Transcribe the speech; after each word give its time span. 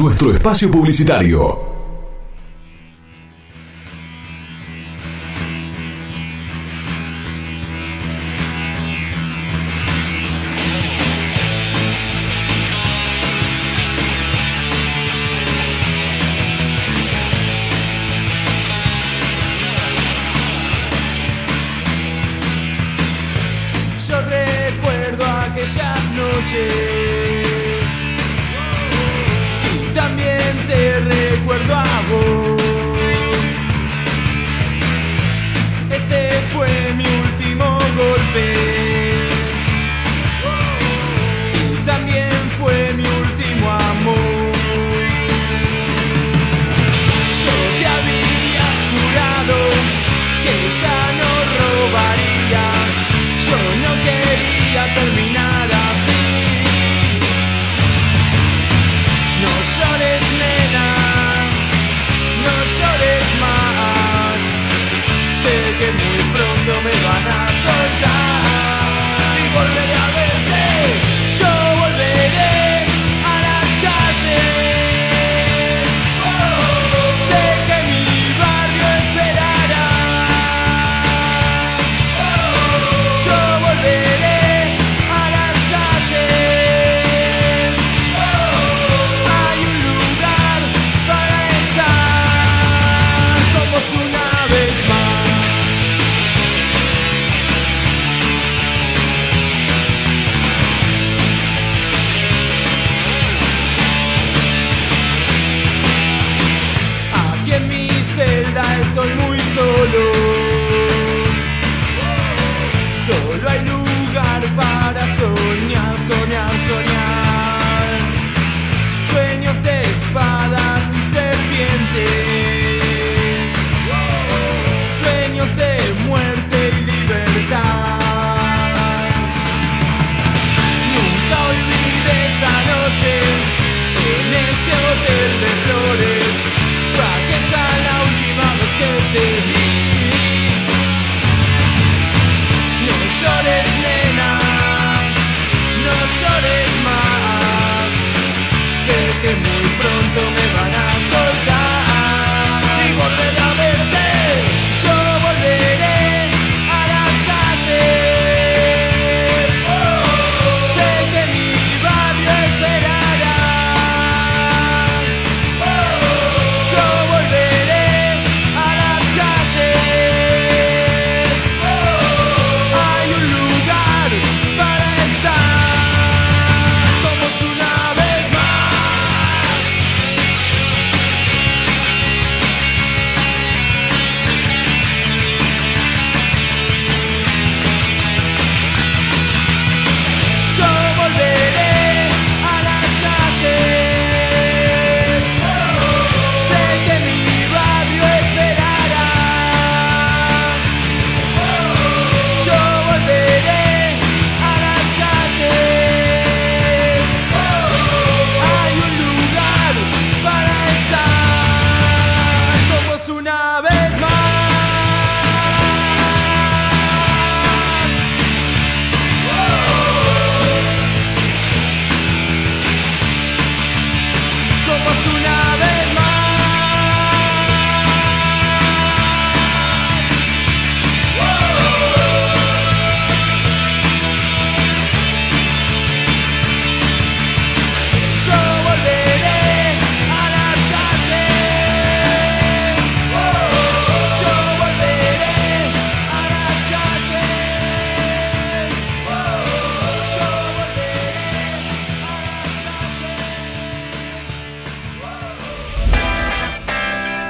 nuestro 0.00 0.32
espacio 0.32 0.70
publicitario. 0.70 1.69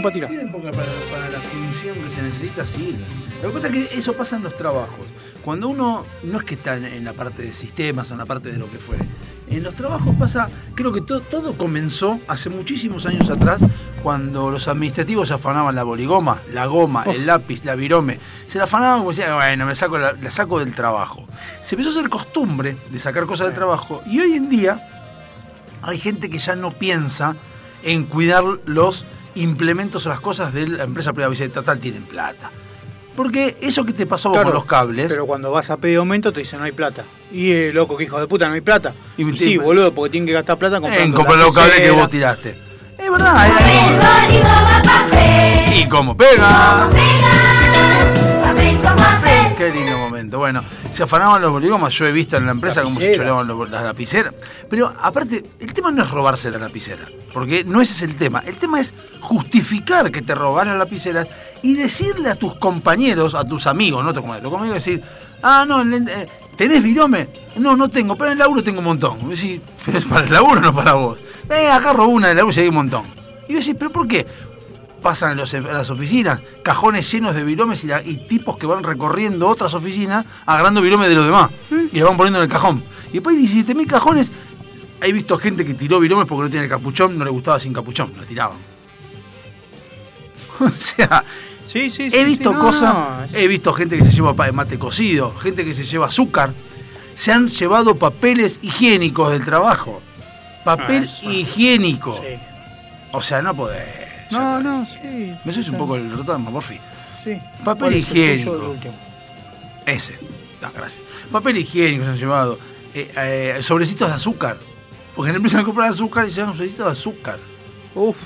Tengo 0.00 0.02
para 0.02 0.12
tirar. 0.14 0.28
Sirven 0.30 0.52
porque 0.52 0.70
para, 0.70 0.88
para 1.12 1.28
la 1.30 1.38
función 1.40 1.96
que 1.96 2.10
se 2.14 2.22
necesita 2.22 2.66
sirven. 2.66 3.04
Lo 3.42 3.48
que 3.48 3.54
pasa 3.54 3.66
es 3.68 3.72
que 3.72 3.98
eso 3.98 4.12
pasa 4.14 4.36
en 4.36 4.42
los 4.42 4.56
trabajos. 4.56 5.06
Cuando 5.42 5.68
uno 5.68 6.04
no 6.24 6.38
es 6.38 6.44
que 6.44 6.54
está 6.54 6.76
en, 6.76 7.04
la 7.04 7.12
parte 7.14 7.42
de 7.42 7.52
sistemas 7.54 8.10
o 8.10 8.14
en 8.14 8.18
la 8.18 8.26
parte 8.26 8.50
de 8.52 8.58
lo 8.58 8.70
que 8.70 8.76
fuere. 8.78 9.04
En 9.48 9.62
los 9.64 9.74
trabajos 9.74 10.14
pasa, 10.16 10.48
creo 10.74 10.92
que 10.92 11.00
to- 11.00 11.22
todo 11.22 11.54
comenzó 11.54 12.20
hace 12.28 12.50
muchísimos 12.50 13.06
años 13.06 13.30
atrás 13.30 13.64
cuando 14.02 14.50
los 14.50 14.68
administrativos 14.68 15.28
se 15.28 15.34
afanaban 15.34 15.74
la 15.74 15.82
boligoma, 15.82 16.40
la 16.52 16.66
goma, 16.66 17.02
el 17.04 17.26
lápiz, 17.26 17.64
la 17.64 17.74
virome. 17.74 18.20
Se 18.46 18.58
la 18.58 18.64
afanaban 18.64 18.98
como 18.98 19.10
decían, 19.10 19.34
bueno, 19.34 19.66
me 19.66 19.74
saco 19.74 19.98
la, 19.98 20.12
la 20.12 20.30
saco 20.30 20.60
del 20.60 20.72
trabajo. 20.74 21.26
Se 21.62 21.74
empezó 21.74 21.88
a 21.90 21.98
hacer 21.98 22.10
costumbre 22.10 22.76
de 22.90 22.98
sacar 22.98 23.24
cosas 23.26 23.46
del 23.48 23.56
trabajo 23.56 24.02
y 24.06 24.20
hoy 24.20 24.34
en 24.34 24.50
día 24.50 24.86
hay 25.82 25.98
gente 25.98 26.28
que 26.30 26.38
ya 26.38 26.54
no 26.54 26.70
piensa 26.70 27.34
en 27.82 28.04
cuidar 28.04 28.44
los 28.66 29.04
implementos 29.34 30.06
o 30.06 30.08
las 30.08 30.20
cosas 30.20 30.52
de 30.52 30.66
la 30.68 30.84
empresa 30.84 31.12
privada. 31.12 31.30
Dice, 31.30 31.48
total, 31.48 31.78
tienen 31.78 32.02
plata. 32.04 32.50
Porque 33.16 33.56
eso 33.60 33.84
que 33.84 33.92
te 33.92 34.06
pasó 34.06 34.28
a 34.28 34.30
vos 34.30 34.36
Claro, 34.36 34.50
con 34.50 34.54
los 34.54 34.64
cables. 34.64 35.06
Pero 35.08 35.26
cuando 35.26 35.50
vas 35.50 35.68
a 35.70 35.76
pedir 35.76 35.98
aumento 35.98 36.32
te 36.32 36.40
dicen 36.40 36.58
no 36.60 36.64
hay 36.64 36.72
plata. 36.72 37.04
Y 37.32 37.50
eh, 37.50 37.70
loco, 37.72 37.96
que 37.96 38.04
hijo 38.04 38.18
de 38.20 38.26
puta, 38.26 38.48
no 38.48 38.54
hay 38.54 38.60
plata. 38.60 38.94
Y 39.16 39.22
Y, 39.22 39.24
me- 39.26 39.36
sí, 39.36 39.56
boludo, 39.58 39.92
porque 39.92 40.10
tienen 40.12 40.26
que 40.26 40.32
gastar 40.32 40.56
plata 40.58 40.76
comprando 40.80 41.04
en 41.04 41.12
comprar 41.12 41.38
los 41.38 41.54
cables 41.54 41.80
que 41.80 41.90
vos 41.90 42.08
tiraste. 42.08 42.58
Es 42.96 43.10
verdad, 43.10 43.46
era 43.46 44.00
Papel, 44.00 44.42
goma, 44.42 44.82
papel. 44.82 45.78
Y 45.78 45.88
como 45.88 46.16
pega. 46.16 46.88
Pega. 46.90 48.42
Papel 48.44 48.76
con 48.76 48.96
papel. 48.96 49.29
Qué 49.60 49.70
lindo 49.70 49.98
momento. 49.98 50.38
Bueno, 50.38 50.64
se 50.90 51.02
afanaban 51.02 51.42
los 51.42 51.50
boligomas. 51.52 51.92
Yo 51.92 52.06
he 52.06 52.12
visto 52.12 52.36
en 52.38 52.46
la 52.46 52.52
empresa 52.52 52.82
cómo 52.82 52.98
se 52.98 53.12
los- 53.46 53.70
las 53.70 53.82
lapiceras. 53.84 54.32
Pero 54.70 54.92
aparte, 55.00 55.44
el 55.60 55.74
tema 55.74 55.90
no 55.90 56.02
es 56.02 56.10
robarse 56.10 56.50
la 56.50 56.58
lapicera. 56.58 57.02
Porque 57.34 57.62
no 57.64 57.80
ese 57.82 57.92
es 57.92 58.02
el 58.02 58.16
tema. 58.16 58.42
El 58.46 58.56
tema 58.56 58.80
es 58.80 58.94
justificar 59.20 60.10
que 60.10 60.22
te 60.22 60.34
robas 60.34 60.66
las 60.66 60.78
lapiceras 60.78 61.28
y 61.62 61.74
decirle 61.74 62.30
a 62.30 62.36
tus 62.36 62.54
compañeros, 62.56 63.34
a 63.34 63.44
tus 63.44 63.66
amigos, 63.66 64.04
no 64.04 64.12
te 64.12 64.20
amigos, 64.58 64.74
decir, 64.74 65.02
ah, 65.42 65.64
no, 65.68 65.82
eh, 65.82 66.26
¿tenés 66.56 66.82
virome? 66.82 67.28
No, 67.56 67.76
no 67.76 67.88
tengo, 67.88 68.16
pero 68.16 68.28
en 68.28 68.32
el 68.32 68.38
laburo 68.38 68.62
tengo 68.62 68.78
un 68.78 68.86
montón. 68.86 69.28
Decís, 69.28 69.60
pero 69.84 69.98
es 69.98 70.06
para 70.06 70.24
el 70.26 70.32
laburo, 70.32 70.60
no 70.60 70.74
para 70.74 70.94
vos. 70.94 71.18
Eh, 71.50 71.68
agarro 71.68 72.06
una 72.06 72.28
del 72.28 72.38
laburo 72.38 72.56
y 72.56 72.60
hay 72.60 72.68
un 72.68 72.74
montón. 72.74 73.04
Y 73.48 73.54
decís, 73.54 73.74
¿pero 73.78 73.90
por 73.90 74.06
qué? 74.06 74.26
Pasan 75.00 75.32
en, 75.32 75.36
los- 75.38 75.54
en 75.54 75.64
las 75.64 75.90
oficinas, 75.90 76.40
cajones 76.62 77.10
llenos 77.10 77.34
de 77.34 77.44
viromes 77.44 77.82
y, 77.84 77.88
la- 77.88 78.02
y 78.02 78.26
tipos 78.28 78.56
que 78.56 78.66
van 78.66 78.82
recorriendo 78.82 79.48
otras 79.48 79.74
oficinas 79.74 80.24
agarrando 80.46 80.80
viromes 80.82 81.08
de 81.08 81.14
los 81.14 81.24
demás 81.24 81.50
y 81.92 81.98
los 81.98 82.08
van 82.08 82.16
poniendo 82.16 82.38
en 82.38 82.44
el 82.44 82.50
cajón. 82.50 82.84
Y 83.10 83.14
después 83.14 83.36
hay 83.36 83.46
17.000 83.46 83.86
cajones. 83.86 84.30
He 85.02 85.12
visto 85.12 85.38
gente 85.38 85.64
que 85.64 85.74
tiró 85.74 85.98
viromes 85.98 86.26
porque 86.26 86.44
no 86.44 86.50
tiene 86.50 86.64
el 86.64 86.70
capuchón, 86.70 87.18
no 87.18 87.24
le 87.24 87.30
gustaba 87.30 87.58
sin 87.58 87.72
capuchón, 87.72 88.12
lo 88.16 88.22
tiraban. 88.24 88.58
o 90.60 90.68
sea, 90.70 91.24
Sí, 91.66 91.88
sí, 91.88 92.10
sí. 92.10 92.16
he 92.16 92.24
visto 92.24 92.52
no, 92.52 92.60
cosas, 92.60 93.32
no, 93.32 93.38
he 93.38 93.46
visto 93.46 93.72
gente 93.72 93.96
que 93.96 94.02
se 94.04 94.10
lleva 94.10 94.34
mate 94.52 94.78
cocido, 94.78 95.32
gente 95.36 95.64
que 95.64 95.72
se 95.72 95.84
lleva 95.84 96.06
azúcar. 96.06 96.52
Se 97.14 97.32
han 97.32 97.46
llevado 97.48 97.96
papeles 97.96 98.58
higiénicos 98.62 99.30
del 99.30 99.44
trabajo. 99.44 100.02
Papel 100.64 101.04
Ah, 101.06 101.30
higiénico. 101.30 102.20
O 103.12 103.22
sea, 103.22 103.40
no 103.40 103.54
podés. 103.54 104.09
No, 104.30 104.58
está. 104.58 104.60
no, 104.60 104.86
sí. 104.86 105.34
Me 105.44 105.52
sois 105.52 105.68
un 105.68 105.76
poco 105.78 105.96
el 105.96 106.10
rotama, 106.10 106.50
porfi. 106.50 106.78
Sí. 107.24 107.38
Papel 107.64 107.78
¿Cuál 107.78 107.92
es 107.94 107.98
el 107.98 108.04
tuyo, 108.44 108.74
higiénico. 108.74 108.74
Ese. 109.86 110.18
Ah, 110.62 110.70
gracias. 110.74 111.02
Papel 111.30 111.56
higiénico 111.58 112.04
se 112.04 112.10
han 112.10 112.16
llevado. 112.16 112.58
Eh, 112.94 113.10
eh, 113.16 113.58
sobrecitos 113.62 114.08
de 114.08 114.14
azúcar. 114.14 114.56
Porque 115.14 115.32
empresa 115.32 115.58
me 115.58 115.64
comprar 115.64 115.88
azúcar 115.88 116.26
y 116.26 116.30
se 116.30 116.36
llaman 116.36 116.54
sobrecitos 116.54 116.86
de 116.86 116.92
azúcar. 116.92 117.38
Uf. 117.94 118.16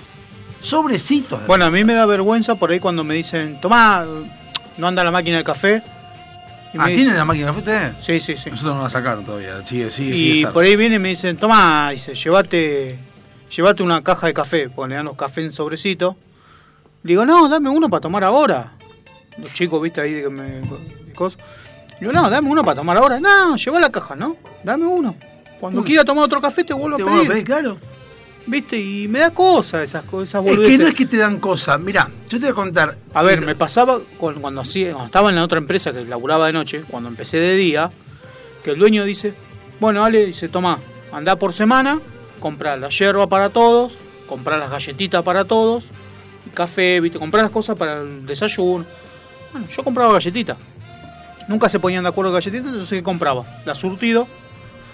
Sobrecitos 0.60 1.40
de 1.40 1.46
Bueno, 1.46 1.64
a 1.64 1.70
mí 1.70 1.84
me 1.84 1.94
da 1.94 2.06
vergüenza 2.06 2.54
por 2.54 2.70
ahí 2.70 2.80
cuando 2.80 3.04
me 3.04 3.14
dicen, 3.14 3.60
tomá, 3.60 4.04
no 4.78 4.86
anda 4.86 5.04
la 5.04 5.10
máquina 5.10 5.38
de 5.38 5.44
café. 5.44 5.82
Ah, 6.76 6.86
¿tienen 6.86 6.98
dicen- 6.98 7.16
la 7.16 7.24
máquina 7.24 7.46
de 7.46 7.50
café 7.52 7.58
ustedes? 7.60 8.04
Sí, 8.04 8.20
sí, 8.20 8.42
sí. 8.42 8.50
Nosotros 8.50 8.74
no 8.76 8.82
la 8.82 8.88
sacaron 8.90 9.24
todavía. 9.24 9.64
Sigue, 9.64 9.90
sigue, 9.90 10.16
Y 10.16 10.46
por 10.46 10.64
ahí 10.64 10.76
vienen 10.76 11.00
y 11.00 11.02
me 11.02 11.08
dicen, 11.10 11.36
tomá, 11.36 11.90
dice, 11.90 12.14
llévate, 12.14 12.98
llévate 13.50 13.82
una 13.82 14.02
caja 14.02 14.26
de 14.26 14.34
café, 14.34 14.68
porque 14.68 14.90
le 14.90 14.94
dan 14.96 15.04
los 15.06 15.16
cafés 15.16 15.44
en 15.44 15.52
sobrecito. 15.52 16.16
Le 17.02 17.08
digo, 17.12 17.24
no, 17.26 17.48
dame 17.48 17.68
uno 17.70 17.88
para 17.88 18.00
tomar 18.00 18.24
ahora. 18.24 18.72
Los 19.38 19.52
chicos, 19.52 19.80
viste, 19.82 20.00
ahí 20.00 20.22
que 20.22 20.28
me... 20.30 20.62
Digo, 22.00 22.12
no, 22.12 22.28
dame 22.30 22.50
uno 22.50 22.62
para 22.64 22.76
tomar 22.76 22.96
ahora. 22.96 23.20
No, 23.20 23.56
lleva 23.56 23.78
la 23.80 23.90
caja, 23.90 24.16
¿no? 24.16 24.36
Dame 24.64 24.86
uno. 24.86 25.16
Cuando 25.60 25.80
Uno. 25.80 25.86
quiera 25.86 26.04
tomar 26.04 26.24
otro 26.24 26.40
café 26.40 26.64
te 26.64 26.74
vuelvo 26.74 26.96
¿Te 26.96 27.02
a 27.02 27.06
pedir. 27.06 27.20
a 27.26 27.28
pedir, 27.28 27.44
claro? 27.44 27.78
¿Viste? 28.46 28.76
Y 28.78 29.08
me 29.08 29.20
da 29.20 29.30
cosa 29.30 29.82
esas 29.82 30.04
cosas, 30.04 30.44
Es 30.44 30.58
que 30.58 30.78
no 30.78 30.88
es 30.88 30.94
que 30.94 31.06
te 31.06 31.16
dan 31.16 31.38
cosas. 31.38 31.80
Mirá, 31.80 32.10
yo 32.28 32.38
te 32.38 32.46
voy 32.46 32.48
a 32.50 32.54
contar. 32.54 32.96
A 33.14 33.22
ver, 33.22 33.40
me 33.40 33.54
pasaba 33.54 33.98
con- 34.18 34.34
cuando, 34.40 34.60
hacía- 34.60 34.90
cuando 34.92 35.06
estaba 35.06 35.30
en 35.30 35.36
la 35.36 35.44
otra 35.44 35.58
empresa 35.58 35.92
que 35.92 36.04
laburaba 36.04 36.46
de 36.48 36.52
noche, 36.52 36.84
cuando 36.88 37.08
empecé 37.08 37.38
de 37.38 37.54
día, 37.56 37.90
que 38.62 38.72
el 38.72 38.78
dueño 38.78 39.04
dice, 39.04 39.32
bueno, 39.80 40.04
Ale, 40.04 40.26
dice, 40.26 40.48
toma, 40.48 40.78
anda 41.12 41.36
por 41.36 41.54
semana, 41.54 42.00
comprar 42.44 42.78
la 42.78 42.90
yerba 42.90 43.26
para 43.26 43.48
todos, 43.48 43.94
comprar 44.28 44.58
las 44.58 44.68
galletitas 44.68 45.22
para 45.22 45.46
todos, 45.46 45.82
café, 46.52 47.00
viste, 47.00 47.18
comprar 47.18 47.42
las 47.42 47.50
cosas 47.50 47.74
para 47.74 48.02
el 48.02 48.26
desayuno. 48.26 48.84
Bueno, 49.50 49.66
yo 49.74 49.82
compraba 49.82 50.12
galletitas. 50.12 50.58
Nunca 51.48 51.70
se 51.70 51.80
ponían 51.80 52.02
de 52.02 52.10
acuerdo 52.10 52.32
galletitas, 52.32 52.66
entonces 52.66 52.98
¿qué 52.98 53.02
compraba? 53.02 53.46
La 53.64 53.74
surtido. 53.74 54.28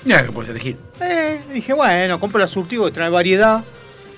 Mira 0.05 0.25
que 0.25 0.31
puedes 0.31 0.49
elegir. 0.49 0.77
Eh, 1.01 1.41
dije, 1.53 1.73
bueno, 1.73 2.21
compro 2.21 2.39
la 2.39 2.47
surtido 2.47 2.85
que 2.85 2.93
trae 2.93 3.11
variedad. 3.11 3.65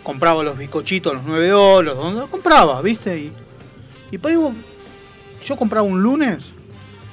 Compraba 0.03 0.43
los 0.43 0.59
bizcochitos, 0.59 1.15
los 1.15 1.25
9 1.25 1.49
dólares, 1.49 1.99
los 2.15 2.29
compraba, 2.29 2.83
¿viste? 2.83 3.17
Y, 3.17 3.33
y 4.11 4.19
por 4.19 4.31
ahí 4.31 4.37
yo 5.43 5.57
compraba 5.57 5.87
un 5.87 6.03
lunes, 6.03 6.45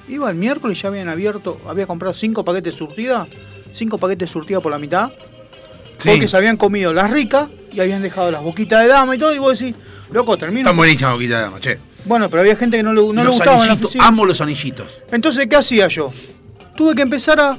iba 0.09 0.29
el 0.29 0.35
miércoles 0.35 0.77
y 0.77 0.81
ya 0.81 0.89
habían 0.89 1.07
abierto, 1.07 1.61
había 1.65 1.87
comprado 1.87 2.13
5 2.13 2.43
paquetes 2.43 2.73
de 2.73 2.77
surtida, 2.77 3.25
5 3.71 3.97
paquetes 3.97 4.27
de 4.27 4.33
surtida 4.33 4.59
por 4.59 4.73
la 4.73 4.79
mitad, 4.79 5.11
Sí. 5.99 6.09
porque 6.09 6.27
se 6.27 6.35
habían 6.37 6.57
comido 6.57 6.93
las 6.93 7.11
ricas 7.11 7.49
y 7.71 7.79
habían 7.79 8.01
dejado 8.01 8.31
las 8.31 8.41
boquitas 8.41 8.81
de 8.81 8.87
dama 8.87 9.15
y 9.15 9.19
todo, 9.19 9.35
y 9.35 9.37
vos 9.37 9.59
decís, 9.59 9.75
loco, 10.11 10.37
termino. 10.37 10.61
Están 10.61 10.77
buenísimas 10.77 11.13
boquitas 11.13 11.37
de 11.37 11.43
dama, 11.43 11.59
che. 11.59 11.77
Bueno, 12.05 12.29
pero 12.29 12.41
había 12.41 12.55
gente 12.55 12.77
que 12.77 12.83
no 12.83 12.93
le, 12.93 13.01
no 13.01 13.13
le 13.13 13.23
los 13.25 13.35
gustaba 13.35 13.51
en 13.57 13.57
la 13.59 13.63
anillitos, 13.73 13.85
oficina. 13.89 14.07
amo 14.07 14.25
los 14.25 14.41
anillitos. 14.41 14.97
Entonces, 15.11 15.47
¿qué 15.47 15.55
hacía 15.57 15.87
yo? 15.89 16.11
Tuve 16.75 16.95
que 16.95 17.01
empezar 17.01 17.39
a 17.41 17.57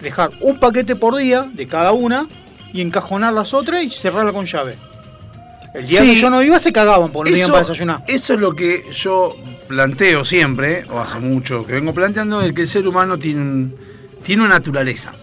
dejar 0.00 0.30
un 0.40 0.58
paquete 0.58 0.96
por 0.96 1.16
día 1.16 1.50
de 1.52 1.66
cada 1.66 1.92
una 1.92 2.26
y 2.72 2.80
encajonar 2.80 3.32
las 3.32 3.52
otras 3.52 3.82
y 3.84 3.90
cerrarla 3.90 4.32
con 4.32 4.46
llave. 4.46 4.76
El 5.74 5.86
día 5.86 6.00
Sí. 6.00 6.14
que 6.14 6.20
yo 6.20 6.30
no 6.30 6.42
iba 6.42 6.58
se 6.58 6.72
cagaban 6.72 7.10
porque 7.12 7.30
no 7.30 7.34
tenían 7.34 7.50
para 7.50 7.60
desayunar. 7.60 8.04
eso 8.08 8.34
es 8.34 8.40
lo 8.40 8.54
que 8.54 8.84
yo 8.92 9.36
planteo 9.68 10.24
siempre, 10.24 10.84
o 10.90 11.00
hace 11.00 11.18
mucho 11.18 11.64
que 11.64 11.72
vengo 11.74 11.92
planteando, 11.92 12.40
el 12.40 12.54
que 12.54 12.62
el 12.62 12.68
ser 12.68 12.86
humano 12.88 13.18
tiene, 13.18 13.70
tiene 14.22 14.42
una 14.44 14.54
naturaleza. 14.54 15.14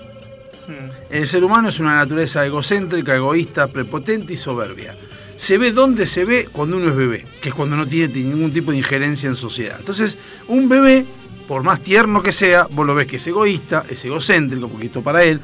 El 1.10 1.26
ser 1.26 1.44
humano 1.44 1.70
es 1.70 1.80
una 1.80 1.96
naturaleza 1.96 2.46
egocéntrica, 2.46 3.16
egoísta, 3.16 3.68
prepotente 3.68 4.34
y 4.34 4.38
soberbia. 4.38 4.98
Se 5.38 5.58
ve 5.58 5.72
donde 5.72 6.06
se 6.06 6.26
ve 6.26 6.50
cuando 6.52 6.78
uno 6.78 6.90
es 6.90 6.96
bebé, 6.96 7.26
que 7.42 7.50
es 7.50 7.56
cuando 7.56 7.78
no 7.78 7.86
tiene 7.86 8.14
ningún 8.14 8.52
tipo 8.52 8.72
de 8.72 8.78
injerencia 8.78 9.30
en 9.30 9.36
sociedad. 9.36 9.78
Entonces, 9.80 10.18
un 10.48 10.68
bebé, 10.68 11.06
por 11.48 11.64
más 11.64 11.82
tierno 11.82 12.22
que 12.22 12.34
sea, 12.34 12.68
vos 12.72 12.86
lo 12.86 12.94
ves 12.94 13.08
que 13.08 13.18
es 13.18 13.28
egoísta, 13.28 13.86
es 13.90 14.04
egocéntrico, 14.04 14.68
porque 14.68 14.88
esto 14.88 15.02
para 15.02 15.24
él. 15.24 15.40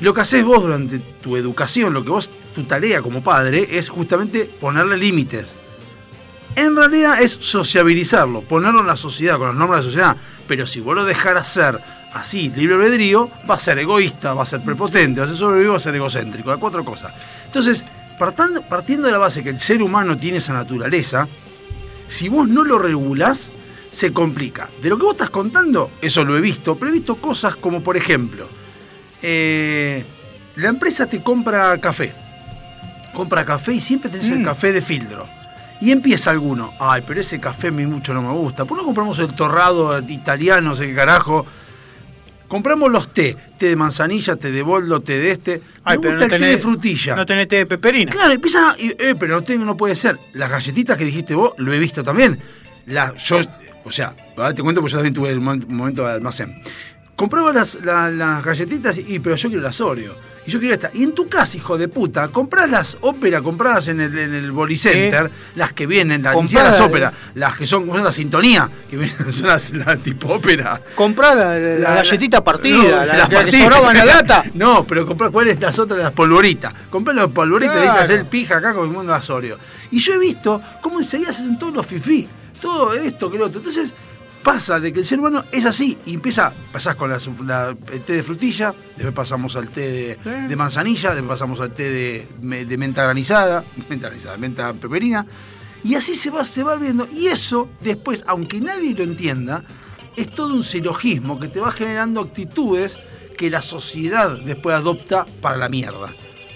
Lo 0.00 0.14
que 0.14 0.20
haces 0.20 0.44
vos 0.44 0.62
durante 0.62 0.98
tu 0.98 1.36
educación, 1.36 1.94
lo 1.94 2.04
que 2.04 2.10
vos, 2.10 2.30
tu 2.54 2.62
tarea 2.64 3.02
como 3.02 3.22
padre, 3.22 3.66
es 3.72 3.88
justamente 3.88 4.44
ponerle 4.44 4.96
límites. 4.96 5.52
En 6.54 6.76
realidad 6.76 7.20
es 7.20 7.32
sociabilizarlo, 7.32 8.42
ponerlo 8.42 8.80
en 8.80 8.86
la 8.86 8.96
sociedad, 8.96 9.38
con 9.38 9.48
los 9.48 9.56
nombres 9.56 9.80
de 9.80 9.86
la 9.86 9.92
sociedad. 9.92 10.16
Pero 10.46 10.66
si 10.66 10.80
vos 10.80 10.94
lo 10.94 11.04
dejaras 11.04 11.52
ser 11.52 11.80
así, 12.20 12.50
libre 12.50 12.74
albedrío, 12.76 13.30
va 13.48 13.54
a 13.54 13.58
ser 13.58 13.78
egoísta, 13.78 14.34
va 14.34 14.42
a 14.42 14.46
ser 14.46 14.60
prepotente, 14.60 15.20
va 15.20 15.26
a 15.26 15.28
ser 15.28 15.36
sobrevivido, 15.36 15.72
va 15.72 15.76
a 15.78 15.80
ser 15.80 15.94
egocéntrico, 15.94 16.50
las 16.50 16.58
cuatro 16.58 16.84
cosas. 16.84 17.12
Entonces, 17.46 17.84
partando, 18.18 18.62
partiendo 18.62 19.06
de 19.06 19.12
la 19.12 19.18
base 19.18 19.42
que 19.42 19.50
el 19.50 19.60
ser 19.60 19.82
humano 19.82 20.16
tiene 20.16 20.38
esa 20.38 20.52
naturaleza, 20.52 21.26
si 22.06 22.28
vos 22.28 22.48
no 22.48 22.64
lo 22.64 22.78
regulás, 22.78 23.50
se 23.90 24.12
complica. 24.12 24.68
De 24.82 24.88
lo 24.88 24.96
que 24.98 25.04
vos 25.04 25.12
estás 25.14 25.30
contando, 25.30 25.90
eso 26.00 26.24
lo 26.24 26.36
he 26.36 26.40
visto, 26.40 26.76
pero 26.76 26.90
he 26.90 26.94
visto 26.94 27.16
cosas 27.16 27.56
como, 27.56 27.80
por 27.82 27.96
ejemplo, 27.96 28.48
eh, 29.22 30.04
la 30.56 30.68
empresa 30.68 31.06
te 31.06 31.22
compra 31.22 31.76
café 31.78 32.12
compra 33.14 33.44
café 33.44 33.72
y 33.72 33.80
siempre 33.80 34.10
tenés 34.10 34.30
el 34.30 34.40
Mm. 34.40 34.44
café 34.44 34.72
de 34.72 34.80
filtro. 34.80 35.26
Y 35.80 35.90
empieza 35.90 36.30
alguno, 36.30 36.72
ay, 36.78 37.02
pero 37.04 37.20
ese 37.20 37.40
café 37.40 37.68
a 37.68 37.70
mí 37.72 37.84
mucho 37.84 38.14
no 38.14 38.22
me 38.22 38.32
gusta. 38.32 38.64
¿Por 38.64 38.76
qué 38.76 38.82
no 38.82 38.86
compramos 38.86 39.18
el 39.18 39.34
torrado 39.34 39.98
italiano, 40.08 40.68
no 40.68 40.74
sé 40.76 40.86
qué 40.86 40.94
carajo? 40.94 41.44
Compramos 42.48 42.90
los 42.90 43.12
té, 43.12 43.36
té 43.58 43.68
de 43.68 43.76
manzanilla, 43.76 44.34
té 44.36 44.50
de 44.50 44.62
boldo, 44.62 45.00
té 45.00 45.18
de 45.20 45.30
este. 45.32 45.58
Me 45.58 45.62
Ay, 45.84 45.98
pero 46.00 46.12
gusta 46.12 46.16
no 46.16 46.24
el 46.24 46.30
té 46.30 46.38
tenés, 46.38 46.56
de 46.56 46.58
frutilla. 46.62 47.14
No 47.16 47.26
tenés 47.26 47.46
té 47.48 47.56
de 47.56 47.66
peperina. 47.66 48.10
Claro, 48.10 48.32
empiezan 48.32 48.64
a. 48.64 48.76
y, 48.78 48.88
eh, 48.98 49.14
pero 49.18 49.34
no, 49.36 49.42
tengo, 49.42 49.64
no 49.66 49.76
puede 49.76 49.94
ser. 49.94 50.18
Las 50.32 50.50
galletitas 50.50 50.96
que 50.96 51.04
dijiste 51.04 51.34
vos, 51.34 51.52
lo 51.58 51.72
he 51.74 51.78
visto 51.78 52.02
también. 52.02 52.38
La, 52.86 53.14
yo, 53.16 53.40
o 53.84 53.90
sea, 53.90 54.16
ahora 54.36 54.54
te 54.54 54.62
cuento 54.62 54.80
porque 54.80 54.92
yo 54.92 54.98
también 54.98 55.12
tuve 55.14 55.30
el 55.30 55.40
mo- 55.40 55.56
momento 55.68 56.06
de 56.06 56.12
almacén. 56.12 56.60
Compraba 57.18 57.52
las, 57.52 57.74
la- 57.84 58.08
las 58.12 58.44
galletitas 58.44 58.96
y 58.96 59.18
pero 59.18 59.34
yo 59.34 59.48
quiero 59.48 59.64
las 59.64 59.80
Oreo. 59.80 60.14
Y 60.46 60.50
yo 60.52 60.60
quiero 60.60 60.74
esta. 60.76 60.90
Y 60.94 61.02
en 61.02 61.12
tu 61.16 61.28
casa, 61.28 61.56
hijo 61.56 61.76
de 61.76 61.88
puta, 61.88 62.28
comprás 62.28 62.70
las 62.70 62.96
óperas 63.00 63.42
compradas 63.42 63.88
en 63.88 64.00
el, 64.00 64.16
en 64.16 64.32
el 64.34 64.52
Bolicenter, 64.52 65.28
las 65.56 65.72
que 65.72 65.86
vienen, 65.88 66.22
las, 66.22 66.34
siquiera 66.40 66.70
las 66.70 66.80
óperas, 66.80 67.12
las 67.34 67.56
que 67.56 67.66
son, 67.66 67.86
son 67.88 68.04
la 68.04 68.12
sintonía, 68.12 68.70
que 68.88 68.96
vienen, 68.98 69.32
son 69.32 69.48
las, 69.48 69.70
las 69.72 69.98
tipo 70.00 70.28
ópera. 70.34 70.80
Comprá 70.94 71.34
la, 71.34 71.58
la- 71.58 71.78
la 71.80 71.94
galletita 71.96 72.42
partida, 72.44 72.76
No, 72.78 72.84
la, 72.88 73.04
la 73.04 73.16
las 73.16 73.28
que 73.46 73.68
la 73.68 74.04
lata. 74.04 74.44
No, 74.54 74.86
pero 74.86 75.04
comprá 75.04 75.28
cuáles 75.30 75.60
las 75.60 75.76
otras, 75.76 75.98
las 75.98 76.12
polvoritas. 76.12 76.72
Comprá 76.88 77.12
las 77.12 77.28
polvoritas 77.30 77.76
y 77.76 77.80
Claro. 77.82 78.00
hacer 78.00 78.24
pija 78.26 78.58
acá 78.58 78.72
con 78.74 78.84
el 78.86 78.92
mundo 78.92 79.10
de 79.12 79.18
Asorio. 79.18 79.58
Y 79.90 79.98
yo 79.98 80.14
he 80.14 80.18
visto 80.18 80.62
cómo 80.80 81.00
enseguida 81.00 81.32
se 81.32 81.42
hacen 81.42 81.58
todos 81.58 81.74
los 81.74 81.84
fifí. 81.84 82.28
Todo 82.62 82.94
esto 82.94 83.28
que 83.30 83.38
lo 83.38 83.46
otro. 83.46 83.58
Entonces 83.58 83.92
pasa 84.42 84.80
de 84.80 84.92
que 84.92 85.00
el 85.00 85.04
ser 85.04 85.18
humano 85.18 85.44
es 85.52 85.66
así. 85.66 85.96
Y 86.06 86.14
empieza, 86.14 86.52
pasás 86.72 86.94
con 86.96 87.10
la, 87.10 87.18
la- 87.46 87.76
el 87.92 88.00
té 88.02 88.14
de 88.14 88.22
frutilla, 88.22 88.74
después 88.96 89.14
pasamos 89.14 89.56
al 89.56 89.68
té 89.68 90.18
de, 90.24 90.30
de 90.48 90.56
manzanilla, 90.56 91.10
después 91.14 91.30
pasamos 91.30 91.60
al 91.60 91.72
té 91.72 91.90
de, 91.90 92.28
me- 92.40 92.64
de 92.64 92.76
menta 92.78 93.04
granizada, 93.04 93.64
menta 93.88 94.08
granizada, 94.08 94.36
menta 94.36 94.72
peperina. 94.72 95.26
Y 95.84 95.94
así 95.94 96.14
se 96.14 96.30
va, 96.30 96.44
se 96.44 96.62
va 96.62 96.76
viendo. 96.76 97.06
Y 97.12 97.28
eso, 97.28 97.68
después, 97.80 98.24
aunque 98.26 98.60
nadie 98.60 98.94
lo 98.94 99.04
entienda, 99.04 99.64
es 100.16 100.30
todo 100.30 100.54
un 100.54 100.64
silogismo 100.64 101.38
que 101.38 101.48
te 101.48 101.60
va 101.60 101.70
generando 101.70 102.20
actitudes 102.20 102.98
que 103.36 103.48
la 103.50 103.62
sociedad 103.62 104.36
después 104.44 104.74
adopta 104.74 105.24
para 105.40 105.56
la 105.56 105.68
mierda. 105.68 106.12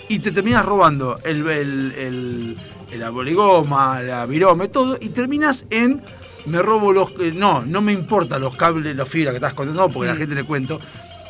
Y 0.09 0.19
te 0.19 0.33
terminas 0.33 0.65
robando 0.67 1.21
el, 1.25 1.47
el, 1.49 1.93
el, 1.97 2.59
el 2.91 3.03
aboligoma, 3.05 4.03
la 4.03 4.27
virome, 4.27 4.67
todo, 4.67 4.99
y 5.01 5.11
terminas 5.11 5.65
en 5.71 6.03
me 6.47 6.61
robo 6.63 6.93
los. 6.93 7.11
eh, 7.21 7.33
no, 7.35 7.63
no 7.65 7.81
me 7.81 7.93
importa 7.93 8.39
los 8.39 8.57
cables, 8.57 8.95
las 8.97 9.09
fibras 9.09 9.33
que 9.33 9.37
estás 9.37 9.55
contando, 9.55 9.89
porque 9.89 10.11
a 10.11 10.13
la 10.15 10.19
gente 10.19 10.35
le 10.35 10.45
cuento. 10.45 10.81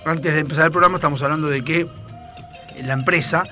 Antes 0.04 0.35
de 0.35 0.40
empezar 0.40 0.64
el 0.66 0.71
programa, 0.73 0.97
estamos 0.97 1.23
hablando 1.23 1.49
de 1.49 1.62
que 1.62 1.87
la 2.85 2.95
empresa, 2.95 3.45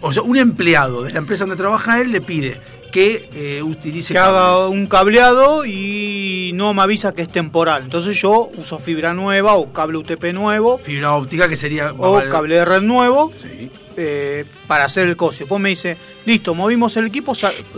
o 0.00 0.12
sea, 0.12 0.22
un 0.22 0.36
empleado 0.36 1.02
de 1.02 1.12
la 1.12 1.18
empresa 1.18 1.44
donde 1.44 1.56
trabaja 1.56 2.00
él 2.00 2.12
le 2.12 2.20
pide 2.20 2.60
que 2.92 3.28
eh, 3.32 3.60
utilice 3.62 4.12
que 4.14 4.18
haga 4.20 4.68
un 4.68 4.86
cableado 4.86 5.64
y 5.66 6.52
no 6.54 6.72
me 6.74 6.82
avisa 6.82 7.12
que 7.12 7.22
es 7.22 7.28
temporal. 7.28 7.82
Entonces 7.84 8.20
yo 8.20 8.50
uso 8.56 8.78
fibra 8.78 9.12
nueva 9.14 9.54
o 9.54 9.72
cable 9.72 9.98
UTP 9.98 10.32
nuevo 10.32 10.78
fibra 10.78 11.14
óptica 11.14 11.48
que 11.48 11.56
sería. 11.56 11.92
o 11.92 12.22
cable 12.30 12.54
de 12.54 12.64
red 12.64 12.82
nuevo 12.82 13.32
Sí. 13.34 13.68
eh, 13.96 14.44
para 14.68 14.84
hacer 14.84 15.08
el 15.08 15.16
coso. 15.16 15.40
Después 15.40 15.60
me 15.60 15.70
dice, 15.70 15.96
listo, 16.26 16.54
movimos 16.54 16.96
el 16.96 17.06
equipo, 17.06 17.32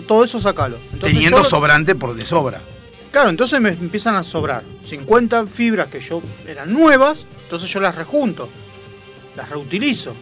todo 0.07 0.25
eso 0.25 0.39
sacalo. 0.39 0.77
Entonces 0.93 1.13
Teniendo 1.13 1.39
yo- 1.39 1.45
sobrante 1.45 1.95
por 1.95 2.15
de 2.15 2.25
sobra. 2.27 2.61
Claro, 3.17 3.31
entonces 3.31 3.59
me 3.63 3.71
empiezan 3.71 4.15
a 4.15 4.23
sobrar 4.23 4.63
50 4.83 5.47
fibras 5.47 5.89
que 5.89 6.01
yo 6.01 6.21
eran 6.47 6.71
nuevas, 6.71 7.25
entonces 7.45 7.71
yo 7.71 7.81
las 7.81 7.95
rejunto, 7.95 8.51
las 9.35 9.49
reutilizo. 9.49 10.15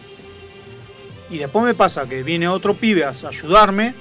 Y 1.29 1.37
después 1.39 1.65
me 1.65 1.73
pasa 1.73 2.07
que 2.07 2.23
viene 2.23 2.47
otro 2.47 2.73
pibe 2.73 3.03
a 3.03 3.09
ayudarme 3.09 3.93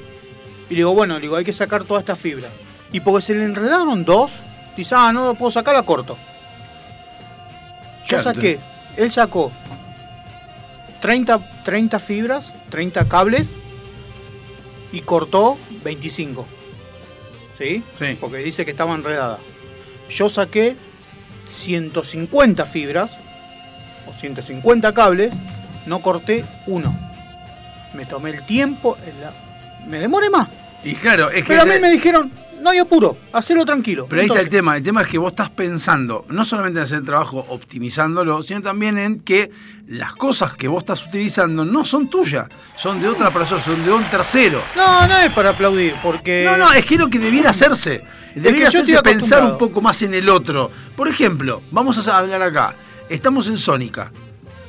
y 0.71 0.75
le 0.75 0.77
digo, 0.77 0.95
bueno, 0.95 1.15
le 1.15 1.23
digo, 1.23 1.35
hay 1.35 1.45
que 1.45 1.53
sacar 1.53 1.83
toda 1.83 1.99
esta 1.99 2.15
fibra. 2.15 2.47
Y 2.93 3.01
porque 3.01 3.23
se 3.23 3.35
le 3.35 3.43
enredaron 3.43 4.05
dos, 4.05 4.31
dice, 4.77 4.95
ah, 4.97 5.13
no 5.13 5.27
lo 5.27 5.35
puedo 5.35 5.51
sacar, 5.51 5.75
la 5.75 5.83
corto. 5.83 6.17
Yo 8.07 8.21
saqué, 8.21 8.61
él 8.97 9.11
sacó 9.11 9.51
30, 11.01 11.41
30 11.65 11.99
fibras, 11.99 12.53
30 12.71 13.09
cables 13.09 13.57
y 14.93 15.01
cortó 15.01 15.59
25. 15.83 16.47
¿Sí? 17.59 17.83
Sí. 17.99 18.17
Porque 18.21 18.39
dice 18.39 18.65
que 18.65 18.73
estaba 18.73 18.95
enredada. 18.95 19.39
Yo 20.11 20.29
saqué 20.29 20.77
150 21.51 22.65
fibras 22.67 23.11
o 24.09 24.13
150 24.13 24.93
cables, 24.93 25.33
no 25.87 26.01
corté 26.03 26.45
uno. 26.67 26.97
Me 27.95 28.05
tomé 28.07 28.31
el 28.31 28.45
tiempo, 28.45 28.99
en 29.07 29.21
la- 29.21 29.33
me 29.87 29.99
demoré 29.99 30.31
más. 30.31 30.49
Y 30.83 30.95
claro, 30.97 31.31
es 31.31 31.43
que. 31.43 31.49
Pero 31.49 31.63
a 31.63 31.65
mí 31.65 31.79
me 31.81 31.91
dijeron, 31.91 32.31
no 32.61 32.71
hay 32.71 32.79
apuro, 32.79 33.17
hacelo 33.33 33.65
tranquilo. 33.65 34.07
Pero 34.09 34.23
ahí 34.23 34.29
está 34.29 34.41
el 34.41 34.49
tema. 34.49 34.77
El 34.77 34.83
tema 34.83 35.03
es 35.03 35.09
que 35.09 35.19
vos 35.19 35.33
estás 35.33 35.51
pensando 35.51 36.25
no 36.29 36.45
solamente 36.45 36.79
en 36.79 36.85
hacer 36.85 36.99
el 36.99 37.05
trabajo 37.05 37.45
optimizándolo, 37.49 38.43
sino 38.43 38.63
también 38.63 38.99
en 38.99 39.21
que 39.21 39.51
las 39.89 40.15
cosas 40.15 40.55
que 40.55 40.69
vos 40.69 40.83
estás 40.83 41.05
utilizando 41.07 41.65
no 41.65 41.85
son 41.85 42.09
tuyas, 42.09 42.49
son 42.77 43.01
de 43.01 43.09
otra 43.09 43.31
persona, 43.31 43.61
son 43.61 43.85
de 43.85 43.93
un 43.93 44.05
tercero. 44.05 44.63
No, 44.77 45.07
no 45.07 45.19
es 45.19 45.33
para 45.33 45.51
aplaudir, 45.51 45.95
porque... 46.03 46.45
No, 46.47 46.57
no, 46.57 46.73
es 46.73 46.85
que 46.87 46.95
es 46.95 47.01
lo 47.01 47.09
que 47.09 47.19
debiera 47.19 47.51
hacerse. 47.51 48.05
Debiera 48.35 48.71
yo 48.71 48.81
hacerse 48.81 48.93
estoy 48.97 49.13
pensar 49.13 49.45
un 49.45 49.59
poco 49.59 49.81
más 49.81 50.01
en 50.03 50.15
el 50.15 50.29
otro. 50.29 50.71
Por 50.97 51.09
ejemplo, 51.09 51.63
vamos 51.71 52.07
a 52.09 52.19
hablar 52.19 52.43
acá. 52.43 52.75
Estamos 53.09 53.49
en 53.49 53.59
Sónica. 53.59 54.11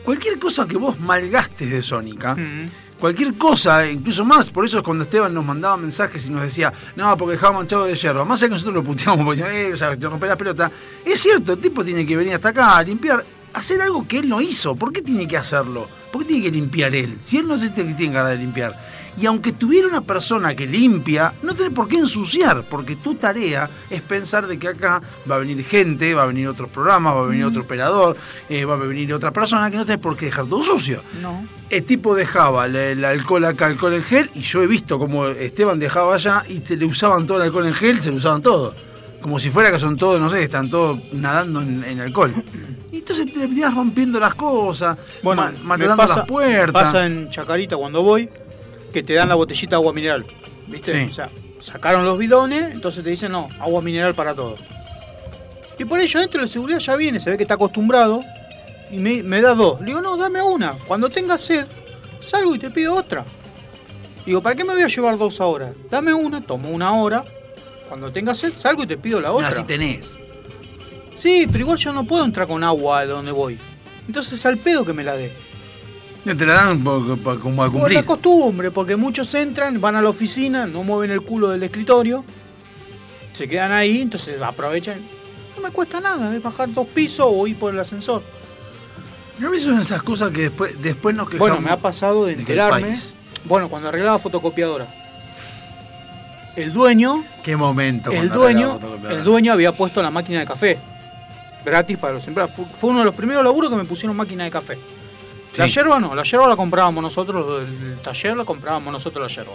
Cualquier 0.04 0.38
cosa 0.38 0.68
que 0.68 0.78
vos 0.78 1.00
malgastes 1.00 1.72
de 1.72 1.82
Sónica, 1.82 2.36
Mm. 2.36 2.70
Cualquier 3.00 3.36
cosa, 3.36 3.86
incluso 3.88 4.26
más, 4.26 4.50
por 4.50 4.66
eso 4.66 4.78
es 4.78 4.84
cuando 4.84 5.04
Esteban 5.04 5.34
nos 5.34 5.46
mandaba 5.46 5.78
mensajes 5.78 6.26
y 6.26 6.30
nos 6.30 6.42
decía, 6.42 6.74
no, 6.96 7.16
porque 7.18 7.34
dejaba 7.34 7.60
manchado 7.60 7.86
de 7.86 7.96
hierro. 7.96 8.26
Más 8.26 8.40
allá 8.40 8.48
que 8.48 8.54
nosotros 8.54 8.76
lo 8.76 8.84
puteamos 8.84 9.26
porque 9.26 9.42
eh, 9.42 9.74
o 9.74 9.78
sea, 9.78 9.96
te 9.96 10.08
rompe 10.08 10.28
la 10.28 10.38
pelota. 10.38 10.72
Es 11.04 11.20
cierto, 11.20 11.54
el 11.54 11.60
tipo 11.60 11.84
tiene 11.84 12.06
que 12.06 12.18
venir 12.18 12.36
hasta 12.36 12.50
acá 12.50 12.78
a 12.78 12.84
limpiar, 12.84 13.24
hacer 13.54 13.82
algo 13.82 14.08
que 14.08 14.20
él 14.20 14.30
no 14.30 14.42
hizo. 14.42 14.76
¿Por 14.76 14.92
qué 14.92 15.02
tiene 15.02 15.28
que 15.28 15.38
hacerlo? 15.38 15.88
¿Por 16.12 16.22
qué 16.22 16.28
tiene 16.28 16.44
que 16.44 16.52
limpiar 16.52 16.96
él? 16.96 17.18
Si 17.22 17.38
él 17.38 17.48
no 17.48 17.60
se 17.60 17.70
tiene 17.70 17.94
tiene 17.94 18.14
ganas 18.14 18.32
de 18.32 18.38
limpiar. 18.38 18.95
Y 19.18 19.26
aunque 19.28 19.54
tuviera 19.54 19.88
una 19.88 20.02
persona 20.02 20.54
que 20.56 20.68
limpia, 20.68 21.34
no 21.42 21.54
tiene 21.54 21.72
por 21.72 21.88
qué 21.88 21.98
ensuciar, 21.98 22.64
porque 22.70 22.98
tu 22.98 23.16
tarea 23.16 23.70
es 23.90 24.02
pensar 24.02 24.46
de 24.48 24.60
que 24.60 24.68
acá 24.68 25.02
va 25.30 25.36
a 25.36 25.40
venir 25.40 25.64
gente, 25.64 26.14
va 26.14 26.24
a 26.24 26.26
venir 26.26 26.48
otros 26.48 26.70
programas, 26.70 27.16
va 27.16 27.22
a 27.22 27.28
venir 27.28 27.46
otro 27.46 27.62
operador, 27.62 28.18
eh, 28.50 28.66
va 28.66 28.74
a 28.74 28.78
venir 28.78 29.14
otra 29.14 29.32
persona 29.32 29.72
que 29.72 29.78
no 29.78 29.86
tiene 29.86 30.00
por 30.00 30.18
qué 30.18 30.26
dejar 30.26 30.46
todo 30.48 30.62
sucio. 30.64 31.02
No. 31.22 31.48
El 31.70 31.84
tipo 31.86 32.14
dejaba 32.14 32.66
el, 32.66 32.76
el 32.76 33.06
alcohol 33.06 33.46
acá, 33.46 33.68
alcohol 33.68 33.94
en 33.94 34.04
gel, 34.04 34.30
y 34.36 34.42
yo 34.42 34.62
he 34.62 34.68
visto 34.68 35.00
como 35.00 35.28
Esteban 35.28 35.80
dejaba 35.80 36.16
allá 36.16 36.44
y 36.50 36.60
se 36.60 36.76
le 36.76 36.86
usaban 36.86 37.26
todo 37.26 37.38
el 37.38 37.44
alcohol 37.44 37.68
en 37.68 37.74
gel, 37.74 38.02
se 38.02 38.12
le 38.12 38.18
usaban 38.18 38.42
todo. 38.42 38.76
Como 39.22 39.40
si 39.40 39.50
fuera 39.50 39.72
que 39.72 39.80
son 39.80 39.96
todos, 39.98 40.20
no 40.22 40.30
sé, 40.30 40.44
están 40.44 40.70
todos 40.70 41.00
nadando 41.14 41.62
en, 41.62 41.84
en 41.84 42.00
alcohol. 42.02 42.34
Y 42.92 43.00
entonces 43.00 43.26
te 43.34 43.40
venías 43.40 43.76
rompiendo 43.76 44.22
las 44.22 44.36
cosas, 44.36 44.98
Bueno, 45.22 45.52
matando 45.66 45.98
las 45.98 46.26
puertas. 46.26 46.84
pasa 46.84 47.06
en 47.06 47.30
Chacarita 47.30 47.76
cuando 47.76 48.02
voy, 48.02 48.30
que 48.96 49.04
te 49.04 49.14
dan 49.14 49.28
la 49.28 49.36
botellita 49.36 49.72
de 49.72 49.76
agua 49.82 49.92
mineral. 49.92 50.26
¿Viste? 50.68 50.92
Sí. 51.04 51.10
O 51.10 51.14
sea, 51.14 51.30
sacaron 51.60 52.06
los 52.06 52.18
bidones, 52.18 52.74
entonces 52.74 53.04
te 53.04 53.10
dicen, 53.10 53.32
no, 53.34 53.50
agua 53.60 53.82
mineral 53.82 54.14
para 54.16 54.34
todo. 54.34 54.56
Y 55.78 55.84
por 55.84 56.00
ello 56.00 56.20
dentro 56.22 56.42
de 56.42 56.48
seguridad 56.48 56.80
ya 56.80 56.96
viene, 56.96 57.20
se 57.20 57.30
ve 57.30 57.36
que 57.36 57.44
está 57.44 57.56
acostumbrado, 57.56 58.24
y 58.90 58.98
me, 58.98 59.22
me 59.22 59.42
da 59.42 59.54
dos. 59.54 59.82
Le 59.82 59.88
digo, 59.88 60.02
no, 60.02 60.16
dame 60.16 60.42
una. 60.42 60.74
Cuando 60.88 61.10
tenga 61.10 61.38
sed, 61.38 61.68
salgo 62.22 62.56
y 62.56 62.60
te 62.60 62.70
pido 62.70 62.94
otra. 62.96 63.26
Digo, 64.26 64.42
¿para 64.42 64.56
qué 64.56 64.64
me 64.64 64.74
voy 64.74 64.84
a 64.84 64.88
llevar 64.88 65.18
dos 65.18 65.42
ahora? 65.42 65.74
Dame 65.92 66.14
una, 66.14 66.40
tomo 66.40 66.70
una 66.70 66.94
hora. 66.94 67.26
Cuando 67.90 68.12
tenga 68.14 68.34
sed, 68.34 68.54
salgo 68.54 68.84
y 68.84 68.88
te 68.88 68.96
pido 68.98 69.20
la 69.20 69.28
No, 69.28 69.36
otra. 69.36 69.50
así 69.50 69.64
tenés. 69.66 70.10
Sí, 71.16 71.46
pero 71.52 71.60
igual 71.66 71.78
yo 71.78 71.92
no 71.92 72.06
puedo 72.06 72.24
entrar 72.24 72.48
con 72.48 72.64
agua 72.64 73.00
a 73.00 73.06
donde 73.06 73.32
voy. 73.34 73.60
Entonces 74.08 74.44
al 74.46 74.58
pedo 74.58 74.86
que 74.86 74.94
me 74.94 75.04
la 75.04 75.16
dé. 75.18 75.34
No 76.26 76.36
te 76.36 76.46
la 76.46 76.54
dan 76.56 76.84
por- 76.84 77.20
por- 77.20 77.40
como 77.40 77.64
a 77.64 77.68
Por 77.68 77.74
cumplir. 77.80 78.00
la 78.00 78.04
costumbre, 78.04 78.72
porque 78.72 78.96
muchos 78.96 79.34
entran, 79.36 79.80
van 79.80 79.96
a 79.96 80.02
la 80.02 80.10
oficina, 80.10 80.66
no 80.66 80.84
mueven 80.84 81.12
el 81.12 81.22
culo 81.22 81.50
del 81.50 81.62
escritorio, 81.64 82.24
se 83.32 83.48
quedan 83.48 83.72
ahí, 83.72 84.02
entonces 84.02 84.42
aprovechan. 84.42 85.02
No 85.56 85.62
me 85.62 85.70
cuesta 85.70 86.02
nada, 86.02 86.36
es 86.36 86.42
bajar 86.42 86.74
dos 86.74 86.88
pisos 86.88 87.28
o 87.30 87.46
ir 87.48 87.58
por 87.58 87.72
el 87.74 87.80
ascensor. 87.80 88.24
A 89.46 89.50
mí 89.50 89.60
son 89.60 89.80
esas 89.80 90.02
cosas 90.02 90.32
que 90.32 90.44
después, 90.44 90.82
después 90.82 91.16
nos 91.16 91.30
quejamos. 91.30 91.50
Bueno, 91.50 91.62
me 91.64 91.72
ha 91.72 91.78
pasado 91.78 92.26
de 92.26 92.34
enterarme. 92.34 92.98
Bueno, 93.44 93.70
cuando 93.70 93.90
arreglaba 93.90 94.18
fotocopiadora. 94.18 94.88
El 96.56 96.72
dueño, 96.74 97.24
Qué 97.44 97.56
momento. 97.56 98.12
el 98.12 98.30
dueño, 98.30 98.80
el 99.10 99.24
dueño 99.26 99.52
había 99.54 99.74
puesto 99.74 100.02
la 100.02 100.10
máquina 100.10 100.40
de 100.40 100.46
café. 100.46 100.80
Gratis 101.66 101.98
para 101.98 102.14
los 102.14 102.26
empleados. 102.28 102.56
Fue, 102.56 102.66
fue 102.66 102.90
uno 102.92 103.00
de 103.00 103.06
los 103.06 103.14
primeros 103.14 103.44
laburos 103.44 103.70
que 103.70 103.76
me 103.76 103.84
pusieron 103.86 104.16
máquina 104.16 104.46
de 104.46 104.52
café. 104.52 104.78
La 105.58 105.68
yerba 105.68 106.00
no, 106.00 106.14
la 106.16 106.24
yerba 106.24 106.48
la 106.48 106.56
comprábamos 106.56 107.02
nosotros, 107.04 107.68
el 107.68 107.98
taller 108.02 108.36
la 108.38 108.46
comprábamos 108.46 108.92
nosotros 108.94 109.22
la 109.24 109.36
yerba. 109.36 109.54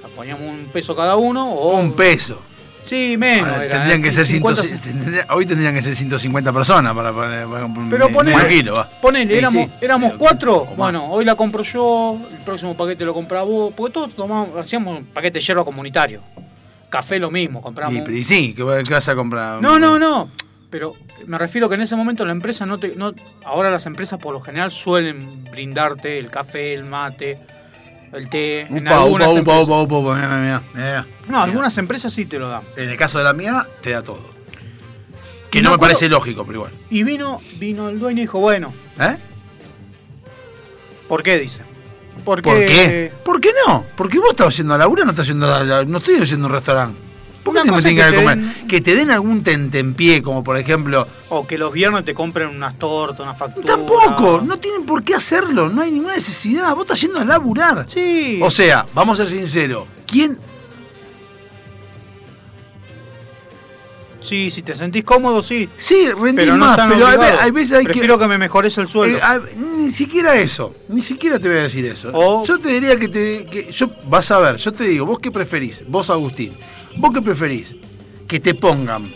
Sea, 0.00 0.08
poníamos 0.14 0.48
un 0.48 0.66
peso 0.72 0.94
cada 0.96 1.16
uno 1.16 1.50
o 1.52 1.76
Un 1.78 1.92
peso. 1.92 2.40
Sí, 2.84 3.16
menos. 3.18 3.48
Ahora, 3.50 3.64
era, 3.66 3.74
tendrían 3.80 4.02
que 4.02 4.10
ser 4.12 4.24
50, 4.24 4.62
100, 4.62 4.80
tendría- 4.80 5.26
hoy 5.30 5.44
tendrían 5.44 5.74
que 5.74 5.82
ser 5.82 5.94
150 5.94 6.52
personas 6.54 6.94
para 6.94 7.12
poner 7.12 7.46
Pero 7.90 8.08
ponele, 8.10 8.48
kilo, 8.48 8.74
va. 8.76 8.88
ponele, 9.02 9.30
Sí, 9.34 9.38
éramos, 9.38 9.64
sí. 9.66 9.70
éramos 9.82 10.08
Pero- 10.12 10.18
cuatro. 10.18 10.64
Bueno, 10.74 11.04
hoy 11.10 11.24
la 11.26 11.34
compro 11.34 11.62
yo, 11.64 12.16
el 12.32 12.38
próximo 12.38 12.74
paquete 12.74 13.04
lo 13.04 13.12
compra 13.12 13.42
vos, 13.42 13.74
porque 13.76 13.92
todos 13.92 14.14
tomamos, 14.16 14.56
hacíamos 14.56 14.98
un 15.00 15.04
paquete 15.04 15.38
de 15.38 15.44
yerba 15.44 15.64
comunitario. 15.66 16.22
Café 16.88 17.18
lo 17.18 17.30
mismo, 17.30 17.60
compramos. 17.60 18.08
Y, 18.08 18.24
sí, 18.24 18.54
¿qué, 18.54 18.62
va- 18.62 18.82
qué 18.82 18.94
vas 18.94 19.06
a 19.10 19.14
comprar? 19.14 19.60
No, 19.60 19.78
no, 19.78 19.98
no. 19.98 20.30
Pero 20.70 20.94
me 21.26 21.38
refiero 21.38 21.68
que 21.68 21.76
en 21.76 21.80
ese 21.80 21.96
momento 21.96 22.24
la 22.26 22.32
empresa 22.32 22.66
no 22.66 22.78
te. 22.78 22.94
No, 22.94 23.14
ahora 23.44 23.70
las 23.70 23.86
empresas 23.86 24.18
por 24.18 24.34
lo 24.34 24.40
general 24.40 24.70
suelen 24.70 25.44
brindarte 25.44 26.18
el 26.18 26.30
café, 26.30 26.74
el 26.74 26.84
mate, 26.84 27.38
el 28.12 28.28
té. 28.28 28.66
Upa, 28.70 29.04
upa, 29.04 29.24
empresas- 29.24 29.40
upa, 29.42 29.60
upa, 29.82 29.98
upa, 29.98 30.14
mirá, 30.14 30.28
mirá, 30.38 30.62
mirá. 30.74 31.06
No, 31.28 31.42
algunas 31.42 31.76
empresas 31.78 32.12
sí 32.12 32.26
te 32.26 32.38
lo 32.38 32.48
dan. 32.48 32.62
En 32.76 32.90
el 32.90 32.96
caso 32.98 33.16
de 33.18 33.24
la 33.24 33.32
mía, 33.32 33.66
te 33.80 33.90
da 33.90 34.02
todo. 34.02 34.36
Que 35.50 35.62
no 35.62 35.70
me 35.70 35.76
acuerdo- 35.76 35.92
parece 35.94 36.08
lógico, 36.10 36.44
pero 36.44 36.58
igual. 36.58 36.72
Y 36.90 37.02
vino, 37.02 37.40
vino 37.58 37.88
el 37.88 37.98
dueño 37.98 38.18
y 38.18 38.22
dijo, 38.22 38.38
bueno, 38.38 38.74
¿Eh? 39.00 39.16
¿por 41.08 41.22
qué? 41.22 41.38
Dice. 41.38 41.60
Porque, 42.24 42.42
¿Por 42.42 42.58
qué? 42.58 43.12
¿Por 43.24 43.40
qué 43.40 43.50
no? 43.66 43.86
Porque 43.96 44.18
vos 44.18 44.30
estás 44.32 44.54
yendo 44.56 44.74
a 44.74 44.78
laburo, 44.78 45.04
no 45.04 45.12
estás 45.12 45.26
yendo 45.28 45.52
a 45.54 45.64
la- 45.64 45.84
no 45.84 45.98
estoy 45.98 46.22
yendo 46.26 46.44
a 46.46 46.48
un 46.48 46.54
restaurante. 46.54 47.00
¿Por 47.48 47.54
qué 47.54 47.60
Una 47.60 47.62
te 47.62 47.70
me 47.70 47.76
cosa 47.76 47.88
tienen 47.88 48.04
que 48.04 48.10
que 48.10 48.16
comer? 48.22 48.38
den- 48.38 48.68
Que 48.68 48.80
te 48.80 48.94
den 48.94 49.10
algún 49.10 49.42
tentempié, 49.42 50.22
como 50.22 50.42
por 50.44 50.56
ejemplo. 50.56 51.06
O 51.30 51.46
que 51.46 51.58
los 51.58 51.72
viernes 51.72 52.04
te 52.04 52.14
compren 52.14 52.48
unas 52.48 52.78
tortas, 52.78 53.20
una 53.20 53.34
factura. 53.34 53.66
Tampoco, 53.66 54.42
no 54.44 54.58
tienen 54.58 54.84
por 54.86 55.02
qué 55.02 55.14
hacerlo, 55.14 55.68
no 55.68 55.82
hay 55.82 55.90
ninguna 55.90 56.14
necesidad. 56.14 56.74
Vos 56.74 56.82
estás 56.84 57.00
yendo 57.00 57.20
a 57.20 57.24
laburar. 57.24 57.84
Sí. 57.88 58.40
O 58.42 58.50
sea, 58.50 58.86
vamos 58.94 59.20
a 59.20 59.26
ser 59.26 59.32
sinceros. 59.38 59.84
¿Quién? 60.06 60.38
Sí, 64.28 64.50
si 64.50 64.62
te 64.62 64.74
sentís 64.74 65.02
cómodo, 65.04 65.42
sí. 65.42 65.68
Sí, 65.76 66.08
rendís 66.12 66.34
Pero 66.44 66.56
no 66.56 66.66
más, 66.66 66.76
pero 66.76 67.06
obligados. 67.06 67.40
hay 67.40 67.50
veces 67.50 67.72
hay 67.74 67.84
que. 67.84 67.92
Prefiero 67.92 68.18
que... 68.18 68.28
me 68.28 68.38
mejores 68.38 68.76
el 68.78 68.88
sueldo. 68.88 69.18
Eh, 69.18 69.20
a- 69.22 69.40
ni 69.78 69.90
siquiera 69.90 70.36
eso, 70.36 70.74
ni 70.88 71.02
siquiera 71.02 71.38
te 71.38 71.48
voy 71.48 71.58
a 71.58 71.62
decir 71.62 71.84
eso. 71.86 72.10
O- 72.12 72.44
Yo 72.44 72.58
te 72.58 72.68
diría 72.68 72.98
que 72.98 73.08
te. 73.08 73.46
Que 73.46 73.70
yo, 73.72 73.90
vas 74.08 74.30
a 74.30 74.38
ver, 74.38 74.56
yo 74.56 74.72
te 74.72 74.84
digo, 74.84 75.06
¿vos 75.06 75.18
qué 75.18 75.30
preferís? 75.30 75.82
Vos, 75.88 76.10
Agustín, 76.10 76.56
¿vos 76.96 77.10
qué 77.12 77.22
preferís? 77.22 77.74
Que 78.26 78.38
te 78.40 78.54
pongan, 78.54 79.12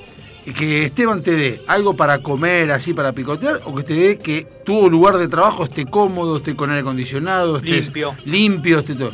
que 0.57 0.85
Esteban 0.85 1.23
te 1.23 1.33
dé 1.33 1.63
algo 1.67 1.95
para 1.95 2.19
comer, 2.23 2.71
así 2.73 2.95
para 2.95 3.13
picotear, 3.13 3.61
o 3.65 3.75
que 3.75 3.83
te 3.83 3.95
dé 3.95 4.19
que 4.19 4.47
tu 4.65 4.91
lugar 4.91 5.19
de 5.19 5.29
trabajo 5.29 5.65
esté 5.65 5.85
cómodo, 5.87 6.39
esté 6.39 6.57
con 6.57 6.71
aire 6.71 6.81
acondicionado, 6.81 7.59
estés 7.59 7.85
Limpio. 7.87 8.17
limpio, 8.25 8.79
esté 8.79 8.95
todo. 8.95 9.13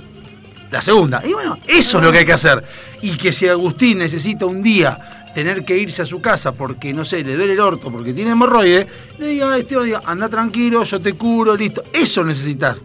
La 0.71 0.83
segunda. 0.83 1.23
Y 1.27 1.33
bueno, 1.33 1.59
eso 1.67 1.97
es 1.99 2.05
lo 2.05 2.13
que 2.13 2.19
hay 2.19 2.25
que 2.27 2.33
hacer. 2.35 2.63
Y 3.01 3.17
que 3.17 3.33
si 3.33 3.49
Agustín 3.49 3.99
necesita 3.99 4.45
un 4.45 4.63
día 4.63 5.18
tener 5.35 5.65
que 5.65 5.77
irse 5.79 6.03
a 6.03 6.05
su 6.05 6.21
casa 6.21 6.53
porque, 6.53 6.93
no 6.93 7.05
sé, 7.05 7.23
le 7.25 7.37
duele 7.37 7.53
el 7.53 7.61
orto, 7.61 7.91
porque 7.91 8.13
tiene 8.13 8.33
hemorroide, 8.33 8.87
le 9.19 9.29
diga 9.29 9.53
a 9.53 9.59
Esteban, 9.59 9.85
diga, 9.85 10.03
anda 10.05 10.29
tranquilo, 10.29 10.83
yo 10.85 11.01
te 11.01 11.13
curo, 11.15 11.57
listo. 11.57 11.85
Eso 11.93 12.25
necesitas. 12.25 12.79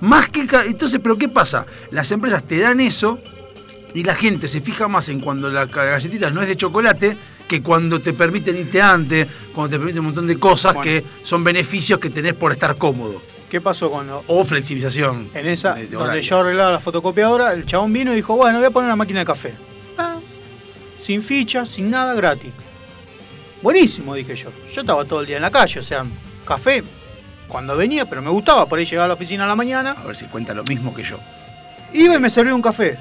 Más 0.00 0.28
que... 0.28 0.46
Entonces, 0.66 1.00
¿pero 1.02 1.16
qué 1.16 1.28
pasa? 1.28 1.66
Las 1.90 2.10
empresas 2.12 2.42
te 2.44 2.58
dan 2.58 2.80
eso 2.80 3.18
y 3.94 4.04
la 4.04 4.14
gente 4.14 4.46
se 4.48 4.60
fija 4.60 4.88
más 4.88 5.08
en 5.08 5.20
cuando 5.20 5.48
la 5.48 5.66
galletita 5.66 6.30
no 6.30 6.42
es 6.42 6.48
de 6.48 6.56
chocolate 6.56 7.16
que 7.48 7.62
cuando 7.62 8.00
te 8.00 8.12
permiten 8.12 8.56
irte 8.56 8.82
antes, 8.82 9.26
cuando 9.54 9.70
te 9.70 9.78
permiten 9.78 10.00
un 10.00 10.06
montón 10.06 10.26
de 10.26 10.38
cosas 10.38 10.74
Bueno. 10.74 10.82
que 10.90 11.04
son 11.22 11.44
beneficios 11.44 11.98
que 12.00 12.10
tenés 12.10 12.34
por 12.34 12.52
estar 12.52 12.76
cómodo. 12.76 13.22
¿Qué 13.48 13.60
pasó 13.60 13.90
con 13.90 14.08
lo- 14.08 14.24
O 14.26 14.44
flexibilización. 14.44 15.28
En 15.32 15.46
esa, 15.46 15.74
de- 15.74 15.86
de 15.86 15.96
donde 15.96 16.20
yo 16.20 16.40
arreglaba 16.40 16.72
la 16.72 16.80
fotocopiadora, 16.80 17.52
el 17.52 17.64
chabón 17.64 17.92
vino 17.92 18.12
y 18.12 18.16
dijo, 18.16 18.34
bueno, 18.34 18.58
voy 18.58 18.66
a 18.66 18.70
poner 18.70 18.88
una 18.88 18.96
máquina 18.96 19.20
de 19.20 19.26
café. 19.26 19.54
Sin 21.06 21.22
ficha, 21.22 21.64
sin 21.64 21.88
nada, 21.88 22.14
gratis. 22.14 22.52
Buenísimo, 23.62 24.12
dije 24.16 24.34
yo. 24.34 24.50
Yo 24.74 24.80
estaba 24.80 25.04
todo 25.04 25.20
el 25.20 25.26
día 25.26 25.36
en 25.36 25.42
la 25.42 25.52
calle, 25.52 25.78
o 25.78 25.82
sea, 25.82 26.04
café 26.44 26.82
cuando 27.46 27.76
venía, 27.76 28.06
pero 28.06 28.20
me 28.22 28.30
gustaba, 28.30 28.66
por 28.66 28.80
ahí 28.80 28.84
llegaba 28.84 29.04
a 29.04 29.08
la 29.08 29.14
oficina 29.14 29.44
a 29.44 29.46
la 29.46 29.54
mañana, 29.54 29.92
A 29.92 30.04
ver 30.04 30.16
si 30.16 30.24
cuenta 30.26 30.52
lo 30.52 30.64
mismo 30.64 30.92
que 30.92 31.04
yo. 31.04 31.18
iba 31.92 32.16
y 32.16 32.18
me 32.18 32.28
servía 32.28 32.56
un 32.56 32.60
café. 32.60 32.98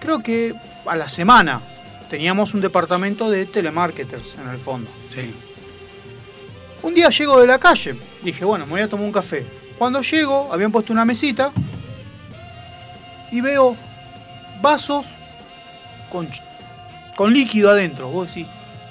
Creo 0.00 0.22
que 0.22 0.54
a 0.86 0.96
la 0.96 1.08
semana 1.08 1.60
teníamos 2.08 2.54
un 2.54 2.62
departamento 2.62 3.28
de 3.28 3.44
telemarketers 3.44 4.34
en 4.40 4.48
el 4.48 4.58
fondo. 4.58 4.90
Sí. 5.10 5.34
Un 6.82 6.94
día 6.94 7.10
llego 7.10 7.38
de 7.38 7.46
la 7.46 7.58
calle, 7.58 7.96
dije, 8.22 8.46
bueno, 8.46 8.64
me 8.64 8.72
voy 8.72 8.80
a 8.80 8.88
tomar 8.88 9.04
un 9.04 9.12
café. 9.12 9.44
Cuando 9.78 10.00
llego, 10.00 10.50
habían 10.50 10.72
puesto 10.72 10.90
una 10.90 11.04
mesita 11.04 11.52
y 13.30 13.42
veo 13.42 13.76
vasos 14.62 15.04
con, 16.14 16.28
con 17.16 17.32
líquido 17.32 17.70
adentro. 17.70 18.08
Vos 18.08 18.28
decís, 18.28 18.46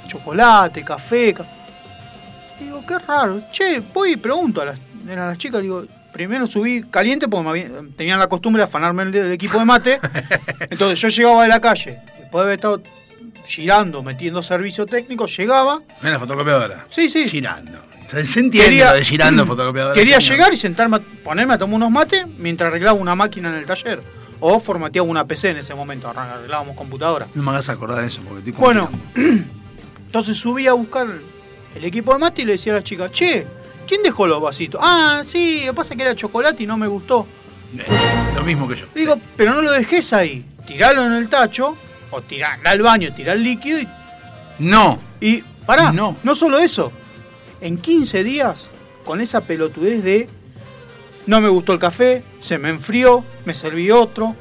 chocolate, 0.08 0.84
café. 0.84 1.34
ca- 1.34 1.46
Digo, 2.60 2.84
qué 2.86 3.00
raro. 3.00 3.42
Che, 3.52 3.82
voy 3.94 4.12
y 4.14 4.18
pregunto 4.18 4.62
a 4.62 4.66
las, 4.66 4.80
eran 5.10 5.28
las 5.30 5.38
chicas, 5.38 5.62
digo, 5.62 5.86
primero 6.12 6.46
subí 6.46 6.84
caliente 6.84 7.28
porque 7.28 7.44
me 7.44 7.50
había- 7.50 7.70
tenían 7.98 8.20
la 8.20 8.28
costumbre 8.28 8.62
de 8.62 8.66
afanarme 8.66 9.04
el, 9.04 9.16
el 9.16 9.32
equipo 9.32 9.58
de 9.60 9.66
mate. 9.66 10.00
Entonces 10.70 11.00
yo 11.00 11.08
llegaba 11.08 11.44
de 11.44 11.50
la 11.50 11.60
calle, 11.60 12.00
después 12.20 12.32
de 12.34 12.42
haber 12.42 12.54
estado 12.56 12.84
girando, 13.46 14.04
metiendo 14.04 14.42
servicio 14.44 14.86
técnico, 14.86 15.26
llegaba 15.26 15.82
En 16.02 16.12
la 16.12 16.20
fotocopiadora. 16.20 16.86
Sí, 16.90 17.10
sí. 17.10 17.28
Girando. 17.28 17.82
Se, 18.06 18.24
se 18.26 18.40
entiende 18.42 18.84
lo 18.84 18.94
de 18.94 19.04
girando 19.04 19.46
fotocopiadora. 19.46 19.96
Quería 19.96 20.20
llegar 20.20 20.54
y 20.54 20.58
sentarme, 20.58 20.98
a- 20.98 21.24
ponerme 21.24 21.54
a 21.56 21.58
tomar 21.58 21.76
unos 21.76 21.90
mates 21.92 22.26
mientras 22.38 22.68
arreglaba 22.70 22.98
una 23.00 23.16
máquina 23.16 23.50
en 23.50 23.56
el 23.56 23.66
taller. 23.66 24.02
O 24.46 24.60
formateaba 24.60 25.08
una 25.08 25.26
PC 25.26 25.52
en 25.52 25.58
ese 25.60 25.74
momento, 25.74 26.10
arreglábamos 26.10 26.76
computadora. 26.76 27.26
No 27.34 27.44
me 27.44 27.52
hagas 27.52 27.70
acordar 27.70 28.02
de 28.02 28.08
eso 28.08 28.22
porque 28.28 28.40
estoy 28.40 28.52
Bueno, 28.62 28.90
entonces 30.06 30.36
subí 30.36 30.68
a 30.68 30.74
buscar 30.74 31.08
el 31.74 31.86
equipo 31.86 32.12
de 32.12 32.20
mate 32.20 32.42
y 32.42 32.46
le 32.46 32.52
decía 32.54 32.74
a 32.74 32.76
la 32.76 32.84
chica, 32.84 33.10
che, 33.10 33.48
¿quién 33.88 34.04
dejó 34.04 34.28
los 34.28 34.42
vasitos? 34.42 34.82
Ah, 34.84 35.22
sí, 35.26 35.62
lo 35.66 35.72
que 35.72 35.76
pasa 35.78 35.94
es 35.94 35.98
que 35.98 36.04
era 36.04 36.14
chocolate 36.16 36.62
y 36.62 36.68
no 36.68 36.78
me 36.78 36.88
gustó. 36.88 37.26
Eh, 37.78 37.86
lo 38.36 38.44
mismo 38.44 38.68
que 38.68 38.76
yo. 38.76 38.86
Digo, 38.94 39.18
pero 39.38 39.54
no 39.54 39.62
lo 39.62 39.72
dejes 39.72 40.12
ahí, 40.12 40.46
tiralo 40.68 41.06
en 41.06 41.14
el 41.14 41.30
tacho, 41.30 41.78
o 42.12 42.22
tirá 42.22 42.60
al 42.66 42.82
baño, 42.82 43.14
tirá 43.16 43.32
el 43.32 43.44
líquido 43.44 43.80
y 43.80 43.88
No. 44.60 45.00
Y 45.22 45.38
pará, 45.66 45.94
No. 45.94 46.18
no. 46.22 46.36
solo 46.36 46.60
eso. 46.60 46.92
En 47.62 47.78
15 47.78 48.26
días, 48.26 48.70
con 49.06 49.22
esa 49.22 49.40
pelotudez 49.40 50.04
de 50.04 50.28
no 51.28 51.42
me 51.42 51.50
gustó 51.50 51.74
el 51.74 51.80
café, 51.80 52.24
se 52.40 52.58
me 52.58 52.70
enfrió, 52.70 53.24
me 53.46 53.54
serví 53.54 53.92
otro. 53.92 54.36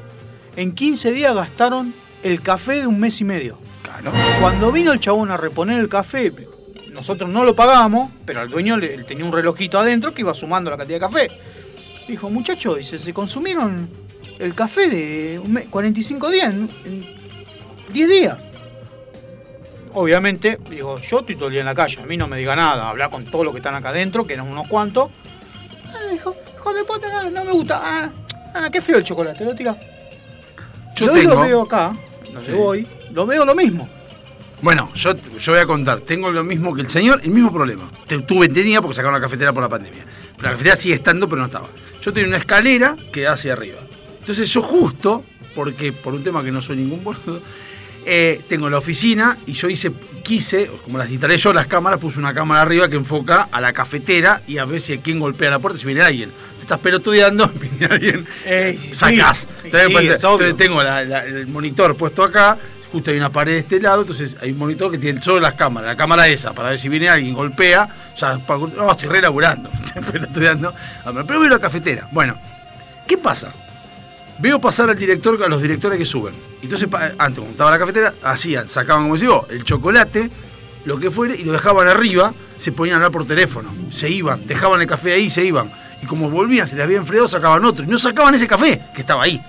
En 0.55 0.73
15 0.73 1.11
días 1.11 1.33
gastaron 1.33 1.93
el 2.23 2.41
café 2.41 2.81
de 2.81 2.87
un 2.87 2.99
mes 2.99 3.19
y 3.21 3.23
medio. 3.25 3.57
Claro. 3.81 4.11
Cuando 4.39 4.71
vino 4.71 4.91
el 4.91 4.99
chabón 4.99 5.31
a 5.31 5.37
reponer 5.37 5.79
el 5.79 5.89
café, 5.89 6.31
nosotros 6.91 7.29
no 7.29 7.43
lo 7.43 7.55
pagamos, 7.55 8.11
pero 8.25 8.41
al 8.41 8.49
dueño 8.49 8.77
le, 8.77 9.03
tenía 9.03 9.25
un 9.25 9.31
relojito 9.33 9.79
adentro 9.79 10.13
que 10.13 10.21
iba 10.21 10.33
sumando 10.33 10.69
la 10.69 10.77
cantidad 10.77 10.97
de 10.99 11.05
café. 11.07 11.31
Dijo, 12.07 12.29
muchacho, 12.29 12.75
dice, 12.75 12.97
se 12.97 13.13
consumieron 13.13 13.89
el 14.39 14.53
café 14.53 14.89
de 14.89 15.39
un 15.39 15.53
mes- 15.53 15.67
45 15.69 16.29
días, 16.29 16.49
en, 16.53 16.69
en 16.85 17.05
10 17.93 18.09
días. 18.09 18.37
Obviamente, 19.95 20.57
digo, 20.69 20.99
yo 20.99 21.19
estoy 21.19 21.35
todo 21.35 21.47
el 21.47 21.51
día 21.53 21.61
en 21.61 21.67
la 21.67 21.75
calle, 21.75 22.01
a 22.01 22.05
mí 22.05 22.17
no 22.17 22.27
me 22.27 22.37
diga 22.37 22.55
nada, 22.55 22.89
habla 22.89 23.09
con 23.09 23.25
todos 23.25 23.45
los 23.45 23.53
que 23.53 23.59
están 23.59 23.75
acá 23.75 23.89
adentro, 23.89 24.25
que 24.25 24.33
eran 24.33 24.47
unos 24.47 24.67
cuantos. 24.67 25.11
Ah, 25.87 26.11
dijo, 26.11 26.35
hijo 26.63 26.73
de 26.73 26.83
puta, 26.85 27.07
ah, 27.11 27.29
no 27.29 27.43
me 27.43 27.51
gusta, 27.51 27.81
ah, 27.83 28.09
ah, 28.53 28.69
qué 28.71 28.79
feo 28.81 28.97
el 28.97 29.03
chocolate, 29.03 29.43
lo 29.43 29.53
tira. 29.53 29.75
Yo 30.95 31.07
Yo 31.07 31.13
hoy 31.13 31.19
tengo. 31.21 31.35
lo 31.35 31.41
veo 31.41 31.61
acá, 31.63 31.93
lo 32.33 32.41
Sí. 32.41 32.51
llevo 32.51 32.65
hoy, 32.67 32.87
lo 33.11 33.25
veo 33.25 33.45
lo 33.45 33.55
mismo. 33.55 33.89
Bueno, 34.61 34.89
yo, 34.95 35.13
yo 35.37 35.51
voy 35.51 35.61
a 35.61 35.65
contar. 35.65 35.99
Tengo 36.01 36.31
lo 36.31 36.41
mismo 36.41 36.73
que 36.73 36.81
el 36.81 36.89
señor, 36.89 37.19
el 37.21 37.31
mismo 37.31 37.51
problema. 37.51 37.91
Te- 38.07 38.19
Tuve, 38.21 38.47
tenía 38.47 38.81
porque 38.81 38.95
sacaron 38.95 39.13
la 39.19 39.19
cafetera 39.19 39.51
por 39.51 39.61
la 39.61 39.67
pandemia. 39.67 40.05
Pero 40.37 40.43
la 40.43 40.51
cafetera 40.51 40.77
sigue 40.77 40.95
estando, 40.95 41.27
pero 41.27 41.41
no 41.41 41.47
estaba. 41.47 41.67
Yo 42.01 42.13
tenía 42.13 42.29
una 42.29 42.37
escalera 42.37 42.95
que 43.11 43.23
da 43.23 43.33
hacia 43.33 43.51
arriba. 43.53 43.79
Entonces 44.19 44.47
yo 44.53 44.61
justo, 44.61 45.25
porque 45.53 45.91
por 45.91 46.13
un 46.13 46.23
tema 46.23 46.41
que 46.45 46.51
no 46.51 46.61
soy 46.61 46.77
ningún 46.77 47.03
boludo, 47.03 47.41
eh, 48.05 48.41
tengo 48.47 48.69
la 48.69 48.77
oficina 48.77 49.37
y 49.45 49.51
yo 49.51 49.67
hice, 49.69 49.91
quise, 50.23 50.67
como 50.85 50.97
las 50.97 51.11
instalé 51.11 51.35
yo 51.37 51.51
las 51.51 51.67
cámaras, 51.67 51.99
puse 51.99 52.19
una 52.19 52.33
cámara 52.33 52.61
arriba 52.61 52.87
que 52.87 52.95
enfoca 52.95 53.49
a 53.51 53.59
la 53.59 53.73
cafetera 53.73 54.43
y 54.47 54.59
a 54.59 54.65
ver 54.65 54.79
si 54.79 54.97
quién 54.99 55.19
golpea 55.19 55.49
la 55.49 55.59
puerta, 55.59 55.77
si 55.77 55.85
viene 55.85 56.01
alguien. 56.03 56.31
Estás 56.63 56.79
pelotudeando, 56.79 57.47
viene 57.59 57.85
alguien, 57.93 58.25
Ey, 58.45 58.77
sí, 58.77 58.93
sacás. 58.95 59.39
sí, 59.39 59.47
Entonces, 59.65 60.47
sí, 60.49 60.53
tengo 60.57 60.81
la- 60.81 61.03
la- 61.03 61.25
el 61.25 61.47
monitor 61.47 61.95
puesto 61.95 62.23
acá, 62.23 62.57
justo 62.91 63.11
hay 63.11 63.17
una 63.17 63.29
pared 63.31 63.53
de 63.53 63.59
este 63.59 63.81
lado, 63.81 64.01
entonces 64.01 64.37
hay 64.41 64.51
un 64.51 64.57
monitor 64.59 64.89
que 64.89 64.97
tiene 64.97 65.21
solo 65.21 65.41
las 65.41 65.53
cámaras, 65.55 65.89
la 65.89 65.97
cámara 65.97 66.27
esa, 66.27 66.53
para 66.53 66.69
ver 66.69 66.79
si 66.79 66.87
viene 66.87 67.09
alguien, 67.09 67.33
golpea, 67.33 67.89
ya, 68.17 68.37
no, 68.37 68.91
estoy 68.91 69.09
re 69.09 69.21
laburando, 69.21 69.69
estoy 69.95 70.21
estudiando, 70.21 70.73
pero 71.27 71.39
veo 71.41 71.49
la 71.49 71.59
cafetera. 71.59 72.07
Bueno, 72.11 72.39
¿qué 73.07 73.17
pasa? 73.17 73.51
Veo 74.39 74.59
pasar 74.61 74.89
al 74.89 74.97
director, 74.97 75.41
a 75.43 75.47
los 75.47 75.61
directores 75.61 75.97
que 75.97 76.05
suben. 76.05 76.33
Entonces, 76.61 76.87
antes, 76.93 77.17
cuando 77.39 77.51
estaba 77.51 77.71
la 77.71 77.79
cafetera, 77.79 78.13
hacían, 78.23 78.69
sacaban, 78.69 79.03
como 79.03 79.15
decís 79.15 79.27
vos, 79.29 79.45
el 79.49 79.63
chocolate, 79.65 80.29
lo 80.85 80.97
que 80.99 81.11
fuere, 81.11 81.35
y 81.35 81.43
lo 81.43 81.51
dejaban 81.51 81.87
arriba, 81.89 82.33
se 82.57 82.71
ponían 82.71 82.93
a 82.95 82.97
hablar 82.97 83.11
por 83.11 83.25
teléfono, 83.27 83.73
se 83.91 84.09
iban, 84.09 84.47
dejaban 84.47 84.79
el 84.81 84.87
café 84.87 85.13
ahí 85.13 85.25
y 85.25 85.29
se 85.29 85.43
iban. 85.43 85.71
Y 86.03 86.05
como 86.05 86.29
volvían, 86.29 86.67
se 86.67 86.75
les 86.75 86.83
había 86.83 86.97
enfriado, 86.97 87.29
sacaban 87.29 87.63
otro. 87.63 87.85
Y 87.85 87.87
no 87.87 87.97
sacaban 87.97 88.35
ese 88.35 88.45
café 88.45 88.81
que 88.93 89.01
estaba 89.01 89.23
ahí. 89.23 89.41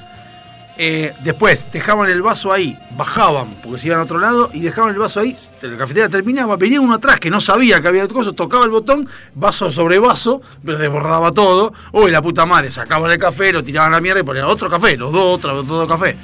Eh, 0.76 1.12
después 1.24 1.66
dejaban 1.72 2.08
el 2.08 2.22
vaso 2.22 2.52
ahí, 2.52 2.76
bajaban 2.96 3.54
porque 3.62 3.78
se 3.78 3.86
iban 3.86 4.00
a 4.00 4.02
otro 4.02 4.18
lado 4.18 4.50
y 4.52 4.60
dejaban 4.60 4.90
el 4.90 4.98
vaso 4.98 5.20
ahí. 5.20 5.36
La 5.62 5.76
cafetera 5.76 6.08
terminaba, 6.08 6.56
venía 6.56 6.80
uno 6.80 6.94
atrás 6.94 7.18
que 7.18 7.28
no 7.28 7.40
sabía 7.40 7.80
que 7.80 7.88
había 7.88 8.06
cosas, 8.06 8.34
tocaba 8.34 8.64
el 8.64 8.70
botón, 8.70 9.08
vaso 9.34 9.70
sobre 9.72 9.98
vaso, 9.98 10.42
pero 10.64 10.78
desbordaba 10.78 11.32
todo. 11.32 11.72
Uy, 11.92 12.12
la 12.12 12.22
puta 12.22 12.46
madre, 12.46 12.70
sacaban 12.70 13.10
el 13.10 13.18
café, 13.18 13.52
lo 13.52 13.64
tiraban 13.64 13.92
a 13.92 13.96
la 13.96 14.00
mierda 14.00 14.20
y 14.20 14.24
ponían 14.24 14.46
otro 14.46 14.70
café, 14.70 14.96
los 14.96 15.12
dos, 15.12 15.36
otro, 15.36 15.58
otro 15.58 15.88
café. 15.88 16.16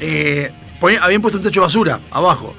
Eh, 0.00 0.52
habían 1.00 1.20
puesto 1.20 1.36
un 1.36 1.44
techo 1.44 1.60
de 1.60 1.66
basura 1.66 2.00
abajo. 2.10 2.54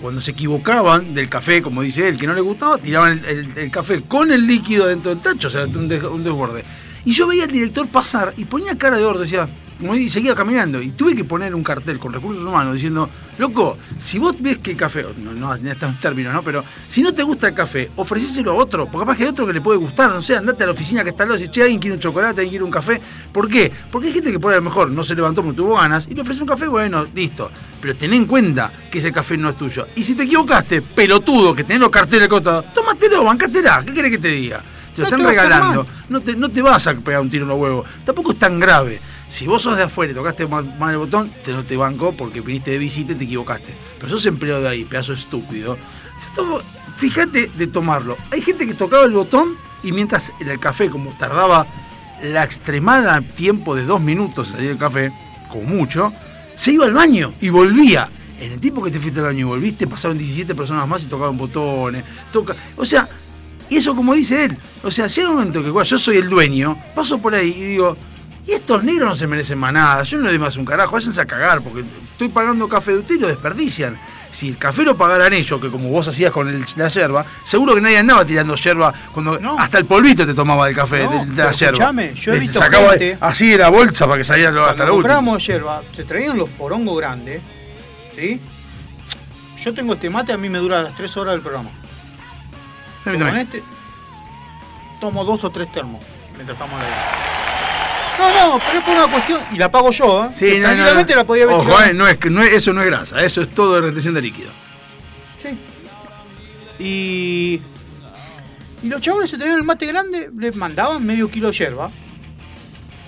Cuando 0.00 0.20
se 0.20 0.30
equivocaban 0.30 1.12
del 1.14 1.28
café, 1.28 1.60
como 1.60 1.82
dice 1.82 2.08
él, 2.08 2.18
que 2.18 2.26
no 2.26 2.34
le 2.34 2.40
gustaba, 2.40 2.78
tiraban 2.78 3.20
el, 3.26 3.70
café 3.70 4.02
con 4.02 4.30
el 4.32 4.46
líquido 4.46 4.86
dentro 4.86 5.10
del 5.14 5.20
tacho, 5.20 5.48
o 5.48 5.50
sea, 5.50 5.64
un, 5.64 5.88
des- 5.88 6.02
un 6.04 6.22
desborde. 6.22 6.64
Y 7.04 7.12
yo 7.12 7.26
veía 7.26 7.44
al 7.44 7.50
director 7.52 7.86
pasar 7.88 8.32
y 8.36 8.44
ponía 8.44 8.76
cara 8.78 8.96
de 8.96 9.04
gordo, 9.04 9.20
decía, 9.20 9.48
y 9.80 10.08
seguía 10.08 10.34
caminando. 10.34 10.82
Y 10.82 10.90
tuve 10.90 11.14
que 11.14 11.24
poner 11.24 11.54
un 11.54 11.62
cartel 11.62 11.98
con 11.98 12.12
recursos 12.12 12.44
humanos 12.44 12.74
diciendo, 12.74 13.08
loco, 13.38 13.78
si 13.98 14.18
vos 14.18 14.36
ves 14.40 14.58
que 14.58 14.72
el 14.72 14.76
café, 14.76 15.04
no, 15.18 15.32
no 15.32 15.54
en 15.54 15.68
estos 15.68 15.98
términos, 16.00 16.32
¿no? 16.32 16.42
Pero 16.42 16.64
si 16.88 17.02
no 17.02 17.12
te 17.14 17.22
gusta 17.22 17.48
el 17.48 17.54
café, 17.54 17.90
ofrecéselo 17.96 18.52
a 18.52 18.54
otro, 18.54 18.86
porque 18.86 19.04
capaz 19.04 19.16
que 19.16 19.22
hay 19.24 19.28
otro 19.30 19.46
que 19.46 19.52
le 19.52 19.60
puede 19.60 19.78
gustar, 19.78 20.10
no 20.10 20.20
sé, 20.20 20.36
andate 20.36 20.64
a 20.64 20.66
la 20.66 20.72
oficina 20.72 21.04
que 21.04 21.10
está 21.10 21.22
al 21.22 21.30
lado 21.30 21.42
y 21.42 21.48
che, 21.48 21.62
alguien 21.62 21.80
quiere 21.80 21.94
un 21.94 22.00
chocolate, 22.00 22.40
alguien 22.40 22.50
quiere 22.50 22.64
un 22.64 22.70
café. 22.70 23.00
¿Por 23.32 23.48
qué? 23.48 23.70
Porque 23.90 24.08
hay 24.08 24.14
gente 24.14 24.32
que 24.32 24.40
por 24.40 24.54
lo 24.54 24.60
mejor 24.60 24.90
no 24.90 25.04
se 25.04 25.14
levantó 25.14 25.42
porque 25.42 25.56
tuvo 25.56 25.76
ganas 25.76 26.08
y 26.10 26.14
le 26.14 26.22
ofrece 26.22 26.42
un 26.42 26.48
café, 26.48 26.66
bueno, 26.66 27.06
listo. 27.14 27.50
Pero 27.80 27.94
ten 27.94 28.12
en 28.12 28.26
cuenta 28.26 28.72
que 28.90 28.98
ese 28.98 29.12
café 29.12 29.36
no 29.36 29.50
es 29.50 29.56
tuyo. 29.56 29.86
Y 29.94 30.02
si 30.02 30.14
te 30.14 30.24
equivocaste, 30.24 30.82
pelotudo, 30.82 31.54
que 31.54 31.62
tenés 31.62 31.80
los 31.80 31.90
carteles 31.90 32.28
cotados, 32.28 32.72
tómatelo, 32.74 33.24
bancátela, 33.24 33.84
¿qué 33.86 33.94
querés 33.94 34.10
que 34.10 34.18
te 34.18 34.28
diga? 34.28 34.62
Te 34.94 35.02
lo 35.02 35.10
No 35.10 35.16
están 35.16 35.20
te 35.20 35.26
regalando. 35.28 35.86
No 36.08 36.20
te, 36.20 36.34
no 36.34 36.48
te 36.48 36.60
vas 36.60 36.86
a 36.88 36.94
pegar 36.94 37.20
un 37.20 37.30
tiro 37.30 37.44
en 37.44 37.50
los 37.50 37.58
huevos. 37.58 37.86
Tampoco 38.04 38.32
es 38.32 38.38
tan 38.38 38.58
grave. 38.58 39.00
Si 39.28 39.46
vos 39.46 39.62
sos 39.62 39.76
de 39.76 39.82
afuera 39.82 40.12
y 40.12 40.14
tocaste 40.14 40.46
mal, 40.46 40.66
el 40.90 40.96
botón, 40.96 41.30
te 41.44 41.52
no 41.52 41.62
te 41.62 41.76
banco 41.76 42.12
porque 42.12 42.40
viniste 42.40 42.70
de 42.70 42.78
visita 42.78 43.12
y 43.12 43.16
te 43.16 43.24
equivocaste. 43.24 43.74
Pero 43.98 44.10
sos 44.10 44.24
empleado 44.26 44.62
de 44.62 44.68
ahí, 44.68 44.84
pedazo 44.84 45.12
estúpido. 45.12 45.76
Fíjate 46.96 47.50
de 47.54 47.66
tomarlo. 47.66 48.16
Hay 48.30 48.40
gente 48.40 48.66
que 48.66 48.74
tocaba 48.74 49.04
el 49.04 49.12
botón 49.12 49.56
y 49.82 49.92
mientras 49.92 50.32
en 50.40 50.48
el 50.48 50.58
café, 50.58 50.88
como 50.88 51.10
tardaba 51.18 51.66
la 52.22 52.42
extremada 52.42 53.20
tiempo 53.20 53.76
de 53.76 53.84
dos 53.84 54.00
minutos 54.00 54.48
en 54.48 54.54
salir 54.54 54.68
del 54.70 54.78
café, 54.78 55.12
como 55.50 55.64
mucho, 55.64 56.12
se 56.56 56.72
iba 56.72 56.86
al 56.86 56.92
baño 56.92 57.34
y 57.40 57.50
volvía. 57.50 58.08
En 58.40 58.52
el 58.52 58.60
tiempo 58.60 58.82
que 58.82 58.90
te 58.90 58.98
fuiste 58.98 59.20
al 59.20 59.26
baño 59.26 59.40
y 59.40 59.44
volviste, 59.44 59.86
pasaron 59.86 60.16
17 60.16 60.54
personas 60.54 60.88
más 60.88 61.02
y 61.02 61.06
tocaban 61.06 61.36
botones. 61.36 62.04
Toca... 62.32 62.56
O 62.76 62.84
sea, 62.84 63.08
y 63.68 63.76
eso 63.76 63.94
como 63.94 64.14
dice 64.14 64.44
él. 64.44 64.58
O 64.82 64.90
sea, 64.90 65.06
llega 65.06 65.28
un 65.28 65.36
momento 65.36 65.62
que 65.62 65.88
yo 65.88 65.98
soy 65.98 66.16
el 66.16 66.28
dueño, 66.28 66.76
paso 66.94 67.18
por 67.18 67.34
ahí 67.34 67.54
y 67.56 67.64
digo, 67.64 67.96
y 68.48 68.52
estos 68.52 68.82
negros 68.82 69.08
no 69.10 69.14
se 69.14 69.26
merecen 69.26 69.58
más 69.58 69.72
nada, 69.72 70.02
yo 70.04 70.16
no 70.18 70.24
le 70.24 70.30
doy 70.30 70.38
más 70.38 70.56
un 70.56 70.64
carajo, 70.64 70.92
váyanse 70.92 71.20
a 71.20 71.26
cagar, 71.26 71.60
porque 71.60 71.84
estoy 72.12 72.28
pagando 72.30 72.66
café 72.68 72.92
de 72.92 72.98
usted 72.98 73.14
y 73.16 73.18
lo 73.18 73.28
desperdician. 73.28 73.98
Si 74.30 74.48
el 74.50 74.58
café 74.58 74.82
lo 74.84 74.96
pagaran 74.96 75.32
ellos, 75.32 75.58
que 75.60 75.70
como 75.70 75.88
vos 75.90 76.06
hacías 76.08 76.30
con 76.32 76.48
el- 76.48 76.64
la 76.76 76.88
yerba, 76.88 77.24
seguro 77.44 77.74
que 77.74 77.80
nadie 77.80 77.98
andaba 77.98 78.24
tirando 78.24 78.54
yerba 78.56 78.92
cuando 79.12 79.38
No. 79.38 79.58
hasta 79.58 79.78
el 79.78 79.84
polvito 79.86 80.26
te 80.26 80.34
tomaba 80.34 80.66
del 80.66 80.74
café, 80.76 81.04
No, 81.04 81.10
de, 81.24 81.26
de 81.32 81.44
la 81.44 81.52
yerba. 81.52 81.92
yo 82.14 82.32
he 82.32 82.36
Eh, 82.36 82.40
visto 82.40 82.58
sacaba 82.58 82.90
gente- 82.90 83.16
así 83.20 83.48
de 83.48 83.58
la 83.58 83.68
bolsa 83.70 84.06
para 84.06 84.18
que 84.18 84.24
saliera 84.24 84.50
hasta 84.50 84.62
Cuando 84.64 84.84
la 84.84 84.92
última. 84.92 84.94
comprábamos 85.14 85.46
yerba, 85.46 85.82
se 85.92 86.04
traían 86.04 86.36
los 86.36 86.48
porongos 86.50 86.96
grandes, 86.98 87.40
¿sí? 88.14 88.40
Yo 89.64 89.74
tengo 89.74 89.94
este 89.94 90.08
mate, 90.10 90.32
a 90.32 90.36
mí 90.36 90.48
me 90.48 90.58
dura 90.58 90.82
las 90.82 90.94
3 90.94 91.16
horas 91.16 91.32
del 91.34 91.40
programa. 91.42 91.70
Yo 93.06 93.12
con 93.18 93.36
este 93.38 93.62
tomo 95.00 95.24
dos 95.24 95.42
o 95.44 95.50
tres 95.50 95.70
termos 95.72 96.02
mientras 96.34 96.54
estamos 96.58 96.74
al 96.80 96.86
aire. 96.86 96.96
No, 98.18 98.28
no, 98.58 98.58
pero 98.66 98.78
es 98.78 98.84
por 98.84 98.94
una 98.96 99.06
cuestión, 99.12 99.40
y 99.52 99.56
la 99.56 99.70
pago 99.70 99.90
yo, 99.90 100.24
¿eh? 100.24 100.28
Sí, 100.34 100.44
no, 100.46 100.56
no, 100.56 100.62
tranquilamente 100.74 101.12
no. 101.14 101.18
la 101.20 101.24
podía 101.24 101.44
haber 101.44 101.56
Ojo, 101.56 101.82
eh, 101.82 101.94
no 101.94 102.06
es, 102.08 102.16
que- 102.18 102.30
no 102.30 102.42
es- 102.42 102.52
eso 102.54 102.72
no 102.72 102.80
es 102.82 102.86
grasa, 102.88 103.22
eso 103.24 103.40
es 103.42 103.48
todo 103.50 103.76
de 103.76 103.80
retención 103.82 104.14
de 104.14 104.22
líquido. 104.22 104.50
Sí. 105.42 105.58
Y. 106.82 107.62
Y 108.82 108.88
los 108.88 109.00
chavales 109.00 109.28
se 109.30 109.38
tenían 109.38 109.58
el 109.58 109.64
mate 109.64 109.86
grande, 109.86 110.30
les 110.38 110.54
mandaban 110.54 111.04
medio 111.04 111.28
kilo 111.30 111.48
de 111.48 111.54
yerba. 111.54 111.90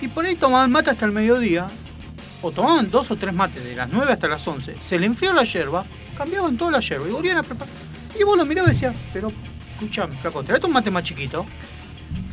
Y 0.01 0.07
por 0.09 0.25
ahí 0.25 0.35
tomaban 0.35 0.69
mate 0.71 0.89
hasta 0.89 1.05
el 1.05 1.11
mediodía. 1.11 1.67
O 2.41 2.51
tomaban 2.51 2.89
dos 2.89 3.09
o 3.11 3.15
tres 3.15 3.33
mates 3.33 3.63
de 3.63 3.75
las 3.75 3.87
9 3.89 4.11
hasta 4.13 4.27
las 4.27 4.45
11. 4.47 4.73
Se 4.79 4.97
le 4.99 5.05
enfrió 5.05 5.31
la 5.31 5.43
yerba, 5.43 5.85
cambiaban 6.17 6.57
toda 6.57 6.71
la 6.71 6.79
yerba 6.79 7.07
y 7.07 7.11
volvían 7.11 7.37
a 7.37 7.43
preparar. 7.43 7.71
Y 8.19 8.23
vos 8.23 8.35
lo 8.35 8.45
mirabas 8.45 8.71
y 8.71 8.73
decías, 8.73 8.95
pero 9.13 9.31
escuchame, 9.73 10.15
flaco, 10.17 10.43
traete 10.43 10.65
un 10.65 10.73
mate 10.73 10.89
más 10.89 11.03
chiquito. 11.03 11.45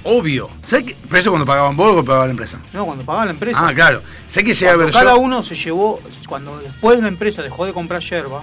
Obvio. 0.05 0.49
¿Sabes? 0.63 0.95
Pero 1.09 1.19
eso 1.21 1.31
cuando 1.31 1.45
pagaban 1.47 1.77
vos 1.77 1.93
o 2.01 2.05
pagaba 2.05 2.27
la 2.27 2.31
empresa. 2.31 2.59
No, 2.73 2.87
cuando 2.87 3.05
pagaba 3.05 3.25
la 3.27 3.33
empresa. 3.33 3.67
Ah, 3.67 3.75
claro. 3.75 4.03
Sé 4.29 4.43
que 4.45 4.55
llega 4.55 4.73
a 4.73 4.75
Cuando 4.75 4.85
ver 4.87 4.95
cada 4.95 5.15
yo- 5.17 5.21
uno 5.21 5.43
se 5.43 5.55
llevó, 5.55 6.01
cuando 6.29 6.59
después 6.59 7.01
la 7.01 7.09
empresa 7.09 7.43
dejó 7.43 7.67
de 7.67 7.73
comprar 7.73 8.01
yerba, 8.01 8.43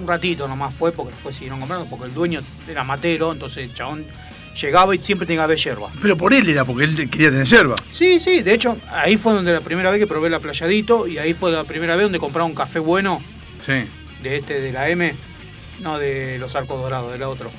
un 0.00 0.06
ratito 0.06 0.46
nomás 0.46 0.74
fue, 0.74 0.92
porque 0.92 1.12
después 1.12 1.34
siguieron 1.34 1.58
comprando, 1.60 1.86
porque 1.88 2.06
el 2.06 2.14
dueño 2.14 2.40
era 2.68 2.84
matero, 2.84 3.32
entonces 3.32 3.68
el 3.68 3.74
chabón 3.74 4.04
llegaba 4.60 4.94
y 4.94 4.98
siempre 4.98 5.26
tenía 5.26 5.40
que 5.40 5.44
haber 5.44 5.58
yerba. 5.58 5.88
Pero 6.00 6.16
por 6.16 6.32
él 6.34 6.48
era, 6.48 6.64
porque 6.64 6.84
él 6.84 7.08
quería 7.10 7.30
tener 7.30 7.46
yerba. 7.46 7.76
Sí, 7.92 8.18
sí, 8.20 8.42
de 8.42 8.54
hecho, 8.54 8.76
ahí 8.90 9.16
fue 9.16 9.32
donde 9.32 9.52
la 9.52 9.60
primera 9.60 9.90
vez 9.90 9.98
que 10.00 10.06
probé 10.06 10.30
la 10.30 10.40
playadito 10.40 11.06
y 11.06 11.18
ahí 11.18 11.32
fue 11.34 11.50
la 11.52 11.64
primera 11.64 11.96
vez 11.96 12.04
donde 12.04 12.18
compraba 12.18 12.44
un 12.46 12.54
café 12.54 12.78
bueno 12.80 13.20
Sí. 13.60 13.84
de 14.22 14.36
este, 14.36 14.60
de 14.60 14.72
la 14.72 14.88
M, 14.88 15.14
no 15.80 15.98
de 15.98 16.38
los 16.38 16.54
arcos 16.56 16.80
dorados, 16.80 17.12
del 17.12 17.22
otro. 17.22 17.50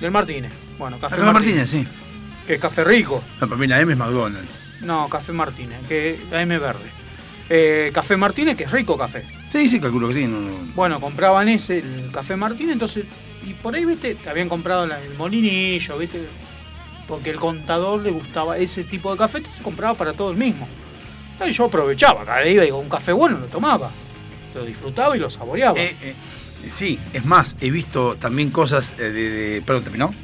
Del 0.00 0.10
Martínez. 0.10 0.52
Bueno, 0.78 0.98
café 0.98 1.14
Acá 1.16 1.24
Martínez. 1.32 1.56
Martínez, 1.72 1.88
sí. 1.88 1.96
Que 2.46 2.54
es 2.54 2.60
café 2.60 2.84
rico. 2.84 3.22
No, 3.40 3.48
para 3.48 3.60
mí 3.60 3.66
la 3.66 3.80
M 3.80 3.92
es 3.92 3.98
McDonald's. 3.98 4.52
No, 4.82 5.08
café 5.08 5.32
Martínez, 5.32 5.78
que 5.88 6.20
la 6.30 6.42
M 6.42 6.58
verde. 6.58 6.90
Eh, 7.48 7.90
café 7.94 8.16
Martínez, 8.16 8.56
que 8.56 8.64
es 8.64 8.70
rico 8.70 8.96
café. 8.98 9.24
Sí, 9.50 9.68
sí, 9.68 9.80
calculo 9.80 10.08
que 10.08 10.14
sí. 10.14 10.26
no, 10.26 10.40
no. 10.40 10.50
Bueno, 10.74 11.00
compraban 11.00 11.48
ese, 11.48 11.78
el 11.78 12.10
café 12.12 12.36
Martín, 12.36 12.70
entonces, 12.70 13.04
y 13.46 13.52
por 13.54 13.74
ahí, 13.74 13.84
viste, 13.84 14.14
te 14.14 14.28
habían 14.28 14.48
comprado 14.48 14.86
la- 14.86 15.00
el 15.00 15.14
molinillo, 15.14 15.96
viste, 15.98 16.26
porque 17.06 17.30
el 17.30 17.36
contador 17.38 18.00
le 18.02 18.10
gustaba 18.10 18.58
ese 18.58 18.84
tipo 18.84 19.12
de 19.12 19.18
café, 19.18 19.38
entonces 19.38 19.62
compraba 19.62 19.94
para 19.94 20.12
todo 20.14 20.30
el 20.30 20.36
mismo. 20.36 20.66
Entonces 21.32 21.56
yo 21.56 21.64
aprovechaba, 21.66 22.24
cada 22.24 22.42
día 22.42 22.64
iba 22.64 22.76
un 22.76 22.88
café 22.88 23.12
bueno, 23.12 23.38
lo 23.38 23.46
tomaba, 23.46 23.90
lo 24.54 24.64
disfrutaba 24.64 25.16
y 25.16 25.20
lo 25.20 25.28
saboreaba. 25.30 25.78
Eh, 25.78 25.94
eh, 26.02 26.14
sí, 26.68 26.98
es 27.12 27.24
más, 27.24 27.56
he 27.60 27.70
visto 27.70 28.16
también 28.16 28.50
cosas 28.50 28.96
de, 28.96 29.10
de- 29.12 29.62
Perdón, 29.62 29.82
¿terminó? 29.84 30.14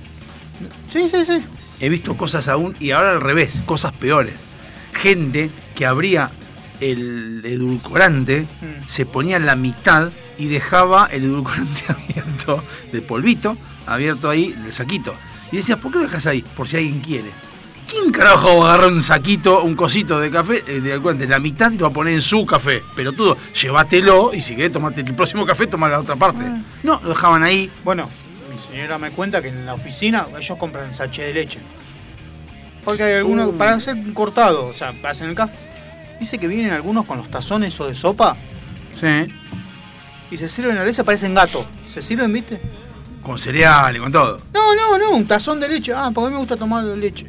Sí, 0.93 1.09
sí, 1.09 1.25
sí. 1.25 1.41
He 1.81 1.89
visto 1.89 2.17
cosas 2.17 2.49
aún, 2.49 2.77
y 2.81 2.91
ahora 2.91 3.13
al 3.13 3.21
revés, 3.21 3.55
cosas 3.67 3.93
peores. 3.93 4.35
Gente 4.93 5.51
que 5.75 5.87
abría 5.87 6.31
el 6.81 7.43
edulcorante, 7.45 8.43
Mm. 8.61 8.89
se 8.89 9.07
ponía 9.07 9.39
la 9.39 9.57
mitad 9.57 10.11
y 10.39 10.47
dejaba 10.49 11.07
el 11.13 11.25
edulcorante 11.25 11.83
abierto, 11.89 12.63
de 12.93 13.03
polvito, 13.03 13.57
abierto 13.87 14.29
ahí, 14.31 14.55
el 14.65 14.73
saquito. 14.73 15.15
Y 15.53 15.57
decía, 15.57 15.77
¿por 15.79 15.91
qué 15.93 15.99
lo 15.99 16.05
dejas 16.05 16.27
ahí? 16.27 16.43
Por 16.57 16.69
si 16.69 16.77
alguien 16.77 17.01
quiere. 17.01 17.31
¿Quién 17.89 18.13
carajo 18.13 18.59
va 18.61 18.71
a 18.71 18.75
agarrar 18.75 18.93
un 18.93 19.03
saquito, 19.03 19.65
un 19.65 19.75
cosito 19.75 20.21
de 20.21 20.31
café, 20.31 20.63
eh, 20.67 20.81
de 20.81 20.93
edulcorante, 20.93 21.27
la 21.27 21.41
mitad 21.41 21.73
y 21.73 21.77
lo 21.77 21.87
va 21.87 21.89
a 21.91 21.93
poner 21.93 22.15
en 22.15 22.21
su 22.21 22.47
café? 22.47 22.85
Pero 22.95 23.13
tú, 23.13 23.37
llévatelo 23.61 24.33
y 24.33 24.41
si 24.41 24.55
querés 24.55 24.71
tomate 24.73 25.01
el 25.01 25.13
próximo 25.15 25.45
café, 25.45 25.67
toma 25.67 25.89
la 25.89 25.99
otra 25.99 26.15
parte. 26.15 26.45
No, 26.85 27.01
lo 27.03 27.09
dejaban 27.09 27.43
ahí. 27.43 27.69
Bueno, 27.83 28.09
señora 28.61 28.99
me 28.99 29.11
cuenta 29.11 29.41
que 29.43 29.49
en 29.49 29.67
la 29.67 29.75
oficina 29.75 30.27
ellos 30.39 30.57
compran 30.59 30.95
sachet 30.95 31.27
de 31.27 31.35
leche. 31.35 31.59
Porque 32.85 33.03
hay 33.03 33.15
algunos, 33.15 33.49
Uh. 33.49 33.59
para 33.59 33.75
hacer 33.75 33.97
cortado, 34.15 34.67
o 34.67 34.75
sea, 34.75 34.95
hacen 35.05 35.29
el 35.29 35.35
café. 35.35 35.55
Dice 36.19 36.39
que 36.39 36.49
vienen 36.49 36.73
algunos 36.73 37.07
con 37.07 37.19
los 37.19 37.29
tazones 37.31 37.79
o 37.81 37.87
de 37.87 37.95
sopa 37.95 38.37
Sí. 38.93 39.27
y 40.31 40.37
se 40.37 40.49
sirven 40.49 40.77
a 40.79 40.83
veces 40.83 41.05
parecen 41.05 41.35
gatos. 41.35 41.67
¿Se 41.87 42.01
sirven, 42.03 42.33
viste? 42.33 42.61
Con 43.23 43.37
cereal 43.39 43.97
y 43.97 43.99
con 44.01 44.11
todo. 44.13 44.41
No, 44.55 44.75
no, 44.75 44.99
no, 44.99 45.11
un 45.13 45.27
tazón 45.27 45.61
de 45.61 45.69
leche. 45.69 45.93
Ah, 45.95 46.11
porque 46.15 46.27
a 46.27 46.31
mí 46.31 46.35
me 46.35 46.41
gusta 46.41 46.57
tomar 46.57 46.85
leche. 46.85 47.27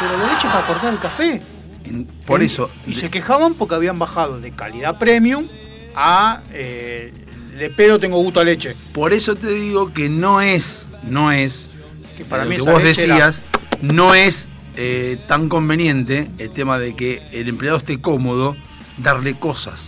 Pero 0.00 0.18
la 0.18 0.32
leche 0.32 0.48
para 0.48 0.66
cortar 0.66 0.92
el 0.92 0.98
café. 0.98 1.40
En- 1.84 2.04
por 2.04 2.42
Y- 2.42 2.46
eso. 2.46 2.70
Y 2.86 2.94
se 2.94 3.08
quejaban 3.08 3.54
porque 3.54 3.74
habían 3.76 3.98
bajado 3.98 4.40
de 4.40 4.50
calidad 4.52 4.98
premium 4.98 5.46
a. 5.94 6.42
Eh, 6.52 7.12
de 7.58 7.70
pedo 7.70 7.98
tengo 7.98 8.18
gusto 8.22 8.40
a 8.40 8.44
leche. 8.44 8.74
Por 8.92 9.12
eso 9.12 9.34
te 9.34 9.50
digo 9.52 9.92
que 9.92 10.08
no 10.08 10.40
es, 10.40 10.84
no 11.02 11.30
es, 11.32 11.76
Que 12.16 12.24
para 12.24 12.44
lo 12.44 12.50
que 12.50 12.58
vos 12.58 12.68
era- 12.68 12.82
decías, 12.82 13.42
no 13.82 14.14
es 14.14 14.46
eh, 14.76 15.18
tan 15.26 15.48
conveniente 15.48 16.28
el 16.38 16.50
tema 16.50 16.78
de 16.78 16.94
que 16.94 17.22
el 17.32 17.48
empleado 17.48 17.78
esté 17.78 18.00
cómodo 18.00 18.56
darle 18.98 19.38
cosas. 19.38 19.86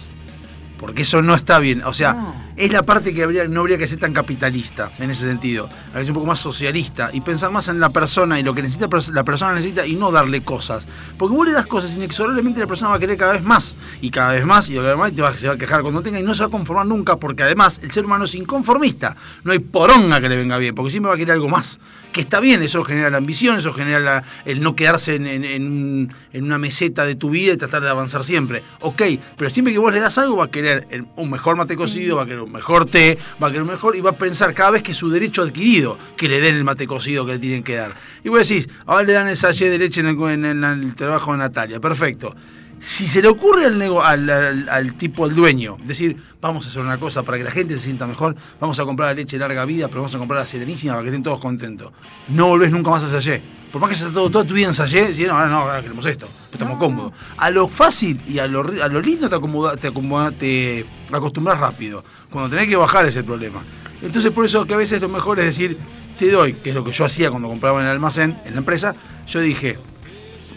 Porque 0.78 1.02
eso 1.02 1.22
no 1.22 1.34
está 1.34 1.58
bien. 1.58 1.82
O 1.84 1.92
sea. 1.92 2.49
Es 2.60 2.72
la 2.72 2.82
parte 2.82 3.14
que 3.14 3.26
no 3.48 3.60
habría 3.60 3.78
que 3.78 3.86
ser 3.86 3.98
tan 3.98 4.12
capitalista 4.12 4.90
en 4.98 5.10
ese 5.10 5.26
sentido. 5.26 5.64
Habría 5.88 6.00
que 6.00 6.04
ser 6.04 6.10
un 6.10 6.14
poco 6.14 6.26
más 6.26 6.40
socialista 6.40 7.10
y 7.12 7.20
pensar 7.20 7.50
más 7.50 7.68
en 7.68 7.80
la 7.80 7.88
persona 7.90 8.38
y 8.38 8.42
lo 8.42 8.54
que 8.54 8.62
necesita 8.62 8.88
la 9.12 9.24
persona 9.24 9.54
necesita 9.54 9.86
y 9.86 9.94
no 9.94 10.10
darle 10.10 10.42
cosas. 10.42 10.86
Porque 11.18 11.34
vos 11.34 11.46
le 11.46 11.52
das 11.52 11.66
cosas 11.66 11.94
inexorablemente 11.94 12.60
la 12.60 12.66
persona 12.66 12.90
va 12.90 12.96
a 12.96 12.98
querer 12.98 13.16
cada 13.16 13.32
vez 13.32 13.42
más 13.42 13.74
y 14.00 14.10
cada 14.10 14.32
vez 14.32 14.44
más 14.44 14.68
y 14.68 14.74
cada 14.74 14.88
vez 14.88 14.96
más 14.98 15.12
y 15.12 15.14
te 15.14 15.22
va, 15.22 15.36
se 15.36 15.46
va 15.48 15.54
a 15.54 15.58
quejar 15.58 15.82
cuando 15.82 16.02
tenga 16.02 16.20
y 16.20 16.22
no 16.22 16.34
se 16.34 16.42
va 16.42 16.48
a 16.48 16.50
conformar 16.50 16.86
nunca 16.86 17.16
porque 17.16 17.42
además 17.42 17.80
el 17.82 17.90
ser 17.92 18.04
humano 18.04 18.24
es 18.24 18.34
inconformista. 18.34 19.16
No 19.44 19.52
hay 19.52 19.58
poronga 19.58 20.20
que 20.20 20.28
le 20.28 20.36
venga 20.36 20.58
bien 20.58 20.74
porque 20.74 20.90
siempre 20.90 21.08
va 21.08 21.14
a 21.14 21.18
querer 21.18 21.32
algo 21.34 21.48
más. 21.48 21.78
Que 22.12 22.20
está 22.20 22.40
bien, 22.40 22.62
eso 22.64 22.82
genera 22.82 23.08
la 23.08 23.18
ambición, 23.18 23.56
eso 23.58 23.72
genera 23.72 24.24
el 24.44 24.60
no 24.60 24.74
quedarse 24.74 25.14
en, 25.14 25.26
en- 25.28 25.44
en 25.44 25.66
un- 25.66 26.12
en 26.32 26.44
una 26.44 26.58
meseta 26.58 27.04
de 27.04 27.14
tu 27.14 27.30
vida 27.30 27.52
y 27.52 27.56
tratar 27.56 27.82
de 27.82 27.88
avanzar 27.88 28.24
siempre. 28.24 28.62
Ok, 28.80 29.02
pero 29.36 29.48
siempre 29.48 29.72
que 29.72 29.78
vos 29.78 29.92
le 29.92 30.00
das 30.00 30.18
algo 30.18 30.36
va 30.36 30.46
a 30.46 30.50
querer 30.50 30.86
un 31.16 31.30
mejor 31.30 31.56
mate 31.56 31.76
cocido, 31.76 32.16
va 32.16 32.22
a 32.24 32.26
querer 32.26 32.40
un 32.40 32.49
mejor 32.50 32.86
té, 32.86 33.18
va 33.42 33.48
a 33.48 33.50
querer 33.50 33.64
mejor 33.64 33.96
y 33.96 34.00
va 34.00 34.10
a 34.10 34.18
pensar 34.18 34.54
cada 34.54 34.72
vez 34.72 34.82
que 34.82 34.94
su 34.94 35.08
derecho 35.08 35.42
adquirido 35.42 35.98
que 36.16 36.28
le 36.28 36.40
den 36.40 36.56
el 36.56 36.64
mate 36.64 36.86
cocido 36.86 37.24
que 37.24 37.32
le 37.32 37.38
tienen 37.38 37.62
que 37.62 37.76
dar. 37.76 37.94
Y 38.24 38.28
vos 38.28 38.46
decís, 38.46 38.68
ahora 38.86 39.04
le 39.04 39.12
dan 39.12 39.28
el 39.28 39.36
sachet 39.36 39.70
de 39.70 39.78
leche 39.78 40.00
en 40.00 40.06
el, 40.06 40.20
en 40.20 40.44
en 40.44 40.64
el 40.64 40.94
trabajo 40.94 41.32
de 41.32 41.38
Natalia, 41.38 41.80
perfecto. 41.80 42.34
Si 42.80 43.06
se 43.06 43.20
le 43.20 43.28
ocurre 43.28 43.66
al, 43.66 43.78
nego- 43.78 44.02
al, 44.02 44.28
al- 44.30 44.68
al 44.68 44.94
tipo, 44.94 45.24
al 45.26 45.34
dueño, 45.34 45.76
decir, 45.84 46.16
vamos 46.40 46.64
a 46.64 46.70
hacer 46.70 46.80
una 46.80 46.98
cosa 46.98 47.22
para 47.22 47.36
que 47.36 47.44
la 47.44 47.50
gente 47.50 47.74
se 47.76 47.84
sienta 47.84 48.06
mejor, 48.06 48.34
vamos 48.58 48.80
a 48.80 48.84
comprar 48.84 49.10
la 49.10 49.14
leche 49.14 49.36
de 49.36 49.40
larga 49.40 49.66
vida, 49.66 49.88
pero 49.88 50.00
vamos 50.00 50.14
a 50.14 50.18
comprar 50.18 50.40
la 50.40 50.46
serenísima 50.46 50.94
para 50.94 51.02
que 51.02 51.08
estén 51.10 51.22
todos 51.22 51.40
contentos. 51.40 51.92
No 52.28 52.48
volvés 52.48 52.70
nunca 52.72 52.90
más 52.90 53.04
a 53.04 53.10
sallé. 53.10 53.42
Por 53.70 53.80
más 53.82 53.88
que 53.90 53.94
estés 53.96 54.12
todo, 54.12 54.30
toda 54.30 54.44
tu 54.46 54.54
vida 54.54 54.68
en 54.68 54.74
sallé, 54.74 55.08
decís, 55.08 55.28
no, 55.28 55.34
ahora 55.34 55.48
no, 55.48 55.58
ahora 55.58 55.82
queremos 55.82 56.04
esto, 56.06 56.26
estamos 56.52 56.78
cómodos. 56.78 57.12
A 57.36 57.50
lo 57.50 57.68
fácil 57.68 58.18
y 58.26 58.38
a 58.38 58.46
lo, 58.46 58.60
a 58.82 58.88
lo 58.88 59.00
lindo 59.02 59.28
te, 59.28 59.34
acomoda, 59.36 59.76
te, 59.76 59.88
acomoda- 59.88 60.32
te 60.32 60.86
acostumbras 61.12 61.60
rápido. 61.60 62.02
Cuando 62.30 62.48
tenés 62.50 62.66
que 62.68 62.76
bajar 62.76 63.04
es 63.06 63.14
el 63.16 63.24
problema. 63.24 63.62
Entonces 64.02 64.32
por 64.32 64.46
eso 64.46 64.64
que 64.64 64.72
a 64.72 64.78
veces 64.78 65.02
lo 65.02 65.08
mejor 65.10 65.38
es 65.38 65.44
decir, 65.44 65.76
te 66.18 66.30
doy, 66.30 66.54
que 66.54 66.70
es 66.70 66.74
lo 66.74 66.82
que 66.82 66.92
yo 66.92 67.04
hacía 67.04 67.30
cuando 67.30 67.48
compraba 67.48 67.78
en 67.80 67.84
el 67.86 67.92
almacén, 67.92 68.38
en 68.46 68.54
la 68.54 68.58
empresa, 68.60 68.94
yo 69.26 69.40
dije, 69.40 69.76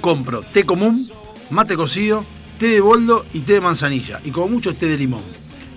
compro 0.01 0.41
té 0.41 0.63
común, 0.65 1.07
mate 1.53 1.75
cocido, 1.75 2.25
té 2.59 2.67
de 2.67 2.81
boldo 2.81 3.25
y 3.33 3.39
té 3.39 3.53
de 3.53 3.61
manzanilla. 3.61 4.19
Y 4.23 4.31
como 4.31 4.49
mucho 4.49 4.73
té 4.75 4.87
de 4.87 4.97
limón. 4.97 5.23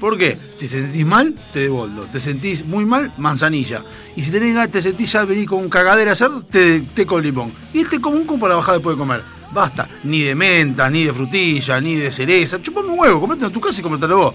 ¿Por 0.01 0.19
qué? 0.19 0.37
Si 0.37 0.67
te 0.67 0.69
sentís 0.69 1.07
mal, 1.07 1.35
té 1.53 1.61
de 1.61 1.69
boldo. 1.69 2.03
Te 2.13 2.21
sentís 2.21 2.65
muy 2.67 2.85
mal, 2.85 3.13
manzanilla. 3.17 3.83
Y 4.15 4.23
si 4.23 4.31
tenés 4.31 4.55
ganas, 4.55 4.71
te 4.71 4.83
sentís 4.83 5.13
ya 5.13 5.25
venir 5.25 5.49
con 5.49 5.61
un 5.61 5.71
cagadera 5.71 6.11
a 6.11 6.13
hacer, 6.13 6.31
té, 6.51 6.83
té 6.95 7.07
con 7.07 7.23
limón. 7.23 7.53
Y 7.73 7.81
el 7.81 7.89
té 7.89 8.01
común 8.01 8.25
como 8.25 8.41
para 8.41 8.57
bajar 8.57 8.75
después 8.75 8.97
de 8.97 8.99
comer. 8.99 9.23
Basta. 9.53 9.89
Ni 10.05 10.23
de 10.23 10.35
menta, 10.35 10.91
ni 10.91 11.05
de 11.05 11.13
frutilla, 11.13 11.81
ni 11.81 11.95
de 11.95 12.13
cereza. 12.13 12.61
Chupame 12.61 12.89
un 12.89 12.99
huevo, 12.99 13.21
comete 13.21 13.47
en 13.47 13.53
tu 13.53 13.61
casa 13.61 13.81
y 13.81 13.83
comételo 13.83 14.17
vos. 14.19 14.35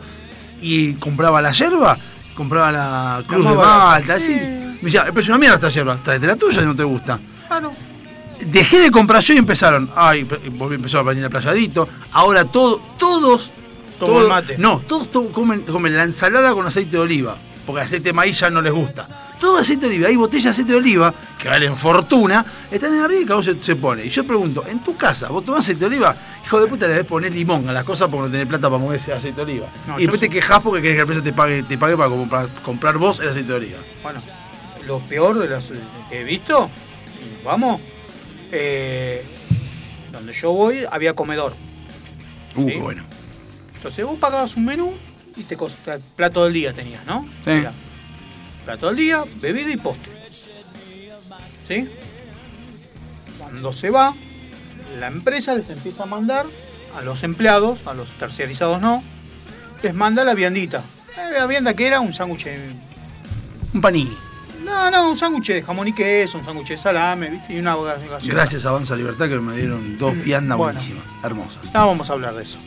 Y 0.62 0.93
compraba 0.93 1.41
la 1.41 1.51
yerba, 1.51 1.97
compraba 2.36 2.71
la 2.71 3.23
cruz 3.27 3.43
más 3.43 3.54
de 3.54 3.60
malta, 3.60 4.13
así. 4.15 4.34
Me 4.34 4.86
decía, 4.86 5.06
pero 5.06 5.19
es 5.19 5.27
una 5.27 5.38
mierda 5.38 5.56
esta 5.56 5.69
yerba. 5.69 5.97
Traete 6.04 6.27
la 6.27 6.36
tuya 6.36 6.63
y 6.63 6.65
no 6.65 6.75
te 6.75 6.84
gusta 6.84 7.19
Claro. 7.47 7.71
Dejé 8.45 8.80
de 8.80 8.91
comprar 8.91 9.21
yo 9.23 9.34
y 9.34 9.38
empezaron. 9.38 9.89
Ay, 9.95 10.27
empezó 10.71 10.99
a 10.99 11.04
venir 11.04 11.23
el 11.23 11.30
playadito. 11.30 11.88
Ahora 12.12 12.45
todo, 12.45 12.82
todos. 12.97 13.51
Toman 13.99 14.15
todos- 14.15 14.30
mate. 14.30 14.58
No, 14.58 14.80
todos 14.80 15.12
to- 15.12 15.27
comen, 15.32 15.62
comen 15.62 15.95
la 15.95 16.04
ensalada 16.04 16.54
con 16.54 16.65
aceite 16.65 16.91
de 16.91 16.99
oliva. 16.99 17.38
Porque 17.65 17.82
aceite 17.84 18.10
de 18.10 18.13
maíz 18.13 18.39
ya 18.39 18.49
no 18.49 18.62
les 18.62 18.73
gusta. 18.73 19.08
Todo 19.39 19.58
aceite 19.60 19.88
de 19.88 19.93
oliva. 19.95 20.08
Hay 20.10 20.15
botellas 20.15 20.43
de 20.45 20.49
aceite 20.49 20.71
de 20.71 20.77
oliva 20.80 21.13
que 21.39 21.47
valen 21.47 21.75
fortuna. 21.75 22.43
Están 22.71 22.95
en 22.95 23.01
arriba 23.01 23.21
y 23.21 23.23
cada 23.23 23.36
uno 23.36 23.43
se, 23.43 23.63
se 23.63 23.75
pone. 23.75 24.04
Y 24.06 24.10
yo 24.10 24.23
pregunto, 24.25 24.63
en 24.67 24.84
tu 24.84 24.97
casa, 24.97 25.30
¿vos 25.30 25.45
tomás 25.45 25.60
aceite 25.63 25.82
de 25.82 25.86
oliva? 25.86 26.15
Hijo 26.43 26.60
de 26.60 26.67
puta, 26.67 26.86
le 26.88 26.93
debes 26.93 27.08
poner 27.08 27.34
limón 27.34 27.69
a 27.69 27.73
las 27.73 27.84
cosas 27.84 28.10
porque 28.10 28.25
no 28.27 28.32
tenés 28.32 28.47
plata 28.47 28.67
para 28.69 28.80
mover 28.82 28.95
ese 28.97 29.13
aceite 29.13 29.38
de 29.38 29.51
oliva. 29.51 29.67
No, 29.88 29.97
y 29.97 30.01
después 30.01 30.19
te 30.19 30.25
sí. 30.27 30.32
quejás 30.34 30.60
porque 30.62 30.82
querés 30.82 30.95
que 30.95 30.97
la 30.97 31.01
empresa 31.04 31.23
te 31.23 31.34
pague, 31.34 31.63
te 31.63 31.77
pague 31.77 31.95
para 31.95 32.10
comprar, 32.10 32.49
comprar 32.63 32.97
vos 32.97 33.19
el 33.19 33.30
aceite 33.30 33.49
de 33.49 33.58
oliva. 33.58 33.77
Bueno, 34.01 34.19
lo 34.88 34.99
peor 35.01 35.38
de 35.39 35.47
las 35.49 35.69
que 36.10 36.21
he 36.21 36.23
visto, 36.23 36.69
vamos, 37.45 37.80
eh, 38.52 39.24
donde 40.12 40.34
yo 40.34 40.52
voy 40.52 40.84
había 40.90 41.14
comedor. 41.14 41.54
Uh, 42.56 42.68
Sí. 42.70 42.76
bueno. 42.78 43.04
Entonces 43.76 44.06
vos 44.06 44.20
pagabas 44.20 44.56
un 44.56 44.66
menú 44.66 44.94
y 45.36 45.44
te 45.44 45.56
costaba 45.58 45.98
plato 46.16 46.44
del 46.44 46.54
día 46.54 46.74
tenías, 46.74 47.06
¿no? 47.06 47.26
Sí. 47.46 47.52
Era 47.52 47.74
plato 48.66 48.88
del 48.88 48.96
día, 48.98 49.24
bebida 49.42 49.72
y 49.72 49.78
postre. 49.78 50.12
¿Sí? 51.68 51.90
Cuando 53.40 53.74
se 53.74 53.90
va, 53.90 54.14
la 55.00 55.08
empresa 55.08 55.56
les 55.56 55.70
empieza 55.70 56.04
a 56.04 56.06
mandar 56.06 56.46
a 56.98 57.02
los 57.02 57.24
empleados, 57.24 57.80
a 57.88 57.94
los 57.94 58.12
terciarizados 58.18 58.82
no, 58.82 59.02
les 59.82 59.94
manda 59.96 60.24
la 60.24 60.34
viandita. 60.34 60.84
Eh, 61.18 61.32
La 61.40 61.46
vianda 61.48 61.74
que 61.74 61.88
era 61.88 62.02
un 62.02 62.14
sándwich 62.14 62.46
de- 62.46 62.76
Un 63.74 63.82
panini. 63.82 64.16
No, 64.63 64.91
no, 64.91 65.10
un 65.10 65.17
sándwich 65.17 65.47
de 65.47 65.62
jamón 65.63 65.88
y 65.88 65.93
queso, 65.93 66.38
un 66.38 66.45
sándwich 66.45 66.69
de 66.69 66.78
salame, 66.78 67.30
¿viste? 67.30 67.54
Y 67.54 67.60
una 67.60 67.76
ga- 67.76 67.97
gaseosa. 68.10 68.28
Gracias 68.28 68.65
a 68.65 68.69
Avanza 68.69 68.95
Libertad 68.95 69.28
que 69.28 69.39
me 69.39 69.56
dieron 69.56 69.97
dos 69.97 70.13
viandas 70.24 70.58
Bueno. 70.58 70.74
buenísimas, 70.74 71.04
hermosas. 71.24 71.63
No 71.74 71.88
vamos 71.88 72.10
a 72.10 72.13
hablar 72.13 72.36
de 72.36 72.43
eso. 72.43 72.58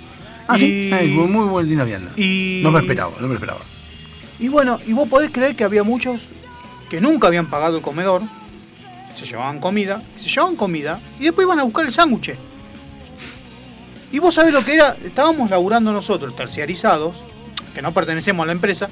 Ah, 0.49 0.57
Y- 0.57 0.61
sí, 0.61 0.91
Ay, 0.93 1.09
muy, 1.09 1.47
buena 1.47 1.85
vianda. 1.85 2.11
y- 2.17 2.61
No 2.63 2.71
me 2.71 2.81
esperaba, 2.81 3.13
no 3.21 3.29
me 3.29 3.35
esperaba. 3.35 3.61
Y 4.39 4.49
bueno, 4.49 4.79
y 4.87 4.93
vos 4.93 5.09
podés 5.09 5.31
creer 5.31 5.55
que 5.57 5.65
había 5.65 5.83
muchos 5.85 6.23
que 6.91 7.01
nunca 7.01 7.29
habían 7.29 7.47
pagado 7.47 7.77
el 7.77 7.83
comedor, 7.83 8.23
se 9.17 9.25
llevaban 9.25 9.61
comida, 9.61 10.03
se 10.17 10.29
llevaban 10.29 10.57
comida 10.57 11.01
y 11.21 11.25
después 11.25 11.47
iban 11.47 11.61
a 11.61 11.63
buscar 11.63 11.85
el 11.87 11.93
sándwich. 11.93 12.35
Y 14.13 14.19
vos 14.19 14.35
sabés 14.35 14.53
lo 14.53 14.65
que 14.65 14.75
era, 14.75 14.97
estábamos 15.05 15.51
laburando 15.51 15.93
nosotros, 15.93 16.35
terciarizados, 16.37 17.15
que 17.75 17.81
no 17.83 17.93
pertenecemos 17.93 18.43
a 18.45 18.47
la 18.47 18.53
empresa, 18.53 18.89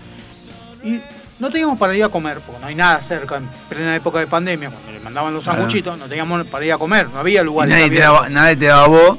y 0.83 1.01
no 1.43 1.51
teníamos 1.51 1.77
para 1.77 1.95
ir 1.95 2.05
a 2.05 2.09
comer, 2.09 2.39
porque 2.41 2.61
no 2.61 2.69
hay 2.69 2.75
nada 2.77 3.03
cerca 3.03 3.37
en 3.37 3.49
plena 3.69 3.97
época 3.97 4.21
de 4.21 4.29
pandemia, 4.29 4.71
cuando 4.71 4.93
le 4.93 5.01
mandaban 5.01 5.35
los 5.35 5.43
sanguchitos, 5.43 5.99
no 5.99 6.07
teníamos 6.07 6.47
para 6.47 6.65
ir 6.65 6.73
a 6.73 6.79
comer, 6.79 7.09
no 7.09 7.19
había 7.19 7.43
Y 7.43 7.45
lugares 7.45 7.75
nadie 7.75 7.91
te, 7.91 7.99
daba, 7.99 8.29
nadie 8.29 8.57
te 8.57 8.67
daba 8.67 8.87
vos. 8.87 9.19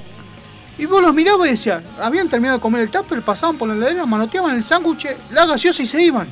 Y 0.77 0.85
vos 0.85 1.01
los 1.01 1.13
mirabas 1.13 1.47
y 1.49 1.51
decías, 1.51 1.83
habían 2.01 2.29
terminado 2.29 2.57
de 2.59 2.61
comer 2.61 2.83
el 2.83 2.89
tupper, 2.89 3.21
pasaban 3.21 3.57
por 3.57 3.67
la 3.67 3.75
heladera, 3.75 4.05
manoteaban 4.05 4.55
el 4.55 4.63
sándwich, 4.63 5.07
la 5.31 5.45
gaseosa 5.45 5.83
y 5.83 5.85
se 5.85 6.01
iban. 6.01 6.27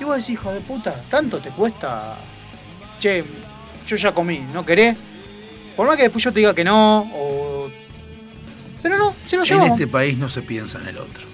Y 0.00 0.04
vos 0.04 0.16
decís, 0.16 0.30
hijo 0.30 0.52
de 0.52 0.60
puta, 0.60 0.92
tanto 1.08 1.38
te 1.38 1.50
cuesta. 1.50 2.16
Che, 2.98 3.24
yo 3.86 3.96
ya 3.96 4.12
comí, 4.12 4.40
¿no 4.52 4.66
querés? 4.66 4.96
Por 5.76 5.86
más 5.86 5.96
que 5.96 6.02
después 6.02 6.22
yo 6.24 6.32
te 6.32 6.40
diga 6.40 6.52
que 6.52 6.64
no, 6.64 7.08
o. 7.14 7.70
Pero 8.82 8.98
no, 8.98 9.14
se 9.24 9.36
lo 9.36 9.42
En 9.42 9.48
llevamos. 9.48 9.70
este 9.70 9.86
país 9.86 10.18
no 10.18 10.28
se 10.28 10.42
piensa 10.42 10.80
en 10.80 10.88
el 10.88 10.98
otro. 10.98 11.33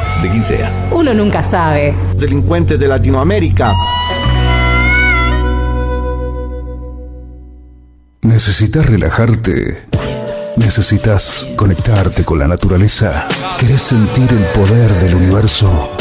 de 0.21 0.29
quien 0.29 0.43
sea. 0.43 0.71
Uno 0.91 1.13
nunca 1.13 1.43
sabe. 1.43 1.93
Delincuentes 2.15 2.79
de 2.79 2.87
Latinoamérica. 2.87 3.73
¿Necesitas 8.21 8.85
relajarte? 8.85 9.87
¿Necesitas 10.57 11.47
conectarte 11.55 12.23
con 12.23 12.39
la 12.39 12.47
naturaleza? 12.47 13.27
¿Querés 13.57 13.81
sentir 13.81 14.29
el 14.31 14.45
poder 14.47 14.93
del 15.01 15.15
universo? 15.15 15.91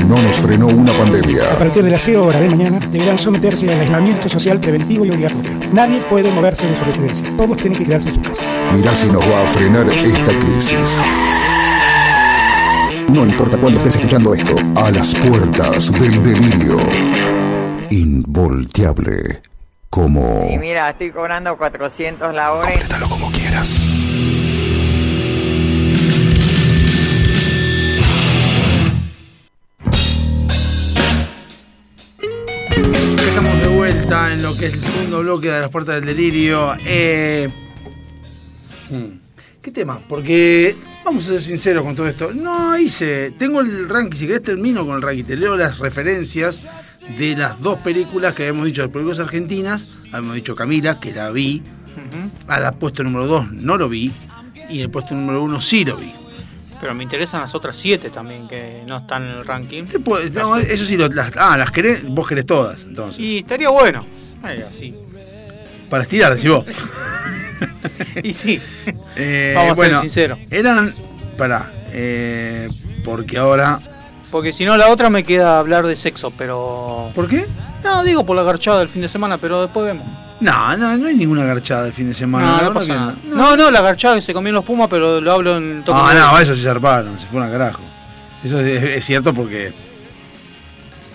No 0.07 0.21
nos 0.21 0.37
frenó 0.37 0.67
una 0.67 0.93
A 0.93 0.99
pandemia. 0.99 1.59
partir 1.59 1.83
de 1.83 1.91
las 1.91 2.03
0 2.03 2.27
horas 2.27 2.43
de 2.43 2.51
mañana 2.51 2.87
deberán 2.87 3.17
someterse 3.17 3.73
al 3.73 3.81
aislamiento 3.81 4.29
social 4.29 4.61
preventivo 4.61 5.07
y 5.07 5.11
obligatorio. 5.11 5.53
Nadie 5.73 6.03
puede 6.03 6.31
moverse 6.31 6.67
de 6.67 6.77
su 6.77 6.85
residencia. 6.85 7.35
Todos 7.39 7.57
tienen 7.57 7.79
que 7.79 7.85
quedarse 7.87 8.09
en 8.09 8.15
sus 8.17 8.23
casas. 8.23 8.60
Mirá 8.73 8.95
si 8.95 9.09
nos 9.09 9.23
va 9.31 9.43
a 9.43 9.47
frenar 9.47 9.89
esta 10.05 10.39
crisis. 10.39 11.01
No 13.09 13.25
importa 13.27 13.59
cuándo 13.59 13.79
estés 13.81 13.97
escuchando 13.97 14.35
esto, 14.35 14.57
a 14.77 14.91
las 14.91 15.15
puertas 15.17 15.91
del 15.93 16.23
delirio. 16.23 16.79
Involteable. 17.91 19.43
Como... 19.91 20.49
Y 20.53 20.59
mira, 20.59 20.91
estoy 20.91 21.11
cobrando 21.11 21.57
400 21.57 22.33
la 22.33 22.53
hora. 22.53 22.73
y- 22.75 23.09
como 23.09 23.31
quieras. 23.33 23.81
Estamos 32.21 33.61
de 33.63 33.69
vuelta 33.69 34.33
en 34.33 34.43
lo 34.43 34.57
que 34.57 34.67
es 34.67 34.75
el 34.75 34.81
segundo 34.81 35.21
bloque 35.21 35.51
de 35.51 35.61
las 35.61 35.71
puertas 35.71 35.97
del 35.97 36.07
delirio. 36.07 36.75
Eh, 36.85 37.49
¿Qué 39.63 39.71
tema? 39.71 40.01
Porque 40.09 40.75
vamos 41.05 41.25
a 41.25 41.29
ser 41.29 41.43
sinceros 41.43 41.85
con 41.85 41.95
todo 41.95 42.09
esto. 42.09 42.33
No 42.33 42.79
hice. 42.79 43.33
Tengo 43.39 43.61
el 43.61 43.89
ranking. 43.89 44.17
Si 44.19 44.27
querés, 44.27 44.43
termino 44.43 44.87
con 44.87 44.97
el 44.97 45.03
ranking. 45.03 45.25
Te 45.25 45.37
leo 45.37 45.57
las 45.57 45.79
referencias 45.79 46.67
de 47.19 47.37
las 47.37 47.61
dos 47.61 47.79
películas 47.81 48.35
que 48.35 48.45
habíamos 48.45 48.67
dicho, 48.67 48.83
las 48.83 48.91
películas 48.91 49.19
argentinas. 49.19 49.99
Habíamos 50.13 50.35
dicho 50.37 50.55
Camila, 50.55 50.99
que 50.99 51.13
la 51.13 51.31
vi. 51.31 51.63
A 52.49 52.59
la 52.59 52.73
puesto 52.73 53.03
número 53.03 53.27
2 53.27 53.53
no 53.53 53.77
lo 53.77 53.89
vi. 53.89 54.11
Y 54.71 54.79
en 54.79 54.85
el 54.87 54.91
puesto 54.91 55.15
número 55.15 55.43
1 55.43 55.61
sí 55.61 55.85
lo 55.85 55.97
vi. 55.97 56.13
Pero 56.81 56.95
me 56.95 57.03
interesan 57.03 57.43
las 57.43 57.55
otras 57.55 57.77
siete 57.77 58.09
también 58.09 58.49
que 58.49 58.83
no 58.87 58.97
están 58.99 59.25
en 59.25 59.31
el 59.37 59.45
ranking. 59.45 59.85
No, 60.33 60.57
eso 60.57 60.85
sí, 60.87 60.97
lo- 60.97 61.09
las, 61.09 61.31
ah, 61.37 61.59
las 61.59 61.71
querés, 61.71 62.03
vos 62.09 62.27
querés 62.27 62.47
todas, 62.47 62.81
entonces. 62.85 63.21
Y 63.21 63.39
estaría 63.39 63.69
bueno. 63.69 64.07
Ay, 64.43 64.61
así. 64.67 64.95
Para 65.91 66.05
estirar, 66.05 66.35
decís 66.35 66.49
vos. 66.49 66.65
y 68.23 68.33
sí. 68.33 68.61
Eh, 69.17 69.53
Vamos 69.57 69.79
a 69.79 69.83
ser 69.85 69.95
sinceros. 70.01 70.39
Eran. 70.51 70.93
Pará. 71.37 71.71
eh, 71.93 72.69
porque 73.05 73.39
ahora. 73.39 73.81
Porque 74.31 74.53
si 74.53 74.65
no, 74.65 74.77
la 74.77 74.89
otra 74.91 75.11
me 75.11 75.25
queda 75.25 75.59
hablar 75.59 75.87
de 75.87 75.97
sexo, 75.97 76.31
pero. 76.37 77.11
¿Por 77.15 77.29
qué? 77.29 77.47
No, 77.83 78.03
digo 78.05 78.25
por 78.25 78.37
la 78.37 78.43
garchada 78.43 78.79
del 78.81 78.89
fin 78.89 79.03
de 79.03 79.09
semana, 79.09 79.39
pero 79.39 79.63
después 79.63 79.87
vemos. 79.87 80.07
No, 80.41 80.77
no, 80.77 80.97
no 80.97 81.07
hay 81.09 81.15
ninguna 81.15 81.45
garchada 81.45 81.85
de 81.85 81.93
fin 81.93 82.09
de 82.09 82.15
semana. 82.15 82.47
No, 82.59 82.63
no 82.63 82.73
pasa 82.73 82.95
nada. 82.95 83.15
No, 83.25 83.57
no, 83.57 83.71
la 83.71 83.81
garchada 83.83 84.15
que 84.15 84.21
se 84.23 84.33
comió 84.33 84.53
los 84.53 84.65
Pumas, 84.65 84.89
pero 84.89 85.21
lo 85.21 85.33
hablo 85.33 85.57
en 85.57 85.83
tono 85.85 86.01
Ah, 86.07 86.15
de- 86.15 86.21
no, 86.21 86.39
eso 86.39 86.55
se 86.55 86.63
zarparon, 86.63 87.19
se 87.19 87.27
fueron 87.27 87.49
a 87.49 87.53
carajo. 87.53 87.83
Eso 88.45 88.61
es, 88.61 88.83
es 88.83 89.05
cierto 89.05 89.35
porque. 89.35 89.73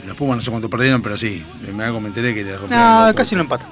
Los 0.05 0.15
Pumas 0.15 0.37
no 0.37 0.41
sé 0.43 0.51
cuánto 0.51 0.69
perdieron, 0.69 1.01
pero 1.01 1.17
sí. 1.17 1.43
Me 1.73 1.91
me 1.91 2.07
enteré 2.07 2.33
que 2.35 2.43
le 2.43 2.55
rompieron. 2.57 3.07
No, 3.07 3.15
casi 3.15 3.35
lo 3.35 3.47
puertos. 3.47 3.67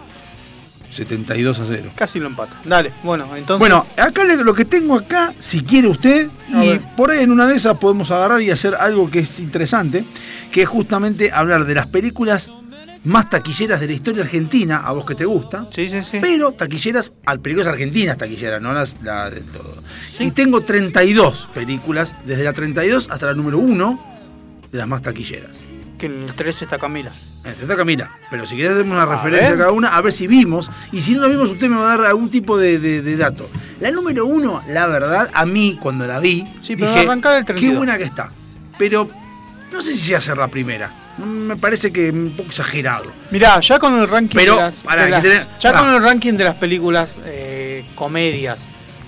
Empata. 1.02 1.36
72 1.36 1.60
a 1.60 1.66
0. 1.66 1.92
Casi 1.96 2.20
lo 2.20 2.28
empata. 2.28 2.56
Dale, 2.64 2.92
bueno, 3.04 3.26
entonces. 3.36 3.60
Bueno, 3.60 3.86
acá 3.98 4.24
lo 4.24 4.54
que 4.54 4.66
tengo 4.66 4.96
acá, 4.96 5.34
si 5.40 5.62
quiere 5.62 5.88
usted, 5.88 6.30
A 6.54 6.64
y 6.64 6.70
ver. 6.70 6.82
por 6.96 7.12
ahí 7.12 7.24
en 7.24 7.32
una 7.32 7.48
de 7.48 7.56
esas 7.56 7.78
podemos 7.78 8.12
agarrar 8.12 8.42
y 8.42 8.52
hacer 8.52 8.76
algo 8.76 9.10
que 9.10 9.20
es 9.20 9.40
interesante, 9.40 10.04
que 10.52 10.64
es 10.64 10.70
justamente 10.70 11.32
hablar 11.32 11.66
de 11.66 11.76
las 11.76 11.88
películas 11.88 12.50
más 13.06 13.30
taquilleras 13.30 13.82
de 13.82 13.88
la 13.88 13.94
historia 13.94 14.24
argentina, 14.24 14.78
a 14.78 14.94
vos 14.94 15.06
que 15.06 15.16
te 15.16 15.26
gusta. 15.26 15.66
Sí, 15.72 15.90
sí, 15.90 16.02
sí. 16.02 16.20
Pero 16.22 16.54
taquilleras, 16.54 17.12
al 17.26 17.40
películas 17.40 17.68
argentinas 17.68 18.18
taquilleras, 18.18 18.62
no 18.62 18.74
las 18.74 18.96
la 19.02 19.30
del 19.30 19.44
todo. 19.44 19.76
Y 20.20 20.32
tengo 20.32 20.62
32 20.62 21.50
películas, 21.54 22.16
desde 22.26 22.44
la 22.44 22.54
32 22.54 23.10
hasta 23.12 23.26
la 23.28 23.34
número 23.34 23.58
1 23.58 24.14
de 24.72 24.78
las 24.78 24.88
más 24.88 25.02
taquilleras. 25.02 25.58
Que 26.04 26.08
en 26.08 26.24
el 26.24 26.34
13 26.34 26.66
está 26.66 26.78
Camila. 26.78 27.12
Entre 27.46 27.62
está 27.64 27.78
Camila, 27.78 28.12
pero 28.30 28.46
si 28.46 28.58
querés 28.58 28.74
hacer 28.74 28.84
una 28.84 29.04
A 29.04 29.06
referencia 29.06 29.52
ver. 29.52 29.56
a 29.56 29.58
cada 29.62 29.72
una, 29.72 29.96
a 29.96 30.02
ver 30.02 30.12
si 30.12 30.28
vimos. 30.28 30.70
Y 30.92 31.00
si 31.00 31.14
no 31.14 31.22
la 31.22 31.28
vimos, 31.30 31.50
usted 31.50 31.70
me 31.70 31.78
va 31.78 31.94
a 31.94 31.98
dar 31.98 32.08
algún 32.08 32.30
tipo 32.30 32.58
de, 32.58 32.78
de- 32.78 33.02
de 33.02 33.16
dato. 33.16 33.50
La 33.80 33.90
número 33.90 34.26
uno, 34.26 34.62
la 34.68 34.86
verdad, 34.88 35.30
a 35.34 35.46
mí, 35.46 35.78
cuando 35.82 36.06
la 36.06 36.20
vi, 36.20 36.46
Sí, 36.60 36.76
pero 36.76 36.92
dije, 36.94 37.04
el 37.04 37.22
qué 37.22 37.44
32. 37.46 37.78
buena 37.78 37.98
que 37.98 38.04
está. 38.04 38.28
Pero 38.78 39.10
no 39.72 39.82
sé 39.82 39.96
si 39.96 40.12
va 40.12 40.18
a 40.18 40.22
ser 40.22 40.36
la 40.38 40.50
primera. 40.50 40.92
Me 41.26 41.56
parece 41.56 41.94
que 41.94 42.10
un 42.10 42.32
poco 42.36 42.50
exagerado. 42.50 43.06
Mirá, 43.32 43.62
ya 43.62 43.80
con 43.80 43.98
el 43.98 44.10
ranking 44.10 44.36
Pero, 44.36 44.56
de 44.58 44.62
las, 44.64 44.84
pará, 44.84 45.06
de 45.06 45.10
las- 45.12 45.22
que 45.24 45.30
tenés- 45.30 45.48
ya 45.62 45.72
con 45.72 45.88
el 45.90 46.04
ranking 46.04 46.34
de 46.34 46.44
las 46.44 46.56
películas 46.56 47.18
eh, 47.24 47.86
comedias, 47.96 48.60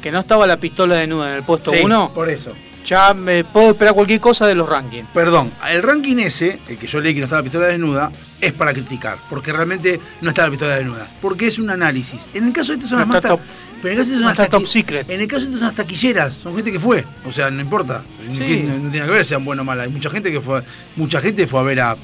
que 0.01 0.13
no 0.13 0.19
estaba 0.21 0.47
la 0.47 0.55
pistola 0.61 0.95
de 0.95 1.07
nuda 1.07 1.31
en 1.31 1.35
el 1.35 1.43
puesto 1.43 1.71
Sí, 1.71 1.79
1, 1.83 2.13
por 2.13 2.29
eso. 2.29 2.53
Ya 2.85 3.13
me 3.13 3.43
puedo 3.43 3.71
esperar 3.71 3.93
cualquier 3.95 4.19
cosa 4.19 4.45
de 4.47 4.53
los 4.55 4.69
rankings. 4.69 5.07
Perdón, 5.13 5.51
el 5.69 5.81
ranking 5.81 6.17
ese, 6.17 6.59
el 6.67 6.77
que 6.77 6.85
yo 6.87 6.99
leí 6.99 7.13
que 7.13 7.19
no 7.19 7.25
está 7.25 7.37
la 7.37 7.43
pistola 7.43 7.65
desnuda, 7.67 8.11
es 8.39 8.53
para 8.53 8.73
criticar, 8.73 9.17
porque 9.29 9.51
realmente 9.51 9.99
no 10.21 10.29
está 10.29 10.43
la 10.43 10.49
pistola 10.51 10.75
desnuda, 10.75 11.07
porque 11.21 11.47
es 11.47 11.57
un 11.57 11.69
análisis. 11.71 12.21
En 12.33 12.45
el 12.45 12.53
caso 12.53 12.73
de 12.73 12.77
este 12.77 12.87
son 12.89 12.99
No 12.99 13.05
las 13.05 13.07
más 13.07 13.21
top- 13.21 13.39
pero 13.81 13.93
en 13.93 13.99
el 13.99 14.05
caso 14.05 14.09
de 14.09 14.15
este 14.15 14.23
no 14.25 14.29
son 14.29 14.37
las 14.37 14.49
top 14.49 14.67
secret. 14.67 15.09
En 15.09 15.21
el 15.21 15.27
caso 15.27 15.41
de 15.41 15.45
este 15.47 15.57
son 15.59 15.67
las 15.67 15.75
taquilleras, 15.75 16.33
son 16.33 16.55
gente 16.55 16.71
que 16.71 16.79
fue, 16.79 17.03
o 17.25 17.31
sea, 17.31 17.49
no 17.49 17.59
importa, 17.61 18.03
Sí. 18.37 18.63
no, 18.67 18.77
no 18.77 18.91
tiene 18.91 19.05
que 19.07 19.11
ver 19.13 19.25
sean 19.25 19.43
buenos 19.43 19.63
o 19.63 19.65
malos. 19.65 19.83
Hay 19.85 19.89
mucha 19.91 20.09
gente 20.09 20.31
que 20.31 20.39
fue, 20.39 20.61
mucha 20.95 21.19
gente 21.21 21.47
fue 21.47 21.59
a 21.59 21.63
ver 21.63 21.79
a 21.81 21.97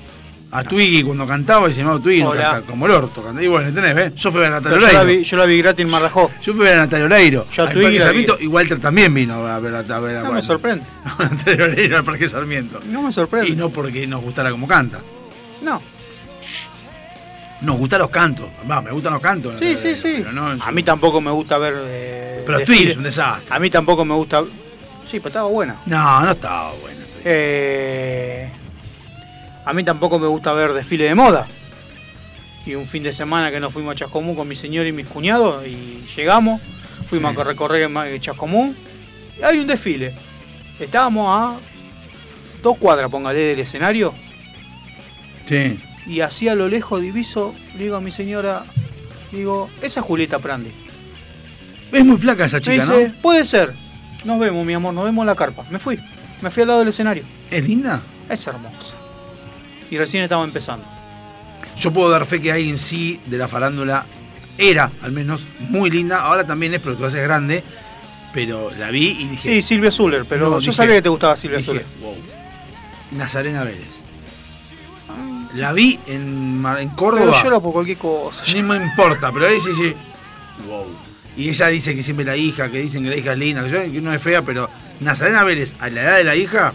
a 0.53 0.63
Twiggy 0.63 1.01
cuando 1.03 1.25
cantaba 1.25 1.69
y 1.69 1.73
se 1.73 1.79
llamaba 1.79 1.99
Twiggy, 2.01 2.23
no 2.23 2.33
como 2.67 2.85
el 2.85 2.91
orto. 2.91 3.23
Y 3.39 3.47
bueno, 3.47 3.69
¿entendés? 3.69 3.95
¿ves? 3.95 4.15
Yo 4.15 4.31
fui 4.31 4.43
a 4.43 4.49
Natalia 4.49 4.77
Pero 4.79 4.87
yo, 4.87 4.93
la 4.93 5.01
Oreiro. 5.01 5.19
vi, 5.19 5.25
yo 5.25 5.37
la 5.37 5.45
vi 5.45 5.57
gratis 5.61 5.85
en 5.85 5.89
Marrajó. 5.91 6.29
Yo 6.41 6.53
fui 6.53 6.67
a 6.67 6.75
Natalia 6.75 7.05
Oreiro. 7.05 7.47
Yo 7.51 7.63
a 7.63 7.67
al 7.67 7.73
Twiggy 7.73 7.99
Sarmiento, 7.99 8.37
y 8.39 8.47
Walter 8.47 8.79
también 8.79 9.13
vino 9.13 9.45
a 9.47 9.59
ver 9.59 9.75
a, 9.75 9.79
a 9.79 9.99
ver 9.99 10.23
No 10.23 10.33
me 10.33 10.41
sorprende. 10.41 10.83
a 11.05 11.23
Natalia 11.23 11.63
Oreiro 11.65 11.97
al 11.97 12.03
Parque 12.03 12.27
Sarmiento. 12.29 12.81
No 12.85 13.01
me 13.01 13.11
sorprende. 13.13 13.49
Y 13.49 13.55
no 13.55 13.69
porque 13.69 14.05
nos 14.07 14.21
gustara 14.21 14.51
como 14.51 14.67
canta. 14.67 14.99
No. 15.61 15.81
Nos 17.61 17.77
gustan 17.77 17.99
los 17.99 18.09
cantos. 18.09 18.47
Va, 18.69 18.81
me 18.81 18.91
gustan 18.91 19.13
los 19.13 19.21
cantos. 19.21 19.53
Sí, 19.59 19.75
sí, 19.75 19.89
Oreiro, 19.89 19.97
sí. 20.01 20.25
no 20.33 20.57
su- 20.57 20.63
A 20.63 20.71
mí 20.71 20.83
tampoco 20.83 21.21
me 21.21 21.31
gusta 21.31 21.57
ver. 21.59 21.75
eh, 21.85 22.43
Pero. 22.45 22.59
Twiggy 22.65 22.87
es 22.89 22.97
un 22.97 23.03
desastre. 23.03 23.45
A 23.55 23.59
mí 23.59 23.69
tampoco 23.69 24.03
me 24.03 24.15
gusta. 24.15 24.41
Sí, 25.05 25.19
pero 25.19 25.27
estaba 25.27 25.47
buena. 25.47 25.77
No, 25.85 26.21
no 26.25 26.31
estaba 26.31 26.71
bueno. 26.81 26.99
Eh, 27.23 28.51
a 29.65 29.73
mí 29.73 29.83
tampoco 29.83 30.19
me 30.19 30.27
gusta 30.27 30.53
ver 30.53 30.73
desfile 30.73 31.05
de 31.05 31.15
moda. 31.15 31.47
Y 32.65 32.75
un 32.75 32.85
fin 32.85 33.01
de 33.03 33.11
semana 33.11 33.49
que 33.51 33.59
nos 33.59 33.73
fuimos 33.73 33.93
a 33.93 33.95
Chascomún 33.97 34.35
con 34.35 34.47
mi 34.47 34.55
señor 34.55 34.85
y 34.85 34.91
mis 34.91 35.07
cuñados 35.07 35.65
y 35.65 36.03
llegamos, 36.15 36.61
fuimos 37.09 37.35
a 37.37 37.43
recorrer 37.43 37.89
ma- 37.89 38.05
Chascomún 38.19 38.75
y 39.39 39.43
hay 39.43 39.59
un 39.59 39.67
desfile. 39.67 40.13
Estábamos 40.79 41.27
a 41.29 41.57
dos 42.61 42.77
cuadras, 42.77 43.09
póngale, 43.09 43.39
del 43.39 43.59
escenario 43.59 44.13
Sí. 45.45 45.79
y 46.05 46.21
así 46.21 46.47
a 46.47 46.55
lo 46.55 46.67
lejos 46.67 47.01
diviso, 47.01 47.55
le 47.75 47.83
digo 47.85 47.95
a 47.95 48.01
mi 48.01 48.11
señora, 48.11 48.63
digo, 49.31 49.69
esa 49.81 49.99
es 49.99 50.05
Julieta 50.05 50.39
Prandi. 50.39 50.71
Es 51.91 52.05
muy 52.05 52.17
flaca 52.17 52.45
esa 52.45 52.57
Me 52.57 52.61
chica, 52.61 52.73
dice, 52.75 53.07
¿no? 53.09 53.13
puede 53.21 53.43
ser. 53.43 53.73
Nos 54.23 54.39
vemos, 54.39 54.65
mi 54.65 54.73
amor, 54.73 54.93
nos 54.93 55.03
vemos 55.03 55.23
en 55.23 55.27
la 55.27 55.35
carpa. 55.35 55.65
Me 55.71 55.79
fui. 55.79 55.99
Me 56.41 56.49
fui 56.51 56.61
al 56.61 56.67
lado 56.67 56.79
del 56.79 56.89
escenario. 56.89 57.23
¿Es 57.49 57.67
linda? 57.67 58.01
Es 58.29 58.45
hermosa. 58.47 58.93
Y 59.91 59.97
recién 59.97 60.23
estaba 60.23 60.43
empezando. 60.43 60.85
Yo 61.77 61.91
puedo 61.91 62.09
dar 62.09 62.25
fe 62.25 62.41
que 62.41 62.51
hay 62.51 62.69
en 62.69 62.77
sí 62.79 63.19
de 63.27 63.37
la 63.37 63.47
farándula. 63.47 64.05
Era, 64.57 64.91
al 65.03 65.11
menos, 65.11 65.45
muy 65.59 65.89
linda. 65.89 66.21
Ahora 66.21 66.45
también 66.47 66.73
es, 66.73 66.79
pero 66.79 66.95
tú 66.95 67.05
haces 67.05 67.21
grande. 67.21 67.63
Pero 68.33 68.71
la 68.79 68.89
vi 68.89 69.09
y 69.19 69.27
dije. 69.27 69.49
Sí, 69.55 69.61
Silvia 69.61 69.91
Zuller, 69.91 70.25
pero 70.27 70.45
No, 70.49 70.51
yo 70.55 70.59
dije- 70.59 70.71
sabía 70.71 70.95
que 70.95 71.01
te 71.03 71.09
gustaba 71.09 71.35
Silvia 71.35 71.57
dije, 71.57 71.69
Zuller. 71.71 71.85
wow. 72.01 72.15
Nazarena 73.11 73.63
Vélez. 73.63 73.87
La 75.55 75.73
vi 75.73 75.99
en, 76.07 76.63
en 76.79 76.89
Córdoba. 76.89 77.25
Pero 77.31 77.43
lloro 77.43 77.61
por 77.61 77.73
cualquier 77.73 77.97
cosa. 77.97 78.43
No 78.55 78.63
me 78.63 78.77
importa, 78.77 79.31
pero 79.33 79.47
ahí 79.47 79.59
sí, 79.59 79.69
sí. 79.75 79.93
Wow. 80.67 80.85
Y 81.35 81.49
ella 81.49 81.67
dice 81.67 81.93
que 81.95 82.03
siempre 82.03 82.25
la 82.25 82.37
hija, 82.37 82.69
que 82.71 82.79
dicen 82.79 83.03
que 83.03 83.09
la 83.09 83.17
hija 83.17 83.33
es 83.33 83.37
linda, 83.39 83.63
que 83.63 83.69
yo- 83.69 83.91
que 83.91 84.01
no 84.01 84.13
es 84.13 84.21
fea, 84.21 84.41
pero 84.43 84.69
Nazarena 85.01 85.43
Vélez, 85.43 85.73
a 85.81 85.89
la 85.89 86.03
edad 86.03 86.17
de 86.17 86.23
la 86.23 86.35
hija, 86.35 86.73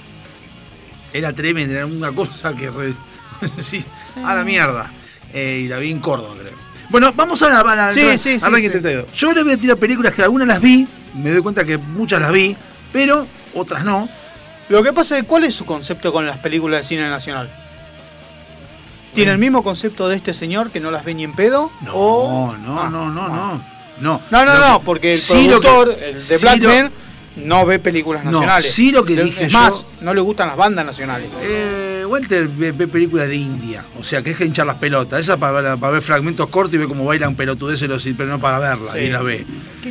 era 1.12 1.32
tremenda, 1.32 1.74
era 1.74 1.86
una 1.86 2.12
cosa 2.12 2.54
que. 2.54 2.70
re- 2.70 2.94
sí, 3.62 3.84
a 4.24 4.34
la 4.34 4.44
mierda. 4.44 4.90
Eh, 5.32 5.62
y 5.64 5.68
la 5.68 5.78
vi 5.78 5.90
en 5.90 6.00
Córdoba, 6.00 6.34
creo. 6.40 6.54
Bueno, 6.88 7.12
vamos 7.14 7.42
a 7.42 7.48
la. 7.48 7.60
A 7.60 7.76
la 7.76 7.92
Sí, 7.92 8.16
sí, 8.16 8.38
sí, 8.38 8.44
al 8.44 8.52
ranking 8.52 8.68
sí. 8.68 8.72
32. 8.80 9.12
Yo 9.12 9.32
le 9.32 9.42
voy 9.42 9.52
a 9.52 9.56
tirar 9.56 9.76
películas 9.76 10.14
que 10.14 10.22
algunas 10.22 10.46
las 10.48 10.60
vi, 10.60 10.86
me 11.14 11.30
doy 11.30 11.42
cuenta 11.42 11.64
que 11.64 11.76
muchas 11.78 12.20
las 12.22 12.32
vi, 12.32 12.56
pero 12.92 13.26
otras 13.54 13.84
no. 13.84 14.08
Lo 14.68 14.82
que 14.82 14.92
pasa 14.92 15.18
es, 15.18 15.24
¿cuál 15.24 15.44
es 15.44 15.54
su 15.54 15.64
concepto 15.64 16.12
con 16.12 16.26
las 16.26 16.38
películas 16.38 16.80
de 16.82 16.84
cine 16.88 17.08
nacional? 17.08 17.50
¿Tiene 19.14 19.32
el 19.32 19.38
mismo 19.38 19.62
concepto 19.62 20.08
de 20.08 20.16
este 20.16 20.34
señor 20.34 20.70
que 20.70 20.78
no 20.80 20.90
las 20.90 21.04
ve 21.04 21.14
ni 21.14 21.24
en 21.24 21.32
pedo? 21.34 21.70
No, 21.82 21.92
o... 21.94 22.56
no, 22.56 22.80
Ah, 22.82 22.88
no, 22.90 23.08
no, 23.10 23.28
no. 23.28 23.62
No, 23.98 24.20
No, 24.30 24.44
no, 24.44 24.58
no, 24.58 24.78
que- 24.80 24.84
porque 24.84 25.14
el 25.14 25.20
que- 25.22 25.26
productor, 25.34 25.88
el 25.90 26.14
de 26.28 26.36
sí 26.38 26.42
Black 26.42 26.58
lo- 26.60 26.68
Men, 26.68 26.92
no 27.36 27.64
ve 27.66 27.78
películas 27.78 28.24
No, 28.24 28.32
nacionales. 28.32 28.72
sí 28.72 28.90
lo 28.90 29.04
que 29.04 29.16
dije 29.16 29.44
es 29.46 29.52
yo- 29.52 29.58
más, 29.58 29.84
no 30.00 30.12
le 30.14 30.20
gustan 30.20 30.48
las 30.48 30.56
bandas 30.56 30.84
nacionales. 30.84 31.30
Eh, 31.42 31.95
Walter 32.06 32.48
ve, 32.48 32.72
ve 32.72 32.88
películas 32.88 33.28
de 33.28 33.36
India, 33.36 33.84
o 33.98 34.02
sea, 34.04 34.22
que 34.22 34.30
es 34.30 34.36
que 34.38 34.44
hinchar 34.44 34.66
las 34.66 34.76
pelotas. 34.76 35.20
Esa 35.20 35.36
para, 35.36 35.76
para 35.76 35.92
ver 35.92 36.02
fragmentos 36.02 36.48
cortos 36.48 36.74
y 36.74 36.78
ver 36.78 36.88
cómo 36.88 37.04
bailan 37.04 37.34
pelotudeces, 37.34 37.88
los- 37.88 38.06
pero 38.16 38.30
no 38.30 38.40
para 38.40 38.58
verla, 38.58 38.92
Sí. 38.92 38.98
y 38.98 39.10
la 39.10 39.22
ve. 39.22 39.44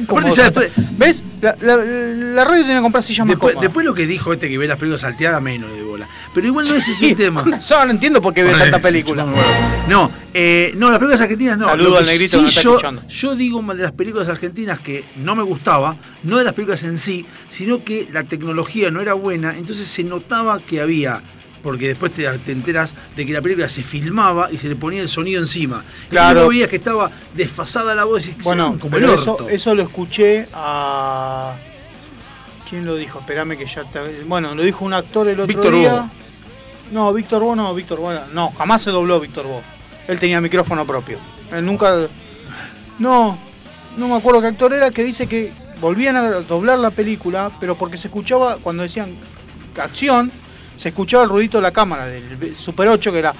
Aparte, 0.07 0.31
ya 0.35 0.43
después, 0.43 0.71
¿Ves? 0.97 1.23
La, 1.41 1.55
la- 1.61 1.75
la 1.77 2.43
radio 2.45 2.63
tiene 2.63 2.79
que 2.79 2.81
comprar 2.81 3.03
sillas 3.03 3.25
más 3.25 3.35
después, 3.35 3.53
cómodas. 3.53 3.67
después 3.69 3.85
lo 3.85 3.93
que 3.93 4.07
dijo 4.07 4.33
este 4.33 4.49
que 4.49 4.57
ve 4.57 4.67
las 4.67 4.77
películas 4.77 5.01
salteadas, 5.01 5.41
menos 5.41 5.69
le 5.69 5.77
de 5.77 5.83
bola. 5.83 6.07
Pero 6.33 6.47
igual 6.47 6.67
no 6.67 6.75
es 6.75 6.87
ese 6.87 7.09
el 7.11 7.15
tema. 7.15 7.43
Yo 7.69 7.85
no 7.85 7.91
entiendo 7.91 8.21
por 8.21 8.33
qué 8.33 8.43
ve 8.43 8.51
tanta 8.53 8.79
película. 8.79 9.25
No, 9.87 10.11
eh, 10.33 10.73
no, 10.75 10.89
las 10.89 10.99
películas 10.99 11.21
argentinas 11.21 11.57
no. 11.57 11.65
Saludo 11.65 11.93
que 11.93 11.97
al 11.99 12.05
negrito 12.07 12.37
que 12.37 12.43
nos 12.43 12.49
está 12.51 12.61
yo, 12.63 12.69
escuchando. 12.71 13.03
yo 13.07 13.35
digo 13.35 13.61
de 13.61 13.83
las 13.83 13.91
películas 13.93 14.27
argentinas 14.27 14.79
que 14.79 15.05
no 15.17 15.35
me 15.35 15.43
gustaba, 15.43 15.95
no 16.23 16.37
de 16.37 16.43
las 16.43 16.53
películas 16.53 16.83
en 16.83 16.97
sí, 16.97 17.25
sino 17.49 17.83
que 17.83 18.07
la 18.11 18.23
tecnología 18.23 18.91
no 18.91 18.99
era 19.01 19.13
buena, 19.13 19.55
entonces 19.57 19.87
se 19.87 20.03
notaba 20.03 20.59
que 20.59 20.81
había, 20.81 21.21
porque 21.65 21.87
después 21.87 22.11
te, 22.11 22.29
te 22.37 22.51
enteras 22.51 22.93
de 23.15 23.25
que 23.25 23.33
la 23.33 23.41
película 23.41 23.67
se 23.69 23.81
filmaba 23.81 24.51
y 24.51 24.59
se 24.59 24.69
le 24.69 24.75
ponía 24.75 25.01
el 25.01 25.09
sonido 25.09 25.41
encima. 25.41 25.83
Claro. 26.11 26.41
Y 26.41 26.43
vos 26.43 26.49
veías 26.49 26.69
que 26.69 26.75
estaba 26.75 27.09
desfasada 27.33 27.95
la 27.95 28.03
voz 28.03 28.27
y 28.27 28.35
Bueno, 28.43 28.77
como 28.79 28.95
el 28.97 29.05
orto. 29.05 29.37
eso, 29.39 29.49
eso 29.49 29.73
lo 29.73 29.81
escuché 29.81 30.45
a. 30.53 31.55
¿Quién 32.69 32.85
lo 32.85 32.95
dijo? 32.95 33.19
Espérame 33.19 33.57
que 33.57 33.65
ya 33.65 33.83
te... 33.83 34.23
Bueno, 34.25 34.53
lo 34.53 34.61
dijo 34.61 34.85
un 34.85 34.93
actor 34.93 35.27
el 35.27 35.39
otro 35.39 35.47
Víctor 35.47 35.73
día. 35.73 35.93
Bo. 36.01 36.11
No, 36.91 37.13
Víctor 37.13 37.41
Bo 37.41 37.55
no, 37.55 37.73
Víctor 37.73 37.99
Bo. 37.99 38.13
No, 38.31 38.51
jamás 38.51 38.83
se 38.83 38.91
dobló 38.91 39.19
Víctor 39.19 39.47
Bo. 39.47 39.63
Él 40.07 40.19
tenía 40.19 40.39
micrófono 40.39 40.85
propio. 40.85 41.17
Él 41.51 41.65
nunca. 41.65 42.07
No, 42.99 43.39
no 43.97 44.07
me 44.07 44.15
acuerdo 44.15 44.39
qué 44.41 44.47
actor 44.47 44.71
era 44.71 44.91
que 44.91 45.03
dice 45.03 45.25
que 45.25 45.51
volvían 45.81 46.15
a 46.15 46.29
doblar 46.41 46.77
la 46.77 46.91
película, 46.91 47.49
pero 47.59 47.73
porque 47.75 47.97
se 47.97 48.07
escuchaba, 48.07 48.57
cuando 48.57 48.83
decían 48.83 49.15
acción, 49.81 50.31
se 50.77 50.89
escuchaba 50.89 51.23
el 51.23 51.29
ruidito 51.29 51.57
de 51.57 51.61
la 51.63 51.71
cámara, 51.71 52.05
del 52.05 52.55
Super 52.55 52.87
8 52.89 53.11
que 53.11 53.19
era. 53.19 53.33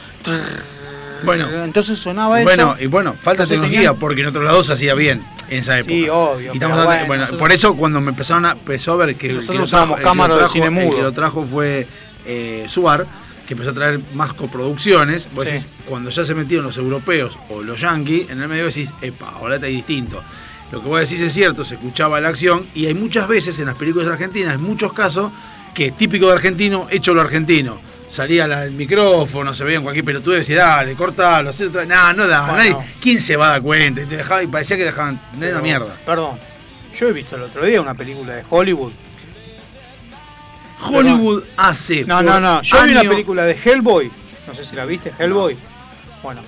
Bueno. 1.23 1.47
entonces 1.63 1.97
sonaba 1.97 2.39
eso. 2.39 2.45
Bueno, 2.47 2.75
y 2.79 2.85
bueno, 2.87 3.15
falta 3.19 3.45
tecnología, 3.45 3.79
tenían- 3.79 3.95
porque 3.99 4.21
en 4.21 4.27
otros 4.27 4.43
lados 4.43 4.67
se 4.67 4.73
hacía 4.73 4.93
bien 4.93 5.23
en 5.49 5.59
esa 5.59 5.79
época. 5.79 5.93
Sí, 5.93 6.07
obvio, 6.09 6.51
Y 6.53 6.55
estamos 6.57 6.59
pero 6.59 6.71
hablando- 6.73 6.89
bueno, 6.89 7.07
bueno, 7.07 7.21
nosotros- 7.21 7.39
por 7.39 7.51
eso 7.51 7.75
cuando 7.75 8.01
me 8.01 8.09
empezaron 8.09 8.45
a, 8.45 8.51
empezó 8.51 8.91
a 8.93 8.95
ver 8.97 9.15
que, 9.15 9.33
Nosotros 9.33 9.71
lo 9.71 9.77
el 9.79 9.89
que 9.89 9.95
lo 9.97 10.03
cámara 10.03 10.37
de 10.37 10.49
cine 10.49 10.69
mudo. 10.69 10.95
que 10.97 11.01
lo 11.01 11.11
trajo 11.13 11.43
fue 11.45 11.87
eh, 12.27 12.65
Suar, 12.67 13.05
que 13.47 13.53
empezó 13.53 13.71
a 13.71 13.73
traer 13.73 13.99
más 14.13 14.33
coproducciones. 14.33 15.27
Vos 15.33 15.47
Sí. 15.47 15.53
decís, 15.53 15.67
cuando 15.85 16.09
ya 16.09 16.25
se 16.25 16.33
metieron 16.35 16.65
los 16.65 16.77
europeos 16.77 17.37
o 17.49 17.61
los 17.63 17.79
yankees, 17.79 18.29
en 18.29 18.41
el 18.41 18.47
medio 18.47 18.65
decís, 18.65 18.91
epa, 19.01 19.29
ahora 19.29 19.55
está 19.55 19.67
distinto. 19.67 20.21
Lo 20.71 20.81
que 20.81 20.87
vos 20.87 20.99
decís 20.99 21.21
es 21.21 21.31
cierto, 21.33 21.63
se 21.63 21.75
escuchaba 21.75 22.19
la 22.19 22.29
acción 22.29 22.65
y 22.73 22.87
hay 22.87 22.95
muchas 22.95 23.27
veces 23.27 23.57
en 23.59 23.67
las 23.67 23.75
películas 23.75 24.07
argentinas, 24.09 24.55
en 24.55 24.61
muchos 24.63 24.91
casos, 24.93 25.31
que 25.75 25.91
típico 25.91 26.25
de 26.27 26.33
argentino, 26.33 26.87
hecho 26.89 27.13
lo 27.13 27.21
argentino. 27.21 27.79
Salía 28.07 28.47
la- 28.47 28.63
el 28.63 28.71
micrófono, 28.71 29.53
se 29.53 29.63
veía 29.63 29.77
en 29.77 29.83
cualquier 29.83 30.05
pelotudo 30.05 30.35
y 30.35 30.37
decía, 30.39 30.57
dale, 30.65 30.95
cortalo, 30.95 31.49
hacé 31.51 31.65
otra. 31.67 31.85
No, 31.85 32.13
no 32.13 32.27
da, 32.27 32.41
Bueno. 32.51 32.57
nadie. 32.57 32.77
¿Quién 33.01 33.19
se 33.21 33.35
va 33.35 33.47
a 33.47 33.49
dar 33.51 33.61
cuenta? 33.61 34.01
Y, 34.01 34.05
te 34.05 34.17
dejaba, 34.17 34.41
y 34.41 34.47
parecía 34.47 34.77
que 34.77 34.85
dejaban. 34.85 35.19
Pero, 35.39 35.51
una 35.53 35.61
mierda. 35.61 35.95
Perdón. 36.05 36.39
Yo 36.97 37.07
he 37.09 37.11
visto 37.13 37.35
el 37.35 37.41
otro 37.43 37.65
día 37.65 37.81
una 37.81 37.93
película 37.93 38.33
de 38.35 38.43
Hollywood. 38.49 38.93
Hollywood 40.81 41.43
hace. 41.57 42.05
No, 42.05 42.21
no, 42.21 42.39
no. 42.39 42.61
Yo 42.61 42.83
vi 42.83 42.91
una 42.91 43.01
película 43.03 43.43
de 43.43 43.57
Hellboy. 43.63 44.11
No 44.47 44.53
sé 44.53 44.63
si 44.63 44.75
la 44.75 44.85
viste, 44.85 45.11
Hellboy. 45.17 45.57
Bueno, 46.23 46.41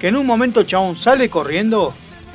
que 0.00 0.08
en 0.08 0.16
un 0.16 0.26
momento 0.26 0.62
chabón 0.64 0.96
sale 0.96 1.28
corriendo 1.28 1.94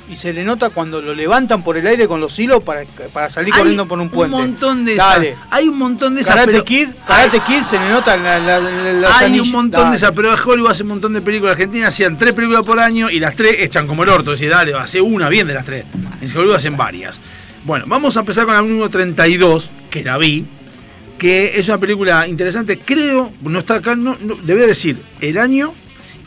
y 0.09 0.15
se 0.17 0.33
le 0.33 0.43
nota 0.43 0.69
cuando 0.69 1.01
lo 1.01 1.13
levantan 1.15 1.63
por 1.63 1.77
el 1.77 1.87
aire 1.87 2.07
con 2.07 2.19
los 2.19 2.37
hilos 2.37 2.63
para, 2.63 2.83
para 3.13 3.29
salir 3.29 3.53
Hay 3.53 3.59
corriendo 3.59 3.87
por 3.87 3.99
un 3.99 4.09
puente. 4.09 4.35
Un 4.35 4.41
montón 4.41 4.83
de 4.85 4.93
esas. 4.93 5.19
Hay 5.49 5.67
un 5.69 5.77
montón 5.77 6.15
de 6.15 6.21
esas. 6.21 6.35
Karate 6.35 6.51
pero- 6.51 6.65
Kid, 6.65 6.89
Karate 7.07 7.39
Kid 7.39 7.63
se 7.63 7.79
le 7.79 7.89
nota 7.89 8.17
la, 8.17 8.37
la, 8.39 8.59
la- 8.59 9.17
Hay 9.17 9.39
un 9.39 9.49
montón 9.51 9.79
Dale. 9.81 9.91
de 9.91 9.97
esas, 9.97 10.11
pero 10.11 10.33
Hollywood 10.33 10.71
hace 10.71 10.83
un 10.83 10.89
montón 10.89 11.13
de 11.13 11.21
películas 11.21 11.53
argentinas, 11.53 11.89
hacían 11.89 12.17
tres 12.17 12.33
películas 12.33 12.63
por 12.63 12.79
año 12.79 13.09
y 13.09 13.19
las 13.19 13.35
tres 13.35 13.55
echan 13.59 13.87
como 13.87 14.03
el 14.03 14.09
orto. 14.09 14.31
Decís, 14.31 14.49
dale, 14.49 14.73
hace 14.75 14.99
una 15.01 15.29
bien 15.29 15.47
de 15.47 15.53
las 15.53 15.65
tres. 15.65 15.85
En 16.21 16.29
Hollywood 16.37 16.55
hacen 16.55 16.75
varias. 16.75 17.19
Bueno, 17.65 17.85
vamos 17.87 18.17
a 18.17 18.19
empezar 18.21 18.45
con 18.45 18.53
la 18.55 18.61
número 18.61 18.89
32, 18.89 19.69
que 19.89 20.03
la 20.03 20.17
vi, 20.17 20.45
que 21.17 21.57
es 21.57 21.69
una 21.69 21.77
película 21.77 22.27
interesante. 22.27 22.77
Creo, 22.77 23.31
no 23.41 23.59
está 23.59 23.75
acá, 23.75 23.95
no, 23.95 24.17
no- 24.19 24.37
le 24.45 24.53
voy 24.53 24.63
a 24.63 24.67
decir 24.67 24.97
el 25.21 25.37
año 25.37 25.73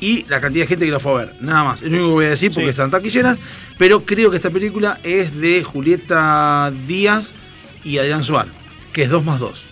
y 0.00 0.24
la 0.28 0.40
cantidad 0.40 0.64
de 0.64 0.68
gente 0.68 0.84
que 0.86 0.90
la 0.92 1.00
fue 1.00 1.12
a 1.12 1.16
ver. 1.26 1.34
Nada 1.40 1.64
más, 1.64 1.82
es 1.82 1.90
lo 1.90 1.96
único 1.96 2.06
que 2.08 2.12
voy 2.14 2.24
a 2.26 2.30
decir 2.30 2.50
porque 2.50 2.64
Sí. 2.66 2.70
están 2.70 2.90
taquilleras. 2.90 3.38
Pero 3.78 4.04
creo 4.04 4.30
que 4.30 4.36
esta 4.36 4.50
película 4.50 4.98
es 5.02 5.34
de 5.38 5.62
Julieta 5.62 6.72
Díaz 6.86 7.32
y 7.84 7.98
Adrián 7.98 8.24
Suárez, 8.24 8.52
que 8.92 9.02
es 9.02 9.10
2 9.10 9.24
más 9.24 9.38
2. 9.40 9.64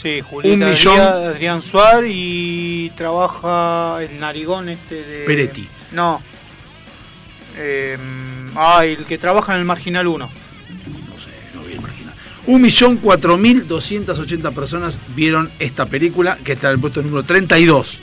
Sí, 0.00 0.20
Julieta 0.22 0.64
Un 0.66 0.70
millón- 0.72 1.00
Adrián, 1.00 1.24
Adrián 1.30 1.62
Suar 1.62 2.04
y 2.06 2.90
trabaja 2.96 4.02
el 4.02 4.18
narigón 4.18 4.68
este 4.70 5.02
de... 5.04 5.24
Peretti. 5.26 5.68
No. 5.92 6.22
Eh, 7.58 7.96
ah, 8.56 8.84
el 8.86 9.04
que 9.04 9.18
trabaja 9.18 9.52
en 9.54 9.58
el 9.60 9.64
Marginal 9.66 10.06
1. 10.06 10.30
no 11.54 11.62
vi 11.62 11.72
el 11.74 11.80
marginal. 11.80 12.14
1.4.280 12.46 14.52
personas 14.54 14.98
vieron 15.14 15.50
esta 15.58 15.84
película, 15.86 16.38
que 16.42 16.52
está 16.52 16.68
en 16.68 16.74
el 16.74 16.80
puesto 16.80 17.02
número 17.02 17.22
32 17.24 18.02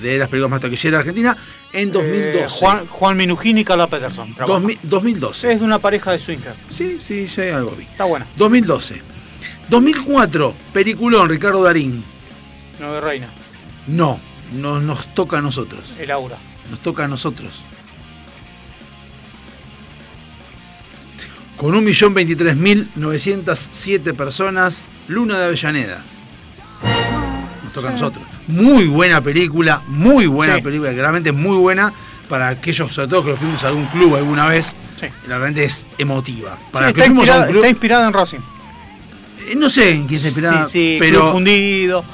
de 0.00 0.18
las 0.18 0.28
películas 0.28 0.50
más 0.50 0.60
taquilleras 0.60 0.92
de 0.92 0.98
Argentina, 1.10 1.36
en 1.72 1.92
2012. 1.92 2.38
Eh, 2.38 2.46
Juan, 2.48 2.86
Juan 2.86 3.16
Minujín 3.16 3.58
y 3.58 3.64
Carla 3.64 3.86
Peterson. 3.88 4.34
trabajan. 4.34 4.62
2000 4.62 4.78
2012. 4.82 5.52
Es 5.52 5.58
de 5.60 5.64
una 5.64 5.78
pareja 5.78 6.12
de 6.12 6.18
swinger. 6.18 6.54
Sí, 6.68 6.98
sí, 7.00 7.28
sí, 7.28 7.42
algo 7.42 7.70
vi. 7.72 7.84
Está 7.84 8.04
buena. 8.04 8.26
2012. 8.36 9.02
2004, 9.68 10.54
peliculón, 10.72 11.28
Ricardo 11.28 11.62
Darín. 11.62 12.02
Nueve 12.80 13.00
Reina. 13.00 13.28
No, 13.86 14.18
no 14.52 14.80
nos 14.80 15.14
toca 15.14 15.38
a 15.38 15.42
nosotros. 15.42 15.92
El 15.98 16.10
aura. 16.10 16.36
Nos 16.70 16.80
toca 16.80 17.04
a 17.04 17.08
nosotros. 17.08 17.62
Con 21.56 21.74
1.023.907 21.74 24.14
personas, 24.14 24.80
Luna 25.08 25.38
de 25.38 25.46
Avellaneda. 25.46 26.02
Nos 27.68 27.72
toca 27.74 27.88
a 27.88 27.92
nosotros. 27.92 28.24
Muy 28.46 28.86
buena 28.86 29.20
película, 29.20 29.82
muy 29.88 30.26
buena 30.26 30.56
Sí. 30.56 30.62
película, 30.62 30.90
que 30.90 30.96
realmente 31.00 31.28
es 31.30 31.36
muy 31.36 31.56
buena 31.58 31.92
para 32.28 32.48
aquellos, 32.48 32.92
sobre 32.94 33.08
todo 33.08 33.24
que 33.26 33.34
fuimos 33.34 33.62
a 33.64 33.68
algún 33.68 33.84
club 33.86 34.16
alguna 34.16 34.46
vez. 34.46 34.66
Sí. 34.98 35.06
Realmente 35.26 35.64
es 35.64 35.84
emotiva. 35.98 36.56
Para 36.72 36.88
Sí, 36.88 36.94
que 36.94 37.00
está, 37.02 37.12
inspirada, 37.12 37.40
un 37.42 37.46
club. 37.48 37.56
está 37.58 37.68
inspirada 37.70 38.06
en 38.08 38.12
Racing. 38.14 38.38
eh, 38.38 39.54
No 39.56 39.68
sé 39.68 39.90
en 39.90 40.06
quién 40.06 40.18
se 40.20 40.30
sí, 40.68 40.96
pero. 40.98 41.20
Club 41.20 41.32
fundido. 41.32 42.04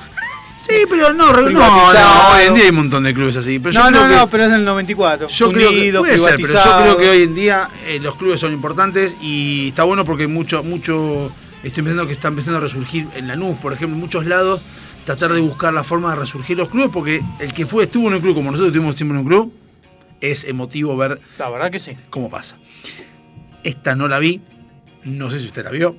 Sí, 0.69 0.75
pero 0.89 1.13
no, 1.13 1.31
no, 1.31 1.51
no, 1.51 1.87
hoy 2.33 2.47
en 2.49 2.55
día 2.55 2.65
hay 2.65 2.71
un 2.71 2.77
montón 2.77 3.05
de 3.05 3.13
clubes 3.13 3.37
así. 3.37 3.59
Pero 3.59 3.73
yo 3.75 3.81
no, 3.83 3.89
creo 3.91 4.03
no, 4.03 4.09
que- 4.09 4.17
no, 4.17 4.31
pero 4.31 4.45
es 4.45 4.51
del 4.51 4.65
94. 4.65 5.29
Yo 5.29 5.53
creo 5.53 5.71
que 5.71 5.93
puede 5.99 6.19
ser, 6.19 6.37
pero 6.37 6.53
yo 6.65 6.77
creo 6.83 6.97
que 6.97 7.09
hoy 7.11 7.23
en 7.23 7.35
día 7.35 7.69
eh, 7.87 7.99
los 8.01 8.17
clubes 8.17 8.41
son 8.41 8.53
importantes 8.53 9.15
y 9.21 9.69
está 9.69 9.85
bueno 9.85 10.05
porque 10.07 10.27
mucho, 10.27 10.63
mucho, 10.63 11.31
estoy 11.63 11.83
pensando 11.83 12.07
que 12.07 12.15
está 12.15 12.29
empezando 12.29 12.59
a 12.59 12.61
resurgir 12.63 13.07
en 13.15 13.29
la 13.29 13.37
NUS, 13.37 13.59
por 13.59 13.75
ejemplo, 13.75 13.95
en 13.95 14.01
muchos 14.01 14.25
lados, 14.25 14.63
tratar 15.05 15.33
de 15.33 15.41
buscar 15.41 15.73
la 15.75 15.85
forma 15.85 16.11
de 16.15 16.21
resurgir 16.21 16.57
los 16.57 16.69
clubes, 16.69 16.91
porque 16.93 17.23
el 17.39 17.53
que 17.53 17.67
fue, 17.67 17.85
estuvo 17.85 18.09
en 18.09 18.15
un 18.15 18.21
club 18.21 18.35
como 18.35 18.51
nosotros 18.51 18.69
estuvimos 18.69 18.95
siempre 18.97 19.19
en 19.19 19.25
un 19.25 19.29
club, 19.31 19.53
es 20.21 20.45
emotivo 20.45 20.97
ver 20.97 21.21
La 21.39 21.51
verdad 21.51 21.71
que 21.71 21.79
sí. 21.79 21.97
cómo 22.11 22.31
pasa. 22.31 22.57
Esta 23.63 23.95
no 23.95 24.09
la 24.09 24.19
vi, 24.19 24.41
no 25.05 25.31
sé 25.31 25.41
si 25.41 25.47
usted 25.47 25.65
la 25.65 25.71
vio. 25.71 25.97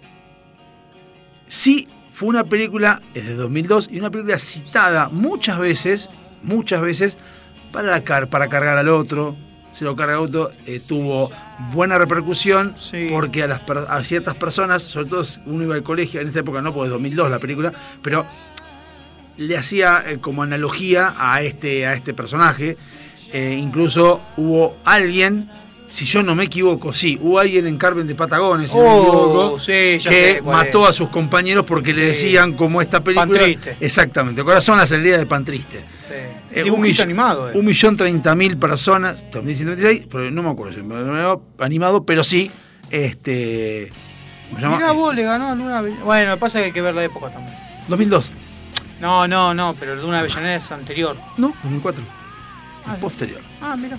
Sí, 1.47 1.87
fue 2.11 2.29
una 2.29 2.43
película, 2.45 3.01
es 3.13 3.25
de 3.27 3.35
2002, 3.35 3.89
y 3.91 3.99
una 3.99 4.09
película 4.09 4.39
citada 4.39 5.09
muchas 5.09 5.59
veces, 5.59 6.09
muchas 6.41 6.81
veces, 6.81 7.17
para, 7.71 7.87
la 7.87 8.01
car 8.03 8.29
para 8.29 8.47
cargar 8.47 8.77
al 8.77 8.89
otro. 8.89 9.35
Se 9.73 9.83
lo 9.83 9.93
carga 9.97 10.13
al 10.15 10.21
otro, 10.21 10.51
eh, 10.65 10.79
tuvo 10.87 11.29
buena 11.73 11.97
repercusión, 11.97 12.75
Sí. 12.77 13.07
porque 13.11 13.43
a, 13.43 13.47
las 13.47 13.61
a 13.89 14.03
ciertas 14.05 14.33
personas, 14.35 14.83
sobre 14.83 15.09
todo 15.09 15.23
si 15.25 15.41
uno 15.45 15.63
iba 15.65 15.75
al 15.75 15.83
colegio, 15.83 16.21
en 16.21 16.27
esta 16.27 16.39
época 16.39 16.61
no, 16.61 16.73
porque 16.73 16.85
es 16.87 16.91
2002 16.93 17.29
la 17.29 17.39
película, 17.39 17.73
pero 18.01 18.25
le 19.37 19.57
hacía 19.57 20.03
eh, 20.07 20.17
como 20.19 20.43
analogía 20.43 21.13
a 21.17 21.41
este, 21.41 21.85
a 21.85 21.93
este 21.93 22.13
personaje. 22.13 22.75
Eh, 23.33 23.57
incluso 23.59 24.21
hubo 24.37 24.77
alguien, 24.85 25.49
si 25.89 26.05
yo 26.05 26.23
no 26.23 26.35
me 26.35 26.45
equivoco, 26.45 26.93
sí, 26.93 27.17
hubo 27.21 27.39
alguien 27.39 27.67
en 27.67 27.77
Carmen 27.77 28.07
de 28.07 28.15
Patagones, 28.15 28.71
si 28.71 28.77
no 28.77 28.83
me 28.83 28.89
Oh, 28.89 29.01
equivoco, 29.01 29.59
sí, 29.59 29.97
ya 29.99 30.09
que 30.09 30.33
sé 30.35 30.41
mató 30.41 30.85
a 30.87 30.93
sus 30.93 31.09
compañeros 31.09 31.65
porque 31.65 31.93
le 31.93 32.05
decían 32.07 32.53
como 32.53 32.81
esta 32.81 33.03
película. 33.03 33.27
Pan 33.27 33.37
Triste. 33.45 33.77
Exactamente, 33.81 34.43
Corazón 34.43 34.77
la 34.77 34.85
salida 34.85 35.17
de 35.17 35.25
Pan 35.25 35.43
Triste. 35.43 35.83
Sí. 35.85 36.13
Eh, 36.59 36.63
Dibujito 36.63 36.87
millón- 36.87 37.03
animado. 37.03 37.49
eh. 37.49 37.53
Un 37.55 37.65
millón 37.65 37.97
treinta 37.97 38.35
mil 38.35 38.57
personas, 38.57 39.23
2026, 39.31 40.05
pero 40.09 40.31
no 40.31 40.43
me 40.43 40.49
acuerdo 40.51 40.73
si 40.73 40.81
me 40.81 40.95
animado, 41.59 42.05
pero 42.05 42.23
sí, 42.23 42.49
este. 42.91 43.91
Mirá 44.57 44.91
vos, 44.93 45.13
le 45.13 45.23
ganó 45.23 45.49
a 45.49 45.55
Luna 45.55 45.81
Avell- 45.81 45.99
Bueno, 46.03 46.37
pasa 46.37 46.59
que 46.59 46.65
hay 46.65 46.71
que 46.71 46.81
ver 46.81 46.95
la 46.95 47.03
época 47.03 47.29
también. 47.31 47.57
2002. 47.89 48.31
No, 49.01 49.27
no, 49.27 49.53
no, 49.53 49.73
pero 49.79 49.95
Luna 49.95 50.19
Avellaneda 50.19 50.55
es 50.55 50.71
anterior. 50.71 51.17
No, 51.37 51.53
2004. 51.63 52.03
Ah, 52.87 52.93
Es 52.93 52.99
posterior. 52.99 53.41
Ah, 53.61 53.75
mira. 53.77 53.97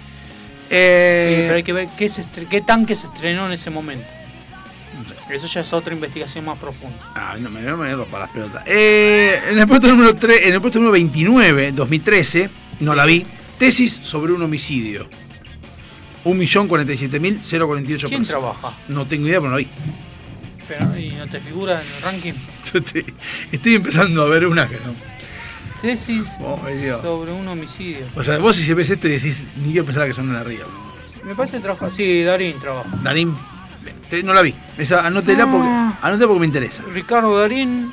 Eh, 0.70 1.34
Sí, 1.36 1.42
pero 1.42 1.54
hay 1.54 1.62
que 1.62 1.72
ver 1.72 1.88
qué, 1.96 2.08
se 2.08 2.22
estre- 2.24 2.48
qué 2.48 2.60
tanque 2.60 2.94
se 2.94 3.06
estrenó 3.06 3.46
en 3.46 3.52
ese 3.52 3.70
momento. 3.70 4.06
Eso 5.30 5.46
ya 5.48 5.60
es 5.60 5.72
otra 5.72 5.92
investigación 5.92 6.44
más 6.44 6.56
profunda. 6.58 6.96
Ah, 7.14 7.36
no 7.38 7.50
me, 7.50 7.60
no 7.60 7.76
me 7.76 7.92
rompa 7.94 8.20
las 8.20 8.30
pelotas. 8.30 8.62
Eh, 8.66 9.40
en 9.50 9.58
el 9.58 9.66
puesto 9.66 9.88
número 9.88 10.14
3, 10.14 10.42
en 10.46 10.54
el 10.54 10.60
puesto 10.60 10.78
número 10.78 10.92
29, 10.92 11.72
2013, 11.72 12.48
no 12.80 12.94
la 12.94 13.04
vi. 13.04 13.26
Tesis 13.58 14.00
sobre 14.02 14.32
un 14.32 14.42
homicidio. 14.42 15.08
1.047.048 16.24 18.08
¿Quién 18.08 18.22
personas. 18.24 18.28
trabaja? 18.28 18.72
No 18.88 19.06
tengo 19.06 19.26
idea, 19.26 19.38
pero 19.40 19.50
no 19.50 19.56
la 19.58 19.62
vi. 19.64 19.68
Pero, 20.68 20.98
¿Y 20.98 21.10
no 21.10 21.26
te 21.28 21.40
figura 21.40 21.80
en 21.80 21.86
el 21.96 22.02
ranking? 22.02 22.32
Estoy, 22.74 23.04
estoy 23.52 23.74
empezando 23.76 24.22
a 24.22 24.28
ver 24.28 24.46
una 24.46 24.68
que 24.68 24.76
no. 24.76 24.94
Tesis 25.80 26.26
Dios. 26.80 27.00
sobre 27.02 27.32
un 27.32 27.46
homicidio. 27.46 28.06
O 28.16 28.22
sea, 28.24 28.38
vos 28.38 28.56
si 28.56 28.72
ves 28.74 28.90
esto 28.90 29.06
y 29.08 29.12
decís, 29.12 29.46
ni 29.56 29.72
quiero 29.72 29.84
pensar 29.84 30.06
que 30.06 30.14
son 30.14 30.28
una 30.30 30.40
arriba. 30.40 30.64
Me 31.24 31.34
parece 31.34 31.56
que 31.58 31.62
trabaja. 31.62 31.90
Sí, 31.90 32.22
Darín 32.22 32.58
trabaja. 32.58 32.88
Darín, 33.02 33.34
te- 34.10 34.22
no 34.22 34.32
la 34.34 34.42
vi. 34.42 34.54
Esa, 34.78 35.06
anótela, 35.06 35.44
Ah. 35.44 35.48
porque, 35.50 36.06
anótela 36.06 36.26
porque 36.28 36.40
me 36.40 36.46
interesa. 36.46 36.82
Ricardo 36.92 37.38
Darín, 37.38 37.92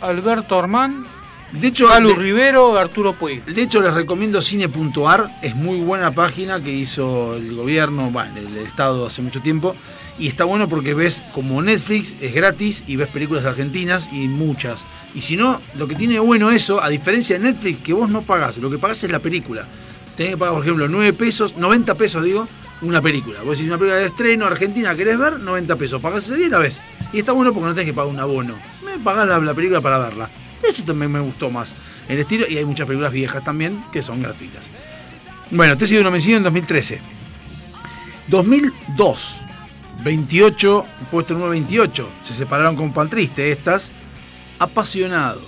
Alberto 0.00 0.58
Armán, 0.58 1.06
De 1.52 1.68
hecho, 1.68 1.88
Calu 1.88 2.10
de- 2.10 2.16
Rivero, 2.16 2.76
Arturo 2.78 3.14
Puig. 3.14 3.44
De 3.44 3.62
hecho, 3.62 3.80
les 3.80 3.94
recomiendo 3.94 4.42
cine.ar, 4.42 5.30
es 5.42 5.54
muy 5.54 5.78
buena 5.80 6.10
página 6.10 6.60
que 6.60 6.72
hizo 6.72 7.36
el 7.36 7.54
gobierno, 7.54 8.10
bueno, 8.10 8.36
el 8.36 8.56
Estado 8.58 9.06
hace 9.06 9.22
mucho 9.22 9.40
tiempo, 9.40 9.74
y 10.18 10.28
está 10.28 10.44
bueno 10.44 10.68
porque 10.68 10.94
ves 10.94 11.24
como 11.32 11.60
Netflix, 11.62 12.14
es 12.20 12.34
gratis, 12.34 12.82
y 12.86 12.96
ves 12.96 13.08
películas 13.08 13.44
argentinas 13.44 14.08
y 14.12 14.28
muchas. 14.28 14.84
Y 15.14 15.22
si 15.22 15.36
no, 15.36 15.60
lo 15.74 15.86
que 15.88 15.94
tiene 15.94 16.18
bueno 16.18 16.50
eso, 16.50 16.82
a 16.82 16.88
diferencia 16.88 17.38
de 17.38 17.44
Netflix, 17.44 17.82
que 17.82 17.92
vos 17.92 18.08
no 18.08 18.22
pagás, 18.22 18.58
lo 18.58 18.70
que 18.70 18.78
pagás 18.78 19.02
es 19.04 19.10
la 19.10 19.18
película. 19.18 19.66
Tenés 20.16 20.32
que 20.32 20.38
pagar, 20.38 20.54
por 20.54 20.62
ejemplo, 20.62 20.88
9 20.88 21.12
pesos, 21.12 21.56
90 21.56 21.94
pesos, 21.94 22.24
digo, 22.24 22.48
una 22.82 23.00
película. 23.02 23.42
Vos 23.42 23.58
decís 23.58 23.68
una 23.68 23.78
película 23.78 24.00
de 24.00 24.06
estreno 24.06 24.46
argentina, 24.46 24.94
¿querés 24.94 25.18
ver? 25.18 25.40
90 25.40 25.76
pesos. 25.76 26.00
Pagás 26.00 26.24
ese 26.24 26.36
día 26.36 26.46
y 26.46 26.50
la 26.50 26.58
ves. 26.58 26.80
Y 27.12 27.18
está 27.18 27.32
bueno 27.32 27.52
porque 27.52 27.68
no 27.68 27.74
tenés 27.74 27.90
que 27.90 27.94
pagar 27.94 28.10
un 28.10 28.18
abono. 28.18 28.58
Me 28.84 28.98
pagás 28.98 29.28
la, 29.28 29.38
la 29.38 29.54
película 29.54 29.80
para 29.80 29.98
verla. 29.98 30.30
Eso 30.66 30.82
también 30.84 31.12
me 31.12 31.20
gustó 31.20 31.50
más. 31.50 31.72
El 32.08 32.18
estilo, 32.18 32.46
y 32.48 32.56
hay 32.56 32.64
muchas 32.64 32.86
películas 32.86 33.12
viejas 33.12 33.44
también 33.44 33.82
que 33.92 34.02
son 34.02 34.22
gratuitas. 34.22 34.64
Bueno, 35.50 35.76
Tesis 35.76 35.96
de 35.96 36.00
un 36.00 36.06
homicidio 36.06 36.38
en 36.38 36.42
2013. 36.42 37.00
2002, 38.28 39.40
28, 40.02 40.84
puesto 41.10 41.34
número 41.34 41.50
28. 41.50 42.08
Se 42.22 42.34
separaron 42.34 42.76
con 42.76 42.92
Pan 42.92 43.08
Triste 43.08 43.50
estas. 43.50 43.90
Apasionados. 44.58 45.42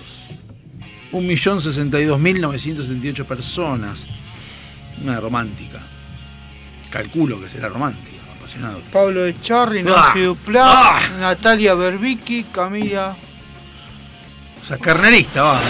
1.062.978 1.13 3.25
personas. 3.25 4.07
Una 5.03 5.21
romántica. 5.21 5.81
Calculo 6.91 7.41
que 7.41 7.49
será 7.49 7.69
romántica, 7.69 8.17
apasionados. 8.37 8.83
Pablo 8.93 9.25
Echarri, 9.27 9.81
Ah. 9.81 9.85
Nancy 10.15 10.21
Duplá, 10.23 11.01
Natalia 11.21 11.75
Berbicki, 11.75 12.45
Camila. 12.45 13.17
O 14.61 14.65
sea, 14.65 14.79
carnerista, 14.79 15.43
va. 15.43 15.61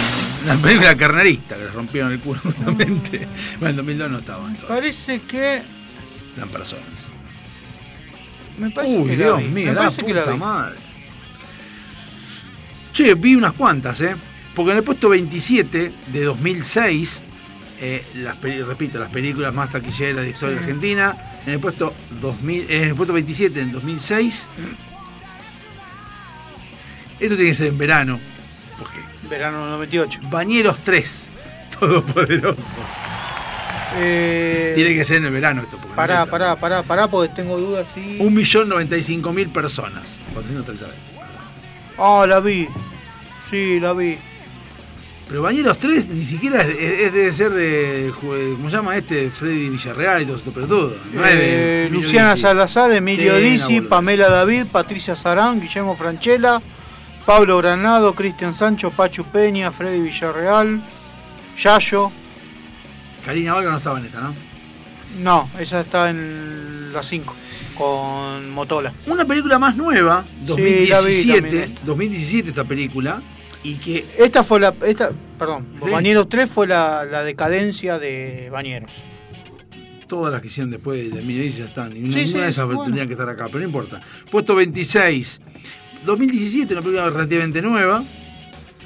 Una 0.44 0.54
película 0.56 0.94
carnerista 0.96 1.56
que 1.56 1.64
les 1.64 1.74
rompieron 1.74 2.12
el 2.12 2.20
culo 2.20 2.40
justamente. 2.42 3.26
Bueno, 3.58 3.70
en 3.70 3.76
2002 3.76 4.10
no 4.10 4.18
estaban. 4.18 4.54
Parece 4.68 5.20
que. 5.22 5.62
Eran 6.36 6.48
personas. 6.50 6.84
Me 8.58 8.70
parece 8.70 8.96
Uy, 8.98 9.10
que 9.10 9.16
la 9.16 9.24
Dios 9.24 9.38
vi. 9.38 9.48
mío, 9.48 9.66
Me 9.68 9.72
la 9.74 9.90
que 9.90 10.14
la 10.14 10.20
puta 10.22 10.32
vi. 10.32 10.38
madre. 10.38 10.76
Che, 12.92 13.14
vi 13.14 13.34
unas 13.34 13.52
cuantas, 13.52 14.00
¿eh? 14.00 14.16
Porque 14.54 14.72
en 14.72 14.78
el 14.78 14.82
puesto 14.84 15.08
27 15.08 15.92
de 16.08 16.24
2006, 16.24 17.20
eh, 17.80 18.04
las, 18.16 18.40
repito, 18.40 18.98
las 18.98 19.10
películas 19.10 19.54
más 19.54 19.70
taquilleras 19.70 20.24
de 20.24 20.30
historia 20.30 20.56
Sí. 20.56 20.62
argentina, 20.64 21.16
en 21.46 21.52
el 21.52 21.60
puesto 21.60 21.94
2000, 22.20 22.62
eh, 22.62 22.82
en 22.82 22.88
el 22.88 22.94
puesto 22.96 23.12
27 23.12 23.60
en 23.60 23.70
2006, 23.72 24.46
esto 27.20 27.34
tiene 27.36 27.50
que 27.50 27.54
ser 27.54 27.66
en 27.68 27.78
verano, 27.78 28.18
porque 28.78 28.98
Verano 29.28 29.66
98. 29.70 30.20
Bañeros 30.30 30.78
3, 30.84 31.28
Todopoderoso. 31.78 32.76
Eh, 33.96 34.72
Tiene 34.74 34.94
que 34.94 35.04
ser 35.04 35.16
en 35.18 35.26
el 35.26 35.32
verano 35.32 35.62
esto. 35.62 35.76
Porque 35.78 35.94
Pará, 35.96 36.20
no 36.24 36.30
pará, 36.30 36.56
pará, 36.56 36.82
pará, 36.82 37.08
porque 37.08 37.32
tengo 37.34 37.56
dudas. 37.58 37.86
Sí. 37.94 38.18
1.095.000 38.20 39.48
personas. 39.52 40.14
430 40.34 40.86
veces. 40.86 41.00
Ah, 41.98 42.24
la 42.28 42.40
vi. 42.40 42.68
Sí, 43.48 43.80
la 43.80 43.92
vi. 43.92 44.18
Pero 45.28 45.42
Bañeros 45.42 45.78
3 45.78 46.08
ni 46.08 46.24
siquiera 46.24 46.62
es, 46.62 47.12
debe 47.12 47.32
ser 47.32 47.50
de. 47.50 48.10
jue- 48.14 48.52
¿Cómo 48.56 48.70
se 48.70 48.76
llama 48.76 48.96
este? 48.96 49.30
Freddy 49.30 49.68
Villarreal 49.68 50.22
y 50.22 50.24
todo 50.26 50.36
esto, 50.36 50.52
pero 50.54 50.66
todo. 50.66 50.96
No 51.12 51.24
es 51.24 51.32
de 51.34 51.86
Eh, 51.86 51.90
Luciana 51.90 52.30
Dizzi. 52.32 52.42
Salazar, 52.42 52.92
Emilio 52.92 53.36
Sí, 53.36 53.42
Dizzi. 53.42 53.80
Pamela 53.82 54.28
David, 54.30 54.66
Patricia 54.72 55.14
Sarán, 55.14 55.60
Guillermo 55.60 55.96
Franchella, 55.96 56.62
Pablo 57.26 57.58
Granado, 57.58 58.14
Cristian 58.14 58.54
Sancho, 58.54 58.90
Pachu 58.90 59.24
Peña, 59.24 59.70
Freddy 59.70 60.00
Villarreal, 60.00 60.80
Yayo. 61.62 62.10
Karina 63.24 63.54
Valga 63.54 63.70
no 63.72 63.76
estaba 63.78 63.98
en 63.98 64.06
esta, 64.06 64.20
¿no? 64.20 64.34
No, 65.22 65.50
esa 65.58 65.80
está 65.80 66.10
en 66.10 66.92
las 66.92 67.06
5 67.06 67.34
con 67.76 68.50
Motola. 68.50 68.92
Una 69.06 69.24
película 69.24 69.58
más 69.58 69.76
nueva, 69.76 70.24
Sí, 70.46 70.86
la 70.88 71.00
vi 71.00 71.22
2017, 71.24 71.40
también. 71.42 71.74
2017 71.84 72.48
esta 72.50 72.64
película, 72.64 73.22
y 73.62 73.74
que 73.76 74.06
Esta 74.18 74.44
fue 74.44 74.60
la. 74.60 74.74
Esta, 74.86 75.10
perdón, 75.38 75.66
Sí. 75.82 75.90
Bañeros 75.90 76.28
3 76.28 76.48
fue 76.50 76.66
la, 76.66 77.04
la 77.04 77.22
decadencia 77.22 77.98
de 77.98 78.48
Bañeros. 78.50 78.92
todas 80.06 80.32
las 80.32 80.40
que 80.40 80.46
hicieron 80.48 80.70
después 80.70 80.98
de 81.04 81.10
2010 81.10 81.56
ya 81.58 81.64
están, 81.66 81.90
y 81.92 81.94
Sí, 81.96 82.00
ninguna 82.00 82.26
sí, 82.26 82.32
de 82.34 82.48
esas 82.48 82.66
bueno. 82.66 82.84
tendrían 82.84 83.06
que 83.08 83.12
estar 83.14 83.28
acá, 83.28 83.46
pero 83.46 83.58
no 83.60 83.64
importa. 83.66 84.00
Puesto 84.30 84.54
26, 84.54 85.40
2017, 86.04 86.72
una 86.74 86.82
película 86.82 87.08
relativamente 87.10 87.60
nueva, 87.62 88.02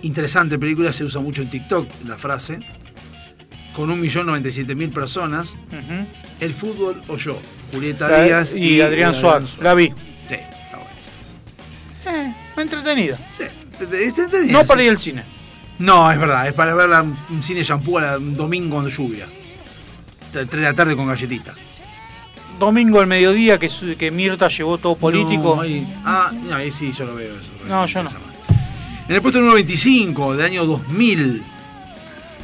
interesante 0.03 0.59
película, 0.59 0.93
se 0.93 1.05
usa 1.05 1.21
mucho 1.21 1.43
en 1.43 1.51
TikTok 1.51 1.87
la 2.07 2.19
frase, 2.19 2.59
con 3.75 3.91
1.097.000 3.91 4.93
personas, 4.93 5.51
Ujú. 5.53 6.07
El 6.41 6.55
fútbol 6.55 7.03
o 7.09 7.17
yo, 7.17 7.39
Julieta 7.73 8.09
La- 8.09 8.25
Díaz 8.25 8.53
y, 8.55 8.81
Adrián 8.81 9.15
Suárez. 9.15 9.57
La 9.61 9.75
vi. 9.75 9.89
Sí, 9.89 10.35
está 10.35 10.79
bueno. 12.05 12.19
Eh, 12.19 12.35
entretenida. 12.57 13.17
Sí, 13.39 13.45
es 13.97 14.19
entretenida, 14.19 14.53
No 14.53 14.61
sí. 14.63 14.67
para 14.67 14.83
ir 14.83 14.91
al 14.91 14.99
cine. 14.99 15.23
No, 15.79 16.11
es 16.11 16.19
verdad, 16.19 16.49
es 16.49 16.55
para 16.55 16.75
verla 16.75 17.01
en 17.01 17.17
un 17.35 17.43
cine 17.43 17.63
shampoo 17.63 17.99
a 17.99 18.03
la- 18.03 18.19
un 18.19 18.37
domingo 18.37 18.77
con 18.77 18.89
lluvia. 18.89 19.27
3 20.33 20.51
de 20.51 20.57
la 20.61 20.73
tarde 20.75 20.97
con 20.97 21.07
galletita. 21.07 21.53
Domingo 22.59 23.01
al 23.01 23.07
mediodía 23.07 23.59
que, 23.59 23.69
que 23.99 24.11
Mirta 24.11 24.49
llevó 24.49 24.79
todo 24.79 24.95
político. 24.97 25.55
No, 25.57 25.63
ahí- 25.63 25.95
ah, 26.05 26.31
no, 26.49 26.55
ahí 26.57 26.71
sí, 26.71 26.93
yo 26.97 27.05
lo 27.05 27.15
veo 27.15 27.37
eso. 27.39 27.51
No, 27.67 27.87
yo 27.87 28.03
no. 28.03 28.11
En 29.09 29.15
el 29.17 29.21
puesto 29.23 29.39
número 29.41 29.55
25 29.57 30.35
del 30.37 30.47
año 30.47 30.65
2000, 30.65 31.43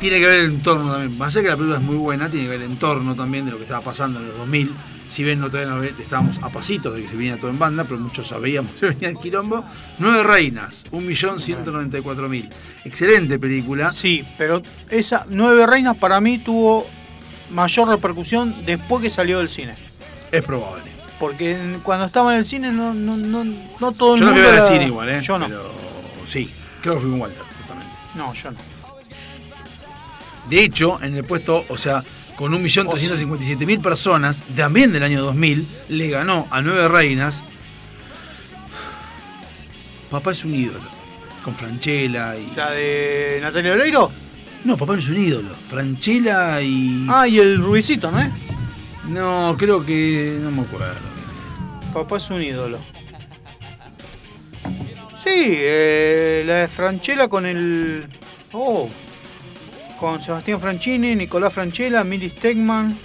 tiene 0.00 0.20
que 0.20 0.26
ver 0.26 0.38
el 0.40 0.46
entorno 0.52 0.92
también. 0.92 1.16
Más 1.18 1.34
allá 1.34 1.42
que 1.42 1.48
la 1.48 1.56
película 1.56 1.78
es 1.78 1.84
muy 1.84 1.96
buena, 1.96 2.28
tiene 2.30 2.44
que 2.46 2.50
ver 2.50 2.62
el 2.62 2.70
entorno 2.70 3.14
también 3.14 3.44
de 3.44 3.50
lo 3.52 3.56
que 3.58 3.64
estaba 3.64 3.80
pasando 3.82 4.20
en 4.20 4.28
los 4.28 4.36
2000. 4.38 4.72
Si 5.08 5.24
bien 5.24 5.40
no 5.40 5.48
todavía 5.50 5.72
no 5.74 5.82
estábamos 5.82 6.38
a 6.42 6.50
pasitos 6.50 6.94
de 6.94 7.00
que 7.00 7.08
se 7.08 7.16
venía 7.16 7.38
todo 7.38 7.50
en 7.50 7.58
banda, 7.58 7.84
pero 7.84 7.98
muchos 7.98 8.28
sabíamos 8.28 8.72
que 8.72 8.78
se 8.78 8.86
venía 8.94 9.08
el 9.08 9.16
quilombo. 9.18 9.64
Nueve 9.98 10.22
reinas, 10.22 10.84
1.194.000. 10.92 12.48
Excelente 12.84 13.38
película. 13.38 13.90
Sí, 13.92 14.24
pero 14.36 14.62
esa 14.90 15.24
Nueve 15.30 15.66
Reinas 15.66 15.96
para 15.96 16.20
mí 16.20 16.38
tuvo 16.38 16.86
mayor 17.50 17.88
repercusión 17.88 18.54
después 18.66 19.02
que 19.02 19.10
salió 19.10 19.38
del 19.38 19.48
cine. 19.48 19.76
Es 20.30 20.42
probable. 20.42 20.92
Porque 21.18 21.78
cuando 21.82 22.04
estaba 22.04 22.32
en 22.32 22.40
el 22.40 22.46
cine 22.46 22.70
no, 22.70 22.94
no, 22.94 23.16
no, 23.16 23.44
no 23.44 23.92
todo 23.92 24.14
el 24.14 24.20
Yo 24.20 24.26
no 24.26 24.32
mundo. 24.32 24.48
fui 24.48 24.58
al 24.58 24.66
cine 24.68 24.86
igual, 24.86 25.08
¿eh? 25.08 25.20
Yo 25.22 25.38
no. 25.38 25.46
Pero 25.46 25.72
sí, 26.26 26.48
creo 26.82 26.94
que 26.94 27.00
fui 27.00 27.10
con 27.10 27.20
Walter, 27.22 27.42
justamente. 27.58 27.92
No, 28.14 28.34
yo 28.34 28.50
no. 28.50 28.58
De 30.48 30.64
hecho, 30.64 31.02
en 31.02 31.14
el 31.14 31.24
puesto, 31.24 31.64
o 31.68 31.76
sea, 31.76 32.02
con 32.36 32.52
1.357.000 32.52 33.82
personas, 33.82 34.40
también 34.56 34.92
del 34.92 35.02
año 35.02 35.22
2000, 35.22 35.66
le 35.88 36.08
ganó 36.08 36.46
a 36.50 36.62
Nueve 36.62 36.88
Reinas. 36.88 37.42
Papá 40.10 40.32
es 40.32 40.44
un 40.44 40.54
ídolo. 40.54 40.88
Con 41.44 41.54
Franchella 41.54 42.36
y. 42.36 42.52
¿La 42.56 42.70
de 42.70 43.38
Natalia 43.42 43.72
Oreiro? 43.72 44.10
No, 44.64 44.76
papá 44.76 44.94
no 44.94 44.98
es 44.98 45.08
un 45.08 45.16
ídolo. 45.16 45.50
Franchella 45.70 46.60
y. 46.60 47.06
Ah, 47.08 47.28
y 47.28 47.38
el 47.38 47.58
Rubicito, 47.58 48.10
¿no? 48.10 48.18
No, 49.08 49.56
creo 49.58 49.84
que. 49.84 50.38
No 50.40 50.50
me 50.50 50.62
acuerdo. 50.62 50.94
Papá 51.92 52.16
es 52.16 52.30
un 52.30 52.42
ídolo. 52.42 52.78
Sí, 55.22 55.30
eh, 55.34 56.42
la 56.46 56.54
de 56.54 56.68
Franchella 56.68 57.28
con 57.28 57.46
el. 57.46 58.06
Oh. 58.52 58.88
Con 59.98 60.20
Sebastián 60.20 60.60
Franchini, 60.60 61.16
Nicolás 61.16 61.52
Franchella, 61.52 62.04
Milly 62.04 62.30
Stegman. 62.30 62.96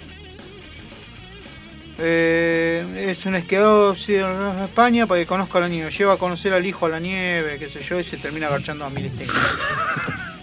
Eh, 1.97 3.05
es 3.09 3.25
un 3.25 3.35
esquiador 3.35 3.97
de 3.97 4.63
España 4.63 5.07
para 5.07 5.19
que 5.19 5.25
conozca 5.25 5.59
la 5.59 5.67
nieve. 5.67 5.91
Lleva 5.91 6.13
a 6.13 6.17
conocer 6.17 6.53
al 6.53 6.65
hijo 6.65 6.85
a 6.85 6.89
la 6.89 6.99
nieve, 6.99 7.57
qué 7.57 7.69
sé 7.69 7.81
yo, 7.81 7.99
y 7.99 8.03
se 8.03 8.17
termina 8.17 8.47
agarchando 8.47 8.85
a 8.85 8.89
Milly 8.89 9.09
Stegman. 9.09 9.37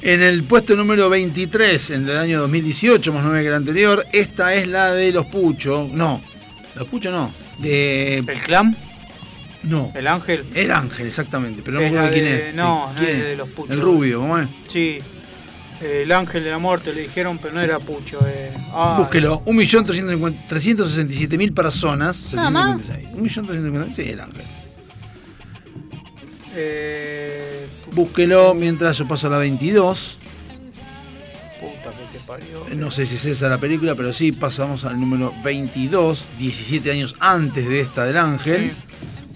En 0.00 0.22
el 0.22 0.44
puesto 0.44 0.76
número 0.76 1.10
23, 1.10 1.90
en 1.90 2.08
el 2.08 2.16
año 2.16 2.40
2018, 2.42 3.12
más 3.12 3.24
nueve 3.24 3.42
que 3.42 3.48
el 3.48 3.54
anterior, 3.54 4.06
esta 4.12 4.54
es 4.54 4.68
la 4.68 4.92
de 4.92 5.10
los 5.10 5.26
Puchos. 5.26 5.90
No, 5.90 6.22
los 6.76 6.86
Puchos 6.86 7.12
no. 7.12 7.32
De. 7.58 8.18
¿El 8.18 8.40
clan? 8.42 8.76
No. 9.64 9.90
¿El 9.96 10.06
ángel? 10.06 10.44
El 10.54 10.70
ángel, 10.70 11.08
exactamente, 11.08 11.62
pero 11.64 11.78
no 11.78 11.80
me 11.80 11.86
acuerdo 11.88 12.06
de 12.06 12.12
quién 12.12 12.26
es. 12.26 12.54
no, 12.54 12.92
¿Quién 12.96 13.18
no 13.18 13.24
es 13.24 13.24
de 13.24 13.36
los 13.36 13.48
Puchos. 13.48 13.74
El 13.74 13.80
rubio, 13.80 14.20
¿cómo 14.20 14.38
es? 14.38 14.48
Sí. 14.68 15.00
El 15.80 16.10
ángel 16.10 16.42
de 16.44 16.50
la 16.50 16.58
muerte 16.58 16.92
le 16.92 17.02
dijeron, 17.02 17.38
pero 17.38 17.54
no 17.54 17.60
era 17.60 17.78
Pucho. 17.78 18.18
Eh. 18.26 18.50
Ah, 18.72 18.96
Búsquelo, 18.98 19.44
1.367.000 19.44 21.54
personas. 21.54 22.32
Nada 22.32 22.50
más. 22.50 22.82
756. 22.82 23.46
1.350.000, 23.46 23.92
sí, 23.92 24.02
el 24.10 24.20
ángel. 24.20 24.44
Eh, 26.54 27.68
Búsquelo 27.92 28.54
mientras 28.54 28.98
yo 28.98 29.06
paso 29.06 29.28
a 29.28 29.30
la 29.30 29.38
22. 29.38 30.18
puta 31.60 31.90
que 31.90 32.18
te 32.18 32.24
parió. 32.26 32.64
No 32.76 32.90
sé 32.90 33.06
si 33.06 33.14
es 33.14 33.24
esa 33.26 33.48
la 33.48 33.58
película, 33.58 33.94
pero 33.94 34.12
sí, 34.12 34.32
pasamos 34.32 34.84
al 34.84 34.98
número 34.98 35.32
22, 35.44 36.24
17 36.38 36.90
años 36.90 37.14
antes 37.20 37.68
de 37.68 37.80
esta 37.80 38.04
del 38.04 38.16
ángel. 38.16 38.72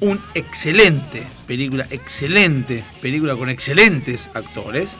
Un 0.01 0.21
excelente 0.35 1.23
película, 1.47 1.87
excelente 1.91 2.83
película 3.01 3.37
con 3.37 3.49
excelentes 3.49 4.29
actores. 4.35 4.91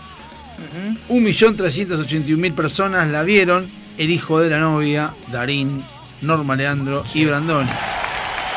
Ujú. 1.09 1.19
1.381.000 1.21 2.55
personas 2.55 3.11
la 3.11 3.23
vieron. 3.23 3.67
El 3.99 4.11
hijo 4.11 4.41
de 4.41 4.49
la 4.51 4.59
novia, 4.59 5.11
Darín, 5.31 5.83
Norma 6.23 6.57
Leandro 6.57 7.05
y 7.15 7.25
Brandoni. 7.27 7.69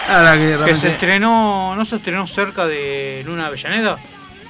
Que 0.07 0.57
Que 0.65 0.75
se 0.75 0.87
estrenó, 0.91 1.73
¿no 1.75 1.83
se 1.85 1.95
estrenó 1.97 2.25
cerca 2.27 2.65
de 2.67 3.23
Luna 3.25 3.47
Avellaneda? 3.47 3.97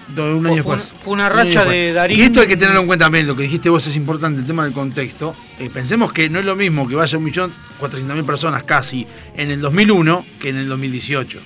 do- 0.09 0.35
un 0.37 0.45
año 0.45 0.61
fue 0.61 0.75
después. 0.75 1.01
fue 1.03 1.13
una 1.13 1.29
racha 1.29 1.65
de 1.65 1.91
Darín- 1.91 2.17
Y 2.17 2.21
esto 2.21 2.41
hay 2.41 2.47
que 2.47 2.57
tenerlo 2.57 2.81
en 2.81 2.85
cuenta 2.87 3.05
también, 3.05 3.25
lo 3.25 3.35
que 3.35 3.41
dijiste 3.43 3.69
vos 3.69 3.87
es 3.87 3.95
importante, 3.95 4.39
el 4.41 4.45
tema 4.45 4.63
del 4.63 4.73
contexto. 4.73 5.35
Eh, 5.57 5.71
pensemos 5.73 6.11
que 6.13 6.29
no 6.29 6.37
es 6.39 6.45
lo 6.45 6.55
mismo 6.55 6.87
que 6.87 6.93
vaya 6.95 7.17
1.400.000 7.17 8.23
personas 8.23 8.61
casi 8.63 9.07
en 9.35 9.49
el 9.49 9.59
2001 9.61 10.23
que 10.39 10.49
en 10.49 10.57
el 10.57 10.67
2018. 10.69 11.39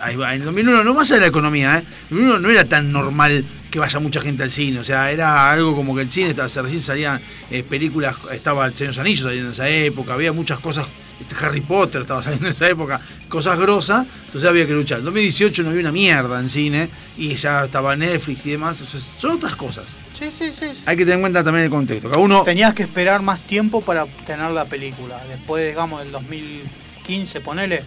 Ahí 0.00 0.16
va, 0.16 0.34
en 0.34 0.40
el 0.40 0.46
2001, 0.46 0.84
no 0.84 0.94
más 0.94 1.10
allá 1.10 1.16
de 1.16 1.20
la 1.22 1.26
economía, 1.28 1.78
¿eh? 1.78 1.84
En 2.10 2.18
el 2.18 2.24
2001 2.24 2.38
no 2.38 2.50
era 2.50 2.64
tan 2.64 2.92
normal 2.92 3.44
que 3.70 3.78
vaya 3.78 3.98
mucha 4.00 4.20
gente 4.20 4.42
al 4.42 4.50
cine, 4.50 4.80
o 4.80 4.84
sea, 4.84 5.10
era 5.10 5.50
algo 5.50 5.76
como 5.76 5.94
que 5.94 6.02
el 6.02 6.10
cine, 6.10 6.30
estaba, 6.30 6.48
recién 6.48 6.82
salían 6.82 7.20
eh, 7.50 7.62
películas, 7.62 8.16
estaba 8.32 8.66
El 8.66 8.74
Señor 8.74 8.98
Anillos 8.98 9.22
saliendo 9.22 9.48
en 9.48 9.52
esa 9.52 9.68
época, 9.68 10.14
había 10.14 10.32
muchas 10.32 10.58
cosas, 10.58 10.86
este, 11.20 11.34
Harry 11.44 11.60
Potter 11.60 12.02
estaba 12.02 12.22
saliendo 12.22 12.48
en 12.48 12.54
esa 12.54 12.68
época, 12.68 13.00
cosas 13.28 13.58
grosas, 13.58 14.06
entonces 14.26 14.48
había 14.48 14.66
que 14.66 14.72
luchar. 14.72 14.98
En 14.98 15.04
2018 15.04 15.62
no 15.62 15.68
había 15.70 15.82
una 15.82 15.92
mierda 15.92 16.40
en 16.40 16.50
cine 16.50 16.88
y 17.16 17.36
ya 17.36 17.64
estaba 17.66 17.94
Netflix 17.94 18.44
y 18.46 18.50
demás, 18.50 18.82
son 19.18 19.36
otras 19.36 19.54
cosas. 19.54 19.84
Sí, 20.14 20.30
sí, 20.30 20.52
sí. 20.52 20.66
sí. 20.74 20.82
Hay 20.84 20.96
que 20.96 21.04
tener 21.04 21.14
en 21.14 21.20
cuenta 21.22 21.44
también 21.44 21.64
el 21.64 21.70
contexto. 21.70 22.10
Cada 22.10 22.20
uno 22.20 22.42
Tenías 22.42 22.74
que 22.74 22.82
esperar 22.82 23.22
más 23.22 23.40
tiempo 23.40 23.80
para 23.80 24.06
tener 24.26 24.50
la 24.50 24.66
película. 24.66 25.18
Después, 25.28 25.66
digamos, 25.66 26.02
del 26.02 26.12
2015, 26.12 27.40
ponele, 27.40 27.82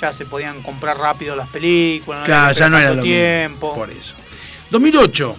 ya 0.00 0.12
se 0.12 0.24
podían 0.26 0.62
comprar 0.62 0.96
rápido 0.98 1.34
las 1.36 1.48
películas. 1.48 2.20
no 2.20 2.26
Claro, 2.26 2.54
ya 2.54 2.68
no 2.68 2.78
era 2.78 2.90
lo 2.90 2.94
tanto 2.96 3.06
mismo. 3.06 3.18
tiempo. 3.20 3.74
Por 3.74 3.90
eso. 3.90 4.14
2008. 4.70 5.36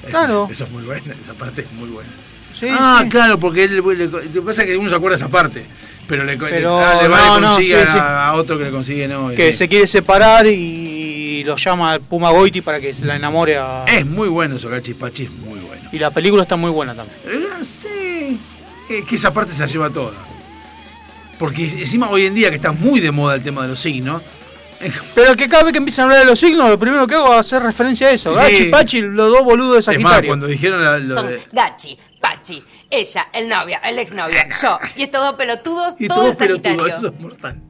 Claro. 0.09 0.47
Esa 0.51 0.63
es 0.65 0.71
muy 0.71 0.83
buena, 0.83 1.13
esa 1.21 1.33
parte 1.33 1.61
es 1.61 1.71
muy 1.73 1.89
buena. 1.89 2.09
Sí, 2.53 2.67
ah, 2.69 3.01
sí. 3.03 3.09
claro, 3.09 3.39
porque 3.39 3.63
él, 3.65 3.75
le- 3.97 4.05
lo 4.07 4.21
que 4.21 4.41
pasa 4.41 4.61
es 4.63 4.69
que 4.69 4.77
uno 4.77 4.89
se 4.89 4.95
acuerda 4.95 5.15
esa 5.15 5.27
parte. 5.27 5.65
Pero 6.07 6.23
le, 6.23 6.33
le- 6.35 6.37
Pero 6.49 6.77
ah, 6.79 6.99
le 7.01 7.09
no, 7.09 7.15
le 7.35 7.41
no, 7.41 7.53
consigue 7.53 7.75
sí, 7.81 7.87
a, 7.89 7.93
sí. 7.93 7.99
a 7.99 8.33
otro 8.35 8.57
que 8.57 8.65
le 8.65 8.71
consigue 8.71 9.07
no. 9.07 9.29
Que 9.29 9.51
sí. 9.53 9.59
se 9.59 9.67
quiere 9.69 9.87
separar 9.87 10.45
y 10.47 11.43
lo 11.45 11.55
llama 11.55 11.97
Puma 11.99 12.29
Goiti 12.31 12.61
para 12.61 12.79
que 12.79 12.93
se 12.93 13.05
la 13.05 13.15
enamore 13.15 13.57
a... 13.57 13.85
Es 13.87 14.05
muy 14.05 14.27
bueno 14.27 14.55
eso, 14.57 14.69
Cachipachi 14.69 15.23
es 15.23 15.31
muy 15.31 15.59
bueno. 15.59 15.89
Y 15.91 15.99
la 15.99 16.11
película 16.11 16.43
está 16.43 16.55
muy 16.57 16.71
buena 16.71 16.93
también. 16.93 17.17
Eh, 17.25 17.63
sí, 17.63 18.39
es 18.89 19.05
que 19.05 19.15
esa 19.15 19.33
parte 19.33 19.53
se 19.53 19.61
la 19.61 19.67
lleva 19.67 19.89
toda. 19.89 20.13
Porque 21.39 21.65
encima 21.65 22.09
hoy 22.09 22.25
en 22.25 22.35
día 22.35 22.49
que 22.49 22.55
está 22.57 22.71
muy 22.71 22.99
de 22.99 23.11
moda 23.11 23.35
el 23.35 23.43
tema 23.43 23.63
de 23.63 23.69
los 23.69 23.79
signos, 23.79 24.21
Pero 25.15 25.35
que 25.35 25.47
cada 25.47 25.63
vez 25.63 25.71
que 25.71 25.77
empiezan 25.79 26.03
a 26.03 26.05
hablar 26.05 26.19
de 26.19 26.25
los 26.25 26.39
signos, 26.39 26.67
lo 26.69 26.77
primero 26.77 27.07
que 27.07 27.15
hago 27.15 27.31
es 27.33 27.39
hacer 27.39 27.63
referencia 27.63 28.07
a 28.07 28.11
eso. 28.11 28.33
Sí. 28.33 28.39
Gachi, 28.41 28.65
Pachi, 28.65 29.01
los 29.01 29.29
dos 29.31 29.43
boludos 29.43 29.73
de 29.73 29.79
es 29.79 29.87
más, 29.87 30.11
Sagitario. 30.11 30.29
cuando 30.29 30.47
dijeron 30.47 30.83
la- 30.83 30.99
lo 30.99 31.23
de... 31.23 31.41
Gachi, 31.51 31.97
Pachi, 32.23 32.63
ella, 32.89 33.27
el 33.33 33.49
novio, 33.49 33.77
el 33.83 33.99
exnovio, 33.99 34.37
yo 34.61 34.79
y 34.95 35.03
estos 35.03 35.19
dos 35.21 35.33
pelotudos, 35.33 35.95
Y 35.99 36.07
todo 36.07 36.19
todo 36.19 36.29
de 36.31 36.35
pelotudo, 36.37 36.69
Sagitario. 36.77 36.95
eso 36.95 37.07
es 37.07 37.19
mortal. 37.19 37.61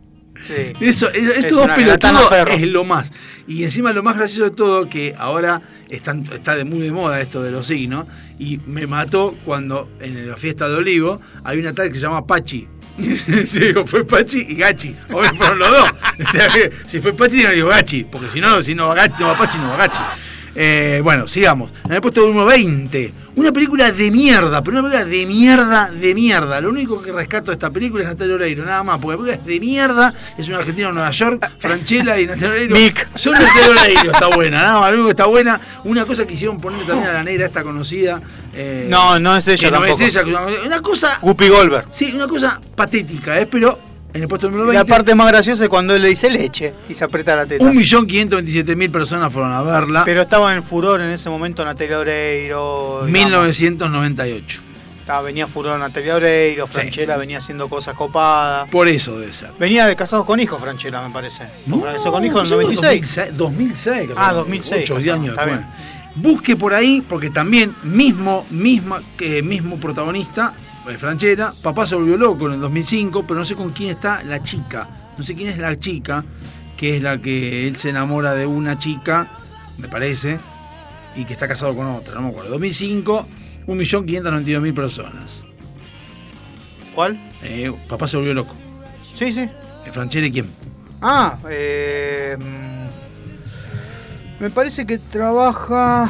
Sí. 0.44 0.54
Eso, 0.80 1.10
eso- 1.10 1.32
Es 1.32 1.38
estos 1.40 1.58
dos 1.58 1.68
pelotudos 1.76 2.32
es 2.52 2.62
lo 2.68 2.84
más. 2.84 3.12
Y 3.48 3.64
encima 3.64 3.92
lo 3.94 4.04
más 4.04 4.16
gracioso 4.16 4.44
de 4.44 4.56
todo, 4.56 4.88
que 4.90 5.16
ahora 5.18 5.62
están, 5.90 6.24
está 6.32 6.56
de 6.56 6.66
muy 6.66 6.82
de 6.82 6.92
moda 6.92 7.20
esto 7.20 7.42
de 7.42 7.50
los 7.50 7.66
signos, 7.66 8.06
y 8.38 8.60
me 8.68 8.86
mató 8.86 9.36
cuando 9.44 9.90
en 10.00 10.30
la 10.30 10.38
fiesta 10.38 10.70
de 10.70 10.76
Olivo 10.76 11.20
hay 11.44 11.58
una 11.60 11.74
tal 11.74 11.88
que 11.90 11.96
se 11.96 12.02
llama 12.02 12.26
Pachi. 12.28 12.68
Yo 12.98 13.60
digo, 13.60 13.88
fue 13.88 14.06
Pachi 14.06 14.46
y 14.50 14.56
Gachi. 14.56 14.96
O 15.12 15.24
fueron 15.24 15.58
los 15.58 15.72
dos. 15.72 15.90
O 16.28 16.32
sea, 16.32 16.48
que 16.50 16.72
si 16.86 17.00
fue 17.00 17.12
Pachi, 17.14 17.42
no 17.42 17.50
digo 17.50 17.70
Gachi. 17.70 18.04
Porque 18.04 18.30
si 18.30 18.40
no, 18.40 18.62
si 18.62 18.76
no 18.76 18.90
va 18.90 18.94
Gachi, 18.94 19.16
no 19.20 19.28
va 19.30 19.38
Pachi, 19.38 19.58
no 19.58 19.70
va 19.70 19.78
Gachi. 19.78 20.00
Eh, 20.56 21.02
bueno, 21.04 21.28
sigamos. 21.28 21.74
En 21.86 21.94
el 21.94 22.02
puesto 22.02 22.22
número 22.22 22.46
20, 22.46 23.12
una 23.36 23.52
película 23.52 23.92
de 23.92 24.12
mierda, 24.12 24.62
pero 24.64 24.80
una 24.80 24.90
película 24.90 25.06
de 25.10 25.26
mierda, 25.26 25.90
de 25.92 26.14
mierda. 26.14 26.62
Lo 26.62 26.70
único 26.70 27.02
que 27.02 27.12
rescato 27.12 27.52
de 27.52 27.54
esta 27.56 27.70
película 27.72 28.04
es 28.04 28.10
Natalia 28.10 28.36
Oreiro, 28.36 28.64
nada 28.66 28.84
más, 28.84 29.00
porque 29.00 29.14
la 29.18 29.24
película 29.24 29.42
es 29.42 29.46
de 29.46 29.60
mierda, 29.66 30.14
es 30.38 30.48
una 30.48 30.58
argentina 30.60 30.90
en 30.90 30.96
Nueva 30.96 31.12
York, 31.12 31.52
Franchella 31.60 32.20
y 32.20 32.28
Natalia 32.28 32.50
Oreiro. 32.50 32.76
Mick. 32.76 33.08
Solo 33.16 33.40
Natalia 33.40 33.70
Oreiro 33.82 34.12
está 34.12 34.28
buena, 34.28 34.58
nada 34.62 34.80
más, 34.80 34.90
lo 34.92 34.96
único 34.96 35.08
que 35.08 35.12
está 35.12 35.26
buena. 35.26 35.60
Una 35.84 36.06
cosa 36.06 36.26
que 36.28 36.34
hicieron 36.34 36.60
poner 36.60 36.86
también 36.86 37.10
a 37.10 37.14
la 37.14 37.24
negra 37.24 37.46
esta 37.48 37.64
conocida. 37.64 38.22
eh, 38.54 38.88
No, 38.90 39.20
no 39.20 39.36
es 39.36 39.48
ella 39.48 39.68
que 39.68 39.72
no 39.72 39.80
tampoco. 39.82 40.04
es 40.04 40.16
ella, 40.16 40.24
una 40.66 40.82
cosa, 40.82 41.18
Guppy 41.22 41.48
Goldberg. 41.50 41.88
sí, 41.92 42.12
una 42.14 42.28
cosa 42.28 42.60
patética, 42.76 43.40
¿eh? 43.40 43.46
pero 43.48 43.80
en 44.14 44.22
el 44.22 44.28
puesto 44.28 44.48
número 44.50 44.66
Y 44.72 44.76
20. 44.76 44.90
la 44.90 44.96
parte 44.96 45.16
más 45.16 45.28
graciosa 45.28 45.64
es 45.64 45.70
cuando 45.70 45.96
él 45.96 46.02
le 46.02 46.10
dice 46.10 46.30
leche 46.30 46.74
y 46.88 46.94
se 46.94 47.04
aprieta 47.04 47.36
la 47.36 47.46
teta. 47.46 47.64
1.527.000 47.66 48.92
personas 48.92 49.32
fueron 49.34 49.52
a 49.54 49.62
verla. 49.62 50.04
Pero 50.06 50.22
estaba 50.22 50.54
en 50.54 50.64
furor 50.64 51.02
en 51.02 51.10
ese 51.10 51.30
momento 51.30 51.66
Natalia 51.66 52.00
Oreiro. 52.00 53.06
digamos. 53.06 53.10
1998. 53.12 54.62
Estaba- 55.00 55.22
venía 55.24 55.48
furor 55.48 55.78
Natalia 55.80 56.16
Oreiro, 56.16 56.66
Franchella 56.68 57.18
venía 57.18 57.40
haciendo 57.40 57.68
cosas 57.68 57.96
copadas. 57.96 58.70
Por 58.70 58.88
eso 58.88 59.20
debe 59.20 59.34
ser. 59.34 59.50
Venía 59.60 59.86
de 59.86 59.96
Casados 59.96 60.26
con 60.26 60.40
Hijos, 60.40 60.62
Franchella, 60.62 61.02
me 61.06 61.14
parece. 61.14 61.40
Casados 61.70 62.12
con 62.12 62.24
Hijos 62.24 62.48
en 62.52 62.54
el 62.60 62.64
96. 62.64 63.32
2006. 63.36 63.38
2006. 63.38 64.08
que 64.08 64.14
Ah, 64.16 64.28
son 64.28 64.36
2006, 64.38 64.84
ocho, 64.92 64.96
diez 65.02 65.14
años 65.14 65.30
está 65.32 65.46
después. 65.46 65.68
Busque 66.16 66.56
por 66.56 66.74
ahí, 66.76 67.02
porque 67.02 67.32
también 67.32 67.76
mismo, 67.84 68.46
misma, 68.52 69.02
que 69.18 69.42
mismo 69.42 69.78
protagonista, 69.78 70.54
eh, 70.88 70.98
Franchella, 70.98 71.54
papá 71.62 71.86
se 71.86 71.96
volvió 71.96 72.18
loco 72.18 72.48
en 72.48 72.54
el 72.54 72.62
2005, 72.62 73.24
pero 73.28 73.40
no 73.40 73.46
sé 73.46 73.56
con 73.56 73.72
quién 73.72 73.92
está 73.92 74.24
la 74.24 74.44
chica. 74.44 74.88
No 75.18 75.24
sé 75.24 75.36
quién 75.36 75.50
es 75.50 75.58
la 75.58 75.78
chica, 75.80 76.24
que 76.78 76.98
es 76.98 77.04
la 77.04 77.22
que 77.22 77.68
él 77.68 77.76
se 77.78 77.90
enamora 77.90 78.34
de 78.34 78.46
una 78.46 78.78
chica, 78.78 79.30
me 79.78 79.88
parece, 79.88 80.40
y 81.16 81.26
que 81.26 81.34
está 81.34 81.48
casado 81.48 81.76
con 81.76 81.88
otra, 81.88 82.16
no 82.16 82.24
me 82.24 82.30
acuerdo. 82.30 82.52
2005, 82.52 83.28
1.592.000 83.68 84.74
personas. 84.74 85.42
¿Cuál? 86.96 87.20
Eh, 87.42 87.72
papá 87.88 88.08
se 88.08 88.18
volvió 88.18 88.34
loco. 88.34 88.56
Sí, 89.18 89.32
sí. 89.32 89.42
Eh, 89.42 89.92
Franchella, 89.92 90.32
¿quién? 90.32 90.46
Ah, 91.02 91.38
eh, 91.50 92.38
mm, 92.40 94.44
me 94.44 94.50
parece 94.50 94.86
que 94.86 94.98
trabaja, 94.98 96.10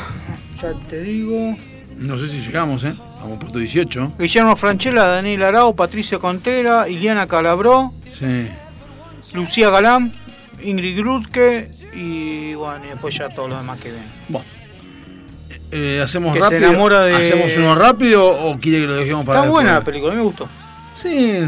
ya 0.61 0.73
te 0.89 1.01
digo, 1.01 1.55
No 1.97 2.17
sé 2.17 2.27
si 2.27 2.41
llegamos, 2.41 2.83
¿eh? 2.83 2.93
Vamos 3.23 3.39
puesto 3.39 3.57
18. 3.59 4.13
Guillermo 4.19 4.55
Franchella, 4.55 5.05
Daniel 5.07 5.43
Arao, 5.43 5.73
Patricio 5.75 6.19
Contreras, 6.19 6.89
Iliana 6.89 7.25
Calabró, 7.25 7.93
Sí. 8.17 8.47
Lucía 9.33 9.69
Galán, 9.69 10.13
Ingrid 10.61 10.97
Grutke 10.97 11.71
y 11.95 12.53
bueno, 12.53 12.83
y 12.85 12.89
después 12.89 13.15
ya 13.15 13.29
todo 13.29 13.47
lo 13.47 13.57
demás 13.57 13.79
que 13.79 13.91
ven. 13.91 14.03
Bueno. 14.27 14.45
Eh, 15.71 16.01
¿Hacemos 16.03 16.33
Que 16.33 16.39
se 16.39 16.49
rápido? 16.49 16.69
enamora 16.69 17.01
de- 17.01 17.15
¿Hacemos 17.15 17.55
uno 17.57 17.73
rápido 17.75 18.27
o 18.27 18.57
quiere 18.59 18.81
que 18.81 18.87
lo 18.87 18.95
dejemos 18.95 19.25
para 19.25 19.39
Está 19.39 19.49
buena 19.51 19.73
la 19.73 19.81
película, 19.81 20.13
me 20.13 20.21
gustó. 20.21 20.47
Sí, 20.95 21.39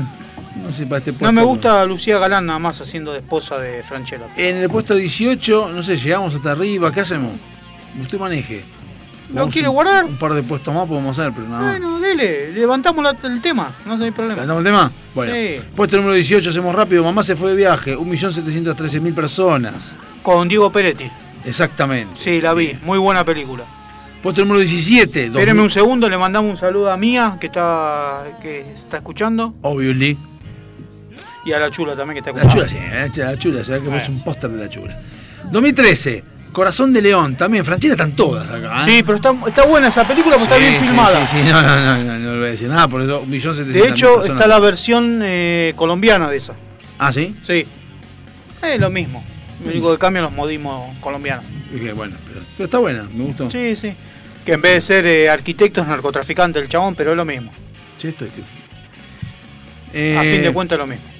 no 0.63 0.71
sé, 0.71 0.85
para 0.87 0.99
este 0.99 1.11
puesto. 1.13 1.25
No 1.25 1.31
me 1.31 1.43
gusta 1.43 1.85
Lucía 1.85 2.17
Galán 2.17 2.45
nada 2.47 2.57
más 2.57 2.79
haciendo 2.81 3.11
de 3.11 3.19
esposa 3.19 3.57
de 3.59 3.83
Franchella. 3.83 4.27
En 4.37 4.57
el 4.57 4.69
puesto 4.69 4.95
18, 4.95 5.69
no 5.71 5.83
sé, 5.83 5.97
llegamos 5.97 6.33
hasta 6.33 6.51
arriba, 6.53 6.91
¿qué 6.91 7.01
hacemos? 7.01 7.33
Usted 8.01 8.17
maneje. 8.19 8.63
¿No 9.29 9.35
Vamos 9.41 9.53
quiere 9.53 9.67
guardar? 9.67 10.05
Un 10.05 10.17
par 10.17 10.33
de 10.33 10.43
puestos 10.43 10.73
más 10.73 10.87
podemos 10.87 11.17
hacer, 11.19 11.33
pero 11.35 11.47
nada 11.47 11.61
más. 11.63 11.71
Bueno, 11.79 11.99
dele, 11.99 12.51
levantamos 12.53 13.03
la- 13.03 13.15
el 13.27 13.41
tema, 13.41 13.71
no 13.85 13.93
hay 14.03 14.11
problema. 14.11 14.41
¿Levantamos 14.41 14.59
el 14.59 14.65
tema? 14.65 14.91
Bueno. 15.15 15.33
Sí. 15.33 15.61
Puesto 15.75 15.97
número 15.97 16.13
18, 16.13 16.49
hacemos 16.51 16.75
rápido. 16.75 17.03
Mamá 17.03 17.23
se 17.23 17.35
fue 17.35 17.49
de 17.49 17.55
viaje, 17.55 17.95
1.713.000 17.97 19.13
personas. 19.15 19.73
Con 20.21 20.47
Diego 20.47 20.71
Peretti. 20.71 21.09
Exactamente. 21.43 22.19
Sí, 22.19 22.39
la 22.41 22.53
vi, 22.53 22.77
muy 22.83 22.97
buena 22.99 23.23
película. 23.23 23.63
Puesto 24.21 24.41
número 24.41 24.59
17, 24.59 25.25
Espéreme 25.25 25.61
un 25.61 25.69
segundo, 25.69 26.09
le 26.09 26.17
mandamos 26.17 26.49
un 26.51 26.57
saludo 26.57 26.91
a 26.91 26.97
Mía, 26.97 27.37
que 27.39 27.47
está 27.47 28.23
que 28.41 28.61
está 28.61 28.97
escuchando, 28.97 29.53
Obviously. 29.61 30.17
y 31.45 31.51
a 31.51 31.59
la 31.59 31.69
chula 31.69 31.95
también, 31.95 32.23
que 32.23 32.29
está 32.29 32.31
La 32.31 32.47
escuchando. 32.49 32.67
chula, 32.67 32.85
sí, 32.87 32.91
la 32.91 33.11
chula, 33.11 33.31
la 33.31 33.37
chula, 33.37 33.63
se 33.63 33.71
ve 33.79 33.81
que 33.89 33.97
es 33.97 34.09
un 34.09 34.23
póster 34.23 34.49
de 34.49 34.63
la 34.63 34.69
chula. 34.69 34.97
2013, 35.51 36.23
Corazón 36.55 36.93
de 36.93 37.01
León, 37.01 37.35
también, 37.35 37.65
Franchella 37.65 37.95
están 37.95 38.15
todas 38.15 38.49
acá. 38.49 38.77
¿eh? 38.77 38.85
Sí, 38.85 39.03
pero 39.05 39.17
está, 39.17 39.35
está 39.45 39.65
buena 39.65 39.89
esa 39.89 40.07
película 40.07 40.37
porque 40.37 40.53
está 40.53 40.57
bien 40.57 40.79
Sí, 40.79 40.87
filmada. 40.87 41.27
Sí, 41.27 41.37
sí, 41.37 41.49
no, 41.49 41.61
no, 41.61 41.75
no, 41.75 41.97
no, 41.97 42.19
no 42.19 42.31
le 42.31 42.37
voy 42.37 42.47
a 42.47 42.51
decir 42.51 42.69
nada, 42.69 42.87
por 42.87 43.01
eso 43.01 43.25
1.700.000 43.25 43.63
De 43.65 43.89
hecho, 43.89 44.23
está 44.23 44.47
la 44.47 44.57
versión 44.61 45.19
eh, 45.21 45.73
colombiana 45.75 46.29
de 46.29 46.37
esa. 46.37 46.53
Ah, 46.97 47.11
¿sí? 47.11 47.35
Sí. 47.43 47.67
Es 48.63 48.79
lo 48.79 48.89
mismo. 48.89 49.21
Lo 49.65 49.71
único 49.71 49.91
que 49.91 49.97
cambian 49.97 50.23
los 50.23 50.31
modismos 50.31 50.97
colombianos. 51.01 51.43
Dije, 51.73 51.91
bueno, 51.91 52.15
pero, 52.25 52.39
pero 52.55 52.65
está 52.65 52.77
buena, 52.77 53.03
me 53.13 53.25
gustó. 53.25 53.51
Sí, 53.51 53.75
sí. 53.75 53.93
Que 54.45 54.53
en 54.53 54.61
vez 54.61 54.75
de 54.75 54.81
ser 54.81 55.05
eh, 55.07 55.29
arquitecto 55.29 55.81
es 55.81 55.87
narcotraficante 55.87 56.59
el 56.59 56.69
chabón, 56.69 56.95
pero 56.95 57.11
es 57.11 57.17
lo 57.17 57.25
mismo. 57.25 57.51
Sí, 57.97 58.07
estoy. 58.07 58.29
A 60.17 60.21
fin 60.21 60.41
de 60.41 60.53
cuentas 60.53 60.77
es 60.77 60.79
lo 60.79 60.87
mismo. 60.87 61.14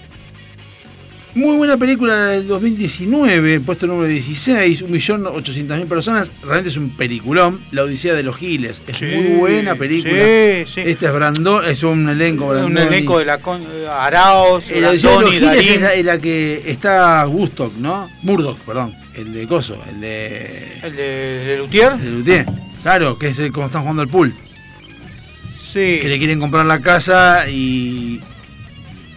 Muy 1.35 1.57
buena 1.57 1.75
película 1.75 2.27
del 2.27 2.47
2019, 2.47 3.59
puesto 3.59 3.85
número 3.87 4.07
16, 4.07 4.85
1.800.000 4.85 5.85
personas. 5.85 6.31
Realmente 6.41 6.69
es 6.69 6.77
un 6.77 6.91
peliculón. 6.91 7.59
La 7.71 7.83
Odisea 7.83 8.13
de 8.13 8.23
los 8.23 8.37
Giles. 8.37 8.81
Es 8.87 8.97
Sí, 8.97 9.05
muy 9.05 9.35
buena 9.37 9.75
película. 9.75 10.13
sí, 10.13 10.63
sí. 10.65 10.81
Este 10.85 11.07
es 11.07 11.13
Brandon, 11.13 11.65
es 11.65 11.83
un 11.83 12.07
elenco 12.07 12.45
Un 12.45 12.51
Brandoni. 12.51 12.87
elenco 12.87 13.19
de 13.19 13.25
la 13.25 13.39
con... 13.39 13.61
Araos, 13.89 14.69
El 14.69 14.85
Odisea 14.85 15.11
de 15.17 15.21
los 15.21 15.31
Giles 15.31 15.67
es 15.69 15.81
la, 16.05 16.13
la 16.13 16.17
que 16.19 16.63
está 16.67 17.27
Woodstock, 17.27 17.73
¿no? 17.79 18.09
Murdoch, 18.21 18.57
perdón. 18.59 18.95
El 19.13 19.33
de 19.33 19.45
Coso, 19.45 19.77
el 19.89 19.99
de. 19.99 20.79
el 20.83 20.95
de, 20.95 21.03
de 21.45 21.57
Lutier. 21.57 21.91
El 21.93 21.99
de 22.01 22.11
Luthier. 22.11 22.45
Claro, 22.81 23.19
que 23.19 23.27
es 23.29 23.39
el, 23.39 23.51
como 23.51 23.65
están 23.65 23.81
jugando 23.81 24.01
al 24.03 24.07
pool. 24.07 24.33
Sí. 25.53 25.99
Que 26.01 26.07
le 26.07 26.17
quieren 26.17 26.39
comprar 26.39 26.65
la 26.65 26.79
casa 26.81 27.49
y. 27.49 28.21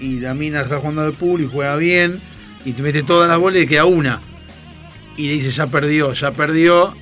Y 0.00 0.20
la 0.20 0.34
mina 0.34 0.60
está 0.62 0.78
jugando 0.78 1.02
al 1.02 1.12
pool 1.14 1.40
y 1.42 1.48
juega 1.52 1.76
bien. 1.76 2.20
Y 2.64 2.72
te 2.72 2.82
mete 2.82 3.02
todas 3.02 3.28
las 3.28 3.38
bolas 3.38 3.62
y 3.62 3.66
queda 3.66 3.84
una. 3.84 4.20
Y 5.16 5.26
le 5.26 5.32
dice, 5.34 5.50
ya 5.50 5.66
perdió, 5.66 6.12
ya 6.12 6.32
perdió. 6.32 6.92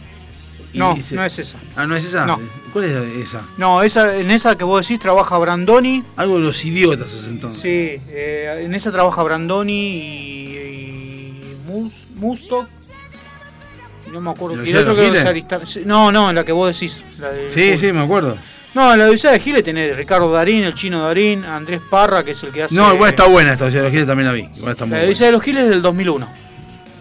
Y 0.72 0.78
No, 0.78 0.94
dice- 0.94 1.14
no 1.14 1.24
es 1.24 1.38
esa. 1.38 1.58
Ah, 1.74 1.86
¿no 1.86 1.96
es 1.96 2.04
esa? 2.04 2.26
No. 2.26 2.38
¿Cuál 2.72 2.86
es 2.86 3.26
esa? 3.28 3.42
No, 3.56 3.82
esa, 3.82 4.16
en 4.16 4.30
esa 4.30 4.56
que 4.56 4.64
vos 4.64 4.86
decís 4.86 5.00
trabaja 5.00 5.36
Brandoni. 5.38 6.02
Algo 6.16 6.34
de 6.36 6.40
los 6.44 6.64
idiotas 6.64 7.12
es 7.12 7.26
entonces. 7.28 7.62
Sí, 7.62 7.68
eh, 8.10 8.62
en 8.64 8.74
esa 8.74 8.92
trabaja 8.92 9.22
Brandoni 9.22 9.72
y, 9.72 10.56
y 10.58 11.56
Mus- 11.66 11.92
Musto. 12.16 12.66
No 14.12 14.20
me 14.20 14.30
acuerdo. 14.30 14.56
¿La 14.62 14.66
Y 14.68 14.70
el 14.70 14.76
otro 14.78 14.94
que 14.94 15.08
es 15.08 15.86
No, 15.86 16.12
no, 16.12 16.30
en 16.30 16.36
la 16.36 16.44
que 16.44 16.52
vos 16.52 16.72
decís. 16.78 17.02
la 17.18 17.28
Sí, 17.50 17.76
sí, 17.76 17.92
me 17.92 18.00
acuerdo. 18.02 18.36
No, 18.76 18.92
en 18.92 18.98
la 18.98 19.06
Odisea 19.06 19.32
de 19.32 19.40
Giles 19.40 19.64
tenés 19.64 19.96
Ricardo 19.96 20.30
Darín, 20.30 20.62
el 20.62 20.74
chino 20.74 21.00
Darín, 21.02 21.44
Andrés 21.46 21.80
Parra, 21.88 22.22
que 22.22 22.32
es 22.32 22.42
el 22.42 22.50
que 22.52 22.64
hace. 22.64 22.74
No, 22.74 22.92
igual 22.92 23.08
está 23.08 23.26
buena 23.26 23.52
esta, 23.54 23.64
Odisea 23.64 23.80
de 23.80 23.84
los 23.86 23.90
Giles 23.92 24.06
también 24.06 24.26
la 24.26 24.32
vi. 24.34 24.48
Igual 24.54 24.72
está 24.72 24.84
muy 24.84 24.90
La 24.92 24.96
buena. 24.98 25.06
Odisea 25.08 25.26
de 25.28 25.32
los 25.32 25.42
Giles 25.42 25.64
es 25.64 25.70
del 25.70 25.80
2001. 25.80 26.28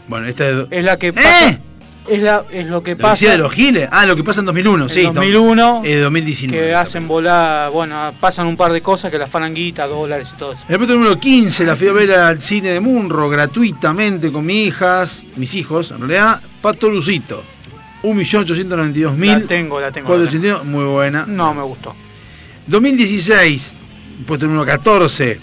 Bueno, 0.07 0.25
esta 0.27 0.47
es. 0.49 0.55
Es 0.71 0.83
la 0.85 0.97
que 0.97 1.11
pasa. 1.11 1.59
Es, 2.07 2.21
la, 2.21 2.43
es 2.51 2.67
lo 2.69 2.81
que 2.81 2.91
¿La 2.91 2.97
pasa. 2.97 3.11
Odisea 3.13 3.31
de 3.31 3.37
los 3.39 3.51
Giles? 3.51 3.89
Ah, 3.91 4.05
lo 4.05 4.15
que 4.15 4.23
pasa 4.23 4.39
en 4.39 4.45
2001, 4.45 4.87
sí. 4.87 4.99
En 5.01 5.07
está- 5.07 5.19
2001, 5.19 5.81
Eh, 5.83 5.97
2019. 5.99 6.65
que 6.67 6.73
hacen 6.75 7.09
volar, 7.09 7.69
bueno, 7.71 8.13
pasan 8.21 8.47
un 8.47 8.55
par 8.55 8.71
de 8.71 8.79
cosas 8.81 9.11
que 9.11 9.17
las 9.17 9.29
faranguitas, 9.29 9.89
dólares 9.89 10.31
y 10.33 10.37
todo 10.37 10.53
eso. 10.53 10.63
El 10.69 10.77
puesto 10.77 10.93
número 10.95 11.19
15 11.19 11.65
la 11.65 11.75
fui 11.75 11.89
a 11.89 11.91
ver 11.91 12.11
al 12.13 12.39
cine 12.39 12.69
de 12.69 12.79
Munro 12.79 13.27
gratuitamente 13.27 14.31
con 14.31 14.45
mis 14.45 14.67
hijas, 14.67 15.23
mis 15.35 15.53
hijos, 15.55 15.91
en 15.91 15.97
realidad, 15.99 16.39
Pato 16.61 16.87
Lucito. 16.89 17.43
1.892.000. 18.03 19.25
La 19.41 19.47
tengo, 19.47 19.79
la 19.79 19.91
tengo. 19.91 20.07
482, 20.07 20.65
muy 20.65 20.85
buena. 20.85 21.25
No 21.27 21.53
me 21.53 21.63
gustó. 21.63 21.95
2016, 22.67 23.73
puesto 24.25 24.45
número 24.47 24.65
14. 24.65 25.39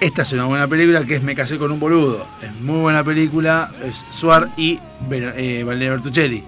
Esta 0.00 0.22
es 0.22 0.32
una 0.32 0.44
buena 0.44 0.68
película 0.68 1.04
que 1.04 1.16
es 1.16 1.22
Me 1.22 1.34
casé 1.34 1.58
con 1.58 1.72
un 1.72 1.80
boludo. 1.80 2.24
Es 2.42 2.52
muy 2.62 2.80
buena 2.80 3.02
película. 3.02 3.72
Es 3.84 4.04
Suar 4.10 4.50
y 4.56 4.78
eh, 5.10 5.64
Valeria 5.66 5.90
Bertuccelli. 5.92 6.42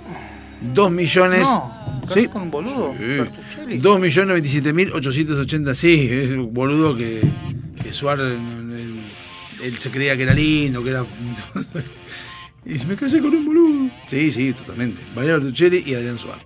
2 0.74 0.90
millones. 0.92 1.40
No, 1.42 1.72
¿Sí? 2.14 2.28
Con 2.28 2.42
un 2.42 2.50
boludo. 2.50 2.92
Sí. 2.96 3.04
Bertuccelli. 3.04 3.78
2 3.78 4.00
millones 4.00 4.32
27 4.34 4.72
mil 4.72 4.92
880. 4.92 5.74
Sí, 5.74 6.08
es 6.12 6.30
un 6.30 6.52
boludo 6.54 6.96
que, 6.96 7.22
que 7.82 7.92
Suar. 7.92 8.20
eh, 8.20 8.34
Él, 8.34 9.00
él 9.64 9.78
se 9.78 9.90
creía 9.90 10.16
que 10.16 10.22
era 10.22 10.34
lindo, 10.34 10.82
que 10.84 10.90
era. 10.90 11.04
y 12.64 12.74
dice, 12.74 12.86
me 12.86 12.96
casé 12.96 13.20
con 13.20 13.34
un 13.34 13.44
boludo. 13.44 13.90
Sí, 14.06 14.30
sí, 14.30 14.52
totalmente. 14.52 15.02
Valeria 15.14 15.36
Bertuccelli 15.38 15.82
y 15.86 15.94
Adrián 15.94 16.18
Suar. 16.18 16.38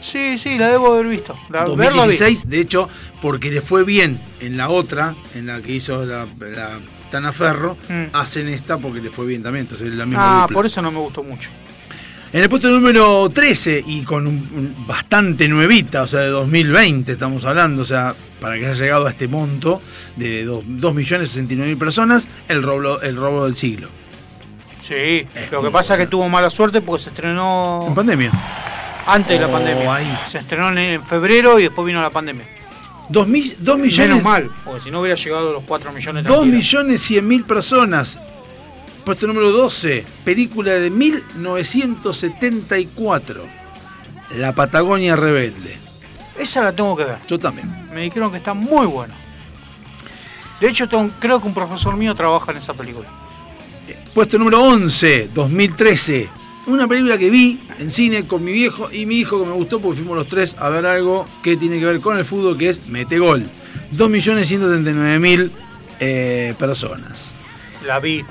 Sí, 0.00 0.38
sí, 0.38 0.56
la 0.56 0.68
debo 0.70 0.94
haber 0.94 1.06
visto. 1.06 1.38
La, 1.50 1.64
verla 1.64 2.06
vi. 2.06 2.16
2016, 2.16 2.48
de 2.48 2.60
hecho, 2.60 2.88
porque 3.20 3.50
le 3.50 3.60
fue 3.60 3.84
bien 3.84 4.18
en 4.40 4.56
la 4.56 4.70
otra, 4.70 5.14
en 5.34 5.46
la 5.46 5.60
que 5.60 5.72
hizo 5.72 6.04
la, 6.06 6.26
la 6.40 6.78
Tanaferro, 7.10 7.76
Mm. 7.88 8.14
hacen 8.14 8.48
esta 8.48 8.78
porque 8.78 9.00
le 9.02 9.10
fue 9.10 9.26
bien 9.26 9.42
también, 9.42 9.64
entonces 9.66 9.88
es 9.88 9.94
la 9.94 10.06
misma 10.06 10.38
Ah, 10.38 10.42
dupla. 10.42 10.54
por 10.54 10.66
eso 10.66 10.80
no 10.80 10.90
me 10.90 10.98
gustó 11.00 11.22
mucho. 11.22 11.50
En 12.32 12.42
el 12.44 12.48
puesto 12.48 12.70
número 12.70 13.28
13, 13.28 13.82
y 13.86 14.02
con 14.04 14.26
un, 14.28 14.34
un- 14.54 14.86
bastante 14.86 15.48
nuevita, 15.48 16.02
o 16.02 16.06
sea, 16.06 16.20
de 16.20 16.28
2020 16.28 17.12
estamos 17.12 17.44
hablando, 17.44 17.82
o 17.82 17.84
sea, 17.84 18.14
para 18.40 18.56
que 18.56 18.66
haya 18.66 18.80
llegado 18.80 19.06
a 19.08 19.10
este 19.10 19.26
monto 19.28 19.82
de 20.16 20.46
2.069.000 20.46 21.76
personas, 21.76 22.28
el 22.48 22.62
robo, 22.62 23.02
el 23.02 23.16
robo 23.16 23.44
del 23.46 23.56
siglo. 23.56 23.88
Sí, 24.90 25.24
lo 25.52 25.62
que 25.62 25.70
pasa 25.70 25.94
es 25.94 26.00
que 26.00 26.06
tuvo 26.08 26.28
mala 26.28 26.50
suerte 26.50 26.80
porque 26.82 27.04
se 27.04 27.10
estrenó 27.10 27.84
En 27.86 27.94
pandemia. 27.94 28.32
antes 29.06 29.38
de 29.38 29.40
la 29.40 29.46
Oh, 29.46 29.52
pandemia. 29.52 29.94
ahí. 29.94 30.18
Se 30.28 30.38
estrenó 30.38 30.68
en, 30.76 31.04
febrero 31.04 31.60
y 31.60 31.62
después 31.64 31.86
vino 31.86 32.02
la 32.02 32.10
pandemia. 32.10 32.44
2 33.08 33.28
millones, 33.28 33.98
Menos 33.98 34.24
mal, 34.24 34.50
porque 34.64 34.80
si 34.80 34.90
no 34.90 35.00
hubiera 35.00 35.14
llegado 35.16 35.50
a 35.50 35.52
los 35.52 35.62
4 35.64 35.92
millones 35.92 36.24
2 36.24 36.32
tranquilo. 36.32 36.56
millones 36.56 37.00
100 37.02 37.28
mil 37.28 37.44
personas. 37.44 38.18
Puesto 39.04 39.26
número 39.28 39.50
12, 39.52 40.04
película 40.24 40.72
de 40.72 40.90
1974. 40.90 43.46
La 44.36 44.54
Patagonia 44.54 45.16
Rebelde. 45.16 45.76
Esa 46.38 46.62
la 46.62 46.72
tengo 46.72 46.96
que 46.96 47.02
ver. 47.04 47.16
Yo 47.26 47.36
también. 47.38 47.88
Me 47.92 48.00
dijeron 48.02 48.30
que 48.30 48.36
está 48.38 48.54
muy 48.54 48.86
buena. 48.86 49.14
De 50.60 50.68
hecho, 50.68 50.88
tengo- 50.88 51.10
creo 51.18 51.40
que 51.40 51.48
un 51.48 51.54
profesor 51.54 51.96
mío 51.96 52.14
trabaja 52.14 52.52
en 52.52 52.58
esa 52.58 52.74
película. 52.74 53.08
Puesto 54.14 54.38
número 54.38 54.62
11, 54.62 55.30
2013. 55.34 56.28
Una 56.66 56.86
película 56.86 57.18
que 57.18 57.30
vi 57.30 57.60
en 57.78 57.90
cine 57.90 58.24
con 58.24 58.44
mi 58.44 58.52
viejo 58.52 58.90
y 58.92 59.06
mi 59.06 59.16
hijo 59.16 59.42
que 59.42 59.48
me 59.48 59.54
gustó 59.54 59.80
porque 59.80 59.98
fuimos 59.98 60.16
los 60.16 60.26
tres 60.26 60.54
a 60.58 60.68
ver 60.68 60.86
algo 60.86 61.26
que 61.42 61.56
tiene 61.56 61.78
que 61.78 61.86
ver 61.86 62.00
con 62.00 62.18
el 62.18 62.24
fútbol, 62.24 62.58
que 62.58 62.70
es 62.70 62.86
Metegol. 62.88 63.44
2.139.000 63.96 65.50
eh, 66.00 66.54
personas. 66.58 67.26
La 67.86 67.98
vi. 67.98 68.22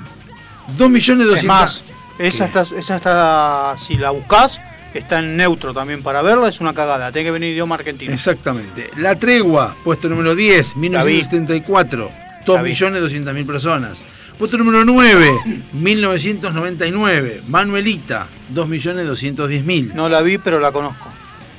2.200.000. 0.77 1.37
Es 1.37 1.43
más, 1.45 1.83
esa 2.19 2.45
está, 2.45 2.61
esa 2.61 2.95
está, 2.95 3.75
si 3.77 3.97
la 3.97 4.11
buscas, 4.11 4.59
está 4.93 5.19
en 5.19 5.35
neutro 5.35 5.73
también 5.73 6.03
para 6.03 6.21
verla, 6.21 6.49
es 6.49 6.61
una 6.61 6.73
cagada. 6.73 7.11
Tiene 7.11 7.27
que 7.27 7.31
venir 7.31 7.51
idioma 7.51 7.75
argentino. 7.75 8.13
Exactamente. 8.13 8.89
La 8.97 9.15
Tregua, 9.17 9.75
puesto 9.83 10.07
número 10.07 10.35
10, 10.35 10.75
1974. 10.75 12.11
2.200.000 12.45 13.45
personas. 13.45 14.01
Puesto 14.39 14.57
número 14.57 14.83
9, 14.85 15.39
1999. 15.73 17.41
Manuelita, 17.49 18.29
2.210.000. 18.53 19.93
No 19.93 20.07
la 20.07 20.21
vi, 20.21 20.37
pero 20.37 20.61
la 20.61 20.71
conozco. 20.71 21.09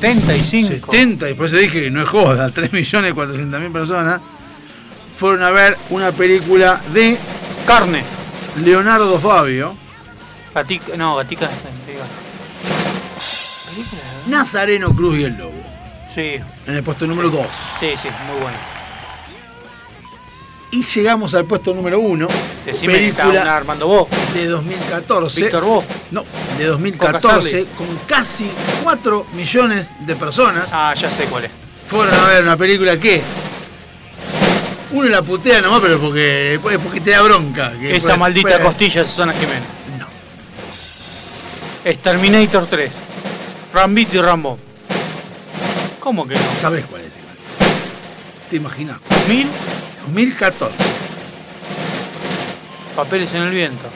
75. 0.01 0.93
70, 0.93 1.31
y 1.31 1.35
por 1.35 1.47
eso 1.47 1.57
dije 1.57 1.85
que 1.85 1.91
no 1.91 2.03
es 2.03 2.09
joda, 2.09 2.51
3.400.000 2.55 3.73
personas 3.73 4.21
fueron 5.19 5.43
a 5.43 5.51
ver 5.51 5.77
una 5.91 6.13
película 6.13 6.81
de 6.93 7.17
Carne. 7.67 8.03
Leonardo 8.63 9.19
Fabio, 9.19 9.75
Gatica, 10.55 10.97
no, 10.97 11.17
Gatica. 11.17 11.49
Nazareno 14.29 14.95
Cruz 14.95 15.19
y 15.19 15.25
el 15.25 15.37
Lobo, 15.37 15.53
Sí, 16.15 16.37
en 16.67 16.75
el 16.75 16.83
puesto 16.83 17.07
número 17.07 17.31
2. 17.31 17.47
sí, 17.81 17.89
sí, 18.01 18.09
muy 18.31 18.41
bueno. 18.43 18.57
Y 20.75 20.83
llegamos 20.83 21.35
al 21.35 21.45
puesto 21.45 21.73
número 21.73 22.01
1, 22.01 22.27
Decime 22.67 22.95
que 22.99 23.09
está 23.09 23.23
una 23.25 23.31
película 23.33 23.57
Armando 23.57 23.87
Vos. 23.87 24.09
de 24.35 24.47
2014. 24.47 25.41
Víctor 25.43 25.65
Vos. 25.65 25.85
No, 26.11 26.23
de 26.23 26.65
Coca 26.65 26.69
2014, 26.71 27.51
Sarli. 27.51 27.65
con 27.77 27.87
casi 28.07 28.51
4 28.83 29.27
millones 29.35 29.91
de 30.01 30.17
personas. 30.17 30.67
Ah, 30.73 30.93
ya 30.95 31.09
sé 31.11 31.25
cuál 31.27 31.45
es. 31.45 31.51
fueron 31.89 32.15
a 32.15 32.25
ver 32.29 32.43
una 32.43 32.57
película 32.57 32.97
que 32.99 33.21
uno 34.93 35.09
la 35.09 35.23
putea 35.23 35.61
nomás, 35.61 35.81
pero 35.81 36.01
porque, 36.01 36.55
es 36.55 36.61
porque 36.61 37.01
te 37.01 37.11
da 37.11 37.23
bronca. 37.23 37.73
que 37.79 37.93
Esa 37.93 38.07
puede- 38.09 38.19
maldita 38.19 38.49
puede- 38.49 38.65
costilla 38.65 39.03
de 39.03 39.07
Susana 39.09 39.33
Jiménez. 39.33 39.63
No. 39.99 40.07
Es 41.85 41.99
Terminator 42.03 42.67
3. 42.67 42.91
Rambito 43.73 44.17
y 44.17 44.21
Rambo. 44.23 44.59
¿Cómo 46.01 46.27
que 46.27 46.35
no? 46.35 46.41
¿Sabes 46.61 46.85
cuál 46.87 47.03
es? 47.03 47.13
¿Te 48.51 48.57
imaginas? 48.57 48.99
¿Mil? 49.29 49.47
2014. 50.07 50.75
Papeles 52.95 53.33
en 53.35 53.43
el 53.43 53.51
viento. 53.51 53.89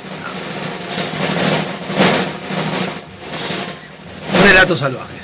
Relatos 4.44 4.78
salvajes. 4.78 5.18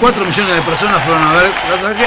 4 0.00 0.24
millones 0.24 0.54
de 0.54 0.62
personas 0.62 1.02
fueron 1.04 1.22
a 1.24 1.32
ver 1.32 1.50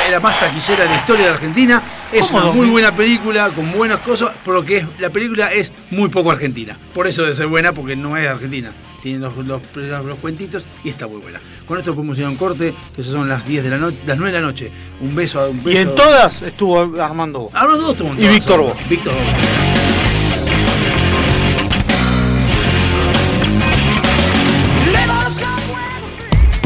la 0.10 0.20
más 0.20 0.40
taquillera 0.40 0.84
de 0.84 0.90
la 0.90 0.96
historia 0.96 1.26
de 1.26 1.32
Argentina. 1.34 1.82
Es 2.12 2.26
¿Cómo 2.28 2.40
una 2.44 2.52
muy 2.52 2.68
buena 2.70 2.92
película, 2.96 3.50
con 3.50 3.72
buenas 3.72 4.00
cosas, 4.00 4.32
pero 4.44 4.66
que 4.66 4.78
es, 4.78 4.86
la 5.00 5.10
película 5.10 5.54
es 5.54 5.72
muy 5.92 6.10
poco 6.10 6.32
argentina. 6.32 6.78
Por 6.94 7.08
eso 7.08 7.22
debe 7.24 7.34
ser 7.34 7.48
buena, 7.48 7.72
porque 7.72 7.96
no 7.96 8.18
es 8.18 8.28
argentina. 8.28 8.72
Tiene 9.02 9.20
los, 9.20 9.36
los, 9.38 9.62
los- 9.76 10.06
los 10.06 10.20
cuentitos 10.20 10.64
y 10.84 10.90
está 10.90 11.08
muy 11.08 11.20
buena. 11.22 11.40
Con 11.68 11.78
esto 11.80 11.96
podemos 11.96 12.18
ir 12.20 12.26
a 12.26 12.30
un 12.30 12.36
corte, 12.36 12.74
que 12.96 13.02
son 13.04 13.28
las 13.30 13.46
10 13.48 13.64
de 13.64 13.70
la 13.70 13.78
noche, 13.78 13.98
las 14.06 14.18
9 14.18 14.32
de 14.34 14.42
la 14.42 14.46
noche. 14.48 14.72
Un 15.00 15.16
beso 15.16 15.40
a 15.40 15.48
un 15.50 15.58
Y 15.58 15.62
beso. 15.62 15.80
en 15.80 15.96
todas 15.96 16.42
estuvo 16.42 17.02
Armando 17.02 17.40
Vos. 17.40 17.52
Ah, 17.56 17.66
los 17.66 17.80
dos 17.80 17.92
estuvo 17.94 18.10
en 18.10 18.18
Y 18.18 18.22
todas, 18.22 18.34
Víctor 18.34 18.56
seguro. 18.58 18.74
Vos. 18.76 18.90
Víctor 18.90 19.14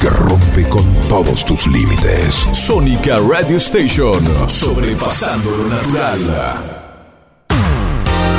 que 0.00 0.08
rompe 0.08 0.68
con 0.68 0.84
todos 1.08 1.44
tus 1.44 1.66
límites. 1.66 2.46
Sónica 2.52 3.18
Radio 3.18 3.56
Station, 3.56 4.20
sobrepasando 4.48 5.50
lo 5.50 5.68
natural. 5.68 6.84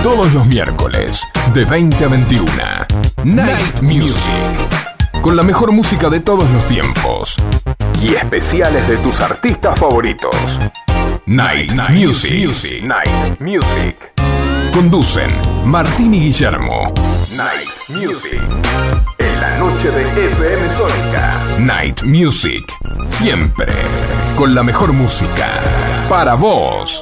Todos 0.01 0.33
los 0.33 0.45
miércoles, 0.45 1.21
de 1.53 1.65
20 1.65 2.05
a 2.05 2.07
21. 2.07 2.51
Night 3.25 3.81
Music. 3.81 4.21
Con 5.21 5.35
la 5.35 5.43
mejor 5.43 5.71
música 5.71 6.09
de 6.09 6.21
todos 6.21 6.49
los 6.51 6.65
tiempos. 6.67 7.35
Y 8.01 8.15
especiales 8.15 8.87
de 8.87 8.97
tus 8.97 9.19
artistas 9.19 9.77
favoritos. 9.77 10.35
Night, 11.25 11.73
Music. 11.89 12.83
Night 12.83 13.39
Music. 13.39 14.18
Conducen 14.73 15.29
Martín 15.65 16.13
y 16.13 16.19
Guillermo. 16.19 16.93
Night 17.35 17.69
Music. 17.89 18.41
En 19.17 19.41
la 19.41 19.57
noche 19.57 19.89
de 19.91 20.01
FM 20.03 20.75
Sónica. 20.75 21.39
Night 21.59 22.03
Music. 22.03 22.65
Siempre. 23.07 23.71
Con 24.37 24.53
la 24.53 24.63
mejor 24.63 24.93
música. 24.93 25.49
Para 26.07 26.35
vos. 26.35 27.01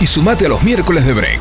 y 0.00 0.06
sumate 0.06 0.46
a 0.46 0.48
los 0.48 0.62
miércoles 0.62 1.04
de 1.04 1.12
break. 1.12 1.40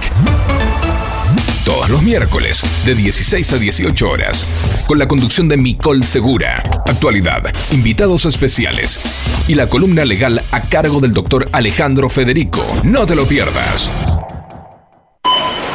Todos 1.66 1.90
los 1.90 2.02
miércoles, 2.02 2.62
de 2.86 2.96
16 2.96 3.54
a 3.54 3.58
18 3.58 4.10
horas, 4.10 4.48
con 4.88 4.98
la 4.98 5.08
conducción 5.08 5.50
de 5.50 5.58
Micol 5.58 6.04
Segura, 6.04 6.64
actualidad, 6.86 7.44
invitados 7.72 8.26
especiales 8.26 9.00
y 9.48 9.56
la 9.56 9.68
columna 9.68 10.06
legal 10.06 10.42
a 10.52 10.62
cargo 10.62 11.02
del 11.02 11.14
doctor 11.14 11.50
Alejandro 11.52 12.10
Federico. 12.10 12.66
No 12.84 13.06
te 13.06 13.16
lo 13.16 13.26
pierdas. 13.26 13.92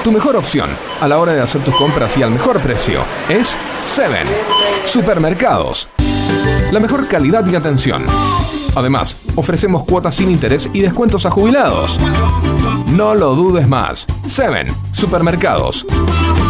Tu 0.03 0.11
mejor 0.11 0.35
opción 0.35 0.71
a 1.01 1.07
la 1.07 1.19
hora 1.19 1.33
de 1.33 1.43
hacer 1.43 1.63
tus 1.63 1.77
compras 1.77 2.17
y 2.17 2.23
al 2.23 2.31
mejor 2.31 2.59
precio 2.61 3.05
es 3.29 3.57
Seven 3.83 4.27
Supermercados. 4.85 5.89
La 6.73 6.81
mejor 6.81 7.07
calidad 7.07 7.47
y 7.47 7.55
atención. 7.55 8.07
Además, 8.75 9.19
ofrecemos 9.37 9.85
cuotas 9.85 10.15
sin 10.15 10.31
interés 10.31 10.71
y 10.73 10.81
descuentos 10.81 11.27
a 11.27 11.31
jubilados. 11.31 11.99
No 12.93 13.15
lo 13.15 13.35
dudes 13.35 13.67
más. 13.67 14.07
Seven 14.27 14.67
Supermercados. 14.93 15.87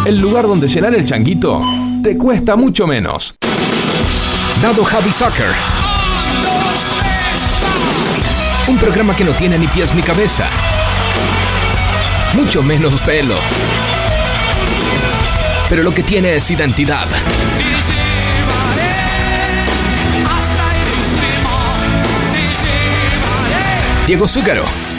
El 0.05 0.19
lugar 0.19 0.45
donde 0.45 0.67
llenar 0.67 0.93
el 0.93 1.05
changuito 1.05 1.61
te 2.03 2.17
cuesta 2.17 2.57
mucho 2.57 2.85
menos. 2.85 3.33
Dado 4.61 4.83
Javi 4.83 5.13
Soccer. 5.13 5.53
Un 8.67 8.77
programa 8.77 9.15
que 9.15 9.23
no 9.23 9.31
tiene 9.31 9.57
ni 9.57 9.67
pies 9.67 9.95
ni 9.95 10.01
cabeza. 10.01 10.49
Mucho 12.33 12.61
menos 12.61 13.01
pelo. 13.03 13.35
Pero 15.69 15.81
lo 15.81 15.93
que 15.93 16.03
tiene 16.03 16.35
es 16.35 16.51
identidad. 16.51 17.07
Diego 24.05 24.27
Zúcaro 24.27 24.82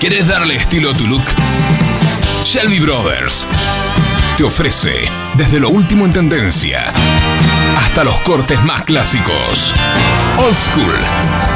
¿Quieres 0.00 0.28
darle 0.28 0.56
estilo 0.56 0.90
a 0.90 0.94
tu 0.94 1.06
look? 1.06 1.24
Shelby 2.44 2.78
Brothers 2.78 3.48
te 4.36 4.44
ofrece 4.44 5.10
desde 5.34 5.58
lo 5.58 5.70
último 5.70 6.04
en 6.04 6.12
tendencia 6.12 6.92
hasta 7.78 8.04
los 8.04 8.20
cortes 8.20 8.62
más 8.62 8.84
clásicos. 8.84 9.74
Old 10.38 10.54
School. 10.54 11.55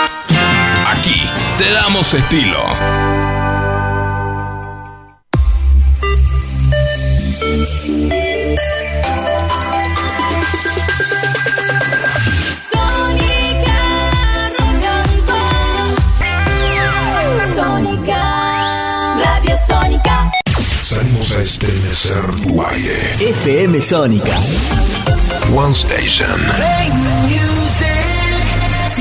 Aquí 0.91 1.21
te 1.57 1.71
damos 1.71 2.13
estilo. 2.13 2.59
Sónica, 17.55 19.17
Radio 19.23 19.57
Sónica. 19.65 20.31
Salimos 20.81 21.31
a 21.35 21.41
estremecer 21.41 22.25
tu 22.43 22.61
aire. 22.65 23.15
FM 23.17 23.81
Sónica. 23.81 24.37
One 25.55 25.73
Station. 25.73 26.39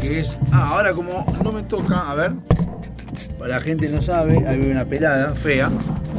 Que 0.00 0.20
es. 0.20 0.40
Ah, 0.52 0.70
ahora 0.72 0.92
como 0.92 1.26
no 1.42 1.52
me 1.52 1.62
toca, 1.62 2.10
a 2.10 2.14
ver. 2.14 2.32
Para 3.38 3.56
la 3.56 3.60
gente 3.60 3.88
no 3.90 4.02
sabe, 4.02 4.38
ahí 4.46 4.60
hay 4.60 4.70
una 4.70 4.84
pelada 4.84 5.34
fea. 5.34 5.70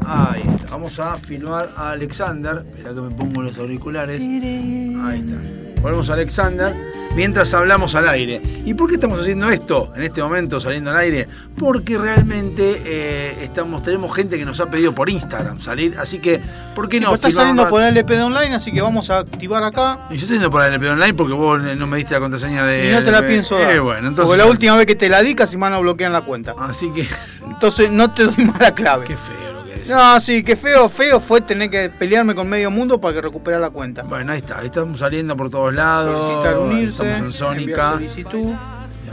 Ahí 0.05 0.41
está. 0.41 0.71
Vamos 0.71 0.99
a 0.99 1.15
filmar 1.15 1.69
a 1.75 1.91
Alexander. 1.91 2.65
Espera 2.75 2.93
que 2.93 3.01
me 3.01 3.11
pongo 3.11 3.41
los 3.41 3.57
auriculares. 3.57 4.21
Ahí 4.21 5.23
está. 5.25 5.60
Ponemos 5.81 6.09
a 6.09 6.13
Alexander 6.13 6.73
mientras 7.15 7.53
hablamos 7.53 7.95
al 7.95 8.07
aire. 8.07 8.41
¿Y 8.65 8.73
por 8.73 8.87
qué 8.87 8.95
estamos 8.95 9.19
haciendo 9.19 9.49
esto 9.49 9.91
en 9.95 10.03
este 10.03 10.21
momento, 10.21 10.59
saliendo 10.59 10.91
al 10.91 10.97
aire? 10.97 11.27
Porque 11.57 11.97
realmente 11.97 12.81
eh, 12.85 13.37
estamos, 13.43 13.81
tenemos 13.83 14.15
gente 14.15 14.37
que 14.37 14.45
nos 14.45 14.59
ha 14.59 14.67
pedido 14.67 14.93
por 14.93 15.09
Instagram 15.09 15.59
salir, 15.59 15.95
así 15.99 16.19
que, 16.19 16.39
¿por 16.75 16.87
qué 16.87 16.97
Sí, 16.97 17.03
no? 17.03 17.09
pues 17.09 17.19
está 17.23 17.31
saliendo 17.41 17.67
por 17.67 17.81
el 17.81 17.89
LP 17.89 18.15
de 18.15 18.23
online, 18.23 18.55
así 18.55 18.71
que 18.71 18.81
vamos 18.81 19.09
a 19.09 19.19
activar 19.19 19.63
acá. 19.63 20.07
Y 20.09 20.15
yo 20.15 20.21
estoy 20.21 20.37
yendo 20.37 20.51
por 20.51 20.61
el 20.61 20.67
LP 20.73 20.89
online 20.89 21.13
porque 21.15 21.33
vos 21.33 21.59
no 21.59 21.87
me 21.87 21.97
diste 21.97 22.13
la 22.13 22.19
contraseña 22.19 22.65
de. 22.65 22.89
Y 22.89 22.93
no 22.93 23.03
te 23.03 23.11
la 23.11 23.17
LP. 23.19 23.27
pienso 23.29 23.57
dar. 23.57 23.71
Eh, 23.73 23.79
bueno, 23.79 24.07
entonces. 24.07 24.25
Porque 24.29 24.37
la 24.43 24.49
última 24.49 24.75
vez 24.75 24.85
que 24.85 24.95
te 24.95 25.09
la 25.09 25.21
di 25.21 25.33
casi 25.35 25.57
más 25.57 25.71
no 25.71 25.81
bloquean 25.81 26.13
la 26.13 26.21
cuenta. 26.21 26.53
Así 26.59 26.91
que. 26.91 27.07
Entonces 27.43 27.91
no 27.91 28.11
te 28.13 28.23
doy 28.25 28.45
más 28.45 28.59
la 28.59 28.73
clave. 28.75 29.05
Qué 29.05 29.15
feo 29.17 29.50
que. 29.83 29.93
No, 29.93 30.19
sí, 30.19 30.43
qué 30.43 30.55
feo, 30.55 30.89
feo 30.89 31.19
fue 31.19 31.41
tener 31.41 31.69
que 31.69 31.89
pelearme 31.89 32.33
con 32.35 32.47
medio 32.47 32.71
mundo 32.71 32.99
para 32.99 33.13
que 33.15 33.21
recuperar 33.21 33.61
la 33.61 33.69
cuenta. 33.69 34.03
Bueno, 34.03 34.31
ahí 34.31 34.39
está. 34.39 34.59
Ahí 34.59 34.67
estamos 34.67 34.99
saliendo 34.99 35.35
por 35.37 35.49
todos 35.49 35.73
lados. 35.73 36.25
Solicitar 36.25 36.57
unirse. 36.59 36.89
Estamos 37.11 37.19
en 37.19 37.33
Sónica. 37.33 37.91
solicitud. 37.93 38.53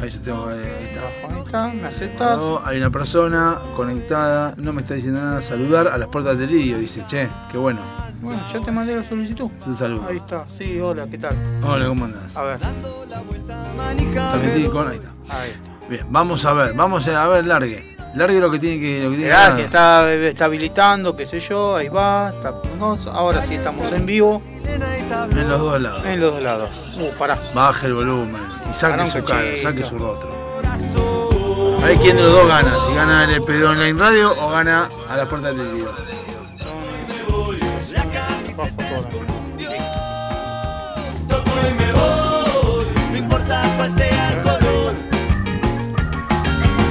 Ahí 0.00 0.10
yo 0.10 0.20
tengo. 0.20 0.50
eh, 0.52 0.54
Ahí 0.54 0.86
está. 0.86 1.34
Ahí 1.34 1.42
está, 1.44 1.68
me 1.74 1.86
aceptas. 1.88 2.38
No, 2.38 2.62
hay 2.64 2.78
una 2.78 2.90
persona 2.90 3.58
conectada, 3.76 4.52
no 4.58 4.72
me 4.72 4.82
está 4.82 4.94
diciendo 4.94 5.20
nada. 5.20 5.42
Saludar 5.42 5.88
a 5.88 5.98
las 5.98 6.08
puertas 6.08 6.38
del 6.38 6.48
delirio, 6.48 6.78
dice, 6.78 7.02
che, 7.08 7.28
qué 7.50 7.58
bueno. 7.58 7.80
Bueno, 8.20 8.40
ya 8.52 8.60
te 8.60 8.70
mandé 8.70 8.94
la 8.96 9.02
solicitud. 9.04 9.48
Un 9.66 9.76
saludo. 9.76 10.06
Ahí 10.08 10.18
está, 10.18 10.44
sí, 10.46 10.78
hola, 10.80 11.06
¿qué 11.10 11.18
tal? 11.18 11.36
Hola, 11.64 11.86
¿cómo 11.86 12.04
andás? 12.04 12.36
A 12.36 12.42
ver, 12.42 12.58
con- 12.58 12.68
ahí 14.88 14.96
está. 14.96 15.40
ahí 15.40 15.50
está. 15.50 15.88
Bien, 15.88 16.06
vamos 16.10 16.44
a 16.44 16.52
ver, 16.52 16.74
vamos 16.74 17.08
a 17.08 17.28
ver, 17.28 17.46
largue. 17.46 17.97
Largue 18.14 18.40
lo 18.40 18.50
que 18.50 18.58
tiene 18.58 18.80
que. 18.80 19.02
Lo 19.04 19.10
que 19.10 19.16
tiene 19.16 19.56
que 19.56 19.62
está, 19.64 20.12
está 20.12 20.44
habilitando, 20.46 21.14
qué 21.16 21.26
sé 21.26 21.40
yo, 21.40 21.76
ahí 21.76 21.88
va. 21.88 22.30
está- 22.30 22.52
no, 22.78 22.96
ahora 23.12 23.42
sí 23.44 23.54
estamos 23.54 23.90
en 23.92 24.06
vivo. 24.06 24.40
En 24.64 25.48
los 25.48 25.58
dos 25.60 25.80
lados. 25.80 26.04
En 26.04 26.20
los 26.20 26.32
dos 26.32 26.42
lados. 26.42 26.70
Uh, 26.98 27.16
pará. 27.18 27.38
Baje 27.54 27.86
el 27.86 27.94
volumen 27.94 28.40
y 28.70 28.74
saque 28.74 28.92
Pará 28.92 29.04
un 29.04 29.08
su 29.10 29.24
cara, 29.24 29.40
cachito. 29.42 29.62
saque 29.62 29.82
su 29.84 29.98
rostro. 29.98 30.30
A 31.80 31.86
ver 31.86 31.98
quién 31.98 32.16
de 32.16 32.22
los 32.22 32.32
dos 32.32 32.48
gana, 32.48 32.74
si 32.86 32.94
gana 32.94 33.24
el 33.24 33.42
PD 33.42 33.64
Online 33.64 33.98
Radio 33.98 34.32
o 34.38 34.50
gana 34.50 34.88
a 35.08 35.16
las 35.16 35.26
puertas 35.28 35.56
del 35.56 35.66
video. 35.68 35.92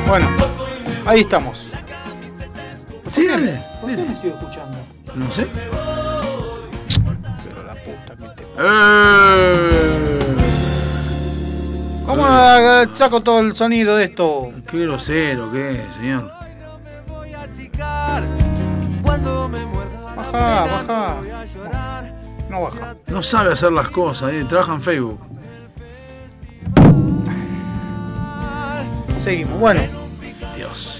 Bueno, 0.08 0.28
ahí 1.08 1.22
estamos. 1.22 1.68
Sí, 3.08 3.26
dale. 3.26 3.60
¿Por 3.82 3.90
qué 3.90 3.98
me 3.98 4.22
sigo 4.22 4.36
escuchando? 4.36 4.78
No 5.16 5.32
sé. 5.32 5.48
Pero 7.46 7.64
la 7.64 7.76
puta 7.76 8.16
que 8.16 8.28
te... 8.36 8.44
Eh. 8.60 9.78
¿Cómo 12.06 12.26
saco 12.98 13.22
todo 13.22 13.40
el 13.40 13.56
sonido 13.56 13.96
de 13.98 14.06
esto? 14.06 14.52
Qué 14.70 14.80
grosero 14.80 15.52
que 15.52 15.72
es, 15.72 15.96
señor. 15.96 16.32
Baja, 20.16 20.66
baja. 20.66 21.16
No 22.50 22.62
baja. 22.62 22.96
No 23.08 23.24
sabe 23.24 23.54
hacer 23.54 23.72
las 23.72 23.90
cosas, 23.90 24.34
eh, 24.34 24.46
trabaja 24.48 24.74
en 24.74 24.82
Facebook. 24.82 25.20
Seguimos. 29.24 29.60
Bueno, 29.60 29.82
Dios. 30.56 30.97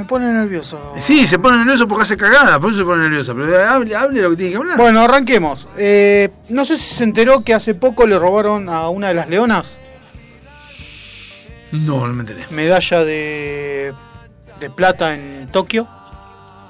Me 0.00 0.06
pone 0.06 0.32
nervioso. 0.32 0.94
Sí, 0.96 1.26
se 1.26 1.38
pone 1.38 1.58
nervioso 1.58 1.86
porque 1.86 2.02
hace 2.04 2.16
cagada, 2.16 2.58
por 2.58 2.70
eso 2.70 2.78
se 2.78 2.84
pone 2.84 3.02
nervioso. 3.02 3.34
Pero 3.34 3.68
hable, 3.68 3.94
hable 3.94 4.22
lo 4.22 4.30
que 4.30 4.36
tiene 4.36 4.52
que 4.52 4.56
hablar. 4.56 4.76
Bueno, 4.78 5.00
arranquemos. 5.02 5.68
Eh, 5.76 6.30
no 6.48 6.64
sé 6.64 6.76
si 6.78 6.94
se 6.94 7.04
enteró 7.04 7.42
que 7.44 7.52
hace 7.52 7.74
poco 7.74 8.06
le 8.06 8.18
robaron 8.18 8.68
a 8.70 8.88
una 8.88 9.08
de 9.08 9.14
las 9.14 9.28
leonas 9.28 9.74
No, 11.72 12.06
no 12.06 12.14
me 12.14 12.20
enteré. 12.22 12.44
medalla 12.50 13.04
de, 13.04 13.92
de 14.58 14.70
plata 14.70 15.14
en 15.14 15.48
Tokio. 15.52 15.86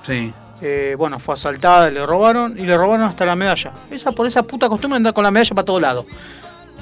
Sí. 0.02 0.32
Eh, 0.62 0.94
bueno, 0.98 1.18
fue 1.18 1.34
asaltada, 1.34 1.90
le 1.90 2.04
robaron 2.04 2.58
y 2.58 2.62
le 2.66 2.76
robaron 2.76 3.06
hasta 3.06 3.24
la 3.24 3.34
medalla. 3.36 3.72
Esa 3.90 4.12
por 4.12 4.26
esa 4.26 4.42
puta 4.42 4.68
costumbre 4.68 4.96
de 4.96 4.98
andar 4.98 5.14
con 5.14 5.24
la 5.24 5.30
medalla 5.30 5.54
para 5.54 5.64
todos 5.64 5.80
lados. 5.80 6.06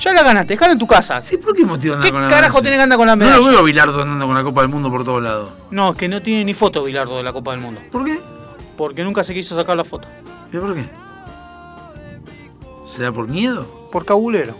Ya 0.01 0.13
la 0.13 0.23
ganaste, 0.23 0.55
dejala 0.55 0.73
en 0.75 0.79
tu 0.79 0.87
casa. 0.87 1.21
Sí, 1.23 1.37
¿por 1.39 1.55
qué 1.55 1.65
motivo 1.65 1.95
andar 1.95 2.07
¿Qué 2.07 2.13
con 2.13 2.23
la 2.23 2.29
carajo 2.29 2.61
tiene 2.63 2.77
que 2.77 2.83
andar 2.85 2.99
con 2.99 3.07
la 3.09 3.17
No 3.17 3.25
medalla? 3.25 3.39
lo 3.39 3.47
veo 3.49 3.59
a 3.59 3.63
Bilardo 3.63 4.03
andando 4.03 4.27
con 4.27 4.35
la 4.37 4.43
Copa 4.45 4.61
del 4.61 4.71
Mundo 4.71 4.91
por 4.91 5.05
todos 5.05 5.23
lados. 5.23 5.51
No, 5.71 5.91
es 5.91 5.97
que 5.99 6.09
no 6.09 6.23
tiene 6.23 6.45
ni 6.45 6.55
foto 6.55 6.85
Bilardo 6.85 7.17
de 7.17 7.23
la 7.25 7.33
Copa 7.33 7.51
del 7.51 7.61
Mundo. 7.61 7.81
¿Por 7.91 8.05
qué? 8.05 8.21
Porque 8.77 9.03
nunca 9.03 9.25
se 9.25 9.35
quiso 9.35 9.57
sacar 9.57 9.77
la 9.77 9.85
foto. 9.85 10.07
¿Y 10.53 10.57
por 10.57 10.75
qué? 10.75 10.85
¿Será 12.87 13.11
por 13.13 13.27
miedo? 13.29 13.89
Por 13.91 14.05
cabulero. 14.05 14.55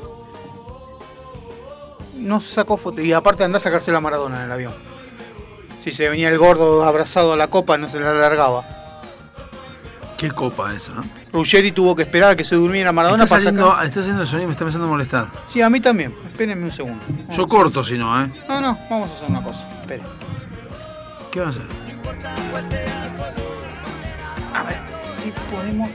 No 2.17 2.41
se 2.41 2.55
sacó 2.55 2.77
foto. 2.77 3.01
Y 3.01 3.13
aparte 3.13 3.45
andá 3.45 3.59
a 3.59 3.61
sacarse 3.61 3.93
la 3.93 4.01
Maradona 4.01 4.39
en 4.39 4.47
el 4.47 4.53
avión. 4.53 4.75
Si 5.85 5.93
se 5.93 6.09
venía 6.09 6.29
el 6.29 6.39
gordo 6.39 6.83
abrazado 6.85 7.33
a 7.33 7.37
la 7.37 7.47
copa, 7.49 7.79
no 7.79 7.89
se 7.89 8.01
la 8.01 8.11
alargaba. 8.11 8.65
¿Qué 10.17 10.31
copa 10.33 10.75
esa? 10.75 10.93
Ruggeri 11.33 11.73
tuvo 11.73 11.95
que 11.95 12.03
esperar 12.03 12.31
a 12.31 12.37
que 12.37 12.45
se 12.45 12.55
durmiera 12.55 12.91
Maradona 12.93 13.25
está, 13.25 13.35
para 13.37 13.45
saliendo, 13.45 13.71
sacar. 13.71 13.87
está 13.87 14.01
haciendo 14.01 14.23
el 14.23 14.29
sonido 14.29 14.45
y 14.45 14.47
me 14.47 14.53
está 14.53 14.65
empezando 14.65 14.87
a 14.87 14.91
molestar. 14.91 15.27
Sí, 15.49 15.61
a 15.61 15.69
mí 15.69 15.81
también. 15.81 16.15
Espérenme 16.31 16.65
un 16.65 16.71
segundo. 16.73 17.05
Vamos 17.09 17.37
Yo 17.37 17.47
corto 17.47 17.85
si 17.85 17.99
no, 17.99 18.25
¿eh? 18.25 18.31
No, 18.49 18.61
no, 18.61 18.79
vamos 18.91 19.11
a 19.11 19.15
hacer 19.15 19.29
una 19.29 19.43
cosa. 19.43 19.69
Espere. 19.81 20.03
¿Qué 21.31 21.41
va 21.41 21.47
a 21.47 21.51
hacer? 21.51 21.67
A 24.55 24.63
ver, 24.63 24.79
si 25.15 25.33
podemos. 25.51 25.91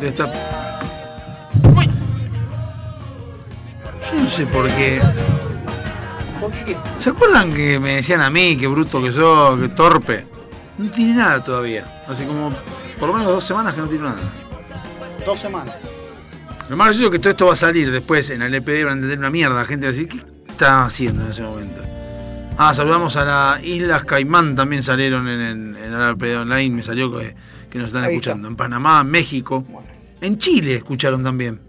De 0.00 0.08
esta... 0.08 0.26
Yo 4.12 4.20
no 4.22 4.30
sé 4.30 4.46
por 4.46 4.68
qué. 4.68 5.00
¿Por 6.40 6.52
qué? 6.52 6.76
¿Se 6.98 7.10
acuerdan 7.10 7.52
que 7.52 7.80
me 7.80 7.96
decían 7.96 8.20
a 8.20 8.28
mí 8.28 8.56
que 8.56 8.66
bruto 8.66 9.02
que 9.02 9.10
soy, 9.10 9.60
que 9.60 9.68
torpe? 9.70 10.26
No 10.76 10.90
tiene 10.90 11.14
nada 11.14 11.42
todavía. 11.42 11.84
Hace 12.08 12.26
como 12.26 12.52
por 12.98 13.08
lo 13.08 13.14
menos 13.14 13.28
dos 13.28 13.44
semanas 13.44 13.74
que 13.74 13.80
no 13.80 13.88
tiene 13.88 14.04
nada. 14.04 14.18
Dos 15.24 15.38
semanas. 15.38 15.74
Lo 16.68 16.76
más 16.76 16.88
gracioso 16.88 17.06
es 17.06 17.12
que 17.12 17.18
todo 17.18 17.30
esto 17.30 17.46
va 17.46 17.52
a 17.52 17.56
salir 17.56 17.90
después 17.90 18.30
en 18.30 18.42
el 18.42 18.54
EPD, 18.54 18.84
van 18.84 18.88
a 18.88 18.92
entender 18.94 19.18
una 19.18 19.30
mierda. 19.30 19.54
La 19.56 19.66
gente 19.66 19.86
va 19.86 19.90
a 19.90 19.92
decir, 19.92 20.08
¿qué 20.08 20.20
está 20.48 20.84
haciendo 20.86 21.24
en 21.24 21.30
ese 21.30 21.42
momento? 21.42 21.82
Ah, 22.56 22.72
saludamos 22.72 23.16
a 23.16 23.24
las 23.24 23.64
Islas 23.64 24.04
Caimán, 24.04 24.54
también 24.54 24.82
salieron 24.82 25.28
en, 25.28 25.40
el- 25.40 25.76
en 25.76 25.92
el 25.92 26.10
EPD 26.10 26.36
Online, 26.40 26.76
me 26.76 26.82
salió 26.82 27.10
que, 27.18 27.34
que 27.70 27.78
nos 27.78 27.86
están 27.88 28.04
Ahí 28.04 28.12
escuchando. 28.14 28.48
En 28.48 28.56
Panamá, 28.56 29.00
en 29.00 29.08
México. 29.10 29.64
En 30.20 30.38
Chile 30.38 30.76
escucharon 30.76 31.22
también. 31.22 31.60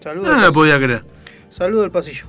Saludos. 0.00 0.28
No, 0.28 0.36
no 0.36 0.46
lo 0.46 0.52
podía 0.52 0.76
creer. 0.78 1.04
Saludo 1.50 1.84
al 1.84 1.90
pasillo. 1.90 2.26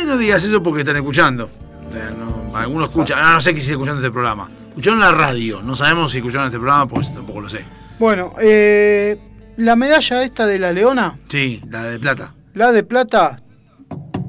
Eh, 0.00 0.04
no 0.04 0.16
digas 0.16 0.42
eso 0.44 0.62
porque 0.62 0.80
están 0.80 0.96
escuchando. 0.96 1.50
O 1.88 1.92
sea, 1.92 2.10
no- 2.10 2.56
algunos 2.56 2.88
escuchan, 2.90 3.18
ah, 3.22 3.34
no 3.34 3.40
sé 3.40 3.54
qué 3.54 3.60
sigue 3.60 3.72
escuchando 3.74 4.00
este 4.00 4.10
programa. 4.12 4.48
Escucharon 4.76 5.00
la 5.00 5.10
radio, 5.10 5.62
no 5.62 5.74
sabemos 5.74 6.10
si 6.12 6.18
escucharon 6.18 6.48
este 6.48 6.58
programa, 6.58 6.86
pues 6.86 7.10
tampoco 7.12 7.40
lo 7.40 7.48
sé. 7.48 7.64
Bueno, 7.98 8.34
eh, 8.38 9.18
la 9.56 9.74
medalla 9.74 10.22
esta 10.22 10.44
de 10.46 10.58
la 10.58 10.70
leona, 10.70 11.18
Sí, 11.28 11.62
la 11.70 11.84
de 11.84 11.98
plata. 11.98 12.34
la 12.52 12.72
de 12.72 12.82
plata, 12.82 13.40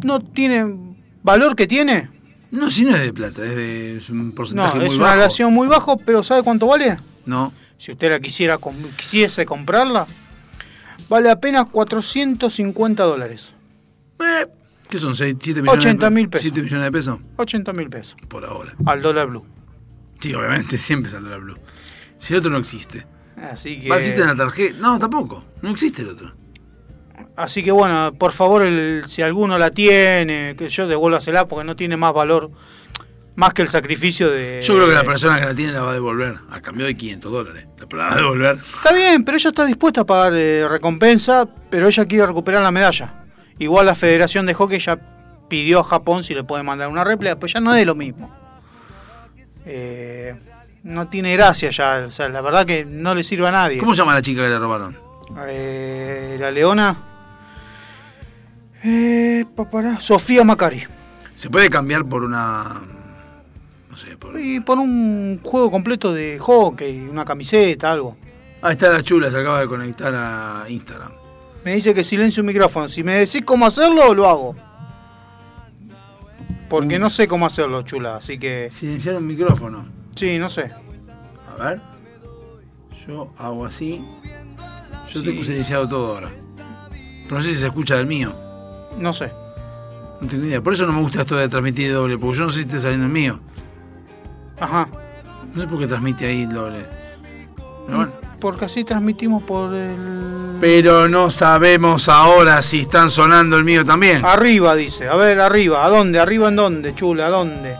no 0.05 0.21
tiene 0.21 0.73
valor 1.21 1.53
que 1.53 1.67
tiene. 1.67 2.09
No, 2.51 2.69
si 2.69 2.85
no 2.85 2.95
es 2.95 3.01
de 3.01 3.11
plata, 3.11 3.43
es, 3.45 3.55
de, 3.57 3.97
es 3.97 4.09
un 4.09 4.29
No, 4.29 4.35
porcentaje 4.35 4.77
es 4.77 4.85
muy 4.85 4.95
una 4.95 5.05
bajo. 5.07 5.15
relación 5.17 5.53
muy 5.53 5.67
bajo, 5.67 5.97
pero 5.97 6.23
¿sabe 6.23 6.43
cuánto 6.43 6.65
vale? 6.67 6.95
No, 7.25 7.51
Si 7.77 7.91
usted 7.91 8.09
la 8.09 8.21
quisiera 8.21 8.57
quisiese 8.95 9.45
comprarla, 9.45 10.07
vale 11.09 11.29
apenas 11.29 11.65
450 11.65 13.03
dólares. 13.03 13.51
eh, 14.21 14.47
¿qué 14.89 14.97
son? 14.97 15.13
7 15.13 15.35
millones 15.61 15.73
80 15.85 16.05
de, 16.05 16.15
mil 16.15 16.29
pesos. 16.29 16.43
7 16.43 16.61
millones 16.63 16.85
de 16.85 16.91
pesos 16.93 17.19
80 17.35 17.73
mil 17.73 17.89
pesos 17.89 18.15
por 18.29 18.45
ahora. 18.45 18.73
al 18.85 19.01
dólar 19.01 19.27
blue. 19.27 19.45
Sí, 20.19 20.33
obviamente, 20.33 20.77
siempre 20.77 21.11
saldrá 21.11 21.37
blue. 21.37 21.57
Si 22.17 22.33
el 22.33 22.39
otro 22.39 22.51
no 22.51 22.57
existe. 22.57 23.05
Así 23.51 23.79
que, 23.79 23.89
¿Va 23.89 23.95
a 23.95 23.99
existir 23.99 24.23
en 24.23 24.29
la 24.29 24.35
tarjeta? 24.35 24.75
No, 24.79 24.97
tampoco. 24.97 25.45
No 25.61 25.69
existe 25.69 26.01
el 26.01 26.09
otro. 26.09 26.31
así 27.35 27.63
que 27.63 27.71
bueno, 27.71 28.11
por 28.17 28.31
favor, 28.31 28.63
el- 28.63 29.03
si 29.07 29.21
alguno 29.21 29.57
la 29.57 29.69
tiene, 29.71 30.55
que 30.57 30.69
yo 30.69 30.87
devuélvasela 30.87 31.47
porque 31.47 31.63
no 31.63 31.75
tiene 31.75 31.97
más 31.97 32.13
valor, 32.13 32.49
más 33.35 33.53
que 33.53 33.61
el 33.61 33.67
sacrificio 33.67 34.31
de... 34.31 34.61
Yo 34.63 34.73
creo 34.73 34.87
que 34.87 34.93
la 34.95 35.03
persona 35.03 35.39
que 35.39 35.45
la 35.45 35.53
tiene 35.53 35.71
la 35.73 35.81
va 35.83 35.91
a 35.91 35.93
devolver 35.93 36.39
a 36.49 36.59
cambio 36.61 36.87
de 36.87 36.97
500 36.97 37.31
dólares. 37.31 37.67
La 37.91 37.97
va 37.97 38.13
a 38.13 38.15
devolver. 38.15 38.55
Está 38.57 38.91
bien, 38.93 39.23
pero 39.23 39.37
ella 39.37 39.49
está 39.51 39.65
dispuesta 39.65 40.01
a 40.01 40.05
pagar 40.05 40.33
eh, 40.35 40.67
recompensa, 40.67 41.47
pero 41.69 41.87
ella 41.87 42.05
quiere 42.05 42.25
recuperar 42.25 42.63
la 42.63 42.71
medalla. 42.71 43.13
Igual 43.59 43.85
la 43.85 43.93
Federación 43.93 44.47
de 44.47 44.55
Hockey 44.55 44.79
ya 44.79 44.97
pidió 45.47 45.81
a 45.81 45.83
Japón 45.83 46.23
si 46.23 46.33
le 46.33 46.43
puede 46.43 46.63
mandar 46.63 46.89
una 46.89 47.03
réplica, 47.03 47.35
pues 47.37 47.53
ya 47.53 47.59
no 47.59 47.75
es 47.75 47.85
lo 47.85 47.93
mismo. 47.93 48.31
Eh, 49.69 50.33
no 50.83 51.09
tiene 51.09 51.33
gracia 51.33 51.69
ya, 51.69 52.05
o 52.07 52.11
sea, 52.11 52.29
la 52.29 52.39
verdad 52.39 52.65
que 52.65 52.85
no 52.85 53.13
le 53.13 53.23
sirve 53.23 53.47
a 53.47 53.51
nadie. 53.51 53.79
¿Cómo 53.79 53.93
se 53.93 53.99
llama 53.99 54.13
la 54.13 54.21
chica 54.21 54.43
que 54.43 54.49
le 54.49 54.57
robaron? 54.57 54.97
Eh, 55.47 56.37
la 56.39 56.49
leona. 56.49 56.97
Eh, 58.83 59.45
papará, 59.55 59.99
Sofía 59.99 60.45
Macari. 60.45 60.83
¿Se 61.35 61.49
puede 61.49 61.69
cambiar 61.69 62.05
por 62.05 62.23
una. 62.23 62.81
No 63.89 63.97
sé, 63.97 64.15
por. 64.15 64.39
Y 64.39 64.61
por 64.61 64.77
un 64.77 65.41
juego 65.43 65.69
completo 65.69 66.13
de 66.13 66.39
hockey, 66.39 66.99
una 67.01 67.25
camiseta, 67.25 67.91
algo. 67.91 68.15
Ahí 68.61 68.73
está 68.73 68.89
la 68.89 69.03
chula, 69.03 69.29
se 69.29 69.39
acaba 69.39 69.59
de 69.59 69.67
conectar 69.67 70.13
a 70.15 70.65
Instagram. 70.69 71.11
Me 71.65 71.75
dice 71.75 71.93
que 71.93 72.03
silencio 72.03 72.41
un 72.41 72.47
micrófono. 72.47 72.87
Si 72.87 73.03
me 73.03 73.15
decís 73.15 73.43
cómo 73.43 73.65
hacerlo, 73.65 74.13
lo 74.13 74.29
hago. 74.29 74.55
Porque 76.69 76.99
no 76.99 77.09
sé 77.09 77.27
cómo 77.27 77.45
hacerlo, 77.45 77.81
chula, 77.83 78.17
así 78.17 78.37
que... 78.37 78.69
Silenciar 78.71 79.15
un 79.15 79.25
micrófono. 79.27 79.87
Sí, 80.15 80.37
no 80.37 80.49
sé. 80.49 80.71
A 81.59 81.63
ver. 81.63 81.81
Yo 83.07 83.31
hago 83.37 83.65
así. 83.65 84.03
Yo 85.13 85.21
Sí. 85.21 85.25
tengo 85.25 85.43
silenciado 85.43 85.87
todo 85.87 86.15
ahora. 86.15 86.29
Pero 87.23 87.37
no 87.37 87.41
sé 87.41 87.49
si 87.51 87.57
se 87.57 87.67
escucha 87.67 87.95
del 87.95 88.05
mío. 88.07 88.33
No 88.99 89.13
sé. 89.13 89.31
No 90.19 90.27
tengo 90.27 90.45
idea. 90.45 90.61
Por 90.61 90.73
eso 90.73 90.85
no 90.85 90.91
me 90.93 91.01
gusta 91.01 91.21
esto 91.21 91.37
de 91.37 91.47
transmitir 91.47 91.93
doble, 91.93 92.17
porque 92.17 92.37
yo 92.39 92.45
no 92.45 92.49
sé 92.49 92.57
si 92.59 92.63
está 92.65 92.79
saliendo 92.79 93.05
el 93.05 93.11
mío. 93.11 93.39
Ajá. 94.59 94.89
No 95.53 95.61
sé 95.61 95.67
por 95.67 95.79
qué 95.79 95.87
transmite 95.87 96.25
ahí 96.25 96.41
el 96.43 96.49
doble. 96.53 96.85
Pero 97.85 97.97
bueno. 97.97 98.11
Porque 98.39 98.65
así 98.65 98.83
transmitimos 98.83 99.41
por 99.43 99.73
el... 99.73 100.57
Pero 100.61 101.07
no 101.07 101.29
sabemos 101.31 102.07
ahora 102.09 102.61
si 102.61 102.81
están 102.81 103.09
sonando 103.09 103.57
el 103.57 103.63
mío 103.63 103.83
también. 103.83 104.23
Arriba, 104.25 104.75
dice. 104.75 105.07
A 105.07 105.15
ver, 105.15 105.39
arriba. 105.39 105.83
¿A 105.85 105.89
dónde? 105.89 106.19
¿Arriba 106.19 106.47
en 106.49 106.55
dónde, 106.55 106.93
chula? 106.95 107.27
¿A 107.27 107.29
dónde? 107.29 107.75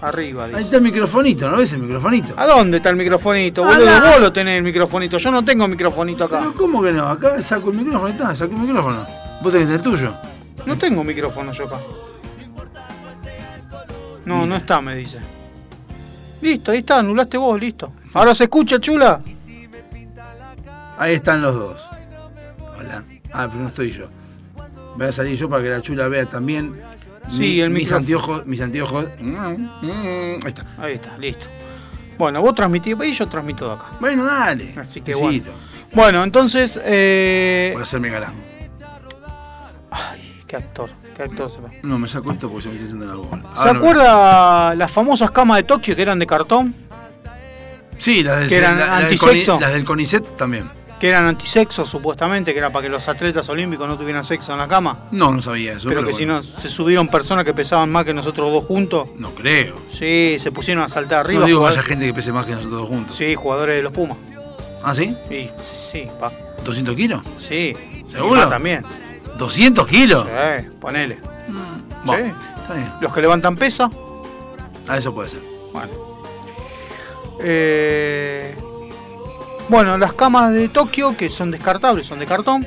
Arriba, 0.00 0.44
Ahí 0.44 0.50
dice. 0.50 0.62
está 0.62 0.76
el 0.76 0.82
microfonito, 0.82 1.50
¿no 1.50 1.56
ves 1.56 1.72
el 1.72 1.80
microfonito? 1.80 2.34
¿A 2.36 2.46
dónde 2.46 2.76
está 2.76 2.90
el 2.90 2.96
microfonito? 2.96 3.64
Boludo, 3.64 3.98
no. 4.00 4.06
vos 4.10 4.20
lo 4.20 4.32
tenés 4.32 4.58
el 4.58 4.62
microfonito. 4.62 5.18
Yo 5.18 5.30
no 5.32 5.44
tengo 5.44 5.66
microfonito 5.66 6.24
acá. 6.24 6.38
Pero 6.38 6.54
¿cómo 6.54 6.82
que 6.82 6.92
no? 6.92 7.08
Acá 7.08 7.42
saco 7.42 7.70
el 7.70 7.76
micrófono, 7.78 8.06
ahí 8.06 8.12
está, 8.12 8.34
saco 8.36 8.52
el 8.54 8.60
micrófono. 8.60 9.04
Vos 9.42 9.52
tenés 9.52 9.68
el 9.70 9.80
tuyo. 9.80 10.14
No 10.66 10.78
tengo 10.78 11.02
micrófono 11.02 11.52
yo 11.52 11.64
acá. 11.64 11.76
No, 14.24 14.46
no 14.46 14.56
está, 14.56 14.80
me 14.80 14.94
dice. 14.94 15.18
Listo, 16.40 16.70
ahí 16.72 16.78
está, 16.78 16.98
anulaste 16.98 17.36
vos, 17.36 17.58
listo. 17.60 17.92
Ahora 18.14 18.34
se 18.34 18.44
escucha, 18.44 18.78
chula. 18.80 19.20
Ahí 20.98 21.14
están 21.14 21.42
los 21.42 21.54
dos. 21.54 21.80
Hola. 22.78 23.02
Ah, 23.32 23.46
pero 23.48 23.62
no 23.62 23.68
estoy 23.68 23.90
yo. 23.90 24.06
Voy 24.96 25.06
a 25.06 25.12
salir 25.12 25.36
yo 25.36 25.48
para 25.48 25.62
que 25.62 25.68
la 25.68 25.82
chula 25.82 26.08
vea 26.08 26.26
también. 26.26 26.72
Sí, 27.30 27.40
mi- 27.40 27.60
el 27.60 27.70
mis 27.70 27.92
anteojos. 27.92 28.46
Mis 28.46 28.60
anteojos. 28.60 29.06
Mm, 29.20 29.32
mm, 29.32 30.40
Ahí 30.42 30.48
está. 30.48 30.66
Ahí 30.78 30.94
está, 30.94 31.18
listo. 31.18 31.44
Bueno, 32.16 32.40
vos 32.42 32.54
transmitís 32.54 32.96
y 33.04 33.12
yo 33.12 33.28
transmito 33.28 33.68
de 33.68 33.74
acá. 33.74 33.84
Bueno, 34.00 34.24
dale. 34.24 34.74
Así 34.76 35.00
que 35.02 35.14
bueno. 35.14 35.44
Bueno, 35.92 36.24
entonces, 36.24 36.78
eh... 36.82 37.70
Por 37.74 37.82
hacerme 37.82 38.10
galán. 38.10 38.32
Actor, 39.90 40.18
qué 40.46 40.56
actor 40.56 40.90
se. 41.26 41.86
No, 41.86 41.98
me 41.98 42.08
saco 42.08 42.32
esto 42.32 42.48
porque 42.48 42.62
se 42.64 42.68
me 42.68 42.74
está 42.76 42.88
yendo 42.88 43.06
la 43.06 43.14
bola. 43.14 43.42
¿Se 43.54 43.58
Ahora 43.60 43.72
no- 43.72 43.78
acuerda 43.80 44.74
las 44.74 44.90
famosas 44.90 45.30
camas 45.30 45.56
de 45.58 45.62
Tokio 45.64 45.94
que 45.96 46.02
eran 46.02 46.18
de 46.18 46.26
cartón? 46.26 46.74
Sí, 47.98 48.22
las 48.22 48.40
del, 48.40 48.48
que 48.48 48.56
eran 48.56 48.78
la- 48.78 48.86
la 48.86 48.94
del 48.96 49.04
antisexo? 49.06 49.58
Las 49.60 49.72
del 49.72 49.84
CONICET 49.84 50.36
también. 50.36 50.64
que 51.00 51.08
eran 51.10 51.26
antisexo 51.26 51.86
supuestamente, 51.86 52.52
que 52.52 52.58
era 52.58 52.70
para 52.70 52.82
que 52.82 52.88
los 52.88 53.06
atletas 53.06 53.48
olímpicos 53.48 53.86
no 53.86 53.96
tuvieran 53.96 54.24
sexo 54.24 54.52
en 54.52 54.58
la 54.58 54.66
cama. 54.66 54.98
No, 55.12 55.30
no 55.32 55.40
sabía 55.40 55.74
eso. 55.74 55.88
Pero 55.88 56.04
que 56.04 56.12
si 56.12 56.26
no, 56.26 56.42
se 56.42 56.68
subieron 56.68 57.06
personas 57.06 57.44
que 57.44 57.54
pesaban 57.54 57.88
más 57.88 58.04
que 58.04 58.12
nosotros 58.12 58.50
dos 58.50 58.64
juntos. 58.64 59.08
No 59.16 59.30
creo. 59.30 59.76
Sí, 59.92 60.38
se 60.40 60.50
pusieron 60.50 60.82
a 60.82 60.88
saltar 60.88 61.20
arriba. 61.20 61.40
No 61.42 61.46
digo 61.46 61.60
jugadores- 61.60 61.84
gente 61.86 62.04
que 62.06 62.14
pese 62.14 62.32
más 62.32 62.46
que 62.46 62.52
nosotros 62.52 62.80
dos 62.80 62.88
juntos. 62.88 63.14
Sí, 63.16 63.36
jugadores 63.36 63.76
de 63.76 63.82
los 63.84 63.92
Pumas. 63.92 64.16
¿Ah, 64.82 64.92
sí? 64.92 65.14
Sí, 65.28 65.48
sí, 65.92 66.08
pa. 66.18 66.32
¿200 66.64 66.96
kilos? 66.96 67.22
Sí. 67.38 67.76
¿Seguro? 68.08 68.34
Y 68.34 68.38
más 68.38 68.50
también. 68.50 68.82
¿200 69.38 69.86
kilos? 69.86 70.26
Sí, 70.26 70.68
ponele. 70.80 71.18
Bueno, 72.04 72.24
Sí. 72.26 72.32
está 72.60 72.74
bien. 72.74 72.92
Los 73.00 73.12
que 73.14 73.20
levantan 73.20 73.56
pesa. 73.56 73.90
Ah, 74.88 74.96
eso 74.96 75.14
puede 75.14 75.28
ser. 75.28 75.40
Bueno. 75.72 75.92
Eh, 77.40 78.54
bueno, 79.68 79.98
las 79.98 80.12
camas 80.14 80.52
de 80.52 80.68
Tokio, 80.68 81.16
que 81.16 81.28
son 81.28 81.50
descartables, 81.50 82.06
son 82.06 82.18
de 82.18 82.26
cartón, 82.26 82.66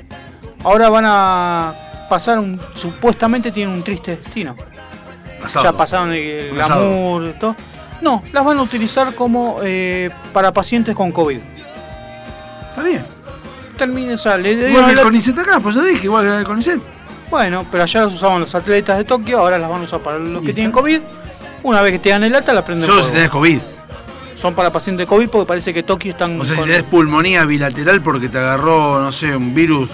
ahora 0.63 0.89
van 0.89 1.05
a 1.07 1.73
pasar 2.09 2.39
un. 2.39 2.59
Supuestamente 2.75 3.51
tienen 3.51 3.73
un 3.75 3.83
triste 3.83 4.17
destino. 4.17 4.55
Asado. 5.43 5.65
Ya 5.65 5.73
pasaron 5.73 6.11
el 6.13 6.51
glamour 6.53 7.23
y 7.35 7.39
todo. 7.39 7.55
No, 8.01 8.23
las 8.31 8.43
van 8.45 8.57
a 8.59 8.61
utilizar 8.61 9.13
como 9.15 9.59
eh, 9.63 10.09
para 10.33 10.51
pacientes 10.51 10.95
con 10.95 11.11
COVID. 11.11 11.39
Está 12.69 12.83
bien. 12.83 13.03
Termina, 13.85 14.13
o 14.13 14.17
sea, 14.17 14.37
le 14.37 14.55
que 14.55 14.75
el 14.91 14.95
la- 14.95 15.01
CONICET 15.01 15.39
acá, 15.39 15.59
pues 15.59 15.73
yo 15.73 15.83
dije, 15.83 16.03
igual 16.05 16.23
que 16.27 16.37
el 16.37 16.43
CONICET. 16.43 16.79
Bueno, 17.31 17.65
pero 17.71 17.81
allá 17.83 18.01
las 18.03 18.13
usaban 18.13 18.39
los 18.41 18.53
atletas 18.53 18.97
de 18.97 19.03
Tokio, 19.05 19.39
ahora 19.39 19.57
las 19.57 19.67
van 19.69 19.81
a 19.81 19.83
usar 19.85 20.01
para 20.01 20.19
los 20.19 20.43
que 20.43 20.53
tienen 20.53 20.71
COVID. 20.71 20.99
Una 21.63 21.81
vez 21.81 21.93
que 21.93 21.99
te 21.99 22.09
dan 22.09 22.23
el 22.23 22.35
alta, 22.35 22.53
la 22.53 22.63
prenden 22.63 22.85
Solo 22.85 23.01
si 23.01 23.11
tenés 23.11 23.29
COVID. 23.29 23.57
Son 24.39 24.53
para 24.53 24.71
pacientes 24.71 25.05
de 25.05 25.07
COVID 25.07 25.29
porque 25.29 25.47
parece 25.47 25.73
que 25.73 25.81
Tokio 25.81 26.11
están. 26.11 26.39
O 26.39 26.45
sea, 26.45 26.55
si 26.55 26.61
con- 26.61 26.69
tenés 26.69 26.83
pulmonía 26.83 27.43
bilateral 27.45 28.01
porque 28.01 28.29
te 28.29 28.37
agarró, 28.37 28.99
no 29.01 29.11
sé, 29.11 29.35
un 29.35 29.53
virus. 29.55 29.89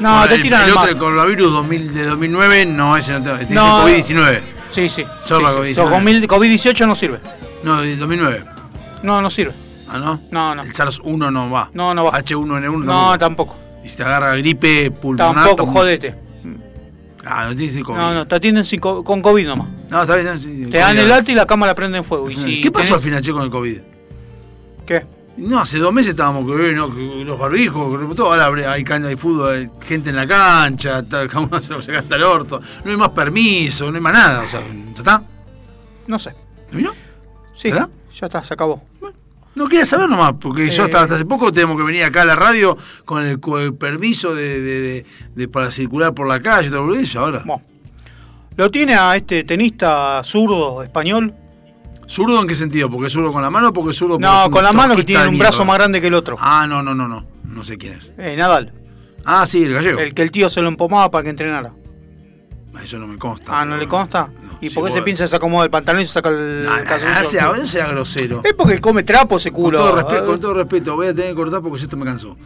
No, 0.00 0.10
Bueno, 0.10 0.28
te 0.28 0.34
el, 0.34 0.42
tiran 0.42 0.62
el 0.64 0.70
al 0.72 0.76
otro, 0.76 0.90
el 0.90 0.98
coronavirus 0.98 1.52
2000 1.52 1.94
de 1.94 2.04
2009, 2.04 2.66
no, 2.66 2.96
ese 2.96 3.18
no 3.20 3.36
No. 3.50 3.84
COVID-19. 3.86 4.40
Sí, 4.70 4.88
sí. 4.88 5.04
Solo 5.26 5.38
sí, 5.48 5.54
para 5.54 5.66
sí. 5.66 5.72
COVID-19. 5.72 5.74
So, 5.74 5.90
con 5.90 6.04
mil- 6.04 6.26
COVID-18 6.28 6.86
no 6.86 6.94
sirve. 6.94 7.18
No, 7.62 7.80
de 7.80 7.96
2009. 7.96 8.42
No, 9.02 9.22
no 9.22 9.30
sirve. 9.30 9.52
Ah, 9.92 9.98
¿no? 9.98 10.20
No, 10.30 10.54
no. 10.54 10.62
El 10.62 10.72
SARS-1 10.72 11.32
no 11.32 11.50
va. 11.50 11.70
No, 11.74 11.92
no 11.94 12.04
va. 12.04 12.12
H1N1 12.22 12.84
No, 12.84 13.18
tampoco. 13.18 13.18
tampoco. 13.18 13.56
Y 13.84 13.88
si 13.88 13.96
te 13.96 14.04
agarra 14.04 14.34
gripe 14.36 14.90
pulmonar. 14.90 15.34
Tampoco, 15.34 15.56
tampoco. 15.56 15.78
jodete. 15.80 16.14
Ah, 17.24 17.46
no 17.48 17.54
tienes 17.56 17.84
COVID. 17.84 17.96
No, 17.98 18.14
no, 18.14 18.26
te 18.26 18.34
atienden 18.34 18.64
sin 18.64 18.80
co- 18.80 19.04
con 19.04 19.22
COVID 19.22 19.46
nomás. 19.46 19.68
No, 19.90 20.02
está 20.02 20.16
bien. 20.16 20.26
no, 20.26 20.38
sí, 20.38 20.66
Te 20.70 20.78
dan 20.78 20.98
el 20.98 21.10
alta 21.12 21.30
y 21.30 21.34
la 21.36 21.46
cama 21.46 21.66
la 21.66 21.74
prenden 21.74 21.98
en 21.98 22.04
fuego. 22.04 22.28
Y 22.30 22.34
si 22.34 22.60
¿Qué 22.60 22.70
pasó 22.72 22.94
tenés- 22.94 22.96
al 22.96 23.00
final, 23.00 23.22
che, 23.22 23.32
con 23.32 23.42
el 23.42 23.50
COVID? 23.50 23.78
¿Qué? 24.86 25.06
No, 25.36 25.60
hace 25.60 25.78
dos 25.78 25.92
meses 25.92 26.10
estábamos 26.10 26.44
con 26.44 26.62
eh, 26.62 26.72
no, 26.72 26.92
que 26.94 27.24
los 27.24 27.38
barbijos, 27.38 28.14
todo, 28.16 28.32
ahora 28.34 28.72
hay 28.72 28.84
cancha 28.84 29.08
de 29.08 29.16
fútbol, 29.16 29.54
hay 29.54 29.70
gente 29.86 30.10
en 30.10 30.16
la 30.16 30.26
cancha, 30.26 31.02
tal, 31.04 31.26
cada 31.30 31.40
uno 31.46 31.58
se 31.60 31.72
lo 31.72 31.80
saca 31.80 32.00
hasta 32.00 32.16
el 32.16 32.22
orto, 32.24 32.60
no 32.84 32.90
hay 32.90 32.96
más 32.98 33.08
permiso, 33.10 33.90
no 33.90 33.96
hay 33.96 34.02
más 34.02 34.12
nada, 34.12 34.42
o 34.42 34.46
sea, 34.46 34.60
¿ya 34.60 34.92
está? 34.98 35.22
No 36.06 36.18
sé. 36.18 36.34
¿Terminó? 36.68 36.92
Sí, 37.54 37.70
¿Verdad? 37.70 37.88
ya 38.12 38.26
está, 38.26 38.44
se 38.44 38.52
acabó. 38.52 38.82
No 39.54 39.68
quería 39.68 39.84
saber 39.84 40.08
nomás, 40.08 40.32
porque 40.40 40.70
yo 40.70 40.82
Eh. 40.82 40.84
hasta, 40.86 41.02
hasta 41.02 41.14
hace 41.16 41.24
poco 41.26 41.52
tenemos 41.52 41.76
que 41.76 41.82
venir 41.82 42.04
acá 42.04 42.22
a 42.22 42.24
la 42.24 42.34
radio 42.36 42.76
con 43.04 43.24
el, 43.24 43.38
con 43.38 43.60
el 43.60 43.74
permiso 43.74 44.34
de, 44.34 44.60
de- 44.62 44.80
de- 44.80 45.06
de- 45.34 45.48
para 45.48 45.70
circular 45.70 46.14
por 46.14 46.26
la 46.26 46.40
calle, 46.40 46.70
todo 46.70 46.94
eso, 46.94 47.20
ahora. 47.20 47.44
Lo 48.56 48.70
tiene 48.70 48.94
a 48.94 49.14
este 49.16 49.44
tenista 49.44 50.22
zurdo 50.24 50.82
español. 50.82 51.34
¿Zurdo 52.06 52.40
en 52.40 52.46
qué 52.48 52.54
sentido? 52.54 52.90
¿Porque 52.90 53.06
es 53.06 53.12
zurdo 53.12 53.32
con 53.32 53.40
la 53.42 53.48
mano 53.50 53.68
o 53.68 53.72
porque 53.72 53.90
es 53.90 53.96
zurdo 53.96 54.18
No, 54.18 54.50
con 54.50 54.62
la 54.64 54.72
mano 54.72 54.94
que 54.96 55.04
tiene 55.04 55.26
un 55.28 55.38
brazo 55.38 55.64
más 55.64 55.76
grande 55.78 56.00
que 56.00 56.08
el 56.08 56.14
otro. 56.14 56.36
Ah, 56.38 56.66
no, 56.68 56.82
no, 56.82 56.94
no, 56.94 57.08
no, 57.08 57.24
no 57.44 57.64
sé 57.64 57.78
quién 57.78 57.94
es. 57.94 58.10
Eh, 58.18 58.34
Nadal. 58.36 58.72
Ah, 59.24 59.46
sí, 59.46 59.62
el 59.62 59.72
gallego. 59.72 60.00
El 60.00 60.12
que 60.14 60.22
el 60.22 60.30
tío 60.30 60.50
se 60.50 60.60
lo 60.60 60.68
empomaba 60.68 61.10
para 61.10 61.24
que 61.24 61.30
entrenara. 61.30 61.72
Eso 62.82 62.98
no 62.98 63.06
me 63.06 63.16
consta. 63.18 63.52
Ah, 63.58 63.64
¿no 63.64 63.76
le 63.76 63.86
consta? 63.86 64.30
¿Y 64.62 64.68
sí, 64.70 64.74
por 64.76 64.84
qué 64.86 64.92
se 64.92 65.02
que 65.04 65.16
se 65.28 65.36
acomoda 65.36 65.64
el 65.64 65.70
pantalón 65.70 66.00
y 66.02 66.06
se 66.06 66.12
saca 66.12 66.30
el 66.30 66.66
calzoncillo? 66.86 67.18
no 67.22 67.24
sea, 67.28 67.48
no 67.58 67.66
sea 67.66 67.86
grosero. 67.88 68.40
Es 68.44 68.54
porque 68.54 68.80
come 68.80 69.02
trapo 69.02 69.36
ese 69.36 69.50
Con 69.50 69.64
culo. 69.64 69.78
todo, 69.78 69.94
respeto, 69.96 70.26
con 70.26 70.40
todo 70.40 70.54
respeto, 70.54 70.94
voy 70.94 71.08
a 71.08 71.14
tener 71.14 71.30
que 71.30 71.36
cortar 71.36 71.60
porque 71.60 71.82
esto 71.82 71.96
me 71.96 72.04
cansó. 72.04 72.36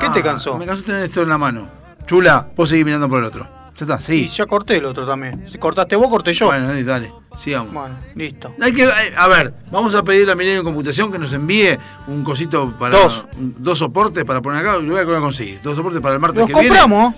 ¿Qué 0.00 0.08
te 0.08 0.20
Ah, 0.20 0.22
cansó? 0.22 0.56
Me 0.58 0.66
cansó 0.66 0.82
tener 0.84 1.04
esto 1.04 1.22
en 1.22 1.28
la 1.28 1.38
mano. 1.38 1.68
Chula, 2.06 2.48
vos 2.56 2.68
seguís 2.68 2.84
mirando 2.84 3.08
por 3.08 3.18
el 3.20 3.26
otro. 3.26 3.46
Ya 3.76 3.84
está, 3.84 3.98
Y 4.14 4.28
sí. 4.28 4.28
ya 4.28 4.46
corté 4.46 4.76
el 4.76 4.84
otro 4.84 5.04
también. 5.06 5.46
Si 5.48 5.58
cortaste 5.58 5.96
vos, 5.96 6.08
corté 6.08 6.32
yo. 6.32 6.46
Bueno, 6.46 6.68
dale, 6.68 6.84
dale, 6.84 7.12
sigamos. 7.36 7.72
Bueno, 7.74 7.94
listo. 8.14 8.54
Hay 8.60 8.72
que, 8.72 8.84
eh, 8.84 9.14
a 9.16 9.26
ver, 9.28 9.52
vamos 9.70 9.94
a 9.96 10.02
pedirle 10.02 10.32
a 10.32 10.36
Milenio 10.36 10.62
Computación 10.64 11.10
que 11.12 11.18
nos 11.18 11.32
envíe 11.32 11.76
un 12.06 12.22
cosito 12.24 12.72
para. 12.78 12.96
Dos. 12.96 13.24
un- 13.36 13.54
dos 13.58 13.78
soportes 13.78 14.24
para 14.24 14.40
poner 14.40 14.64
acá. 14.66 14.78
Lo 14.78 14.92
voy 14.92 15.00
a 15.16 15.20
conseguir. 15.20 15.60
Dos 15.62 15.76
soportes 15.76 16.00
para 16.00 16.14
el 16.14 16.20
martes 16.20 16.38
Los 16.38 16.46
que 16.48 16.54
viene. 16.54 16.68
compramos. 16.68 17.14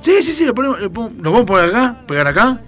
Sí, 0.00 0.22
sí, 0.22 0.32
sí, 0.32 0.44
lo, 0.44 0.52
ponemos, 0.54 0.80
lo, 0.80 0.88
lo 0.88 1.30
vamos 1.30 1.42
a 1.42 1.46
poner 1.46 1.68
acá, 1.70 1.96
pegar 2.06 2.26
acá. 2.26 2.60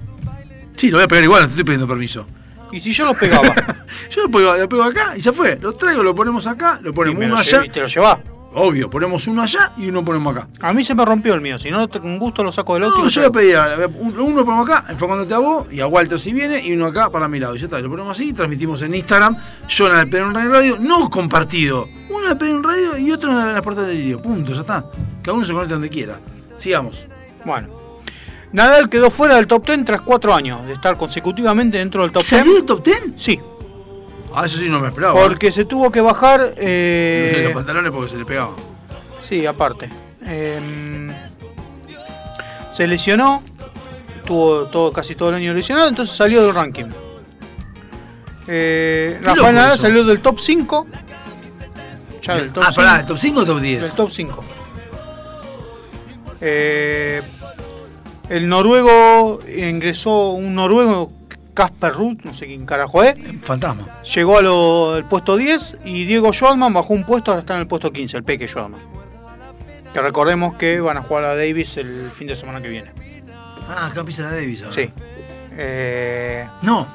Sí, 0.76 0.90
lo 0.90 0.98
voy 0.98 1.05
a 1.05 1.09
pegar 1.09 1.24
igual, 1.24 1.42
no 1.42 1.46
te 1.48 1.52
estoy 1.52 1.64
pidiendo 1.64 1.86
permiso. 1.88 2.26
Y 2.72 2.80
si 2.80 2.92
yo 2.92 3.05
los 3.06 3.16
pegaba. 3.16 3.55
Yo 4.10 4.22
lo 4.22 4.28
pego, 4.30 4.56
lo 4.56 4.68
pego 4.68 4.82
acá 4.82 5.14
y 5.16 5.20
ya 5.20 5.32
fue. 5.32 5.56
Lo 5.60 5.72
traigo, 5.74 6.02
lo 6.02 6.14
ponemos 6.14 6.46
acá, 6.48 6.78
lo 6.82 6.92
ponemos 6.92 7.18
uno 7.24 7.34
lo 7.34 7.40
allá. 7.40 7.64
y 7.64 7.68
te 7.70 7.80
lo 7.80 7.86
llevás. 7.86 8.18
Obvio, 8.56 8.88
ponemos 8.90 9.26
uno 9.28 9.42
allá 9.42 9.72
y 9.76 9.88
uno 9.88 10.05
ponemos 10.05 10.36
acá. 10.36 10.48
A 10.60 10.72
mí 10.72 10.84
se 10.84 10.94
me 10.94 11.05
rompió 11.05 11.34
el 11.34 11.40
mío. 11.40 11.59
Si 11.59 11.70
no, 11.70 11.88
con 11.88 12.18
gusto 12.18 12.42
lo 12.44 12.51
saco 12.52 12.74
del 12.74 12.84
otro. 12.84 12.98
No, 12.98 13.05
lo 13.05 13.10
yo 13.10 13.20
voy 13.22 13.28
a 13.28 13.32
traigo. 13.32 13.32
pedir, 13.32 13.56
a 13.56 13.76
ver, 13.76 13.90
un- 13.96 14.18
uno 14.18 14.36
lo 14.36 14.44
ponemos 14.44 14.68
acá, 14.68 14.84
enfocándote 14.90 15.34
a 15.34 15.38
vos 15.38 15.66
y 15.72 15.80
a 15.80 15.86
Walter 15.86 16.18
si 16.18 16.32
viene, 16.32 16.64
y 16.64 16.72
uno 16.72 16.86
acá 16.86 17.10
para 17.10 17.26
mi 17.28 17.38
lado. 17.40 17.55
Y 17.55 17.59
ya 17.59 17.64
está, 17.66 17.78
lo 17.80 17.88
ponemos 17.90 18.10
así, 18.16 18.32
transmitimos 18.32 18.82
en 18.82 18.94
Instagram, 18.94 19.36
yo 19.68 19.86
en 19.86 19.98
el 19.98 20.09
Pedro 20.10 20.28
en 20.40 20.52
Radio, 20.52 20.76
no 20.80 21.09
compartido. 21.10 21.88
Uno 22.10 22.26
en 22.26 22.32
el 22.32 22.38
Pedro 22.38 22.56
en 22.56 22.62
Radio 22.64 22.98
y 22.98 23.10
otro 23.12 23.30
en 23.30 23.52
las 23.55 23.62
puertas 23.62 23.86
del 23.86 23.96
delirio. 23.96 24.20
Punto, 24.22 24.52
ya 24.52 24.60
está. 24.60 24.84
Cada 25.22 25.32
uno 25.36 25.44
se 25.44 25.52
conecta 25.52 25.74
donde 25.74 25.90
quiera. 25.90 26.18
Sigamos. 26.56 27.06
Bueno. 27.44 27.68
Nadal 28.55 28.89
quedó 28.89 29.10
fuera 29.10 29.35
del 29.35 29.47
top 29.48 29.66
10 29.66 29.85
tras 29.85 30.01
cuatro 30.02 30.32
años 30.32 30.64
de 30.66 30.74
estar 30.74 30.97
consecutivamente 30.97 31.76
dentro 31.78 32.02
del 32.02 32.12
top 32.12 32.22
10. 32.22 32.28
¿Salió 32.28 32.55
del 32.55 32.64
top 32.64 32.85
10? 32.85 32.98
Sí, 33.18 33.40
Ah, 34.32 34.47
eso 34.47 34.59
sí 34.59 34.68
no 34.68 34.78
me 34.81 34.89
esperaba. 34.89 35.20
porque 35.22 35.51
se 35.52 35.64
tuvo 35.64 35.90
que 35.90 36.01
bajar. 36.01 36.55
eh, 36.56 37.43
Los 37.44 37.52
pantalones 37.52 37.90
porque 37.93 38.10
se 38.10 38.16
le 38.16 38.24
pegaban. 38.24 38.55
Sí, 39.20 39.44
aparte. 39.44 39.89
Em, 40.24 41.09
se 42.74 42.86
lesionó, 42.86 43.43
tuvo 44.24 44.64
todo, 44.66 44.93
casi 44.93 45.14
todo 45.16 45.31
el 45.31 45.35
año 45.36 45.52
lesionado, 45.52 45.89
entonces 45.89 46.16
salió 46.16 46.43
del 46.47 46.55
ranking. 46.55 46.86
Eh, 48.47 49.18
Rafael 49.22 49.55
Nadal 49.55 49.78
salió 49.78 50.05
del 50.05 50.20
top 50.20 50.39
5. 50.39 50.86
Ya 52.22 52.35
del 52.36 52.52
top 52.52 52.64
ah, 52.66 52.72
pará, 52.74 52.97
5, 52.98 53.06
¿top 53.09 53.18
5 53.18 53.40
o 53.40 53.44
top 53.47 53.60
10? 53.60 53.82
Del 53.82 53.93
top 53.93 54.10
5. 54.10 54.44
Eh, 56.40 57.22
el 58.28 58.48
noruego 58.48 59.38
ingresó, 59.56 60.30
un 60.32 60.55
noruego, 60.55 61.10
Casper 61.55 61.92
Ruth, 61.92 62.18
no 62.24 62.34
sé 62.34 62.46
quién 62.46 62.66
carajo 62.66 63.02
es, 63.05 63.16
Fantasma. 63.42 63.86
llegó 64.02 64.38
al 64.38 65.05
puesto 65.09 65.36
10 65.36 65.76
y 65.84 66.05
Diego 66.05 66.32
Schwartzman 66.32 66.72
bajó 66.72 66.94
un 66.94 67.05
puesto, 67.05 67.30
ahora 67.30 67.40
está 67.42 67.55
en 67.55 67.60
el 67.60 67.66
puesto 67.68 67.92
15, 67.92 68.16
el 68.16 68.24
Peque 68.24 68.48
Schwartzman. 68.48 68.80
Que 69.92 70.01
recordemos 70.01 70.56
que 70.56 70.80
van 70.80 70.96
a 70.96 71.02
jugar 71.02 71.24
a 71.24 71.36
Davis 71.36 71.76
el 71.76 72.10
fin 72.10 72.26
de 72.26 72.34
semana 72.34 72.60
que 72.60 72.68
viene. 72.68 72.90
Ah, 73.68 73.86
acá 73.86 74.01
empieza 74.01 74.22
la 74.22 74.30
Davis 74.32 74.62
ahora. 74.62 74.74
Sí. 74.74 74.90
Eh, 75.56 76.44
No, 76.62 76.88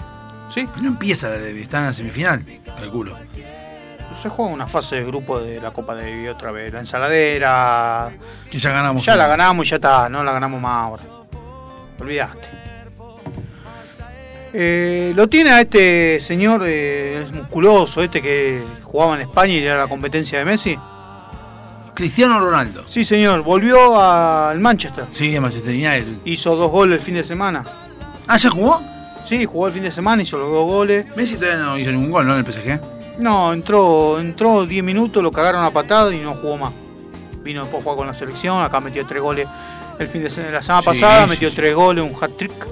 sí, 0.54 0.68
no 0.82 0.90
empieza 0.90 1.30
la 1.30 1.40
Davis, 1.40 1.62
está 1.62 1.78
en 1.80 1.86
la 1.86 1.94
semifinal, 1.94 2.44
calculo. 2.78 3.16
se 4.22 4.28
juega 4.28 4.52
una 4.52 4.68
fase 4.68 4.98
de 4.98 5.06
grupo 5.06 5.40
de 5.40 5.62
la 5.62 5.72
Copa 5.72 5.96
Davis 5.96 6.28
otra 6.30 6.52
vez. 6.52 6.74
La 6.74 6.82
ensaladera. 6.82 8.10
Que 8.52 8.58
ya 8.58 8.72
ganamos. 8.72 9.06
Ya 9.06 9.16
la 9.16 9.28
ganamos 9.28 9.66
y 9.66 9.70
ya 9.70 9.76
está, 9.78 10.10
no 10.10 10.22
la 10.22 10.34
ganamos 10.34 10.60
más 10.62 10.86
ahora. 10.86 11.04
Olvidaste. 12.00 12.48
Eh, 14.52 15.14
lo 15.16 15.28
tiene 15.28 15.52
a 15.52 15.62
este 15.62 16.20
señor 16.20 16.64
eh, 16.66 17.26
musculoso, 17.32 18.02
este 18.02 18.22
que 18.22 18.64
jugaba 18.84 19.16
en 19.16 19.22
España 19.22 19.54
y 19.54 19.64
era 19.64 19.78
la 19.78 19.88
competencia 19.88 20.40
de 20.40 20.46
Messi. 20.46 20.78
Cristiano 21.94 22.40
Ronaldo. 22.40 22.84
Sí, 22.88 23.04
señor, 23.04 23.44
volvió 23.44 24.00
al 24.00 24.60
Manchester. 24.60 25.06
Sí, 25.12 25.36
es 25.36 25.42
Manchester 25.42 25.74
United. 25.74 26.22
Hizo 26.26 26.56
dos 26.56 26.72
goles 26.72 27.00
el 27.00 27.06
fin 27.06 27.16
de 27.16 27.24
semana. 27.24 27.64
Ah, 28.26 28.38
¿ya 28.38 28.50
jugó? 28.50 28.82
Sí, 29.26 29.46
jugó 29.46 29.68
el 29.68 29.74
fin 29.74 29.84
de 29.84 29.92
semana, 29.92 30.24
hizo 30.24 30.38
los 30.40 30.50
dos 30.50 30.66
goles. 30.66 31.06
Messi 31.16 31.36
todavía 31.36 31.64
no 31.64 31.78
hizo 31.78 31.92
ningún 31.92 32.10
gol, 32.10 32.26
¿no? 32.26 32.38
En 32.38 32.46
el 32.46 32.52
PSG. 32.52 32.80
No, 33.20 33.52
entró 33.52 34.20
entró 34.20 34.66
10 34.66 34.84
minutos, 34.84 35.22
lo 35.22 35.32
cagaron 35.32 35.64
a 35.64 35.72
patada 35.72 36.14
y 36.16 36.20
no 36.20 36.36
jugó 36.36 36.58
más. 36.58 36.74
Vino 37.44 37.62
después 37.62 37.82
a 37.82 37.84
jugar 37.84 37.98
con 37.98 38.08
la 38.08 38.14
selección, 38.14 38.64
acá 38.64 38.80
metió 38.80 39.06
tres 39.06 39.22
goles. 39.22 39.48
El 40.00 40.08
fin 40.08 40.24
de 40.24 40.30
semana, 40.30 40.54
la 40.56 40.62
semana 40.62 40.82
Sí, 40.82 40.86
pasada 40.88 41.24
sí, 41.26 41.30
metió 41.32 41.50
sí. 41.50 41.56
tres 41.56 41.76
goles, 41.76 42.04
un 42.04 42.16
hat-trick. 42.24 42.68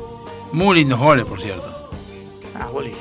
Muy 0.54 0.78
lindos 0.78 0.98
goles, 1.00 1.26
por 1.26 1.42
cierto. 1.42 1.90
Ah, 2.60 2.68
Bolivia. 2.72 2.98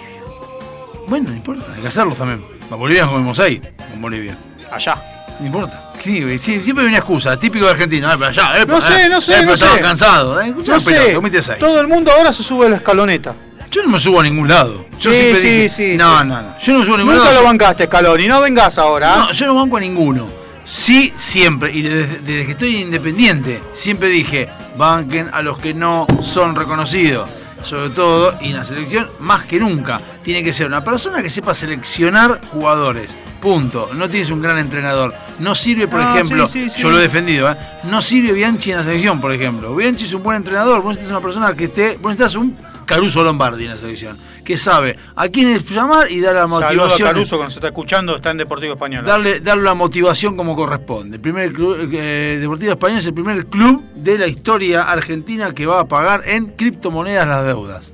Bueno, 1.07 1.31
no 1.31 1.36
importa, 1.36 1.65
hay 1.74 1.81
que 1.82 1.89
hacerlos 1.89 2.19
también. 2.19 2.44
A 2.70 2.74
Bolivia 2.74 3.07
comemos 3.07 3.39
ahí, 3.39 3.61
con 3.90 4.03
Bolivia. 4.03 4.36
Allá. 4.73 5.01
No 5.39 5.47
importa. 5.47 5.93
Sí, 6.01 6.39
sí, 6.39 6.61
siempre 6.62 6.85
hay 6.85 6.89
una 6.89 6.98
excusa, 6.98 7.39
típico 7.39 7.65
de 7.66 7.70
argentino. 7.73 8.09
Eh, 8.11 8.15
pero 8.19 8.31
allá, 8.31 8.61
eh, 8.61 8.66
No 8.66 8.81
sé, 8.81 9.05
eh, 9.05 9.09
no 9.09 9.20
sé, 9.20 9.39
eh, 9.39 9.43
no 9.47 9.57
sé. 9.57 9.66
cansado. 9.81 10.40
Eh, 10.40 10.53
No 10.53 10.81
sé, 10.81 11.43
seis. 11.43 11.59
todo 11.59 11.81
el 11.81 11.86
mundo 11.86 12.11
ahora 12.11 12.32
se 12.32 12.43
sube 12.43 12.66
a 12.66 12.69
la 12.70 12.77
escaloneta. 12.77 13.35
Yo 13.70 13.82
no 13.82 13.90
me 13.90 13.98
subo 13.98 14.20
a 14.20 14.23
ningún 14.23 14.48
lado. 14.48 14.86
Yo 14.98 15.12
Sí, 15.12 15.19
siempre 15.19 15.40
sí, 15.40 15.48
dije, 15.48 15.69
sí, 15.69 15.97
no, 15.97 16.19
sí. 16.20 16.27
no, 16.27 16.43
no. 16.43 16.59
Yo 16.59 16.73
no 16.73 16.78
me 16.81 16.85
subo 16.85 16.94
a 16.94 16.98
ningún 16.98 17.15
Nunca 17.15 17.24
lado. 17.28 17.36
lo 17.36 17.43
yo- 17.43 17.47
bancaste, 17.47 17.86
Scaloni, 17.86 18.27
no 18.28 18.40
vengas 18.40 18.78
ahora. 18.78 19.15
¿ah? 19.15 19.16
No, 19.19 19.32
yo 19.32 19.47
no 19.47 19.55
banco 19.55 19.77
a 19.77 19.81
ninguno. 19.81 20.28
Sí, 20.66 21.12
siempre, 21.16 21.72
y 21.72 21.82
desde, 21.82 22.18
desde 22.18 22.44
que 22.47 22.52
estoy 22.52 22.76
independiente, 22.76 23.62
siempre 23.72 24.09
dije, 24.09 24.48
banquen 24.76 25.28
a 25.32 25.40
los 25.43 25.59
que 25.59 25.72
no 25.72 26.06
son 26.20 26.55
reconocidos. 26.55 27.28
Sobre 27.62 27.90
todo, 27.90 28.34
y 28.43 28.51
en 28.51 28.56
la 28.56 28.64
selección, 28.64 29.10
más 29.18 29.44
que 29.44 29.59
nunca, 29.59 29.98
tiene 30.22 30.44
que 30.44 30.52
ser 30.52 30.66
una 30.66 30.84
persona 30.84 31.22
que 31.22 31.30
sepa 31.30 31.55
seleccionar 31.55 32.40
jugadores. 32.52 33.10
Punto. 33.40 33.90
No 33.94 34.09
tienes 34.10 34.30
un 34.30 34.43
gran 34.43 34.59
entrenador. 34.59 35.14
No 35.38 35.55
sirve, 35.55 35.88
por 35.88 36.01
Ah, 36.01 36.14
ejemplo, 36.14 36.47
sí, 36.47 36.64
sí, 36.64 36.70
sí. 36.70 36.82
yo 36.82 36.90
lo 36.90 36.98
he 36.98 37.02
defendido, 37.02 37.51
¿eh? 37.51 37.56
no 37.84 38.01
sirve 38.02 38.32
Bianchi 38.32 38.70
en 38.72 38.78
la 38.78 38.84
selección, 38.84 39.20
por 39.20 39.32
ejemplo. 39.32 39.74
Bianchi 39.74 40.05
es 40.05 40.14
un 40.14 40.22
buen 40.22 40.36
entrenador, 40.36 40.82
vos 40.82 40.97
necesitas 40.97 41.10
una 41.12 41.20
persona 41.24 41.55
que 41.55 41.64
esté, 41.64 41.98
vos 42.01 42.12
necesitas 42.16 42.34
un 42.36 42.56
Caruso 42.86 43.22
Lombardi 43.22 43.64
en 43.64 43.70
la 43.70 43.76
selección, 43.76 44.16
que 44.44 44.56
sabe 44.56 44.96
a 45.16 45.28
quién 45.28 45.58
llamar 45.58 46.10
y 46.10 46.20
dar 46.20 46.34
la 46.34 46.42
Saludo 46.42 46.56
a 46.56 46.60
motivación. 46.68 47.08
Caruso 47.08 47.36
que 47.38 47.44
nos 47.44 47.54
está 47.54 47.66
escuchando, 47.66 48.16
está 48.16 48.30
en 48.30 48.36
Deportivo 48.38 48.74
Español. 48.74 49.04
Darle, 49.04 49.40
darle 49.40 49.64
la 49.64 49.74
motivación 49.74 50.36
como 50.36 50.54
corresponde. 50.56 51.16
El 51.16 51.20
primer 51.20 51.52
club, 51.52 51.90
eh, 51.92 52.38
Deportivo 52.40 52.72
Español 52.72 52.98
es 52.98 53.06
el 53.06 53.14
primer 53.14 53.46
club 53.46 53.82
de 53.94 54.18
la 54.18 54.26
historia 54.28 54.82
argentina 54.84 55.52
que 55.52 55.66
va 55.66 55.80
a 55.80 55.88
pagar 55.88 56.22
en 56.26 56.46
criptomonedas 56.46 57.26
las 57.26 57.44
deudas. 57.44 57.92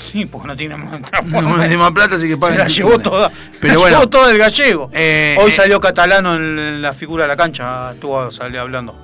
Sí, 0.00 0.24
porque 0.24 0.46
no 0.46 0.56
tiene 0.56 0.76
más 0.76 1.00
No 1.26 1.58
tiene 1.58 1.76
más 1.76 1.90
plata, 1.90 2.14
así 2.14 2.24
que 2.28 2.34
Se 2.34 2.36
pagan 2.38 2.58
la 2.58 2.68
llevó 2.68 2.98
toda. 2.98 3.30
Pero 3.60 3.74
la 3.74 3.80
bueno, 3.80 3.96
llevó 3.98 4.08
toda 4.08 4.30
el 4.30 4.38
gallego. 4.38 4.88
eh, 4.92 5.36
Hoy 5.38 5.48
eh, 5.50 5.52
salió 5.52 5.80
catalano 5.80 6.34
en, 6.34 6.58
en 6.58 6.80
la 6.82 6.94
figura 6.94 7.24
de 7.24 7.28
la 7.28 7.36
cancha, 7.36 7.92
estuvo 7.92 8.30
salió 8.30 8.62
hablando. 8.62 8.94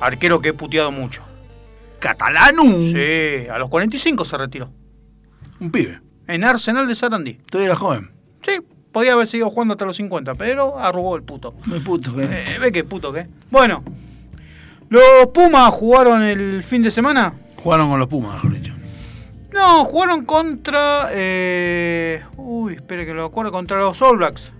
Arquero 0.00 0.40
que 0.40 0.48
he 0.50 0.52
puteado 0.52 0.90
mucho. 0.90 1.22
¿Catalano? 2.00 2.62
Sí, 2.82 3.46
a 3.48 3.58
los 3.58 3.68
45 3.68 4.24
se 4.24 4.36
retiró. 4.38 4.70
Un 5.60 5.70
pibe. 5.70 6.00
En 6.26 6.44
Arsenal 6.44 6.88
de 6.88 6.94
Sarandí. 6.94 7.34
Todavía 7.50 7.66
era 7.70 7.76
joven. 7.76 8.10
Sí, 8.42 8.52
podía 8.92 9.12
haber 9.12 9.26
seguido 9.26 9.50
jugando 9.50 9.74
hasta 9.74 9.84
los 9.84 9.96
50, 9.96 10.34
pero 10.34 10.78
arrugó 10.78 11.16
el 11.16 11.22
puto. 11.22 11.54
Muy 11.66 11.80
puto, 11.80 12.14
¿qué? 12.16 12.24
Eh, 12.24 12.58
ve 12.58 12.72
qué 12.72 12.84
puto 12.84 13.12
que. 13.12 13.26
Bueno, 13.50 13.84
los 14.88 15.28
Pumas 15.32 15.70
jugaron 15.70 16.22
el 16.22 16.64
fin 16.64 16.82
de 16.82 16.90
semana. 16.90 17.34
Jugaron 17.56 17.90
con 17.90 17.98
los 17.98 18.08
Pumas, 18.08 18.34
mejor 18.34 18.52
dicho. 18.54 18.74
No, 19.52 19.84
jugaron 19.84 20.24
contra. 20.24 21.08
Eh, 21.12 22.22
uy, 22.36 22.74
espere 22.74 23.04
que 23.04 23.12
lo 23.12 23.26
acuerdo. 23.26 23.52
Contra 23.52 23.78
los 23.78 24.00
All 24.00 24.16
Blacks. 24.16 24.50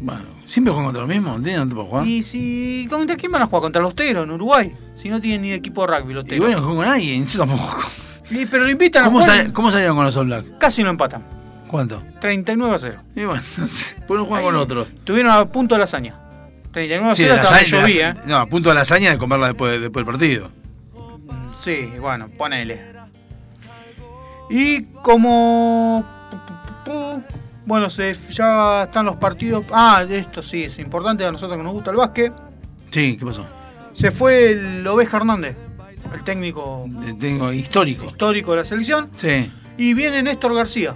Bueno, 0.00 0.22
siempre 0.46 0.72
juegan 0.72 0.86
contra 0.86 1.02
los 1.02 1.08
mismos, 1.10 1.36
¿entiendes? 1.38 1.58
¿Dónde 1.60 1.74
puedo 1.74 1.86
jugar? 1.88 2.06
Y 2.06 2.22
si. 2.22 2.86
¿Contra 2.90 3.16
quién 3.16 3.32
van 3.32 3.42
a 3.42 3.46
jugar? 3.46 3.62
Contra 3.62 3.82
los 3.82 3.94
Teros 3.94 4.24
en 4.24 4.30
Uruguay. 4.30 4.72
Si 4.94 5.08
no 5.08 5.20
tienen 5.20 5.42
ni 5.42 5.52
equipo 5.52 5.86
de 5.86 5.98
rugby 5.98 6.14
los 6.14 6.24
Y 6.24 6.28
Teros. 6.28 6.44
bueno, 6.46 6.60
juegan 6.62 6.76
con 6.76 6.88
alguien, 6.94 7.26
yo 7.26 7.38
tampoco. 7.38 7.78
Y- 8.30 8.46
pero 8.46 8.64
lo 8.64 8.70
invitan 8.70 9.04
¿Cómo, 9.04 9.18
a 9.18 9.22
jugar. 9.22 9.36
sal- 9.38 9.52
¿Cómo 9.52 9.70
salieron 9.70 9.96
con 9.96 10.04
los 10.04 10.16
All 10.16 10.26
Blacks? 10.26 10.50
Casi 10.58 10.82
lo 10.82 10.90
empatan. 10.90 11.22
¿Cuánto? 11.66 12.02
39 12.20 12.74
a 12.74 12.78
0. 12.78 12.98
Y 13.16 13.24
bueno, 13.24 13.42
no 13.58 13.66
sé. 13.66 13.94
¿Por 14.06 14.16
qué 14.16 14.22
no 14.22 14.24
juegan 14.26 14.44
con 14.46 14.56
otros? 14.56 14.88
Tuvieron 15.04 15.32
a 15.32 15.44
punto 15.46 15.74
de 15.74 15.78
la 15.78 15.84
hazaña. 15.84 16.14
39 16.72 17.10
a 17.10 17.14
Sí, 17.14 17.22
0 17.22 17.32
de 17.34 17.36
la 17.36 17.42
hasta 17.42 17.54
donde 17.56 17.66
hazaña, 17.66 17.82
de 17.82 17.88
llovía. 17.92 18.14
la- 18.14 18.26
No, 18.26 18.36
a 18.36 18.46
punto 18.46 18.68
de 18.68 18.74
la 18.74 18.80
hazaña 18.82 19.10
de 19.10 19.18
comerla 19.18 19.46
después, 19.48 19.80
después 19.80 20.04
del 20.06 20.12
partido. 20.14 20.50
Sí, 21.58 21.88
bueno, 22.00 22.28
ponele. 22.38 22.80
Y 24.50 24.84
como. 25.02 26.04
Bueno, 27.68 27.90
se, 27.90 28.16
ya 28.30 28.84
están 28.84 29.04
los 29.04 29.16
partidos. 29.16 29.66
Ah, 29.70 30.02
esto 30.08 30.42
sí, 30.42 30.64
es 30.64 30.78
importante 30.78 31.22
a 31.26 31.30
nosotros 31.30 31.58
que 31.58 31.62
nos 31.62 31.74
gusta 31.74 31.90
el 31.90 31.98
básquet. 31.98 32.32
Sí, 32.88 33.18
¿qué 33.18 33.26
pasó? 33.26 33.46
Se 33.92 34.10
fue 34.10 34.52
el 34.52 34.86
Oveja 34.86 35.18
Hernández, 35.18 35.54
el 36.14 36.24
técnico 36.24 36.86
histórico. 37.52 38.06
histórico 38.06 38.52
de 38.52 38.56
la 38.56 38.64
selección. 38.64 39.10
Sí. 39.14 39.52
Y 39.76 39.92
viene 39.92 40.22
Néstor 40.22 40.54
García. 40.54 40.94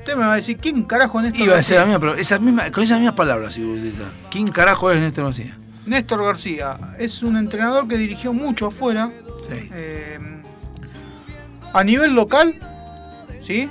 Usted 0.00 0.16
me 0.16 0.26
va 0.26 0.34
a 0.34 0.36
decir, 0.36 0.58
¿quién 0.58 0.82
carajo 0.82 1.18
es 1.20 1.24
Néstor 1.24 1.40
Iba 1.46 1.52
a 1.54 1.56
García? 1.56 1.76
decir 1.76 1.80
la 1.80 1.86
misma, 1.86 2.00
pero 2.12 2.20
esa 2.20 2.38
misma, 2.38 2.70
con 2.70 2.84
esas 2.84 2.98
mismas 2.98 3.14
palabras, 3.16 3.54
si 3.54 3.62
decís. 3.62 3.94
¿Quién 4.30 4.48
carajo 4.48 4.90
es 4.90 5.00
Néstor 5.00 5.24
García? 5.24 5.56
Néstor 5.86 6.22
García 6.24 6.76
es 6.98 7.22
un 7.22 7.38
entrenador 7.38 7.88
que 7.88 7.96
dirigió 7.96 8.34
mucho 8.34 8.66
afuera. 8.66 9.10
Sí. 9.48 9.70
Eh, 9.72 10.18
a 11.72 11.82
nivel 11.84 12.14
local, 12.14 12.54
¿sí? 13.40 13.66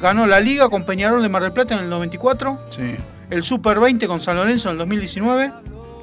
Ganó 0.00 0.26
la 0.26 0.40
Liga 0.40 0.68
con 0.68 0.84
Peñarol 0.84 1.22
de 1.22 1.28
Mar 1.28 1.42
del 1.42 1.52
Plata 1.52 1.74
en 1.74 1.80
el 1.84 1.90
94. 1.90 2.58
Sí. 2.70 2.94
El 3.30 3.42
Super 3.42 3.80
20 3.80 4.06
con 4.06 4.20
San 4.20 4.36
Lorenzo 4.36 4.68
en 4.68 4.72
el 4.74 4.78
2019. 4.78 5.52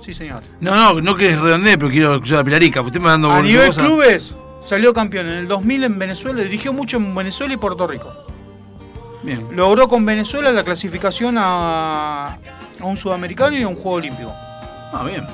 Sí, 0.04 0.14
señor. 0.14 0.42
No, 0.60 0.76
no, 0.96 1.02
no 1.02 1.16
que 1.16 1.36
redondee, 1.36 1.78
pero 1.78 1.90
quiero 1.90 2.16
escuchar 2.16 2.40
a 2.40 2.44
Pilarica. 2.44 2.82
Usted 2.82 3.00
me 3.00 3.10
dando 3.10 3.32
A 3.32 3.42
nivel 3.42 3.68
cosas. 3.68 3.86
clubes, 3.86 4.36
salió 4.64 4.94
campeón 4.94 5.28
en 5.28 5.38
el 5.40 5.48
2000 5.48 5.84
en 5.86 6.00
Venezuela. 6.00 6.42
Dirigió 6.44 6.74
mucho 6.74 6.98
en 6.98 7.14
Venezuela 7.16 7.54
y 7.54 7.58
Puerto 7.58 7.88
Rico. 7.88 8.12
Bien. 9.24 9.48
Logró 9.52 9.88
con 9.88 10.06
Venezuela 10.06 10.52
la 10.52 10.64
clasificación 10.64 11.38
a, 11.38 12.34
a 12.80 12.86
un 12.86 12.98
sudamericano 12.98 13.56
y 13.58 13.64
a 13.64 13.68
un 13.70 13.76
juego 13.76 13.92
olímpico. 13.92 14.34
Ah, 14.92 15.06
bien. 15.08 15.26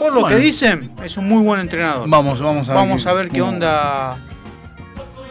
Por 0.00 0.12
lo 0.12 0.20
Bueno. 0.22 0.36
que 0.36 0.42
dicen, 0.42 0.90
es 1.04 1.16
un 1.16 1.28
muy 1.28 1.42
buen 1.42 1.60
entrenador. 1.60 2.08
Vamos, 2.08 2.40
vamos 2.40 2.68
a 2.68 2.72
ver. 2.72 2.82
Vamos 2.82 3.04
qué- 3.04 3.08
a 3.10 3.12
ver 3.14 3.28
qué 3.28 3.42
onda. 3.42 4.18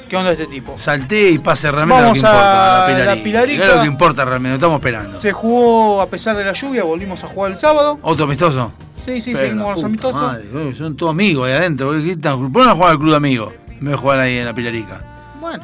¿Qué 0.07 0.15
onda 0.15 0.31
este 0.31 0.47
tipo? 0.47 0.77
Salté 0.77 1.31
y 1.31 1.37
pase 1.39 1.69
realmente 1.71 2.01
Vamos 2.01 2.17
lo 2.17 2.23
que 2.23 2.27
importa. 2.29 2.75
a 2.75 2.79
la 2.79 2.85
Pilarica. 2.87 3.15
la 3.15 3.23
Pilarica. 3.23 3.65
Es 3.67 3.75
lo 3.75 3.81
que 3.81 3.87
importa 3.87 4.25
realmente, 4.25 4.49
lo 4.51 4.55
estamos 4.55 4.75
esperando. 4.79 5.21
Se 5.21 5.31
jugó 5.33 6.01
a 6.01 6.05
pesar 6.07 6.35
de 6.37 6.45
la 6.45 6.53
lluvia, 6.53 6.83
volvimos 6.83 7.23
a 7.23 7.27
jugar 7.27 7.51
el 7.51 7.57
sábado. 7.57 7.97
¿Otro 8.01 8.25
amistoso? 8.25 8.71
Sí, 9.03 9.21
sí, 9.21 9.31
Pero 9.33 9.45
seguimos 9.45 9.63
con 9.65 9.75
los 9.75 9.83
amistosos. 9.83 10.21
madre, 10.21 10.75
son 10.75 10.95
todos 10.97 11.11
amigos 11.11 11.47
ahí 11.47 11.53
adentro. 11.55 11.87
boludo, 11.87 12.03
¿qué 12.03 12.11
están? 12.11 12.51
¿Por 12.51 12.61
qué 12.63 12.67
no 12.69 12.75
jugar 12.75 12.91
al 12.91 12.97
club 12.99 13.09
de 13.11 13.17
amigos? 13.17 13.53
En 13.69 13.79
vez 13.81 13.91
de 13.91 13.95
jugar 13.97 14.19
ahí 14.19 14.37
en 14.37 14.45
la 14.45 14.53
Pilarica. 14.53 15.01
Bueno. 15.39 15.63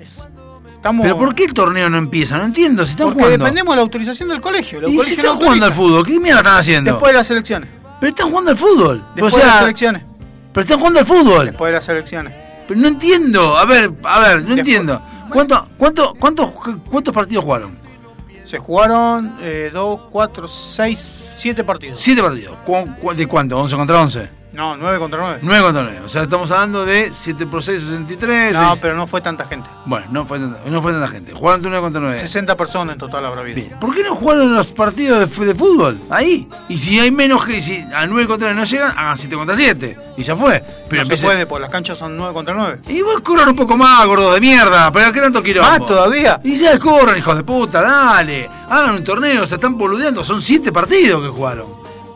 Es- 0.00 0.28
Estamos... 0.76 1.04
¿Pero 1.04 1.16
por 1.16 1.34
qué 1.34 1.44
el 1.44 1.54
torneo 1.54 1.88
no 1.88 1.96
empieza? 1.96 2.36
No 2.38 2.44
entiendo, 2.44 2.84
si 2.84 2.90
están 2.92 3.06
Porque 3.08 3.20
jugando. 3.22 3.44
dependemos 3.44 3.72
de 3.72 3.76
la 3.76 3.82
autorización 3.82 4.28
del 4.30 4.40
colegio. 4.40 4.78
El 4.80 4.88
¿Y 4.92 4.96
colegio 4.96 5.04
si 5.04 5.16
no 5.16 5.22
están 5.32 5.38
jugando 5.38 5.66
al 5.66 5.72
fútbol? 5.72 6.04
¿Qué 6.06 6.18
mierda 6.18 6.40
están 6.40 6.58
haciendo? 6.58 6.90
Después 6.90 7.12
de 7.12 7.18
las 7.18 7.30
elecciones. 7.30 7.68
Pero 8.00 8.10
están 8.10 8.30
jugando 8.30 8.50
al 8.50 8.58
fútbol. 8.58 9.04
Después 9.14 9.34
o 9.34 9.38
de 9.38 9.44
las 9.46 9.62
elecciones. 9.62 10.02
Pero 10.52 10.62
están 10.62 10.78
jugando 10.78 11.00
al 11.00 11.06
fútbol. 11.06 11.46
Después 11.46 11.70
de 11.70 11.76
las 11.78 11.88
elecciones. 11.88 12.34
Pero 12.68 12.80
no 12.80 12.88
entiendo. 12.88 13.56
A 13.56 13.64
ver, 13.64 13.90
a 14.04 14.20
ver, 14.20 14.42
no 14.42 14.54
entiendo. 14.56 15.00
¿Cuánto, 15.30 15.66
cuánto, 15.78 16.14
cuántos, 16.18 16.50
¿Cuántos 16.90 17.14
partidos 17.14 17.44
jugaron? 17.44 17.78
Se 18.44 18.58
jugaron 18.58 19.34
2, 19.72 20.00
4, 20.10 20.46
6, 20.48 21.08
7 21.38 21.64
partidos. 21.64 21.98
Siete 21.98 22.22
partidos. 22.22 22.54
¿Cu- 22.66 22.86
cu- 23.00 23.14
¿De 23.14 23.26
cuánto? 23.26 23.58
¿11 23.62 23.76
contra 23.76 24.00
11? 24.02 24.28
No, 24.52 24.76
9 24.76 24.98
contra 24.98 25.18
9. 25.20 25.38
9 25.42 25.62
contra 25.62 25.82
9. 25.82 26.00
O 26.04 26.08
sea, 26.10 26.24
estamos 26.24 26.50
hablando 26.50 26.84
de 26.84 27.10
7 27.12 27.46
por 27.46 27.62
6, 27.62 27.82
63. 27.84 28.52
No, 28.52 28.68
seis- 28.70 28.78
pero 28.82 28.94
no 28.94 29.06
fue 29.06 29.20
tanta 29.22 29.46
gente. 29.46 29.68
Bueno, 29.86 30.06
no 30.10 30.26
fue, 30.26 30.38
tanta, 30.38 30.58
no 30.68 30.82
fue 30.82 30.92
tanta 30.92 31.08
gente. 31.08 31.32
Jugaron 31.32 31.62
9 31.62 31.80
contra 31.80 32.00
9. 32.02 32.18
60 32.20 32.54
personas 32.56 32.92
en 32.94 32.98
total 32.98 33.24
habrá 33.24 33.40
habido. 33.40 33.78
¿Por 33.80 33.94
qué 33.94 34.02
no 34.02 34.14
jugaron 34.14 34.54
los 34.54 34.70
partidos 34.70 35.20
de, 35.38 35.46
de 35.46 35.54
fútbol? 35.54 35.98
Ahí. 36.10 36.46
Y 36.68 36.76
si 36.76 37.00
hay 37.00 37.10
menos 37.10 37.44
que 37.46 37.60
si 37.62 37.78
a 37.94 38.06
9 38.06 38.26
contra 38.26 38.48
9 38.52 38.60
no 38.60 38.64
llegan, 38.66 38.90
hagan 38.96 39.16
7 39.16 39.34
contra 39.36 39.56
7. 39.56 39.96
Y 40.18 40.22
ya 40.22 40.36
fue. 40.36 40.62
Pero 40.88 41.02
no 41.02 41.06
se 41.06 41.14
empecé- 41.14 41.24
puede, 41.26 41.46
porque 41.46 41.62
las 41.62 41.70
canchas 41.70 41.96
son 41.96 42.14
9 42.16 42.34
contra 42.34 42.54
9. 42.54 42.80
Y 42.88 43.00
vos 43.00 43.20
corran 43.22 43.48
un 43.48 43.56
poco 43.56 43.76
más, 43.78 44.06
gordo 44.06 44.34
de 44.34 44.40
mierda. 44.40 44.92
¿Pero 44.92 45.12
qué 45.12 45.20
tanto 45.22 45.42
quilombo? 45.42 45.70
¿Más 45.70 45.86
todavía? 45.86 46.40
Y 46.44 46.56
ya 46.56 46.78
corran, 46.78 47.16
hijos 47.16 47.36
de 47.38 47.44
puta, 47.44 47.80
dale. 47.80 48.50
Hagan 48.68 48.96
un 48.96 49.04
torneo, 49.04 49.46
se 49.46 49.54
están 49.54 49.78
boludeando. 49.78 50.22
Son 50.22 50.42
7 50.42 50.70
partidos 50.72 51.22
que 51.22 51.28
jugaron. 51.28 51.66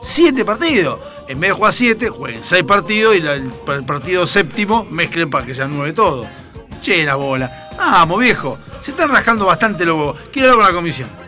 7 0.03 0.45
partidos. 0.45 1.01
En 1.29 1.41
vez 1.41 1.51
de 1.51 1.55
jugar 1.55 1.73
7, 1.73 2.09
jueguen 2.09 2.45
6 2.45 2.63
partidos 2.65 3.17
y 3.17 3.19
el, 3.19 3.51
partido 3.85 4.27
séptimo 4.27 4.85
mezclen 4.85 5.29
para 5.29 5.45
que 5.45 5.55
sean 5.55 5.77
9 5.77 5.93
todos. 5.93 6.27
Che, 6.83 7.05
la 7.05 7.17
bola. 7.17 7.71
Vamos, 7.77 8.21
viejo. 8.21 8.59
Se 8.81 8.93
están 8.93 9.11
rascando 9.11 9.47
bastante 9.47 9.85
los. 9.85 10.17
Quiero 10.33 10.53
hablar 10.53 10.69
con 10.69 10.75
la 10.77 10.81
comisión. 10.81 11.26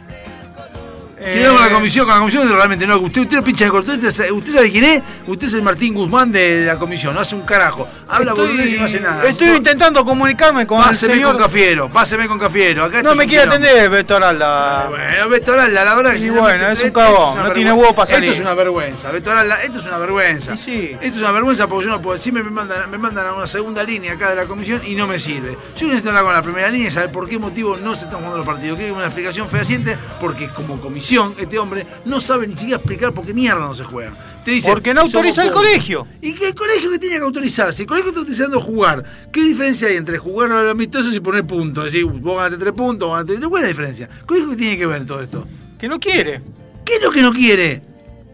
Quiero 1.21 1.51
hablar 1.51 1.65
con 1.65 1.73
la 1.73 1.75
comisión, 1.75 2.05
con 2.07 2.15
la 2.15 2.21
comisión 2.21 2.51
realmente 2.51 2.87
no. 2.87 2.99
Usted, 2.99 3.23
usted 3.23 3.37
lo 3.37 3.45
pincha 3.45 3.65
de 3.65 3.71
corto. 3.71 3.93
Usted, 3.93 4.13
sabe- 4.13 4.71
quién 4.71 4.85
es. 4.85 5.03
Usted 5.27 5.47
es 5.47 5.55
el 5.55 5.63
Martín 5.63 5.95
Guzmán 5.95 6.31
de, 6.31 6.65
la 6.65 6.77
comisión. 6.77 7.15
No 7.15 7.21
hace 7.21 7.35
un 7.35 7.43
carajo. 7.43 7.89
Habla 8.09 8.35
boludez 8.35 8.73
y 8.73 8.77
no 8.77 8.85
hace 8.85 9.01
nada. 9.01 9.27
Estoy 9.29 9.49
intentando 9.49 10.05
comunicarme 10.05 10.67
con 10.67 10.83
Páseme 10.83 11.15
el 11.15 11.19
señor. 11.19 11.33
con 11.33 11.43
Cafiero, 11.43 11.89
páseme 11.91 12.29
con 12.29 12.39
Cafiero. 12.39 12.85
Acá 12.85 13.03
no 13.03 13.15
me 13.15 13.27
quiere 13.27 13.45
atender 13.45 13.91
Beto 13.91 14.17
Aralda. 14.17 14.87
Bueno, 14.89 15.29
Beto 15.29 15.53
Aralda, 15.53 15.85
la 15.85 15.95
verdad 15.95 16.13
que 16.13 16.19
sinceramente, 16.19 16.59
bueno, 16.59 16.73
es 16.73 16.85
un 16.85 16.91
cagón, 16.91 17.43
no 17.43 17.53
tiene 17.53 17.73
huevo 17.73 17.95
para 17.95 18.07
salir. 18.07 18.31
Esto 18.31 18.43
es 18.43 18.47
una 18.47 18.55
vergüenza, 18.55 19.11
Beto 19.11 19.31
Aralda, 19.31 19.63
esto 19.63 19.79
es 19.81 19.87
una 19.87 19.99
vergüenza. 19.99 20.57
Sí. 20.57 20.93
Esto 21.01 21.17
es 21.17 21.19
una 21.19 21.33
vergüenza 21.33 21.67
porque 21.67 21.87
yo 21.87 21.91
no 21.91 22.01
puedo 22.01 22.17
decirme, 22.17 22.43
me 22.43 22.51
mandan, 22.51 22.91
me 22.91 22.99
mandan 22.99 23.27
a 23.27 23.35
una 23.35 23.47
segunda 23.47 23.83
línea 23.83 24.13
acá 24.15 24.31
de 24.31 24.37
la 24.37 24.47
comisión 24.47 24.81
y 24.85 24.95
no 24.95 25.07
me 25.07 25.19
sirve. 25.19 25.57
Yo 25.77 25.87
necesito 25.87 26.11
hablar 26.11 26.25
con 26.25 26.33
la 26.33 26.43
primera 26.43 26.69
línea 26.69 26.89
y 26.89 26.91
saber 26.91 27.11
por 27.11 27.29
qué 27.29 27.39
motivo 27.39 27.77
no 27.77 27.95
se 27.95 28.05
están 28.05 28.19
jugando 28.19 28.39
los 28.39 28.47
partidos. 28.47 28.79
Quiero 28.79 28.95
una 28.95 29.07
explicación 29.07 29.49
fehaciente 29.49 29.97
porque 30.21 30.49
como 30.49 30.81
comisión, 30.81 31.08
este 31.39 31.59
hombre 31.59 31.87
no 32.05 32.21
sabe 32.21 32.47
ni 32.47 32.55
siquiera 32.55 32.77
explicar 32.77 33.13
por 33.13 33.25
qué 33.25 33.35
mierda 33.35 33.61
no 33.61 33.75
se 33.75 33.85
juegan. 33.85 34.15
Te 34.45 34.53
dice, 34.53 34.71
Porque 34.71 34.95
no 34.95 35.03
autoriza 35.03 35.45
el 35.45 35.53
colegio. 35.53 36.07
¿Y 36.21 36.33
qué 36.33 36.55
colegio 36.55 36.91
que 36.91 36.99
tiene 36.99 37.17
que 37.17 37.23
autorizar? 37.23 37.73
Si 37.75 37.83
el 37.83 37.89
colegio 37.89 38.11
está 38.11 38.21
autorizando 38.21 38.61
jugar, 38.61 39.05
¿qué 39.33 39.43
diferencia 39.43 39.89
hay 39.89 39.97
entre 39.97 40.19
jugar 40.19 40.53
a 40.53 40.63
los 40.63 40.73
amistosos 40.73 41.15
y 41.15 41.21
poner 41.21 41.47
puntos? 41.47 41.87
Es 41.87 41.93
decir, 41.93 42.07
vos 42.07 42.37
ganaste 42.37 42.59
tres 42.59 42.73
puntos, 42.73 43.11
ganaste... 43.11 43.39
¿Cuál 43.49 43.63
es 43.63 43.63
la 43.63 43.69
diferencia? 43.69 44.09
¿El 44.19 44.27
colegio 44.27 44.51
que 44.51 44.57
tiene 44.57 44.79
que 44.79 44.87
ver 44.87 45.01
en 45.03 45.07
todo 45.07 45.21
esto? 45.21 45.47
Que 45.79 45.89
no 45.89 45.99
quiere. 45.99 46.43
¿Qué 46.85 46.97
es 46.97 47.03
lo 47.03 47.11
que 47.11 47.23
no 47.23 47.33
quiere? 47.33 47.83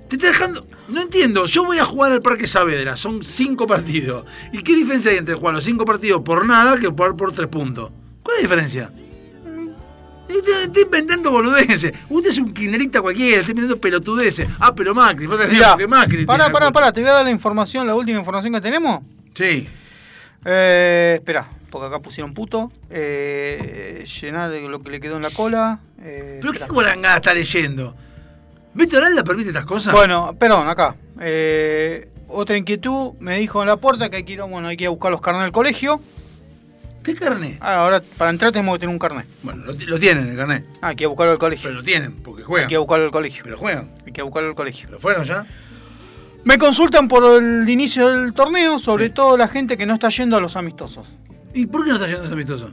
Te 0.09 0.17
está 0.17 0.29
dejando... 0.29 0.67
No 0.87 1.01
entiendo, 1.01 1.47
yo 1.47 1.65
voy 1.65 1.79
a 1.79 1.85
jugar 1.85 2.13
al 2.13 2.21
Parque 2.21 2.47
Saavedra, 2.47 2.97
son 2.97 3.25
cinco 3.25 3.67
partidos. 3.67 4.27
¿Y 4.53 4.63
qué 4.63 4.77
diferencia 4.77 5.11
hay 5.11 5.17
entre 5.17 5.35
jugar 5.35 5.55
los 5.55 5.65
cinco 5.65 5.87
partidos 5.87 6.21
por 6.23 6.45
nada 6.45 6.79
que 6.79 6.89
jugar 6.89 7.17
por 7.17 7.33
tres 7.33 7.49
puntos? 7.49 7.91
¿Cuál 8.23 8.37
es 8.37 8.43
la 8.43 8.49
diferencia? 8.49 8.93
Usted 10.29 10.63
está 10.65 10.81
inventando 10.81 11.31
boludeces. 11.31 11.93
Usted 12.09 12.31
es 12.31 12.39
un 12.39 12.53
kirchnerista 12.53 13.01
cualquiera, 13.03 13.41
está 13.41 13.51
inventando 13.51 13.81
pelotudeces. 13.81 14.49
Ah, 14.59 14.75
pero 14.75 14.95
Macri, 14.95 15.27
falta 15.27 15.47
decir 15.47 15.63
que 15.77 15.87
Macri. 15.87 16.25
pará, 16.25 16.51
pará, 16.51 16.73
pará, 16.73 16.93
te 16.93 17.01
voy 17.01 17.11
a 17.11 17.15
dar 17.15 17.25
la 17.25 17.31
información, 17.31 17.87
la 17.87 17.95
última 17.95 18.19
información 18.19 18.53
que 18.55 18.61
tenemos. 18.61 19.01
Sí. 19.35 19.69
Eh, 20.45 21.15
espera, 21.17 21.49
porque 21.71 21.89
acá 21.89 22.01
pusieron 22.01 22.35
puto. 22.35 22.71
Eh, 22.91 24.05
llenar 24.21 24.51
de 24.51 24.61
lo 24.69 24.81
que 24.81 24.91
le 24.91 25.01
quedó 25.01 25.17
en 25.17 25.23
la 25.23 25.31
cola. 25.31 25.81
Eh, 26.03 26.39
¿Pero 26.41 26.53
qué 26.53 26.65
guarangada 26.67 27.17
está 27.17 27.35
leyendo? 27.35 27.95
¿Víctor 28.75 29.05
Alda 29.05 29.23
permite 29.23 29.51
estas 29.51 29.65
cosas? 29.65 29.95
Bueno, 29.95 30.35
perdón, 30.39 30.69
acá. 30.69 30.97
Eh, 31.21 32.09
otra 32.29 32.57
inquietud, 32.57 33.13
me 33.21 33.39
dijo 33.39 33.63
en 33.63 33.69
la 33.69 33.77
puerta 33.77 34.11
que 34.11 34.17
hay 34.17 34.25
que 34.25 34.33
ir, 34.33 34.43
bueno, 34.43 34.69
hay 34.69 34.77
que 34.77 34.85
ir 34.85 34.89
a 34.89 34.91
buscar 34.91 35.11
los 35.13 35.21
carnets 35.21 35.45
del 35.45 35.53
colegio. 35.53 36.01
¿Qué 37.05 37.15
carnet? 37.15 37.59
Ah, 37.61 37.77
ahora 37.85 38.03
para 38.19 38.31
entrar 38.31 38.51
tenemos 38.51 38.75
que 38.75 38.81
tener 38.81 38.93
un 38.93 38.99
carnet. 38.99 39.27
Bueno, 39.43 39.65
lo, 39.67 39.73
lo 39.75 39.99
tienen 40.01 40.27
el 40.29 40.37
carnet. 40.37 40.65
Ah, 40.81 40.89
hay 40.89 40.97
que 40.97 41.05
a 41.05 41.09
buscarlo 41.09 41.33
al 41.33 41.39
colegio. 41.39 41.65
Pero 41.69 41.77
lo 41.77 41.83
tienen, 41.85 42.15
porque 42.23 42.43
Hay 42.43 42.47
juegan. 42.47 42.69
que 42.69 42.75
ir 42.75 42.77
a 42.77 42.81
buscarlo 42.81 43.05
al 43.05 43.11
colegio. 43.11 43.43
Pero 43.45 43.59
juegan. 43.59 43.91
Hay 44.07 44.13
que 44.13 44.21
a 44.21 44.25
buscarlo 44.25 44.49
al 44.49 44.55
colegio. 44.55 44.87
¿Pero 44.89 45.01
fueron 45.01 45.25
ya? 45.25 45.47
Me 46.45 46.59
consultan 46.59 47.07
por 47.09 47.25
el 47.43 47.69
inicio 47.69 48.09
del 48.09 48.33
torneo, 48.35 48.79
sobre 48.79 49.11
todo 49.11 49.37
la 49.37 49.49
gente 49.49 49.77
que 49.77 49.87
no 49.87 49.95
está 49.95 50.09
yendo 50.09 50.37
a 50.37 50.41
los 50.41 50.57
amistosos. 50.57 51.07
¿Y 51.55 51.67
por 51.67 51.85
qué 51.85 51.91
no 51.91 51.97
está 51.97 52.07
yendo 52.09 52.25
ese 52.25 52.33
amistoso? 52.35 52.71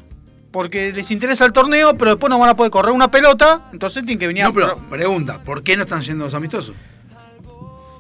Porque 0.52 0.92
les 0.92 1.10
interesa 1.12 1.46
el 1.46 1.54
torneo, 1.54 1.98
pero 1.98 2.12
después 2.12 2.30
no 2.30 2.38
van 2.40 2.50
a 2.50 2.56
poder 2.56 2.72
correr 2.72 2.92
una 2.92 3.10
pelota, 3.10 3.70
entonces 3.72 4.04
tienen 4.04 4.20
que 4.20 4.28
venir 4.28 4.44
No, 4.44 4.50
a... 4.50 4.54
pero 4.54 4.78
pregunta, 4.90 5.40
¿por 5.42 5.64
qué 5.64 5.78
no 5.78 5.84
están 5.84 6.02
yendo 6.02 6.26
los 6.26 6.34
amistosos? 6.34 6.76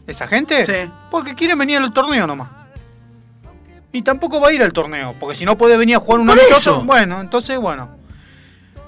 ¿Esa 0.07 0.27
gente? 0.27 0.65
Sí. 0.65 0.91
Porque 1.09 1.35
quieren 1.35 1.57
venir 1.57 1.77
al 1.77 1.93
torneo 1.93 2.27
nomás. 2.27 2.49
Y 3.93 4.01
tampoco 4.03 4.39
va 4.39 4.49
a 4.49 4.53
ir 4.53 4.63
al 4.63 4.71
torneo, 4.73 5.15
porque 5.19 5.35
si 5.35 5.43
no 5.45 5.57
puede 5.57 5.75
venir 5.77 5.95
a 5.97 5.99
jugar 5.99 6.21
un 6.21 6.29
amistoso, 6.29 6.83
bueno, 6.83 7.19
entonces, 7.19 7.57
bueno. 7.59 7.97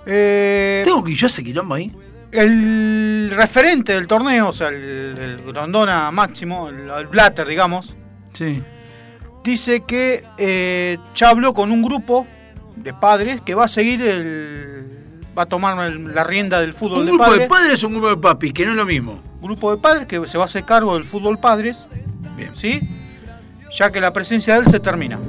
Eh, 0.06 0.82
¿Tengo 0.86 1.04
que 1.04 1.14
yo 1.16 1.28
ese 1.28 1.44
quilombo 1.44 1.76
ahí? 1.76 1.92
el 2.32 3.32
referente 3.36 3.94
del 3.94 4.08
torneo, 4.08 4.48
o 4.48 4.52
sea, 4.54 4.70
el, 4.70 4.76
el 4.76 5.42
Grondona 5.46 6.10
máximo, 6.10 6.68
el, 6.68 6.90
el 6.90 7.06
Blatter, 7.08 7.46
digamos, 7.48 7.94
Sí. 8.34 8.60
dice 9.44 9.84
que 9.86 10.24
eh, 10.40 10.98
ya 11.16 11.30
habló 11.30 11.54
con 11.54 11.72
un 11.72 11.84
grupo 11.84 12.26
de 12.76 12.92
padres 12.92 13.40
que 13.42 13.54
va 13.54 13.66
a 13.66 13.68
seguir 13.68 14.02
el. 14.02 14.88
va 15.38 15.44
a 15.44 15.46
tomar 15.46 15.78
el- 15.92 16.14
la 16.16 16.24
rienda 16.24 16.60
del 16.60 16.74
fútbol 16.74 17.02
¿Un 17.02 17.06
de 17.06 17.12
grupo 17.12 17.24
padres. 17.26 17.40
de 17.42 17.48
padres 17.48 17.84
o 17.84 17.88
un 17.88 17.94
grupo 17.94 18.10
de 18.10 18.18
papis? 18.18 18.52
Que 18.54 18.66
no 18.66 18.72
es 18.72 18.78
lo 18.78 18.86
mismo. 18.86 19.22
grupo 19.40 19.70
de 19.76 19.78
padres 19.80 20.08
que 20.08 20.26
se 20.26 20.38
va 20.40 20.46
a 20.46 20.48
hacer 20.48 20.64
cargo 20.64 20.96
del 20.96 21.04
fútbol 21.06 21.38
padres. 21.38 21.78
Bien. 22.36 22.50
¿Sí? 22.56 22.80
Ya 23.78 23.92
que 23.92 24.00
la 24.00 24.12
presencia 24.14 24.54
de 24.56 24.60
él 24.62 24.66
se 24.68 24.80
termina. 24.80 25.20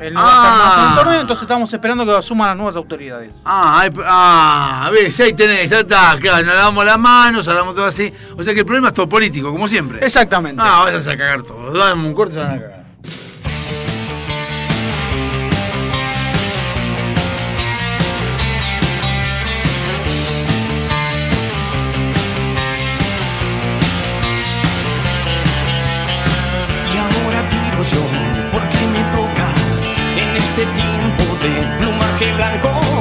Él 0.00 0.14
no 0.14 0.20
va 0.20 0.26
a 0.26 0.32
Ah. 0.32 0.34
estar 0.34 0.58
más 0.58 0.78
en 0.78 0.88
el 0.88 0.94
torneo, 1.04 1.20
entonces 1.20 1.42
estamos 1.42 1.72
esperando 1.72 2.04
que 2.04 2.12
asuman 2.16 2.48
las 2.48 2.56
nuevas 2.56 2.76
autoridades. 2.76 3.34
Ah, 3.44 3.86
ah, 4.04 4.90
ves, 4.92 5.20
ahí 5.20 5.32
tenés, 5.32 5.70
ya 5.70 5.80
está, 5.80 6.16
claro, 6.20 6.44
nos 6.44 6.54
lavamos 6.56 6.84
las 6.84 6.98
manos, 6.98 7.46
hablamos 7.46 7.74
todo 7.76 7.84
así. 7.84 8.12
O 8.36 8.42
sea 8.42 8.52
que 8.52 8.60
el 8.60 8.66
problema 8.66 8.88
es 8.88 8.94
todo 8.94 9.08
político, 9.08 9.52
como 9.52 9.68
siempre. 9.68 10.04
Exactamente. 10.04 10.60
Ah, 10.64 10.88
vas 10.92 11.06
a 11.06 11.16
cagar 11.16 11.42
todo. 11.42 11.72
Dame 11.78 12.06
un 12.08 12.14
corte 12.14 12.32
y 12.32 12.34
se 12.36 12.40
van 12.40 12.50
a 12.50 12.60
cagar. 12.60 12.81
Este 30.54 30.66
tiempo 30.66 31.36
de 31.42 31.78
plumaje 31.78 32.32
blanco. 32.34 32.91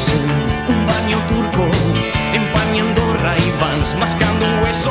Un 0.00 0.86
baño 0.86 1.18
turco, 1.28 1.68
empañando 2.32 3.12
Ray-Bans, 3.22 3.96
mascando 3.96 4.46
un 4.46 4.62
hueso. 4.62 4.90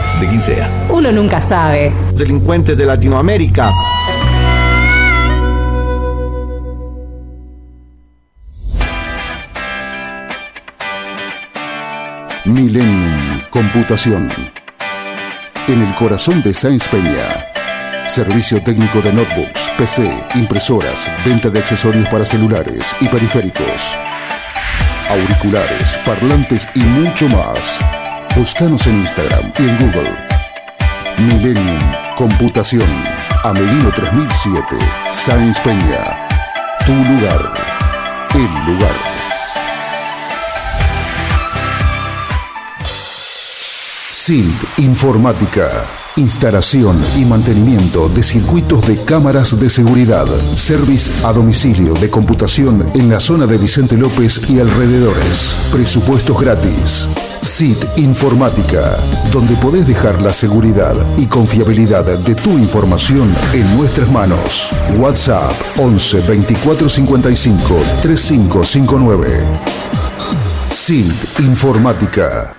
de 0.21 0.27
quien 0.27 0.41
sea. 0.41 0.69
Uno 0.89 1.11
nunca 1.11 1.41
sabe. 1.41 1.91
Delincuentes 2.13 2.77
de 2.77 2.85
Latinoamérica. 2.85 3.71
Millennium 12.45 13.41
Computación. 13.49 14.31
En 15.67 15.81
el 15.81 15.95
corazón 15.95 16.41
de 16.43 16.53
Sáenz 16.53 16.87
Peña. 16.87 17.47
Servicio 18.07 18.61
técnico 18.61 19.01
de 19.01 19.13
notebooks, 19.13 19.71
PC, 19.77 20.11
impresoras, 20.35 21.09
venta 21.25 21.49
de 21.49 21.59
accesorios 21.59 22.07
para 22.09 22.25
celulares 22.25 22.95
y 22.99 23.07
periféricos. 23.07 23.97
Auriculares, 25.09 25.97
parlantes 26.05 26.67
y 26.75 26.81
mucho 26.81 27.29
más. 27.29 27.79
Búscanos 28.35 28.87
en 28.87 29.01
Instagram 29.01 29.51
y 29.59 29.63
en 29.63 29.77
Google. 29.77 30.15
Millennium 31.17 31.79
Computación. 32.15 32.87
Amelino 33.43 33.91
3007. 33.91 34.63
Sáenz 35.09 35.59
Peña. 35.59 36.27
Tu 36.85 36.93
lugar. 36.93 37.53
El 38.33 38.73
lugar. 38.73 38.95
SILT 44.09 44.79
Informática. 44.79 45.69
Instalación 46.15 47.03
y 47.17 47.25
mantenimiento 47.25 48.07
de 48.07 48.23
circuitos 48.23 48.87
de 48.87 49.03
cámaras 49.03 49.59
de 49.59 49.69
seguridad. 49.69 50.27
Service 50.55 51.11
a 51.25 51.33
domicilio 51.33 51.93
de 51.95 52.09
computación 52.09 52.89
en 52.93 53.09
la 53.09 53.19
zona 53.19 53.45
de 53.45 53.57
Vicente 53.57 53.97
López 53.97 54.49
y 54.49 54.59
alrededores. 54.59 55.69
Presupuestos 55.71 56.39
gratis. 56.39 57.07
SIT 57.41 57.97
Informática, 57.97 58.97
donde 59.33 59.55
podés 59.55 59.87
dejar 59.87 60.21
la 60.21 60.31
seguridad 60.31 60.93
y 61.17 61.25
confiabilidad 61.25 62.05
de 62.19 62.35
tu 62.35 62.51
información 62.51 63.33
en 63.53 63.77
nuestras 63.77 64.11
manos. 64.11 64.69
WhatsApp 64.99 65.51
11 65.77 66.21
24 66.21 66.87
55 66.87 67.75
3559. 68.01 69.27
SIT 70.69 71.39
Informática. 71.39 72.55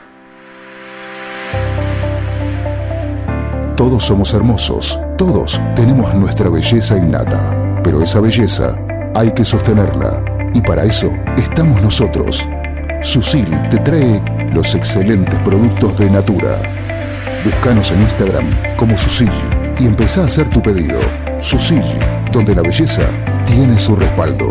Todos 3.76 4.04
somos 4.04 4.34
hermosos, 4.34 4.98
todos 5.16 5.60
tenemos 5.76 6.12
nuestra 6.14 6.50
belleza 6.50 6.98
innata, 6.98 7.80
pero 7.84 8.02
esa 8.02 8.20
belleza 8.20 8.76
hay 9.14 9.30
que 9.32 9.44
sostenerla 9.44 10.24
y 10.54 10.60
para 10.60 10.82
eso 10.82 11.09
estamos 11.36 11.80
nosotros. 11.82 12.48
Susil 13.02 13.48
te 13.68 13.78
trae 13.78 14.41
los 14.52 14.74
excelentes 14.74 15.38
productos 15.40 15.96
de 15.96 16.10
Natura. 16.10 16.58
Búscanos 17.44 17.90
en 17.90 18.02
Instagram 18.02 18.76
como 18.76 18.96
Susil 18.96 19.30
y 19.78 19.86
empezá 19.86 20.22
a 20.22 20.26
hacer 20.26 20.48
tu 20.50 20.62
pedido. 20.62 21.00
Susil, 21.40 21.82
donde 22.30 22.54
la 22.54 22.62
belleza 22.62 23.02
tiene 23.46 23.78
su 23.78 23.96
respaldo. 23.96 24.50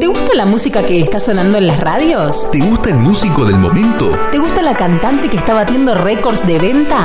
¿Te 0.00 0.06
gusta 0.06 0.34
la 0.34 0.46
música 0.46 0.82
que 0.82 1.00
está 1.00 1.20
sonando 1.20 1.58
en 1.58 1.66
las 1.66 1.80
radios? 1.80 2.50
¿Te 2.50 2.58
gusta 2.58 2.90
el 2.90 2.96
músico 2.96 3.44
del 3.44 3.56
momento? 3.56 4.18
¿Te 4.30 4.38
gusta 4.38 4.62
la 4.62 4.74
cantante 4.74 5.28
que 5.30 5.36
está 5.36 5.54
batiendo 5.54 5.94
récords 5.94 6.46
de 6.46 6.58
venta? 6.58 7.04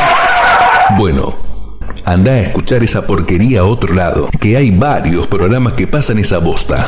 Bueno, 0.98 1.51
anda 2.06 2.32
a 2.32 2.40
escuchar 2.40 2.84
esa 2.84 3.06
porquería 3.06 3.62
a 3.62 3.66
otro 3.66 3.94
lado, 3.94 4.30
que 4.40 4.58
hay 4.58 4.72
varios 4.72 5.28
programas 5.28 5.74
que 5.74 5.88
pasan 5.88 6.20
esa 6.20 6.40
bosta. 6.40 6.88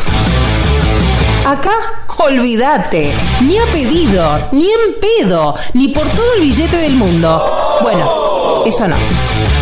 Acá, 1.46 1.74
olvídate. 2.18 3.12
Ni 3.42 3.58
a 3.58 3.66
pedido, 3.66 4.50
ni 4.52 4.66
en 4.66 5.00
pedo, 5.02 5.56
ni 5.74 5.90
por 5.90 6.08
todo 6.10 6.36
el 6.36 6.42
billete 6.42 6.78
del 6.78 6.96
mundo. 6.96 7.80
Bueno, 7.82 8.64
eso 8.66 8.88
no. 8.88 8.96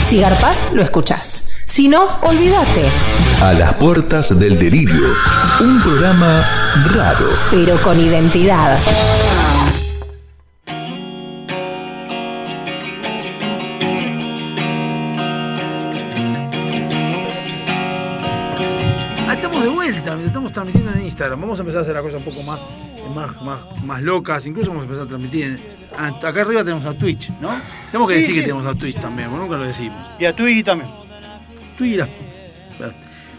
Si 0.05 0.19
garpas, 0.19 0.69
lo 0.73 0.83
escuchás. 0.83 1.47
Si 1.65 1.87
no, 1.87 2.07
olvídate. 2.21 2.83
A 3.41 3.53
las 3.53 3.73
puertas 3.75 4.37
del 4.37 4.59
delirio, 4.59 5.07
un 5.61 5.81
programa 5.81 6.45
raro. 6.93 7.29
Pero 7.49 7.81
con 7.81 7.99
identidad. 7.99 8.77
Vamos 21.39 21.59
a 21.59 21.61
empezar 21.63 21.79
a 21.79 21.81
hacer 21.83 21.93
la 21.95 22.01
cosa 22.01 22.17
un 22.17 22.23
poco 22.25 22.41
más, 22.43 22.59
más, 23.15 23.41
más, 23.41 23.59
más 23.83 24.01
locas. 24.01 24.45
Incluso 24.45 24.69
vamos 24.71 24.83
a 24.83 24.85
empezar 24.85 25.05
a 25.05 25.07
transmitir. 25.09 25.45
en- 25.45 25.81
acá 26.25 26.41
arriba 26.41 26.63
tenemos 26.63 26.85
a 26.85 26.93
Twitch, 26.93 27.29
¿no? 27.41 27.49
Tenemos 27.91 28.09
que 28.09 28.15
Sí, 28.15 28.21
decir 28.21 28.35
que 28.35 28.41
tenemos 28.43 28.65
a 28.65 28.73
Twitch 28.75 28.99
también, 28.99 29.29
porque 29.29 29.43
nunca 29.43 29.57
lo 29.57 29.65
decimos. 29.65 29.99
Y 30.19 30.25
a 30.25 30.35
Twiggy 30.35 30.63
también. 30.63 30.89
Twitch. 31.77 31.97
la- 31.97 32.07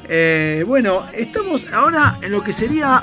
Eh, 0.09 0.65
bueno, 0.67 1.05
estamos 1.15 1.63
ahora 1.73 2.19
en 2.21 2.33
lo 2.33 2.43
que 2.43 2.53
sería, 2.53 3.03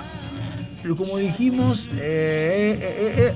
como 0.98 1.18
dijimos, 1.18 1.88
eh. 1.96 3.34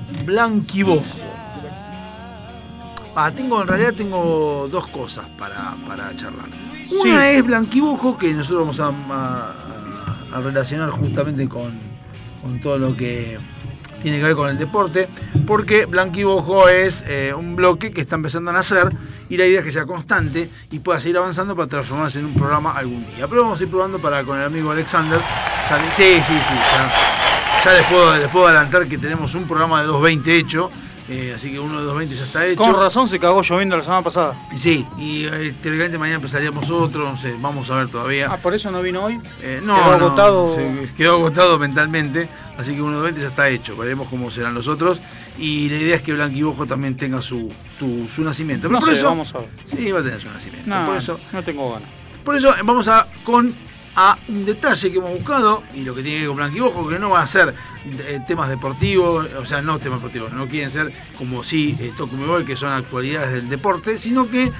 Ah, 3.16 3.30
tengo, 3.30 3.62
en 3.62 3.68
realidad 3.68 3.94
tengo 3.94 4.68
dos 4.70 4.86
cosas 4.88 5.26
para, 5.38 5.76
para 5.86 6.14
charlar. 6.16 6.46
Una 7.00 7.30
es 7.30 7.44
blanquibojo, 7.44 8.18
que 8.18 8.32
nosotros 8.32 8.76
vamos 8.78 8.80
a, 8.80 8.88
a- 9.14 9.54
a 10.34 10.40
relacionar 10.40 10.90
justamente 10.90 11.48
con, 11.48 11.72
con 12.42 12.60
todo 12.60 12.76
lo 12.76 12.96
que 12.96 13.38
tiene 14.02 14.18
que 14.18 14.24
ver 14.24 14.34
con 14.34 14.50
el 14.50 14.58
deporte, 14.58 15.08
porque 15.46 15.86
Blanquibojo 15.86 16.68
es 16.68 17.02
eh, 17.06 17.32
un 17.34 17.56
bloque 17.56 17.90
que 17.90 18.02
está 18.02 18.16
empezando 18.16 18.50
a 18.50 18.54
nacer 18.54 18.92
y 19.30 19.38
la 19.38 19.46
idea 19.46 19.60
es 19.60 19.64
que 19.64 19.70
sea 19.70 19.86
constante 19.86 20.50
y 20.70 20.80
pueda 20.80 21.00
seguir 21.00 21.16
avanzando 21.16 21.56
para 21.56 21.68
transformarse 21.68 22.18
en 22.18 22.26
un 22.26 22.34
programa 22.34 22.72
algún 22.72 23.06
día. 23.06 23.26
Pero 23.28 23.44
vamos 23.44 23.60
a 23.60 23.64
ir 23.64 23.70
probando 23.70 23.98
para 23.98 24.22
con 24.24 24.38
el 24.38 24.44
amigo 24.44 24.70
Alexander. 24.72 25.18
Sí, 25.96 26.20
sí, 26.26 26.34
sí. 26.34 26.54
Ya, 26.54 27.64
ya 27.64 27.72
les, 27.72 27.86
puedo, 27.86 28.16
les 28.18 28.28
puedo 28.28 28.46
adelantar 28.46 28.86
que 28.86 28.98
tenemos 28.98 29.34
un 29.34 29.44
programa 29.48 29.80
de 29.80 29.86
220 29.86 30.36
hecho. 30.36 30.70
Eh, 31.08 31.32
así 31.34 31.50
que 31.52 31.60
uno 31.60 31.78
de 31.78 31.84
220 31.84 32.14
ya 32.14 32.22
está 32.22 32.46
hecho. 32.46 32.56
Con 32.62 32.74
razón 32.80 33.08
se 33.08 33.18
cagó 33.18 33.42
lloviendo 33.42 33.76
la 33.76 33.82
semana 33.84 34.02
pasada. 34.02 34.48
Sí, 34.56 34.86
y 34.98 35.24
eh, 35.26 35.54
teóricamente 35.62 35.98
mañana 35.98 36.16
empezaríamos 36.16 36.70
otro, 36.70 37.04
no 37.04 37.16
sé, 37.16 37.34
vamos 37.40 37.70
a 37.70 37.76
ver 37.76 37.88
todavía. 37.88 38.28
Ah, 38.30 38.38
por 38.38 38.54
eso 38.54 38.70
no 38.70 38.80
vino 38.82 39.04
hoy. 39.04 39.20
Eh, 39.42 39.60
no, 39.62 39.74
Quedó 39.74 39.84
no, 39.86 39.92
agotado. 40.06 40.54
se 40.54 40.94
quedó 40.96 41.12
agotado 41.16 41.58
mentalmente, 41.58 42.28
así 42.58 42.74
que 42.74 42.80
uno 42.82 42.98
de 42.98 43.02
20 43.04 43.20
ya 43.20 43.28
está 43.28 43.48
hecho. 43.48 43.76
Veremos 43.76 44.08
cómo 44.08 44.30
serán 44.30 44.54
los 44.54 44.66
otros. 44.68 45.00
Y 45.38 45.68
la 45.68 45.76
idea 45.76 45.96
es 45.96 46.02
que 46.02 46.12
Blanquibojo 46.12 46.64
también 46.66 46.96
tenga 46.96 47.20
su, 47.20 47.48
tu- 47.78 48.08
su 48.08 48.22
nacimiento. 48.22 48.68
Pero 48.68 48.74
No 48.74 48.78
por 48.80 48.88
sé, 48.88 48.94
eso, 48.98 49.06
vamos 49.08 49.34
a 49.34 49.38
ver. 49.38 49.48
Sí, 49.64 49.90
va 49.90 50.00
a 50.00 50.02
tener 50.02 50.20
su 50.20 50.28
nacimiento. 50.28 50.70
No, 50.70 50.86
por, 50.86 50.96
eso, 50.96 51.18
no 51.32 51.42
tengo 51.42 51.72
ganas. 51.72 51.88
por 52.24 52.36
eso 52.36 52.54
vamos 52.64 52.86
a 52.88 53.06
con 53.24 53.52
a 53.96 54.18
un 54.28 54.44
detalle 54.44 54.90
que 54.90 54.98
hemos 54.98 55.12
buscado 55.12 55.62
y 55.74 55.82
lo 55.82 55.94
que 55.94 56.02
tiene 56.02 56.18
que 56.18 56.22
ver 56.22 56.28
con 56.28 56.36
Blanquibojo, 56.38 56.88
que 56.88 56.98
no 56.98 57.10
van 57.10 57.22
a 57.22 57.26
ser 57.26 57.54
eh, 57.84 58.20
temas 58.26 58.48
deportivos, 58.48 59.28
o 59.34 59.44
sea, 59.44 59.62
no 59.62 59.78
temas 59.78 59.98
deportivos, 60.00 60.32
no 60.32 60.48
quieren 60.48 60.70
ser 60.70 60.92
como 61.16 61.42
si 61.44 61.76
eh, 61.78 61.92
Toco 61.96 62.16
Voy, 62.16 62.44
que 62.44 62.56
son 62.56 62.72
actualidades 62.72 63.32
del 63.32 63.48
deporte, 63.48 63.98
sino 63.98 64.28
que 64.28 64.50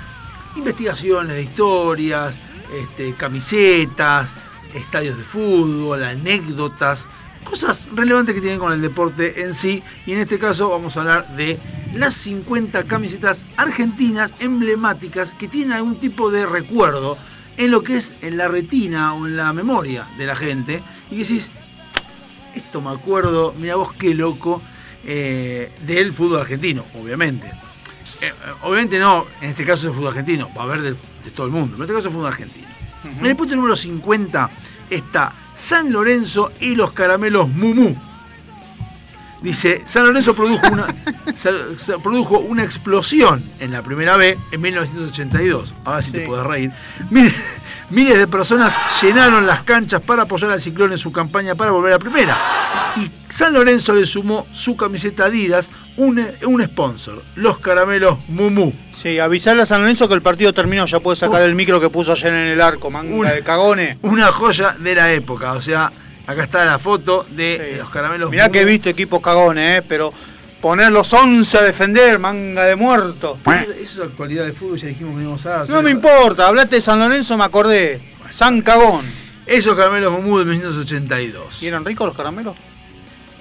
investigaciones 0.57 1.35
de 1.35 1.43
historias, 1.43 2.39
este, 2.73 3.15
camisetas, 3.15 4.35
estadios 4.75 5.17
de 5.17 5.25
fútbol, 5.25 6.03
anécdotas, 6.05 7.09
cosas 7.45 7.87
relevantes 7.95 8.35
que 8.35 8.41
tienen 8.41 8.59
con 8.59 8.73
el 8.73 8.81
deporte 8.81 9.43
en 9.43 9.55
sí. 9.55 9.83
Y 10.07 10.13
en 10.13 10.21
este 10.21 10.39
caso 10.39 10.71
vamos 10.71 10.97
a 10.97 11.01
hablar 11.01 11.37
de 11.37 11.59
las 11.95 12.15
50 12.15 12.85
camisetas 12.85 13.45
argentinas 13.57 14.35
emblemáticas 14.41 15.35
que 15.35 15.49
tienen 15.49 15.73
algún 15.73 15.97
tipo 15.97 16.31
de 16.31 16.47
recuerdo 16.47 17.17
en 17.57 17.71
lo 17.71 17.83
que 17.83 17.97
es 17.97 18.13
en 18.23 18.37
la 18.37 18.49
retina 18.49 19.15
o 19.15 19.27
en 19.27 19.37
la 19.37 19.53
memoria 19.53 20.07
de 20.19 20.27
la 20.27 20.37
gente. 20.37 20.83
Y 21.11 21.19
decís, 21.19 21.51
esto 22.55 22.81
me 22.81 22.91
acuerdo, 22.91 23.55
mira 23.59 23.77
vos 23.77 23.93
qué 23.95 24.15
loco, 24.15 24.63
eh, 25.05 25.71
del 25.87 26.13
fútbol 26.13 26.41
argentino, 26.41 26.85
obviamente. 27.01 27.47
Eh, 28.21 28.27
eh, 28.27 28.33
obviamente 28.63 28.99
no, 28.99 29.27
en 29.41 29.51
este 29.51 29.65
caso 29.65 29.87
del 29.87 29.95
fútbol 29.95 30.09
argentino, 30.09 30.51
va 30.57 30.63
a 30.63 30.65
haber 30.65 30.83
de, 30.83 30.91
de 30.93 31.31
todo 31.35 31.47
el 31.47 31.53
mundo, 31.53 31.73
pero 31.73 31.85
en 31.85 31.91
este 31.91 31.95
caso 31.95 32.09
es 32.09 32.15
fútbol 32.15 32.29
argentino. 32.29 32.69
En 33.05 33.27
el 33.27 33.37
punto 33.37 33.55
número 33.55 33.77
50 33.77 34.51
está 34.89 35.33
San 35.55 35.93
Lorenzo 35.93 36.53
y 36.61 36.75
los 36.75 36.93
caramelos 36.93 37.49
Mumú. 37.49 37.95
Dice, 39.45 39.83
San 39.85 40.07
Lorenzo 40.07 40.35
produjo 40.35 40.67
una, 40.73 40.87
produjo 42.03 42.39
una 42.39 42.65
explosión 42.65 43.43
en 43.61 43.73
la 43.73 43.83
primera 43.83 44.17
B 44.17 44.39
en 44.51 44.61
1982. 44.61 45.75
Ahora 45.85 46.01
sí 46.01 46.13
te 46.13 46.21
podés 46.23 46.47
reír. 46.47 46.71
Miles, 47.11 47.35
miles 47.91 48.17
de 48.19 48.27
personas 48.27 48.75
llenaron 49.03 49.47
las 49.47 49.61
canchas 49.63 50.01
para 50.01 50.23
apoyar 50.23 50.51
al 50.51 50.61
Ciclón 50.63 50.93
en 50.93 50.99
su 50.99 51.13
campaña 51.13 51.55
para 51.55 51.73
volver 51.73 51.93
a 51.93 51.99
primera. 51.99 52.37
Y 52.97 53.11
San 53.31 53.53
Lorenzo 53.53 53.95
le 53.95 54.07
sumó 54.07 54.47
su 54.51 54.79
camiseta 54.79 55.27
Adidas, 55.27 55.69
un, 55.99 56.27
un 56.47 56.65
sponsor, 56.65 57.23
los 57.35 57.59
caramelos 57.59 58.19
Mumu. 58.29 58.73
Sí, 58.95 59.19
avisarle 59.19 59.63
a 59.63 59.67
San 59.67 59.83
Lorenzo 59.83 60.09
que 60.09 60.15
el 60.15 60.23
partido 60.23 60.55
terminó, 60.55 60.87
ya 60.87 61.01
puede 61.01 61.17
sacar 61.17 61.43
el 61.43 61.55
micro 61.55 61.79
que 61.81 61.91
puso 61.91 62.13
ayer 62.13 62.33
en 62.33 62.47
el 62.49 62.61
arco, 62.63 62.91
manga 62.91 63.15
Una- 63.15 63.33
de 63.33 63.43
cagones. 63.43 63.99
Una 64.01 64.29
joya 64.29 64.75
de 64.79 64.95
la 64.95 65.13
época. 65.13 65.53
O 65.53 65.61
sea, 65.61 65.93
acá 66.27 66.45
está 66.45 66.65
la 66.65 66.79
foto 66.79 67.27
de 67.31 67.77
los 67.79 67.91
caramelos 67.91 68.31
Mirá 68.31 68.49
que 68.49 68.61
he 68.63 68.65
visto 68.65 68.89
equipos 68.89 69.21
cagones, 69.21 69.79
eh, 69.81 69.85
pero 69.87 70.13
poner 70.61 70.91
los 70.91 71.13
11 71.13 71.59
a 71.59 71.63
defender, 71.63 72.19
manga 72.19 72.65
de 72.65 72.77
muerto. 72.77 73.39
Eso 73.81 74.03
es 74.05 74.09
actualidad 74.11 74.45
del 74.45 74.55
fútbol, 74.55 74.79
ya 74.79 74.89
dijimos 74.89 75.13
que 75.13 75.17
no 75.17 75.23
íbamos 75.23 75.47
a. 75.47 75.65
No 75.67 75.83
me 75.83 75.91
importa, 75.91 76.49
hablaste 76.49 76.77
de 76.77 76.81
San 76.81 76.99
Lorenzo, 76.99 77.37
me 77.37 77.45
acordé. 77.45 78.01
San 78.31 78.63
Cagón. 78.63 79.05
Esos 79.47 79.77
caramelos 79.77 80.11
Mumu 80.13 80.39
de 80.39 80.47
1982. 80.47 81.63
¿Y 81.63 81.67
eran 81.67 81.85
ricos 81.85 82.07
los 82.07 82.17
caramelos? 82.17 82.57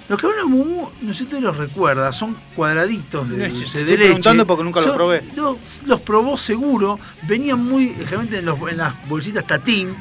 Los 0.10 0.20
caramelos 0.20 0.50
Mumu, 0.50 0.90
no 1.02 1.14
sé 1.14 1.20
si 1.20 1.24
usted 1.24 1.40
los 1.40 1.56
recuerda, 1.56 2.12
son 2.12 2.36
cuadraditos 2.56 3.30
de 3.30 3.38
No, 3.38 3.44
dulce 3.46 3.66
estoy 3.66 3.84
de 3.86 3.92
leche. 3.92 4.04
preguntando 4.04 4.46
porque 4.46 4.64
nunca 4.66 4.82
los 4.82 4.92
probé. 4.94 5.24
Los, 5.38 5.82
los 5.86 6.02
probó 6.02 6.36
seguro, 6.36 7.00
venían 7.22 7.64
muy, 7.64 7.94
generalmente 7.98 8.40
en, 8.40 8.46
los- 8.46 8.60
en 8.70 8.78
las 8.78 9.08
bolsitas 9.08 9.48
tatín, 9.48 9.96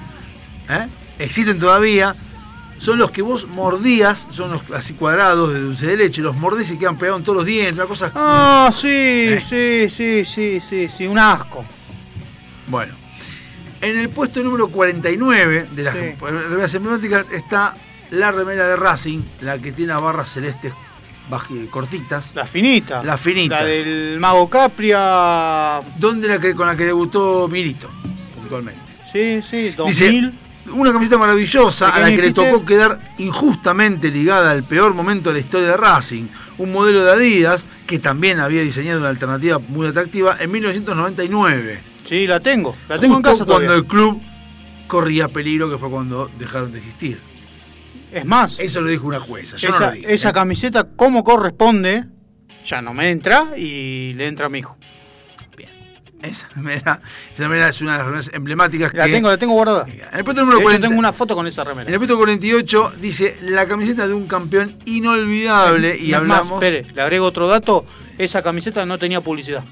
¿eh? 0.68 0.88
existen 1.20 1.60
todavía, 1.60 2.12
son 2.82 2.98
los 2.98 3.12
que 3.12 3.22
vos 3.22 3.46
mordías, 3.46 4.26
son 4.30 4.50
los 4.50 4.62
así 4.74 4.94
cuadrados 4.94 5.52
de 5.52 5.60
dulce 5.60 5.86
de 5.86 5.96
leche, 5.96 6.20
los 6.20 6.34
mordés 6.34 6.68
y 6.72 6.78
quedan 6.78 6.98
pegados 6.98 7.20
en 7.20 7.24
todos 7.24 7.36
los 7.36 7.46
dientes, 7.46 7.74
una 7.74 7.86
cosa... 7.86 8.10
Ah, 8.12 8.70
sí, 8.72 9.36
sí, 9.38 9.86
sí, 9.88 10.24
sí, 10.24 10.58
sí, 10.60 10.88
sí, 10.90 11.06
un 11.06 11.16
asco. 11.16 11.64
Bueno, 12.66 12.92
en 13.80 13.98
el 14.00 14.08
puesto 14.08 14.42
número 14.42 14.66
49 14.66 15.68
de 15.70 15.82
las 15.84 15.94
Sí. 15.94 16.00
remeras 16.20 16.74
emblemáticas 16.74 17.30
está 17.30 17.74
la 18.10 18.32
remera 18.32 18.66
de 18.66 18.74
Racing, 18.74 19.20
la 19.42 19.58
que 19.60 19.70
tiene 19.70 19.92
las 19.92 20.02
barras 20.02 20.32
celestes 20.32 20.72
cortitas. 21.70 22.34
La 22.34 22.46
finita. 22.46 23.02
La 23.04 23.16
finita. 23.16 23.60
La 23.60 23.64
del 23.64 24.16
Mago 24.18 24.50
Capria. 24.50 25.80
¿Dónde 25.98 26.26
la 26.26 26.40
que, 26.40 26.54
con 26.54 26.66
la 26.66 26.76
que 26.76 26.84
debutó 26.84 27.46
Milito, 27.48 27.88
puntualmente? 28.34 28.80
Sí, 29.12 29.40
sí, 29.48 29.70
2000. 29.70 29.86
Dice, 30.30 30.32
una 30.70 30.92
camiseta 30.92 31.18
maravillosa 31.18 31.86
¿De 31.86 31.92
a 31.92 31.98
la 32.00 32.10
que 32.10 32.22
le 32.22 32.32
tocó 32.32 32.64
quedar 32.64 33.14
injustamente 33.18 34.10
ligada 34.10 34.50
al 34.52 34.62
peor 34.62 34.94
momento 34.94 35.30
de 35.30 35.34
la 35.34 35.40
historia 35.40 35.68
de 35.68 35.76
Racing. 35.76 36.24
Un 36.58 36.72
modelo 36.72 37.04
de 37.04 37.10
Adidas 37.12 37.66
que 37.86 37.98
también 37.98 38.40
había 38.40 38.62
diseñado 38.62 39.00
una 39.00 39.08
alternativa 39.08 39.58
muy 39.58 39.86
atractiva 39.88 40.36
en 40.38 40.50
1999. 40.52 41.80
Sí, 42.04 42.26
la 42.26 42.40
tengo. 42.40 42.76
La 42.88 42.98
tengo 42.98 43.16
en 43.16 43.22
casa 43.22 43.44
cuando 43.44 43.54
todavía. 43.54 43.74
el 43.74 43.84
club 43.86 44.20
corría 44.86 45.28
peligro, 45.28 45.70
que 45.70 45.78
fue 45.78 45.90
cuando 45.90 46.30
dejaron 46.38 46.72
de 46.72 46.78
existir. 46.78 47.18
Es 48.12 48.24
más, 48.26 48.58
Eso 48.58 48.82
lo 48.82 48.90
dijo 48.90 49.06
una 49.06 49.20
jueza, 49.20 49.56
yo 49.56 49.70
esa, 49.70 49.80
no 49.80 49.86
lo 49.86 49.92
dije. 49.92 50.14
esa 50.14 50.28
¿eh? 50.28 50.32
camiseta, 50.32 50.84
como 50.96 51.24
corresponde, 51.24 52.04
ya 52.66 52.82
no 52.82 52.92
me 52.92 53.10
entra 53.10 53.56
y 53.56 54.12
le 54.14 54.26
entra 54.26 54.46
a 54.46 54.48
mi 54.50 54.58
hijo. 54.58 54.76
Esa 56.22 56.48
remera, 56.54 57.00
esa 57.34 57.42
remera 57.42 57.68
es 57.68 57.80
una 57.80 57.92
de 57.92 57.98
las 57.98 58.06
remeras 58.06 58.30
emblemáticas 58.32 58.94
La 58.94 59.06
que... 59.06 59.12
tengo, 59.12 59.28
la 59.28 59.36
tengo 59.38 59.54
guardada. 59.54 59.86
En 59.88 60.18
el 60.18 60.24
puesto 60.24 60.40
número 60.42 60.58
De 60.58 60.62
hecho, 60.62 60.68
40 60.70 60.88
tengo 60.88 60.98
una 60.98 61.12
foto 61.12 61.34
con 61.34 61.46
esa 61.46 61.62
En 61.62 61.68
remera. 61.68 61.90
el 61.90 61.96
puesto 61.98 62.16
48 62.16 62.92
dice 63.00 63.36
la 63.42 63.66
camiseta 63.66 64.06
de 64.06 64.14
un 64.14 64.26
campeón 64.26 64.76
inolvidable 64.84 65.96
y 65.98 66.12
hablamos... 66.12 66.50
más, 66.50 66.54
espere, 66.62 66.86
le 66.94 67.02
agrego 67.02 67.26
otro 67.26 67.48
dato. 67.48 67.84
Esa 68.18 68.42
camiseta 68.42 68.86
no 68.86 68.98
tenía 68.98 69.20
publicidad. 69.20 69.64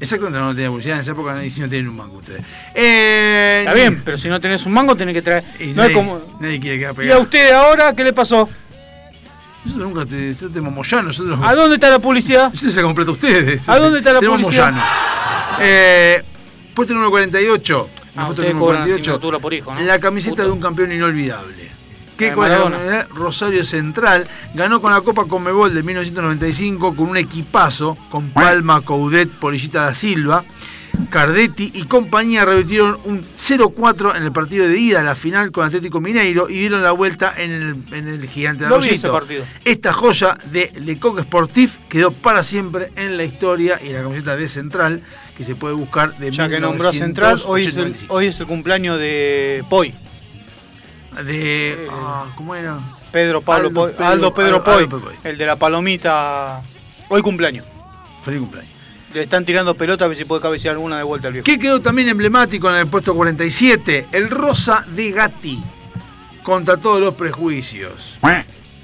Exactamente, 0.00 0.38
no 0.38 0.54
tenía 0.54 0.70
publicidad 0.70 0.96
en 0.96 1.02
esa 1.02 1.10
época 1.12 1.44
y 1.44 1.50
si 1.50 1.60
no 1.60 1.68
tienen 1.68 1.88
un 1.88 1.96
mango 1.96 2.16
ustedes. 2.16 2.40
Eh, 2.74 3.58
Está 3.60 3.74
bien, 3.74 4.00
pero 4.02 4.16
si 4.16 4.28
no 4.30 4.40
tenés 4.40 4.64
un 4.64 4.72
mango 4.72 4.96
tenés 4.96 5.14
que 5.14 5.20
traer. 5.22 5.44
Y 5.58 5.66
no 5.68 5.74
nadie, 5.74 5.90
es 5.90 5.96
como... 5.96 6.20
nadie 6.40 6.58
quiere 6.60 6.78
quedar 6.78 6.92
¿Y 6.92 6.94
a 6.94 6.96
pegado. 6.96 7.20
usted 7.22 7.52
ahora 7.52 7.94
qué 7.94 8.04
le 8.04 8.12
pasó? 8.14 8.48
Nosotros 9.64 9.88
nunca 9.92 10.06
te, 10.06 10.16
nosotros 10.28 10.52
tenemos 10.52 10.74
Moyano, 10.74 11.08
nosotros... 11.08 11.38
¿A 11.42 11.54
dónde 11.54 11.74
está 11.74 11.90
la 11.90 11.98
publicidad? 11.98 12.44
Nosotros 12.50 12.74
se 12.74 12.82
completa 12.82 13.10
ustedes. 13.10 13.68
¿A 13.68 13.78
dónde 13.78 13.98
está 13.98 14.12
la 14.14 14.20
tenemos 14.20 14.40
publicidad? 14.40 14.72
Moyano. 14.72 14.86
Eh, 15.60 16.22
puesto 16.74 16.94
número 16.94 17.10
48. 17.10 17.88
En 17.90 18.04
el 18.04 18.10
Ah, 18.20 18.26
puesto 18.26 18.42
número 18.42 18.58
cobran 18.58 18.78
48. 18.82 19.00
asignatura 19.10 19.38
por 19.38 19.52
hijo, 19.54 19.74
¿no? 19.74 19.80
La 19.82 19.98
camiseta 19.98 20.36
Puto. 20.36 20.46
de 20.46 20.50
un 20.52 20.60
campeón 20.60 20.92
inolvidable. 20.92 21.70
¿Qué 22.16 22.26
La 22.26 22.30
de 22.30 22.36
cosa? 22.36 22.48
Maradona. 22.48 23.06
Rosario 23.14 23.64
Central 23.64 24.26
ganó 24.54 24.80
con 24.82 24.92
la 24.92 25.00
Copa 25.02 25.24
Conmebol 25.26 25.74
de 25.74 25.82
1995 25.82 26.94
con 26.96 27.08
un 27.10 27.16
equipazo 27.16 27.96
con 28.10 28.30
Palma, 28.30 28.80
Coudet, 28.82 29.28
Polillita 29.28 29.84
da 29.84 29.94
Silva. 29.94 30.44
Cardetti 31.10 31.70
y 31.74 31.84
compañía 31.84 32.44
revirtieron 32.44 32.98
un 33.04 33.22
0-4 33.22 34.16
en 34.16 34.22
el 34.22 34.32
partido 34.32 34.66
de 34.68 34.78
ida 34.78 35.00
a 35.00 35.02
la 35.04 35.14
final 35.14 35.50
con 35.52 35.66
Atlético 35.66 36.00
Mineiro 36.00 36.48
y 36.48 36.58
dieron 36.58 36.82
la 36.82 36.92
vuelta 36.92 37.32
en 37.36 37.50
el, 37.50 37.94
en 37.94 38.08
el 38.08 38.28
gigante 38.28 38.64
de 38.64 38.70
partido. 38.70 39.44
Esta 39.64 39.92
joya 39.92 40.36
de 40.52 40.72
Lecoq 40.76 41.20
Sportif 41.22 41.76
quedó 41.88 42.12
para 42.12 42.42
siempre 42.42 42.92
en 42.96 43.16
la 43.16 43.24
historia 43.24 43.80
y 43.82 43.90
la 43.92 44.02
camiseta 44.02 44.36
de 44.36 44.48
Central 44.48 45.02
que 45.36 45.44
se 45.44 45.54
puede 45.54 45.74
buscar 45.74 46.16
de 46.18 46.30
Ya 46.30 46.48
que 46.48 46.60
nombró 46.60 46.92
Central, 46.92 47.40
hoy 47.46 47.62
es, 47.62 47.68
el, 47.68 47.74
1985. 47.76 48.14
hoy 48.14 48.26
es 48.26 48.40
el 48.40 48.46
cumpleaños 48.46 48.98
de 48.98 49.64
Poi. 49.70 49.94
de 51.24 51.88
ah, 51.90 52.26
¿cómo 52.36 52.54
era? 52.54 52.78
Pedro 53.10 53.40
Pablo 53.40 53.68
Aldo 53.68 53.80
Poi- 53.82 53.92
Pedro- 53.92 54.06
Aldo 54.06 54.34
Pedro 54.34 54.56
Aldo- 54.56 54.64
Poi, 54.64 54.84
Aldo 54.84 55.00
Poi. 55.00 55.14
el 55.24 55.38
de 55.38 55.46
la 55.46 55.56
palomita. 55.56 56.62
Hoy 57.08 57.22
cumpleaños. 57.22 57.64
Feliz 58.22 58.40
cumpleaños. 58.40 58.72
Le 59.12 59.22
están 59.22 59.44
tirando 59.44 59.74
pelota 59.74 60.04
a 60.04 60.08
ver 60.08 60.16
si 60.16 60.24
puede 60.24 60.40
cabecear 60.40 60.74
alguna 60.74 60.98
de 60.98 61.02
vuelta 61.02 61.26
al 61.26 61.32
viejo. 61.32 61.44
¿Qué 61.44 61.58
quedó 61.58 61.80
también 61.80 62.08
emblemático 62.08 62.68
en 62.68 62.76
el 62.76 62.86
puesto 62.86 63.14
47? 63.14 64.06
El 64.12 64.30
rosa 64.30 64.86
de 64.88 65.10
Gatti. 65.10 65.60
Contra 66.44 66.76
todos 66.76 67.00
los 67.00 67.14
prejuicios. 67.14 68.18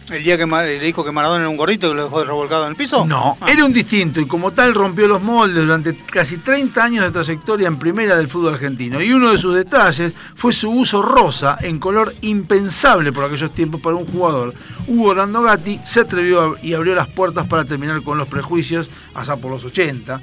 El 0.09 0.23
día 0.23 0.39
que 0.39 0.47
le 0.47 0.78
dijo 0.78 1.05
que 1.05 1.11
Maradona 1.11 1.41
era 1.41 1.49
un 1.49 1.57
gorrito 1.57 1.89
que 1.89 1.95
lo 1.97 2.05
dejó 2.05 2.24
revolcado 2.24 2.65
en 2.65 2.70
el 2.70 2.77
piso. 2.77 3.05
No, 3.05 3.37
Ah. 3.41 3.47
era 3.51 3.65
un 3.65 3.73
distinto 3.73 4.20
y 4.20 4.27
como 4.27 4.53
tal 4.53 4.73
rompió 4.73 5.09
los 5.09 5.20
moldes 5.20 5.65
durante 5.65 5.97
casi 5.97 6.39
30 6.39 6.85
años 6.85 7.05
de 7.05 7.11
trayectoria 7.11 7.66
en 7.66 7.77
primera 7.77 8.16
del 8.16 8.28
fútbol 8.28 8.55
argentino. 8.55 9.03
Y 9.03 9.12
uno 9.12 9.33
de 9.33 9.39
sus 9.39 9.55
detalles 9.55 10.15
fue 10.37 10.53
su 10.53 10.70
uso 10.70 11.03
rosa 11.03 11.59
en 11.61 11.78
color 11.81 12.15
impensable 12.20 13.12
por 13.12 13.24
aquellos 13.24 13.53
tiempos 13.53 13.81
para 13.81 13.97
un 13.97 14.07
jugador. 14.07 14.55
Hugo 14.87 15.11
Orlando 15.11 15.43
Gatti 15.43 15.81
se 15.85 16.01
atrevió 16.01 16.57
y 16.62 16.74
abrió 16.74 16.95
las 16.95 17.09
puertas 17.09 17.47
para 17.49 17.65
terminar 17.65 18.03
con 18.03 18.16
los 18.16 18.28
prejuicios 18.28 18.89
allá 19.12 19.37
por 19.37 19.51
los 19.51 19.65
80, 19.65 20.20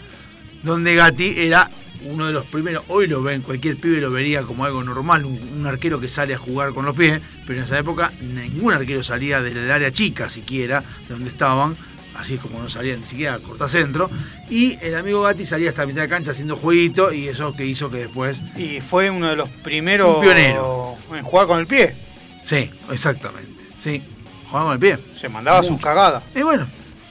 donde 0.64 0.95
Gatti 0.95 1.34
era 1.38 1.69
uno 2.05 2.27
de 2.27 2.34
los 2.34 2.45
primeros, 2.45 2.84
hoy 2.88 3.07
lo 3.07 3.21
ven, 3.23 3.41
cualquier 3.41 3.77
pibe 3.77 3.99
lo 4.01 4.11
vería 4.11 4.41
como 4.43 4.65
algo 4.65 4.84
normal, 4.84 5.25
un, 5.25 5.39
un 5.59 5.65
arquero 5.67 5.99
que 5.99 6.07
sale 6.07 6.34
a 6.34 6.38
jugar 6.38 6.73
con 6.73 6.85
los 6.85 6.95
pies, 6.95 7.21
pero 7.47 7.59
en 7.59 7.65
esa 7.65 7.77
época 7.80 8.11
ningún 8.21 8.73
arquero 8.73 9.03
salía 9.03 9.41
del 9.41 9.69
área 9.71 9.91
chica 9.91 10.30
siquiera, 10.30 10.81
de 11.07 11.13
donde 11.13 11.30
estaban, 11.30 11.75
así 12.15 12.35
es 12.35 12.41
como 12.41 12.59
no 12.61 12.69
salía 12.69 12.95
ni 12.95 13.05
siquiera 13.05 13.35
a 13.35 13.39
cortacentro, 13.39 14.09
y 14.49 14.77
el 14.81 14.95
amigo 14.95 15.21
Gatti 15.21 15.45
salía 15.45 15.69
hasta 15.69 15.85
mitad 15.85 16.01
de 16.01 16.09
cancha 16.09 16.31
haciendo 16.31 16.55
jueguito, 16.55 17.11
y 17.13 17.27
eso 17.27 17.53
que 17.55 17.65
hizo 17.65 17.89
que 17.89 17.97
después... 17.97 18.41
Y 18.57 18.81
fue 18.81 19.09
uno 19.09 19.30
de 19.30 19.35
los 19.35 19.49
primeros 19.49 20.17
Un 20.17 20.21
pionero. 20.23 20.95
en 21.13 21.21
jugar 21.23 21.47
con 21.47 21.59
el 21.59 21.67
pie. 21.67 21.95
Sí, 22.43 22.69
exactamente, 22.91 23.63
sí, 23.81 24.01
jugaba 24.47 24.65
con 24.65 24.73
el 24.73 24.80
pie. 24.80 24.97
Se 25.19 25.30
mandaba 25.30 25.59
Mucho. 25.61 25.69
sus 25.73 25.81
cagadas. 25.81 26.23
Y 26.35 26.41
bueno, 26.41 26.67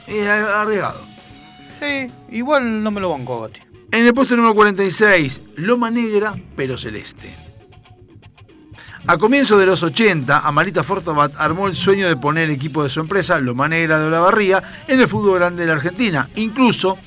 era 0.07 0.61
arriesgado. 0.61 1.01
Sí, 1.79 2.07
igual 2.31 2.81
no 2.83 2.91
me 2.91 3.01
lo 3.01 3.09
banco, 3.09 3.41
Gatti. 3.41 3.59
En 3.93 4.07
el 4.07 4.13
puesto 4.15 4.35
número 4.35 4.55
46, 4.55 5.39
Loma 5.57 5.91
Negra, 5.91 6.33
pero 6.55 6.75
celeste. 6.77 7.29
A 9.05 9.19
comienzos 9.19 9.59
de 9.59 9.67
los 9.67 9.83
80, 9.83 10.39
Amarita 10.39 10.81
Fortabat 10.81 11.33
armó 11.37 11.67
el 11.67 11.75
sueño 11.75 12.07
de 12.07 12.15
poner 12.15 12.45
el 12.45 12.55
equipo 12.55 12.81
de 12.81 12.89
su 12.89 13.01
empresa, 13.01 13.37
Loma 13.37 13.67
Negra 13.67 13.99
de 13.99 14.07
Olavarría, 14.07 14.63
en 14.87 14.99
el 14.99 15.07
fútbol 15.07 15.37
grande 15.37 15.61
de 15.61 15.67
la 15.67 15.73
Argentina. 15.75 16.27
Incluso 16.37 16.97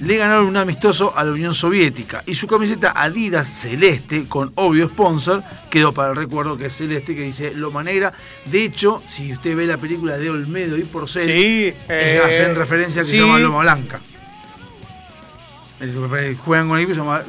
le 0.00 0.16
ganaron 0.16 0.46
un 0.46 0.56
amistoso 0.56 1.16
a 1.16 1.22
la 1.22 1.30
Unión 1.30 1.54
Soviética 1.54 2.20
y 2.26 2.34
su 2.34 2.48
camiseta 2.48 2.94
Adidas 2.96 3.46
celeste, 3.46 4.26
con 4.26 4.50
obvio 4.56 4.88
sponsor, 4.88 5.44
quedó 5.70 5.92
para 5.94 6.10
el 6.10 6.16
recuerdo 6.16 6.58
que 6.58 6.66
es 6.66 6.76
celeste, 6.76 7.14
que 7.14 7.22
dice 7.22 7.52
Loma 7.54 7.84
Negra. 7.84 8.12
De 8.46 8.64
hecho, 8.64 9.04
si 9.06 9.32
usted 9.32 9.54
ve 9.54 9.66
la 9.68 9.76
película 9.76 10.18
de 10.18 10.30
Olmedo 10.30 10.76
y 10.76 10.82
Porcel, 10.82 11.26
Sí, 11.26 11.66
eh, 11.66 11.76
eh, 11.88 12.22
hacen 12.24 12.56
referencia 12.56 13.02
que 13.02 13.06
sí. 13.06 13.12
se 13.12 13.18
llama 13.18 13.38
Loma 13.38 13.60
Blanca. 13.60 14.00
El 15.80 15.92
que 15.92 16.36
juegan 16.36 16.68
con 16.68 16.78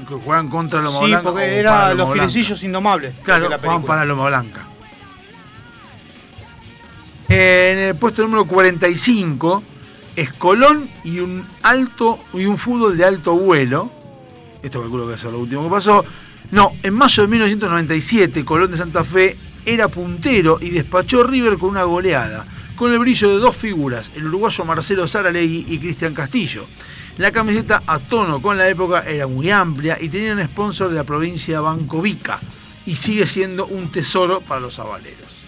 que 0.08 0.16
juegan 0.24 0.50
contra 0.50 0.82
Loma 0.82 1.00
Sí, 1.00 1.06
Blanca. 1.08 1.24
porque 1.32 1.60
era 1.60 1.94
los 1.94 2.14
filecillos 2.14 2.64
indomables. 2.64 3.16
Claro, 3.24 3.50
la 3.50 3.58
juegan 3.58 3.84
para 3.84 4.06
Loma 4.06 4.28
Blanca. 4.28 4.66
En 7.28 7.78
el 7.80 7.96
puesto 7.96 8.22
número 8.22 8.46
45 8.46 9.64
es 10.16 10.32
Colón 10.34 10.88
y 11.04 11.20
un 11.20 11.46
alto 11.64 12.20
y 12.34 12.46
un 12.46 12.58
fútbol 12.58 12.98
de 12.98 13.06
alto 13.06 13.34
vuelo. 13.36 13.90
Esto 14.62 14.82
calculo 14.82 15.08
que 15.08 15.16
es 15.16 15.24
lo 15.24 15.40
último 15.40 15.64
que 15.64 15.70
pasó. 15.70 16.06
No, 16.52 16.72
en 16.84 16.94
mayo 16.94 17.24
de 17.24 17.28
1997 17.30 18.46
Colón 18.46 18.72
de 18.72 18.78
Santa 18.78 19.04
Fe 19.04 19.36
era 19.66 19.88
puntero 19.88 20.60
y 20.62 20.70
despachó 20.70 21.22
a 21.22 21.28
River 21.28 21.58
con 21.58 21.70
una 21.72 21.84
goleada. 21.84 22.46
con 22.76 22.92
el 22.92 23.00
brillo 23.00 23.30
de 23.30 23.38
dos 23.40 23.56
figuras, 23.56 24.12
el 24.16 24.26
uruguayo 24.28 24.66
Marcelo 24.66 25.08
Saralegui 25.08 25.66
y 25.68 25.80
Cristian 25.80 26.14
Castillo. 26.14 26.66
La 27.18 27.32
camiseta 27.32 27.82
a 27.88 28.00
tono 28.00 28.42
con 28.42 28.58
la 28.58 28.68
época 28.68 29.04
era 29.08 29.26
muy 29.26 29.50
amplia 29.50 29.98
y 30.00 30.10
tenía 30.10 30.34
un 30.34 30.44
sponsor 30.44 30.90
de 30.90 30.96
la 30.96 31.04
provincia 31.06 31.62
Bancovica 31.62 32.40
y 32.86 32.96
sigue 32.96 33.26
siendo 33.26 33.66
un 33.68 33.90
tesoro 33.90 34.42
para 34.42 34.60
los 34.60 34.78
avaleros. 34.80 35.46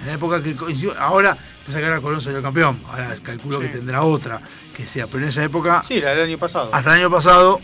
En 0.00 0.06
la 0.06 0.14
época 0.14 0.42
que 0.42 0.54
coincidió, 0.56 0.98
ahora, 0.98 1.36
pasa 1.66 1.78
que 1.80 1.84
ahora 1.84 2.00
Colón 2.00 2.20
salió 2.20 2.40
campeón, 2.42 2.80
ahora 2.88 3.14
calculo 3.22 3.60
que 3.60 3.68
tendrá 3.68 4.02
otra 4.02 4.40
que 4.74 4.86
sea, 4.86 5.06
pero 5.06 5.22
en 5.22 5.28
esa 5.28 5.44
época, 5.44 5.84
Sí, 5.86 6.00
la 6.00 6.10
del 6.10 6.28
año 6.28 6.38
pasado. 6.38 6.70
hasta 6.72 6.94
el 6.94 7.00
año 7.00 7.10
pasado, 7.10 7.60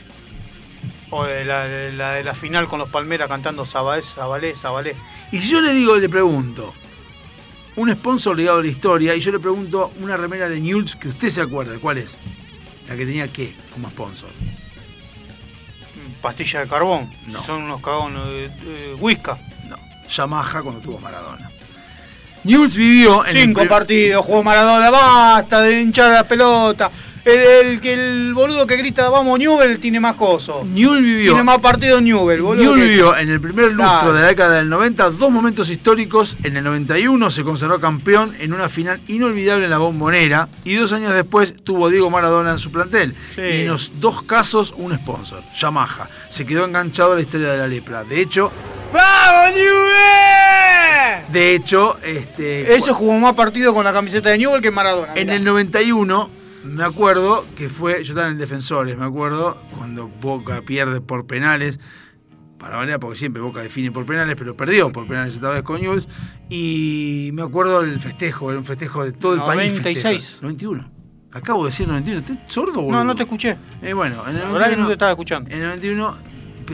O 1.10 1.24
de 1.24 1.44
la, 1.44 1.64
de 1.64 1.92
la 1.92 2.12
de 2.14 2.24
la 2.24 2.34
final 2.34 2.68
con 2.68 2.78
los 2.78 2.88
Palmeras 2.90 3.28
cantando 3.28 3.64
Sabalé, 3.66 4.02
Sabalé, 4.02 4.56
Sabalé. 4.56 4.94
Y 5.30 5.40
si 5.40 5.50
yo 5.50 5.60
le 5.60 5.72
digo, 5.72 5.96
le 5.96 6.08
pregunto, 6.08 6.72
un 7.76 7.90
sponsor 7.92 8.36
ligado 8.36 8.58
a 8.58 8.62
la 8.62 8.68
historia, 8.68 9.14
y 9.14 9.20
yo 9.20 9.32
le 9.32 9.38
pregunto 9.38 9.90
una 10.00 10.16
remera 10.18 10.48
de 10.50 10.60
Newell's 10.60 10.96
que 10.96 11.08
usted 11.08 11.28
se 11.30 11.40
acuerde, 11.42 11.78
¿cuál 11.78 11.98
es? 11.98 12.14
La 12.92 12.98
que 12.98 13.06
tenía 13.06 13.26
qué 13.28 13.54
como 13.72 13.88
sponsor. 13.88 14.28
Pastilla 16.20 16.60
de 16.60 16.68
carbón. 16.68 17.10
No. 17.26 17.42
Son 17.42 17.62
unos 17.62 17.80
cagones 17.80 18.22
de, 18.26 18.48
de 18.48 18.94
Whisca. 18.96 19.38
No, 19.66 19.78
Yamaha 20.10 20.60
cuando 20.60 20.82
tuvo 20.82 20.98
Maradona. 20.98 21.50
Newell's 22.44 22.76
vivió 22.76 23.24
en 23.24 23.34
Cinco 23.34 23.66
partidos 23.66 24.26
jugó 24.26 24.42
Maradona, 24.42 24.90
basta 24.90 25.62
de 25.62 25.80
hinchar 25.80 26.10
la 26.10 26.24
pelota. 26.24 26.90
El, 27.24 27.38
el 27.72 27.80
que 27.80 27.92
el 27.94 28.34
boludo 28.34 28.66
que 28.66 28.76
grita 28.76 29.08
vamos 29.08 29.38
Newell 29.38 29.78
tiene 29.78 30.00
más 30.00 30.16
cosos. 30.16 30.64
Newell 30.66 31.02
vivió. 31.02 31.32
Tiene 31.32 31.44
más 31.44 31.58
partidos 31.60 32.02
Newell, 32.02 32.42
boludo. 32.42 32.62
Newell 32.64 32.80
que- 32.80 32.88
vivió 32.88 33.16
en 33.16 33.28
el 33.30 33.40
primer 33.40 33.66
lustro 33.66 33.84
Claro. 34.00 34.12
de 34.14 34.20
la 34.22 34.26
década 34.26 34.56
del 34.56 34.68
90 34.68 35.10
dos 35.10 35.30
momentos 35.30 35.70
históricos. 35.70 36.36
En 36.42 36.56
el 36.56 36.64
91 36.64 37.30
se 37.30 37.44
consagró 37.44 37.78
campeón 37.80 38.34
en 38.40 38.52
una 38.52 38.68
final 38.68 39.00
inolvidable 39.06 39.64
en 39.64 39.70
la 39.70 39.78
Bombonera 39.78 40.48
y 40.64 40.74
dos 40.74 40.92
años 40.92 41.14
después 41.14 41.54
tuvo 41.62 41.90
Diego 41.90 42.10
Maradona 42.10 42.50
en 42.52 42.58
su 42.58 42.72
plantel. 42.72 43.14
Sí. 43.36 43.40
Y 43.40 43.60
en 43.60 43.68
los 43.68 43.92
dos 44.00 44.22
casos 44.22 44.74
un 44.76 44.92
sponsor, 44.96 45.42
Yamaha. 45.60 46.08
Se 46.28 46.44
quedó 46.44 46.64
enganchado 46.64 47.12
a 47.12 47.14
la 47.14 47.20
historia 47.22 47.52
de 47.52 47.58
la 47.58 47.68
lepra. 47.68 48.02
De 48.04 48.20
hecho, 48.20 48.50
¡Vamos 48.92 49.52
Newell! 49.54 51.32
de 51.32 51.54
hecho, 51.54 51.96
este, 52.02 52.74
Eso 52.74 52.94
jugó 52.94 53.14
más 53.18 53.34
partidos 53.34 53.74
con 53.74 53.84
la 53.84 53.92
camiseta 53.92 54.30
de 54.30 54.38
Newell 54.38 54.60
que 54.60 54.70
Maradona. 54.70 55.12
En 55.14 55.24
mirá. 55.28 55.36
el 55.36 55.44
91, 55.44 56.30
me 56.64 56.84
acuerdo 56.84 57.44
que 57.56 57.68
fue, 57.68 58.04
yo 58.04 58.12
estaba 58.12 58.28
en 58.28 58.38
Defensores, 58.38 58.96
me 58.96 59.04
acuerdo, 59.04 59.60
cuando 59.76 60.08
Boca 60.08 60.62
pierde 60.62 61.00
por 61.00 61.26
penales, 61.26 61.78
para 62.58 62.76
variar, 62.76 63.00
porque 63.00 63.18
siempre 63.18 63.42
Boca 63.42 63.60
define 63.60 63.90
por 63.90 64.06
penales, 64.06 64.36
pero 64.38 64.56
perdió 64.56 64.90
por 64.92 65.06
penales 65.08 65.34
esta 65.34 65.48
vez 65.48 65.62
con 65.62 65.80
y 66.48 67.30
me 67.32 67.42
acuerdo 67.42 67.82
del 67.82 68.00
festejo, 68.00 68.50
era 68.50 68.58
un 68.60 68.64
festejo 68.64 69.04
de 69.04 69.12
todo 69.12 69.34
el 69.34 69.42
país. 69.42 69.72
96. 69.72 70.16
festeja. 70.24 70.42
91. 70.42 70.90
Acabo 71.32 71.64
de 71.64 71.70
decir 71.70 71.88
91, 71.88 72.20
¿estás 72.20 72.52
sordo, 72.52 72.82
boludo? 72.82 72.98
No, 72.98 73.04
no 73.04 73.16
te 73.16 73.22
escuché. 73.22 73.56
Eh, 73.80 73.92
bueno, 73.94 74.22
en 74.28 74.36
el 74.36 74.42
La 74.42 74.52
verdad 74.52 74.70
que 74.70 74.76
no 74.76 74.82
91, 74.82 74.86
te 74.86 74.92
estaba 74.92 75.10
escuchando. 75.12 75.50
en 75.50 75.56
el 75.56 75.64
91 75.64 76.16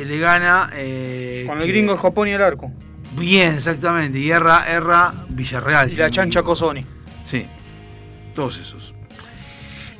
le 0.04 0.18
gana... 0.18 0.70
eh, 0.74 1.44
Con 1.46 1.62
el 1.62 1.68
gringo 1.68 1.96
Jopón 1.96 2.28
y 2.28 2.32
el 2.32 2.42
arco. 2.42 2.70
Bien, 3.16 3.54
exactamente, 3.54 4.18
y 4.18 4.30
erra, 4.30 4.68
erra 4.68 5.14
Villarreal. 5.30 5.90
Y 5.90 5.96
la 5.96 6.10
chancha. 6.10 6.42
Cosoni. 6.42 6.84
Sí, 7.24 7.46
todos 8.34 8.58
esos. 8.58 8.94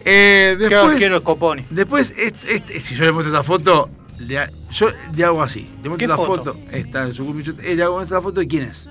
Eh, 0.05 0.55
Qué 0.59 0.69
después, 0.69 0.93
arquero 0.95 1.21
Scoponi. 1.21 1.65
después 1.71 2.15
este- 2.17 2.55
este- 2.55 2.81
si 2.81 2.95
yo 2.95 3.05
le 3.05 3.13
muestro 3.13 3.35
esta 3.35 3.43
foto, 3.43 3.91
le 4.19 4.49
yo 4.71 4.91
le 5.15 5.25
hago 5.25 5.43
así. 5.43 5.69
Le 5.83 5.89
muestro 5.89 5.97
¿Qué 5.97 6.05
esta 6.05 6.17
foto? 6.17 6.55
foto. 6.55 6.59
Está 6.71 7.03
en 7.05 7.13
su 7.15 7.55
eh, 7.63 7.75
le 7.75 7.83
hago 7.83 8.01
esta 8.03 8.21
foto 8.21 8.41
de 8.41 8.47
quién 8.47 8.63
es. 8.65 8.89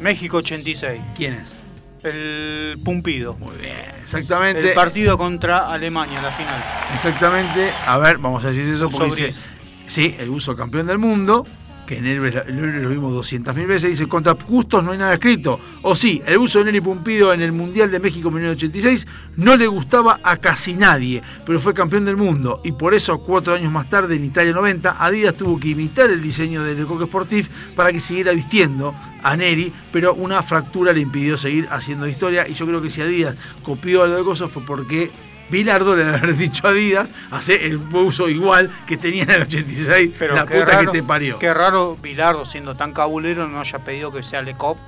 México 0.00 0.38
86. 0.38 1.00
¿Quién 1.16 1.34
es? 1.34 1.54
El 2.02 2.78
Pumpido. 2.84 3.34
Muy 3.38 3.56
bien, 3.56 3.76
exactamente. 3.98 4.68
El 4.68 4.74
partido 4.74 5.16
contra 5.16 5.72
Alemania, 5.72 6.20
la 6.20 6.30
final. 6.32 6.62
Exactamente. 6.94 7.70
A 7.86 7.96
ver, 7.98 8.18
vamos 8.18 8.44
a 8.44 8.48
decir 8.48 8.68
eso 8.68 8.90
porque 8.90 9.26
dice, 9.26 9.40
sí, 9.86 10.14
el 10.18 10.28
uso 10.28 10.54
campeón 10.54 10.86
del 10.86 10.98
mundo, 10.98 11.46
que 11.86 11.98
en 11.98 12.06
Héroes 12.06 12.34
lo 12.46 12.88
vimos 12.88 13.12
200.000 13.12 13.66
veces, 13.66 13.90
dice, 13.90 14.06
contra 14.06 14.34
justos 14.34 14.82
no 14.82 14.92
hay 14.92 14.98
nada 14.98 15.14
escrito. 15.14 15.60
O 15.82 15.94
sí, 15.94 16.22
el 16.26 16.38
uso 16.38 16.58
de 16.58 16.66
Nelly 16.66 16.80
Pumpido 16.80 17.32
en 17.32 17.42
el 17.42 17.52
Mundial 17.52 17.90
de 17.90 18.00
México 18.00 18.30
1986 18.30 19.06
no 19.36 19.56
le 19.56 19.66
gustaba 19.66 20.20
a 20.22 20.36
casi 20.36 20.74
nadie, 20.74 21.22
pero 21.44 21.60
fue 21.60 21.74
campeón 21.74 22.04
del 22.04 22.16
mundo. 22.16 22.60
Y 22.64 22.72
por 22.72 22.94
eso, 22.94 23.18
cuatro 23.18 23.54
años 23.54 23.72
más 23.72 23.88
tarde, 23.88 24.16
en 24.16 24.24
Italia 24.24 24.52
90, 24.52 24.96
Adidas 24.98 25.34
tuvo 25.34 25.58
que 25.58 25.68
imitar 25.68 26.10
el 26.10 26.20
diseño 26.20 26.62
del 26.62 26.78
Lecoq 26.78 27.04
Sportif 27.06 27.48
para 27.74 27.92
que 27.92 28.00
siguiera 28.00 28.32
vistiendo 28.32 28.94
a 29.22 29.36
Neri, 29.36 29.72
pero 29.92 30.14
una 30.14 30.42
fractura 30.42 30.92
le 30.92 31.00
impidió 31.00 31.36
seguir 31.36 31.66
haciendo 31.70 32.06
historia. 32.06 32.46
Y 32.48 32.54
yo 32.54 32.66
creo 32.66 32.82
que 32.82 32.90
si 32.90 33.00
Adidas 33.00 33.36
copió 33.62 34.02
algo 34.02 34.16
de 34.16 34.24
cosas 34.24 34.50
fue 34.50 34.62
porque 34.64 35.10
Bilardo 35.50 35.94
le 35.96 36.04
haber 36.04 36.36
dicho 36.36 36.66
a 36.66 36.70
Adidas, 36.70 37.08
hace 37.30 37.66
el 37.66 37.76
uso 37.92 38.28
igual 38.28 38.70
que 38.86 38.96
tenía 38.96 39.24
en 39.24 39.30
el 39.30 39.42
86, 39.42 40.12
Pero 40.18 40.34
la 40.34 40.46
puta 40.46 40.64
raro, 40.64 40.92
que 40.92 40.98
te 40.98 41.04
parió. 41.04 41.38
Qué 41.38 41.52
raro 41.52 41.96
Bilardo, 42.00 42.44
siendo 42.44 42.74
tan 42.74 42.92
cabulero, 42.92 43.46
no 43.48 43.60
haya 43.60 43.78
pedido 43.80 44.10
que 44.12 44.22
sea 44.22 44.42
Lecop 44.42 44.78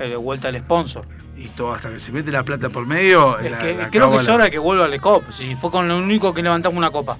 eh, 0.00 0.08
de 0.08 0.16
vuelta 0.16 0.48
al 0.48 0.58
sponsor. 0.58 1.06
Y 1.36 1.48
todo 1.48 1.72
hasta 1.72 1.90
que 1.92 2.00
se 2.00 2.12
mete 2.12 2.32
la 2.32 2.42
plata 2.42 2.68
por 2.70 2.86
medio. 2.86 3.38
Es 3.38 3.50
la- 3.50 3.58
que 3.58 3.74
la 3.74 3.88
creo 3.88 4.10
que 4.10 4.16
es 4.18 4.28
hora 4.28 4.44
de 4.44 4.50
que 4.50 4.58
vuelva 4.58 4.86
a 4.86 4.88
Lecop. 4.88 5.30
Si 5.30 5.54
fue 5.54 5.70
con 5.70 5.86
lo 5.86 5.98
único 5.98 6.32
que 6.34 6.42
levantamos 6.42 6.76
una 6.78 6.90
copa. 6.90 7.18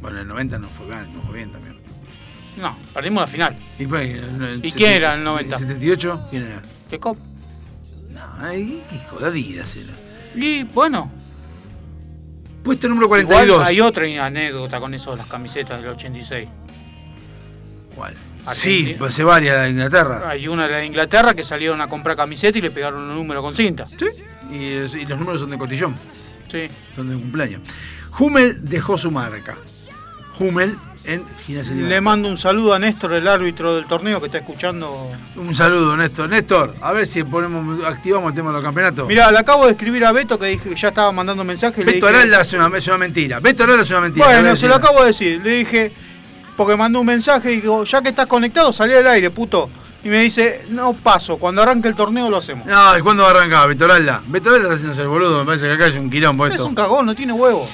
Bueno, 0.00 0.16
en 0.18 0.22
el 0.22 0.28
90 0.28 0.58
no 0.58 0.68
fue 0.68 0.86
bien, 0.86 1.12
no 1.14 1.22
fue 1.22 1.36
bien 1.36 1.52
también. 1.52 1.76
No, 2.56 2.76
perdimos 2.92 3.20
la 3.22 3.26
final. 3.26 3.56
¿Y, 3.78 3.86
pues, 3.86 4.10
en 4.18 4.42
el 4.42 4.64
¿Y 4.64 4.70
70 4.70 4.76
quién 4.76 4.92
era 4.92 5.12
en 5.12 5.18
el 5.20 5.24
90? 5.24 5.56
¿En 5.56 5.62
el 5.62 5.68
78? 5.68 6.26
¿Quién 6.30 6.42
era? 6.46 6.62
Lecop. 6.90 7.18
No, 8.10 8.54
hijo 8.54 9.18
de 9.20 9.26
Adidas 9.26 9.76
era. 9.76 9.92
Y 10.34 10.64
bueno, 10.64 11.10
Puesto 12.62 12.88
número 12.88 13.06
igual 13.06 13.26
42. 13.26 13.66
hay 13.66 13.80
otra 13.80 14.26
anécdota 14.26 14.78
con 14.78 14.94
eso 14.94 15.16
las 15.16 15.26
camisetas 15.26 15.80
del 15.80 15.90
86. 15.90 16.48
¿Cuál? 17.94 18.14
Sí, 18.52 18.96
pues 18.98 19.22
varias 19.22 19.62
de 19.62 19.70
Inglaterra. 19.70 20.28
Hay 20.28 20.48
una 20.48 20.66
de 20.66 20.84
Inglaterra 20.86 21.34
que 21.34 21.44
salieron 21.44 21.80
a 21.80 21.86
comprar 21.88 22.16
camiseta 22.16 22.58
y 22.58 22.60
le 22.60 22.70
pegaron 22.70 23.02
un 23.02 23.14
número 23.14 23.42
con 23.42 23.54
cinta. 23.54 23.86
Sí. 23.86 23.96
Y, 24.50 24.56
y 24.56 25.06
los 25.06 25.18
números 25.18 25.40
son 25.40 25.50
de 25.50 25.58
cotillón, 25.58 25.94
Sí. 26.48 26.68
son 26.94 27.08
de 27.10 27.14
cumpleaños. 27.16 27.60
Hummel 28.18 28.58
dejó 28.64 28.98
su 28.98 29.10
marca. 29.10 29.56
Hummel 30.38 30.76
en 31.04 31.24
Le 31.88 32.00
mando 32.00 32.28
un 32.28 32.36
saludo 32.36 32.74
a 32.74 32.78
Néstor, 32.78 33.12
el 33.14 33.26
árbitro 33.28 33.74
del 33.76 33.86
torneo 33.86 34.20
que 34.20 34.26
está 34.26 34.38
escuchando. 34.38 35.10
Un 35.36 35.54
saludo, 35.54 35.96
Néstor. 35.96 36.28
Néstor, 36.28 36.74
a 36.80 36.92
ver 36.92 37.06
si 37.06 37.22
ponemos, 37.24 37.82
activamos 37.84 38.30
el 38.30 38.34
tema 38.36 38.50
de 38.50 38.54
los 38.54 38.62
campeonatos. 38.62 39.08
Mirá, 39.08 39.30
le 39.30 39.38
acabo 39.38 39.66
de 39.66 39.72
escribir 39.72 40.04
a 40.04 40.12
Beto 40.12 40.38
que 40.38 40.46
dije 40.46 40.74
ya 40.76 40.88
estaba 40.88 41.10
mandando 41.12 41.44
mensajes. 41.44 41.78
le 41.84 41.92
Beto 41.94 42.06
dije- 42.06 42.18
Aralda 42.18 42.40
es 42.40 42.52
una, 42.52 42.70
es 42.78 42.86
una 42.86 42.98
mentira. 42.98 43.40
Beto 43.40 43.64
Aralda 43.64 43.82
es 43.82 43.90
una 43.90 44.00
mentira. 44.00 44.26
Bueno, 44.26 44.56
se 44.56 44.68
lo 44.68 44.74
acabo 44.74 45.00
de 45.00 45.06
decir. 45.08 45.40
Le 45.42 45.50
dije, 45.58 45.92
porque 46.56 46.76
mandó 46.76 47.00
un 47.00 47.06
mensaje 47.06 47.52
y 47.52 47.60
digo, 47.60 47.84
ya 47.84 48.00
que 48.02 48.10
estás 48.10 48.26
conectado, 48.26 48.72
salí 48.72 48.94
al 48.94 49.06
aire, 49.06 49.30
puto. 49.30 49.68
Y 50.04 50.08
me 50.08 50.20
dice, 50.20 50.62
no 50.70 50.94
paso, 50.94 51.36
cuando 51.38 51.62
arranque 51.62 51.86
el 51.86 51.94
torneo 51.94 52.28
lo 52.28 52.38
hacemos. 52.38 52.66
No, 52.66 52.98
¿y 52.98 53.02
cuándo 53.02 53.22
va 53.22 53.28
a 53.28 53.32
arrancar 53.32 53.68
Beto 53.68 53.84
Aralda? 53.84 54.20
Beto 54.26 54.48
Aralda 54.50 54.64
está 54.64 54.74
haciéndose 54.74 55.02
el 55.02 55.08
boludo. 55.08 55.38
Me 55.40 55.44
parece 55.46 55.66
que 55.68 55.72
acá 55.74 55.84
hay 55.84 55.96
un 55.98 56.10
quilombo 56.10 56.46
Es 56.46 56.52
esto. 56.54 56.66
un 56.66 56.74
cagón, 56.74 57.06
no 57.06 57.14
tiene 57.14 57.32
huevo. 57.32 57.68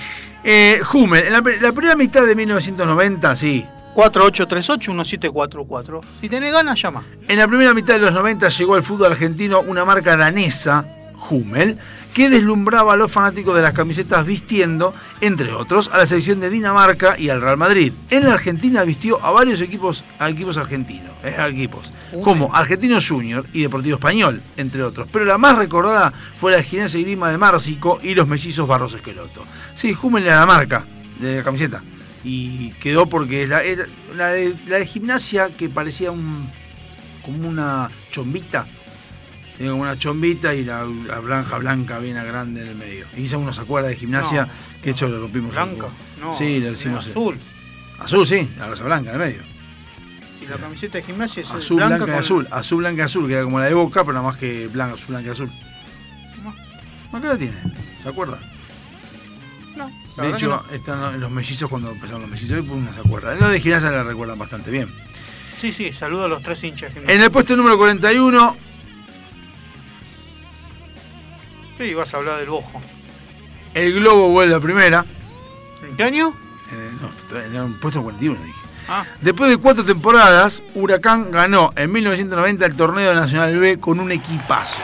Eh, 0.51 0.81
Hummel, 0.95 1.27
en 1.27 1.33
la, 1.35 1.43
pri- 1.43 1.59
la 1.61 1.73
primera 1.73 1.95
mitad 1.95 2.25
de 2.25 2.35
1990, 2.35 3.37
sí. 3.37 3.67
4838-1744. 3.95 6.01
Si 6.21 6.29
tenés 6.29 6.53
ganas, 6.53 6.81
llama. 6.81 7.03
En 7.27 7.39
la 7.39 7.47
primera 7.47 7.75
mitad 7.75 7.95
de 7.95 8.01
los 8.01 8.13
90 8.13 8.49
llegó 8.49 8.75
al 8.75 8.83
fútbol 8.83 9.13
argentino 9.13 9.61
una 9.61 9.85
marca 9.85 10.17
danesa, 10.17 10.85
Hummel, 11.29 11.79
que 12.15 12.29
deslumbraba 12.29 12.95
a 12.95 12.97
los 12.97 13.13
fanáticos 13.13 13.55
de 13.55 13.63
las 13.63 13.73
camisetas 13.73 14.25
vistiendo, 14.27 14.95
entre 15.21 15.53
otros, 15.53 15.91
a 15.93 15.99
la 15.99 16.07
selección 16.07 16.41
de 16.41 16.51
Dinamarca 16.51 17.19
y 17.19 17.29
al 17.29 17.41
Real 17.41 17.57
Madrid. 17.57 17.93
En 18.11 18.25
la 18.25 18.33
Argentina 18.33 18.83
vistió 18.85 19.25
a 19.25 19.31
varios 19.31 19.61
equipos, 19.61 20.05
a 20.19 20.29
equipos 20.29 20.57
argentinos, 20.57 21.13
eh, 21.23 21.37
a 21.39 21.49
equipos, 21.49 21.93
como 22.23 22.55
Argentinos 22.55 23.09
Junior 23.09 23.47
y 23.53 23.63
Deportivo 23.63 23.97
Español, 23.97 24.43
entre 24.57 24.83
otros. 24.83 25.09
Pero 25.13 25.25
la 25.25 25.39
más 25.39 25.59
recordada 25.59 26.13
fue 26.41 26.53
la 26.53 26.63
Gimnasia 26.63 27.01
y 27.01 27.05
Grima 27.05 27.31
de 27.31 27.39
Márcico 27.39 27.99
y 28.03 28.15
los 28.15 28.27
mellizos 28.27 28.67
Barros 28.67 28.95
Esqueloto. 28.95 29.45
Sí, 29.75 29.97
Hummel 30.01 30.25
era 30.25 30.41
la 30.41 30.47
marca 30.47 30.85
de 31.21 31.37
la 31.37 31.43
camiseta. 31.43 31.83
Y 32.25 32.71
quedó 32.81 33.07
porque 33.07 33.47
la 33.47 33.61
de, 33.61 33.87
la 34.17 34.29
de 34.79 34.87
gimnasia 34.87 35.51
que 35.51 35.69
parecía 35.69 36.11
un 36.11 36.49
como 37.25 37.49
una 37.49 37.91
chombita. 38.11 38.67
Como 39.59 39.77
una 39.83 39.99
chombita 39.99 40.55
y 40.55 40.65
la, 40.65 40.85
la 40.85 41.21
franja 41.21 41.59
blanca 41.59 41.99
bien 41.99 42.15
grande 42.15 42.63
en 42.63 42.69
el 42.69 42.75
medio. 42.77 43.07
Y 43.17 43.23
quizá 43.23 43.39
uno 43.39 43.53
se 43.53 43.61
acuerda 43.61 43.89
de 43.89 43.97
gimnasia, 43.97 44.45
No, 44.47 44.53
que 44.83 44.91
hecho 44.91 45.09
lo 45.09 45.21
rompimos. 45.21 45.53
Blanca. 45.53 45.87
No, 46.21 46.33
sí, 46.33 46.61
le 46.61 46.71
decimos. 46.71 47.07
azul. 47.09 47.37
Azul, 47.99 48.27
sí, 48.27 48.49
la 48.59 48.69
rosa 48.69 48.85
blanca 48.85 49.11
en 49.15 49.21
el 49.21 49.27
medio. 49.29 49.43
Y 50.41 50.47
la 50.47 50.57
camiseta 50.57 50.99
de 50.99 51.05
gimnasia 51.05 51.41
es 51.43 51.51
Azul, 51.51 51.79
blanca, 51.79 51.97
blanca, 51.97 52.15
y 52.15 52.19
azul. 52.19 52.47
Azul, 52.53 52.79
blanca 52.79 53.03
y 53.03 53.05
azul, 53.05 53.27
que 53.27 53.33
era 53.35 53.43
como 53.43 53.59
la 53.59 53.67
de 53.67 53.75
boca, 53.75 54.03
pero 54.03 54.13
nada 54.15 54.27
más 54.29 54.37
que 54.39 54.69
blanca, 54.69 54.95
azul, 54.95 55.09
blanca 55.09 55.29
y 55.29 55.33
azul. 55.33 55.51
¿No? 57.13 57.21
¿Qué 57.21 57.27
la 57.27 57.37
tiene? 57.37 57.57
¿Se 58.03 58.09
acuerda? 58.09 58.39
No, 59.77 59.91
De 60.23 60.31
hecho, 60.31 60.63
que 60.69 60.77
están 60.77 61.01
los- 61.01 61.15
los 61.17 61.31
mellizos 61.31 61.69
cuando 61.69 61.91
empezaron 61.91 62.23
los 62.23 62.31
mellizos, 62.31 62.59
pues 62.61 62.71
uno 62.81 62.93
se 62.93 63.01
acuerda. 63.01 63.35
Lo 63.35 63.49
de 63.49 63.61
gimnasia 63.61 63.91
la 63.91 64.03
recuerdan 64.05 64.39
bastante 64.39 64.71
bien. 64.71 64.89
no. 64.89 65.09
Sí, 65.61 65.73
sí, 65.73 65.93
saludo 65.93 66.27
a 66.27 66.29
los 66.29 66.41
tres 66.43 66.63
hinchas. 66.63 66.93
En 67.09 67.21
el 67.21 67.31
puesto 67.33 67.57
número 67.57 67.77
41, 67.77 68.57
Sí, 71.79 71.95
vas 71.95 72.13
a 72.13 72.17
hablar 72.17 72.41
del 72.41 72.51
bojo. 72.51 72.83
El 73.73 73.95
Globo 73.95 74.29
vuelve 74.29 74.55
a 74.55 74.61
primera. 74.61 75.05
¿En 75.89 75.97
qué 75.97 76.03
año? 76.03 76.35
Eh, 76.73 76.91
no, 77.01 77.39
en 77.39 77.55
el 77.55 77.75
puesto 77.75 78.03
41 78.03 78.43
dije. 78.43 78.55
Ah, 78.89 79.05
Después 79.21 79.51
de 79.51 79.59
cuatro 79.59 79.85
temporadas, 79.85 80.63
Huracán 80.75 81.31
ganó 81.31 81.73
en 81.77 81.93
1990 81.93 82.67
el 82.67 82.75
torneo 82.75 83.15
Nacional 83.15 83.57
B 83.59 83.79
con 83.79 84.01
un 84.01 84.11
equipazo. 84.11 84.81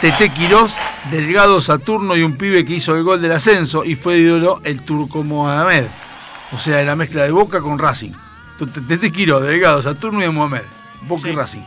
Tete 0.00 0.28
Quirós, 0.28 0.74
Delgado 1.10 1.60
Saturno 1.60 2.16
y 2.16 2.22
un 2.22 2.36
pibe 2.36 2.64
que 2.66 2.74
hizo 2.74 2.94
el 2.96 3.04
gol 3.04 3.22
del 3.22 3.32
ascenso 3.32 3.84
y 3.84 3.94
fue 3.94 4.18
ídolo 4.18 4.60
el 4.64 4.82
turco 4.82 5.22
Mohamed. 5.22 5.86
O 6.52 6.58
sea, 6.58 6.82
la 6.82 6.96
mezcla 6.96 7.22
de 7.24 7.30
Boca 7.30 7.60
con 7.62 7.78
Racing. 7.78 8.12
Tete 8.88 9.10
Quirós, 9.10 9.42
Delgado 9.42 9.80
Saturno 9.80 10.22
y 10.22 10.28
Mohamed. 10.28 10.62
Boca 11.02 11.28
y 11.28 11.32
Racing. 11.32 11.62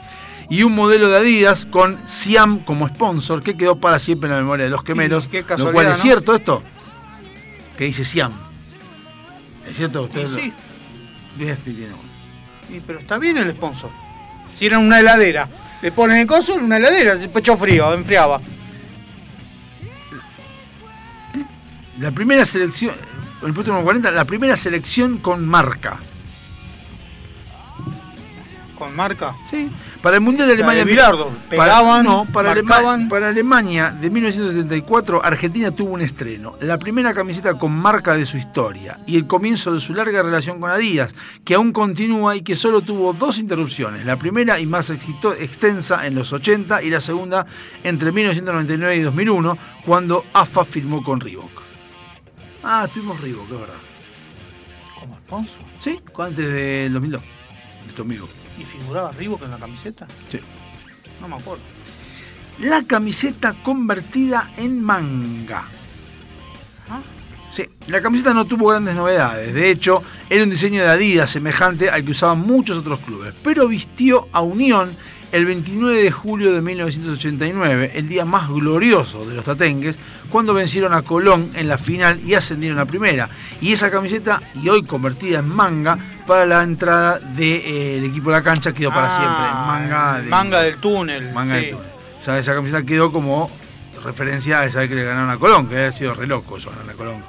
Y 0.50 0.64
un 0.64 0.74
modelo 0.76 1.10
de 1.10 1.18
Adidas 1.18 1.66
con 1.66 1.98
Siam 2.08 2.60
como 2.60 2.88
sponsor 2.88 3.42
que 3.42 3.58
quedó 3.58 3.76
para 3.78 4.00
siempre 4.00 4.30
en 4.30 4.36
la 4.36 4.42
memoria 4.42 4.66
de 4.66 4.72
los 4.72 4.84
quemeros. 4.84 5.28
qué 5.28 5.44
Lo 5.58 5.72
cual 5.74 5.88
es 5.88 5.98
¿no? 5.98 6.04
cierto 6.04 6.36
esto. 6.36 6.64
Que 7.78 7.86
dice 7.86 8.06
Siam. 8.06 8.32
¿Es 9.68 9.76
cierto? 9.78 10.04
Ustedes 10.04 10.32
lo- 10.32 10.40
sí. 10.40 10.54
Este 11.40 11.72
tiene 11.72 11.94
uno. 11.94 12.04
Sí, 12.70 12.82
pero 12.86 13.00
está 13.00 13.18
bien 13.18 13.38
el 13.38 13.52
sponsor. 13.54 13.90
Si 14.58 14.66
era 14.66 14.80
una 14.80 15.00
heladera, 15.00 15.48
le 15.82 15.92
ponen 15.92 16.18
el 16.18 16.28
coso 16.28 16.56
en 16.56 16.64
una 16.64 16.78
heladera, 16.78 17.14
el 17.14 17.30
pecho 17.30 17.56
frío, 17.58 17.94
enfriaba. 17.94 18.42
La 22.00 22.12
primera 22.12 22.46
selección, 22.46 22.94
el 23.44 23.54
número 23.54 23.84
40, 23.84 24.12
la 24.12 24.26
primera 24.26 24.56
selección 24.56 25.18
con 25.18 25.46
marca. 25.46 25.98
Con 28.78 28.96
marca. 28.96 29.34
Sí. 29.50 29.70
Para 30.04 30.18
el 30.18 30.22
Mundial 30.22 30.48
de 30.48 30.54
Alemania. 30.54 30.86
de 30.86 30.92
Bilardo, 30.92 31.30
para- 31.30 31.50
pegaban, 31.50 32.06
no, 32.06 32.26
para, 32.32 32.52
Alema- 32.52 32.70
marcaban. 32.70 33.10
para 33.10 33.30
Alemania 33.30 33.90
de 33.90 34.10
1974, 34.12 35.24
Argentina 35.26 35.72
tuvo 35.72 35.94
un 35.94 36.02
estreno. 36.02 36.54
La 36.62 36.78
primera 36.78 37.14
camiseta 37.16 37.56
con 37.56 37.72
marca 37.72 38.16
de 38.16 38.26
su 38.26 38.38
historia 38.38 39.00
y 39.08 39.16
el 39.18 39.26
comienzo 39.26 39.74
de 39.74 39.80
su 39.80 39.94
larga 39.96 40.22
relación 40.22 40.60
con 40.60 40.70
Adidas, 40.70 41.16
que 41.44 41.56
aún 41.56 41.72
continúa 41.72 42.36
y 42.36 42.42
que 42.42 42.56
solo 42.56 42.82
tuvo 42.82 43.14
dos 43.14 43.40
interrupciones. 43.40 44.06
La 44.06 44.18
primera 44.18 44.60
y 44.60 44.68
más 44.68 44.92
exito- 44.92 45.34
extensa 45.34 46.06
en 46.06 46.14
los 46.14 46.32
80 46.32 46.84
y 46.84 46.90
la 46.92 47.02
segunda 47.02 47.48
entre 47.84 48.12
1999 48.12 48.96
y 48.98 49.00
2001, 49.02 49.58
cuando 49.86 50.24
AFA 50.34 50.64
firmó 50.64 51.04
con 51.04 51.20
Reebok. 51.20 51.64
Ah, 52.64 52.88
tuvimos 52.94 53.20
Reebok, 53.22 53.46
es 53.52 53.60
verdad. 53.60 53.74
¿Como 55.00 55.16
sponsor? 55.18 55.58
Sí, 55.80 56.00
antes 56.20 56.54
del 56.54 56.94
2002. 56.94 57.22
De 57.22 57.94
2002. 57.96 58.30
¿Y 58.58 58.64
figuraba 58.64 59.12
Reebok 59.12 59.44
en 59.44 59.52
la 59.52 59.58
camiseta? 59.58 60.08
Sí. 60.30 60.40
No 61.22 61.28
me 61.28 61.36
acuerdo. 61.36 61.64
La 62.60 62.84
camiseta 62.84 63.56
convertida 63.64 64.52
en 64.58 64.82
manga. 64.84 65.64
¿Ah? 66.90 67.00
Sí, 67.50 67.66
la 67.88 68.02
camiseta 68.02 68.34
no 68.34 68.46
tuvo 68.46 68.70
grandes 68.70 68.96
novedades. 68.96 69.54
De 69.54 69.70
hecho, 69.70 70.04
era 70.30 70.44
un 70.44 70.50
diseño 70.50 70.82
de 70.82 70.90
Adidas 70.90 71.30
semejante 71.30 71.90
al 71.90 72.04
que 72.04 72.12
usaban 72.12 72.40
muchos 72.40 72.78
otros 72.78 73.00
clubes. 73.00 73.34
Pero 73.44 73.68
vistió 73.68 74.28
a 74.32 74.42
Unión 74.42 74.92
el 75.32 75.46
29 75.46 76.04
de 76.04 76.12
julio 76.12 76.54
de 76.54 76.62
1989, 76.62 77.92
el 77.96 78.08
día 78.08 78.26
más 78.26 78.50
glorioso 78.50 79.26
de 79.26 79.36
los 79.36 79.46
tatengues, 79.46 79.98
cuando 80.30 80.54
vencieron 80.54 80.94
a 80.94 81.02
Colón 81.02 81.52
en 81.56 81.68
la 81.68 81.78
final 81.78 82.20
y 82.26 82.34
ascendieron 82.34 82.80
a 82.80 82.86
primera. 82.86 83.30
Y 83.62 83.72
esa 83.74 83.90
camiseta, 83.92 84.42
y 84.62 84.68
hoy 84.70 84.84
convertida 84.86 85.40
en 85.40 85.48
manga, 85.50 85.98
para 86.26 86.46
la 86.46 86.64
entrada 86.64 87.20
del 87.20 88.04
equipo 88.04 88.30
de 88.30 88.38
la 88.38 88.44
cancha 88.44 88.74
quedó 88.74 88.90
para 88.90 89.08
Ah, 89.08 89.12
siempre. 89.18 89.46
Manga, 89.68 90.22
de- 90.22 90.30
Manga 90.30 90.62
del 90.62 90.78
túnel. 90.78 91.32
Manga 91.34 91.56
sí. 91.56 91.62
del 91.62 91.76
túnel. 91.76 91.88
O 92.20 92.22
sea, 92.24 92.38
esa 92.38 92.54
camiseta 92.54 92.84
quedó 92.84 93.12
como 93.12 93.50
referencia 94.04 94.60
a 94.62 94.66
esa 94.66 94.80
vez 94.80 94.90
que 94.90 94.96
le 94.96 95.04
ganaron 95.06 95.30
a 95.30 95.38
Colón, 95.38 95.68
que 95.68 95.76
había 95.76 95.92
sido 95.92 96.14
re 96.14 96.28
loco 96.28 96.58
eso, 96.58 96.70
ganar 96.72 96.90
a 96.90 96.94
Colón. 96.98 97.24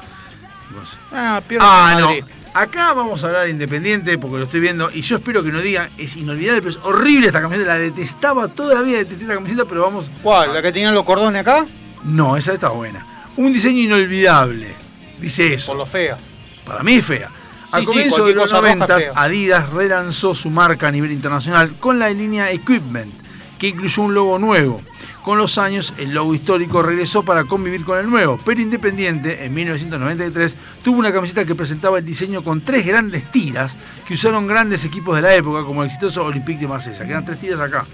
Ah, 1.12 1.40
pierde 1.46 1.64
Ah, 1.68 1.96
no. 1.98 2.10
Acá 2.58 2.92
vamos 2.92 3.22
a 3.22 3.28
hablar 3.28 3.44
de 3.44 3.50
Independiente 3.50 4.18
porque 4.18 4.38
lo 4.38 4.42
estoy 4.42 4.58
viendo 4.58 4.90
y 4.92 5.02
yo 5.02 5.18
espero 5.18 5.44
que 5.44 5.52
no 5.52 5.60
digan, 5.60 5.90
es 5.96 6.16
inolvidable, 6.16 6.60
pero 6.60 6.70
es 6.70 6.78
horrible 6.82 7.28
esta 7.28 7.40
camiseta, 7.40 7.68
la 7.68 7.78
detestaba, 7.78 8.48
todavía 8.48 8.98
detesté 8.98 9.22
esta 9.22 9.34
camiseta, 9.34 9.64
pero 9.64 9.82
vamos... 9.82 10.10
¿Cuál? 10.24 10.52
¿La 10.52 10.60
que 10.60 10.72
tenían 10.72 10.92
los 10.92 11.04
cordones 11.04 11.42
acá? 11.42 11.64
No, 12.02 12.36
esa 12.36 12.52
está 12.52 12.70
buena. 12.70 13.06
Un 13.36 13.52
diseño 13.52 13.78
inolvidable, 13.78 14.74
dice 15.20 15.54
eso. 15.54 15.68
Por 15.68 15.76
lo 15.76 15.86
fea. 15.86 16.18
Para 16.66 16.82
mí 16.82 16.94
es 16.94 17.06
fea. 17.06 17.30
A 17.70 17.76
Sí, 17.76 17.82
sí, 17.82 17.86
comienzos 17.86 18.26
de 18.26 18.34
los 18.34 18.50
cosa 18.50 18.60
roja 18.60 18.74
90, 18.74 18.98
fea. 18.98 19.12
Adidas 19.14 19.70
relanzó 19.70 20.34
su 20.34 20.50
marca 20.50 20.88
a 20.88 20.90
nivel 20.90 21.12
internacional 21.12 21.76
con 21.78 22.00
la 22.00 22.10
línea 22.10 22.50
Equipment, 22.50 23.14
que 23.56 23.68
incluyó 23.68 24.02
un 24.02 24.14
logo 24.14 24.36
nuevo. 24.40 24.82
Con 25.24 25.36
los 25.36 25.58
años, 25.58 25.92
el 25.98 26.14
logo 26.14 26.34
histórico 26.34 26.80
regresó 26.82 27.22
para 27.22 27.44
convivir 27.44 27.84
con 27.84 27.98
el 27.98 28.08
nuevo, 28.08 28.38
pero 28.44 28.60
Independiente, 28.62 29.44
en 29.44 29.52
1993, 29.52 30.56
tuvo 30.82 30.98
una 30.98 31.12
camiseta 31.12 31.44
que 31.44 31.54
presentaba 31.54 31.98
el 31.98 32.04
diseño 32.04 32.42
con 32.42 32.62
tres 32.62 32.86
grandes 32.86 33.30
tiras 33.30 33.76
que 34.06 34.14
usaron 34.14 34.46
grandes 34.46 34.84
equipos 34.86 35.14
de 35.16 35.22
la 35.22 35.34
época, 35.34 35.64
como 35.64 35.82
el 35.82 35.86
exitoso 35.88 36.24
Olympique 36.24 36.60
de 36.60 36.68
Marsella, 36.68 37.04
que 37.04 37.10
eran 37.10 37.24
tres 37.26 37.38
tiras 37.38 37.60
acá. 37.60 37.84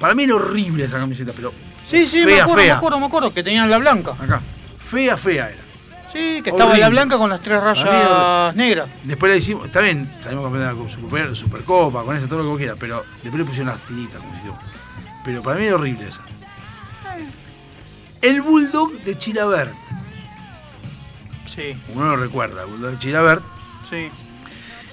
Para 0.00 0.14
mí 0.14 0.22
era 0.24 0.36
horrible 0.36 0.84
esa 0.84 0.98
camiseta, 0.98 1.32
pero 1.36 1.52
Sí, 1.84 2.06
sí, 2.06 2.20
me 2.20 2.32
fea, 2.32 2.44
acuerdo, 2.44 2.62
fea. 2.62 2.72
me 2.74 2.78
acuerdo, 2.78 3.00
me 3.00 3.06
acuerdo, 3.06 3.34
que 3.34 3.42
tenían 3.42 3.68
la 3.68 3.76
blanca. 3.78 4.12
Acá. 4.18 4.40
Fea, 4.78 5.16
fea 5.18 5.50
era. 5.50 5.62
Sí, 6.10 6.40
que 6.42 6.50
estaba 6.50 6.64
Horrible. 6.70 6.80
la 6.80 6.88
blanca 6.90 7.18
con 7.18 7.28
las 7.28 7.40
tres 7.40 7.62
rayas 7.62 7.84
era- 7.86 8.52
negras. 8.54 8.88
Después 9.02 9.30
le 9.32 9.38
hicimos, 9.38 9.66
está 9.66 9.80
bien, 9.80 10.10
salimos 10.18 10.44
campeones 10.44 10.76
la 10.78 10.88
Super, 10.88 11.36
Supercopa, 11.36 12.02
con 12.04 12.16
eso, 12.16 12.26
todo 12.26 12.38
lo 12.38 12.44
que 12.44 12.50
vos 12.50 12.58
quieras, 12.58 12.76
pero 12.80 13.02
después 13.22 13.34
le 13.38 13.44
pusieron 13.44 13.72
las 13.74 13.80
tiritas, 13.86 14.20
como 14.20 14.34
si. 14.36 14.42
Pero 15.24 15.42
para 15.42 15.58
mí 15.58 15.66
era 15.66 15.74
horrible 15.76 16.08
esa. 16.08 16.20
El 18.22 18.40
Bulldog 18.40 18.92
de 19.02 19.18
Chilabert. 19.18 19.72
Sí, 21.46 21.76
Uno 21.94 22.16
lo 22.16 22.16
recuerda, 22.16 22.62
el 22.62 22.70
Bulldog 22.70 22.92
de 22.92 22.98
Chilabert. 22.98 23.42
sí. 23.88 24.08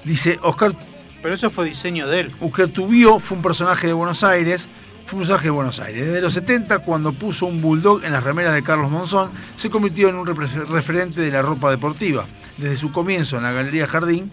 Dice, 0.04 0.40
Oscar, 0.42 0.74
Pero 1.22 1.34
eso 1.36 1.50
fue 1.52 1.66
diseño 1.66 2.08
de 2.08 2.22
él. 2.22 2.36
Oscar 2.40 2.70
Tubio 2.70 3.20
fue 3.20 3.36
un 3.38 3.44
personaje 3.44 3.86
de 3.88 3.94
Buenos 3.94 4.24
Aires. 4.24 4.68
Fue 5.06 5.18
un 5.18 5.20
personaje 5.22 5.46
de 5.46 5.50
Buenos 5.52 5.80
Aires. 5.82 6.06
Desde 6.08 6.22
los 6.22 6.34
70, 6.34 6.80
cuando 6.80 7.12
puso 7.12 7.46
un 7.46 7.62
Bulldog 7.62 8.06
en 8.06 8.14
las 8.14 8.24
remeras 8.24 8.54
de 8.54 8.64
Carlos 8.64 8.90
Monzón, 8.90 9.30
se 9.58 9.70
convirtió 9.70 10.08
en 10.08 10.16
un 10.16 10.26
referente 10.26 11.20
de 11.20 11.30
la 11.32 11.42
ropa 11.42 11.70
deportiva. 11.70 12.26
Desde 12.58 12.78
su 12.78 12.92
comienzo 12.94 13.38
en 13.38 13.44
la 13.44 13.52
Galería 13.52 13.88
Jardín, 13.88 14.32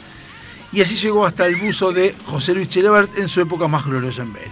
y 0.72 0.80
así 0.80 0.94
llegó 0.96 1.26
hasta 1.26 1.46
el 1.46 1.56
buzo 1.56 1.92
de 1.92 2.14
José 2.26 2.54
Luis 2.54 2.68
Chilabert 2.68 3.18
en 3.18 3.26
su 3.28 3.40
época 3.40 3.66
más 3.66 3.84
gloriosa 3.84 4.22
en 4.22 4.32
Vélez. 4.32 4.50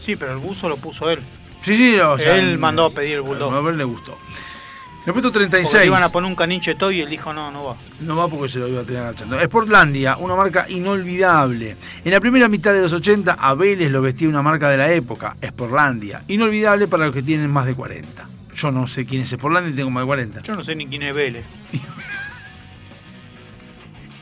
Sí, 0.00 0.14
pero 0.16 0.32
el 0.32 0.38
buzo 0.38 0.68
lo 0.68 0.76
puso 0.76 1.10
él. 1.10 1.20
Sí, 1.66 1.76
sí, 1.76 1.98
o 1.98 2.16
sea, 2.16 2.36
él 2.36 2.58
mandó 2.58 2.84
a 2.84 2.90
pedir 2.90 3.16
el 3.16 3.22
bulldog. 3.22 3.52
A 3.52 3.60
ver, 3.60 3.74
le 3.74 3.82
gustó. 3.82 4.12
En 4.12 5.10
el 5.10 5.12
puesto 5.12 5.32
Porque 5.32 5.48
36. 5.48 5.80
le 5.80 5.86
iban 5.86 6.00
a 6.04 6.08
poner 6.10 6.30
un 6.30 6.36
caniche 6.36 6.76
toy 6.76 6.98
y 6.98 7.00
él 7.00 7.10
dijo, 7.10 7.32
no, 7.32 7.50
no 7.50 7.64
va. 7.64 7.76
No 8.02 8.14
va 8.14 8.28
porque 8.28 8.48
se 8.48 8.60
lo 8.60 8.68
iba 8.68 8.82
a 8.82 8.84
tener 8.84 9.02
agachando. 9.02 9.36
Sportlandia, 9.40 10.16
una 10.16 10.36
marca 10.36 10.66
inolvidable. 10.68 11.76
En 12.04 12.12
la 12.12 12.20
primera 12.20 12.48
mitad 12.48 12.72
de 12.72 12.82
los 12.82 12.92
80, 12.92 13.32
a 13.32 13.54
Vélez 13.54 13.90
lo 13.90 14.00
vestía 14.00 14.28
una 14.28 14.42
marca 14.42 14.70
de 14.70 14.76
la 14.76 14.92
época, 14.92 15.34
Sportlandia. 15.44 16.22
Inolvidable 16.28 16.86
para 16.86 17.06
los 17.06 17.14
que 17.14 17.24
tienen 17.24 17.50
más 17.50 17.66
de 17.66 17.74
40. 17.74 18.28
Yo 18.54 18.70
no 18.70 18.86
sé 18.86 19.04
quién 19.04 19.22
es 19.22 19.30
Sportlandia 19.30 19.72
y 19.72 19.74
tengo 19.74 19.90
más 19.90 20.02
de 20.02 20.06
40. 20.06 20.42
Yo 20.42 20.54
no 20.54 20.62
sé 20.62 20.76
ni 20.76 20.86
quién 20.86 21.02
es 21.02 21.12
Vélez. 21.12 21.44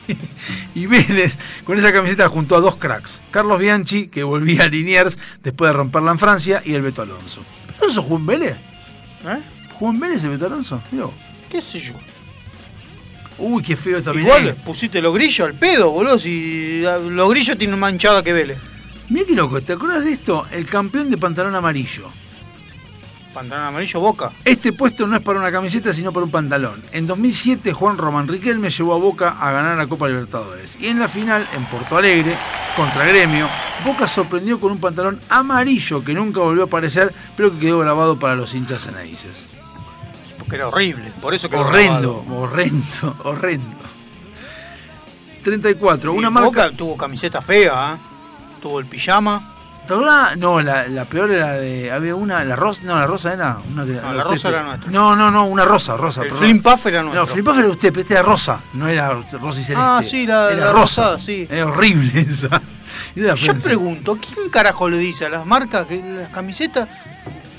Y 0.75 0.87
Vélez, 0.87 1.37
con 1.63 1.77
esa 1.77 1.93
camiseta, 1.93 2.27
junto 2.27 2.55
a 2.55 2.59
dos 2.59 2.75
cracks. 2.75 3.21
Carlos 3.31 3.59
Bianchi, 3.59 4.07
que 4.07 4.23
volvía 4.23 4.63
a 4.63 4.67
Liniers 4.67 5.17
después 5.41 5.69
de 5.69 5.73
romperla 5.73 6.11
en 6.11 6.19
Francia, 6.19 6.61
y 6.65 6.73
el 6.73 6.81
Beto 6.81 7.01
Alonso. 7.01 7.41
¿Beto 7.67 7.83
Alonso 7.83 8.03
jugó 8.03 8.17
en 8.17 8.25
Vélez? 8.25 8.57
¿Eh? 9.25 9.39
¿Jugó 9.73 9.91
en 9.91 9.99
Vélez 9.99 10.23
el 10.23 10.31
Beto 10.31 10.47
Alonso? 10.47 10.81
¿Qué 11.49 11.61
sé 11.61 11.79
yo? 11.79 11.93
Uy, 13.37 13.63
qué 13.63 13.75
feo 13.75 14.01
también. 14.01 14.27
Igual 14.27 14.47
es. 14.49 14.55
pusiste 14.55 15.01
los 15.01 15.13
grillos 15.13 15.47
al 15.47 15.55
pedo, 15.55 15.91
boludo. 15.91 16.17
Si 16.17 16.83
ah, 16.85 16.97
los 16.97 17.29
grillos 17.29 17.57
tienen 17.57 17.79
más 17.79 17.91
hinchada 17.91 18.23
que 18.23 18.33
Vélez. 18.33 18.57
Mirá 19.09 19.25
qué 19.25 19.33
loco, 19.33 19.61
¿te 19.61 19.73
acuerdas 19.73 20.03
de 20.03 20.13
esto? 20.13 20.45
El 20.51 20.65
campeón 20.65 21.11
de 21.11 21.17
pantalón 21.17 21.53
amarillo. 21.53 22.09
Pantalón 23.35 23.65
amarillo, 23.65 23.99
boca. 23.99 24.31
Este 24.45 24.71
puesto 24.71 25.05
no 25.05 25.17
es 25.17 25.21
para 25.21 25.39
una 25.39 25.51
camiseta, 25.51 25.91
sino 25.91 26.13
para 26.13 26.23
un 26.23 26.31
pantalón. 26.31 26.81
En 26.93 27.05
2007, 27.05 27.73
Juan 27.73 27.97
Román 27.97 28.29
Riquelme 28.29 28.69
llevó 28.69 28.93
a 28.93 28.97
Boca 28.97 29.35
a 29.37 29.51
ganar 29.51 29.77
la 29.77 29.87
Copa 29.87 30.07
Libertadores. 30.07 30.77
Y 30.79 30.87
en 30.87 30.99
la 30.99 31.09
final, 31.09 31.45
en 31.53 31.65
Porto 31.65 31.97
Alegre, 31.97 32.33
contra 32.77 33.03
Gremio, 33.03 33.49
Boca 33.83 34.07
sorprendió 34.07 34.57
con 34.57 34.71
un 34.71 34.77
pantalón 34.77 35.19
amarillo 35.27 36.01
que 36.01 36.13
nunca 36.13 36.39
volvió 36.39 36.63
a 36.63 36.67
aparecer, 36.67 37.13
pero 37.35 37.51
que 37.51 37.59
quedó 37.59 37.79
grabado 37.79 38.17
para 38.17 38.35
los 38.35 38.55
hinchas 38.55 38.83
ceneices. 38.83 39.57
Porque 40.37 40.55
era 40.55 40.69
horrible. 40.69 41.11
Por 41.21 41.33
eso 41.33 41.49
que 41.49 41.57
Horrendo, 41.57 42.23
horrendo, 42.29 43.17
horrendo. 43.25 43.83
34, 45.43 46.13
una 46.13 46.29
marca... 46.29 46.47
Boca 46.47 46.71
tuvo 46.71 46.95
camiseta 46.95 47.41
fea, 47.41 47.95
¿eh? 47.95 47.97
Tuvo 48.61 48.79
el 48.79 48.85
pijama. 48.85 49.54
¿Te 49.87 49.93
acordás? 49.93 50.37
No, 50.37 50.61
la, 50.61 50.87
la 50.87 51.05
peor 51.05 51.29
era 51.31 51.53
de. 51.53 51.91
Había 51.91 52.15
una, 52.15 52.43
la 52.43 52.55
rosa. 52.55 52.81
No, 52.83 52.99
la 52.99 53.05
rosa 53.05 53.33
era. 53.33 53.57
Una 53.71 53.85
que, 53.85 53.91
No, 53.93 54.13
la 54.13 54.23
rosa 54.23 54.49
era 54.49 54.63
nuestra. 54.63 54.91
No, 54.91 55.15
no, 55.15 55.29
no, 55.29 55.45
una 55.45 55.63
rosa, 55.65 55.95
rosa. 55.95 56.23
El. 56.23 56.31
Flim 56.31 56.61
Puff 56.61 56.85
era 56.87 57.01
nuestro. 57.03 57.21
No, 57.21 57.27
Flim 57.27 57.45
Puff 57.45 57.57
era 57.59 57.67
usted, 57.69 57.89
pero 57.89 58.01
este 58.01 58.13
era 58.15 58.23
rosa. 58.23 58.59
No 58.73 58.87
era 58.87 59.09
rosa 59.11 59.59
y 59.59 59.63
celeste. 59.63 59.73
Ah, 59.77 60.01
sí, 60.03 60.25
la- 60.25 60.51
era 60.51 60.65
la 60.65 60.71
rosa. 60.71 61.01
rosada, 61.03 61.19
sí. 61.19 61.47
Era 61.49 61.67
horrible 61.67 62.11
esa. 62.21 62.61
Yo 63.15 63.53
pregunto, 63.63 64.17
¿quién 64.17 64.49
carajo 64.49 64.89
le 64.89 64.97
dice 64.97 65.25
a 65.25 65.29
las 65.29 65.45
marcas 65.45 65.85
que 65.85 66.01
las 66.01 66.29
camisetas 66.31 66.87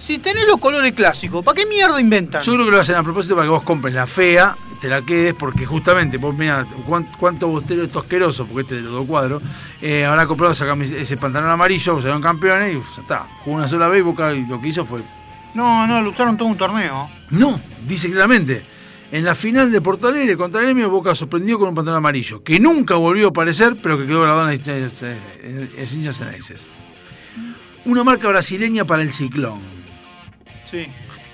Si 0.02 0.18
tenés 0.18 0.46
los 0.46 0.58
colores 0.60 0.92
clásicos, 0.94 1.44
¿para 1.44 1.56
qué 1.56 1.66
mierda 1.66 2.00
inventan? 2.00 2.42
Yo 2.42 2.52
creo 2.54 2.64
que 2.66 2.70
lo 2.72 2.80
hacen 2.80 2.96
a 2.96 3.02
propósito 3.02 3.34
para 3.34 3.46
que 3.46 3.50
vos 3.50 3.62
compres 3.62 3.94
la 3.94 4.06
fea, 4.06 4.56
te 4.76 4.88
la 4.88 5.02
quedes, 5.02 5.34
porque 5.34 5.66
justamente, 5.66 6.18
vos 6.18 6.34
mirá, 6.36 6.64
cuán- 6.86 7.08
cuánto 7.18 7.48
bostero 7.48 7.82
esto 7.84 7.98
asqueroso, 8.00 8.46
porque 8.46 8.62
este 8.62 8.74
es 8.76 8.80
de 8.82 8.84
los 8.88 8.92
dos 9.00 9.06
cuadros, 9.06 9.42
eh, 9.82 10.04
habrá 10.04 10.26
comprado 10.26 10.52
esa 10.52 10.72
ese 10.74 11.16
pantalón 11.16 11.50
amarillo, 11.50 11.96
salieron 11.96 12.22
campeones 12.22 12.74
y 12.74 12.78
ya 12.96 13.02
está. 13.02 13.26
Jugó 13.44 13.56
una 13.56 13.68
sola 13.68 13.88
vez 13.88 14.00
y 14.00 14.02
Boca 14.02 14.32
y 14.34 14.46
lo 14.46 14.60
que 14.60 14.68
hizo 14.68 14.84
fue. 14.84 15.00
No, 15.54 15.86
no, 15.86 16.00
lo 16.02 16.10
usaron 16.10 16.36
todo 16.36 16.48
un 16.48 16.56
torneo. 16.56 17.08
No, 17.30 17.58
dice 17.86 18.10
claramente. 18.10 18.64
En 19.12 19.24
la 19.24 19.34
final 19.36 19.70
de 19.70 19.80
Porto 19.80 20.08
Alegre 20.08 20.36
contra 20.36 20.60
el 20.60 20.66
Gremio, 20.66 20.90
Boca 20.90 21.14
sorprendió 21.14 21.58
con 21.60 21.68
un 21.68 21.74
pantalón 21.76 21.98
amarillo, 21.98 22.42
que 22.42 22.58
nunca 22.58 22.96
volvió 22.96 23.26
a 23.26 23.30
aparecer, 23.30 23.76
pero 23.80 23.96
que 23.96 24.04
quedó 24.06 24.22
grabado 24.22 24.50
en 24.50 24.58
las 24.58 25.92
hinchas-. 25.94 26.66
Una 27.84 28.02
marca 28.02 28.28
brasileña 28.28 28.84
para 28.84 29.02
el 29.02 29.12
ciclón. 29.12 29.60
Sí. 30.68 30.86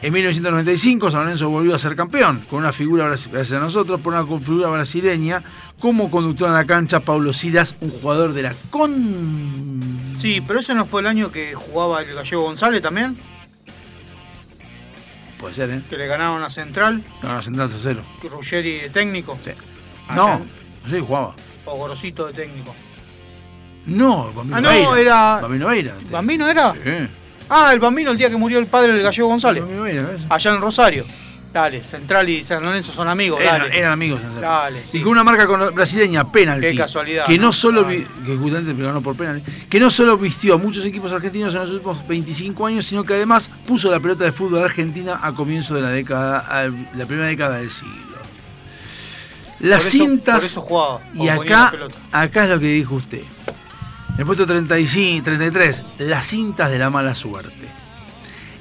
En 0.02 0.12
1995 0.12 1.10
San 1.12 1.20
Lorenzo 1.22 1.48
volvió 1.48 1.76
a 1.76 1.78
ser 1.78 1.94
campeón, 1.94 2.44
con 2.50 2.58
una 2.58 2.72
figura, 2.72 3.06
gracias 3.08 3.52
a 3.52 3.60
nosotros, 3.60 4.00
por 4.00 4.12
una 4.14 4.26
figura 4.40 4.68
brasileña 4.68 5.42
como 5.78 6.10
conductor 6.10 6.48
en 6.48 6.54
la 6.54 6.64
cancha, 6.64 7.00
Paulo 7.00 7.32
Silas, 7.32 7.76
un 7.80 7.90
jugador 7.90 8.32
de 8.32 8.42
la 8.42 8.54
con... 8.70 10.16
Sí, 10.20 10.40
pero 10.44 10.58
ese 10.58 10.74
no 10.74 10.86
fue 10.86 11.02
el 11.02 11.06
año 11.06 11.30
que 11.30 11.54
jugaba 11.54 12.02
el 12.02 12.14
gallego 12.14 12.42
González 12.42 12.82
también, 12.82 13.16
Puede 15.38 15.54
ser, 15.54 15.70
¿eh? 15.70 15.82
que 15.90 15.96
le 15.96 16.06
ganaron 16.06 16.42
a 16.44 16.50
Central, 16.50 17.02
No, 17.22 17.34
no, 17.34 17.42
Central 17.42 17.70
cero. 17.76 18.02
que 18.20 18.28
Ruggeri 18.28 18.80
de 18.80 18.90
técnico. 18.90 19.36
No, 20.14 20.40
no 20.84 20.88
sé, 20.90 21.00
jugaba. 21.00 21.34
O 21.64 21.76
Gorosito 21.76 22.26
de 22.26 22.32
técnico. 22.32 22.74
No, 23.86 24.32
Bambino 24.32 24.56
Ah, 24.56 24.60
no, 24.60 24.68
Veira. 24.70 25.00
era- 25.00 25.40
Bambino 25.40 25.66
Veira. 25.68 25.94
¿Bambino 26.10 26.48
era? 26.48 26.72
Sí. 26.74 27.08
Ah, 27.54 27.70
el 27.74 27.80
Bambino 27.80 28.10
el 28.12 28.16
día 28.18 28.30
que 28.30 28.36
murió 28.36 28.58
el 28.58 28.66
padre 28.66 28.92
del 28.94 29.02
gallego 29.02 29.28
González. 29.28 29.62
Allá 30.30 30.50
en 30.52 30.60
Rosario. 30.60 31.04
Dale, 31.52 31.84
Central 31.84 32.26
y 32.30 32.42
San 32.44 32.64
Lorenzo 32.64 32.92
son 32.92 33.08
amigos, 33.08 33.38
Eran, 33.38 33.58
dale. 33.60 33.78
eran 33.78 33.92
amigos. 33.92 34.22
Dale, 34.40 34.86
sí. 34.86 34.96
Y 34.96 35.02
con 35.02 35.12
una 35.12 35.22
marca 35.22 35.46
con- 35.46 35.74
brasileña, 35.74 36.32
penalti. 36.32 36.68
Qué 36.68 36.76
casualidad, 36.76 37.26
Que 37.26 37.36
no, 37.36 37.48
¿no? 37.48 37.52
solo 37.52 37.86
que 37.86 38.06
justamente 38.40 38.72
ganó 38.82 39.02
por 39.02 39.14
penalti, 39.14 39.50
que 39.68 39.78
no 39.78 39.90
solo 39.90 40.16
vistió 40.16 40.54
a 40.54 40.56
muchos 40.56 40.82
equipos 40.86 41.12
argentinos 41.12 41.52
en 41.52 41.60
los 41.60 41.68
últimos 41.70 42.08
25 42.08 42.66
años, 42.66 42.86
sino 42.86 43.04
que 43.04 43.12
además 43.12 43.50
puso 43.66 43.90
la 43.90 44.00
pelota 44.00 44.24
de 44.24 44.32
fútbol 44.32 44.64
argentina 44.64 45.20
a 45.22 45.34
comienzo 45.34 45.74
de 45.74 45.82
la 45.82 45.90
década, 45.90 46.70
la 46.96 47.04
primera 47.04 47.28
década 47.28 47.58
del 47.58 47.70
siglo. 47.70 47.92
Las 49.60 49.84
Por 49.84 49.88
eso- 49.94 50.04
cintas. 50.04 50.34
por 50.36 50.44
eso 50.44 50.60
jugaba, 50.62 51.00
y 51.14 51.28
acá, 51.28 51.72
acá 52.12 52.44
es 52.44 52.48
lo 52.50 52.58
que 52.60 52.66
dijo 52.68 52.94
usted. 52.94 53.22
En 54.14 54.20
el 54.20 54.26
puesto 54.26 54.46
35, 54.46 55.24
33, 55.24 55.82
las 56.00 56.26
cintas 56.26 56.70
de 56.70 56.78
la 56.78 56.90
mala 56.90 57.14
suerte. 57.14 57.70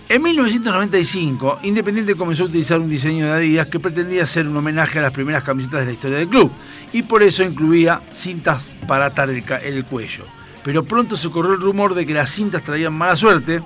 En 0.07 0.23
1995, 0.23 1.59
Independiente 1.63 2.15
comenzó 2.15 2.43
a 2.43 2.45
utilizar 2.47 2.79
un 2.79 2.89
diseño 2.89 3.25
de 3.25 3.31
Adidas 3.31 3.67
que 3.67 3.79
pretendía 3.79 4.25
ser 4.25 4.47
un 4.47 4.55
homenaje 4.55 4.99
a 4.99 5.01
las 5.01 5.11
primeras 5.11 5.43
camisetas 5.43 5.81
de 5.81 5.85
la 5.87 5.91
historia 5.91 6.17
del 6.17 6.29
club 6.29 6.51
y 6.93 7.03
por 7.03 7.21
eso 7.21 7.43
incluía 7.43 8.01
cintas 8.13 8.71
para 8.87 9.07
atar 9.07 9.29
el, 9.29 9.43
el 9.63 9.85
cuello. 9.85 10.23
Pero 10.63 10.83
pronto 10.83 11.17
se 11.17 11.29
corrió 11.29 11.53
el 11.53 11.61
rumor 11.61 11.95
de 11.95 12.05
que 12.05 12.13
las 12.13 12.31
cintas 12.31 12.63
traían 12.63 12.93
mala 12.93 13.15
suerte 13.15 13.61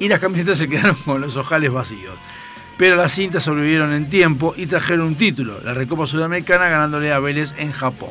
y 0.00 0.08
las 0.08 0.20
camisetas 0.20 0.58
se 0.58 0.68
quedaron 0.68 0.96
con 1.04 1.20
los 1.20 1.36
ojales 1.36 1.70
vacíos. 1.70 2.14
Pero 2.78 2.96
las 2.96 3.12
cintas 3.12 3.42
sobrevivieron 3.42 3.92
en 3.92 4.08
tiempo 4.08 4.54
y 4.56 4.66
trajeron 4.66 5.08
un 5.08 5.14
título, 5.16 5.60
la 5.62 5.74
Recopa 5.74 6.06
Sudamericana 6.06 6.68
ganándole 6.68 7.12
a 7.12 7.18
Vélez 7.18 7.52
en 7.58 7.72
Japón. 7.72 8.10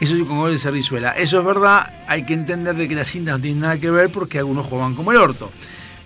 Eso 0.00 0.14
sí, 0.14 0.24
con 0.24 0.48
de 0.50 0.58
Cerrizuela. 0.58 1.10
Eso 1.10 1.40
es 1.40 1.44
verdad, 1.44 1.92
hay 2.06 2.24
que 2.24 2.34
entender 2.34 2.76
de 2.76 2.86
que 2.86 2.94
las 2.94 3.08
cintas 3.08 3.36
no 3.36 3.40
tienen 3.40 3.60
nada 3.60 3.78
que 3.78 3.90
ver 3.90 4.10
porque 4.10 4.38
algunos 4.38 4.66
jugaban 4.66 4.94
como 4.94 5.10
el 5.10 5.18
orto. 5.18 5.50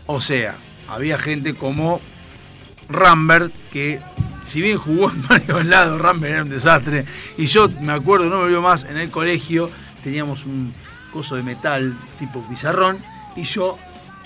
O 0.06 0.20
sea, 0.20 0.54
había 0.88 1.18
gente 1.18 1.54
como 1.54 2.00
Rambert 2.88 3.52
que, 3.70 4.00
si 4.44 4.62
bien 4.62 4.78
jugó 4.78 5.10
en 5.10 5.22
varios 5.28 5.66
lados, 5.66 6.00
Rambert 6.00 6.32
era 6.32 6.42
un 6.42 6.48
desastre. 6.48 7.04
Y 7.36 7.46
yo 7.46 7.68
me 7.80 7.92
acuerdo, 7.92 8.26
no 8.26 8.38
me 8.38 8.44
olvido 8.44 8.62
más, 8.62 8.84
en 8.84 8.96
el 8.96 9.10
colegio 9.10 9.70
teníamos 10.02 10.46
un 10.46 10.72
coso 11.12 11.36
de 11.36 11.42
metal 11.42 11.94
tipo 12.18 12.46
pizarrón 12.48 12.98
y 13.36 13.44
yo, 13.44 13.78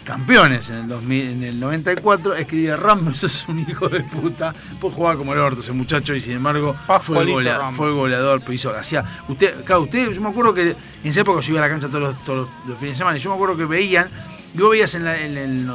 campeones 0.07 0.71
en 0.71 0.77
el, 0.77 0.89
2000, 0.89 1.31
en 1.33 1.43
el 1.43 1.61
94, 1.61 2.35
escribía 2.37 2.77
Rambert, 2.77 3.17
sos 3.17 3.47
un 3.49 3.59
hijo 3.59 3.89
de 3.91 4.01
puta. 4.05 4.55
Pues 4.81 4.95
jugaba 4.95 5.17
como 5.19 5.35
el 5.35 5.41
orto 5.41 5.61
ese 5.61 5.73
muchacho 5.73 6.15
y 6.15 6.21
sin 6.23 6.33
embargo 6.35 6.75
fue, 7.01 7.17
golea- 7.35 7.59
fue 7.77 7.91
goleador. 7.93 8.43
Pues 8.43 8.61
hizo, 8.61 8.71
hacía, 8.71 9.05
usted, 9.29 9.65
claro, 9.65 9.83
usted, 9.83 10.11
yo 10.13 10.21
me 10.23 10.31
acuerdo 10.31 10.55
que 10.55 10.71
en 10.71 10.77
esa 11.03 11.21
época 11.21 11.41
yo 11.41 11.53
iba 11.53 11.61
a 11.63 11.67
la 11.67 11.71
cancha 11.71 11.89
todos 11.89 12.01
los, 12.15 12.25
todos 12.25 12.39
los- 12.49 12.69
los 12.69 12.79
fines 12.79 12.95
de 12.95 12.99
semana 12.99 13.19
y 13.19 13.21
yo 13.21 13.29
me 13.31 13.35
acuerdo 13.37 13.57
que 13.57 13.67
veían, 13.67 14.09
y 14.55 14.59
vos 14.59 14.71
veías 14.71 14.95
en, 14.95 15.05
la- 15.05 15.19
en 15.21 15.37
en 15.37 15.71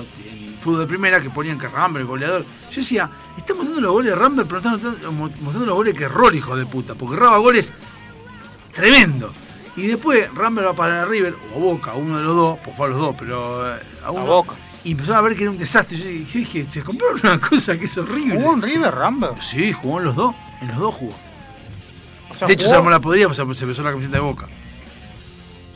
fútbol 0.62 0.80
de 0.82 0.88
primera 0.88 1.20
que 1.20 1.30
ponían 1.32 1.58
que 1.60 1.68
Rambert, 1.68 2.06
goleador. 2.08 2.46
Yo 2.70 2.76
decía, 2.82 3.10
está 3.38 3.54
mostrando 3.54 3.82
los 3.82 3.92
goles 3.92 4.12
de 4.12 4.16
Rambert, 4.16 4.48
pero 4.48 4.58
está 4.60 4.72
mostrando, 4.72 5.12
mo- 5.12 5.30
mostrando 5.42 5.66
los 5.66 5.76
goles 5.76 5.96
que 5.98 6.08
Roll, 6.08 6.36
hijo 6.36 6.56
de 6.56 6.66
puta, 6.68 6.94
porque 6.96 7.16
erraba 7.16 7.38
goles 7.40 7.74
tremendo. 8.74 9.34
Y 9.76 9.88
después 9.88 10.34
Rambert 10.36 10.68
va 10.68 10.74
para 10.74 11.06
River, 11.06 11.34
o 11.54 11.58
a 11.58 11.60
Boca, 11.60 11.94
uno 11.94 12.18
de 12.18 12.24
los 12.24 12.36
dos, 12.36 12.60
pues 12.64 12.76
fue 12.76 12.88
a 12.88 12.90
los 12.90 12.98
dos, 13.00 13.16
pero 13.18 13.74
eh, 13.76 13.80
a 14.04 14.12
uno. 14.12 14.26
Boca. 14.26 14.54
Y 14.84 14.92
empezó 14.92 15.16
a 15.16 15.22
ver 15.22 15.36
que 15.36 15.44
era 15.44 15.52
un 15.52 15.58
desastre. 15.58 15.96
Yo 15.98 16.06
dije, 16.06 16.66
se 16.70 16.82
compraron 16.84 17.20
una 17.24 17.40
cosa 17.40 17.78
que 17.78 17.86
es 17.86 17.98
horrible. 17.98 18.36
¿Jugó 18.36 18.54
en 18.54 18.62
River 18.62 18.94
Rambert? 18.94 19.40
Sí, 19.42 19.72
jugó 19.72 20.00
en 20.00 20.06
los 20.06 20.16
dos. 20.16 20.36
En 20.62 20.68
los 20.70 20.78
dos 20.78 20.96
jugó. 20.96 21.14
O 22.30 22.34
sea, 22.34 22.48
de 22.48 22.54
hecho, 22.54 22.66
jugó- 22.66 22.74
se 22.74 22.78
armó 22.78 22.90
la 22.90 23.00
podría, 23.00 23.28
pues 23.30 23.58
se 23.58 23.66
besó 23.66 23.84
la 23.84 23.92
camiseta 23.92 24.16
de 24.18 24.22
Boca. 24.22 24.48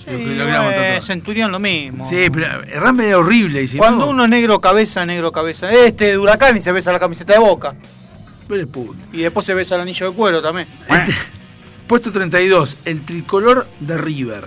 Sí, 0.04 0.12
Lo 0.12 0.46
lo 0.46 0.72
eh. 0.72 1.02
Centurión 1.02 1.52
lo 1.52 1.60
mismo. 1.60 2.08
Sí, 2.08 2.28
pero 2.32 2.64
eh, 2.64 2.80
Rambert 2.80 3.10
era 3.10 3.18
horrible. 3.18 3.68
Cuando 3.78 4.06
no, 4.06 4.12
uno 4.12 4.24
es 4.26 4.30
negro 4.30 4.62
cabeza, 4.62 5.06
negro 5.06 5.32
cabeza. 5.32 5.72
Este 5.72 6.06
de 6.06 6.18
Huracán 6.18 6.56
y 6.58 6.62
se 6.62 6.72
besa 6.72 6.92
la 6.92 7.00
camiseta 7.00 7.34
de 7.34 7.40
Boca. 7.40 7.74
Pero 8.48 8.68
puto. 8.68 8.96
Y 9.12 9.22
después 9.22 9.46
se 9.46 9.56
besa 9.56 9.76
el 9.76 9.82
anillo 9.82 10.10
de 10.12 10.16
cuero 10.16 10.42
también. 10.42 10.68
Puesto 11.88 12.12
32, 12.12 12.78
el 12.86 13.02
tricolor 13.02 13.68
de 13.80 13.98
River. 13.98 14.46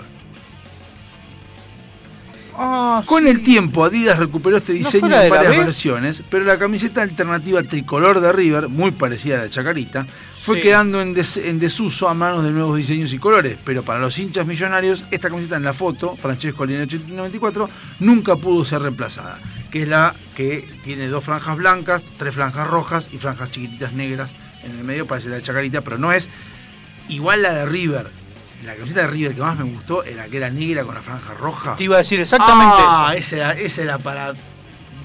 Ah, 2.60 3.02
Con 3.06 3.28
el 3.28 3.44
tiempo, 3.44 3.84
Adidas 3.84 4.18
recuperó 4.18 4.56
este 4.56 4.72
diseño 4.72 5.06
en 5.06 5.30
varias 5.30 5.56
versiones, 5.56 6.22
pero 6.28 6.44
la 6.44 6.58
camiseta 6.58 7.02
alternativa 7.02 7.62
tricolor 7.62 8.20
de 8.20 8.32
River, 8.32 8.68
muy 8.68 8.90
parecida 8.90 9.34
a 9.34 9.38
la 9.38 9.42
de 9.44 9.50
Chacarita, 9.50 10.04
fue 10.42 10.56
Sí. 10.56 10.62
quedando 10.62 11.00
en, 11.00 11.14
des- 11.14 11.36
en 11.36 11.60
desuso 11.60 12.08
a 12.08 12.14
manos 12.14 12.42
de 12.42 12.50
nuevos 12.50 12.76
diseños 12.76 13.12
y 13.12 13.18
colores. 13.18 13.56
Pero 13.64 13.84
para 13.84 14.00
los 14.00 14.18
hinchas 14.18 14.44
millonarios, 14.44 15.04
esta 15.12 15.28
camiseta 15.28 15.54
en 15.56 15.62
la 15.62 15.72
foto, 15.72 16.16
Francesco 16.16 16.66
Lina 16.66 16.84
94, 17.06 17.68
nunca 18.00 18.34
pudo 18.34 18.64
ser 18.64 18.82
reemplazada. 18.82 19.38
Que 19.70 19.82
es 19.82 19.88
la 19.88 20.14
que 20.34 20.68
tiene 20.82 21.06
dos 21.06 21.22
franjas 21.22 21.56
blancas, 21.56 22.02
tres 22.16 22.34
franjas 22.34 22.66
rojas 22.66 23.08
y 23.12 23.18
franjas 23.18 23.52
chiquititas 23.52 23.92
negras 23.92 24.34
en 24.64 24.72
el 24.76 24.82
medio, 24.84 25.06
parece 25.06 25.28
la 25.28 25.36
de 25.36 25.42
Chacarita, 25.42 25.82
pero 25.82 25.98
no 25.98 26.10
es 26.12 26.28
igual 27.08 27.42
la 27.42 27.52
de 27.52 27.66
River. 27.66 28.10
La 28.64 28.74
camiseta 28.74 29.02
de 29.02 29.06
River 29.06 29.34
que 29.34 29.40
más 29.40 29.56
me 29.56 29.64
gustó 29.64 30.02
era 30.02 30.26
que 30.26 30.36
era 30.36 30.50
negra 30.50 30.84
con 30.84 30.94
la 30.94 31.02
franja 31.02 31.32
roja. 31.34 31.76
Te 31.76 31.84
iba 31.84 31.94
a 31.94 31.98
decir 31.98 32.20
exactamente 32.20 32.76
ah, 32.78 33.12
eso. 33.16 33.18
esa 33.18 33.36
era, 33.36 33.52
esa 33.52 33.82
era 33.82 33.98
para. 33.98 34.34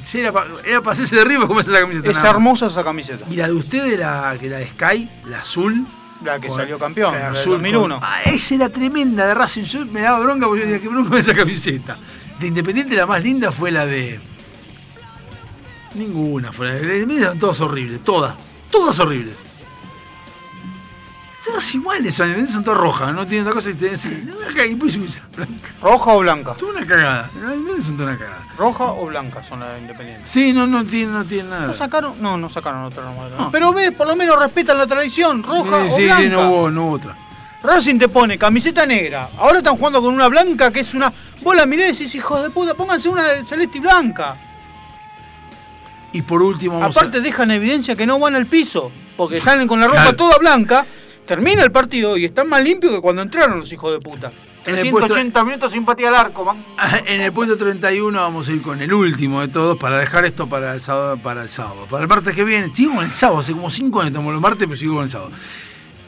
sí, 0.01 0.19
era, 0.21 0.31
para 0.31 0.47
era 0.65 0.81
para 0.81 0.93
hacerse 0.93 1.15
de 1.15 1.23
River 1.23 1.47
como 1.47 1.59
esa 1.59 1.71
la 1.71 1.81
camiseta. 1.81 2.09
Es 2.09 2.23
hermosa 2.23 2.67
esa 2.67 2.83
camiseta. 2.83 3.25
Y 3.29 3.35
la 3.35 3.47
de 3.47 3.53
usted 3.53 3.93
era 3.93 4.35
que 4.39 4.49
la 4.49 4.57
de 4.57 4.67
Sky, 4.69 5.09
la 5.27 5.39
azul. 5.41 5.85
La 6.23 6.39
que 6.39 6.47
con- 6.47 6.57
salió 6.57 6.79
campeón, 6.79 7.13
la 7.13 7.19
la 7.19 7.31
azul 7.31 7.53
2001. 7.53 7.95
con- 7.99 8.03
ah, 8.03 8.21
esa 8.25 8.55
era 8.55 8.69
tremenda 8.69 9.27
de 9.27 9.35
Racing. 9.35 9.63
Yo 9.63 9.85
me 9.85 10.01
daba 10.01 10.19
bronca 10.19 10.47
porque 10.47 10.61
yo 10.61 10.67
decía 10.67 10.81
que 10.81 10.89
bronca 10.89 11.19
esa 11.19 11.35
camiseta. 11.35 11.97
De 12.39 12.47
Independiente 12.47 12.95
la 12.95 13.05
más 13.05 13.21
linda 13.21 13.51
fue 13.51 13.71
la 13.71 13.85
de. 13.85 14.19
Ninguna 15.95 16.51
fue 16.51 16.67
la 16.67 16.73
de. 16.73 16.79
de 16.79 16.85
Independiente 16.95 17.25
eran 17.25 17.39
todas 17.39 17.61
horribles, 17.61 18.01
todas. 18.01 18.35
Todas 18.71 18.97
horribles. 18.99 19.35
Todas 21.43 21.75
iguales, 21.75 22.15
son, 22.15 22.63
todas 22.63 22.79
rojas, 22.79 23.13
no 23.13 23.27
tienen 23.27 23.45
otra 23.45 23.55
cosa 23.55 23.69
y 23.71 23.73
te 23.73 23.89
dicen, 23.89 24.25
no, 24.25 24.49
acá, 24.49 24.65
y 24.65 24.75
pues 24.75 24.97
blanca. 25.35 25.69
¿Roja 25.81 26.11
o 26.13 26.19
blanca? 26.19 26.53
Toda 26.53 26.71
una 26.71 26.87
cagada. 26.87 27.29
Las 27.41 27.85
son 27.85 27.97
toda 27.97 28.09
una 28.11 28.17
cagada. 28.17 28.47
¿Roja 28.57 28.83
o 28.85 29.05
blanca 29.07 29.43
son 29.43 29.59
las 29.59 29.73
de 29.73 29.79
Independiente? 29.81 30.23
Sí, 30.25 30.53
no, 30.53 30.65
no 30.65 30.85
tiene, 30.85 31.11
no 31.11 31.25
tiene 31.25 31.49
nada. 31.49 31.67
¿No 31.67 31.73
sacaron? 31.73 32.13
No, 32.21 32.37
no 32.37 32.49
sacaron 32.49 32.85
otra 32.85 33.03
nomás. 33.03 33.49
Pero 33.51 33.73
ves, 33.73 33.91
por 33.91 34.07
lo 34.07 34.15
menos 34.15 34.39
respetan 34.39 34.77
la 34.77 34.87
tradición, 34.87 35.43
roja 35.43 35.77
o 35.77 35.91
sí, 35.91 36.05
blanca. 36.05 36.21
sí, 36.23 36.29
no 36.29 36.49
hubo, 36.49 36.71
no 36.71 36.85
hubo 36.85 36.93
otra. 36.93 37.17
Racing 37.61 37.97
te 37.99 38.07
pone 38.07 38.37
camiseta 38.37 38.85
negra. 38.85 39.27
Ahora 39.37 39.57
están 39.57 39.75
jugando 39.75 40.01
con 40.01 40.13
una 40.13 40.29
blanca 40.29 40.71
que 40.71 40.79
es 40.79 40.93
una. 40.93 41.11
Vos 41.41 41.55
la 41.55 41.65
mirás 41.65 41.87
y 41.87 41.91
decís, 41.91 42.15
hijos 42.15 42.41
de 42.41 42.49
puta, 42.51 42.73
pónganse 42.73 43.09
una 43.09 43.23
de 43.27 43.43
celeste 43.45 43.79
y 43.79 43.81
blanca. 43.81 44.35
Y 46.13 46.21
por 46.21 46.41
último, 46.41 46.81
Aparte, 46.83 47.19
dejan 47.21 47.51
evidencia 47.51 47.95
que 47.95 48.05
no 48.05 48.17
van 48.19 48.35
al 48.35 48.45
piso. 48.45 48.91
Porque 49.17 49.41
salen 49.41 49.67
con 49.67 49.79
la 49.79 49.87
ropa 49.87 50.01
Claro. 50.01 50.15
toda 50.17 50.37
blanca. 50.37 50.85
Termina 51.25 51.63
el 51.63 51.71
partido 51.71 52.17
y 52.17 52.25
están 52.25 52.49
más 52.49 52.61
limpios 52.61 52.93
que 52.93 53.01
cuando 53.01 53.21
entraron 53.21 53.59
los 53.59 53.71
hijos 53.71 53.93
de 53.93 53.99
puta. 53.99 54.31
En 54.65 54.75
el 54.75 54.81
380 54.81 55.43
minutos 55.43 55.71
sin 55.71 55.83
patear 55.83 56.13
al 56.13 56.25
arco, 56.27 56.45
man. 56.45 56.63
en 57.05 57.21
el 57.21 57.33
puesto 57.33 57.57
31 57.57 58.17
vamos 58.17 58.47
a 58.47 58.51
ir 58.51 58.61
con 58.61 58.81
el 58.81 58.93
último 58.93 59.41
de 59.41 59.49
todos 59.49 59.77
para 59.77 59.97
dejar 59.97 60.25
esto 60.25 60.47
para 60.47 60.73
el 60.73 60.81
sábado. 60.81 61.17
Para 61.17 61.43
el 61.43 61.49
sábado. 61.49 61.85
Para 61.89 62.03
el 62.03 62.09
martes 62.09 62.33
que 62.33 62.43
viene. 62.43 62.73
Sigo 62.73 62.95
con 62.95 63.05
el 63.05 63.11
sábado, 63.11 63.39
hace 63.39 63.53
como 63.53 63.69
5 63.69 63.99
años 63.99 64.11
estamos 64.11 64.33
los 64.33 64.41
martes, 64.41 64.65
pero 64.67 64.77
sigo 64.77 64.95
con 64.95 65.03
el 65.05 65.09
sábado. 65.09 65.31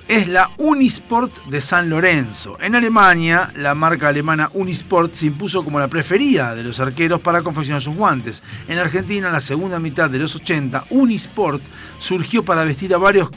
es 0.08 0.28
la 0.28 0.52
Unisport 0.58 1.34
de 1.48 1.60
San 1.60 1.90
Lorenzo. 1.90 2.58
En 2.62 2.76
Alemania, 2.76 3.52
la 3.56 3.74
marca 3.74 4.08
alemana 4.08 4.50
Unisport 4.54 5.14
se 5.14 5.26
impuso 5.26 5.64
como 5.64 5.80
la 5.80 5.88
preferida 5.88 6.56
de 6.56 6.64
los 6.64 6.80
arqueros 6.80 7.22
para 7.22 7.42
confeccionar 7.42 7.82
sus 7.82 7.96
guantes. 7.96 8.42
En 8.68 8.78
Argentina, 8.78 9.28
en 9.28 9.34
la 9.34 9.42
segunda 9.42 9.80
mitad 9.80 10.10
de 10.10 10.20
los 10.20 10.36
80, 10.36 10.86
Unisport 10.92 11.62
surgió 11.98 12.44
para 12.44 12.64
vestir 12.64 12.94
a 12.94 12.98
varios 12.98 13.30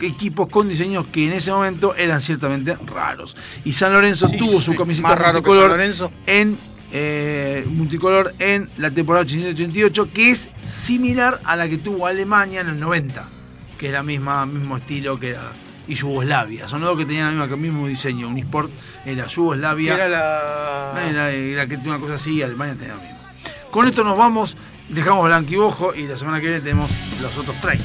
equipos 0.00 0.48
con 0.48 0.68
diseños 0.68 1.06
que 1.06 1.26
en 1.26 1.32
ese 1.32 1.50
momento 1.50 1.94
eran 1.96 2.20
ciertamente 2.20 2.76
raros. 2.86 3.36
Y 3.64 3.72
San 3.72 3.92
Lorenzo 3.92 4.28
Sí, 4.28 4.36
tuvo 4.36 4.60
su 4.60 4.74
camiseta 4.74 5.08
más 5.08 5.18
raro 5.18 5.42
que 5.42 5.48
multicolor 5.48 5.70
San 5.70 5.78
Lorenzo. 5.78 6.12
en 6.26 6.58
eh, 6.92 7.66
multicolor 7.68 8.32
en 8.38 8.70
la 8.78 8.90
temporada 8.90 9.26
87-88, 9.26 10.10
que 10.10 10.30
es 10.30 10.48
similar 10.64 11.40
a 11.44 11.56
la 11.56 11.68
que 11.68 11.78
tuvo 11.78 12.06
Alemania 12.06 12.60
en 12.60 12.68
el 12.68 12.80
90, 12.80 13.24
que 13.78 13.88
era 13.88 14.00
el 14.00 14.06
mismo 14.06 14.76
estilo 14.76 15.18
que 15.18 15.30
era 15.30 15.52
y 15.88 15.94
Yugoslavia. 15.94 16.68
Son 16.68 16.80
dos 16.80 16.96
que 16.98 17.04
tenían 17.04 17.28
el 17.28 17.34
mismo, 17.34 17.54
el 17.54 17.60
mismo 17.60 17.88
diseño. 17.88 18.28
Unisport 18.28 18.70
era 19.04 19.26
Yugoslavia. 19.26 19.94
Era 19.94 20.08
la. 20.08 21.08
Era, 21.08 21.30
era 21.30 21.66
que 21.66 21.76
una 21.76 21.98
cosa 21.98 22.14
así, 22.14 22.42
Alemania 22.42 22.74
tenía 22.74 22.94
lo 22.94 23.00
mismo. 23.00 23.18
Con 23.70 23.86
esto 23.86 24.04
nos 24.04 24.16
vamos, 24.16 24.56
dejamos 24.88 25.26
Blanquibojo 25.26 25.94
y 25.94 26.06
la 26.06 26.16
semana 26.16 26.40
que 26.40 26.46
viene 26.46 26.60
tenemos 26.60 26.90
los 27.20 27.36
otros 27.36 27.60
30. 27.60 27.84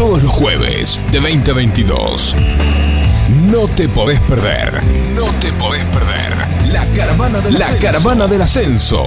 Todos 0.00 0.22
los 0.22 0.32
jueves 0.32 0.98
de 1.12 1.20
2022. 1.20 2.34
no 3.52 3.68
te 3.68 3.86
podés 3.86 4.18
perder. 4.20 4.82
No 5.14 5.26
te 5.42 5.52
podés 5.52 5.84
perder. 5.88 6.72
La 6.72 6.86
caravana 6.96 7.38
del, 7.40 7.58
la 7.58 7.66
caravana 7.76 8.26
del 8.26 8.40
ascenso. 8.40 9.04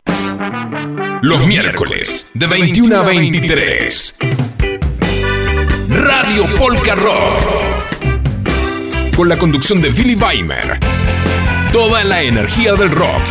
Los 1.22 1.46
miércoles 1.46 2.28
de 2.34 2.48
21 2.48 2.96
a 2.96 3.02
23. 3.04 4.16
Radio 5.90 6.46
Polka 6.58 6.96
Rock. 6.96 7.40
Con 9.18 9.28
la 9.28 9.38
conducción 9.38 9.82
de 9.82 9.90
Billy 9.90 10.16
Weimer. 10.16 10.80
Toda 11.74 12.06
la 12.06 12.22
energía 12.22 12.74
del 12.76 12.90
rock. 12.91 13.22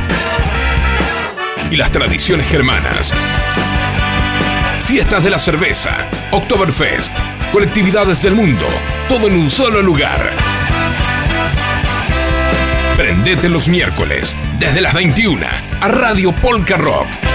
Y 1.71 1.77
las 1.77 1.91
tradiciones 1.91 2.47
germanas. 2.47 3.15
Fiestas 4.85 5.25
de 5.25 5.31
la 5.31 5.39
cerveza. 5.39 5.97
Oktoberfest. 6.33 7.19
Colectividades 7.53 8.23
del 8.23 8.35
mundo. 8.35 8.67
Todo 9.09 9.29
en 9.29 9.35
un 9.35 9.49
solo 9.49 9.81
lugar. 9.81 10.33
Prendete 12.99 13.49
los 13.49 13.67
miércoles, 13.69 14.37
desde 14.59 14.83
las 14.83 14.93
21, 14.93 15.47
a 15.81 15.89
Radio 15.89 16.33
Polka 16.33 16.77
Rock. 16.77 17.28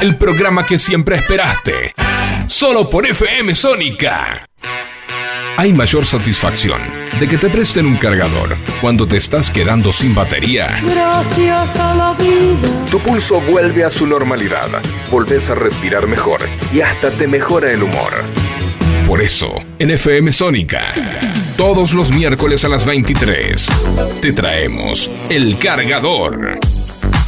El 0.00 0.16
programa 0.16 0.64
que 0.64 0.78
siempre 0.78 1.16
esperaste. 1.16 1.92
Solo 2.46 2.88
por 2.88 3.06
FM 3.06 3.54
Sónica. 3.54 4.48
Hay 5.58 5.74
mayor 5.74 6.06
satisfacción 6.06 6.80
de 7.20 7.28
que 7.28 7.36
te 7.36 7.50
presten 7.50 7.84
un 7.84 7.98
cargador 7.98 8.56
cuando 8.80 9.06
te 9.06 9.18
estás 9.18 9.50
quedando 9.50 9.92
sin 9.92 10.14
batería. 10.14 10.80
Gracias 10.82 11.76
a 11.76 11.94
la 11.94 12.14
vida. 12.14 12.86
Tu 12.90 12.98
pulso 12.98 13.42
vuelve 13.42 13.84
a 13.84 13.90
su 13.90 14.06
normalidad, 14.06 14.70
volvés 15.10 15.50
a 15.50 15.54
respirar 15.54 16.06
mejor 16.06 16.40
y 16.72 16.80
hasta 16.80 17.10
te 17.10 17.26
mejora 17.26 17.70
el 17.70 17.82
humor. 17.82 18.24
Por 19.06 19.20
eso, 19.20 19.52
en 19.78 19.90
FM 19.90 20.32
Sónica, 20.32 20.94
todos 21.58 21.92
los 21.92 22.10
miércoles 22.10 22.64
a 22.64 22.68
las 22.68 22.86
23, 22.86 23.66
te 24.22 24.32
traemos 24.32 25.10
El 25.28 25.58
Cargador. 25.58 26.58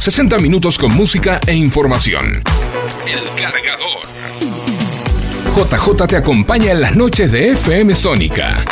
60 0.03 0.37
minutos 0.39 0.77
con 0.77 0.93
música 0.93 1.39
e 1.47 1.53
información. 1.53 2.43
El 3.07 3.23
Cargador. 3.41 4.01
JJ 5.55 6.07
te 6.07 6.17
acompaña 6.17 6.73
en 6.73 6.81
las 6.81 6.93
noches 6.97 7.31
de 7.31 7.51
FM 7.51 7.95
Sónica. 7.95 8.65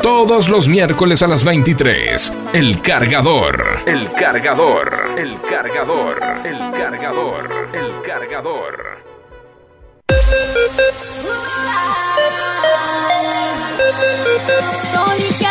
Todos 0.00 0.48
los 0.48 0.68
miércoles 0.68 1.24
a 1.24 1.26
las 1.26 1.42
23. 1.42 2.32
El 2.52 2.80
Cargador. 2.82 3.80
El 3.84 4.12
Cargador. 4.12 5.16
El 5.18 5.40
Cargador. 5.42 6.22
El 6.44 6.58
Cargador. 6.70 7.68
El 7.72 8.02
Cargador. 8.06 9.02
Sónica. 14.92 15.50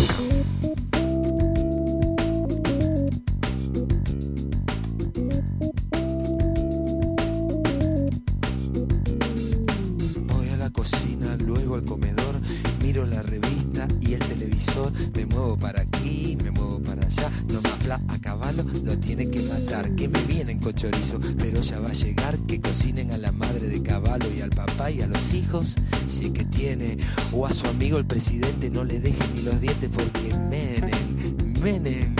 Amigo 27.91 27.99
el 27.99 28.05
presidente, 28.05 28.69
no 28.69 28.85
le 28.85 29.01
dejen 29.01 29.33
ni 29.35 29.41
los 29.41 29.59
dientes 29.59 29.89
porque 29.93 30.33
menen, 30.49 31.61
menen. 31.61 32.15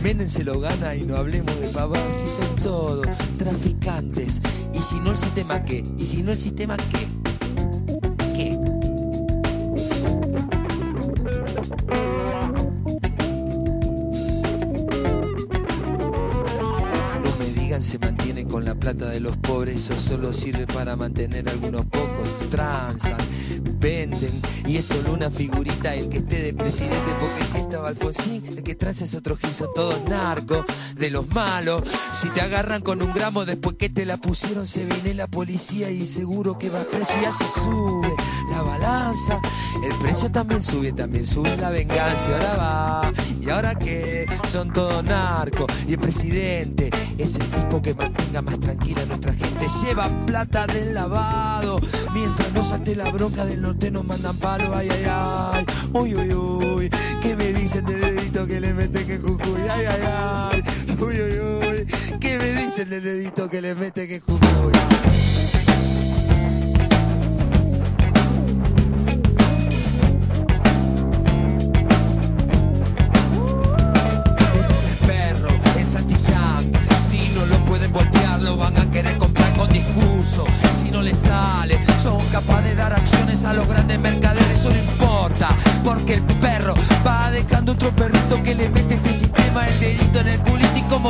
Menem 0.00 0.28
se 0.28 0.44
lo 0.44 0.60
gana 0.60 0.94
y 0.94 1.02
no 1.02 1.16
hablemos 1.16 1.58
de 1.60 1.66
pavados 1.70 2.14
si 2.14 2.28
son 2.28 2.54
todos 2.62 3.08
traficantes. 3.36 4.40
Y 4.72 4.78
si 4.78 4.94
no 5.00 5.10
el 5.10 5.18
sistema 5.18 5.64
qué? 5.64 5.84
Y 5.98 6.04
si 6.04 6.22
no 6.22 6.30
el 6.30 6.38
sistema 6.38 6.76
qué? 6.76 7.08
De 18.88 19.20
los 19.20 19.36
pobres, 19.36 19.76
eso 19.76 20.00
solo 20.00 20.32
sirve 20.32 20.66
para 20.66 20.96
mantener 20.96 21.46
algunos 21.48 21.84
pocos. 21.84 22.50
Transan, 22.50 23.18
venden, 23.78 24.40
y 24.66 24.76
es 24.76 24.86
solo 24.86 25.12
una 25.12 25.30
figurita 25.30 25.94
el 25.94 26.08
que 26.08 26.18
esté 26.18 26.42
de 26.42 26.52
presidente, 26.52 27.14
porque 27.18 27.44
si 27.44 27.58
estaba 27.58 27.88
Alfonsín, 27.88 28.44
el 28.46 28.62
que 28.62 28.74
transa 28.74 29.04
es 29.04 29.14
otro 29.14 29.36
gil, 29.36 29.54
son 29.54 29.68
todos 29.74 30.02
narcos, 30.08 30.64
de 30.96 31.10
los 31.10 31.28
malos. 31.28 31.82
Si 32.12 32.28
te 32.30 32.40
agarran 32.40 32.82
con 32.82 33.02
un 33.02 33.12
gramo 33.12 33.44
después 33.44 33.76
que 33.76 33.88
te 33.88 34.04
la 34.04 34.16
pusieron, 34.16 34.66
se 34.66 34.84
viene 34.84 35.14
la 35.14 35.26
policía 35.26 35.90
y 35.90 36.04
seguro 36.06 36.58
que 36.58 36.70
va 36.70 36.80
preso 36.84 37.14
y 37.22 37.24
así 37.24 37.44
sube 37.44 38.14
la 38.50 38.62
balanza. 38.62 39.40
El 39.84 39.96
precio 39.98 40.30
también 40.30 40.62
sube, 40.62 40.92
también 40.92 41.26
sube 41.26 41.56
la 41.56 41.70
venganza, 41.70 42.32
ahora 42.32 42.54
va. 42.54 43.12
¿Y 43.48 43.50
ahora 43.50 43.74
qué? 43.76 44.26
Son 44.46 44.70
todos 44.74 45.02
narcos. 45.04 45.72
Y 45.86 45.92
el 45.92 45.98
presidente 45.98 46.90
es 47.16 47.36
el 47.36 47.50
tipo 47.50 47.80
que 47.80 47.94
mantenga 47.94 48.42
más 48.42 48.60
tranquila 48.60 49.00
a 49.00 49.06
nuestra 49.06 49.32
gente. 49.32 49.66
Lleva 49.82 50.06
plata 50.26 50.66
del 50.66 50.92
lavado. 50.92 51.80
Mientras 52.12 52.52
nos 52.52 52.72
ate 52.72 52.94
la 52.94 53.10
bronca 53.10 53.46
del 53.46 53.62
norte 53.62 53.90
nos 53.90 54.04
mandan 54.04 54.36
palo. 54.36 54.76
Ay, 54.76 54.90
ay, 54.90 55.06
ay. 55.08 55.66
Uy, 55.94 56.14
uy, 56.14 56.34
uy. 56.34 56.90
¿Qué 57.22 57.34
me 57.36 57.54
dicen 57.54 57.86
del 57.86 58.02
dedito 58.02 58.46
que 58.46 58.60
le 58.60 58.74
meten 58.74 59.10
en 59.10 59.22
Jujuy? 59.22 59.62
Ay, 59.70 59.86
ay, 59.86 60.02
ay. 60.04 60.62
Uy, 61.00 61.18
uy, 61.18 61.40
uy. 61.40 61.86
¿Qué 62.20 62.36
me 62.36 62.50
dicen 62.50 62.90
del 62.90 63.02
dedito 63.02 63.48
que 63.48 63.62
le 63.62 63.74
meten 63.74 64.10
en 64.10 64.20
Jujuy? 64.20 64.72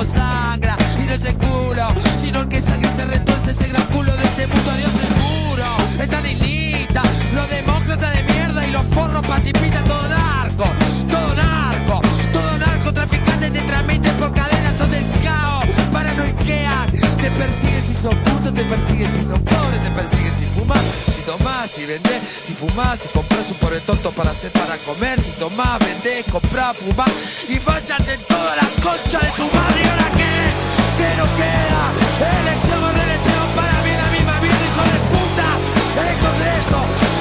Sangra, 0.05 0.77
y 1.03 1.07
no 1.07 1.13
es 1.13 1.25
el 1.25 1.37
culo, 1.37 1.89
sino 2.17 2.41
el 2.41 2.49
que 2.49 2.61
saque 2.61 2.87
se 2.89 3.05
retuerce 3.07 3.51
ese 3.51 3.69
gran 3.69 3.83
culo 3.87 4.15
de 4.17 4.25
este 4.25 4.47
mundo, 4.47 4.71
adiós 4.71 4.93
seguro, 4.93 6.03
están 6.03 6.27
en 6.27 6.39
los 7.35 7.51
demócratas 7.51 8.15
de 8.15 8.23
mierda 8.33 8.67
y 8.67 8.71
los 8.71 8.83
forros 8.89 9.27
pacifistas, 9.27 9.85
todo 9.85 10.09
narco, 10.09 10.65
todo 11.11 11.35
narco, 11.35 12.01
todo 12.33 12.59
narcotraficante 12.59 13.51
te 13.51 13.61
transmite 13.61 14.11
por 14.13 14.33
cadenas, 14.33 14.79
son 14.79 14.91
del 14.91 15.05
caos, 15.23 15.67
paranoiquean, 15.93 16.91
te 17.21 17.31
persiguen 17.31 17.83
si 17.83 17.95
son 17.95 18.23
putos, 18.23 18.55
te 18.55 18.65
persiguen 18.65 19.13
si 19.13 19.23
son 19.23 19.43
pobres, 19.45 19.81
te 19.81 19.91
persiguen 19.91 20.33
si 20.35 20.48
si 21.79 21.87
vendés, 21.87 22.21
si 22.43 22.55
fumás, 22.55 22.99
si 22.99 23.09
compras 23.09 23.51
un 23.51 23.57
pobre 23.59 23.79
tonto 23.81 24.11
para 24.11 24.33
hacer 24.33 24.51
para 24.51 24.77
comer, 24.79 25.23
si 25.23 25.31
tomás, 25.33 25.79
vendés, 25.79 26.25
comprás, 26.31 26.77
fumás 26.77 27.09
y 27.49 27.57
vayas 27.61 28.09
en 28.09 28.21
toda 28.23 28.57
la 28.57 28.67
concha 28.83 29.21
de 29.21 29.31
su 29.31 29.45
madre. 29.45 29.83
Y 29.85 29.89
ahora 29.89 30.11
qué, 30.17 30.35
que 30.99 31.09
no 31.19 31.27
queda, 31.39 31.83
elección 32.41 32.83
o 32.83 32.91
reelección 32.91 33.47
para 33.55 33.83
mí 33.85 33.93
la 33.95 34.11
misma 34.11 34.41
mierda, 34.41 34.65
hijo 34.67 34.85
de 34.93 35.01
puta, 35.13 35.49
hijo 36.03 36.31
de 36.43 36.63
puta 36.63 37.18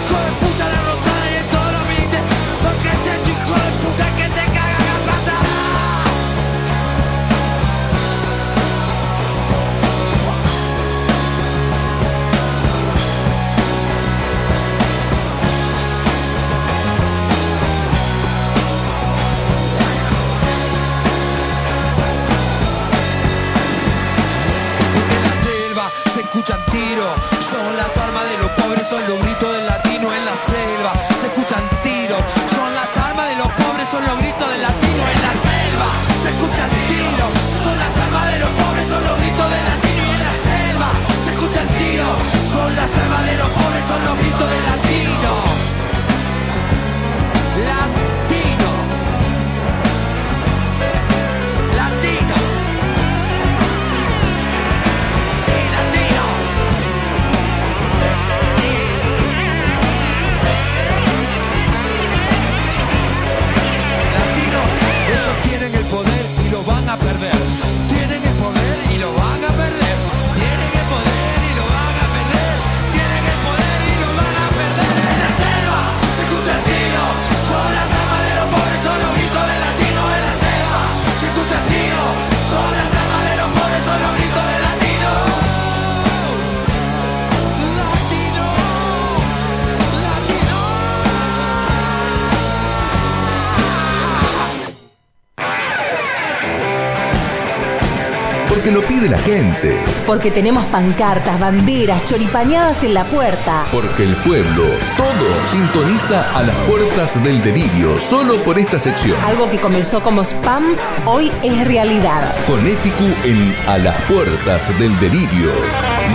Porque 98.67 98.81
lo 98.81 98.85
pide 98.85 99.07
la 99.07 99.17
gente. 99.17 99.81
Porque 100.05 100.29
tenemos 100.29 100.65
pancartas, 100.65 101.39
banderas, 101.39 102.05
choripañadas 102.05 102.83
en 102.83 102.95
la 102.95 103.05
puerta. 103.05 103.65
Porque 103.71 104.03
el 104.03 104.13
pueblo, 104.17 104.63
todo, 104.97 105.47
sintoniza 105.49 106.37
a 106.37 106.43
las 106.43 106.55
puertas 106.67 107.23
del 107.23 107.41
delirio, 107.41 107.97
solo 108.01 108.35
por 108.43 108.59
esta 108.59 108.77
sección. 108.77 109.17
Algo 109.23 109.49
que 109.49 109.57
comenzó 109.61 110.03
como 110.03 110.25
spam, 110.25 110.75
hoy 111.05 111.31
es 111.43 111.65
realidad. 111.65 112.21
Con 112.45 112.59
Ético 112.67 113.05
en 113.23 113.55
A 113.67 113.77
las 113.77 113.95
puertas 114.01 114.77
del 114.77 114.99
delirio. 114.99 115.49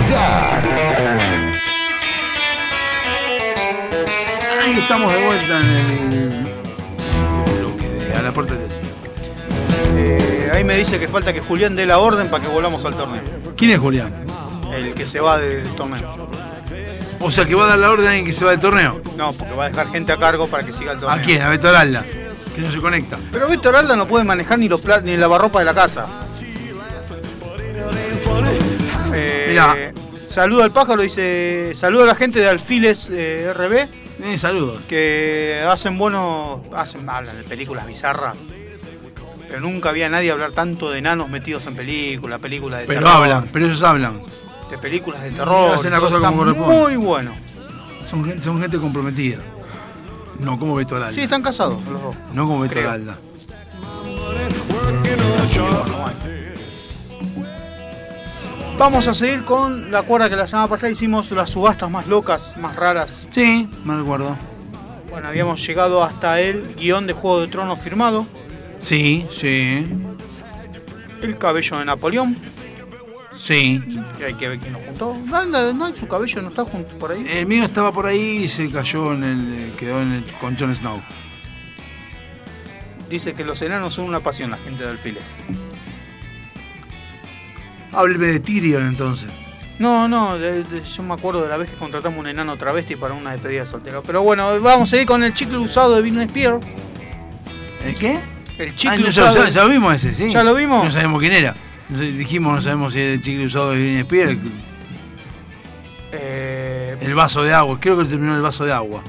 ¡Ya! 0.07 0.61
Ahí 4.63 4.77
estamos 4.77 5.11
de 5.11 5.25
vuelta 5.25 5.59
en 5.59 6.13
el 6.13 6.42
ahí 10.53 10.63
me 10.63 10.77
dice 10.77 10.99
que 10.99 11.07
falta 11.07 11.33
que 11.33 11.41
Julián 11.41 11.75
dé 11.75 11.85
la 11.85 11.99
orden 11.99 12.29
para 12.29 12.43
que 12.43 12.49
volvamos 12.49 12.85
al 12.85 12.95
torneo. 12.95 13.21
¿Quién 13.57 13.71
es 13.71 13.79
Julián? 13.79 14.13
El 14.73 14.93
que 14.93 15.05
se 15.05 15.19
va 15.19 15.37
del 15.37 15.67
torneo. 15.69 16.29
O 17.19 17.31
sea, 17.31 17.45
que 17.45 17.55
va 17.55 17.63
a 17.65 17.67
dar 17.67 17.79
la 17.79 17.89
orden 17.89 18.05
a 18.05 18.09
alguien 18.09 18.25
que 18.25 18.33
se 18.33 18.43
va 18.43 18.51
del 18.51 18.59
torneo. 18.59 19.01
No, 19.17 19.31
porque 19.33 19.53
va 19.53 19.65
a 19.65 19.69
dejar 19.69 19.89
gente 19.91 20.11
a 20.11 20.17
cargo 20.17 20.47
para 20.47 20.63
que 20.63 20.73
siga 20.73 20.91
el 20.93 20.99
torneo. 20.99 21.21
¿A 21.21 21.21
quién? 21.23 21.41
A 21.41 21.49
Beto 21.49 21.69
Aralda, 21.69 22.03
que 22.55 22.61
no 22.61 22.69
se 22.69 22.79
conecta. 22.79 23.17
Pero 23.31 23.47
Víctor 23.47 23.75
Alda 23.75 23.95
no 23.95 24.07
puede 24.07 24.25
manejar 24.25 24.59
ni 24.59 24.67
los 24.67 24.81
ni 25.03 25.11
el 25.11 25.19
lavarropa 25.19 25.59
de 25.59 25.65
la 25.65 25.73
casa. 25.73 26.07
Eh, 29.13 29.45
Mirá. 29.49 29.93
Saluda 30.27 30.65
al 30.65 30.71
pájaro, 30.71 31.01
dice. 31.01 31.71
Saluda 31.75 32.03
a 32.03 32.07
la 32.07 32.15
gente 32.15 32.39
de 32.39 32.49
Alfiles 32.49 33.09
eh, 33.11 33.53
RB. 33.53 33.87
Eh, 34.23 34.37
saludos. 34.37 34.81
Que 34.87 35.63
hacen 35.67 35.97
buenos. 35.97 36.61
Hacen, 36.75 37.07
hablan 37.07 37.37
de 37.37 37.43
películas 37.43 37.85
bizarras. 37.85 38.35
Pero 39.53 39.67
nunca 39.67 39.89
había 39.89 40.09
nadie 40.09 40.31
hablar 40.31 40.51
tanto 40.51 40.89
de 40.89 40.97
enanos 40.97 41.29
metidos 41.29 41.67
en 41.67 41.75
películas, 41.75 42.39
películas 42.39 42.79
de 42.79 42.85
Pero 42.87 43.01
terror. 43.01 43.17
hablan, 43.17 43.49
pero 43.53 43.67
ellos 43.67 43.83
hablan. 43.83 44.19
De 44.71 44.79
películas 44.79 45.21
de 45.21 45.29
terror. 45.29 45.75
Hacen 45.75 45.91
la 45.91 45.99
cosa 45.99 46.17
como 46.19 46.37
corresponde. 46.37 46.75
Muy 46.75 46.95
bueno. 46.95 47.35
Son 48.07 48.25
gente, 48.25 48.43
son 48.43 48.59
gente 48.59 48.79
comprometida. 48.79 49.37
No 50.39 50.57
como 50.57 50.73
Beto 50.73 50.95
Aralda. 50.95 51.13
Sí, 51.13 51.21
están 51.21 51.43
casados 51.43 51.79
los 51.83 52.01
dos. 52.01 52.15
No 52.33 52.47
como 52.47 52.61
Beto. 52.61 52.79
Aralda. 52.79 53.19
Vamos 58.79 59.05
a 59.05 59.13
seguir 59.13 59.43
con 59.43 59.91
la 59.91 60.01
cuerda 60.01 60.31
que 60.31 60.35
la 60.35 60.47
semana 60.47 60.67
pasada 60.67 60.91
hicimos 60.91 61.29
las 61.29 61.51
subastas 61.51 61.91
más 61.91 62.07
locas, 62.07 62.57
más 62.57 62.75
raras. 62.75 63.15
Sí, 63.29 63.69
me 63.85 63.95
recuerdo. 63.97 64.35
Bueno, 65.11 65.27
habíamos 65.27 65.63
llegado 65.63 66.03
hasta 66.03 66.39
el 66.39 66.73
guion 66.75 67.05
de 67.05 67.13
Juego 67.13 67.41
de 67.41 67.49
Tronos 67.49 67.79
firmado, 67.81 68.25
Sí, 68.83 69.25
sí, 69.29 69.85
el 71.21 71.37
cabello 71.37 71.79
de 71.79 71.85
Napoleón, 71.85 72.35
sí. 73.33 73.81
que 74.17 74.25
hay 74.25 74.33
que 74.33 74.49
ver 74.49 74.59
quién 74.59 74.73
lo 74.73 74.79
juntó. 74.79 75.17
No, 75.25 75.45
no, 75.45 75.71
no, 75.73 75.95
su 75.95 76.05
cabello 76.07 76.41
no 76.41 76.49
está 76.49 76.65
junto 76.65 76.93
por 76.97 77.13
ahí. 77.13 77.25
El 77.29 77.45
mío 77.45 77.63
estaba 77.63 77.93
por 77.93 78.05
ahí 78.07 78.43
y 78.43 78.47
se 78.49 78.69
cayó 78.69 79.13
en 79.13 79.23
el. 79.23 79.71
quedó 79.77 80.01
en 80.01 80.11
el, 80.11 80.23
con 80.33 80.57
Jon 80.57 80.75
Snow. 80.75 81.01
Dice 83.09 83.33
que 83.33 83.45
los 83.45 83.61
enanos 83.61 83.93
son 83.93 84.05
una 84.05 84.19
pasión, 84.19 84.49
la 84.51 84.57
gente 84.57 84.83
de 84.83 84.89
Alfiles. 84.89 85.23
Hábleme 87.93 88.27
de 88.27 88.39
Tyrion 88.39 88.85
entonces. 88.85 89.29
No, 89.79 90.07
no, 90.07 90.37
de- 90.37 90.63
de- 90.63 90.83
yo 90.83 91.03
me 91.03 91.13
acuerdo 91.13 91.43
de 91.43 91.49
la 91.49 91.57
vez 91.57 91.69
que 91.69 91.75
contratamos 91.77 92.19
un 92.19 92.27
enano 92.27 92.57
travesti 92.57 92.95
para 92.95 93.13
una 93.13 93.31
despedida 93.31 93.61
de 93.61 93.65
soltero. 93.65 94.03
Pero 94.03 94.23
bueno, 94.23 94.59
vamos 94.59 94.91
a 94.93 94.97
ir 94.97 95.05
con 95.05 95.23
el 95.23 95.33
chicle 95.33 95.57
usado 95.57 95.95
de 95.95 96.01
Britney 96.01 96.25
Spears. 96.25 96.65
¿El 97.83 97.95
qué? 97.95 98.19
El 98.57 98.75
chicle 98.75 98.97
Ah, 98.97 99.01
no, 99.01 99.07
usado. 99.07 99.47
ya, 99.47 99.65
vimos 99.65 99.95
ese, 99.95 100.13
sí. 100.13 100.31
¿Ya 100.31 100.43
lo 100.43 100.53
vimos? 100.53 100.83
No 100.85 100.91
sabemos 100.91 101.19
quién 101.19 101.33
era. 101.33 101.55
No 101.89 101.99
dijimos, 101.99 102.53
no 102.55 102.61
sabemos 102.61 102.93
si 102.93 103.01
es 103.01 103.13
el 103.15 103.21
chicle 103.21 103.45
usado 103.45 103.71
de 103.71 103.77
Britney 103.77 103.99
Spears. 104.01 104.37
Eh, 106.11 106.97
El 107.01 107.15
vaso 107.15 107.43
de 107.43 107.53
agua. 107.53 107.77
Creo 107.79 107.97
que 107.97 108.05
terminó 108.05 108.35
el 108.35 108.41
vaso 108.41 108.65
de 108.65 108.73
agua. 108.73 109.01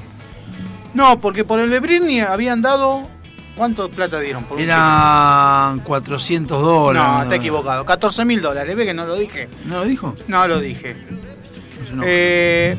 no, 0.93 1.19
porque 1.19 1.43
por 1.43 1.59
el 1.59 1.69
de 1.69 1.79
Britney 1.79 2.19
habían 2.21 2.61
dado. 2.61 3.07
¿Cuánto 3.55 3.89
plata 3.89 4.19
dieron? 4.19 4.43
Por 4.43 4.59
Eran 4.59 5.79
400 5.79 6.57
chicle? 6.57 6.69
dólares. 6.73 7.09
No, 7.09 7.23
está 7.23 7.35
equivocado. 7.35 7.85
14 7.85 8.25
mil 8.25 8.41
dólares. 8.41 8.75
¿Ve 8.75 8.85
que 8.85 8.93
no 8.93 9.05
lo 9.05 9.15
dije? 9.15 9.47
¿No 9.65 9.77
lo 9.79 9.85
dijo? 9.85 10.13
No 10.27 10.45
lo 10.45 10.59
dije. 10.59 10.93
No 11.79 11.85
se 11.85 11.93
enoja. 11.93 12.07
Eh, 12.09 12.77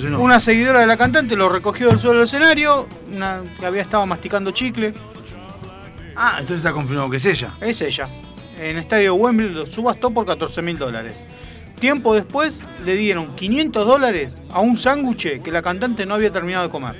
se 0.00 0.06
una 0.08 0.38
seguidora 0.38 0.80
de 0.80 0.86
la 0.86 0.98
cantante 0.98 1.34
lo 1.34 1.48
recogió 1.48 1.88
del 1.88 1.98
suelo 1.98 2.18
del 2.18 2.24
escenario. 2.24 2.86
Una 3.14 3.40
que 3.58 3.64
había 3.64 3.80
estado 3.80 4.04
masticando 4.04 4.50
chicle. 4.50 4.92
Ah, 6.24 6.36
entonces 6.38 6.58
está 6.58 6.70
confirmado 6.70 7.10
que 7.10 7.16
es 7.16 7.26
ella. 7.26 7.52
Es 7.60 7.80
ella. 7.80 8.08
En 8.56 8.78
estadio 8.78 9.16
Wembley 9.16 9.48
lo 9.48 9.66
subastó 9.66 10.12
por 10.12 10.24
14 10.24 10.62
mil 10.62 10.78
dólares. 10.78 11.14
Tiempo 11.80 12.14
después 12.14 12.60
le 12.84 12.94
dieron 12.94 13.34
500 13.34 13.84
dólares 13.84 14.32
a 14.52 14.60
un 14.60 14.78
sándwich 14.78 15.42
que 15.42 15.50
la 15.50 15.62
cantante 15.62 16.06
no 16.06 16.14
había 16.14 16.30
terminado 16.30 16.62
de 16.62 16.70
comer. 16.70 16.94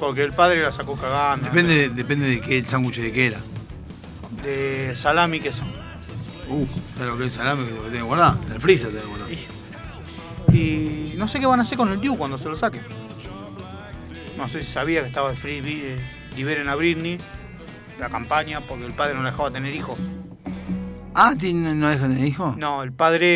Porque 0.00 0.24
el 0.24 0.32
padre 0.32 0.62
la 0.62 0.72
sacó 0.72 0.96
cagando. 0.96 1.46
Depende, 1.46 1.90
depende 1.90 2.26
de 2.26 2.40
qué 2.40 2.58
el 2.58 2.66
sándwich 2.66 2.96
de 2.96 3.12
qué 3.12 3.26
era. 3.28 3.38
De 4.42 4.96
salami 4.96 5.36
y 5.36 5.40
queso. 5.42 5.62
Uh, 6.48 6.66
¿sabes 6.96 7.12
lo 7.12 7.18
que 7.18 7.26
es 7.26 7.32
salame 7.32 7.68
que 7.68 7.90
que 7.92 8.02
guardar? 8.02 8.36
En 8.48 8.54
el 8.54 8.60
freezer 8.60 8.88
tenés 8.88 9.04
que 9.04 9.08
guardar. 9.10 9.28
Y 10.52 11.14
no 11.16 11.28
sé 11.28 11.38
qué 11.38 11.46
van 11.46 11.60
a 11.60 11.62
hacer 11.62 11.78
con 11.78 11.92
el 11.92 12.00
Diu 12.00 12.16
cuando 12.16 12.36
se 12.36 12.48
lo 12.48 12.56
saquen. 12.56 12.82
No 14.36 14.48
sé 14.48 14.64
si 14.64 14.72
sabía 14.72 15.02
que 15.02 15.06
estaba 15.06 15.30
el 15.30 15.36
Free 15.36 15.62
eh, 15.64 16.19
Liberen 16.40 16.70
a 16.70 16.74
Britney, 16.74 17.18
la 17.98 18.08
campaña, 18.08 18.62
porque 18.62 18.86
el 18.86 18.92
padre 18.94 19.12
no 19.12 19.22
la 19.22 19.30
dejaba 19.30 19.50
tener 19.50 19.74
hijos. 19.74 19.98
Ah, 21.14 21.34
¿tiene- 21.38 21.74
¿no 21.74 21.90
dejan 21.90 22.16
de 22.18 22.26
hijo? 22.26 22.54
No, 22.56 22.82
el 22.82 22.92
padre 22.92 23.26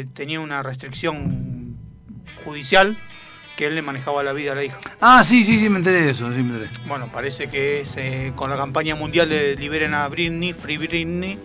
eh, 0.00 0.06
tenía 0.12 0.38
una 0.40 0.62
restricción 0.62 1.78
judicial 2.44 2.98
que 3.56 3.68
él 3.68 3.74
le 3.74 3.80
manejaba 3.80 4.22
la 4.22 4.34
vida 4.34 4.52
a 4.52 4.54
la 4.54 4.64
hija. 4.64 4.76
Ah, 5.00 5.24
sí, 5.24 5.44
sí, 5.44 5.58
sí, 5.58 5.70
me 5.70 5.78
enteré 5.78 6.02
de 6.02 6.10
eso, 6.10 6.30
sí, 6.30 6.42
me 6.42 6.54
enteré. 6.56 6.70
Bueno, 6.86 7.10
parece 7.10 7.48
que 7.48 7.80
es, 7.80 7.96
eh, 7.96 8.34
con 8.36 8.50
la 8.50 8.56
campaña 8.58 8.94
mundial 8.96 9.30
de 9.30 9.56
Liberen 9.56 9.94
a 9.94 10.06
Britney, 10.08 10.52
Free 10.52 10.76
Britney, 10.76 11.38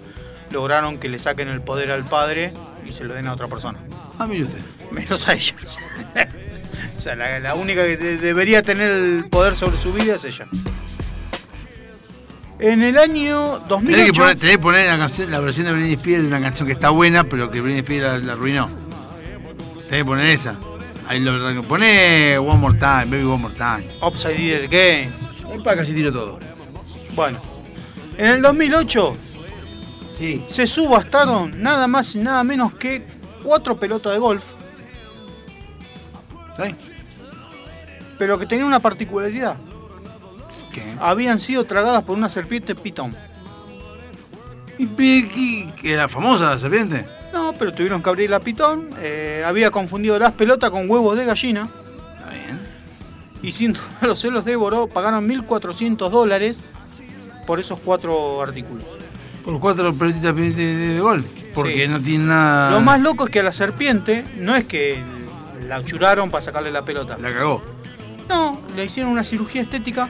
lograron 0.52 0.98
que 1.00 1.08
le 1.08 1.20
saquen 1.20 1.48
el 1.48 1.62
poder 1.62 1.90
al 1.90 2.04
padre 2.04 2.52
y 2.86 2.92
se 2.92 3.06
lo 3.06 3.14
den 3.14 3.28
a 3.28 3.34
otra 3.34 3.48
persona. 3.48 3.80
Ah, 4.20 4.28
mire 4.28 4.44
usted. 4.44 4.60
Menos 4.92 5.26
a 5.30 5.36
ella. 5.36 5.56
o 6.98 7.00
sea, 7.00 7.16
la, 7.16 7.40
la 7.40 7.56
única 7.56 7.82
que 7.86 7.96
de- 7.96 8.18
debería 8.18 8.62
tener 8.62 8.92
el 8.92 9.30
poder 9.30 9.56
sobre 9.56 9.78
su 9.78 9.94
vida 9.94 10.16
es 10.16 10.26
ella. 10.26 10.48
En 12.62 12.84
el 12.84 12.98
año 12.98 13.60
2008... 13.68 13.86
Tenés 13.86 14.06
que 14.12 14.14
poner, 14.20 14.38
tenés 14.38 14.56
que 14.56 14.62
poner 14.62 14.88
la, 14.88 14.98
canción- 14.98 15.32
la 15.32 15.40
versión 15.40 15.66
de 15.66 15.74
Britney 15.74 15.94
Spears 15.94 16.22
de 16.22 16.28
una 16.28 16.42
canción 16.42 16.68
que 16.68 16.74
está 16.74 16.90
buena, 16.92 17.24
pero 17.24 17.50
que 17.50 17.60
Britney 17.60 17.80
Spears 17.80 18.04
la, 18.04 18.18
la 18.20 18.34
arruinó. 18.34 18.70
Tenés 19.90 20.02
que 20.02 20.06
poner 20.06 20.26
esa. 20.28 20.56
Ahí 21.08 21.20
lo 21.20 21.64
Poné 21.64 22.38
One 22.38 22.60
More 22.60 22.78
Time, 22.78 23.06
Baby 23.06 23.24
One 23.24 23.38
More 23.42 23.56
Time. 23.56 23.86
Upside 24.02 24.60
Down 24.60 24.70
Game. 24.70 25.10
Ahí 25.52 25.60
para 25.64 25.78
casi 25.78 25.94
tiro 25.94 26.12
todo. 26.12 26.40
Bueno, 27.16 27.40
en 28.18 28.28
el 28.28 28.42
2008 28.42 29.14
sí. 30.18 30.46
se 30.48 30.66
subastaron 30.68 31.62
nada 31.62 31.88
más 31.88 32.16
y 32.16 32.20
nada 32.20 32.44
menos 32.44 32.76
que 32.76 33.06
cuatro 33.44 33.78
pelotas 33.78 34.14
de 34.14 34.20
golf. 34.20 34.44
¿Sí? 36.56 36.76
Pero 38.18 38.38
que 38.38 38.46
tenían 38.46 38.68
una 38.68 38.80
particularidad. 38.80 39.58
¿Qué? 40.72 40.84
Habían 41.00 41.40
sido 41.40 41.64
tragadas 41.66 42.04
por 42.04 42.18
una 42.18 42.30
serpiente 42.30 42.76
pitón. 42.76 43.16
¿Y 44.78 44.86
qué- 44.88 45.94
era 45.94 46.08
famosa 46.08 46.50
la 46.52 46.58
serpiente? 46.58 47.06
No, 47.34 47.54
pero 47.54 47.72
tuvieron 47.72 48.02
que 48.02 48.10
abrir 48.10 48.30
la 48.30 48.40
pitón. 48.40 48.90
eh, 49.00 49.44
había 49.46 49.72
confundido 49.72 50.18
las 50.20 50.34
pelotas 50.34 50.70
con 50.72 50.90
huevos 50.90 51.18
de 51.18 51.26
gallina. 51.26 51.70
Está 52.18 52.30
bien. 52.32 52.60
Y 53.42 53.52
sin 53.52 53.76
los 54.02 54.20
celos 54.20 54.44
devoró, 54.46 54.88
pagaron 54.88 55.28
1.400 55.28 56.10
dólares 56.10 56.60
por 57.48 57.60
esos 57.60 57.80
cuatro 57.80 58.42
artículos. 58.42 58.84
Por 59.46 59.60
cuatro 59.60 59.94
pelotitas 59.94 60.36
de, 60.36 60.52
de- 60.52 60.76
de 60.76 61.00
golf. 61.00 61.26
Porque 61.54 61.86
Sí. 61.86 61.92
no 61.92 62.00
tiene 62.00 62.26
nada. 62.26 62.72
Lo 62.72 62.82
más 62.82 63.00
loco 63.02 63.26
es 63.26 63.32
que 63.32 63.40
a 63.40 63.44
la 63.44 63.52
serpiente 63.52 64.24
no 64.38 64.56
es 64.56 64.66
que 64.66 65.02
la 65.68 65.84
churaron 65.84 66.30
para 66.32 66.42
sacarle 66.42 66.72
la 66.72 66.84
pelota. 66.84 67.18
La 67.20 67.32
cagó. 67.32 67.62
No, 68.30 68.62
le 68.76 68.86
hicieron 68.86 69.12
una 69.12 69.24
cirugía 69.24 69.62
estética, 69.62 70.08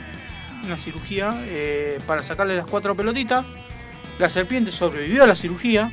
una 0.65 0.77
cirugía 0.77 1.31
eh, 1.45 1.99
para 2.05 2.23
sacarle 2.23 2.55
las 2.55 2.65
cuatro 2.65 2.95
pelotitas. 2.95 3.45
La 4.19 4.29
serpiente 4.29 4.71
sobrevivió 4.71 5.23
a 5.23 5.27
la 5.27 5.35
cirugía. 5.35 5.91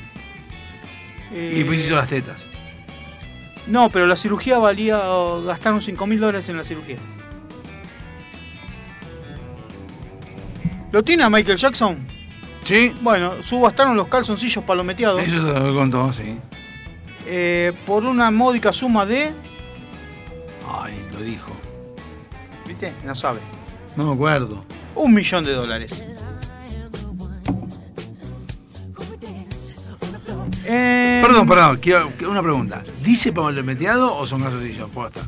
Eh, 1.32 1.52
Y 1.54 1.58
después 1.58 1.84
hizo 1.84 1.94
las 1.96 2.08
tetas. 2.08 2.44
No, 3.66 3.90
pero 3.90 4.06
la 4.06 4.16
cirugía 4.16 4.58
valía, 4.58 4.98
gastaron 5.44 5.80
5 5.80 6.06
mil 6.06 6.18
dólares 6.20 6.48
en 6.48 6.56
la 6.56 6.64
cirugía. 6.64 6.96
¿Lo 10.90 11.02
tiene 11.02 11.22
a 11.24 11.30
Michael 11.30 11.58
Jackson? 11.58 11.98
Sí. 12.62 12.94
Bueno, 13.02 13.42
subastaron 13.42 13.96
los 13.96 14.08
calzoncillos 14.08 14.64
palometeados 14.64 15.22
Eso 15.22 15.36
se 15.36 15.60
lo 15.60 15.74
contó, 15.74 16.12
sí. 16.12 16.38
eh, 17.26 17.72
por 17.86 18.04
una 18.04 18.30
módica 18.30 18.72
suma 18.72 19.04
de... 19.06 19.32
Ay, 20.70 21.06
lo 21.12 21.20
dijo. 21.20 21.50
¿Viste? 22.66 22.92
No 23.04 23.14
sabe. 23.14 23.40
No 23.98 24.04
me 24.06 24.12
acuerdo. 24.14 24.64
Un 24.94 25.12
millón 25.12 25.42
de 25.42 25.52
dólares. 25.54 25.90
Eh, 30.64 31.20
Perdón, 31.24 31.48
perdón, 31.48 31.78
quiero 31.82 32.12
una 32.30 32.42
pregunta. 32.42 32.84
¿Dice 33.02 33.32
palometeado 33.32 34.14
o 34.14 34.24
son 34.24 34.42
calzoncillos? 34.42 34.88
Posta. 34.90 35.20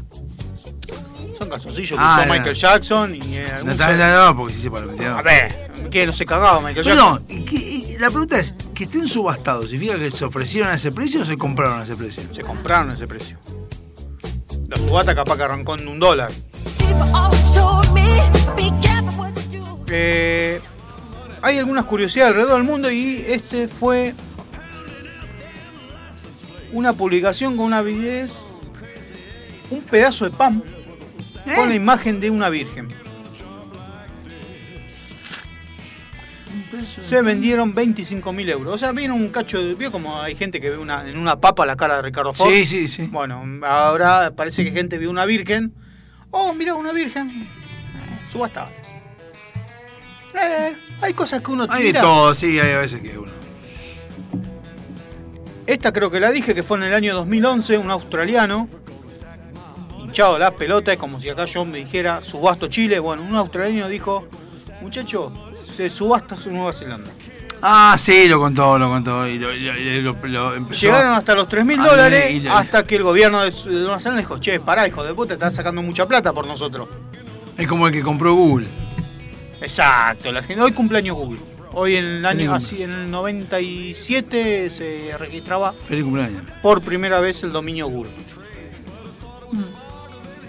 Son 1.39 1.49
calzoncillos 1.49 1.91
que 1.91 1.97
Ah, 1.99 2.19
usó. 2.21 2.33
Michael 2.33 2.55
Jackson 2.55 3.15
y 3.17 3.21
eh, 3.37 3.45
No, 3.65 3.73
está- 3.73 3.97
no, 3.97 4.27
no, 4.27 4.37
porque 4.37 4.53
sí 4.53 4.59
dice 4.59 4.71
palometeado. 4.71 5.19
A 5.19 5.23
ver, 5.23 5.73
que 5.91 6.07
no 6.07 6.13
se 6.13 6.25
cagaba 6.25 6.61
Michael 6.61 6.87
No, 6.87 6.95
Jackson. 6.95 7.25
no, 7.29 7.35
y 7.35 7.45
que- 7.45 7.57
y 7.57 7.99
la 7.99 8.09
pregunta 8.11 8.39
es, 8.39 8.55
¿que 8.73 8.85
estén 8.85 9.09
subastados 9.09 9.71
significa 9.71 9.99
que 9.99 10.11
se 10.13 10.25
ofrecieron 10.27 10.71
a 10.71 10.75
ese 10.75 10.93
precio 10.93 11.23
o 11.23 11.25
se 11.25 11.37
compraron 11.37 11.81
a 11.81 11.83
ese 11.83 11.97
precio? 11.97 12.23
Se 12.33 12.43
compraron 12.43 12.91
a 12.91 12.95
ese 12.95 13.09
precio. 13.09 13.37
La 14.69 14.77
subasta 14.77 15.13
capaz 15.15 15.37
que 15.37 15.43
arrancó 15.43 15.75
en 15.77 15.89
un 15.89 15.99
dólar. 15.99 16.31
Eh, 19.93 20.61
hay 21.43 21.59
algunas 21.59 21.85
curiosidades 21.85 22.31
alrededor 22.31 22.59
del 22.59 22.65
mundo 22.65 22.91
y 22.91 23.25
este 23.27 23.67
fue 23.67 24.15
una 26.73 26.93
publicación 26.93 27.57
con 27.57 27.67
una 27.67 27.83
video, 27.83 28.29
un 29.71 29.81
pedazo 29.83 30.27
de 30.27 30.31
pan 30.31 30.63
con 31.57 31.69
la 31.69 31.75
imagen 31.75 32.21
de 32.21 32.31
una 32.31 32.49
virgen. 32.49 32.89
Se 37.09 37.21
vendieron 37.23 37.75
25 37.75 38.33
mil 38.33 38.49
euros. 38.49 38.75
O 38.75 38.79
sea, 38.79 38.93
viene 38.93 39.13
un 39.13 39.29
cacho 39.29 39.63
de. 39.63 39.75
¿Vio 39.75 39.91
como 39.91 40.21
hay 40.21 40.37
gente 40.37 40.61
que 40.61 40.71
ve 40.71 40.79
una, 40.79 41.09
en 41.09 41.19
una 41.19 41.41
papa 41.41 41.67
la 41.67 41.77
cara 41.77 41.97
de 41.97 42.03
Ricardo 42.03 42.33
Ford? 42.33 42.51
Sí, 42.51 42.65
sí, 42.65 42.89
sí. 42.89 43.09
Bueno, 43.11 43.43
ahora 43.67 44.33
parece 44.37 44.63
que 44.65 44.71
gente 44.71 44.99
vio 44.99 45.11
una 45.11 45.25
virgen. 45.25 45.73
Oh, 46.31 46.53
mira, 46.55 46.75
una 46.75 46.93
virgen. 46.93 47.29
Eh, 47.49 48.27
subasta. 48.27 48.69
Eh, 50.35 50.77
hay 51.01 51.13
cosas 51.15 51.41
que 51.41 51.51
uno 51.51 51.67
Hay 51.69 51.83
de 51.85 51.89
tira. 51.89 52.01
todo, 52.03 52.35
sí, 52.35 52.59
hay 52.61 52.73
a 52.73 52.79
veces 52.79 53.01
que 53.01 53.19
uno. 53.19 53.33
Esta 55.67 55.93
creo 55.93 56.11
que 56.11 56.21
la 56.21 56.31
dije, 56.31 56.55
que 56.55 56.63
fue 56.63 56.77
en 56.79 56.85
el 56.85 56.95
año 56.95 57.15
2011, 57.15 57.79
un 57.79 57.91
australiano. 57.91 58.69
Hinchado 59.99 60.39
la 60.39 60.51
pelota, 60.53 60.93
es 60.93 60.99
como 60.99 61.21
si 61.21 61.29
acá 61.29 61.45
yo 61.45 61.65
me 61.65 61.79
dijera 61.79 62.23
subasto 62.23 62.67
Chile. 62.69 62.99
Bueno, 62.99 63.23
un 63.23 63.37
australiano 63.37 63.89
dijo, 63.89 64.27
muchacho, 64.81 65.33
se 65.65 65.89
subasta 65.91 66.35
su 66.37 66.51
Nueva 66.51 66.73
Zelanda. 66.73 67.11
Ah, 67.63 67.97
sí, 67.99 68.27
lo 68.27 68.39
contó, 68.39 68.79
lo 68.79 68.89
contó. 68.89 69.27
Y 69.27 69.39
lo, 69.39 69.53
y 69.55 70.01
lo- 70.03 70.17
lo- 70.23 70.55
empezó. 70.55 70.81
Llegaron 70.81 71.13
hasta 71.13 71.35
los 71.35 71.49
3 71.49 71.65
mil 71.67 71.77
dólares 71.83 72.43
hasta 72.51 72.85
que 72.85 72.97
el 72.97 73.03
gobierno 73.03 73.43
de 73.43 73.53
Nueva 73.67 74.01
Zelanda 74.01 74.21
dijo, 74.23 74.39
che, 74.39 74.61
pará, 74.61 74.89
hijo 74.89 75.05
de 75.05 75.13
puta, 75.15 75.35
están 75.35 75.53
sacando 75.53 75.83
mucha 75.83 76.07
plata 76.07 76.33
por 76.33 76.47
nosotros. 76.47 76.89
Es 77.59 77.67
como 77.67 77.87
el 77.87 77.93
que 77.93 78.03
compró 78.03 78.33
Google. 78.35 78.67
Exacto, 79.61 80.33
la 80.33 80.43
gente, 80.43 80.63
hoy 80.63 80.73
cumpleaños 80.73 81.17
Google. 81.17 81.41
Hoy 81.73 81.97
en 81.97 82.05
el 82.07 82.27
año, 82.27 82.53
así 82.55 82.83
en 82.83 82.91
el 82.91 83.11
97 83.11 84.71
se 84.71 85.15
registraba 85.19 85.73
Feliz 85.73 86.03
cumpleaños. 86.03 86.43
por 86.63 86.81
primera 86.83 87.21
vez 87.21 87.43
el 87.45 87.53
dominio 87.53 87.87
Google. 87.89 88.11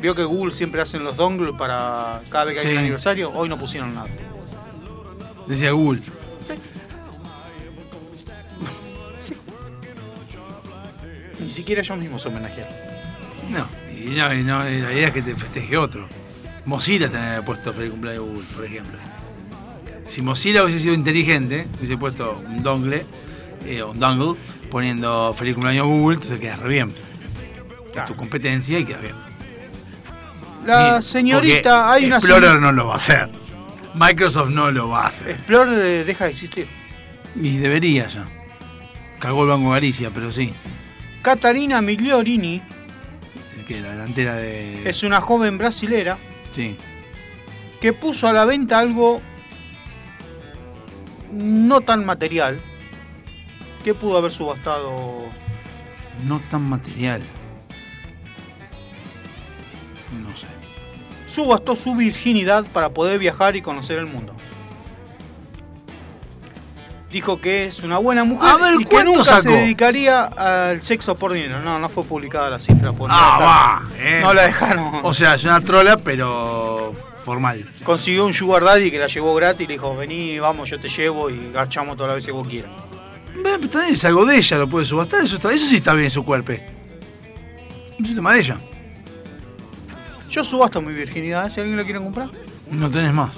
Vio 0.02 0.16
que 0.16 0.24
Google 0.24 0.56
siempre 0.56 0.82
hacen 0.82 1.04
los 1.04 1.16
dongles 1.16 1.54
para 1.58 2.22
cada 2.30 2.46
vez 2.46 2.60
que 2.62 2.68
hay 2.68 2.74
un 2.74 2.80
aniversario, 2.80 3.32
hoy 3.36 3.50
no 3.50 3.58
pusieron 3.60 3.94
nada. 3.94 4.08
Decía 5.46 5.72
Google. 5.72 6.02
Ni 11.42 11.50
siquiera 11.50 11.82
ellos 11.82 11.98
mismos 11.98 12.22
se 12.22 12.30
homenajearon. 12.30 12.74
No, 13.50 13.68
y 13.92 14.10
no, 14.12 14.34
y 14.34 14.44
no, 14.44 14.70
y 14.70 14.82
la 14.82 14.94
idea 14.94 15.08
es 15.08 15.14
que 15.14 15.22
te 15.22 15.36
festeje 15.36 15.78
otro. 15.78 16.08
Mozilla 16.66 17.10
tenía 17.10 17.44
puesto 17.44 17.74
feliz 17.74 17.92
cumpleaños 17.92 18.26
Google, 18.26 18.46
por 18.56 18.66
ejemplo. 18.66 18.98
Si 20.06 20.22
Mozilla 20.22 20.64
hubiese 20.64 20.80
sido 20.80 20.94
inteligente, 20.94 21.68
hubiese 21.78 21.98
puesto 21.98 22.44
un 22.46 22.62
dongle, 22.62 23.06
eh, 23.66 23.84
un 23.84 24.00
dongle, 24.00 24.40
poniendo 24.70 25.34
feliz 25.34 25.56
cumpleaños 25.56 25.88
Google, 25.88 26.16
entonces 26.16 26.40
queda 26.40 26.58
re 26.58 26.70
bien. 26.70 26.94
Es 27.96 28.06
tu 28.06 28.16
competencia 28.16 28.80
y 28.80 28.86
queda 28.86 29.00
bien. 29.00 29.16
La 30.66 31.02
señorita, 31.02 31.92
hay 31.92 32.06
una 32.06 32.18
Explorer 32.18 32.60
no 32.60 32.72
lo 32.72 32.88
va 32.88 32.94
a 32.94 32.98
hacer. 32.98 33.30
Microsoft 33.96 34.50
no 34.50 34.72
lo 34.72 34.90
va 34.90 35.06
a 35.06 35.08
hacer. 35.08 35.32
Explorer 35.32 35.86
eh, 35.86 36.04
deja 36.06 36.26
de 36.26 36.32
existir. 36.32 36.68
Y 37.36 37.58
debería 37.58 38.08
ya. 38.08 38.26
Cagó 39.20 39.44
el 39.44 39.50
Banco 39.50 39.72
Galicia, 39.72 40.12
pero 40.14 40.32
sí. 40.32 40.54
Catarina 41.22 41.82
Migliorini 41.82 42.62
Que 43.68 43.80
la 43.82 43.92
delantera 43.92 44.36
de. 44.36 44.90
es 44.90 45.04
una 45.04 45.22
joven 45.22 45.58
brasilera 45.58 46.18
Sí. 46.52 46.76
que 47.80 47.94
puso 47.94 48.28
a 48.28 48.34
la 48.34 48.46
venta 48.46 48.80
algo 48.80 49.22
no 51.32 51.80
tan 51.82 52.06
material, 52.06 52.60
¿Qué 53.86 53.94
pudo 53.96 54.18
haber 54.18 54.32
subastado? 54.32 55.24
No 56.28 56.40
tan 56.52 56.62
material. 56.70 57.22
No 60.22 60.36
sé. 60.36 60.46
Subastó 61.26 61.76
su 61.76 61.96
virginidad 61.96 62.66
para 62.66 62.90
poder 62.90 63.18
viajar 63.18 63.56
y 63.56 63.62
conocer 63.64 63.98
el 63.98 64.06
mundo. 64.06 64.36
Dijo 67.12 67.42
que 67.42 67.66
es 67.66 67.84
una 67.84 67.98
buena 67.98 68.24
mujer 68.24 68.50
A 68.50 68.56
ver, 68.58 68.76
y 68.76 68.86
que 68.86 68.86
¿cuánto 68.86 69.12
nunca 69.12 69.24
sacó? 69.26 69.42
se 69.42 69.50
dedicaría 69.50 70.24
al 70.26 70.82
sexo 70.82 71.16
por 71.16 71.34
dinero. 71.34 71.60
No, 71.60 71.78
no 71.78 71.90
fue 71.90 72.04
publicada 72.06 72.50
la 72.50 72.60
cifra. 72.60 72.94
pues 72.94 73.10
no 73.12 73.16
la 73.16 73.36
Ah, 73.36 73.40
va. 73.40 73.90
eh. 73.98 74.20
No 74.22 74.34
la 74.34 74.44
dejaron. 74.44 74.92
O 75.04 75.14
sea, 75.14 75.34
es 75.36 75.44
una 75.44 75.60
trola, 75.60 75.98
pero 75.98 76.94
formal. 77.26 77.70
Consiguió 77.84 78.26
un 78.26 78.34
sugar 78.34 78.64
daddy 78.64 78.90
que 78.92 78.98
la 79.00 79.08
llevó 79.08 79.36
gratis 79.36 79.66
y 79.66 79.68
le 79.68 79.74
dijo, 79.74 79.94
vení, 79.96 80.40
vamos, 80.40 80.70
yo 80.70 80.80
te 80.80 80.88
llevo 80.88 81.30
y 81.30 81.52
garchamos 81.52 81.96
todas 81.98 82.10
las 82.10 82.16
veces 82.16 82.28
que 82.28 82.32
vos 82.32 82.48
quieras. 82.48 82.72
Pero 83.44 83.60
También 83.70 83.94
es 83.94 84.06
algo 84.06 84.26
de 84.26 84.38
ella, 84.38 84.58
lo 84.58 84.70
puede 84.70 84.86
subastar. 84.86 85.22
Eso, 85.24 85.36
está, 85.36 85.52
eso 85.52 85.66
sí 85.66 85.76
está 85.78 85.94
bien 85.94 86.06
en 86.06 86.12
su 86.12 86.24
cuerpo. 86.24 86.54
Es 86.54 86.62
un 88.10 88.16
tema 88.16 88.34
de 88.34 88.40
ella. 88.40 88.58
Yo 90.30 90.44
subasto 90.46 90.82
mi 90.82 90.94
virginidad, 90.94 91.50
si 91.50 91.60
alguien 91.60 91.76
lo 91.78 91.84
quiere 91.84 92.00
comprar. 92.00 92.30
No 92.70 92.90
tenés 92.90 93.12
más. 93.14 93.32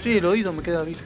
Sí, 0.00 0.18
el 0.18 0.24
oído 0.24 0.52
me 0.52 0.62
queda 0.62 0.82
virgen. 0.82 1.04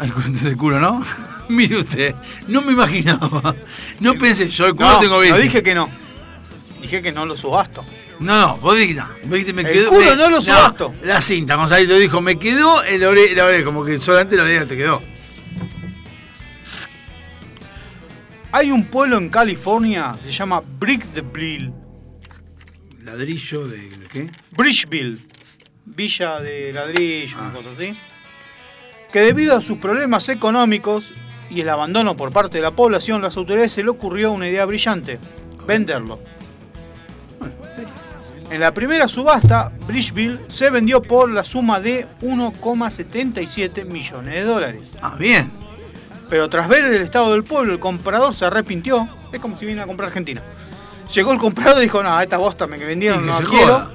El 0.00 0.12
culo 0.12 0.26
el 0.48 0.56
culo, 0.56 0.80
¿no? 0.80 1.04
Mire 1.48 1.76
usted, 1.78 2.14
no 2.48 2.62
me 2.62 2.72
imaginaba. 2.72 3.54
No 4.00 4.14
pensé, 4.14 4.48
yo 4.48 4.66
el 4.66 4.74
culo 4.74 4.92
No, 4.92 4.98
tengo 5.00 5.14
no 5.16 5.20
virgen. 5.20 5.42
dije 5.42 5.62
que 5.62 5.74
no. 5.74 5.88
Dije 6.80 7.02
que 7.02 7.12
no 7.12 7.26
lo 7.26 7.36
subasto. 7.36 7.84
No, 8.20 8.40
no, 8.40 8.56
vos 8.58 8.76
dijiste, 8.76 9.02
no. 9.02 9.08
Dijiste, 9.24 9.52
me 9.52 9.62
El 9.62 9.72
quedó. 9.72 9.88
culo 9.90 10.10
me- 10.10 10.16
no 10.16 10.30
lo 10.30 10.40
subasto. 10.40 10.94
La 11.02 11.20
cinta, 11.20 11.56
Gonzalito 11.56 11.96
dijo, 11.96 12.20
me 12.20 12.38
quedó 12.38 12.82
el 12.82 13.02
ore- 13.02 13.34
la 13.34 13.44
oreja, 13.46 13.64
como 13.64 13.84
que 13.84 13.98
solamente 13.98 14.36
la 14.36 14.42
oreja 14.44 14.66
te 14.66 14.76
quedó. 14.76 15.02
Hay 18.52 18.70
un 18.70 18.84
pueblo 18.84 19.16
en 19.18 19.28
California, 19.30 20.14
se 20.22 20.30
llama 20.30 20.62
Brickville. 20.78 21.72
Ladrillo 23.02 23.66
de. 23.66 23.78
¿de 23.88 24.06
¿Qué? 24.12 24.30
Bridgeville. 24.52 25.18
Villa 25.84 26.38
de 26.40 26.72
ladrillo, 26.72 27.36
una 27.40 27.50
cosa 27.50 27.70
así. 27.70 27.92
Que 29.12 29.20
debido 29.20 29.56
a 29.56 29.60
sus 29.60 29.78
problemas 29.78 30.28
económicos 30.28 31.12
y 31.50 31.60
el 31.60 31.68
abandono 31.68 32.16
por 32.16 32.32
parte 32.32 32.58
de 32.58 32.62
la 32.62 32.70
población, 32.70 33.20
las 33.20 33.36
autoridades 33.36 33.72
se 33.72 33.82
le 33.82 33.90
ocurrió 33.90 34.32
una 34.32 34.48
idea 34.48 34.64
brillante: 34.64 35.18
venderlo. 35.66 36.18
En 38.50 38.60
la 38.60 38.74
primera 38.74 39.08
subasta, 39.08 39.72
Bridgeville 39.86 40.40
se 40.48 40.68
vendió 40.68 41.00
por 41.00 41.30
la 41.30 41.42
suma 41.42 41.80
de 41.80 42.06
1,77 42.20 43.86
millones 43.86 44.34
de 44.34 44.42
dólares. 44.44 44.92
Ah, 45.00 45.14
bien. 45.18 45.50
Pero 46.28 46.50
tras 46.50 46.68
ver 46.68 46.84
el 46.84 47.00
estado 47.02 47.32
del 47.32 47.44
pueblo, 47.44 47.72
el 47.72 47.78
comprador 47.78 48.34
se 48.34 48.44
arrepintió. 48.44 49.08
Es 49.32 49.40
como 49.40 49.56
si 49.56 49.64
viniera 49.64 49.84
a 49.84 49.86
comprar 49.86 50.08
Argentina. 50.08 50.42
Llegó 51.14 51.32
el 51.32 51.38
comprador 51.38 51.78
y 51.78 51.82
dijo, 51.84 52.02
no, 52.02 52.20
esta 52.20 52.36
bosta 52.36 52.66
me 52.66 52.78
que 52.78 52.84
vendieron, 52.84 53.20
Y 53.24 53.32
que 53.32 53.42
no 53.42 53.48
quiero. 53.50 53.66
joda. 53.66 53.90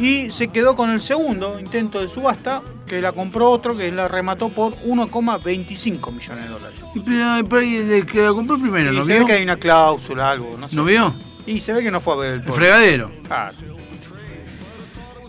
Y 0.00 0.30
se 0.30 0.48
quedó 0.48 0.74
con 0.76 0.90
el 0.90 1.00
segundo 1.02 1.60
intento 1.60 2.00
de 2.00 2.08
subasta, 2.08 2.62
que 2.86 3.00
la 3.02 3.12
compró 3.12 3.50
otro, 3.50 3.76
que 3.76 3.90
la 3.92 4.08
remató 4.08 4.48
por 4.48 4.74
1,25 4.78 6.10
millones 6.10 6.44
de 6.44 6.50
dólares. 6.50 6.80
Y 6.94 7.00
pero- 7.00 7.46
pero 7.48 7.60
el 7.60 8.06
que 8.06 8.22
la 8.22 8.32
compró 8.32 8.58
primero, 8.58 8.92
y 8.92 8.96
¿no 8.96 9.02
se 9.02 9.12
vio? 9.12 9.20
ve 9.22 9.26
que 9.26 9.32
hay 9.34 9.42
una 9.42 9.56
cláusula, 9.58 10.30
algo, 10.30 10.56
no 10.58 10.66
sé. 10.66 10.74
¿No 10.74 10.84
vio? 10.84 11.14
Y 11.46 11.60
se 11.60 11.72
ve 11.74 11.82
que 11.82 11.90
no 11.90 12.00
fue 12.00 12.14
a 12.14 12.16
ver 12.16 12.32
el 12.34 12.40
El 12.40 12.52
fregadero. 12.52 13.12
Claro. 13.26 13.54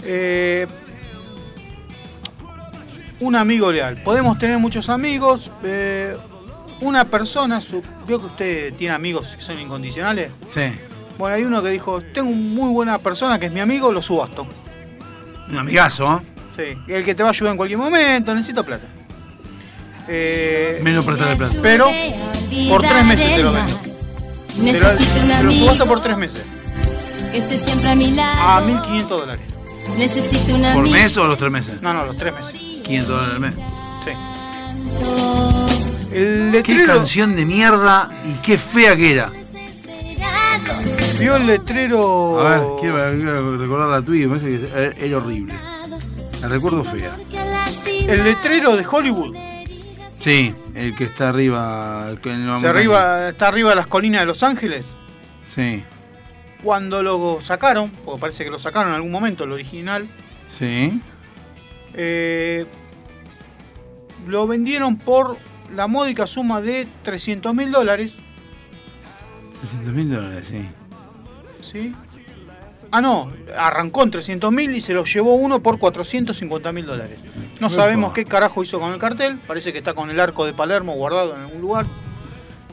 Eh, 0.03 0.65
un 3.19 3.35
amigo 3.35 3.71
leal. 3.71 4.01
Podemos 4.03 4.39
tener 4.39 4.57
muchos 4.57 4.89
amigos. 4.89 5.51
eh, 5.63 6.15
una 6.81 7.05
persona, 7.05 7.61
su- 7.61 7.83
vio 8.07 8.19
que 8.19 8.25
usted 8.25 8.73
tiene 8.73 8.95
amigos 8.95 9.35
que 9.35 9.41
son 9.43 9.59
incondicionales. 9.59 10.31
Sí. 10.49 10.61
Bueno, 11.21 11.35
hay 11.35 11.43
uno 11.43 11.61
que 11.61 11.69
dijo, 11.69 12.01
tengo 12.01 12.31
un 12.31 12.55
muy 12.55 12.69
buena 12.71 12.97
persona 12.97 13.37
que 13.37 13.45
es 13.45 13.51
mi 13.51 13.59
amigo, 13.59 13.91
lo 13.91 14.01
subasto. 14.01 14.47
Un 15.49 15.55
amigazo, 15.55 16.15
¿eh? 16.15 16.25
Sí, 16.57 16.91
el 16.91 17.05
que 17.05 17.13
te 17.13 17.21
va 17.21 17.29
a 17.29 17.31
ayudar 17.31 17.51
en 17.51 17.57
cualquier 17.57 17.77
momento, 17.77 18.33
necesito 18.33 18.63
plata. 18.63 18.87
Eh, 20.07 20.79
Me 20.81 20.91
lo 20.91 21.03
prestaré 21.03 21.35
plata. 21.35 21.55
Pero 21.61 21.91
por 22.69 22.81
tres 22.81 23.05
meses 23.05 23.35
te 23.35 23.43
lo 23.43 23.53
vendo. 23.53 23.73
Te 23.77 24.79
lo, 24.79 25.49
te 25.51 25.51
subasto 25.59 25.85
por 25.85 26.01
tres 26.01 26.17
meses. 26.17 26.43
que 27.31 27.37
esté 27.37 27.59
siempre 27.59 27.91
a 27.91 27.95
mi 27.95 28.15
lado. 28.15 28.39
A 28.41 28.63
1.500 28.63 29.07
dólares. 29.07 29.45
Necesito 29.95 30.55
un 30.55 30.73
¿Por 30.73 30.89
mes 30.89 31.15
o 31.17 31.27
los 31.27 31.37
tres 31.37 31.51
meses? 31.51 31.83
No, 31.83 31.93
no, 31.93 32.03
los 32.07 32.17
tres 32.17 32.33
meses. 32.33 32.59
500 32.83 33.07
dólares 33.07 33.33
al 33.35 33.39
mes. 33.41 33.55
Sí. 34.03 34.11
El 36.15 36.63
Qué 36.63 36.83
canción 36.83 37.35
de 37.35 37.45
mierda 37.45 38.09
y 38.27 38.33
qué 38.39 38.57
fea 38.57 38.95
que 38.95 39.11
era. 39.11 39.31
Vio 41.21 41.35
el 41.35 41.47
letrero. 41.47 42.39
A 42.39 42.57
ver, 42.57 42.67
quiero, 42.79 42.95
quiero 43.15 43.57
recordar 43.57 43.89
la 43.89 44.01
tuya, 44.01 44.27
me 44.27 44.37
parece 44.39 44.59
que 44.97 45.05
era, 45.05 45.17
horrible. 45.17 45.53
La 46.41 46.47
recuerdo 46.47 46.83
fea. 46.83 47.15
El 48.07 48.23
letrero 48.23 48.75
de 48.75 48.85
Hollywood. 48.85 49.35
Sí, 50.19 50.53
el 50.75 50.95
que 50.95 51.05
está 51.05 51.29
arriba. 51.29 52.13
en 52.23 52.47
la 52.47 52.59
Se 52.59 52.67
arriba, 52.67 53.29
está 53.29 53.47
arriba 53.47 53.71
de 53.71 53.75
las 53.75 53.87
colinas 53.87 54.21
de 54.21 54.25
Los 54.27 54.43
Ángeles. 54.43 54.87
Sí, 55.47 55.83
Cuando 56.63 57.03
lo 57.03 57.39
sacaron, 57.41 57.89
porque 58.05 58.21
parece 58.21 58.43
que 58.43 58.49
lo 58.49 58.59
sacaron 58.59 58.89
en 58.89 58.95
algún 58.95 59.11
momento, 59.11 59.43
el 59.43 59.51
original, 59.51 60.07
sí. 60.47 61.01
eh, 61.93 62.65
lo 64.27 64.47
vendieron 64.47 64.97
por 64.97 65.37
la 65.75 65.87
módica 65.87 66.25
suma 66.27 66.61
de 66.61 66.87
300 67.03 67.53
mil 67.53 67.71
dólares. 67.71 68.13
300 69.59 69.93
mil 69.93 70.09
dólares, 70.11 70.47
sí. 70.47 70.69
¿Sí? 71.71 71.95
Ah, 72.91 72.99
no, 72.99 73.31
arrancó 73.57 74.03
en 74.03 74.11
300 74.11 74.51
mil 74.51 74.75
y 74.75 74.81
se 74.81 74.93
lo 74.93 75.05
llevó 75.05 75.35
uno 75.35 75.63
por 75.63 75.79
450 75.79 76.71
mil 76.73 76.85
dólares. 76.85 77.19
No 77.59 77.69
sabemos 77.69 78.11
qué 78.11 78.25
carajo 78.25 78.63
hizo 78.63 78.79
con 78.79 78.91
el 78.91 78.99
cartel, 78.99 79.37
parece 79.47 79.71
que 79.71 79.77
está 79.79 79.93
con 79.93 80.09
el 80.09 80.19
arco 80.19 80.45
de 80.45 80.53
Palermo 80.53 80.93
guardado 80.95 81.35
en 81.35 81.41
algún 81.41 81.61
lugar. 81.61 81.85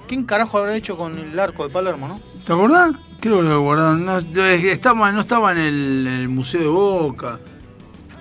¿Quién 0.09 0.25
carajo 0.25 0.59
habrá 0.59 0.75
hecho 0.75 0.97
con 0.97 1.17
el 1.17 1.39
arco 1.39 1.63
de 1.65 1.71
Palermo, 1.73 2.09
no? 2.09 2.21
¿Te 2.45 2.53
acordás? 2.53 2.93
Creo 3.21 3.43
que 3.43 3.49
lo 3.49 3.61
guardaron. 3.61 4.05
No, 4.05 4.19
estaba, 4.19 5.13
no 5.13 5.21
estaba 5.21 5.53
en 5.53 5.59
el, 5.59 6.07
en 6.07 6.13
el 6.15 6.29
Museo 6.29 6.61
de 6.63 6.69
Boca. 6.69 7.39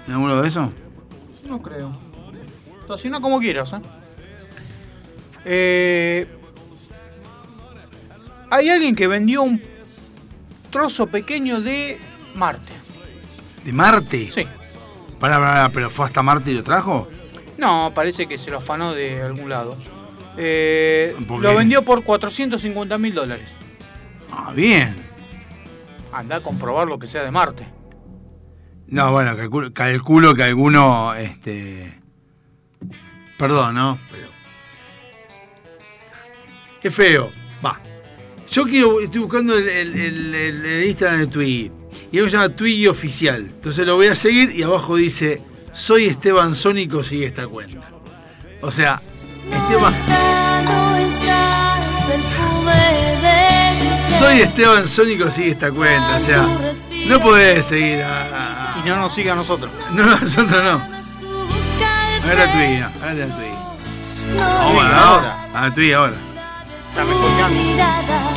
¿En 0.05 0.13
alguno 0.13 0.41
de 0.41 0.47
esos? 0.47 0.69
No 1.47 1.61
creo. 1.61 1.97
Estaciona 2.81 3.19
como 3.21 3.39
quieras, 3.39 3.73
¿eh? 3.73 3.81
Eh, 5.45 6.27
Hay 8.49 8.69
alguien 8.69 8.95
que 8.95 9.07
vendió 9.07 9.43
un 9.43 9.61
trozo 10.69 11.07
pequeño 11.07 11.61
de 11.61 11.99
Marte. 12.35 12.73
¿De 13.63 13.73
Marte? 13.73 14.29
Sí. 14.31 14.45
Pará, 15.19 15.39
pará, 15.39 15.53
pará, 15.53 15.69
pero 15.69 15.89
fue 15.89 16.05
hasta 16.05 16.21
Marte 16.21 16.51
y 16.51 16.53
lo 16.53 16.63
trajo. 16.63 17.07
No, 17.57 17.91
parece 17.93 18.27
que 18.27 18.37
se 18.37 18.51
lo 18.51 18.57
afanó 18.57 18.93
de 18.93 19.21
algún 19.21 19.49
lado. 19.49 19.77
Eh, 20.37 21.15
¿Por 21.27 21.41
lo 21.41 21.55
vendió 21.55 21.83
por 21.83 22.03
450 22.03 22.97
mil 22.99 23.15
dólares. 23.15 23.49
Ah, 24.31 24.51
bien. 24.55 24.95
Anda 26.11 26.37
a 26.37 26.41
comprobar 26.41 26.87
lo 26.87 26.99
que 26.99 27.07
sea 27.07 27.23
de 27.23 27.31
Marte. 27.31 27.67
No, 28.87 29.11
bueno, 29.11 29.35
calculo, 29.35 29.73
calculo 29.73 30.33
que 30.33 30.43
alguno, 30.43 31.13
este... 31.15 31.99
Perdón, 33.37 33.75
¿no? 33.75 33.99
Pero... 34.11 34.27
Qué 36.79 36.91
feo. 36.91 37.31
Yo 38.51 38.63
quiero, 38.65 38.99
estoy 39.01 39.21
buscando 39.21 39.55
el, 39.57 39.67
el- 39.67 39.95
el- 39.99 40.35
el- 40.35 40.65
el 40.65 40.87
Instagram 40.87 41.19
de 41.21 41.27
Twiggy. 41.27 41.71
Y 42.11 42.17
algo 42.17 42.29
se 42.29 42.37
llama 42.37 42.49
Twiggy 42.55 42.87
Oficial. 42.87 43.41
Entonces 43.41 43.85
lo 43.85 43.95
voy 43.95 44.07
a 44.07 44.15
seguir 44.15 44.51
y 44.55 44.63
abajo 44.63 44.95
dice, 44.95 45.41
soy 45.73 46.05
Esteban 46.07 46.55
Sónico, 46.55 47.03
sigue 47.03 47.25
esta 47.25 47.47
cuenta. 47.47 47.89
O 48.61 48.71
sea, 48.71 49.01
Esteban... 49.51 49.93
No 50.65 50.95
está 50.97 51.77
Soy 54.17 54.39
Esteban 54.41 54.87
Sónico, 54.87 55.29
sigue 55.29 55.51
esta 55.51 55.69
cuenta. 55.71 56.15
O 56.15 56.19
sea, 56.19 56.47
no 57.07 57.19
podés 57.19 57.65
seguir 57.65 58.01
a... 58.01 58.81
Y 58.83 58.87
no 58.87 58.95
nos 58.97 59.13
siga 59.13 59.33
a 59.33 59.35
nosotros. 59.35 59.71
No, 59.93 60.05
no, 60.05 60.17
nosotros 60.17 60.63
no. 60.63 60.81
A 62.23 62.27
ver 62.29 62.39
a 62.39 62.51
Twiggy, 62.51 62.77
no, 62.79 62.85
a 63.05 63.13
ver 63.13 63.23
a 63.23 63.35
Twiggy. 63.35 63.55
Vamos 64.37 64.71
Sí, 64.71 64.79
ahora, 64.79 64.97
ahora. 64.97 65.49
A 65.65 65.73
Twiggy 65.73 65.93
ahora. 65.93 66.13
Está 66.89 67.03
mejor 67.05 68.36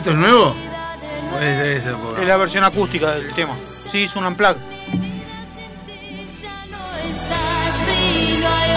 ¿Esto 0.00 0.12
es 0.12 0.16
nuevo? 0.16 0.54
Pues. 1.30 1.84
Es 1.86 2.26
la 2.26 2.36
versión 2.38 2.64
acústica 2.64 3.12
del 3.16 3.32
tema. 3.34 3.54
Sí, 3.92 3.98
hizo 3.98 4.18
un 4.18 4.24
unplug. 4.24 4.56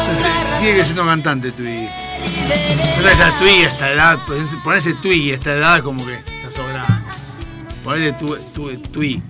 O 0.09 0.15
sea, 0.15 0.59
sigue 0.59 0.83
siendo 0.83 1.05
cantante 1.05 1.53
Twiggy. 1.53 1.87
O 1.87 3.01
sea, 3.01 3.11
esta 3.13 3.31
Twiggy 3.39 3.63
a 3.63 3.67
esta 3.67 3.91
edad, 3.91 4.17
ponerse- 4.27 4.61
ponerse 4.63 4.93
Twiggy 4.95 5.31
a 5.31 5.35
esta 5.35 5.53
edad 5.53 5.81
como 5.81 6.05
que 6.05 6.15
está 6.45 6.49
tu, 8.19 8.35
tu, 8.53 8.77
Twiggy. 8.91 9.21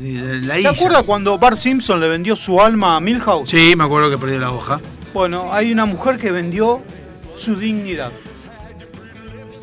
La 0.00 0.54
¿Se 0.54 0.60
isla. 0.60 0.70
acuerda 0.70 1.02
cuando 1.02 1.38
Bart 1.38 1.58
Simpson 1.58 1.98
le 2.00 2.06
vendió 2.06 2.36
su 2.36 2.60
alma 2.62 2.94
a 2.96 3.00
Milhouse? 3.00 3.50
Sí, 3.50 3.74
me 3.76 3.82
acuerdo 3.82 4.08
que 4.10 4.16
perdió 4.16 4.38
la 4.38 4.52
hoja. 4.52 4.80
Bueno, 5.12 5.52
hay 5.52 5.72
una 5.72 5.86
mujer 5.86 6.18
que 6.18 6.30
vendió 6.30 6.80
su 7.36 7.56
dignidad. 7.56 8.12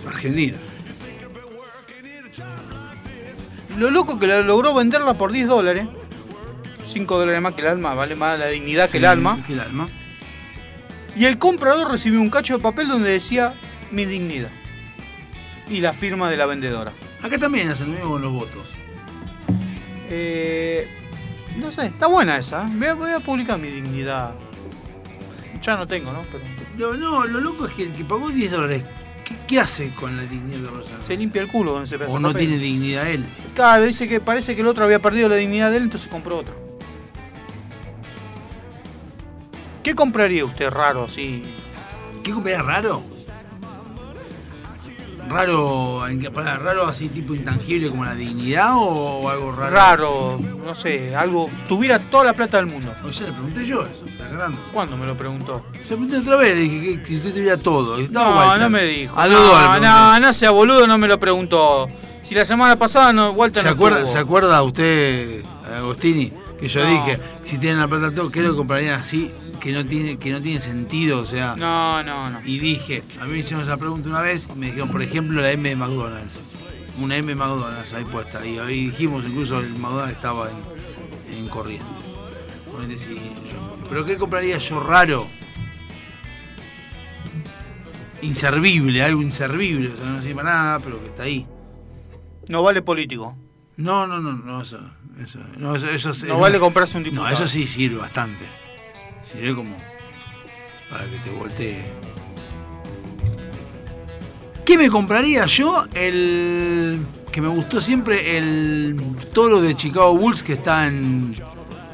Argentina. 0.06 0.58
Lo 3.78 3.92
loco 3.92 4.18
que 4.20 4.26
la 4.28 4.42
logró 4.42 4.74
venderla 4.74 5.14
por 5.14 5.32
10 5.32 5.48
dólares. 5.48 5.88
5 6.88 7.20
dólares 7.20 7.42
más 7.42 7.54
que 7.54 7.62
el 7.62 7.68
alma, 7.68 7.94
vale 7.94 8.16
más 8.16 8.40
la 8.40 8.48
dignidad 8.48 8.90
que 8.90 8.98
el 8.98 9.06
alma. 9.06 9.44
que 9.46 9.54
el 9.54 9.60
alma. 9.60 9.88
Y 11.16 11.26
el 11.26 11.38
comprador 11.38 11.92
recibió 11.92 12.20
un 12.22 12.30
cacho 12.30 12.58
de 12.58 12.64
papel 12.64 12.88
donde 12.88 13.12
decía 13.12 13.54
mi 13.92 14.06
dignidad. 14.06 14.50
Y 15.70 15.82
la 15.82 15.94
firma 15.94 16.30
de 16.30 16.38
la 16.38 16.46
vendedora. 16.46 16.92
Acá 17.22 17.38
también 17.38 17.70
hacen 17.70 17.88
lo 17.88 17.94
mismo 17.94 18.12
con 18.12 18.22
los 18.22 18.32
votos. 18.32 18.76
Eh, 20.10 20.88
no 21.58 21.72
sé, 21.72 21.88
está 21.88 22.08
buena 22.08 22.38
esa. 22.38 22.64
¿eh? 22.64 22.70
Voy 22.72 22.88
a, 22.88 22.94
voy 22.94 23.12
a 23.12 23.20
publicar 23.20 23.60
mi 23.60 23.70
dignidad. 23.70 24.32
Ya 25.62 25.76
no 25.76 25.86
tengo, 25.86 26.12
¿no? 26.14 26.24
Pero 26.32 26.94
No, 26.94 26.98
no, 26.98 27.26
lo 27.26 27.40
loco 27.42 27.68
es 27.68 27.74
que 27.74 27.84
el 27.84 27.92
que 27.92 28.06
pagó 28.06 28.30
10 28.30 28.52
dólares, 28.52 28.84
¿qué, 29.28 29.36
qué 29.48 29.60
hace 29.60 29.90
con 29.94 30.16
la 30.18 30.24
dignidad 30.24 30.60
de 30.60 30.68
persona? 30.70 30.98
se 31.06 31.18
limpia 31.18 31.42
el 31.42 31.48
culo 31.48 31.74
con 31.74 31.84
ese 31.84 31.98
pedazo 31.98 32.14
O 32.14 32.18
de 32.18 32.22
no 32.24 32.30
papel. 32.30 32.48
tiene 32.48 32.62
dignidad 32.64 33.08
él. 33.08 33.26
Claro, 33.56 33.86
dice 33.86 34.08
que 34.08 34.20
parece 34.20 34.56
que 34.56 34.62
el 34.62 34.68
otro 34.68 34.84
había 34.86 35.00
perdido 35.00 35.30
la 35.30 35.36
dignidad 35.36 35.72
de 35.72 35.78
él, 35.78 35.84
entonces 35.84 36.10
compró 36.10 36.38
otra. 36.40 36.54
¿Qué 39.84 39.96
compraría 39.96 40.44
usted 40.46 40.70
raro 40.70 41.06
así? 41.06 41.44
¿Qué 42.24 42.32
compraría 42.34 42.62
raro? 42.62 43.02
Raro, 45.30 46.02
pará, 46.34 46.58
raro 46.58 46.88
así 46.88 47.10
tipo 47.10 47.34
intangible 47.36 47.90
como 47.90 48.06
la 48.06 48.16
dignidad 48.16 48.74
o, 48.76 48.80
o 48.82 49.30
algo 49.30 49.52
raro? 49.52 49.72
Raro, 49.76 50.40
no 50.66 50.74
sé, 50.76 51.16
algo. 51.16 51.50
Tuviera 51.68 52.00
toda 52.00 52.26
la 52.26 52.34
plata 52.34 52.58
del 52.58 52.68
mundo. 52.68 52.94
O 53.04 53.12
sea, 53.12 53.28
le 53.28 53.34
pregunté 53.34 53.66
yo 53.66 53.84
eso, 53.84 54.06
está 54.08 54.26
agarrando. 54.26 54.58
¿Cuándo 54.72 54.96
me 54.98 55.06
lo 55.06 55.16
preguntó? 55.16 55.66
Se 55.82 55.90
pregunté 55.96 56.18
otra 56.18 56.38
vez, 56.38 56.56
le 56.56 56.62
dije 56.62 57.00
que 57.02 57.06
si 57.06 57.16
usted 57.18 57.34
tuviera 57.34 57.58
todo. 57.58 57.98
No, 58.10 58.58
no 58.58 58.70
me 58.70 58.84
dijo. 58.86 59.20
A 59.20 59.28
no, 59.28 59.80
no, 59.80 60.20
no 60.20 60.34
sea 60.34 60.52
boludo, 60.52 60.88
no 60.88 60.98
me 60.98 61.08
lo 61.08 61.20
preguntó. 61.20 61.88
Si 62.24 62.36
la 62.36 62.44
semana 62.46 62.76
pasada 62.76 63.14
no, 63.14 63.32
Walter 63.32 63.62
¿Se 63.64 63.68
no 63.70 63.74
acuerda, 63.76 63.98
estuvo. 64.00 64.14
¿Se 64.14 64.20
acuerda 64.20 64.62
usted, 64.64 65.44
Agostini, 65.78 66.32
que 66.60 66.68
yo 66.68 66.82
No. 66.84 66.90
dije, 66.90 67.20
si 67.44 67.58
tienen 67.58 67.80
la 67.80 67.88
plata 67.88 68.12
todo, 68.14 68.30
¿qué 68.30 68.42
lo 68.42 68.56
comprarían 68.56 69.00
así? 69.00 69.32
Que 69.60 69.72
no 69.74 69.86
tiene, 69.86 70.18
que 70.18 70.32
no 70.32 70.40
tiene 70.42 70.62
sentido, 70.62 71.20
o 71.20 71.26
sea. 71.26 71.56
No, 71.58 72.02
no, 72.04 72.30
no. 72.30 72.42
Y 72.46 72.60
dije, 72.60 73.04
a 73.20 73.26
mí 73.26 73.32
me 73.34 73.38
hicieron 73.40 73.64
esa 73.64 73.78
pregunta 73.78 74.10
una 74.10 74.22
vez 74.22 74.48
y 74.54 74.58
me 74.58 74.68
dijeron, 74.68 74.90
por 74.92 75.02
ejemplo, 75.02 75.42
la 75.42 75.52
M 75.52 75.68
de 75.68 75.76
McDonald's. 75.76 76.40
Una 77.00 77.16
M 77.18 77.28
de 77.28 77.36
McDonald's 77.36 77.94
ahí 77.94 78.06
puesta. 78.06 78.46
Y 78.46 78.58
ahí 78.60 78.88
dijimos, 78.88 79.24
incluso 79.28 79.60
el 79.60 79.70
McDonald's 79.78 80.16
estaba 80.16 80.50
en, 80.50 81.34
en 81.38 81.48
corriente. 81.48 81.86
Yo- 82.80 83.78
Pero 83.90 84.06
¿qué 84.06 84.18
compraría 84.18 84.58
yo 84.60 84.80
raro? 84.80 85.28
Inservible, 88.22 89.04
algo 89.04 89.22
inservible, 89.22 89.90
o 89.90 89.96
sea, 89.96 90.06
no 90.08 90.22
sirve 90.22 90.36
para 90.36 90.50
nada, 90.54 90.80
pero 90.80 91.00
que 91.00 91.08
está 91.08 91.24
ahí. 91.24 91.46
No 92.50 92.64
vale 92.64 92.82
político. 92.82 93.36
No, 93.78 94.08
no, 94.08 94.20
no, 94.20 94.34
no, 94.34 94.62
eso, 94.62 94.80
eso, 95.22 95.40
no, 95.58 95.76
eso, 95.76 95.88
eso 95.90 96.10
es- 96.10 96.24
No 96.24 96.40
vale 96.40 96.58
comprarse 96.60 96.98
un 96.98 97.04
diputado. 97.04 97.28
No, 97.28 97.34
eso 97.34 97.46
sí 97.48 97.68
sirve 97.68 97.98
bastante. 97.98 98.46
Sirve 99.28 99.56
como 99.56 99.78
para 100.90 101.06
que 101.10 101.18
te 101.18 101.30
voltee. 101.32 101.92
¿Qué 104.64 104.78
me 104.78 104.90
compraría 104.90 105.46
yo? 105.46 105.86
El 105.94 107.00
que 107.32 107.42
me 107.42 107.50
gustó 107.50 107.82
siempre, 107.82 108.38
el 108.38 108.98
toro 109.34 109.62
de 109.62 109.76
Chicago 109.76 110.18
Bulls 110.18 110.42
que 110.44 110.54
está 110.54 110.88
en, 110.88 111.36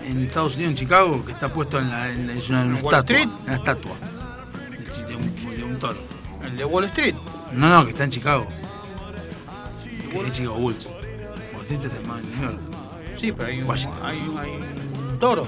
en 0.05 0.25
Estados 0.25 0.55
Unidos, 0.55 0.71
en 0.71 0.77
Chicago, 0.77 1.25
que 1.25 1.31
está 1.31 1.51
puesto 1.51 1.79
en, 1.79 1.89
la, 1.89 2.11
en 2.11 2.29
es 2.29 2.49
una, 2.49 2.63
una 2.63 2.77
¿En 2.77 2.85
Wall 2.85 2.93
estatua. 2.93 3.39
Una 3.43 3.55
estatua 3.55 3.91
de, 5.07 5.15
un, 5.15 5.57
de 5.57 5.63
un 5.63 5.79
toro. 5.79 5.99
El 6.43 6.55
de 6.55 6.65
Wall 6.65 6.85
Street. 6.85 7.15
No, 7.51 7.69
no, 7.69 7.83
que 7.83 7.91
está 7.91 8.03
en 8.03 8.11
Chicago. 8.11 8.47
Que 10.11 10.27
es 10.27 10.33
Chicago 10.33 10.55
Bulls. 10.55 10.87
Wall 11.53 11.63
Street 11.63 11.81
está 11.83 12.07
más 12.07 12.21
en 12.21 12.31
New 12.31 12.41
York. 12.43 12.59
Sí, 13.17 13.31
pero 13.31 13.49
hay 13.49 13.61
un, 13.61 13.71
hay, 14.01 14.17
hay 14.37 14.51
un 15.11 15.19
toro. 15.19 15.47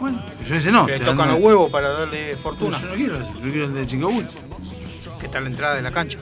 Bueno, 0.00 0.22
yo 0.46 0.54
ese 0.56 0.70
no. 0.70 0.86
que 0.86 0.98
tocan 1.00 1.28
los 1.28 1.38
huevos 1.40 1.70
para 1.70 1.88
darle 1.90 2.36
fortuna. 2.36 2.78
Yo 2.80 2.86
no 2.88 2.94
quiero 2.94 3.14
ese, 3.16 3.32
yo 3.34 3.40
quiero 3.40 3.64
el 3.66 3.74
de. 3.74 4.26
Que 5.18 5.26
está 5.26 5.38
a 5.38 5.40
la 5.40 5.48
entrada 5.48 5.74
de 5.76 5.82
la 5.82 5.90
cancha. 5.90 6.18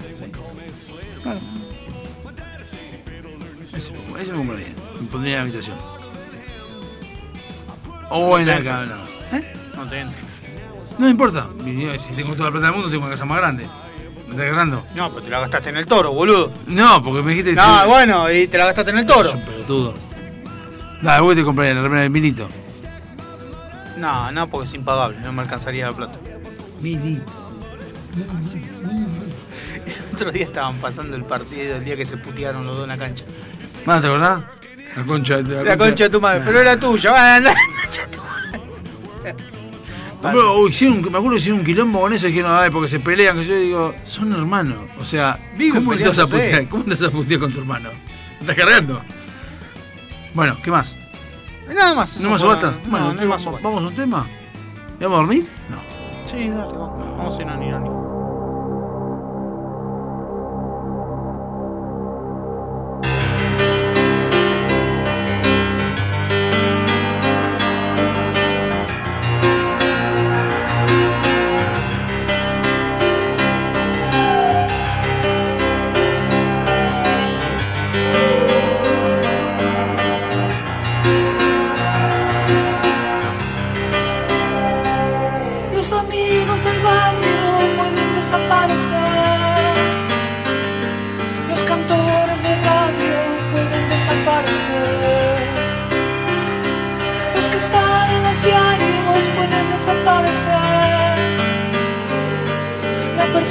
Claro. 1.23 1.41
Ese, 3.75 3.93
me- 3.93 4.23
ese 4.23 4.33
me 4.33 4.39
compraría. 4.39 4.69
Me 5.01 5.07
pondría 5.09 5.33
en 5.35 5.39
la 5.39 5.43
habitación. 5.43 5.77
O 8.11 8.39
en 8.39 8.47
la 8.47 8.63
cama 8.63 8.87
nada 8.87 9.03
más. 9.05 9.13
¿Eh? 9.33 9.53
No 9.77 9.87
te 9.89 10.01
entra. 10.01 10.17
No 10.99 11.09
importa. 11.11 11.49
Si 11.99 12.15
tengo 12.15 12.33
toda 12.35 12.47
la 12.47 12.53
plata 12.53 12.67
del 12.67 12.75
mundo, 12.75 12.89
tengo 12.91 13.03
una 13.05 13.13
casa 13.13 13.25
más 13.27 13.39
grande. 13.39 13.67
¿Me 14.27 14.31
estás 14.33 14.47
agarrando? 14.47 14.87
No, 14.95 15.11
pero 15.11 15.23
te 15.23 15.31
la 15.31 15.41
gastaste 15.41 15.69
en 15.71 15.77
el 15.77 15.87
toro, 15.87 16.13
boludo. 16.13 16.51
No, 16.67 17.03
porque 17.03 17.23
me 17.23 17.31
dijiste 17.33 17.51
que. 17.51 17.57
No, 17.57 17.87
bueno, 17.89 18.31
y 18.33 18.47
te 18.47 18.57
la 18.59 18.67
gastaste 18.67 18.91
en 18.93 18.99
el 18.99 19.07
toro. 19.07 19.33
Pelotudo. 19.45 19.95
Dale, 21.03 21.21
vos 21.23 21.35
te 21.35 21.45
compraría 21.45 21.75
la 21.75 21.83
remera 21.83 22.03
de 22.03 22.09
Milito. 22.09 22.49
No, 23.97 24.31
no, 24.33 24.49
porque 24.49 24.69
es 24.69 24.75
impagable, 24.75 25.19
no 25.21 25.33
me 25.33 25.43
alcanzaría 25.43 25.87
la 25.87 25.93
plata. 25.97 26.19
Mili. 26.81 27.21
El 29.87 29.95
otro 30.15 30.33
día 30.33 30.45
estaban 30.45 30.77
pasando 30.77 31.17
el 31.17 31.25
partido, 31.25 31.77
el 31.77 31.85
día 31.85 31.97
que 31.97 32.05
se 32.05 32.17
putearon 32.17 32.67
los 32.67 32.77
dos 32.77 32.85
en 32.85 32.89
la 32.91 32.99
cancha. 32.99 33.25
¿Más 33.85 34.01
te 34.01 34.07
acordás? 34.07 34.43
La 34.97 35.05
concha 35.05 35.43
de 35.43 35.65
La 35.65 35.77
concha 35.77 36.05
de 36.05 36.11
tu 36.11 36.21
madre, 36.21 36.43
pero 36.45 36.61
era 36.61 36.79
tuya, 36.79 37.13
van, 37.13 37.45
la 37.45 37.55
concha 37.55 38.03
de 38.03 38.09
tu 38.09 38.17
hicieron 40.69 40.99
un- 40.99 41.03
me 41.13 41.19
acuerdo 41.19 41.31
que 41.33 41.37
hicieron 41.37 41.61
un 41.61 41.65
quilombo 41.67 42.01
con 42.01 42.13
eso 42.13 42.27
y 42.27 42.31
dijeron, 42.31 42.57
ay, 42.57 42.71
porque 42.71 42.89
se 42.89 43.01
pelean, 43.01 43.37
que 43.37 43.45
yo 43.45 43.57
digo, 43.57 43.95
son 44.05 44.33
hermanos. 44.33 44.89
O 44.99 45.05
sea, 45.05 45.39
Viven 45.57 45.85
¿cómo 45.85 45.97
te 45.97 46.09
vas 46.09 46.19
a 46.19 46.27
putear? 46.27 46.67
¿Cómo 46.69 46.85
te 46.85 46.91
vas 46.91 47.03
a 47.03 47.11
putear 47.11 47.41
con 47.41 47.53
tu 47.53 47.61
hermano? 47.61 47.91
¿Me 47.93 48.41
¿Estás 48.41 48.57
cargando? 48.57 49.03
Bueno, 50.35 50.59
¿qué 50.63 50.71
más? 50.71 50.97
Nada 51.75 51.95
más. 51.95 52.17
¿No 52.21 52.31
más? 52.31 52.43
No, 52.43 52.91
Bueno, 52.91 53.09
no 53.11 53.15
¿qué 53.17 53.23
hay 53.23 53.29
más 53.29 53.45
vamos. 53.45 53.63
¿vamos 53.63 53.85
a 53.85 53.87
un 53.89 53.95
tema? 53.95 54.27
¿Ya 55.01 55.07
vamos 55.09 55.19
a 55.19 55.21
dormir? 55.23 55.47
No. 55.69 55.77
Sí, 56.25 56.49
dale, 56.49 56.73
vamos. 56.73 57.17
Vamos 57.19 57.39
a 57.39 57.43
ir 57.43 57.49
a 57.49 57.57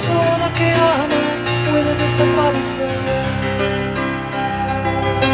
persona 0.06 0.53
que 0.53 0.69
amas 0.74 1.40
puede 1.69 1.92
desaparecer. 2.03 3.00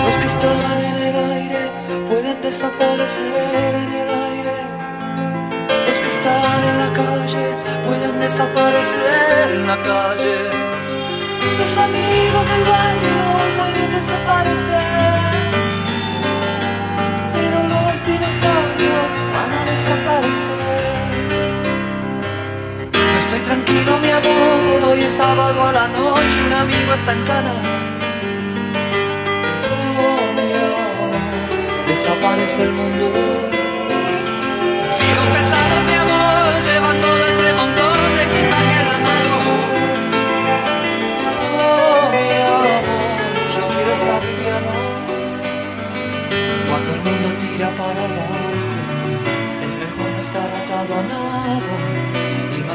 Los 0.05 0.15
que 0.21 0.27
están 0.33 0.77
en 0.89 0.97
el 1.07 1.15
aire 1.31 1.63
pueden 2.07 2.41
desaparecer 2.41 3.75
en 3.83 3.91
el 4.01 4.09
aire. 4.29 4.57
Los 5.87 5.97
que 6.03 6.09
están 6.15 6.61
en 6.71 6.77
la 6.83 6.89
calle 7.01 7.47
pueden 7.85 8.19
desaparecer 8.19 9.51
en 9.55 9.67
la 9.67 9.77
calle. 9.89 10.37
Los 11.59 11.77
amigos 11.77 12.43
del 12.51 12.63
barrio 12.73 13.23
pueden 13.59 13.91
desaparecer. 13.97 14.87
Pero 17.35 17.57
los 17.73 17.95
dinosaurios 18.07 19.11
van 19.33 19.51
a 19.59 19.65
desaparecer. 19.71 20.70
Tranquilo 23.51 23.99
mi 23.99 24.09
amor, 24.09 24.81
hoy 24.91 25.01
es 25.01 25.11
sábado 25.11 25.61
a 25.67 25.73
la 25.73 25.85
noche, 25.89 26.37
un 26.47 26.53
amigo 26.53 26.93
está 26.93 27.11
en 27.11 27.23
cana. 27.25 27.53
Oh, 29.99 30.23
mi 30.37 30.49
amor, 30.69 31.11
desaparece 31.85 32.63
el 32.63 32.71
mundo. 32.71 33.11
Si 34.95 35.05
los 35.17 35.25
pesados 35.35 35.81
mi 35.89 35.95
amor, 36.05 36.47
levan 36.65 36.97
todo 37.01 37.23
ese 37.31 37.53
montón 37.59 37.97
de 38.15 38.23
equipaje 38.29 38.79
la 38.89 38.97
mano. 39.07 39.33
Oh, 41.59 42.03
mi 42.15 42.27
amor, 42.55 42.83
yo 43.55 43.63
quiero 43.73 43.91
estar 43.99 44.21
liviano. 44.29 44.73
Cuando 46.69 46.89
el 46.95 47.01
mundo 47.01 47.27
tira 47.43 47.69
para 47.71 48.01
abajo, 48.11 48.47
es 49.65 49.73
mejor 49.83 50.07
no 50.15 50.21
estar 50.21 50.49
atado 50.61 50.91
a 50.99 51.03
nada 51.03 51.90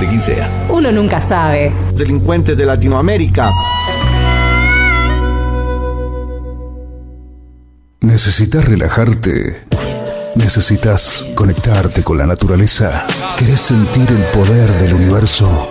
de 0.00 0.06
quien 0.06 0.22
sea. 0.22 0.66
Uno 0.68 0.92
nunca 0.92 1.20
sabe. 1.20 1.72
Delincuentes 1.94 2.56
de 2.56 2.64
Latinoamérica. 2.64 3.50
¿Necesitas 8.00 8.64
relajarte? 8.64 9.64
¿Necesitas 10.36 11.26
conectarte 11.34 12.02
con 12.04 12.18
la 12.18 12.26
naturaleza? 12.26 13.06
¿Querés 13.38 13.60
sentir 13.62 14.06
el 14.10 14.24
poder 14.26 14.70
del 14.74 14.94
universo? 14.94 15.70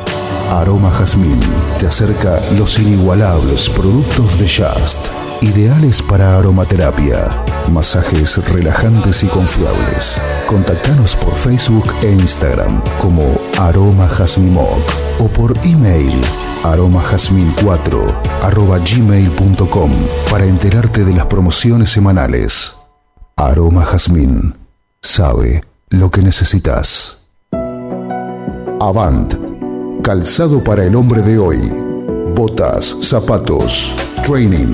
Aroma 0.49 0.91
Jazmín 0.91 1.39
te 1.79 1.87
acerca 1.87 2.39
los 2.57 2.77
inigualables 2.79 3.69
productos 3.69 4.39
de 4.39 4.47
Just, 4.47 5.07
ideales 5.45 6.01
para 6.01 6.37
aromaterapia, 6.37 7.29
masajes 7.71 8.37
relajantes 8.51 9.23
y 9.23 9.27
confiables. 9.27 10.19
Contactanos 10.47 11.15
por 11.15 11.35
Facebook 11.35 11.85
e 12.01 12.11
Instagram 12.11 12.81
como 12.97 13.35
Aroma 13.59 14.07
Jazmín 14.07 14.53
Moc 14.53 14.81
o 15.19 15.27
por 15.27 15.53
email 15.63 16.19
aromajazmin4 16.63 18.41
arroba 18.41 18.79
gmail.com 18.79 19.91
para 20.31 20.45
enterarte 20.45 21.05
de 21.05 21.13
las 21.13 21.27
promociones 21.27 21.91
semanales. 21.91 22.75
Aroma 23.37 23.85
Jazmín 23.85 24.55
sabe 25.01 25.63
lo 25.89 26.09
que 26.09 26.21
necesitas. 26.21 27.27
Avant, 28.79 29.33
calzado 30.01 30.63
para 30.63 30.83
el 30.85 30.95
hombre 30.95 31.21
de 31.21 31.37
hoy. 31.37 31.71
Botas, 32.35 32.97
zapatos, 33.01 33.93
training, 34.25 34.73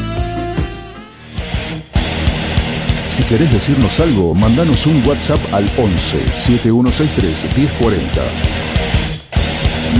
Si 3.21 3.27
querés 3.27 3.53
decirnos 3.53 3.99
algo, 3.99 4.33
mandanos 4.33 4.87
un 4.87 5.07
WhatsApp 5.07 5.39
al 5.53 5.69
11 5.77 6.33
7163 6.33 7.55
1040. 7.55 8.21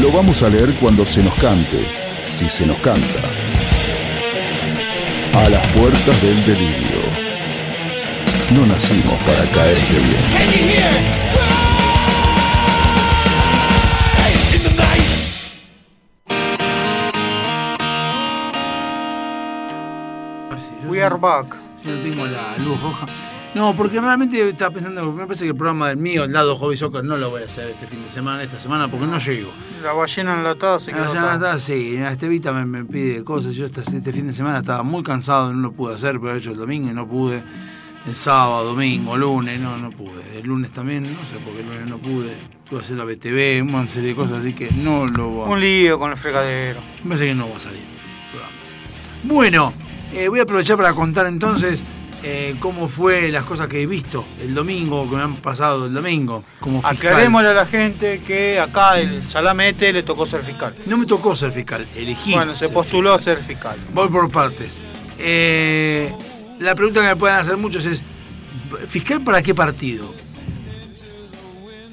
Lo 0.02 0.12
vamos 0.12 0.42
a 0.42 0.50
leer 0.50 0.74
cuando 0.82 1.06
se 1.06 1.22
nos 1.22 1.36
cante, 1.36 1.86
si 2.24 2.50
se 2.50 2.66
nos 2.66 2.80
canta. 2.80 3.22
A 5.36 5.50
las 5.50 5.68
puertas 5.68 6.20
del 6.24 6.46
delirio. 6.48 7.02
No 8.56 8.66
nacimos 8.66 9.14
para 9.20 9.46
caerte 9.52 10.00
bien. 10.00 10.26
We 20.90 21.04
are 21.04 21.18
back. 21.18 21.71
No 21.84 21.94
tengo 22.02 22.26
la 22.28 22.58
luz 22.58 22.80
roja. 22.82 23.08
No, 23.54 23.76
porque 23.76 24.00
realmente 24.00 24.48
estaba 24.48 24.74
pensando, 24.74 25.12
me 25.12 25.24
parece 25.26 25.44
que 25.44 25.50
el 25.52 25.58
programa 25.58 25.90
del 25.90 25.98
mío, 25.98 26.24
el 26.24 26.32
lado 26.32 26.56
Hobby 26.56 26.78
Soccer, 26.78 27.04
no 27.04 27.18
lo 27.18 27.32
voy 27.32 27.42
a 27.42 27.46
hacer 27.46 27.70
este 27.70 27.86
fin 27.86 28.02
de 28.02 28.08
semana, 28.08 28.42
esta 28.44 28.58
semana, 28.58 28.90
porque 28.90 29.06
no 29.08 29.18
llego. 29.20 29.52
La 29.84 29.92
ballena 29.92 30.36
enlatada 30.36 30.80
se 30.80 30.92
La 30.92 30.98
quedó 30.98 31.06
ballena 31.08 31.26
acá. 31.26 31.34
enlatada, 31.36 31.60
sí, 31.60 31.98
Estevita 31.98 32.54
me, 32.54 32.66
me 32.66 32.86
pide 32.86 33.26
cosas. 33.26 33.54
Yo 33.56 33.66
este, 33.66 33.82
este 33.82 34.14
fin 34.14 34.28
de 34.28 34.32
semana 34.34 34.60
estaba 34.60 34.84
muy 34.84 35.04
cansado, 35.04 35.52
no 35.52 35.60
lo 35.60 35.72
pude 35.74 35.96
hacer, 35.96 36.18
pero 36.22 36.34
he 36.34 36.38
hecho 36.38 36.52
el 36.52 36.58
domingo 36.58 36.90
y 36.90 36.94
no 36.94 37.06
pude. 37.08 37.44
El 38.08 38.16
sábado, 38.16 38.64
domingo, 38.70 39.16
lunes, 39.18 39.60
no, 39.60 39.78
no 39.78 39.92
pude. 39.92 40.40
El 40.40 40.48
lunes 40.48 40.72
también, 40.72 41.14
no 41.14 41.24
sé 41.26 41.36
por 41.36 41.54
qué 41.54 41.60
el 41.60 41.68
lunes 41.68 41.88
no 41.88 41.98
pude. 41.98 42.36
Pude 42.70 42.80
hacer 42.80 42.96
la 42.98 43.04
BTV, 43.04 43.64
una 43.70 43.88
serie 43.90 44.10
de 44.12 44.16
cosas, 44.16 44.40
así 44.40 44.54
que 44.54 44.72
no 44.72 45.06
lo 45.08 45.28
voy 45.30 45.46
a 45.46 45.50
Un 45.52 45.60
lío 45.60 46.00
con 46.00 46.10
el 46.10 46.18
fregadero. 46.18 46.80
me 47.04 47.10
parece 47.10 47.26
que 47.28 47.36
no 47.36 47.50
va 47.50 47.58
a 47.58 47.60
salir. 47.60 47.84
Bueno, 49.24 49.72
eh, 50.14 50.28
voy 50.28 50.40
a 50.40 50.44
aprovechar 50.44 50.78
para 50.78 50.94
contar 50.94 51.26
entonces 51.28 51.84
eh, 52.24 52.56
cómo 52.60 52.88
fue 52.88 53.32
las 53.32 53.44
cosas 53.46 53.68
que 53.68 53.82
he 53.82 53.88
visto 53.88 54.24
el 54.42 54.54
domingo, 54.54 55.10
que 55.10 55.16
me 55.16 55.24
han 55.24 55.36
pasado 55.36 55.88
el 55.88 55.94
domingo, 55.94 56.44
como 56.60 56.82
fiscal. 56.82 56.98
Aclarémosle 56.98 57.50
a 57.50 57.54
la 57.54 57.66
gente 57.66 58.22
que 58.26 58.60
acá 58.60 59.00
el 59.00 59.26
Salamete 59.28 59.92
le 59.92 60.04
tocó 60.04 60.28
ser 60.28 60.44
fiscal. 60.44 60.76
No 60.86 60.98
me 60.98 61.08
tocó 61.08 61.36
ser 61.36 61.52
fiscal, 61.52 61.86
elegí. 61.96 62.34
Bueno, 62.34 62.54
se 62.54 62.68
ser 62.68 62.74
postuló 62.74 63.14
a 63.14 63.20
ser 63.20 63.40
fiscal. 63.40 63.76
Voy 63.94 64.08
por 64.10 64.30
partes. 64.30 64.78
Eh, 65.18 66.14
la 66.60 66.76
pregunta 66.76 67.02
que 67.02 67.08
me 67.08 67.16
pueden 67.16 67.38
hacer 67.38 67.58
muchos 67.58 67.86
es, 67.86 68.04
¿fiscal 68.88 69.24
para 69.24 69.42
qué 69.42 69.56
partido? 69.56 70.14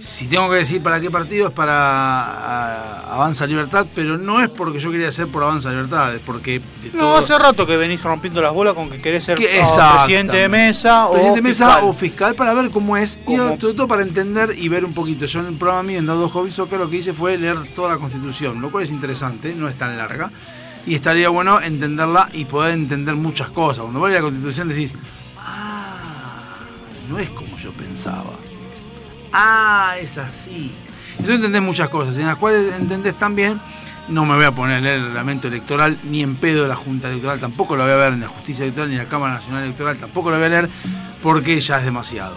Si 0.01 0.27
tengo 0.29 0.49
que 0.49 0.57
decir 0.59 0.81
para 0.81 1.01
qué 1.01 1.11
partido 1.11 1.49
es 1.49 1.53
para 1.53 1.73
ah, 1.75 3.15
Avanza 3.15 3.47
Libertad, 3.47 3.85
pero 3.97 4.17
no 4.17 4.41
es 4.41 4.49
porque 4.49 4.79
yo 4.79 4.93
quería 4.93 5.11
ser 5.11 5.27
por 5.27 5.43
Avanza 5.43 5.71
Libertad, 5.71 6.15
es 6.15 6.21
porque 6.23 6.61
de 6.83 6.91
No, 6.93 6.99
todo- 7.01 7.17
hace 7.17 7.37
rato 7.37 7.67
que 7.67 7.77
venís 7.77 8.03
rompiendo 8.05 8.41
las 8.41 8.53
bolas 8.53 8.75
con 8.75 8.89
que 8.91 9.01
querés 9.01 9.25
ser 9.25 9.37
Que- 9.39 9.47
o 9.47 9.49
exactamente. 9.65 9.97
presidente 10.05 10.37
de 10.37 10.49
mesa 10.49 11.07
o 11.07 11.11
presidente 11.13 11.39
de 11.39 11.43
mesa 11.49 11.67
fiscal. 11.67 11.85
o 11.85 11.93
fiscal 11.93 12.35
para 12.37 12.55
ver 12.55 12.71
cómo 12.71 12.97
es 12.97 13.19
y 13.27 13.37
sobre 13.37 13.57
todo 13.57 13.89
para 13.89 14.03
entender 14.03 14.55
y 14.57 14.69
ver 14.69 14.85
un 14.85 14.95
poquito. 14.95 15.27
Yo 15.27 15.41
en 15.41 15.47
el 15.47 15.55
programa 15.57 15.83
mío 15.83 15.99
en 15.99 16.07
Dado 16.07 16.29
Hobby 16.29 16.53
Soccer 16.53 16.79
lo 16.79 16.89
que 16.89 16.97
hice 16.99 17.13
fue 17.13 17.37
leer 17.37 17.59
toda 17.75 17.95
la 17.95 17.99
constitución, 17.99 18.61
lo 18.61 18.71
cual 18.71 18.85
es 18.85 18.91
interesante, 18.93 19.53
no 19.55 19.69
es 19.69 19.77
tan 19.77 19.97
larga. 19.97 20.31
Y 20.87 20.95
estaría 20.95 21.29
bueno 21.29 21.61
entenderla 21.61 22.29
y 22.33 22.45
poder 22.45 22.73
entender 22.75 23.17
muchas 23.17 23.51
cosas. 23.51 23.81
Cuando 23.83 23.99
vos 23.99 24.09
lees 24.11 24.21
la 24.23 24.27
constitución 24.29 24.69
decís, 24.69 24.95
ah, 25.39 25.97
no 27.11 27.19
es 27.19 27.31
como 27.31 27.59
yo 27.59 27.73
pensaba. 27.73 28.31
Ah, 29.33 29.95
es 30.01 30.19
así. 30.19 30.73
Entonces 31.13 31.37
entendés 31.37 31.63
muchas 31.63 31.89
cosas, 31.89 32.17
en 32.17 32.27
las 32.27 32.37
cuales 32.37 32.73
entendés 32.75 33.15
también, 33.15 33.61
no 34.09 34.25
me 34.25 34.37
voy 34.37 34.45
a 34.45 34.53
poner 34.53 34.77
a 34.77 34.81
leer 34.81 34.99
el 34.99 35.05
reglamento 35.07 35.49
electoral, 35.49 35.99
ni 36.05 36.23
en 36.23 36.37
pedo 36.37 36.63
de 36.63 36.69
la 36.69 36.77
Junta 36.77 37.09
Electoral, 37.09 37.41
tampoco 37.41 37.77
lo 37.77 37.85
voy 37.85 37.93
a 37.93 37.97
ver 37.97 38.13
en 38.15 38.21
la 38.21 38.29
Justicia 38.29 38.65
Electoral, 38.65 38.91
ni 38.91 38.97
en 38.97 39.03
la 39.03 39.09
Cámara 39.09 39.35
Nacional 39.35 39.65
Electoral, 39.65 39.97
tampoco 39.99 40.31
lo 40.31 40.37
voy 40.37 40.47
a 40.47 40.49
leer, 40.49 40.69
porque 41.23 41.61
ya 41.61 41.79
es 41.79 41.85
demasiado. 41.85 42.37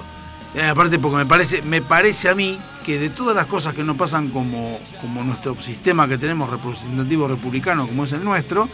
Eh, 0.53 0.63
aparte 0.63 0.99
porque 0.99 1.17
me 1.17 1.25
parece, 1.25 1.61
me 1.61 1.81
parece 1.81 2.27
a 2.27 2.35
mí 2.35 2.59
que 2.85 2.99
de 2.99 3.09
todas 3.09 3.35
las 3.35 3.45
cosas 3.45 3.73
que 3.73 3.83
no 3.83 3.95
pasan 3.95 4.29
como, 4.29 4.79
como 4.99 5.23
nuestro 5.23 5.55
sistema 5.61 6.07
que 6.07 6.17
tenemos 6.17 6.49
representativo 6.49 7.27
republicano, 7.27 7.87
como 7.87 8.03
es 8.03 8.11
el 8.11 8.23
nuestro, 8.23 8.67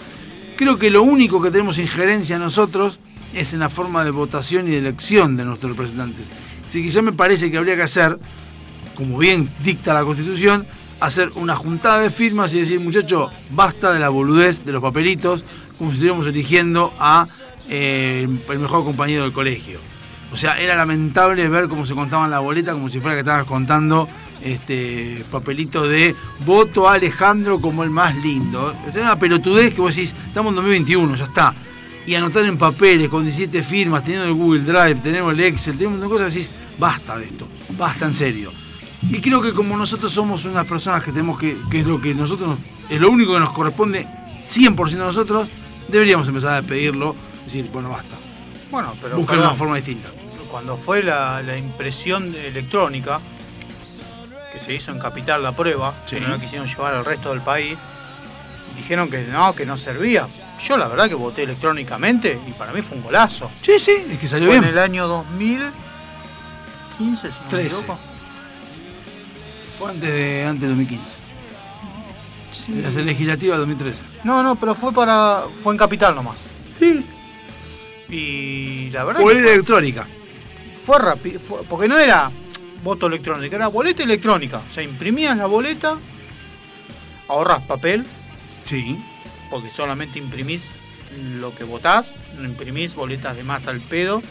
creo 0.55 0.79
que 0.79 0.89
lo 0.89 1.03
único 1.03 1.41
que 1.41 1.51
tenemos 1.51 1.77
injerencia 1.77 2.39
nosotros 2.39 2.99
es 3.33 3.53
en 3.53 3.59
la 3.59 3.69
forma 3.69 4.03
de 4.03 4.11
votación 4.11 4.67
y 4.67 4.71
de 4.71 4.77
elección 4.79 5.37
de 5.37 5.45
nuestros 5.45 5.73
representantes. 5.73 6.29
Que 6.71 6.89
ya 6.89 7.01
me 7.01 7.13
parece 7.13 7.49
que 7.49 7.57
habría 7.57 7.75
que 7.75 7.83
hacer, 7.83 8.19
como 8.95 9.17
bien 9.17 9.49
dicta 9.63 9.93
la 9.93 10.03
Constitución, 10.03 10.67
hacer 10.99 11.29
una 11.35 11.55
juntada 11.55 11.99
de 11.99 12.09
firmas 12.09 12.53
y 12.53 12.59
decir, 12.59 12.79
muchachos, 12.79 13.31
basta 13.51 13.93
de 13.93 13.99
la 13.99 14.09
boludez 14.09 14.65
de 14.65 14.71
los 14.71 14.81
papelitos, 14.81 15.43
como 15.77 15.91
si 15.91 15.95
estuviéramos 15.95 16.27
eligiendo 16.27 16.93
a 16.99 17.27
eh, 17.69 18.27
el 18.49 18.59
mejor 18.59 18.83
compañero 18.83 19.23
del 19.23 19.33
colegio. 19.33 19.79
O 20.31 20.35
sea, 20.35 20.59
era 20.59 20.75
lamentable 20.75 21.47
ver 21.47 21.67
cómo 21.67 21.85
se 21.85 21.93
contaban 21.93 22.29
la 22.29 22.39
boleta, 22.39 22.73
como 22.73 22.89
si 22.89 22.99
fuera 22.99 23.15
que 23.15 23.21
estabas 23.21 23.45
contando 23.45 24.07
este 24.43 25.23
papelito 25.31 25.87
de 25.87 26.15
voto 26.45 26.87
a 26.87 26.93
Alejandro 26.93 27.59
como 27.59 27.83
el 27.83 27.89
más 27.89 28.15
lindo. 28.15 28.73
Es 28.87 28.95
una 28.95 29.17
pelotudez 29.17 29.73
que 29.73 29.81
vos 29.81 29.95
decís, 29.95 30.15
estamos 30.27 30.51
en 30.51 30.55
2021, 30.55 31.15
ya 31.15 31.25
está. 31.25 31.53
Y 32.07 32.15
anotar 32.15 32.43
en 32.45 32.57
papeles 32.57 33.09
con 33.09 33.23
17 33.23 33.61
firmas, 33.61 34.03
teniendo 34.03 34.27
el 34.27 34.33
Google 34.33 34.61
Drive, 34.61 34.95
tenemos 34.95 35.33
el 35.33 35.39
Excel, 35.41 35.77
tenemos 35.77 36.01
un 36.01 36.09
cosas, 36.09 36.33
decís, 36.33 36.49
basta 36.79 37.17
de 37.17 37.25
esto, 37.25 37.47
basta 37.77 38.05
en 38.05 38.13
serio. 38.15 38.51
Y 39.09 39.19
creo 39.21 39.41
que 39.41 39.53
como 39.53 39.77
nosotros 39.77 40.11
somos 40.11 40.45
unas 40.45 40.65
personas 40.65 41.03
que 41.03 41.11
tenemos 41.11 41.37
que, 41.37 41.57
que 41.69 41.81
es 41.81 41.85
lo 41.85 42.01
que 42.01 42.15
nosotros, 42.15 42.49
nos- 42.49 42.59
es 42.89 42.99
lo 42.99 43.11
único 43.11 43.33
que 43.33 43.39
nos 43.41 43.51
corresponde 43.51 44.07
100% 44.47 44.93
a 45.01 45.05
nosotros, 45.05 45.47
deberíamos 45.87 46.27
empezar 46.29 46.55
a 46.57 46.61
pedirlo, 46.65 47.15
decir, 47.45 47.69
bueno, 47.71 47.89
basta. 47.89 48.15
Bueno, 48.71 48.93
pero 49.01 49.17
Buscar 49.17 49.37
una 49.39 49.53
forma 49.53 49.75
distinta. 49.75 50.09
Cuando 50.49 50.77
fue 50.77 51.03
la, 51.03 51.41
la 51.43 51.57
impresión 51.57 52.33
electrónica, 52.33 53.19
que 54.53 54.59
se 54.59 54.73
hizo 54.73 54.91
en 54.91 54.99
Capital 54.99 55.43
la 55.43 55.51
prueba, 55.51 55.93
que 56.09 56.21
no 56.21 56.29
la 56.29 56.39
quisieron 56.39 56.67
llevar 56.67 56.95
al 56.95 57.03
resto 57.05 57.29
del 57.31 57.41
país, 57.41 57.77
dijeron 58.77 59.09
que 59.09 59.23
no, 59.23 59.53
que 59.55 59.65
no 59.65 59.75
servía. 59.77 60.27
Yo 60.65 60.77
la 60.77 60.87
verdad 60.87 61.07
que 61.09 61.15
voté 61.15 61.43
electrónicamente 61.43 62.39
y 62.47 62.51
para 62.51 62.71
mí 62.73 62.81
fue 62.81 62.97
un 62.97 63.03
golazo. 63.03 63.49
Sí, 63.61 63.73
sí, 63.79 63.95
es 64.09 64.17
que 64.19 64.27
salió 64.27 64.47
fue 64.47 64.55
bien. 64.59 64.63
en 64.65 64.69
el 64.71 64.79
año 64.79 65.07
2015, 65.07 65.71
si 66.99 67.33
no 67.33 67.43
me 67.43 67.49
13. 67.49 67.67
equivoco. 67.67 67.99
Fue 69.79 69.91
antes 69.91 70.11
de, 70.13 70.43
antes 70.45 70.61
de 70.61 70.67
2015. 70.69 71.17
De 72.67 72.81
las 72.81 72.95
legislativas 72.95 73.57
de 73.57 73.59
2013. 73.59 74.01
No, 74.23 74.41
no, 74.43 74.55
pero 74.55 74.75
fue 74.75 74.91
para. 74.91 75.43
fue 75.63 75.73
en 75.73 75.77
Capital 75.77 76.15
nomás. 76.15 76.35
Sí. 76.79 77.05
Y 78.09 78.89
la 78.91 79.03
verdad. 79.03 79.21
Boleta 79.21 79.39
que 79.41 79.45
fue- 79.45 79.53
electrónica. 79.53 80.07
Fue 80.85 80.99
rápido, 80.99 81.39
fue- 81.39 81.63
porque 81.69 81.87
no 81.87 81.97
era 81.97 82.31
voto 82.83 83.07
electrónico, 83.07 83.55
era 83.55 83.67
boleta 83.67 84.03
electrónica. 84.03 84.61
O 84.69 84.73
sea, 84.73 84.83
imprimías 84.83 85.35
la 85.37 85.45
boleta, 85.45 85.97
ahorras 87.27 87.61
papel. 87.63 88.05
Sí. 88.67 88.99
Porque 89.49 89.69
solamente 89.69 90.19
imprimís 90.19 90.61
lo 91.39 91.55
que 91.55 91.63
votás, 91.63 92.11
no 92.37 92.43
imprimís 92.45 92.93
boletas 92.93 93.37
de 93.37 93.43
más 93.43 93.67
al 93.67 93.79
pedo. 93.79 94.21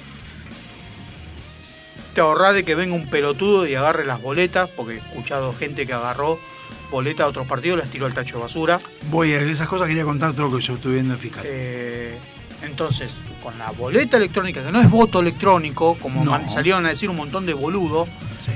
Te 2.14 2.20
ahorrás 2.20 2.54
de 2.54 2.64
que 2.64 2.74
venga 2.74 2.94
un 2.94 3.08
pelotudo 3.08 3.66
y 3.66 3.74
agarre 3.74 4.04
las 4.06 4.20
boletas, 4.22 4.70
porque 4.70 4.94
he 4.94 4.96
escuchado 4.98 5.52
gente 5.54 5.86
que 5.86 5.92
agarró 5.92 6.38
boletas 6.90 7.26
de 7.26 7.30
otros 7.30 7.46
partidos 7.46 7.78
y 7.78 7.80
las 7.82 7.90
tiró 7.90 8.06
al 8.06 8.14
tacho 8.14 8.36
de 8.36 8.42
basura. 8.42 8.80
Voy 9.10 9.32
a 9.32 9.40
esas 9.40 9.68
cosas, 9.68 9.88
quería 9.88 10.04
contar 10.04 10.32
todo 10.32 10.48
lo 10.48 10.56
que 10.58 10.62
yo 10.62 10.74
estuve 10.74 10.94
viendo 10.94 11.14
en 11.14 11.20
fiscal. 11.20 11.42
Eh, 11.46 12.18
entonces, 12.62 13.10
con 13.42 13.58
la 13.58 13.70
boleta 13.72 14.16
electrónica, 14.16 14.62
que 14.64 14.72
no 14.72 14.80
es 14.80 14.88
voto 14.90 15.20
electrónico, 15.20 15.96
como 16.00 16.24
No. 16.24 16.48
salieron 16.48 16.86
a 16.86 16.90
decir 16.90 17.10
un 17.10 17.16
montón 17.16 17.44
de 17.46 17.52
boludos, 17.54 18.08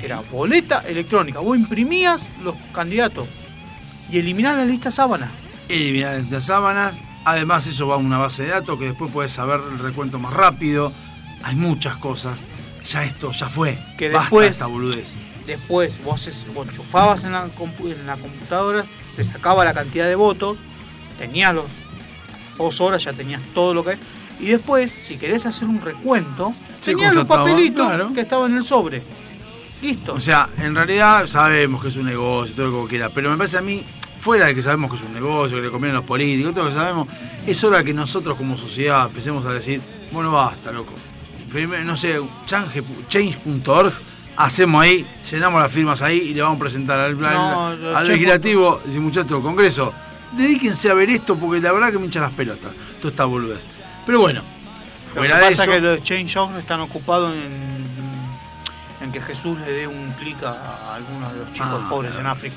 era 0.02 0.20
boleta 0.30 0.82
electrónica. 0.86 1.40
Vos 1.40 1.56
imprimías 1.58 2.22
los 2.42 2.54
candidatos 2.72 3.26
y 4.10 4.18
eliminás 4.18 4.56
la 4.56 4.64
lista 4.64 4.90
sábana. 4.90 5.30
Eliminar 5.70 6.22
las 6.30 6.44
sábanas. 6.44 6.94
Además, 7.24 7.66
eso 7.66 7.86
va 7.86 7.94
a 7.94 7.98
una 7.98 8.18
base 8.18 8.42
de 8.44 8.48
datos 8.50 8.78
que 8.78 8.86
después 8.86 9.10
puedes 9.12 9.32
saber 9.32 9.60
el 9.72 9.78
recuento 9.78 10.18
más 10.18 10.32
rápido. 10.32 10.92
Hay 11.42 11.54
muchas 11.54 11.96
cosas. 11.96 12.38
Ya 12.90 13.04
esto, 13.04 13.30
ya 13.32 13.48
fue. 13.48 13.78
Que 13.98 14.08
Basta 14.08 14.20
después- 14.24 14.50
esta 14.50 14.66
boludez. 14.66 15.14
Después 15.46 16.02
vos, 16.04 16.26
es- 16.26 16.44
vos 16.54 16.66
enchufabas 16.68 17.24
en 17.24 17.32
la, 17.32 17.46
compu- 17.48 17.92
en 17.92 18.06
la 18.06 18.16
computadora, 18.16 18.84
te 19.16 19.24
sacaba 19.24 19.64
la 19.64 19.74
cantidad 19.74 20.06
de 20.06 20.14
votos, 20.14 20.58
tenías 21.18 21.54
los 21.54 21.66
dos 22.56 22.80
horas, 22.80 23.02
ya 23.04 23.12
tenías 23.12 23.40
todo 23.54 23.74
lo 23.74 23.84
que 23.84 23.96
Y 24.38 24.46
después, 24.46 24.90
si 24.90 25.18
querés 25.18 25.44
hacer 25.44 25.68
un 25.68 25.82
recuento, 25.82 26.54
Sí, 26.80 26.92
tenías 26.92 27.14
los 27.14 27.26
papelitos 27.26 27.86
claro. 27.86 28.10
que 28.14 28.22
estaban 28.22 28.52
en 28.52 28.56
el 28.58 28.64
sobre. 28.64 29.02
Listo. 29.82 30.14
O 30.14 30.20
sea, 30.20 30.48
en 30.58 30.74
realidad 30.74 31.26
sabemos 31.26 31.82
que 31.82 31.88
es 31.88 31.96
un 31.96 32.06
negocio, 32.06 32.54
todo 32.54 32.68
lo 32.70 32.82
que 32.84 32.90
quiera, 32.90 33.10
pero 33.10 33.30
me 33.30 33.36
parece 33.36 33.58
a 33.58 33.60
mí, 33.62 33.84
fuera 34.20 34.46
de 34.46 34.54
que 34.54 34.62
sabemos 34.62 34.90
que 34.90 34.96
es 34.96 35.02
un 35.02 35.14
negocio, 35.14 35.56
que 35.56 35.62
le 35.64 35.70
conviene 35.70 35.96
a 35.96 36.00
los 36.00 36.04
políticos, 36.06 36.52
todo 36.54 36.64
lo 36.64 36.70
que 36.70 36.76
sabemos, 36.76 37.08
es 37.46 37.64
hora 37.64 37.82
que 37.82 37.92
nosotros 37.94 38.36
como 38.36 38.56
sociedad 38.56 39.06
empecemos 39.06 39.44
a 39.46 39.52
decir, 39.52 39.80
bueno, 40.12 40.30
basta, 40.32 40.70
loco. 40.70 40.92
No 41.84 41.96
sé, 41.96 42.20
change- 42.46 42.84
change.org, 43.08 43.92
hacemos 44.36 44.82
ahí, 44.82 45.04
llenamos 45.30 45.60
las 45.60 45.72
firmas 45.72 46.00
ahí 46.02 46.18
y 46.18 46.34
le 46.34 46.42
vamos 46.42 46.56
a 46.56 46.60
presentar 46.60 47.00
al, 47.00 47.18
No, 47.18 47.66
al 47.66 48.06
legislativo, 48.06 48.80
decir, 48.84 49.00
muchachos, 49.00 49.42
Congreso, 49.42 49.92
dedíquense 50.32 50.88
a 50.90 50.94
ver 50.94 51.10
esto 51.10 51.36
porque 51.36 51.60
la 51.60 51.72
verdad 51.72 51.90
que 51.90 51.98
me 51.98 52.06
hinchan 52.06 52.22
las 52.22 52.32
pelotas, 52.32 52.70
toda 53.00 53.10
esta 53.10 53.24
boludez. 53.24 53.60
Pero 54.06 54.20
bueno, 54.20 54.42
Lo 54.42 55.14
que 55.14 55.18
fuera 55.28 55.36
de 55.38 55.42
pasa 55.50 55.62
eso... 55.64 55.72
es 55.72 55.76
que 55.76 55.80
los 55.82 56.02
Change.org 56.04 56.56
están 56.58 56.80
ocupados 56.82 57.34
en, 57.34 59.04
en 59.04 59.12
que 59.12 59.20
Jesús 59.20 59.58
le 59.66 59.72
dé 59.72 59.86
un 59.88 60.12
clic 60.20 60.40
a, 60.44 60.50
a 60.52 60.94
algunos 60.94 61.32
de 61.32 61.38
los 61.40 61.52
chicos 61.52 61.68
Ah, 61.72 61.86
pobres 61.88 62.12
en 62.16 62.26
África. 62.26 62.54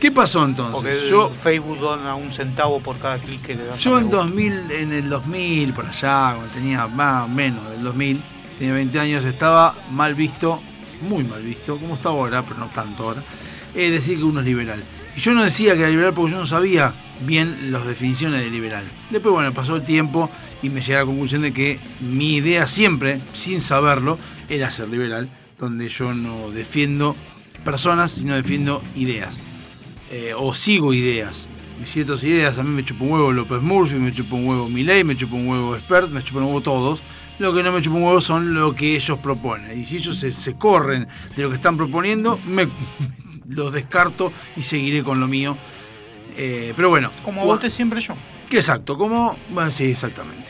¿Qué 0.00 0.10
pasó 0.12 0.44
entonces? 0.44 0.74
Porque 0.74 1.08
Yo- 1.10 1.30
Facebook 1.30 1.78
dona 1.78 2.14
un 2.14 2.30
centavo 2.30 2.80
por 2.80 2.98
cada 2.98 3.18
clic 3.18 3.40
que 3.42 3.54
le 3.54 3.64
das. 3.64 3.80
Yo 3.80 3.92
en 3.92 3.96
me 3.96 4.02
gusta. 4.10 4.16
2000, 4.18 4.70
en 4.72 4.92
el 4.92 5.08
2000, 5.08 5.72
por 5.72 5.86
allá, 5.86 6.34
cuando 6.36 6.52
tenía 6.54 6.86
más 6.86 7.24
o 7.24 7.28
menos 7.28 7.70
del 7.70 7.82
2000, 7.82 8.20
tenía 8.58 8.74
20 8.74 9.00
años, 9.00 9.24
estaba 9.24 9.74
mal 9.90 10.14
visto, 10.14 10.60
muy 11.08 11.24
mal 11.24 11.42
visto, 11.42 11.78
como 11.78 11.94
está 11.94 12.10
ahora, 12.10 12.42
pero 12.42 12.58
no 12.58 12.66
tanto 12.66 13.04
ahora, 13.04 13.22
es 13.74 13.90
decir 13.90 14.18
que 14.18 14.24
uno 14.24 14.40
es 14.40 14.46
liberal. 14.46 14.82
Y 15.16 15.20
yo 15.20 15.32
no 15.32 15.42
decía 15.44 15.72
que 15.74 15.80
era 15.80 15.90
liberal 15.90 16.12
porque 16.12 16.32
yo 16.32 16.38
no 16.38 16.46
sabía 16.46 16.92
bien 17.22 17.72
las 17.72 17.86
definiciones 17.86 18.40
de 18.42 18.50
liberal. 18.50 18.84
Después, 19.08 19.32
bueno, 19.32 19.50
pasó 19.52 19.76
el 19.76 19.82
tiempo 19.82 20.30
y 20.62 20.68
me 20.68 20.80
llegué 20.82 20.96
a 20.96 21.00
la 21.00 21.06
conclusión 21.06 21.40
de 21.40 21.54
que 21.54 21.80
mi 22.00 22.36
idea 22.36 22.66
siempre, 22.66 23.18
sin 23.32 23.62
saberlo, 23.62 24.18
era 24.50 24.70
ser 24.70 24.88
liberal, 24.88 25.30
donde 25.58 25.88
yo 25.88 26.12
no 26.12 26.50
defiendo 26.50 27.16
personas, 27.64 28.10
sino 28.10 28.34
defiendo 28.34 28.82
ideas 28.94 29.40
eh, 30.10 30.32
o 30.36 30.54
sigo 30.54 30.92
ideas. 30.92 31.48
Mis 31.78 31.90
ciertas 31.90 32.24
ideas, 32.24 32.58
a 32.58 32.62
mí 32.62 32.70
me 32.70 32.84
chupa 32.84 33.04
un 33.04 33.10
huevo 33.12 33.32
López 33.32 33.60
Murphy, 33.60 33.96
me 33.96 34.12
chupa 34.12 34.36
un 34.36 34.46
huevo 34.46 34.68
Milei, 34.68 35.04
me 35.04 35.16
chupa 35.16 35.36
un 35.36 35.48
huevo 35.48 35.76
Expert, 35.76 36.10
me 36.10 36.22
chupa 36.22 36.40
un 36.40 36.46
huevo 36.46 36.60
todos. 36.60 37.02
Lo 37.38 37.54
que 37.54 37.62
no 37.62 37.70
me 37.70 37.82
chupa 37.82 37.96
un 37.96 38.04
huevo 38.04 38.20
son 38.20 38.54
lo 38.54 38.74
que 38.74 38.96
ellos 38.96 39.18
proponen. 39.18 39.78
Y 39.78 39.84
si 39.84 39.96
ellos 39.96 40.16
se, 40.16 40.30
se 40.30 40.54
corren 40.54 41.06
de 41.36 41.42
lo 41.42 41.50
que 41.50 41.56
están 41.56 41.76
proponiendo, 41.76 42.40
me 42.46 42.68
los 43.48 43.72
descarto 43.72 44.32
y 44.56 44.62
seguiré 44.62 45.02
con 45.02 45.20
lo 45.20 45.28
mío. 45.28 45.56
Eh, 46.36 46.72
pero 46.76 46.88
bueno. 46.88 47.10
Como 47.24 47.44
voté 47.44 47.70
siempre 47.70 48.00
yo. 48.00 48.14
que 48.48 48.56
exacto, 48.56 48.96
como. 48.96 49.36
Bueno, 49.50 49.70
sí, 49.70 49.84
exactamente. 49.84 50.45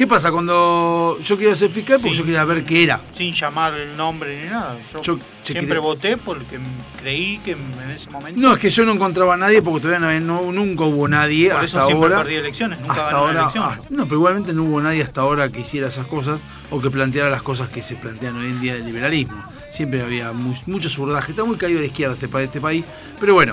¿Qué 0.00 0.06
pasa 0.06 0.32
cuando 0.32 1.18
yo 1.22 1.36
quería 1.36 1.54
ser 1.54 1.68
fiscal? 1.68 1.98
Porque 2.00 2.16
yo 2.16 2.24
quería 2.24 2.42
ver 2.46 2.64
qué 2.64 2.84
era. 2.84 3.02
Sin 3.14 3.34
llamar 3.34 3.74
el 3.74 3.94
nombre 3.94 4.42
ni 4.44 4.48
nada. 4.48 4.78
Yo, 4.94 5.02
Yo 5.02 5.18
siempre 5.42 5.66
quería- 5.66 5.80
voté 5.80 6.16
porque 6.16 6.58
creí 7.02 7.36
que 7.44 7.50
en 7.50 7.90
ese 7.94 8.08
momento. 8.08 8.40
No, 8.40 8.54
es 8.54 8.58
que 8.58 8.70
yo 8.70 8.86
no 8.86 8.92
encontraba 8.92 9.34
a 9.34 9.36
nadie 9.36 9.60
porque 9.60 9.82
todavía 9.82 10.18
no, 10.18 10.40
no- 10.40 10.52
nunca 10.52 10.84
hubo 10.84 11.06
nadie 11.06 11.48
Por 11.50 11.56
hasta 11.56 11.64
eso 11.80 11.86
siempre 11.86 12.06
ahora. 12.14 12.22
perdí 12.22 12.36
elecciones, 12.36 12.80
nunca 12.80 12.94
hasta 12.94 13.10
ahora, 13.14 13.40
elección. 13.42 13.64
ah, 13.66 13.78
no, 13.90 14.04
pero 14.04 14.16
igualmente 14.16 14.54
no 14.54 14.62
hubo 14.62 14.80
nadie 14.80 15.02
hasta 15.02 15.20
ahora 15.20 15.50
que 15.50 15.60
hiciera 15.60 15.88
esas 15.88 16.06
cosas 16.06 16.40
o 16.70 16.80
que 16.80 16.88
planteara 16.88 17.28
las 17.28 17.42
cosas 17.42 17.68
que 17.68 17.82
se 17.82 17.94
plantean 17.96 18.38
hoy 18.38 18.46
en 18.46 18.58
día 18.58 18.72
del 18.76 18.86
liberalismo. 18.86 19.44
Siempre 19.70 20.00
había 20.00 20.32
mu- 20.32 20.54
mucho 20.64 20.88
surdaje, 20.88 21.32
está 21.32 21.44
muy 21.44 21.56
caído 21.58 21.78
la 21.78 21.84
izquierda 21.88 22.14
este, 22.18 22.42
este 22.42 22.58
país. 22.62 22.86
Pero 23.20 23.34
bueno, 23.34 23.52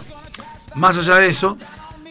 más 0.75 0.97
allá 0.97 1.15
de 1.15 1.27
eso, 1.27 1.57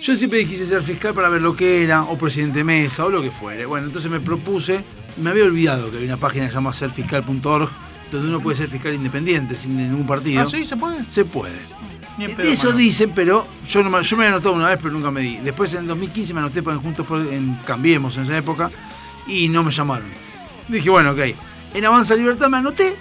yo 0.00 0.16
siempre 0.16 0.44
quise 0.46 0.66
ser 0.66 0.82
fiscal 0.82 1.14
para 1.14 1.28
ver 1.28 1.42
lo 1.42 1.56
que 1.56 1.82
era, 1.82 2.02
o 2.04 2.16
presidente 2.18 2.58
de 2.58 2.64
mesa, 2.64 3.04
o 3.04 3.10
lo 3.10 3.22
que 3.22 3.30
fuere. 3.30 3.66
Bueno, 3.66 3.86
entonces 3.86 4.10
me 4.10 4.20
propuse, 4.20 4.84
me 5.16 5.30
había 5.30 5.44
olvidado 5.44 5.90
que 5.90 5.96
había 5.96 6.08
una 6.08 6.16
página 6.18 6.44
que 6.44 6.50
se 6.50 6.54
llama 6.54 6.72
serfiscal.org, 6.72 7.68
donde 8.12 8.28
uno 8.28 8.40
puede 8.40 8.56
ser 8.56 8.68
fiscal 8.68 8.94
independiente, 8.94 9.56
sin 9.56 9.76
ningún 9.76 10.06
partido. 10.06 10.42
Ah, 10.42 10.46
sí, 10.46 10.64
se 10.64 10.76
puede. 10.76 11.04
Se 11.10 11.24
puede. 11.24 11.56
En 12.18 12.34
pedo, 12.34 12.48
Eso 12.50 12.68
mano. 12.68 12.78
dicen, 12.78 13.12
pero 13.14 13.46
yo, 13.68 13.82
no 13.82 14.00
yo 14.00 14.16
me 14.16 14.24
había 14.24 14.34
anotado 14.36 14.54
una 14.54 14.68
vez, 14.68 14.78
pero 14.80 14.92
nunca 14.94 15.10
me 15.10 15.20
di. 15.20 15.36
Después 15.38 15.74
en 15.74 15.86
2015 15.86 16.32
me 16.34 16.40
anoté 16.40 16.62
para 16.62 16.76
Juntos 16.78 17.04
por- 17.06 17.20
en 17.20 17.56
Cambiemos 17.66 18.16
en 18.16 18.22
esa 18.22 18.36
época 18.38 18.70
y 19.26 19.48
no 19.48 19.62
me 19.64 19.70
llamaron. 19.70 20.08
Dije, 20.68 20.88
bueno, 20.88 21.10
ok. 21.10 21.18
En 21.74 21.84
Avanza 21.84 22.14
Libertad 22.14 22.48
me 22.48 22.56
anoté 22.58 22.96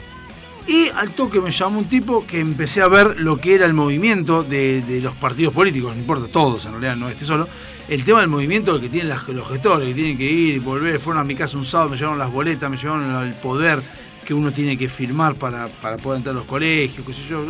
y 0.67 0.89
al 0.89 1.11
toque 1.11 1.39
me 1.41 1.51
llamó 1.51 1.79
un 1.79 1.85
tipo 1.85 2.25
que 2.25 2.39
empecé 2.39 2.81
a 2.81 2.87
ver 2.87 3.19
lo 3.19 3.37
que 3.37 3.55
era 3.55 3.65
el 3.65 3.73
movimiento 3.73 4.43
de, 4.43 4.81
de 4.81 5.01
los 5.01 5.15
partidos 5.15 5.53
políticos, 5.53 5.93
no 5.93 6.01
importa, 6.01 6.27
todos 6.27 6.65
en 6.65 6.71
realidad, 6.71 6.95
no 6.95 7.09
este 7.09 7.25
solo. 7.25 7.47
El 7.87 8.03
tema 8.03 8.21
del 8.21 8.29
movimiento 8.29 8.79
que 8.81 8.89
tienen 8.89 9.09
los 9.09 9.47
gestores, 9.47 9.87
que 9.87 9.93
tienen 9.93 10.17
que 10.17 10.23
ir 10.23 10.55
y 10.55 10.59
volver. 10.59 10.99
Fueron 10.99 11.21
a 11.21 11.23
mi 11.23 11.35
casa 11.35 11.55
un 11.55 11.65
sábado, 11.65 11.91
me 11.91 11.97
llevaron 11.97 12.17
las 12.17 12.31
boletas, 12.31 12.69
me 12.69 12.77
llevaron 12.77 13.23
el 13.23 13.33
poder 13.35 13.79
que 14.25 14.33
uno 14.33 14.51
tiene 14.51 14.75
que 14.75 14.89
firmar 14.89 15.35
para, 15.35 15.67
para 15.67 15.97
poder 15.97 16.17
entrar 16.17 16.35
a 16.35 16.39
los 16.39 16.47
colegios, 16.47 17.05
qué 17.05 17.13
sé 17.13 17.21
yo. 17.29 17.45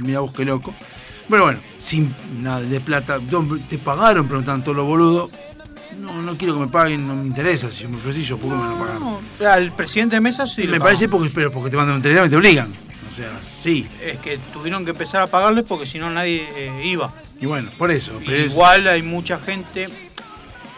Mira 0.00 0.20
vos 0.20 0.32
qué 0.32 0.46
loco. 0.46 0.74
Bueno, 1.28 1.44
bueno, 1.44 1.60
sin 1.78 2.14
nada 2.40 2.62
de 2.62 2.80
plata. 2.80 3.18
¿Dónde 3.18 3.60
¿Te 3.68 3.76
pagaron? 3.76 4.26
Preguntan 4.26 4.62
todos 4.64 4.76
los 4.76 4.86
boludos. 4.86 5.32
No, 6.00 6.22
no 6.22 6.36
quiero 6.36 6.54
que 6.54 6.60
me 6.60 6.68
paguen, 6.68 7.06
no 7.06 7.14
me 7.14 7.26
interesa. 7.26 7.70
Si 7.70 7.82
yo 7.84 7.88
me 7.88 7.96
ofrecí, 7.96 8.22
yo, 8.24 8.36
¿por 8.38 8.50
qué 8.50 8.56
me 8.56 8.68
lo 8.68 8.78
pagaron? 8.78 9.02
O 9.04 9.20
sea, 9.38 9.58
el 9.58 9.72
presidente 9.72 10.16
de 10.16 10.20
mesa 10.20 10.46
sí. 10.46 10.64
me 10.66 10.80
parece 10.80 11.08
porque, 11.08 11.30
pero 11.30 11.50
porque 11.52 11.70
te 11.70 11.76
mandan 11.76 11.96
un 11.96 12.02
telegrama 12.02 12.26
y 12.26 12.30
te 12.30 12.36
obligan. 12.36 12.68
O 13.12 13.16
sea, 13.16 13.30
sí. 13.62 13.86
Es 14.02 14.18
que 14.18 14.38
tuvieron 14.52 14.84
que 14.84 14.90
empezar 14.90 15.22
a 15.22 15.26
pagarles 15.28 15.64
porque 15.68 15.86
si 15.86 15.98
no 15.98 16.10
nadie 16.10 16.48
eh, 16.56 16.80
iba. 16.84 17.12
Y 17.40 17.46
bueno, 17.46 17.70
por 17.78 17.90
eso. 17.92 18.12
Pero 18.24 18.36
es- 18.36 18.52
Igual 18.52 18.88
hay 18.88 19.02
mucha 19.02 19.38
gente 19.38 19.86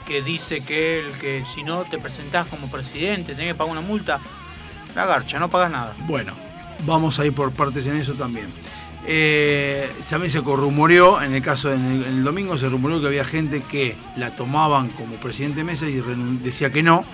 que 0.07 0.23
dice 0.23 0.63
que 0.65 1.01
el 1.01 1.13
que 1.13 1.45
si 1.47 1.63
no 1.65 1.83
te 1.85 1.99
presentás 1.99 2.47
como 2.47 2.71
presidente 2.71 3.35
tenés 3.35 3.53
que 3.53 3.55
pagar 3.55 3.73
una 3.73 3.81
multa. 3.81 4.21
La 4.95 5.05
garcha, 5.07 5.39
no 5.39 5.49
pagas 5.51 5.71
nada. 5.71 5.95
Bueno, 6.07 6.33
vamos 6.87 7.19
a 7.19 7.27
ir 7.27 7.33
por 7.35 7.53
partes 7.53 7.87
en 7.87 7.97
eso 7.97 8.13
también. 8.15 8.49
Eh, 9.09 9.89
también 10.11 10.31
se 10.31 10.41
rumoreó, 10.41 11.23
en 11.23 11.35
el 11.35 11.43
caso 11.43 11.73
en 11.73 12.03
el, 12.03 12.25
domingo 12.25 12.59
se 12.59 12.69
rumoreó 12.69 13.01
que 13.01 13.07
había 13.07 13.25
gente 13.25 13.63
que 13.63 13.97
la 14.17 14.35
tomaban 14.35 14.89
como 14.91 15.15
presidente 15.17 15.59
de 15.59 15.65
mesa 15.65 15.89
y 15.89 16.03
decía 16.43 16.71
que 16.71 16.83
no 16.83 17.05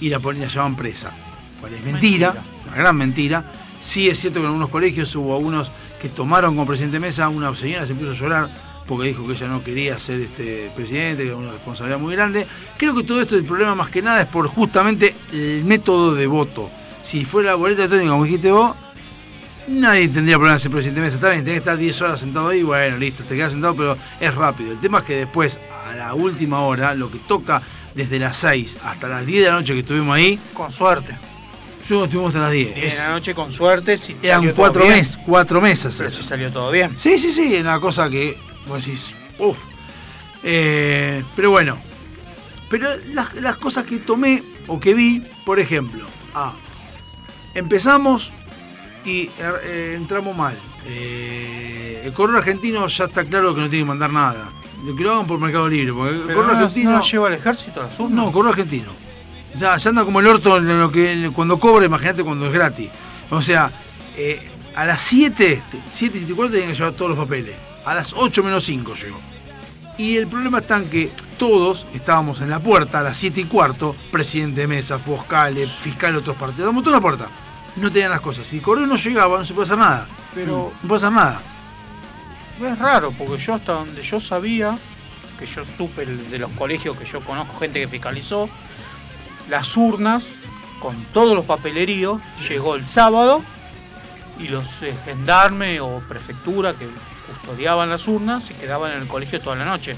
y 0.00 0.10
la 0.10 0.20
ponían, 0.20 0.44
la 0.44 0.48
llevaban 0.48 0.76
presa. 0.76 1.10
Cual 1.60 1.72
es 1.72 1.82
mentira, 1.82 2.34
una 2.66 2.76
gran 2.76 2.96
mentira. 2.96 3.44
Sí 3.80 4.08
es 4.08 4.18
cierto 4.18 4.40
que 4.40 4.44
en 4.44 4.48
algunos 4.48 4.68
colegios 4.68 5.14
hubo 5.16 5.34
algunos 5.34 5.72
que 6.00 6.08
tomaron 6.08 6.54
como 6.54 6.66
presidente 6.66 6.96
de 6.96 7.00
mesa, 7.00 7.28
una 7.28 7.54
señora 7.54 7.86
se 7.86 7.94
puso 7.94 8.10
a 8.10 8.14
llorar 8.14 8.50
porque 8.86 9.08
dijo 9.08 9.26
que 9.26 9.34
ella 9.34 9.48
no 9.48 9.62
quería 9.62 9.98
ser 9.98 10.20
este 10.20 10.70
presidente, 10.74 11.22
que 11.22 11.28
era 11.28 11.36
una 11.36 11.52
responsabilidad 11.52 11.98
muy 11.98 12.14
grande. 12.14 12.46
Creo 12.76 12.94
que 12.94 13.04
todo 13.04 13.20
esto 13.20 13.36
el 13.36 13.44
problema 13.44 13.74
más 13.74 13.90
que 13.90 14.00
nada 14.00 14.22
es 14.22 14.28
por 14.28 14.46
justamente 14.48 15.14
el 15.32 15.64
método 15.64 16.14
de 16.14 16.26
voto. 16.26 16.70
Si 17.02 17.24
fuera 17.24 17.50
la 17.50 17.56
boleta 17.56 17.86
técnica, 17.86 18.12
como 18.12 18.24
dijiste 18.24 18.50
vos, 18.50 18.74
nadie 19.68 20.08
tendría 20.08 20.36
problema 20.36 20.54
en 20.54 20.60
ser 20.60 20.70
presidente 20.70 21.00
de 21.00 21.06
mesa. 21.06 21.16
Está 21.16 21.28
bien, 21.30 21.40
tenés 21.44 21.54
que 21.54 21.58
estar 21.70 21.76
10 21.76 22.02
horas 22.02 22.20
sentado 22.20 22.48
ahí, 22.48 22.62
bueno, 22.62 22.96
listo, 22.98 23.24
te 23.24 23.34
quedas 23.36 23.52
sentado, 23.52 23.74
pero 23.76 23.96
es 24.20 24.34
rápido. 24.34 24.72
El 24.72 24.78
tema 24.78 24.98
es 25.00 25.04
que 25.04 25.16
después, 25.16 25.58
a 25.86 25.94
la 25.94 26.14
última 26.14 26.60
hora, 26.62 26.94
lo 26.94 27.10
que 27.10 27.18
toca 27.18 27.62
desde 27.94 28.18
las 28.18 28.36
6 28.36 28.78
hasta 28.84 29.08
las 29.08 29.24
10 29.26 29.44
de 29.44 29.48
la 29.50 29.54
noche 29.56 29.72
que 29.74 29.80
estuvimos 29.80 30.16
ahí, 30.16 30.38
Con 30.52 30.70
suerte. 30.70 31.16
yo 31.88 32.04
estuvimos 32.04 32.28
hasta 32.34 32.40
las 32.44 32.52
10. 32.52 32.76
Y 32.76 32.80
en 32.80 32.86
Es- 32.86 32.96
la 32.98 33.08
noche 33.10 33.34
con 33.34 33.50
suerte 33.52 33.96
si 33.98 34.16
eran 34.22 34.48
cuatro, 34.52 34.82
bien. 34.84 34.96
mes, 34.96 35.18
cuatro 35.26 35.60
meses. 35.60 35.94
Pero 35.98 36.10
si 36.10 36.22
salió 36.22 36.50
todo 36.52 36.70
bien. 36.70 36.96
Sí, 36.98 37.18
sí, 37.18 37.30
sí, 37.30 37.54
es 37.56 37.60
una 37.62 37.80
cosa 37.80 38.08
que 38.08 38.36
vos 38.66 38.84
decís, 38.84 39.14
uff. 39.38 39.56
Eh, 40.44 41.22
pero 41.34 41.50
bueno, 41.50 41.76
pero 42.70 42.88
las, 43.12 43.34
las 43.34 43.56
cosas 43.56 43.84
que 43.84 43.98
tomé 43.98 44.42
o 44.68 44.78
que 44.78 44.94
vi, 44.94 45.26
por 45.44 45.58
ejemplo, 45.58 46.06
ah, 46.34 46.52
empezamos 47.54 48.32
y 49.08 49.30
eh, 49.38 49.94
entramos 49.96 50.36
mal. 50.36 50.54
Eh, 50.86 52.02
el 52.04 52.12
correo 52.12 52.38
argentino 52.38 52.86
ya 52.86 53.04
está 53.06 53.24
claro 53.24 53.54
que 53.54 53.62
no 53.62 53.70
tiene 53.70 53.84
que 53.84 53.88
mandar 53.88 54.12
nada. 54.12 54.50
Que 54.84 55.02
lo 55.02 55.12
hagan 55.12 55.26
por 55.26 55.40
Mercado 55.40 55.68
Libre, 55.68 55.92
porque 55.92 56.14
el 56.14 56.22
correo 56.22 56.42
no, 56.44 56.52
argentino. 56.52 56.90
no 56.92 57.02
lleva 57.02 57.28
el 57.28 57.34
ejército 57.34 57.80
a 57.80 57.86
las 57.86 57.98
urnas. 57.98 58.24
No, 58.24 58.30
correo 58.30 58.50
argentino. 58.50 58.90
Ya, 59.56 59.76
ya 59.76 59.90
anda 59.90 60.04
como 60.04 60.20
el 60.20 60.26
orto 60.26 60.58
en 60.58 60.78
lo 60.78 60.92
que, 60.92 61.30
cuando 61.34 61.58
cobra, 61.58 61.86
imagínate 61.86 62.22
cuando 62.22 62.46
es 62.46 62.52
gratis. 62.52 62.90
O 63.30 63.42
sea, 63.42 63.72
eh, 64.16 64.46
a 64.76 64.84
las 64.84 65.00
7, 65.02 65.62
7 65.90 66.16
y 66.16 66.20
7 66.20 66.32
y 66.32 66.34
cuarto 66.36 66.52
tienen 66.52 66.70
que 66.70 66.76
llevar 66.76 66.92
todos 66.92 67.10
los 67.10 67.18
papeles. 67.18 67.56
A 67.84 67.94
las 67.94 68.12
8 68.14 68.44
menos 68.44 68.64
5 68.64 68.94
llegó. 68.94 69.20
Y 69.96 70.16
el 70.16 70.28
problema 70.28 70.58
está 70.58 70.76
en 70.76 70.88
que 70.88 71.10
todos 71.38 71.86
estábamos 71.92 72.40
en 72.40 72.50
la 72.50 72.60
puerta 72.60 73.00
a 73.00 73.02
las 73.02 73.16
7 73.16 73.40
y 73.40 73.44
cuarto, 73.44 73.96
presidente 74.12 74.60
de 74.60 74.68
mesa, 74.68 74.98
Foscale, 74.98 75.66
fiscal 75.66 76.12
de 76.12 76.18
otros 76.18 76.36
partidos, 76.36 76.60
estábamos 76.60 76.84
toda 76.84 76.96
la 76.96 77.02
puerta. 77.02 77.28
No 77.76 77.90
tenían 77.92 78.10
las 78.10 78.20
cosas. 78.20 78.46
Si 78.46 78.56
el 78.58 78.62
correo 78.62 78.86
no 78.86 78.96
llegaba, 78.96 79.38
no 79.38 79.44
se 79.44 79.54
puede 79.54 79.66
hacer 79.66 79.78
nada. 79.78 80.06
Pero- 80.34 80.72
No 80.82 80.88
puede 80.88 80.96
hacer 80.98 81.12
nada. 81.12 81.40
Es 82.62 82.78
raro, 82.78 83.12
porque 83.16 83.38
yo 83.38 83.54
hasta 83.54 83.72
donde 83.72 84.02
yo 84.02 84.18
sabía, 84.18 84.76
que 85.38 85.46
yo 85.46 85.64
supe 85.64 86.04
de 86.04 86.38
los 86.38 86.50
colegios 86.52 86.96
que 86.96 87.04
yo 87.04 87.20
conozco, 87.20 87.56
gente 87.60 87.80
que 87.80 87.86
fiscalizó, 87.86 88.48
las 89.48 89.76
urnas 89.76 90.26
con 90.80 90.96
todos 91.12 91.36
los 91.36 91.44
papeleríos 91.44 92.20
llegó 92.48 92.74
el 92.74 92.84
sábado 92.86 93.42
y 94.40 94.48
los 94.48 94.82
eh, 94.82 94.94
gendarmes 95.04 95.80
o 95.80 96.02
prefectura 96.08 96.72
que 96.74 96.86
custodiaban 97.28 97.88
las 97.90 98.06
urnas 98.08 98.44
se 98.44 98.54
quedaban 98.54 98.92
en 98.92 99.02
el 99.02 99.08
colegio 99.08 99.40
toda 99.40 99.54
la 99.56 99.64
noche. 99.64 99.96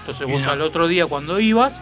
Entonces 0.00 0.28
vos 0.28 0.44
al 0.46 0.60
otro 0.62 0.86
día 0.86 1.06
cuando 1.06 1.40
ibas, 1.40 1.80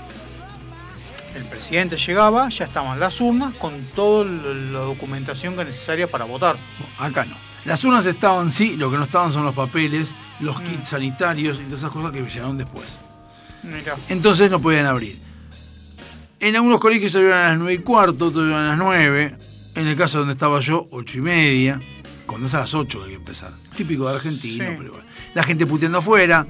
el 1.34 1.44
presidente 1.44 1.96
llegaba, 1.96 2.48
ya 2.48 2.64
estaban 2.66 2.98
las 3.00 3.20
urnas 3.20 3.54
con 3.56 3.72
toda 3.94 4.24
la 4.24 4.78
documentación 4.80 5.54
que 5.54 5.62
es 5.62 5.66
necesaria 5.68 6.06
para 6.06 6.24
votar. 6.24 6.56
Acá 6.98 7.24
no. 7.24 7.34
Las 7.64 7.82
urnas 7.84 8.04
estaban, 8.06 8.50
sí, 8.50 8.76
lo 8.76 8.90
que 8.90 8.98
no 8.98 9.04
estaban 9.04 9.32
son 9.32 9.44
los 9.44 9.54
papeles, 9.54 10.12
los 10.40 10.60
Mm. 10.60 10.64
kits 10.64 10.88
sanitarios 10.88 11.58
y 11.58 11.62
todas 11.64 11.78
esas 11.80 11.90
cosas 11.90 12.12
que 12.12 12.20
llegaron 12.22 12.58
después. 12.58 12.96
Mirá. 13.62 13.96
Entonces 14.08 14.50
no 14.50 14.60
podían 14.60 14.86
abrir. 14.86 15.18
En 16.40 16.56
algunos 16.56 16.78
colegios 16.80 17.12
se 17.12 17.18
abrieron 17.18 17.40
a 17.40 17.48
las 17.50 17.58
9 17.58 17.74
y 17.74 17.78
cuarto, 17.78 18.26
otros 18.26 18.52
a 18.52 18.60
las 18.62 18.78
9. 18.78 19.36
En 19.74 19.86
el 19.86 19.96
caso 19.96 20.18
donde 20.18 20.34
estaba 20.34 20.60
yo, 20.60 20.86
8 20.90 21.18
y 21.18 21.20
media. 21.22 21.80
Cuando 22.26 22.46
es 22.46 22.54
a 22.54 22.60
las 22.60 22.74
8 22.74 22.98
que 23.00 23.04
hay 23.04 23.10
que 23.12 23.16
empezar. 23.16 23.50
Típico 23.74 24.08
de 24.08 24.14
argentino, 24.16 24.64
Sí. 24.66 24.74
pero 24.78 24.92
bueno. 24.92 25.06
La 25.34 25.42
gente 25.42 25.66
puteando 25.66 25.98
afuera. 25.98 26.46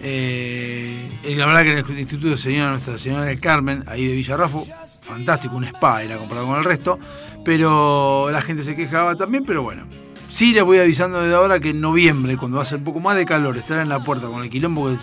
Eh, 0.00 1.18
la 1.24 1.46
verdad 1.46 1.62
que 1.62 1.70
en 1.70 1.78
el 1.78 1.98
Instituto 1.98 2.28
de 2.30 2.36
Señora 2.36 2.70
Nuestra 2.70 2.98
Señora 2.98 3.24
del 3.24 3.40
Carmen, 3.40 3.84
ahí 3.86 4.06
de 4.06 4.14
Villarrafo, 4.14 4.66
fantástico, 5.00 5.56
un 5.56 5.64
spa 5.64 6.02
era 6.02 6.18
comparado 6.18 6.46
con 6.46 6.58
el 6.58 6.64
resto. 6.64 6.98
Pero 7.44 8.28
la 8.30 8.42
gente 8.42 8.62
se 8.62 8.74
quejaba 8.74 9.14
también, 9.16 9.44
pero 9.44 9.62
bueno. 9.62 9.84
Sí 10.28 10.52
les 10.52 10.64
voy 10.64 10.78
avisando 10.78 11.20
desde 11.20 11.36
ahora 11.36 11.60
que 11.60 11.70
en 11.70 11.80
noviembre, 11.80 12.36
cuando 12.36 12.56
va 12.56 12.64
a 12.64 12.66
ser 12.66 12.78
un 12.78 12.84
poco 12.84 12.98
más 12.98 13.16
de 13.16 13.24
calor, 13.24 13.56
estar 13.56 13.78
en 13.78 13.88
la 13.88 14.02
puerta 14.02 14.26
con 14.26 14.42
el 14.42 14.50
quilombo 14.50 14.88
del 14.88 14.98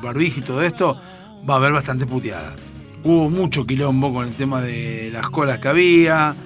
barbijo 0.00 0.38
y 0.38 0.42
todo 0.42 0.62
esto, 0.62 0.96
va 1.48 1.54
a 1.54 1.56
haber 1.56 1.72
bastante 1.72 2.06
puteada. 2.06 2.54
Hubo 3.02 3.28
mucho 3.28 3.66
quilombo 3.66 4.12
con 4.12 4.28
el 4.28 4.34
tema 4.34 4.60
de 4.60 5.10
las 5.12 5.28
colas 5.30 5.58
que 5.58 5.66
había, 5.66 6.36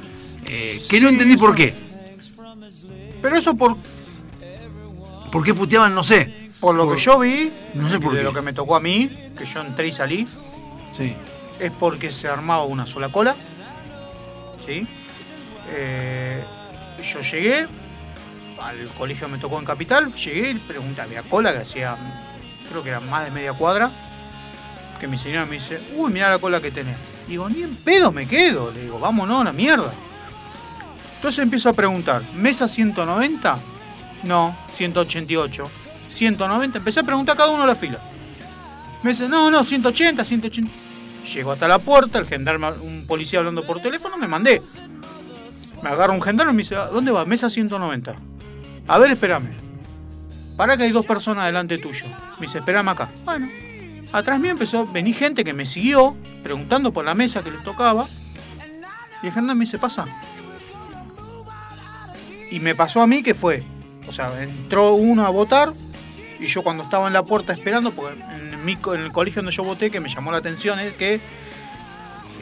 eh, 0.46 0.80
que 0.88 1.00
no 1.00 1.10
entendí 1.10 1.36
por 1.36 1.54
qué. 1.54 1.74
Pero 3.20 3.36
eso 3.36 3.54
por, 3.54 3.76
¿Por 5.34 5.42
qué 5.42 5.52
puteaban? 5.52 5.92
No 5.92 6.04
sé. 6.04 6.43
Por 6.64 6.74
lo 6.76 6.86
Por- 6.86 6.96
que 6.96 7.02
yo 7.02 7.18
vi, 7.18 7.52
No 7.74 7.90
sé 7.90 8.00
por 8.00 8.12
de 8.12 8.18
qué. 8.20 8.24
lo 8.24 8.32
que 8.32 8.40
me 8.40 8.54
tocó 8.54 8.74
a 8.76 8.80
mí, 8.80 9.10
que 9.36 9.44
yo 9.44 9.60
entré 9.60 9.88
y 9.88 9.92
salí, 9.92 10.26
Sí. 10.92 11.14
es 11.60 11.70
porque 11.72 12.10
se 12.10 12.26
armaba 12.26 12.64
una 12.64 12.86
sola 12.86 13.10
cola. 13.12 13.36
¿Sí? 14.64 14.86
Eh, 15.74 16.42
yo 17.02 17.20
llegué, 17.20 17.66
al 18.58 18.88
colegio 18.96 19.28
me 19.28 19.36
tocó 19.36 19.58
en 19.58 19.66
Capital, 19.66 20.10
llegué 20.14 20.50
y 20.52 20.54
pregunté, 20.54 21.02
había 21.02 21.22
cola 21.22 21.52
que 21.52 21.58
hacía, 21.58 21.96
creo 22.70 22.82
que 22.82 22.88
era 22.88 23.00
más 23.00 23.26
de 23.26 23.30
media 23.30 23.52
cuadra, 23.52 23.90
que 24.98 25.06
mi 25.06 25.18
señora 25.18 25.44
me 25.44 25.56
dice, 25.56 25.82
uy, 25.96 26.10
mirá 26.10 26.30
la 26.30 26.38
cola 26.38 26.62
que 26.62 26.70
tenés. 26.70 26.96
Digo, 27.28 27.46
ni 27.50 27.62
en 27.62 27.76
pedo 27.76 28.10
me 28.10 28.26
quedo, 28.26 28.70
le 28.72 28.80
digo, 28.84 28.98
vámonos 28.98 29.42
a 29.42 29.44
la 29.44 29.52
mierda. 29.52 29.92
Entonces 31.16 31.42
empiezo 31.42 31.68
a 31.68 31.72
preguntar, 31.74 32.22
¿mesa 32.34 32.66
190? 32.66 33.58
No, 34.22 34.56
188. 34.72 35.70
190, 36.14 36.78
empecé 36.78 37.00
a 37.00 37.02
preguntar 37.02 37.34
a 37.34 37.38
cada 37.38 37.50
uno 37.50 37.62
de 37.62 37.68
la 37.68 37.74
fila. 37.74 37.98
Me 39.02 39.10
dice, 39.10 39.28
no, 39.28 39.50
no, 39.50 39.62
180, 39.62 40.24
180. 40.24 40.70
Llego 41.34 41.52
hasta 41.52 41.68
la 41.68 41.78
puerta, 41.78 42.18
el 42.18 42.26
gendarme, 42.26 42.68
un 42.82 43.04
policía 43.06 43.38
hablando 43.40 43.66
por 43.66 43.80
teléfono, 43.80 44.16
me 44.16 44.28
mandé. 44.28 44.62
Me 45.82 45.90
agarra 45.90 46.12
un 46.12 46.22
gendarme 46.22 46.52
y 46.52 46.56
me 46.56 46.62
dice, 46.62 46.76
"¿A 46.76 46.86
¿dónde 46.86 47.10
va? 47.10 47.24
Mesa 47.24 47.50
190. 47.50 48.14
A 48.86 48.98
ver, 48.98 49.10
espérame. 49.10 49.48
Para 50.56 50.76
que 50.76 50.84
hay 50.84 50.92
dos 50.92 51.04
personas 51.04 51.46
delante 51.46 51.78
tuyo. 51.78 52.06
Me 52.38 52.46
dice, 52.46 52.58
espérame 52.58 52.88
acá. 52.88 53.10
Bueno, 53.24 53.48
atrás 54.12 54.38
mío 54.38 54.52
empezó, 54.52 54.86
vení 54.86 55.12
gente 55.12 55.44
que 55.44 55.52
me 55.52 55.66
siguió, 55.66 56.16
preguntando 56.42 56.92
por 56.92 57.04
la 57.04 57.14
mesa 57.14 57.42
que 57.42 57.50
les 57.50 57.62
tocaba. 57.64 58.06
Y 59.22 59.26
el 59.26 59.32
gendarme 59.32 59.60
me 59.60 59.64
dice, 59.64 59.78
pasa. 59.78 60.06
Y 62.50 62.60
me 62.60 62.74
pasó 62.74 63.00
a 63.00 63.06
mí 63.06 63.22
que 63.22 63.34
fue, 63.34 63.64
o 64.06 64.12
sea, 64.12 64.42
entró 64.42 64.94
uno 64.94 65.26
a 65.26 65.30
votar 65.30 65.72
y 66.40 66.46
yo 66.46 66.62
cuando 66.62 66.82
estaba 66.84 67.06
en 67.06 67.12
la 67.12 67.24
puerta 67.24 67.52
esperando, 67.52 67.90
porque 67.92 68.20
en, 68.20 68.64
mi 68.64 68.76
co- 68.76 68.94
en 68.94 69.00
el 69.02 69.12
colegio 69.12 69.42
donde 69.42 69.54
yo 69.56 69.64
voté, 69.64 69.90
que 69.90 70.00
me 70.00 70.08
llamó 70.08 70.30
la 70.32 70.38
atención 70.38 70.78
es 70.80 70.92
que 70.94 71.20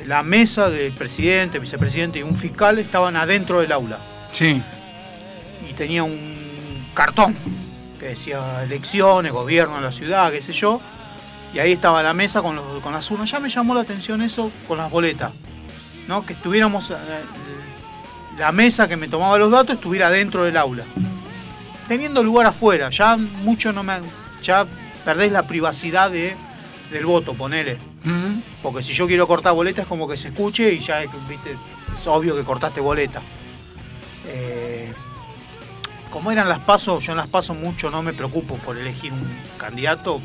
la 0.06 0.22
mesa 0.22 0.68
del 0.70 0.92
presidente, 0.94 1.58
vicepresidente 1.58 2.18
y 2.18 2.22
un 2.22 2.34
fiscal 2.36 2.78
estaban 2.78 3.16
adentro 3.16 3.60
del 3.60 3.70
aula. 3.72 3.98
Sí. 4.32 4.62
Y 5.68 5.72
tenía 5.74 6.02
un 6.02 6.88
cartón 6.94 7.36
que 8.00 8.06
decía 8.08 8.64
elecciones, 8.64 9.30
gobierno 9.32 9.76
de 9.76 9.82
la 9.82 9.92
ciudad, 9.92 10.32
qué 10.32 10.42
sé 10.42 10.52
yo. 10.52 10.80
Y 11.54 11.58
ahí 11.58 11.72
estaba 11.72 12.02
la 12.02 12.14
mesa 12.14 12.42
con, 12.42 12.56
los- 12.56 12.80
con 12.82 12.92
las 12.92 13.08
urnas. 13.10 13.30
Ya 13.30 13.38
me 13.38 13.48
llamó 13.48 13.74
la 13.74 13.82
atención 13.82 14.22
eso 14.22 14.50
con 14.66 14.78
las 14.78 14.90
boletas. 14.90 15.32
¿no? 16.08 16.26
Que 16.26 16.32
estuviéramos, 16.32 16.90
eh, 16.90 16.94
la 18.38 18.50
mesa 18.50 18.88
que 18.88 18.96
me 18.96 19.06
tomaba 19.06 19.38
los 19.38 19.50
datos 19.52 19.76
estuviera 19.76 20.10
dentro 20.10 20.42
del 20.44 20.56
aula. 20.56 20.82
Teniendo 21.92 22.22
lugar 22.22 22.46
afuera, 22.46 22.88
ya 22.88 23.18
mucho 23.18 23.70
no 23.70 23.82
me... 23.82 23.92
Ya 24.42 24.66
perdés 25.04 25.30
la 25.30 25.42
privacidad 25.42 26.10
de, 26.10 26.34
del 26.90 27.04
voto, 27.04 27.34
ponele. 27.34 27.76
Porque 28.62 28.82
si 28.82 28.94
yo 28.94 29.06
quiero 29.06 29.28
cortar 29.28 29.52
boleta 29.52 29.82
es 29.82 29.86
como 29.86 30.08
que 30.08 30.16
se 30.16 30.28
escuche 30.28 30.72
y 30.72 30.78
ya 30.78 31.00
¿viste? 31.28 31.54
es 31.94 32.06
obvio 32.06 32.34
que 32.34 32.44
cortaste 32.44 32.80
boleta. 32.80 33.20
Eh, 34.26 34.90
como 36.08 36.32
eran 36.32 36.48
las 36.48 36.60
pasos, 36.60 37.04
yo 37.04 37.12
en 37.12 37.18
las 37.18 37.28
pasos 37.28 37.58
mucho 37.58 37.90
no 37.90 38.02
me 38.02 38.14
preocupo 38.14 38.56
por 38.56 38.78
elegir 38.78 39.12
un 39.12 39.28
candidato. 39.58 40.18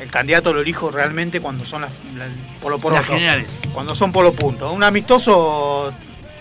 El 0.00 0.10
candidato 0.10 0.52
lo 0.52 0.62
elijo 0.62 0.90
realmente 0.90 1.40
cuando 1.40 1.64
son 1.64 1.82
las, 1.82 1.92
las 2.16 2.28
polo 2.60 2.80
por 2.80 2.92
Las 2.92 3.06
generales. 3.06 3.46
Cuando 3.72 3.94
son 3.94 4.10
polo 4.10 4.32
punto. 4.32 4.72
Un 4.72 4.82
amistoso. 4.82 5.92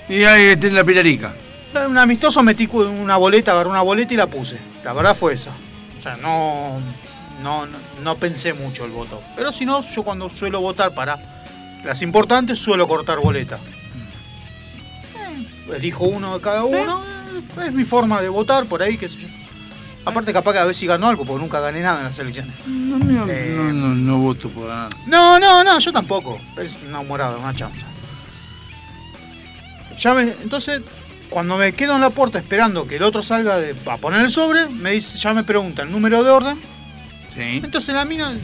Y 0.09 0.23
ahí 0.23 0.57
tiene 0.57 0.77
la 0.77 0.83
pilarica. 0.83 1.31
Un 1.88 1.98
amistoso 1.98 2.41
metí 2.43 2.67
una 2.67 3.17
boleta, 3.17 3.51
agarré 3.51 3.69
una 3.69 3.81
boleta 3.81 4.14
y 4.14 4.17
la 4.17 4.27
puse. 4.27 4.57
La 4.83 4.93
verdad 4.93 5.15
fue 5.15 5.33
esa. 5.33 5.51
O 5.98 6.01
sea, 6.01 6.15
no, 6.17 6.80
no, 7.43 7.67
no, 8.01 8.15
pensé 8.15 8.53
mucho 8.53 8.85
el 8.85 8.91
voto. 8.91 9.22
Pero 9.35 9.51
si 9.51 9.65
no, 9.65 9.81
yo 9.81 10.03
cuando 10.03 10.30
suelo 10.30 10.61
votar 10.61 10.91
para 10.93 11.17
las 11.83 12.01
importantes 12.01 12.57
suelo 12.59 12.88
cortar 12.88 13.19
boleta. 13.19 13.57
Eh, 15.15 15.75
elijo 15.75 16.06
uno 16.06 16.35
de 16.38 16.41
cada 16.41 16.64
uno. 16.64 17.03
eh, 17.57 17.67
Es 17.67 17.73
mi 17.73 17.85
forma 17.85 18.22
de 18.22 18.30
votar 18.30 18.65
por 18.65 18.81
ahí, 18.81 18.98
qué 18.98 19.07
sé 19.07 19.17
yo. 19.17 19.27
Aparte 20.06 20.33
capaz 20.33 20.53
que 20.53 20.59
a 20.59 20.65
ver 20.65 20.73
si 20.73 20.88
ganó 20.88 21.07
algo, 21.07 21.23
porque 21.25 21.41
nunca 21.41 21.59
gané 21.59 21.81
nada 21.81 21.99
en 21.99 22.06
las 22.06 22.17
elecciones. 22.17 22.56
No, 22.65 22.98
no, 22.98 23.25
Eh, 23.30 23.53
no, 23.56 23.72
no, 23.73 23.88
no 23.93 24.17
voto 24.17 24.49
por 24.49 24.67
nada. 24.67 24.89
No, 25.06 25.38
no, 25.39 25.64
no, 25.64 25.77
yo 25.77 25.91
tampoco. 25.93 26.39
Es 26.57 26.73
una 26.88 27.01
morada, 27.03 27.38
una 27.38 27.53
chanza. 27.53 27.85
Ya 29.98 30.14
me- 30.14 30.33
entonces, 30.41 30.81
cuando 31.30 31.58
me 31.58 31.74
quedo 31.74 31.95
en 31.95 32.01
la 32.01 32.09
puerta 32.09 32.40
esperando 32.40 32.88
que 32.88 32.95
el 32.98 33.03
otro 33.03 33.24
salga 33.24 33.58
de, 33.58 33.75
a 33.85 33.98
poner 33.98 34.24
el 34.24 34.32
sobre, 34.32 34.67
me 34.67 34.91
dice, 34.91 35.17
ya 35.17 35.33
me 35.33 35.43
pregunta 35.43 35.83
el 35.83 35.91
número 35.91 36.24
de 36.24 36.30
orden. 36.30 36.59
Sí. 37.33 37.61
Entonces 37.64 37.93
la 37.93 38.06
mina, 38.06 38.32
el 38.32 38.40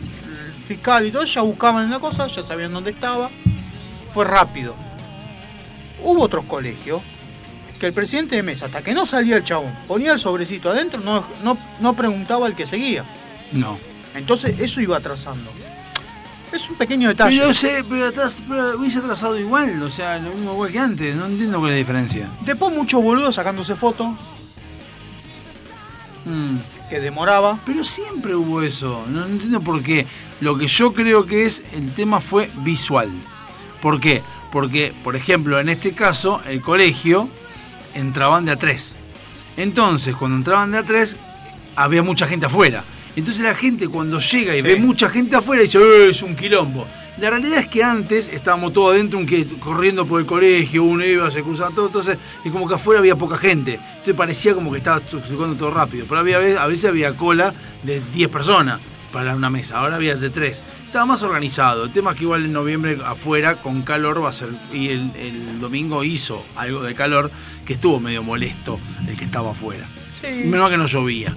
fiscal 0.68 1.06
y 1.06 1.12
todo, 1.12 1.24
ya 1.24 1.42
buscaban 1.42 1.86
en 1.86 1.92
la 1.92 2.00
cosa, 2.00 2.28
ya 2.28 2.44
sabían 2.44 2.74
dónde 2.74 2.92
estaba. 2.92 3.30
Fue 4.14 4.26
rápido. 4.26 4.76
Hubo 6.04 6.22
otros 6.22 6.46
colegios 6.46 7.02
que 7.80 7.88
el 7.88 7.94
presidente 7.94 8.36
de 8.36 8.44
mesa, 8.44 8.68
hasta 8.68 8.84
que 8.84 8.94
no 8.94 9.06
salía 9.06 9.38
el 9.38 9.44
chabón, 9.44 9.76
ponía 9.88 10.14
el 10.14 10.20
sobrecito 10.20 10.70
adentro, 10.70 11.00
no, 11.02 11.26
no, 11.44 11.58
no 11.80 11.96
preguntaba 11.96 12.46
al 12.46 12.56
que 12.56 12.66
seguía. 12.66 13.04
No. 13.52 13.78
Entonces 14.14 14.60
eso 14.60 14.80
iba 14.80 14.98
atrasando. 14.98 15.52
Es 16.52 16.70
un 16.70 16.76
pequeño 16.76 17.10
detalle. 17.10 17.38
Pero, 17.40 17.54
sé, 17.54 17.84
pero, 17.90 18.08
atras- 18.08 18.42
pero 18.48 18.78
hubiese 18.80 19.00
atrasado 19.00 19.38
igual, 19.38 19.82
o 19.84 19.90
sea, 19.90 20.18
lo 20.20 20.30
mismo 20.32 20.54
igual 20.54 20.72
que 20.72 20.80
antes, 20.80 21.16
no 21.16 21.26
entiendo 21.26 21.60
cuál 21.60 21.72
es 21.72 21.76
la 21.76 21.80
diferencia. 21.80 22.30
Después 22.46 22.74
mucho 22.74 23.02
boludo 23.02 23.32
sacándose 23.32 23.76
fotos, 23.76 24.08
Mm. 26.26 26.56
que 26.90 27.00
demoraba. 27.00 27.60
Pero 27.66 27.84
siempre 27.84 28.36
hubo 28.36 28.62
eso, 28.62 29.06
no 29.10 29.26
entiendo 29.26 29.62
por 29.62 29.82
qué. 29.84 30.08
Lo 30.42 30.58
que 30.58 30.68
yo 30.68 30.94
creo 30.94 31.26
que 31.26 31.46
es, 31.46 31.64
el 31.74 31.94
tema 31.94 32.20
fue 32.20 32.50
visual. 32.58 33.10
¿Por 33.82 34.00
qué? 34.00 34.22
Porque, 34.52 34.94
por 35.04 35.16
ejemplo, 35.16 35.60
en 35.60 35.70
este 35.70 35.94
caso, 35.94 36.42
el 36.48 36.62
colegio 36.62 37.30
entraban 37.94 38.46
de 38.46 38.54
a 38.54 38.56
tres. 38.56 38.96
Entonces, 39.58 40.16
cuando 40.16 40.38
entraban 40.38 40.72
de 40.72 40.80
a 40.80 40.84
tres, 40.84 41.18
había 41.76 42.02
mucha 42.04 42.28
gente 42.28 42.46
afuera. 42.48 42.84
Entonces 43.16 43.44
la 43.44 43.56
gente 43.56 43.88
cuando 43.88 44.20
llega 44.20 44.54
y 44.56 44.58
Sí. 44.58 44.62
ve 44.62 44.76
mucha 44.76 45.10
gente 45.10 45.36
afuera 45.36 45.62
dice, 45.62 45.78
"Eh, 45.80 46.10
es 46.10 46.22
un 46.22 46.36
quilombo. 46.36 46.86
La 47.18 47.30
realidad 47.30 47.60
es 47.60 47.68
que 47.70 47.82
antes 47.82 48.28
estábamos 48.28 48.74
todos 48.74 48.94
adentro 48.94 49.18
un 49.18 49.26
que- 49.26 49.46
corriendo 49.60 50.06
por 50.06 50.20
el 50.20 50.26
colegio, 50.26 50.84
uno 50.84 51.06
iba, 51.06 51.32
se 51.32 51.42
cruzaba 51.44 51.72
todo, 51.74 51.88
entonces 51.88 52.18
es 52.44 52.52
como 52.52 52.68
que 52.68 52.74
afuera 52.76 53.00
había 53.00 53.16
poca 53.16 53.38
gente. 53.38 53.76
Entonces 53.76 54.16
parecía 54.16 54.54
como 54.54 54.70
que 54.72 54.80
estaba 54.80 55.02
jugando 55.30 55.56
todo 55.56 55.72
rápido. 55.72 56.06
Pero 56.10 56.20
había, 56.20 56.62
a 56.62 56.68
veces 56.68 56.86
había 56.86 57.14
cola 57.16 57.54
de 57.84 58.02
10 58.14 58.28
personas 58.28 58.82
para 59.14 59.34
una 59.34 59.50
mesa, 59.50 59.78
ahora 59.80 59.96
había 59.96 60.16
de 60.18 60.30
3. 60.30 60.62
Estaba 60.88 61.06
más 61.06 61.24
organizado. 61.24 61.86
El 61.86 61.92
tema 61.94 62.12
es 62.12 62.18
que 62.18 62.24
igual 62.24 62.44
en 62.46 62.52
noviembre 62.54 62.98
afuera 63.06 63.56
con 63.62 63.82
calor 63.84 64.22
va 64.22 64.30
a 64.30 64.34
ser. 64.34 64.50
Y 64.74 64.90
el, 64.90 65.12
el 65.16 65.60
domingo 65.62 66.04
hizo 66.04 66.46
algo 66.58 66.84
de 66.84 66.96
calor 66.96 67.32
que 67.66 67.74
estuvo 67.74 68.00
medio 68.02 68.24
molesto 68.24 68.78
el 69.08 69.16
que 69.16 69.24
estaba 69.26 69.52
afuera. 69.52 69.86
Sí. 70.20 70.28
Menos 70.28 70.62
mal 70.62 70.72
que 70.72 70.78
no 70.78 70.86
llovía. 70.88 71.34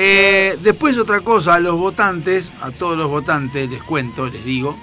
Eh, 0.00 0.56
después 0.62 0.96
otra 0.96 1.22
cosa, 1.22 1.54
a 1.54 1.58
los 1.58 1.76
votantes, 1.76 2.52
a 2.60 2.70
todos 2.70 2.96
los 2.96 3.10
votantes 3.10 3.68
les 3.68 3.82
cuento, 3.82 4.28
les 4.28 4.44
digo, 4.44 4.78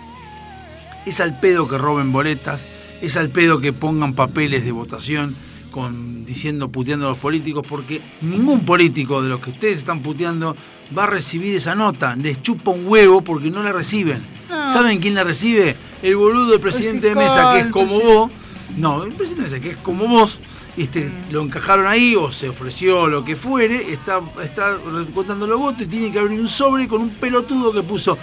es 1.06 1.22
al 1.22 1.40
pedo 1.40 1.70
que 1.70 1.78
roben 1.78 2.12
boletas, 2.12 2.66
es 3.02 3.16
al 3.16 3.30
pedo 3.30 3.62
que 3.62 3.72
pongan 3.72 4.14
papeles 4.14 4.66
de 4.66 4.74
votación 4.74 5.34
con 5.72 6.26
diciendo 6.26 6.68
puteando 6.68 7.06
a 7.06 7.10
los 7.12 7.18
políticos, 7.18 7.66
porque 7.66 8.02
ningún 8.20 8.66
político 8.66 9.22
de 9.22 9.30
los 9.30 9.40
que 9.40 9.52
ustedes 9.52 9.78
están 9.78 10.02
puteando 10.02 10.58
va 10.98 11.06
a 11.06 11.08
recibir 11.08 11.56
esa 11.56 11.76
nota, 11.76 12.18
les 12.18 12.42
chupa 12.42 12.72
un 12.72 12.86
huevo 12.86 13.22
porque 13.22 13.50
no 13.50 13.64
la 13.64 13.72
reciben. 13.72 14.22
Ah. 14.50 14.70
¿Saben 14.74 15.00
quién 15.00 15.16
la 15.16 15.24
recibe? 15.24 15.78
El 16.04 16.18
boludo 16.18 16.52
del 16.52 16.60
presidente 16.60 17.08
de 17.08 17.16
mesa, 17.16 17.54
que 17.54 17.62
es 17.62 17.68
como 17.68 18.02
vos. 18.02 18.32
No, 18.78 19.04
el 19.04 19.14
presidente 19.14 19.62
que 19.62 19.72
es 19.72 19.78
como 19.78 20.08
vos, 20.08 20.40
este, 20.76 21.10
lo 21.32 21.42
encajaron 21.44 21.88
ahí 21.88 22.16
o 22.16 22.32
se 22.32 22.50
ofreció 22.50 23.08
lo 23.08 23.24
que 23.24 23.36
fuere, 23.36 23.94
está, 23.94 24.20
está 24.44 24.78
contando 25.14 25.48
los 25.48 25.60
votos 25.60 25.84
y 25.84 25.86
tiene 25.88 26.12
que 26.12 26.20
abrir 26.20 26.40
un 26.40 26.48
sobre 26.48 26.88
con 26.88 27.02
un 27.02 27.10
pelotudo 27.12 27.72
que 27.72 27.84
puso. 27.84 28.18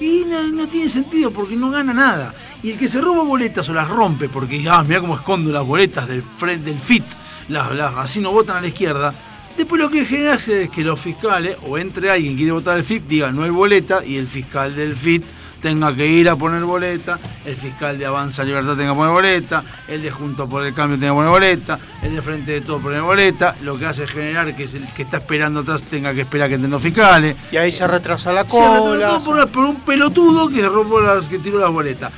Y 0.00 0.24
no, 0.28 0.42
no 0.48 0.66
tiene 0.66 0.88
sentido 0.88 1.30
porque 1.30 1.54
no 1.54 1.70
gana 1.70 1.92
nada. 1.94 2.34
Y 2.62 2.72
el 2.72 2.78
que 2.78 2.88
se 2.88 3.00
roba 3.00 3.22
boletas 3.22 3.68
o 3.68 3.74
las 3.74 3.88
rompe 3.88 4.28
porque, 4.28 4.64
ah, 4.68 4.82
mira 4.82 5.00
cómo 5.00 5.14
escondo 5.14 5.52
las 5.52 5.64
boletas 5.66 6.08
del, 6.08 6.24
del 6.64 6.78
FIT, 6.78 7.04
las, 7.48 7.72
las- 7.72 7.94
así 7.96 8.20
no 8.20 8.32
votan 8.32 8.56
a 8.56 8.60
la 8.62 8.68
izquierda. 8.68 9.14
Después 9.56 9.80
lo 9.80 9.88
que 9.88 10.04
genera 10.04 10.34
es 10.34 10.68
que 10.70 10.82
los 10.82 10.98
fiscales, 10.98 11.56
o 11.68 11.78
entre 11.78 12.10
alguien 12.10 12.32
que 12.32 12.38
quiere 12.38 12.52
votar 12.52 12.74
al 12.74 12.82
FIT, 12.82 13.04
diga 13.06 13.30
no 13.30 13.44
hay 13.44 13.50
boleta 13.50 14.04
y 14.04 14.16
el 14.16 14.26
fiscal 14.26 14.74
del 14.74 14.96
FIT 14.96 15.22
tenga 15.64 15.96
que 15.96 16.06
ir 16.06 16.28
a 16.28 16.36
poner 16.36 16.62
boleta, 16.62 17.18
el 17.42 17.56
fiscal 17.56 17.96
de 17.96 18.04
Avanza 18.04 18.44
Libertad 18.44 18.76
tenga 18.76 18.90
que 18.90 18.96
poner 18.96 19.12
boleta, 19.14 19.64
el 19.88 20.02
de 20.02 20.10
Junto 20.10 20.46
por 20.46 20.62
el 20.62 20.74
Cambio 20.74 20.98
tenga 20.98 21.12
que 21.12 21.16
poner 21.16 21.30
boleta, 21.30 21.78
el 22.02 22.14
de 22.14 22.20
Frente 22.20 22.52
de 22.52 22.60
Todo 22.60 22.80
poner 22.80 23.00
boleta, 23.00 23.56
lo 23.62 23.78
que 23.78 23.86
hace 23.86 24.04
es 24.04 24.10
generar 24.10 24.54
que 24.54 24.64
es 24.64 24.74
el 24.74 24.86
que 24.92 25.04
está 25.04 25.16
esperando 25.16 25.60
atrás 25.60 25.80
tenga 25.84 26.12
que 26.12 26.20
esperar 26.20 26.50
que 26.50 26.56
estén 26.56 26.70
los 26.70 26.82
fiscales. 26.82 27.34
Y 27.50 27.56
ahí 27.56 27.72
se 27.72 27.86
retrasa 27.86 28.30
la 28.30 28.42
Se 28.42 28.48
cola. 28.48 29.18
por, 29.24 29.48
por 29.48 29.64
un 29.64 29.76
pelotudo 29.76 30.50
que 30.50 30.68
robó 30.68 31.00
las, 31.00 31.28
que 31.28 31.38
tiró 31.38 31.58
las 31.58 31.70
boletas. 31.70 32.12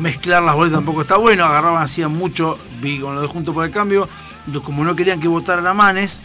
Mezclar 0.00 0.42
las 0.42 0.54
boletas 0.54 0.78
tampoco 0.78 1.02
está 1.02 1.18
bueno, 1.18 1.44
agarraban, 1.44 1.82
hacían 1.82 2.12
mucho, 2.12 2.58
vi 2.80 3.00
con 3.00 3.14
lo 3.14 3.20
de 3.20 3.26
Junto 3.26 3.52
por 3.52 3.66
el 3.66 3.70
Cambio, 3.70 4.08
como 4.64 4.82
no 4.82 4.96
querían 4.96 5.20
que 5.20 5.28
votaran 5.28 5.66
a 5.66 5.74
Manes, 5.74 6.20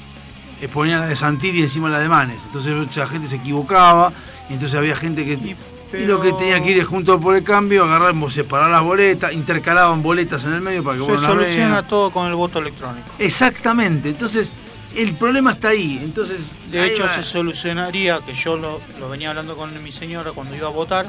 eh, 0.62 0.70
ponían 0.70 1.02
la 1.02 1.08
de 1.08 1.18
Santilli 1.18 1.62
encima 1.62 1.90
la 1.90 2.00
de 2.00 2.08
Manes. 2.08 2.38
Entonces 2.46 2.96
la 2.96 3.08
gente 3.08 3.28
se 3.28 3.36
equivocaba, 3.36 4.14
y 4.50 4.54
entonces 4.54 4.78
había 4.78 4.96
gente 4.96 5.26
que... 5.26 5.58
Y 5.94 6.06
lo 6.06 6.20
que 6.20 6.34
tenía 6.34 6.62
que 6.62 6.72
ir 6.72 6.80
es 6.80 6.88
junto 6.88 7.20
por 7.20 7.36
el 7.36 7.44
cambio, 7.44 7.84
agarramos, 7.84 8.34
separar 8.34 8.70
las 8.70 8.82
boletas, 8.82 9.34
intercalaban 9.34 10.02
boletas 10.02 10.44
en 10.46 10.54
el 10.54 10.62
medio 10.62 10.84
para 10.84 10.98
que 10.98 11.06
Se 11.06 11.12
las 11.12 11.22
soluciona 11.22 11.88
todo 11.88 12.12
con 12.12 12.28
el 12.28 12.36
voto 12.36 12.60
electrónico. 12.60 13.08
Exactamente, 13.20 14.10
entonces 14.10 14.52
el 14.96 15.14
problema 15.14 15.52
está 15.52 15.70
ahí. 15.70 16.00
Entonces, 16.04 16.50
De 16.70 16.86
hecho, 16.86 17.04
va. 17.04 17.14
se 17.14 17.24
solucionaría, 17.24 18.20
que 18.22 18.34
yo 18.34 18.58
lo, 18.58 18.82
lo 19.00 19.10
venía 19.10 19.30
hablando 19.30 19.56
con 19.56 19.84
mi 19.84 19.92
señora 19.92 20.32
cuando 20.32 20.56
iba 20.56 20.68
a 20.68 20.72
votar, 20.72 21.06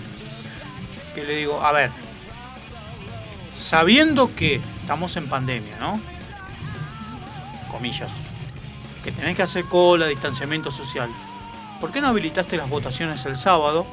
que 1.14 1.24
le 1.24 1.36
digo, 1.36 1.62
a 1.62 1.72
ver, 1.72 1.90
sabiendo 3.56 4.34
que 4.34 4.60
estamos 4.80 5.16
en 5.16 5.28
pandemia, 5.28 5.76
¿no? 5.80 6.00
Comillas, 7.70 8.12
que 9.02 9.12
tenés 9.12 9.36
que 9.36 9.42
hacer 9.42 9.64
cola, 9.64 10.06
distanciamiento 10.06 10.70
social, 10.70 11.08
¿por 11.80 11.90
qué 11.90 12.00
no 12.00 12.08
habilitaste 12.08 12.56
las 12.56 12.68
votaciones 12.68 13.24
el 13.26 13.36
sábado 13.36 13.86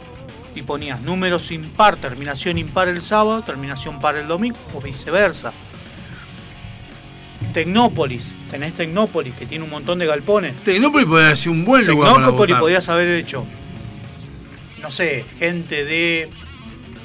y 0.56 0.62
ponías 0.62 1.02
números 1.02 1.52
impar, 1.52 1.96
terminación 1.96 2.58
impar 2.58 2.88
el 2.88 3.02
sábado, 3.02 3.42
terminación 3.44 4.00
par 4.00 4.16
el 4.16 4.28
domingo, 4.28 4.58
o 4.74 4.82
viceversa. 4.82 5.54
Tecnópolis, 7.54 8.32
tenés 8.50 8.74
Tecnópolis, 8.74 9.36
que 9.36 9.46
tiene 9.46 9.64
un 9.64 9.70
montón 9.70 10.00
de 10.00 10.06
galpones. 10.06 10.56
Tecnópolis 10.64 11.08
podría 11.08 11.26
haber 11.28 11.38
sido 11.38 11.54
un 11.54 11.66
buen 11.66 11.86
lugar 11.88 12.14
para 12.14 12.26
Tecnópolis 12.26 12.54
votar. 12.54 12.62
podías 12.62 12.90
haber 12.90 13.10
hecho, 13.10 13.46
no 14.82 14.90
sé, 14.90 15.26
gente 15.40 15.84
de 15.84 16.30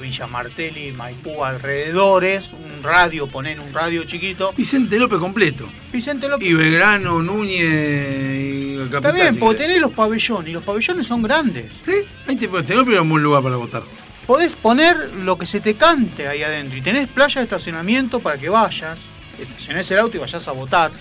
Villa 0.01 0.27
Martelli, 0.27 0.91
Maipú, 0.91 1.43
alrededores, 1.43 2.51
un 2.53 2.83
radio, 2.83 3.27
poner 3.27 3.59
un 3.59 3.73
radio 3.73 4.03
chiquito. 4.03 4.53
Vicente 4.55 4.99
López 4.99 5.19
completo. 5.19 5.67
Vicente 5.91 6.27
López. 6.27 6.47
Y 6.47 6.53
Belgrano, 6.53 7.21
Núñez 7.21 7.63
y 7.63 8.66
Está 8.85 9.11
bien, 9.11 9.33
si 9.33 9.39
porque 9.39 9.57
querés. 9.57 9.67
tenés 9.69 9.81
los 9.81 9.93
pabellones, 9.93 10.47
y 10.49 10.53
los 10.53 10.63
pabellones 10.63 11.07
son 11.07 11.21
grandes. 11.21 11.65
Sí, 11.85 11.91
ahí 12.27 12.35
te, 12.35 12.47
Tecnópolis 12.47 12.93
era 12.93 13.01
un 13.01 13.09
buen 13.09 13.23
lugar 13.23 13.43
para 13.43 13.55
votar. 13.55 13.81
Podés 14.25 14.55
poner 14.55 14.97
lo 15.23 15.37
que 15.37 15.45
se 15.45 15.59
te 15.61 15.75
cante 15.75 16.27
ahí 16.27 16.43
adentro. 16.43 16.77
Y 16.77 16.81
tenés 16.81 17.07
playa 17.07 17.39
de 17.41 17.45
estacionamiento 17.45 18.19
para 18.19 18.37
que 18.37 18.49
vayas, 18.49 18.97
estaciones 19.39 19.89
el 19.91 19.99
auto 19.99 20.17
y 20.17 20.19
vayas 20.19 20.47
a 20.47 20.51
votar. 20.51 20.91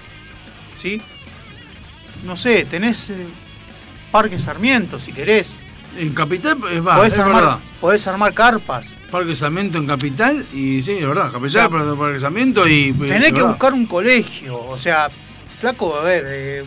¿Sí? 0.80 1.00
No 2.24 2.36
sé, 2.36 2.64
tenés 2.66 3.10
eh, 3.10 3.14
Parque 4.10 4.38
Sarmiento 4.38 4.98
si 4.98 5.12
querés. 5.12 5.48
En 5.98 6.14
Capital 6.14 6.58
es 6.70 6.86
va, 6.86 6.96
podés, 6.96 7.12
es 7.14 7.18
armar, 7.18 7.42
verdad. 7.42 7.58
podés 7.80 8.06
armar 8.06 8.32
carpas. 8.34 8.86
Parque 9.10 9.34
Sarmiento 9.34 9.78
en 9.78 9.86
Capital 9.86 10.46
y 10.52 10.82
sí, 10.82 10.92
es 10.92 11.06
verdad, 11.08 11.32
Capital, 11.32 11.96
Parque 11.96 12.20
Sarmiento 12.20 12.66
y... 12.68 12.92
Tenés 12.92 13.18
es 13.18 13.24
que 13.26 13.32
verdad. 13.32 13.48
buscar 13.48 13.72
un 13.72 13.86
colegio. 13.86 14.58
O 14.62 14.78
sea, 14.78 15.08
flaco, 15.60 15.96
a 15.96 16.02
ver, 16.02 16.24
eh, 16.28 16.64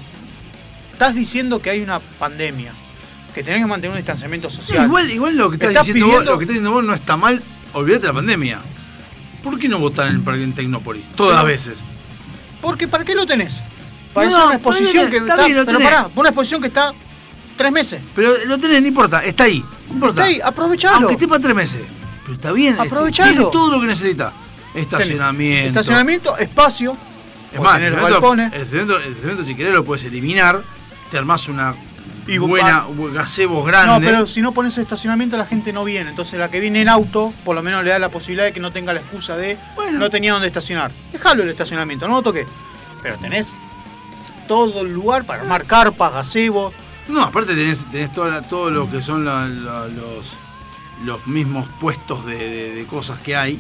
estás 1.00 1.16
diciendo 1.16 1.61
que 1.61 1.69
hay 1.69 1.82
una 1.82 2.00
pandemia. 2.00 2.74
Que 3.34 3.42
tenés 3.42 3.61
que 3.61 3.68
mantener 3.68 3.92
un 3.92 3.98
distanciamiento 3.98 4.50
No, 4.50 4.53
social. 4.53 4.86
igual, 4.86 5.10
igual 5.10 5.38
lo 5.38 5.50
que 5.50 5.56
estás, 5.56 5.69
Estás 5.69 5.86
diciendo 5.86 6.08
vos, 6.14 6.26
lo 6.26 6.38
que 6.38 6.44
estás 6.44 6.48
diciendo 6.56 6.72
vos 6.72 6.84
no 6.84 6.94
está 6.94 7.16
mal, 7.16 7.42
olvídate 7.74 8.08
la 8.08 8.14
pandemia. 8.14 8.60
¿Por 9.42 9.58
qué 9.58 9.69
no 9.69 9.80
votar 9.80 10.08
en 10.08 10.16
el 10.16 10.22
parque 10.22 10.44
en 10.44 10.52
Tecnópolis? 10.53 11.08
Todas 11.16 11.36
las 11.36 11.45
veces. 11.45 11.78
Porque 12.61 12.90
¿para 12.90 13.06
qué 13.06 13.16
lo 13.16 13.26
tenés? 13.26 13.56
Para 14.14 14.30
No, 14.30 14.45
una 14.48 14.56
exposición 14.56 15.10
que 15.10 15.18
está 15.18 15.34
está, 15.36 15.45
bien, 15.45 15.64
pero 15.66 15.80
pará, 15.80 16.10
una 16.16 16.30
exposición 16.30 16.60
que 16.60 16.68
está 16.68 16.92
tres 17.56 17.72
meses. 17.72 18.02
Pero 18.14 18.44
lo 18.45 18.58
tenés, 18.58 18.82
no 18.82 18.88
importa, 18.90 19.24
está 19.24 19.45
ahí. 19.45 19.64
No 19.88 19.94
importa. 19.94 20.22
Está 20.22 20.24
ahí, 20.26 20.42
aprovechalo. 20.44 20.95
Aunque 20.98 21.14
esté 21.14 21.28
para 21.30 21.42
tres 21.42 21.56
meses. 21.56 21.82
Pero 22.24 22.34
está 22.34 22.52
bien. 22.52 22.74
este, 22.74 22.88
Aprovechalo. 22.88 23.32
Tiene 23.34 23.52
todo 23.52 23.72
lo 23.72 23.80
que 23.80 23.88
necesita. 23.88 24.34
Estacionamiento. 24.76 25.56
Tenés 25.56 25.68
Estacionamiento, 25.69 26.38
espacio. 26.38 26.98
Es 27.53 27.60
más, 27.61 27.76
el 27.78 27.84
tener 27.86 27.94
estacionamiento, 27.94 28.22
galpones. 28.22 28.53
el 28.53 28.61
estacionamiento- 28.61 28.95
el 28.98 29.03
estacionamiento, 29.14 29.44
si 29.48 29.56
querés 29.56 29.74
lo 29.74 29.84
puedes 29.86 30.03
eliminar. 30.03 30.61
Te 31.11 31.17
armás 31.17 31.47
una 31.47 31.75
Y 32.27 32.38
buena 32.38 32.85
gazebos 33.13 33.57
No, 33.59 33.63
grande. 33.63 34.05
pero 34.07 34.25
si 34.27 34.41
no 34.41 34.51
pones 34.51 34.77
estacionamiento 34.77 35.35
la 35.38 35.45
gente 35.45 35.73
no 35.73 35.83
viene. 35.83 36.11
Entonces 36.11 36.39
la 36.39 36.49
que 36.51 36.59
viene 36.59 36.81
en 36.81 36.89
auto, 36.89 37.33
por 37.43 37.55
lo 37.55 37.63
menos 37.63 37.83
le 37.83 37.89
da 37.89 37.99
la 37.99 38.09
posibilidad 38.09 38.45
de 38.45 38.53
que 38.53 38.59
no 38.59 38.71
tenga 38.71 38.93
la 38.93 38.99
excusa 38.99 39.35
de 39.35 39.57
no 39.93 40.09
tenía 40.09 40.33
dónde 40.33 40.47
estacionar. 40.47 40.91
Dejalo 41.11 41.43
el 41.43 41.49
estacionamiento, 41.49 42.07
no 42.07 42.15
lo 42.15 42.21
toques. 42.21 42.45
Pero 43.01 43.17
tenés 43.17 43.53
todo 44.47 44.81
el 44.81 44.93
lugar 44.93 45.23
para 45.25 45.41
armar 45.41 45.65
carpas, 45.65 46.13
gazebos. 46.13 46.73
No, 47.07 47.23
aparte 47.23 47.55
tenés, 47.55 47.83
tenés 47.91 48.13
toda 48.13 48.27
la- 48.29 48.41
todo 48.43 48.69
lo 48.69 48.89
que 48.91 49.01
son 49.01 49.25
la- 49.25 49.47
la- 49.47 49.88
los, 49.88 50.33
los 51.05 51.25
mismos 51.27 51.67
puestos 51.79 52.25
de, 52.25 52.35
de- 52.38 52.75
de 52.75 52.85
cosas 52.85 53.19
que 53.19 53.35
hay. 53.35 53.59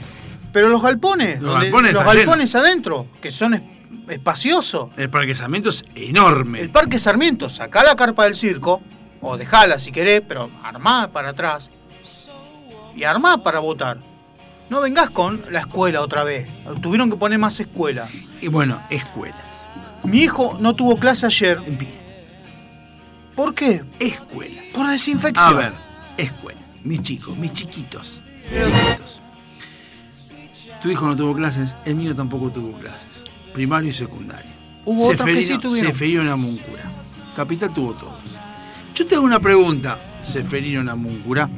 Pero 0.53 0.67
los 0.69 0.81
galpones, 0.81 1.41
Los 1.41 1.51
donde- 1.53 1.67
galpones 1.67 1.93
los 1.93 2.03
galpones 2.03 2.55
adentro, 2.55 3.07
que 3.21 3.31
son 3.31 3.53
es- 4.09 4.15
espaciosos. 4.17 4.89
El 4.97 5.09
parque 5.09 5.33
Sarmiento 5.35 5.69
es 5.69 5.83
enorme. 5.95 6.59
El 6.61 6.69
Parque 6.69 6.99
Sarmiento, 6.99 7.49
sacá 7.49 7.83
la 7.83 7.95
carpa 7.95 8.25
del 8.25 8.35
circo, 8.35 8.81
o 9.21 9.37
dejala 9.37 9.79
si 9.79 9.91
querés, 9.91 10.21
pero 10.27 10.49
armá 10.63 11.09
para 11.11 11.29
atrás. 11.29 11.69
Y 12.95 13.03
armá 13.03 13.37
para 13.43 13.59
votar. 13.59 13.97
No 14.69 14.81
vengas 14.81 15.09
con 15.09 15.41
la 15.49 15.59
escuela 15.61 16.01
otra 16.01 16.23
vez. 16.23 16.47
Tuvieron 16.81 17.09
que 17.09 17.15
poner 17.17 17.39
más 17.39 17.59
escuelas. 17.59 18.11
Y 18.41 18.47
bueno, 18.49 18.81
escuelas. 18.89 19.39
Mi 20.03 20.19
hijo 20.19 20.57
no 20.59 20.75
tuvo 20.75 20.97
clase 20.97 21.25
ayer. 21.25 21.59
¿Por 23.35 23.53
qué? 23.55 23.83
Escuela. 23.99 24.61
Por 24.73 24.87
desinfección. 24.87 25.47
A 25.47 25.51
ver, 25.57 25.73
escuela. 26.17 26.59
Mis 26.83 27.01
chicos, 27.01 27.35
mis 27.37 27.51
chiquitos. 27.53 28.19
Mis 28.51 28.65
chiquitos. 28.65 29.21
Tu 30.81 30.89
hijo 30.91 31.05
no 31.07 31.15
tuvo 31.15 31.33
clases, 31.35 31.73
el 31.85 31.95
mío 31.95 32.15
tampoco 32.15 32.49
tuvo 32.49 32.77
clases. 32.79 33.18
Primario 33.53 33.89
y 33.89 33.93
secundario. 33.93 34.51
Hubo 34.85 35.07
otros 35.07 35.27
que 35.27 35.43
sí 35.43 35.57
tuvieron. 35.57 35.91
Seferino 35.91 36.23
Namuncura. 36.23 36.83
Capital 37.35 37.73
tuvo 37.73 37.93
todo. 37.93 38.17
Yo 38.95 39.05
te 39.05 39.15
hago 39.15 39.23
una 39.23 39.39
pregunta, 39.39 39.97
Seferino 40.21 40.83
Namuncura, 40.83 41.49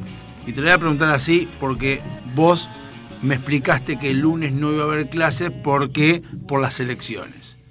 y 0.46 0.54
te 0.54 0.62
la 0.62 0.68
voy 0.68 0.74
a 0.74 0.78
preguntar 0.78 1.10
así 1.10 1.48
porque 1.60 2.02
vos 2.36 2.70
me 3.22 3.36
explicaste 3.36 3.98
que 3.98 4.12
el 4.12 4.20
lunes 4.20 4.54
no 4.54 4.72
iba 4.72 4.84
a 4.84 4.86
haber 4.86 5.10
clases 5.10 5.52
porque 5.52 6.22
por 6.48 6.62
las 6.62 6.80
elecciones. 6.80 7.66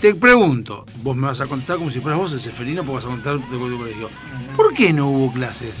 Te 0.00 0.14
pregunto, 0.14 0.84
vos 1.02 1.16
me 1.16 1.26
vas 1.26 1.40
a 1.40 1.46
contar 1.46 1.78
como 1.78 1.90
si 1.90 2.00
fueras 2.00 2.18
vos 2.18 2.32
el 2.32 2.40
Seferino, 2.40 2.82
porque 2.82 2.96
vas 2.96 3.04
a 3.04 3.08
contar 3.08 3.38
de 3.38 3.58
tu 3.58 3.78
colegio. 3.78 4.10
¿Por 4.56 4.74
qué 4.74 4.92
no 4.92 5.08
hubo 5.08 5.32
clases? 5.32 5.74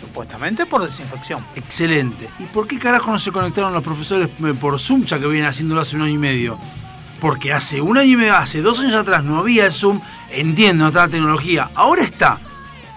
Supuestamente 0.00 0.66
por 0.66 0.84
desinfección. 0.84 1.44
Excelente. 1.54 2.28
¿Y 2.38 2.44
por 2.44 2.66
qué 2.66 2.78
carajo 2.78 3.10
no 3.10 3.18
se 3.18 3.32
conectaron 3.32 3.72
los 3.72 3.82
profesores 3.82 4.28
eh, 4.28 4.54
por 4.60 4.78
Zoom 4.78 5.04
ya 5.04 5.18
que 5.18 5.26
vienen 5.26 5.48
haciéndolo 5.48 5.80
hace 5.80 5.96
un 5.96 6.02
año 6.02 6.14
y 6.14 6.18
medio? 6.18 6.58
Porque 7.20 7.52
hace 7.52 7.80
un 7.80 7.96
año 7.96 8.12
y 8.12 8.16
medio, 8.16 8.36
hace 8.36 8.60
dos 8.60 8.80
años 8.80 8.94
atrás 8.94 9.24
no 9.24 9.38
había 9.38 9.66
el 9.66 9.72
Zoom, 9.72 10.00
entiendo, 10.30 10.84
no 10.84 10.88
estaba 10.88 11.06
la 11.06 11.12
tecnología, 11.12 11.70
ahora 11.74 12.02
está. 12.02 12.38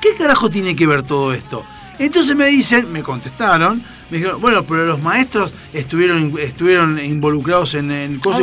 ¿Qué 0.01 0.13
carajo 0.15 0.49
tiene 0.49 0.75
que 0.75 0.87
ver 0.87 1.03
todo 1.03 1.33
esto? 1.33 1.63
Entonces 1.99 2.35
me 2.35 2.47
dicen, 2.47 2.91
me 2.91 3.03
contestaron, 3.03 3.83
me 4.09 4.17
dijeron, 4.17 4.41
bueno, 4.41 4.63
pero 4.65 4.85
los 4.85 5.01
maestros 5.01 5.53
estuvieron 5.73 6.33
estuvieron 6.39 6.97
involucrados 7.03 7.75
en, 7.75 7.91
en 7.91 8.19
cosas. 8.19 8.41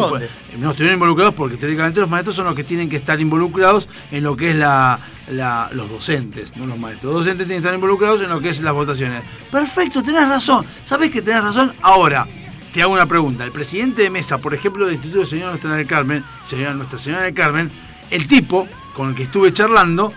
No 0.59 0.71
estuvieron 0.71 0.95
involucrados 0.95 1.35
porque 1.35 1.57
teóricamente 1.57 2.01
los 2.01 2.09
maestros 2.09 2.37
son 2.37 2.47
los 2.47 2.55
que 2.55 2.65
tienen 2.65 2.89
que 2.89 2.97
estar 2.97 3.21
involucrados 3.21 3.89
en 4.11 4.23
lo 4.25 4.37
que 4.37 4.51
es 4.51 4.57
la, 4.57 4.99
la- 5.31 5.69
los 5.73 5.91
docentes, 5.91 6.57
no 6.57 6.67
los 6.67 6.79
maestros. 6.79 7.13
Los 7.13 7.25
docentes 7.25 7.47
tienen 7.47 7.63
que 7.63 7.67
estar 7.69 7.75
involucrados 7.75 8.23
en 8.23 8.31
lo 8.31 8.41
que 8.41 8.49
es 8.51 8.61
las 8.61 8.73
votaciones. 8.75 9.23
Perfecto, 9.51 10.03
tenés 10.03 10.29
razón. 10.29 10.65
¿Sabés 10.85 11.11
que 11.11 11.21
tenés 11.23 11.43
razón? 11.43 11.73
Ahora, 11.83 12.27
te 12.73 12.83
hago 12.83 12.93
una 12.93 13.07
pregunta. 13.07 13.45
El 13.45 13.53
presidente 13.53 14.03
de 14.03 14.11
mesa, 14.11 14.39
por 14.39 14.55
ejemplo, 14.55 14.85
del 14.87 14.95
Instituto 14.95 15.21
de 15.21 15.27
Señora 15.27 15.51
Nuestra 15.51 15.75
del 15.75 15.87
Carmen, 15.87 16.23
señora 16.45 16.75
Nuestra 16.75 16.99
Señora 16.99 17.23
del 17.25 17.35
Carmen, 17.35 17.71
el 18.11 18.27
tipo 18.29 18.69
con 18.95 19.09
el 19.11 19.15
que 19.15 19.25
estuve 19.25 19.53
charlando 19.53 20.13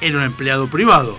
era 0.00 0.16
un 0.18 0.22
empleado 0.24 0.68
privado. 0.68 1.18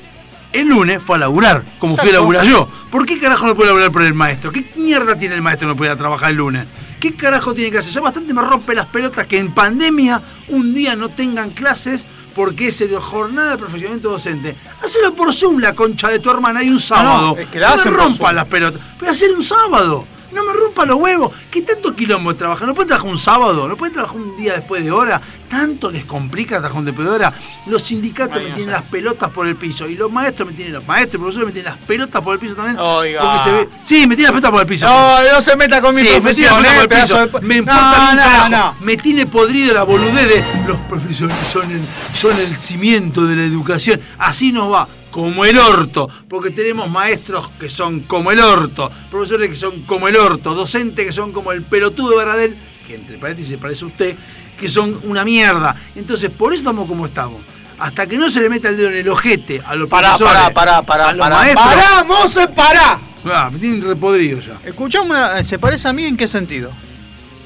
El 0.53 0.67
lunes 0.67 1.01
fue 1.01 1.15
a 1.15 1.19
laburar, 1.19 1.65
como 1.79 1.97
fui 1.97 2.09
a 2.09 2.13
laburar 2.13 2.45
yo. 2.45 2.69
¿Por 2.91 3.07
qué 3.07 3.19
carajo 3.19 3.47
no 3.47 3.55
puede 3.55 3.69
laburar 3.69 3.91
por 3.91 4.03
el 4.03 4.13
maestro? 4.13 4.51
¿Qué 4.51 4.71
mierda 4.75 5.17
tiene 5.17 5.33
el 5.35 5.41
maestro 5.41 5.67
que 5.67 5.73
no 5.73 5.77
puede 5.77 5.95
trabajar 5.95 6.29
el 6.29 6.37
lunes? 6.37 6.65
¿Qué 6.99 7.15
carajo 7.15 7.53
tiene 7.53 7.71
que 7.71 7.79
hacer? 7.79 7.91
Ya 7.91 8.01
bastante 8.01 8.33
me 8.33 8.41
rompe 8.41 8.75
las 8.75 8.85
pelotas 8.85 9.25
que 9.25 9.39
en 9.39 9.51
pandemia 9.51 10.21
un 10.49 10.73
día 10.73 10.95
no 10.95 11.09
tengan 11.09 11.49
clases 11.49 12.05
porque 12.35 12.67
es 12.67 12.81
la 12.81 13.01
jornada 13.01 13.51
de 13.51 13.57
perfeccionamiento 13.57 14.09
docente. 14.09 14.55
Hacelo 14.81 15.13
por 15.13 15.33
Zoom, 15.33 15.59
la 15.59 15.73
concha 15.73 16.09
de 16.09 16.19
tu 16.19 16.29
hermana, 16.29 16.59
hay 16.59 16.69
un 16.69 16.79
sábado. 16.79 17.35
no, 17.35 17.41
es 17.41 17.49
que 17.49 17.59
la 17.59 17.75
no 17.75 17.83
me 17.83 17.91
rompa 17.91 18.31
las 18.31 18.45
pelotas. 18.45 18.81
Pero 18.99 19.11
hacer 19.11 19.31
un 19.31 19.43
sábado. 19.43 20.05
No 20.33 20.43
me 20.43 20.53
rompa 20.53 20.85
los 20.85 20.97
huevos. 20.99 21.31
¿Qué 21.51 21.61
tanto 21.61 21.95
quilombo 21.95 22.35
trabaja? 22.35 22.65
¿No 22.65 22.73
pueden 22.73 22.87
trabajar 22.89 23.09
un 23.11 23.17
sábado? 23.17 23.67
¿No 23.67 23.77
pueden 23.77 23.93
trabajar 23.93 24.17
un 24.17 24.35
día 24.35 24.53
después 24.53 24.83
de 24.83 24.91
hora? 24.91 25.21
¿Tanto 25.49 25.91
les 25.91 26.05
complica 26.05 26.55
trabajar 26.57 26.79
un 26.79 26.85
después 26.85 27.07
de 27.07 27.13
hora? 27.13 27.33
Los 27.67 27.83
sindicatos 27.83 28.37
Ay, 28.37 28.45
me 28.45 28.49
tienen 28.55 28.71
las 28.71 28.81
pelotas 28.83 29.29
por 29.29 29.47
el 29.47 29.55
piso. 29.55 29.87
Y 29.87 29.95
los 29.95 30.11
maestros 30.11 30.49
me 30.49 30.55
tienen, 30.55 30.73
los 30.73 30.87
maestros 30.87 31.15
y 31.15 31.17
profesores 31.19 31.45
me 31.47 31.53
tienen 31.53 31.71
las 31.71 31.79
pelotas 31.85 32.21
por 32.23 32.33
el 32.33 32.39
piso 32.39 32.55
también. 32.55 32.77
Oiga. 32.79 33.21
Porque 33.21 33.43
se 33.43 33.51
ve- 33.51 33.69
Sí, 33.83 33.95
me 34.07 34.15
tienen 34.15 34.23
las 34.23 34.31
pelotas 34.31 34.51
por 34.51 34.61
el 34.61 34.67
piso. 34.67 34.85
No, 34.87 35.31
no 35.33 35.41
se 35.41 35.55
meta 35.55 35.81
con 35.81 35.93
mi 35.95 36.01
Sí, 36.01 36.07
me 36.07 36.21
profesión, 36.21 36.65
eh, 36.65 36.67
por 36.73 36.81
el 36.83 36.87
pedazo 36.89 37.25
piso. 37.25 37.39
de- 37.39 37.45
Me 37.47 37.57
importa 37.57 38.13
no, 38.15 38.49
no. 38.49 38.75
Me 38.81 38.97
tiene 38.97 39.25
podrido 39.27 39.73
la 39.75 39.83
boludez 39.83 40.27
de 40.27 40.43
los 40.67 40.77
profesores 40.89 41.35
son 41.51 41.69
el, 41.71 41.81
son 42.15 42.39
el 42.39 42.55
cimiento 42.57 43.25
de 43.25 43.35
la 43.35 43.43
educación. 43.43 44.01
Así 44.17 44.51
nos 44.51 44.71
va. 44.71 44.87
Como 45.13 45.45
el 45.45 45.59
orto, 45.59 46.09
porque 46.27 46.49
tenemos 46.49 46.89
maestros 46.89 47.47
que 47.59 47.69
son 47.69 47.99
como 48.01 48.31
el 48.31 48.39
orto, 48.39 48.89
profesores 49.11 49.47
que 49.47 49.55
son 49.55 49.83
como 49.83 50.07
el 50.07 50.15
orto, 50.15 50.55
docentes 50.55 51.05
que 51.05 51.11
son 51.11 51.31
como 51.31 51.51
el 51.51 51.61
pelotudo 51.61 52.09
de 52.09 52.15
Baradel, 52.15 52.57
que 52.87 52.95
entre 52.95 53.19
paréntesis 53.19 53.55
parece 53.57 53.85
usted, 53.85 54.15
que 54.59 54.67
son 54.67 54.99
una 55.03 55.23
mierda. 55.23 55.75
Entonces, 55.95 56.31
por 56.31 56.51
eso 56.51 56.61
estamos 56.61 56.87
como 56.87 57.05
estamos. 57.05 57.43
Hasta 57.77 58.07
que 58.07 58.17
no 58.17 58.27
se 58.27 58.41
le 58.41 58.49
meta 58.49 58.69
el 58.69 58.77
dedo 58.77 58.89
en 58.89 58.97
el 58.97 59.07
ojete 59.09 59.61
a 59.63 59.75
los 59.75 59.87
Pará, 59.87 60.17
profesores, 60.17 60.51
pará, 60.51 60.81
pará, 60.81 60.83
pará, 60.83 61.09
a 61.09 61.13
los 61.13 61.19
pará. 61.19 61.35
maestros. 61.35 61.63
Pará, 61.67 62.03
Mose, 62.05 62.47
pará. 62.47 62.99
Ah, 63.25 63.49
me 63.53 63.59
tienen 63.59 63.83
repodrido 63.83 64.39
ya, 64.39 64.59
Escuchame, 64.65 65.11
una- 65.11 65.43
¿se 65.43 65.59
parece 65.59 65.87
a 65.87 65.93
mí 65.93 66.05
en 66.05 66.17
qué 66.17 66.27
sentido? 66.27 66.71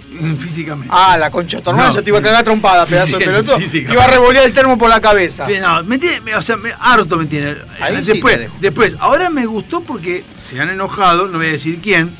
físicamente. 0.39 0.89
Ah, 0.91 1.17
la 1.17 1.29
concha 1.29 1.57
hermana 1.57 1.87
No. 1.89 1.93
ya 1.93 2.01
te 2.01 2.09
iba 2.09 2.19
a 2.19 2.21
cagar 2.21 2.43
trompada, 2.43 2.85
pedazo 2.87 3.17
de 3.17 3.25
pelotudo. 3.25 3.57
Te 3.57 3.77
iba 3.79 4.03
a 4.03 4.07
revolear 4.07 4.45
el 4.45 4.53
termo 4.53 4.77
por 4.77 4.89
la 4.89 4.99
cabeza. 5.01 5.47
No, 5.61 5.83
me 5.83 5.97
tiene, 5.97 6.35
o 6.35 6.41
sea, 6.41 6.57
me, 6.57 6.71
harto 6.79 7.17
me 7.17 7.25
tiene. 7.25 7.55
Ahí 7.79 8.03
sí 8.03 8.13
después, 8.13 8.49
después, 8.59 8.95
ahora 8.99 9.29
me 9.29 9.45
gustó 9.45 9.81
porque 9.81 10.23
se 10.43 10.59
han 10.59 10.69
enojado, 10.69 11.27
no 11.27 11.37
voy 11.37 11.47
a 11.47 11.51
decir 11.51 11.79
quién, 11.81 12.15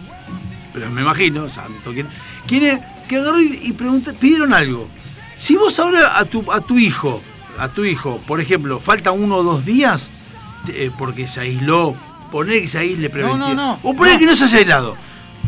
pero 0.74 0.90
me 0.92 1.02
imagino, 1.02 1.48
santo 1.50 1.92
quién, 1.92 2.08
quién 2.48 2.64
es, 2.64 2.80
que 3.08 3.18
agarró 3.18 3.42
y, 3.42 3.60
y 3.64 3.74
pidieron 3.74 4.54
algo. 4.54 4.88
Si 5.38 5.56
vos 5.56 5.80
ahora 5.80 6.18
a 6.18 6.26
tu, 6.26 6.52
a 6.52 6.62
tu 6.62 6.78
hijo, 6.80 7.22
a 7.60 7.70
tu 7.70 7.86
hijo, 7.86 8.20
por 8.28 8.42
ejemplo, 8.42 8.80
faltan 8.80 9.14
uno 9.22 9.38
o 9.38 9.44
dos 9.44 9.66
días, 9.66 10.08
eh, 10.68 10.92
porque 10.98 11.28
se 11.28 11.42
aisló 11.42 11.96
poner 12.32 12.62
que 12.62 12.68
se 12.68 12.80
aísle 12.80 13.10
preventivo. 13.10 13.48
no, 13.50 13.54
no. 13.54 13.80
O 13.84 13.94
poner 13.96 14.14
No. 14.14 14.20
que 14.20 14.26
no 14.26 14.36
se 14.36 14.46
haya 14.46 14.58
aislado. 14.58 14.98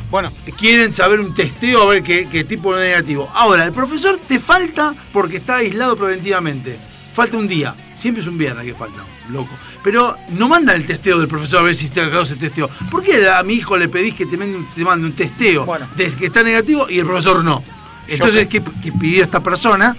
Bueno, 0.10 0.32
Quieren 0.58 0.94
saber 0.94 1.20
un 1.20 1.34
testeo 1.34 1.84
a 1.84 1.94
ver 1.94 2.04
qué, 2.04 2.28
qué 2.30 2.44
tipo 2.44 2.76
de 2.76 2.90
negativo. 2.90 3.32
Ahora, 3.34 3.64
el 3.64 3.72
profesor 3.72 4.20
te 4.28 4.40
falta 4.40 4.94
porque 5.14 5.38
está 5.38 5.58
aislado 5.58 5.96
preventivamente. 5.96 6.78
Falta 7.14 7.38
un 7.38 7.48
día. 7.48 7.74
Siempre 7.98 8.22
es 8.22 8.28
un 8.28 8.38
viernes 8.38 8.66
que 8.66 8.74
falta, 8.74 9.04
loco. 9.30 9.52
Pero 9.84 10.18
no 10.38 10.48
manda 10.48 10.74
el 10.74 10.86
testeo 10.86 11.18
del 11.20 11.28
profesor 11.28 11.60
a 11.60 11.64
ver 11.64 11.76
si 11.76 11.86
está 11.86 12.02
cagado 12.02 12.24
ese 12.24 12.36
testeo. 12.36 12.70
¿Por 12.90 13.04
qué 13.04 13.30
a 13.30 13.44
mi 13.44 13.54
hijo 13.56 13.78
le 13.78 13.88
pedís 13.88 14.16
que 14.16 14.26
te 14.26 14.38
mande 14.38 14.58
un, 14.58 14.70
te 14.70 14.84
mande 14.84 15.06
un 15.06 15.14
testeo 15.14 15.66
desde 15.96 16.18
que 16.18 16.26
está 16.28 16.44
negativo 16.44 16.90
y 16.90 17.00
el 17.00 17.06
profesor 17.06 17.44
no? 17.44 17.64
Entonces, 18.08 18.48
¿qué, 18.48 18.62
qué 18.82 18.92
pidió 18.92 19.24
esta 19.24 19.42
persona? 19.42 19.96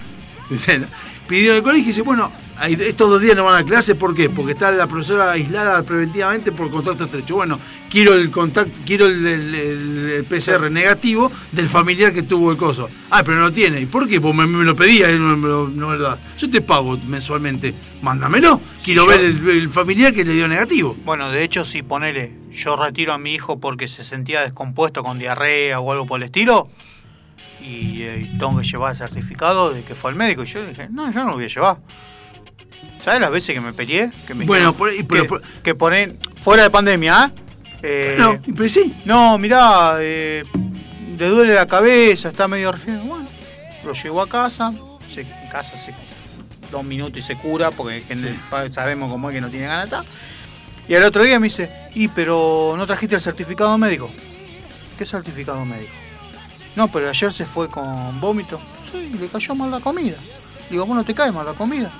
pidió 1.27 1.55
el 1.55 1.63
colegio 1.63 1.83
y 1.83 1.87
dice, 1.87 2.01
bueno, 2.01 2.31
estos 2.67 3.09
dos 3.09 3.21
días 3.21 3.35
no 3.35 3.45
van 3.45 3.61
a 3.61 3.65
clase, 3.65 3.95
¿por 3.95 4.13
qué? 4.15 4.29
Porque 4.29 4.51
está 4.53 4.71
la 4.71 4.87
profesora 4.87 5.31
aislada 5.31 5.81
preventivamente 5.83 6.51
por 6.51 6.69
contacto 6.69 7.05
estrecho. 7.05 7.35
Bueno, 7.35 7.59
quiero 7.89 8.13
el 8.13 8.29
contacto, 8.31 8.71
quiero 8.85 9.05
el, 9.05 9.25
el- 9.25 9.55
el- 9.55 10.09
el 10.11 10.23
PCR 10.25 10.69
negativo 10.71 11.31
del 11.51 11.67
familiar 11.67 12.13
que 12.13 12.23
tuvo 12.23 12.51
el 12.51 12.57
coso. 12.57 12.89
Ah, 13.09 13.23
pero 13.23 13.37
no 13.37 13.43
lo 13.45 13.51
tiene. 13.51 13.79
¿Y 13.81 13.85
por 13.85 14.07
qué? 14.07 14.21
Porque 14.21 14.37
me, 14.37 14.45
me 14.47 14.63
lo 14.63 14.75
pedía 14.75 15.11
y 15.11 15.17
no 15.17 15.35
me 15.37 15.47
lo, 15.47 15.67
no 15.69 15.89
me 15.89 15.95
lo 15.97 16.03
das. 16.03 16.19
Yo 16.37 16.49
te 16.49 16.61
pago 16.61 16.97
mensualmente. 17.07 17.73
Mándamelo. 18.01 18.59
Quiero 18.83 19.05
ver 19.05 19.21
el, 19.21 19.47
el 19.49 19.69
familiar 19.69 20.13
que 20.13 20.23
le 20.25 20.33
dio 20.33 20.47
negativo. 20.47 20.95
Bueno, 21.05 21.29
de 21.31 21.43
hecho, 21.43 21.65
si 21.65 21.83
ponele, 21.83 22.31
yo 22.51 22.75
retiro 22.75 23.13
a 23.13 23.17
mi 23.17 23.33
hijo 23.33 23.59
porque 23.59 23.87
se 23.87 24.03
sentía 24.03 24.41
descompuesto 24.41 25.03
con 25.03 25.19
diarrea 25.19 25.79
o 25.79 25.91
algo 25.91 26.05
por 26.07 26.19
el 26.19 26.23
estilo, 26.25 26.67
y, 27.61 28.01
eh, 28.01 28.27
y 28.33 28.37
tengo 28.39 28.59
que 28.59 28.65
llevar 28.67 28.91
el 28.93 28.97
certificado 28.97 29.71
de 29.71 29.83
que 29.83 29.93
fue 29.93 30.09
al 30.11 30.17
médico. 30.17 30.43
Y 30.43 30.47
yo 30.47 30.65
dije, 30.65 30.87
no, 30.89 31.11
yo 31.11 31.23
no 31.23 31.29
lo 31.29 31.35
voy 31.35 31.45
a 31.45 31.47
llevar. 31.47 31.77
¿Sabes 33.03 33.19
las 33.21 33.31
veces 33.31 33.53
que 33.55 33.61
me 33.61 33.73
peleé? 33.73 34.11
Que 34.27 34.33
me 34.33 34.45
Bueno, 34.45 34.73
por 34.73 34.91
pero 35.07 35.23
que, 35.23 35.27
por- 35.29 35.41
que 35.63 35.75
ponen, 35.75 36.19
fuera 36.43 36.63
de 36.63 36.69
pandemia, 36.69 37.31
¿eh? 37.81 38.15
No, 38.19 38.39
pero 38.55 38.69
sí. 38.69 39.01
No, 39.05 39.37
mirá, 39.37 39.95
eh, 39.99 40.43
le 41.17 41.27
duele 41.29 41.53
la 41.55 41.65
cabeza, 41.67 42.29
está 42.29 42.47
medio 42.47 42.71
resfriado. 42.71 43.03
Bueno, 43.05 43.27
lo 43.83 43.93
llevo 43.93 44.21
a 44.21 44.29
casa, 44.29 44.71
se, 45.07 45.21
en 45.21 45.49
casa 45.51 45.75
se 45.77 45.93
dos 46.71 46.83
minutos 46.85 47.17
y 47.17 47.21
se 47.21 47.35
cura, 47.35 47.71
porque 47.71 48.03
sabemos 48.71 49.09
cómo 49.11 49.29
es 49.29 49.35
que 49.35 49.41
no 49.41 49.49
tiene 49.49 49.65
ganas 49.67 49.89
de 49.89 49.97
estar. 49.97 50.05
Y 50.87 50.95
al 50.95 51.03
otro 51.03 51.23
día 51.23 51.39
me 51.39 51.45
dice, 51.47 51.69
y 51.95 52.07
pero 52.07 52.75
no 52.77 52.85
trajiste 52.87 53.15
el 53.15 53.21
certificado 53.21 53.77
médico. 53.77 54.09
¿Qué 54.97 55.05
certificado 55.05 55.65
médico? 55.65 55.91
No, 56.75 56.87
pero 56.87 57.09
ayer 57.09 57.33
se 57.33 57.45
fue 57.45 57.67
con 57.67 58.21
vómito. 58.21 58.59
Sí, 58.91 59.11
le 59.19 59.27
cayó 59.27 59.55
mal 59.55 59.71
la 59.71 59.79
comida. 59.79 60.15
Digo, 60.69 60.85
¿vos 60.85 60.95
no 60.95 61.03
te 61.03 61.13
cae 61.13 61.31
mal 61.31 61.45
la 61.45 61.53
comida? 61.53 61.91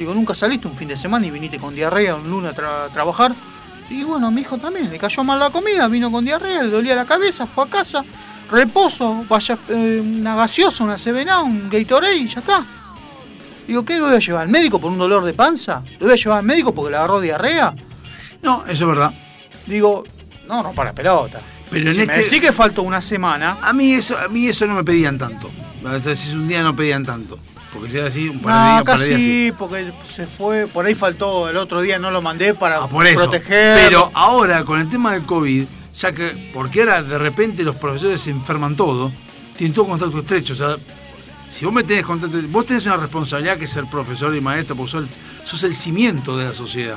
Digo, 0.00 0.14
nunca 0.14 0.34
saliste 0.34 0.66
un 0.66 0.74
fin 0.74 0.88
de 0.88 0.96
semana 0.96 1.26
y 1.26 1.30
viniste 1.30 1.58
con 1.58 1.74
diarrea 1.74 2.14
un 2.14 2.30
lunes 2.30 2.52
a 2.52 2.54
tra- 2.56 2.90
trabajar. 2.90 3.34
Y 3.90 4.02
bueno, 4.02 4.28
a 4.28 4.30
mi 4.30 4.40
hijo 4.40 4.56
también, 4.56 4.90
le 4.90 4.98
cayó 4.98 5.22
mal 5.22 5.38
la 5.38 5.50
comida, 5.50 5.86
vino 5.88 6.10
con 6.10 6.24
diarrea, 6.24 6.62
le 6.62 6.70
dolía 6.70 6.94
la 6.94 7.04
cabeza, 7.04 7.46
fue 7.46 7.64
a 7.64 7.66
casa, 7.66 8.02
reposo, 8.50 9.26
vaya 9.28 9.58
eh, 9.68 10.00
una 10.02 10.34
gaseosa, 10.36 10.84
una 10.84 10.96
CBNA, 10.96 11.42
un 11.42 11.68
Gatorade 11.68 12.16
y 12.16 12.26
ya 12.26 12.40
está. 12.40 12.64
Digo, 13.66 13.84
¿qué 13.84 13.98
lo 13.98 14.06
voy 14.06 14.16
a 14.16 14.20
llevar 14.20 14.44
al 14.44 14.48
médico 14.48 14.80
por 14.80 14.90
un 14.90 14.96
dolor 14.96 15.22
de 15.22 15.34
panza? 15.34 15.82
¿Lo 15.98 16.06
voy 16.06 16.14
a 16.14 16.16
llevar 16.16 16.38
al 16.38 16.44
médico 16.46 16.74
porque 16.74 16.92
le 16.92 16.96
agarró 16.96 17.20
diarrea? 17.20 17.74
No, 18.42 18.64
eso 18.66 18.84
es 18.84 18.88
verdad. 18.88 19.12
Digo, 19.66 20.04
no, 20.48 20.62
no 20.62 20.72
para 20.72 20.94
pelota. 20.94 21.40
Pero 21.70 21.88
en 21.90 21.94
si 21.94 22.00
me 22.00 22.04
este- 22.06 22.24
decís 22.24 22.40
que 22.40 22.52
faltó 22.52 22.82
una 22.84 23.02
semana, 23.02 23.58
A 23.60 23.74
mí 23.74 23.92
eso, 23.92 24.16
a 24.16 24.28
mí 24.28 24.48
eso 24.48 24.66
no 24.66 24.76
me 24.76 24.82
pedían 24.84 25.18
tanto. 25.18 25.50
Si 26.02 26.08
es 26.10 26.32
un 26.32 26.48
día 26.48 26.62
no 26.62 26.74
pedían 26.74 27.04
tanto. 27.04 27.38
Porque 27.72 27.88
si 27.90 27.98
era 27.98 28.08
así, 28.08 28.28
un 28.28 28.40
par 28.40 28.52
de 28.52 28.58
no, 28.60 28.72
días, 28.72 28.84
par 28.84 28.98
de 29.00 29.06
días 29.06 29.20
sí. 29.20 29.24
sí, 29.46 29.52
porque 29.56 29.92
se 30.12 30.26
fue, 30.26 30.66
por 30.66 30.86
ahí 30.86 30.94
faltó, 30.94 31.48
el 31.48 31.56
otro 31.56 31.80
día 31.80 31.98
no 31.98 32.10
lo 32.10 32.20
mandé 32.20 32.52
para 32.54 32.82
Ah, 32.82 32.88
por 32.88 33.06
eso. 33.06 33.22
proteger. 33.30 33.78
Pero 33.88 34.10
ahora, 34.12 34.64
con 34.64 34.80
el 34.80 34.88
tema 34.90 35.12
del 35.12 35.22
COVID, 35.22 35.64
ya 35.98 36.12
que, 36.12 36.50
porque 36.52 36.80
ahora 36.80 37.02
de 37.02 37.18
repente 37.18 37.62
los 37.62 37.76
profesores 37.76 38.20
se 38.20 38.30
enferman 38.30 38.74
todo, 38.76 39.12
tienen 39.56 39.72
todo 39.74 39.86
contacto 39.86 40.18
estrecho. 40.18 40.54
O 40.54 40.56
sea, 40.56 40.74
si 41.48 41.64
vos 41.64 41.72
me 41.74 41.84
tenés 41.84 42.04
contacto, 42.04 42.38
vos 42.48 42.66
tenés 42.66 42.86
una 42.86 42.96
responsabilidad 42.96 43.56
que 43.58 43.66
es 43.66 43.70
ser 43.70 43.84
profesor 43.88 44.34
y 44.34 44.40
maestro, 44.40 44.74
porque 44.74 44.90
sos 44.90 45.04
sos 45.44 45.62
el 45.64 45.74
cimiento 45.74 46.36
de 46.36 46.46
la 46.46 46.54
sociedad. 46.54 46.96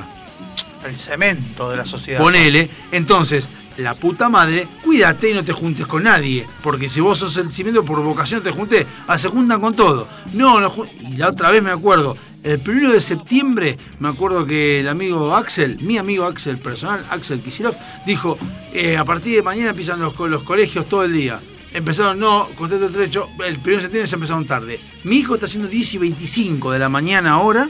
el 0.84 0.96
cemento 0.96 1.70
de 1.70 1.76
la 1.78 1.86
sociedad. 1.86 2.20
Ponele, 2.20 2.68
entonces, 2.92 3.48
la 3.78 3.94
puta 3.94 4.28
madre, 4.28 4.68
cuídate 4.82 5.30
y 5.30 5.34
no 5.34 5.44
te 5.44 5.52
juntes 5.52 5.86
con 5.86 6.04
nadie. 6.04 6.46
Porque 6.62 6.88
si 6.88 7.00
vos 7.00 7.18
sos 7.18 7.36
el 7.36 7.52
cimiento 7.52 7.84
por 7.84 8.02
vocación 8.02 8.42
te 8.42 8.50
juntes, 8.50 8.86
ah, 9.06 9.18
se 9.18 9.28
juntan 9.28 9.60
con 9.60 9.74
todo. 9.74 10.08
No, 10.32 10.60
no 10.60 10.72
y 11.00 11.16
la 11.16 11.28
otra 11.28 11.50
vez 11.50 11.62
me 11.62 11.70
acuerdo, 11.70 12.16
el 12.44 12.60
primero 12.60 12.92
de 12.92 13.00
septiembre, 13.00 13.78
me 14.00 14.08
acuerdo 14.08 14.44
que 14.44 14.80
el 14.80 14.88
amigo 14.88 15.34
Axel, 15.34 15.78
mi 15.80 15.96
amigo 15.96 16.26
Axel 16.26 16.58
personal, 16.58 17.04
Axel 17.10 17.40
Kisilov, 17.40 17.74
dijo, 18.06 18.36
eh, 18.72 18.98
a 18.98 19.04
partir 19.04 19.36
de 19.36 19.42
mañana 19.42 19.70
empiezan 19.70 20.00
los, 20.00 20.18
los 20.18 20.42
colegios 20.42 20.86
todo 20.86 21.04
el 21.04 21.12
día. 21.12 21.40
Empezaron, 21.72 22.20
no, 22.20 22.46
contacto 22.54 22.86
estrecho, 22.86 23.28
el 23.44 23.56
primero 23.56 23.76
de 23.76 23.82
septiembre 23.82 24.06
se 24.06 24.14
empezaron 24.14 24.46
tarde. 24.46 24.78
Mi 25.04 25.16
hijo 25.16 25.34
está 25.34 25.46
haciendo 25.46 25.68
10 25.68 25.94
y 25.94 25.98
25 25.98 26.70
de 26.70 26.78
la 26.78 26.88
mañana 26.88 27.32
ahora, 27.32 27.68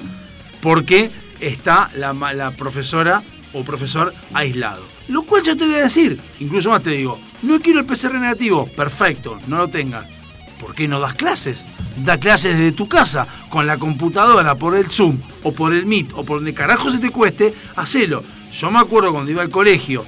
porque 0.60 1.10
está 1.40 1.90
la, 1.94 2.12
la 2.34 2.50
profesora 2.50 3.22
o 3.52 3.64
profesor 3.64 4.12
aislado. 4.34 4.93
Lo 5.08 5.22
cual 5.22 5.42
yo 5.42 5.56
te 5.56 5.66
voy 5.66 5.74
a 5.74 5.82
decir, 5.82 6.18
incluso 6.40 6.70
más 6.70 6.82
te 6.82 6.90
digo, 6.90 7.18
no 7.42 7.60
quiero 7.60 7.80
el 7.80 7.86
PCR 7.86 8.14
negativo, 8.14 8.66
perfecto, 8.66 9.38
no 9.48 9.58
lo 9.58 9.68
tengas. 9.68 10.06
¿Por 10.60 10.74
qué 10.74 10.88
no 10.88 10.98
das 10.98 11.14
clases? 11.14 11.64
Da 12.04 12.18
clases 12.18 12.56
desde 12.56 12.72
tu 12.72 12.88
casa, 12.88 13.26
con 13.50 13.66
la 13.66 13.76
computadora, 13.76 14.54
por 14.54 14.74
el 14.74 14.90
Zoom, 14.90 15.18
o 15.42 15.52
por 15.52 15.74
el 15.74 15.84
Meet, 15.84 16.12
o 16.14 16.24
por 16.24 16.38
donde 16.38 16.54
carajo 16.54 16.90
se 16.90 16.98
te 16.98 17.10
cueste, 17.10 17.54
hacelo. 17.76 18.24
Yo 18.50 18.70
me 18.70 18.78
acuerdo 18.78 19.12
cuando 19.12 19.30
iba 19.30 19.42
al 19.42 19.50
colegio, 19.50 20.04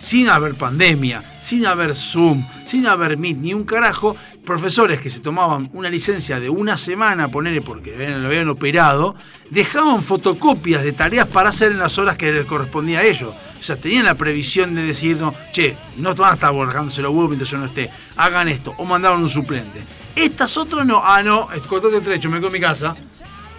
sin 0.00 0.28
haber 0.28 0.54
pandemia, 0.54 1.22
sin 1.42 1.66
haber 1.66 1.94
Zoom, 1.94 2.44
sin 2.64 2.86
haber 2.86 3.18
Meet, 3.18 3.38
ni 3.38 3.52
un 3.52 3.64
carajo, 3.64 4.16
profesores 4.44 5.00
que 5.00 5.08
se 5.10 5.20
tomaban 5.20 5.70
una 5.72 5.88
licencia 5.88 6.40
de 6.40 6.50
una 6.50 6.76
semana, 6.76 7.28
ponerle 7.28 7.62
porque 7.62 7.96
lo 7.96 8.26
habían 8.26 8.48
operado, 8.48 9.14
dejaban 9.50 10.02
fotocopias 10.02 10.82
de 10.82 10.92
tareas 10.92 11.26
para 11.28 11.50
hacer 11.50 11.72
en 11.72 11.78
las 11.78 11.96
horas 11.98 12.16
que 12.16 12.32
les 12.32 12.44
correspondía 12.44 13.00
a 13.00 13.02
ellos. 13.04 13.34
O 13.58 13.62
sea, 13.62 13.76
tenían 13.76 14.04
la 14.04 14.14
previsión 14.16 14.74
de 14.74 14.82
decir, 14.82 15.16
no, 15.16 15.32
che, 15.52 15.76
no 15.96 16.14
van 16.14 16.32
a 16.32 16.34
estar 16.34 16.52
borrándose 16.52 17.00
los 17.02 17.12
huevos 17.12 17.28
mientras 17.28 17.48
yo 17.50 17.58
no 17.58 17.66
esté, 17.66 17.90
hagan 18.16 18.48
esto, 18.48 18.74
o 18.78 18.84
mandaban 18.84 19.20
un 19.20 19.28
suplente. 19.28 19.80
Estas 20.16 20.56
otras 20.56 20.84
no, 20.84 21.00
ah, 21.04 21.22
no, 21.22 21.48
es 21.52 21.62
contacto 21.62 21.96
estrecho, 21.98 22.28
me 22.28 22.38
quedo 22.38 22.48
en 22.48 22.52
mi 22.54 22.60
casa. 22.60 22.94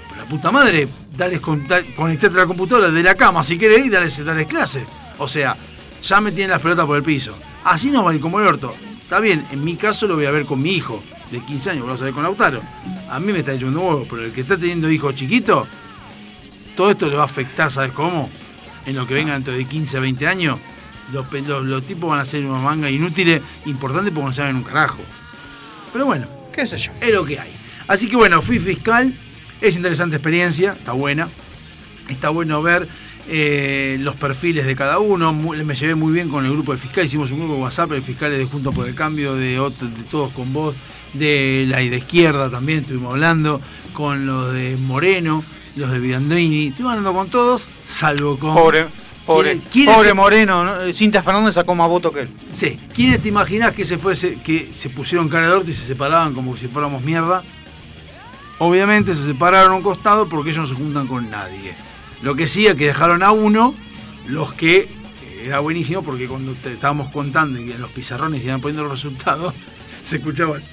Pero 0.10 0.22
la 0.22 0.30
puta 0.30 0.52
madre, 0.52 0.88
dale, 1.16 1.40
con- 1.40 1.66
da- 1.68 1.82
conectate 1.96 2.36
a 2.36 2.40
la 2.42 2.46
computadora 2.46 2.90
de 2.92 3.02
la 3.02 3.16
cama 3.16 3.44
si 3.44 3.58
querés 3.58 3.86
y 3.86 3.90
dale, 3.90 4.10
dale 4.10 4.46
clase. 4.46 4.86
O 5.18 5.28
sea, 5.28 5.56
ya 6.04 6.20
me 6.20 6.32
tienen 6.32 6.52
las 6.52 6.62
pelotas 6.62 6.86
por 6.86 6.98
el 6.98 7.04
piso. 7.04 7.38
Así 7.64 7.90
nos 7.90 8.06
va 8.06 8.12
a 8.12 8.20
como 8.20 8.40
el 8.42 8.48
orto. 8.48 8.76
Está 9.14 9.22
bien, 9.22 9.46
en 9.52 9.64
mi 9.64 9.76
caso 9.76 10.08
lo 10.08 10.16
voy 10.16 10.26
a 10.26 10.32
ver 10.32 10.44
con 10.44 10.60
mi 10.60 10.72
hijo 10.72 11.04
de 11.30 11.40
15 11.40 11.70
años, 11.70 11.86
lo 11.86 11.92
vas 11.92 12.02
a 12.02 12.06
ver 12.06 12.16
con 12.16 12.24
Lautaro. 12.24 12.64
A 13.12 13.20
mí 13.20 13.32
me 13.32 13.38
está 13.42 13.54
echando 13.54 13.80
huevo, 13.80 14.08
pero 14.10 14.26
el 14.26 14.32
que 14.32 14.42
está 14.42 14.58
teniendo 14.58 14.90
hijos 14.90 15.14
chiquitos, 15.14 15.68
todo 16.76 16.90
esto 16.90 17.08
le 17.08 17.16
va 17.16 17.22
a 17.22 17.26
afectar, 17.26 17.72
¿sabes 17.72 17.92
cómo? 17.92 18.32
En 18.88 18.96
lo 18.96 19.06
que 19.06 19.14
venga 19.14 19.34
dentro 19.34 19.54
de 19.54 19.66
15, 19.66 20.00
20 20.00 20.26
años, 20.28 20.60
los, 21.12 21.32
los, 21.32 21.64
los 21.64 21.86
tipos 21.86 22.10
van 22.10 22.22
a 22.22 22.26
ser 22.26 22.44
unos 22.44 22.64
mangas 22.64 22.90
inútiles, 22.90 23.40
importantes 23.68 24.12
porque 24.12 24.30
no 24.30 24.34
saben 24.34 24.56
un 24.56 24.64
carajo. 24.64 25.04
Pero 25.92 26.08
bueno, 26.08 26.26
qué 26.52 26.66
sé 26.66 26.80
yo. 26.80 26.92
Es 27.00 27.14
lo 27.14 27.24
que 27.24 27.40
hay. 27.40 27.54
Así 27.88 28.10
que 28.10 28.16
bueno, 28.16 28.42
fui 28.42 28.58
fiscal, 28.58 29.16
es 29.62 29.76
interesante 29.76 30.16
experiencia, 30.16 30.72
está 30.72 30.94
buena. 30.94 31.30
Está 32.10 32.30
bueno 32.30 32.64
ver 32.64 32.90
eh, 33.28 33.98
los 34.00 34.16
perfiles 34.16 34.66
de 34.66 34.76
cada 34.76 35.00
uno. 35.00 35.34
Mu- 35.34 35.54
Me 35.64 35.76
llevé 35.76 35.96
muy 35.96 36.14
bien 36.14 36.30
con 36.30 36.46
el 36.46 36.52
grupo 36.52 36.72
de 36.74 36.78
fiscales. 36.78 37.10
Hicimos 37.12 37.32
un 37.32 37.40
grupo 37.40 37.56
de 37.56 37.62
WhatsApp 37.62 37.92
de 37.92 38.02
fiscales 38.02 38.38
de 38.38 38.46
Juntos 38.46 38.74
por 38.74 38.88
el 38.88 38.96
Cambio, 38.96 39.36
de, 39.36 39.60
otro- 39.60 39.88
de 39.88 40.04
todos 40.04 40.32
con 40.32 40.52
vos, 40.54 40.76
de 41.14 41.66
la 41.68 41.78
de 41.78 41.98
izquierda 41.98 42.50
también 42.50 42.80
estuvimos 42.80 43.14
hablando, 43.14 43.62
con 43.94 44.26
los 44.26 44.52
de 44.54 44.78
Moreno, 44.78 45.44
los 45.76 45.92
de 45.92 46.00
Biandini. 46.00 46.68
Estuvimos 46.68 46.92
hablando 46.92 47.14
con 47.14 47.30
todos, 47.30 47.68
salvo 47.86 48.38
con. 48.40 48.54
Pobre, 48.56 48.86
pobre, 49.26 49.52
¿Quién- 49.52 49.64
quiénes 49.72 49.96
pobre 49.96 50.10
se- 50.10 50.14
Moreno, 50.16 50.64
¿no? 50.66 50.94
Cinta 50.94 51.22
Fernández 51.24 51.54
sacó 51.56 51.76
más 51.76 51.88
votos 51.88 52.12
que 52.14 52.22
él. 52.22 52.30
Sí. 52.52 52.80
¿Quiénes 52.94 53.22
te 53.22 53.30
imaginás 53.30 53.72
que 53.74 53.86
se 53.86 53.98
fuese, 53.98 54.36
que 54.44 54.70
se 54.74 54.90
pusieron 54.90 55.30
cara 55.30 55.48
de 55.50 55.54
orto 55.56 55.70
y 55.70 55.74
se 55.74 55.86
separaban 55.86 56.34
como 56.34 56.58
si 56.58 56.68
fuéramos 56.68 57.02
mierda? 57.04 57.44
Obviamente 58.60 59.14
se 59.14 59.24
separaron 59.24 59.72
a 59.74 59.76
un 59.76 59.82
costado 59.84 60.28
porque 60.30 60.52
ellos 60.52 60.70
no 60.70 60.76
se 60.76 60.82
juntan 60.82 61.08
con 61.08 61.30
nadie. 61.30 61.76
Lo 62.24 62.36
que 62.36 62.48
sí 62.48 62.66
es 62.68 62.76
que 62.76 62.88
dejaron 62.88 63.22
a 63.22 63.32
uno, 63.32 63.76
los 64.28 64.54
que 64.54 64.78
eh, 64.78 64.88
era 65.46 65.60
buenísimo 65.60 66.04
porque 66.04 66.26
cuando 66.26 66.54
te 66.54 66.72
estábamos 66.72 67.12
contando 67.12 67.60
y 67.60 67.70
en 67.70 67.82
los 67.82 67.92
pizarrones 67.92 68.44
iban 68.44 68.62
poniendo 68.62 68.84
los 68.84 68.94
resultados, 68.94 69.54
se 70.02 70.18
escuchaban. 70.18 70.64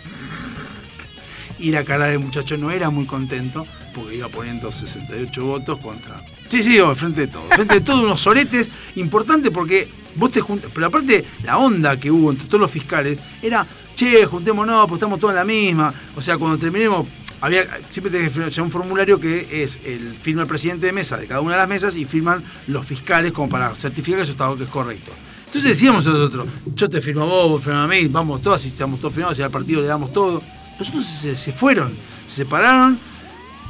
Y 1.59 1.73
la 1.73 1.85
cara 1.85 2.07
del 2.07 2.21
muchacho 2.21 2.57
no 2.57 2.71
era 2.71 2.89
muy 2.91 3.05
contento 3.05 3.67
porque 3.95 4.17
iba 4.17 4.29
poniendo 4.29 4.71
68 4.71 5.45
votos 5.45 5.81
contra. 5.81 6.23
Sí, 6.49 6.63
sí, 6.63 6.79
frente 6.95 7.23
de 7.23 7.27
todo. 7.27 7.43
Frente 7.49 7.75
de 7.75 7.81
todos 7.81 8.05
unos 8.05 8.21
soretes 8.21 8.71
importantes 8.95 9.51
porque 9.53 9.89
vos 10.15 10.31
te 10.31 10.41
juntas. 10.41 10.71
Pero 10.73 10.87
aparte, 10.87 11.25
la 11.43 11.59
onda 11.59 11.99
que 11.99 12.13
hubo 12.13 12.31
entre 12.31 12.47
todos 12.47 12.61
los 12.61 12.71
fiscales 12.71 13.19
era, 13.43 13.67
che, 13.97 14.25
juntémonos, 14.25 14.87
pues 14.87 14.99
estamos 14.99 15.19
todos 15.19 15.33
en 15.33 15.37
la 15.37 15.45
misma. 15.45 15.93
O 16.15 16.23
sea, 16.23 16.39
cuando 16.39 16.59
terminemos, 16.59 17.07
había, 17.41 17.67
siempre 17.91 18.11
tenés 18.13 18.29
que 18.29 18.35
firmar 18.35 18.61
un 18.61 18.71
formulario 18.71 19.19
que 19.19 19.63
es 19.63 19.79
el 19.85 20.15
firma 20.15 20.43
el 20.43 20.49
presidente 20.49 20.87
de 20.87 20.93
mesa 20.93 21.17
de 21.17 21.27
cada 21.27 21.41
una 21.41 21.53
de 21.53 21.59
las 21.59 21.69
mesas 21.69 21.97
y 21.97 22.05
firman 22.05 22.43
los 22.67 22.85
fiscales 22.85 23.33
como 23.33 23.49
para 23.49 23.75
certificar 23.75 24.19
que 24.19 24.23
eso 24.23 24.33
está 24.33 24.55
que 24.57 24.65
es 24.65 24.71
correcto. 24.71 25.13
Entonces 25.47 25.71
decíamos 25.71 26.07
nosotros, 26.07 26.47
yo 26.77 26.89
te 26.89 27.01
firmo 27.01 27.23
a 27.23 27.25
vos, 27.25 27.51
vos 27.51 27.65
firmás 27.65 27.85
a 27.85 27.89
mí, 27.89 28.07
vamos 28.07 28.41
todos, 28.41 28.65
y 28.67 28.69
estamos 28.69 29.01
todos 29.01 29.15
firmados, 29.15 29.37
y 29.39 29.43
al 29.43 29.51
partido 29.51 29.81
le 29.81 29.89
damos 29.89 30.13
todo. 30.13 30.41
Nosotros 30.79 31.05
se, 31.05 31.53
fueron, 31.53 31.93
se 32.27 32.37
separaron, 32.45 32.97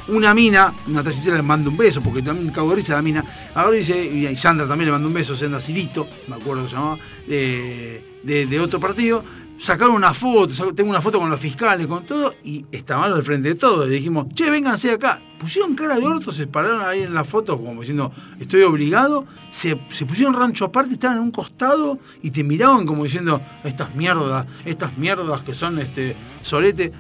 una 0.09 0.35
mina, 0.35 0.75
Natalia 0.89 1.17
Cicera 1.17 1.37
le 1.37 1.43
manda 1.43 1.71
un 1.71 1.79
beso, 1.79 2.03
porque 2.03 2.21
también 2.21 2.53
cago 2.53 2.69
de 2.71 2.77
risa 2.77 2.95
la 2.95 3.03
mina, 3.03 3.25
ahora 3.55 3.77
dice, 3.77 3.97
y 4.05 4.37
Sandra 4.37 4.69
también 4.69 4.89
le 4.89 4.93
mandó 4.93 5.09
un 5.09 5.15
beso, 5.15 5.35
Sandra 5.35 5.59
Cirito, 5.59 6.07
me 6.29 6.37
acuerdo 6.37 6.65
que 6.65 6.69
se 6.69 6.75
llamaba, 6.75 6.99
de 7.27 8.61
otro 8.61 8.79
partido, 8.79 9.25
sacaron 9.61 9.95
una 9.95 10.15
foto, 10.15 10.73
tengo 10.75 10.89
una 10.91 11.03
foto 11.03 11.19
con 11.19 11.29
los 11.29 11.39
fiscales, 11.39 11.87
con 11.87 12.05
todo, 12.07 12.35
y 12.43 12.65
estaban 12.73 13.13
al 13.13 13.23
frente 13.23 13.51
de 13.51 13.55
todos, 13.57 13.87
y 13.89 13.91
dijimos, 13.91 14.27
che, 14.35 14.49
vénganse 14.51 14.91
acá, 14.91 15.21
pusieron 15.39 15.75
cara 15.75 15.99
de 15.99 16.07
orto, 16.07 16.33
se 16.33 16.47
pararon 16.47 16.81
ahí 16.83 17.03
en 17.03 17.13
la 17.13 17.25
foto 17.25 17.59
como 17.59 17.81
diciendo, 17.81 18.11
estoy 18.41 18.63
obligado, 18.63 19.27
se, 19.51 19.79
se 19.91 20.07
pusieron 20.07 20.35
rancho 20.35 20.65
aparte, 20.65 20.95
estaban 20.95 21.19
en 21.19 21.25
un 21.25 21.31
costado, 21.31 21.99
y 22.23 22.31
te 22.31 22.43
miraban 22.43 22.87
como 22.87 23.05
diciendo, 23.05 23.41
estas 23.63 23.95
mierdas, 23.95 24.47
estas 24.65 24.97
mierdas 24.97 25.43
que 25.43 25.53
son 25.55 25.79
este 25.79 26.17
sorete, 26.43 26.91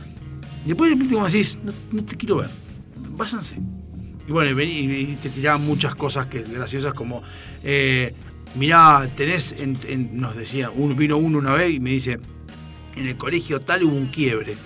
y 0.64 0.68
después 0.68 0.90
de 0.90 0.97
repente 0.97 1.14
como 1.14 1.26
decís, 1.26 1.58
no, 1.64 1.72
no 1.92 2.05
te 2.05 2.16
quiero 2.16 2.36
ver, 2.36 2.50
váyanse. 3.16 3.58
Y 4.28 4.32
bueno, 4.32 4.60
y, 4.60 4.64
y 4.64 5.18
te 5.20 5.30
tiraban 5.30 5.64
muchas 5.66 5.94
cosas 5.94 6.26
que 6.26 6.42
graciosas 6.42 6.92
como, 6.92 7.22
eh, 7.64 8.14
mirá, 8.55 9.08
tenés, 9.16 9.52
en- 9.58 9.78
en- 9.89 10.20
nos 10.20 10.36
decía, 10.36 10.70
uno, 10.74 10.94
vino 10.94 11.16
uno 11.16 11.39
una 11.39 11.55
vez 11.55 11.72
y 11.72 11.80
me 11.80 11.90
dice, 11.90 12.20
en 13.00 13.08
el 13.08 13.16
colegio 13.16 13.60
tal 13.60 13.84
hubo 13.84 13.96
un 13.96 14.06
quiebre. 14.06 14.56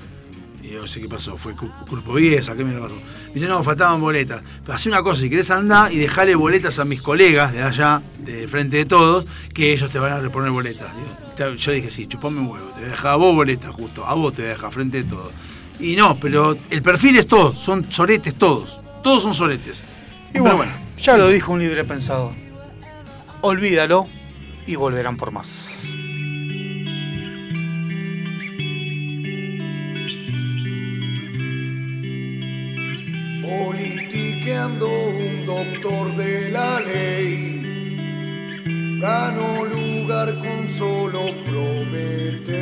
Y 0.63 0.71
yo 0.73 0.81
no 0.81 0.87
sé 0.87 1.01
qué 1.01 1.09
pasó, 1.09 1.37
fue 1.37 1.55
cu- 1.55 1.71
culpo 1.89 2.15
Viesa, 2.15 2.55
¿qué 2.55 2.65
me 2.65 2.79
pasó? 2.79 2.95
Me 2.95 3.35
dice, 3.35 3.47
no, 3.49 3.63
faltaban 3.63 4.01
boletas. 4.01 4.43
Pero 4.63 4.73
hacé 4.75 4.89
una 4.89 5.03
cosa, 5.03 5.21
si 5.21 5.29
querés 5.29 5.51
andar 5.51 5.93
y 5.93 5.99
dejarle 5.99 6.35
boletas 6.37 6.79
a 6.79 6.85
mis 6.87 7.03
colegas 7.03 7.53
de 7.53 7.63
allá, 7.63 8.01
de 8.19 8.49
frente 8.49 8.79
de 8.79 8.85
todos, 8.87 9.27
que 9.53 9.73
ellos 9.73 9.91
te 9.91 9.99
van 9.99 10.13
a 10.13 10.21
reponer 10.21 10.51
boletas. 10.51 10.89
Yo 11.37 11.71
le 11.73 11.77
dije, 11.79 11.91
sí, 11.91 12.07
chupame 12.07 12.41
un 12.41 12.47
huevo, 12.47 12.67
te 12.77 12.87
deja 12.87 13.13
a 13.13 13.17
vos 13.17 13.35
boletas 13.35 13.75
justo, 13.75 14.07
a 14.07 14.15
vos 14.15 14.33
te 14.35 14.43
deja 14.43 14.71
frente 14.71 15.03
de 15.03 15.11
todos. 15.11 15.33
Y 15.81 15.97
no, 15.97 16.17
pero 16.19 16.57
el 16.71 16.81
perfil 16.81 17.17
es 17.17 17.27
todo, 17.27 17.53
son 17.55 17.91
soretes 17.91 18.37
todos, 18.37 18.81
todos 19.03 19.23
son 19.23 19.35
soretes. 19.35 19.83
Y 20.33 20.39
bueno, 20.39 20.73
ya 20.97 21.17
lo 21.19 21.29
dijo 21.29 21.53
un 21.53 21.59
libre 21.61 21.85
pensador. 21.85 22.33
Olvídalo 23.43 24.07
y 24.67 24.77
volverán 24.77 25.17
por 25.17 25.31
más. 25.33 25.69
Politiqueando 34.45 34.89
un 35.09 35.47
doctor 35.47 36.17
de 36.17 36.51
la 36.51 36.79
ley, 36.81 37.63
ganó 39.01 39.65
lugar 39.65 40.35
con 40.35 40.69
solo 40.71 41.21
prometer 41.47 42.59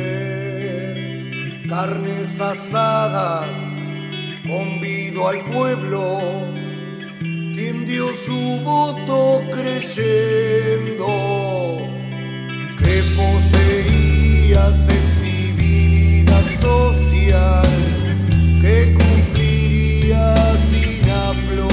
carnes 1.67 2.39
asadas, 2.39 3.49
convido 4.47 5.27
al 5.27 5.41
pueblo, 5.51 6.21
quien 7.53 7.85
dio 7.85 8.13
su 8.13 8.61
voto 8.63 9.41
creyendo 9.51 11.05
que 12.79 13.03
poseía 13.17 14.71
sensibilidad 14.71 16.45
social 16.61 17.67
que 18.61 18.93
cumpliría 18.93 20.55
sin 20.69 21.09
aflojar 21.09 21.72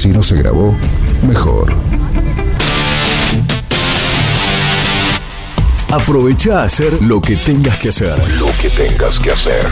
Si 0.00 0.08
no 0.08 0.22
se 0.22 0.34
grabó, 0.34 0.74
mejor. 1.28 1.74
Aprovecha 5.90 6.62
a 6.62 6.64
hacer 6.64 7.02
lo 7.02 7.20
que 7.20 7.36
tengas 7.36 7.78
que 7.78 7.90
hacer. 7.90 8.18
Lo 8.38 8.46
que 8.62 8.70
tengas 8.70 9.20
que 9.20 9.32
hacer. 9.32 9.66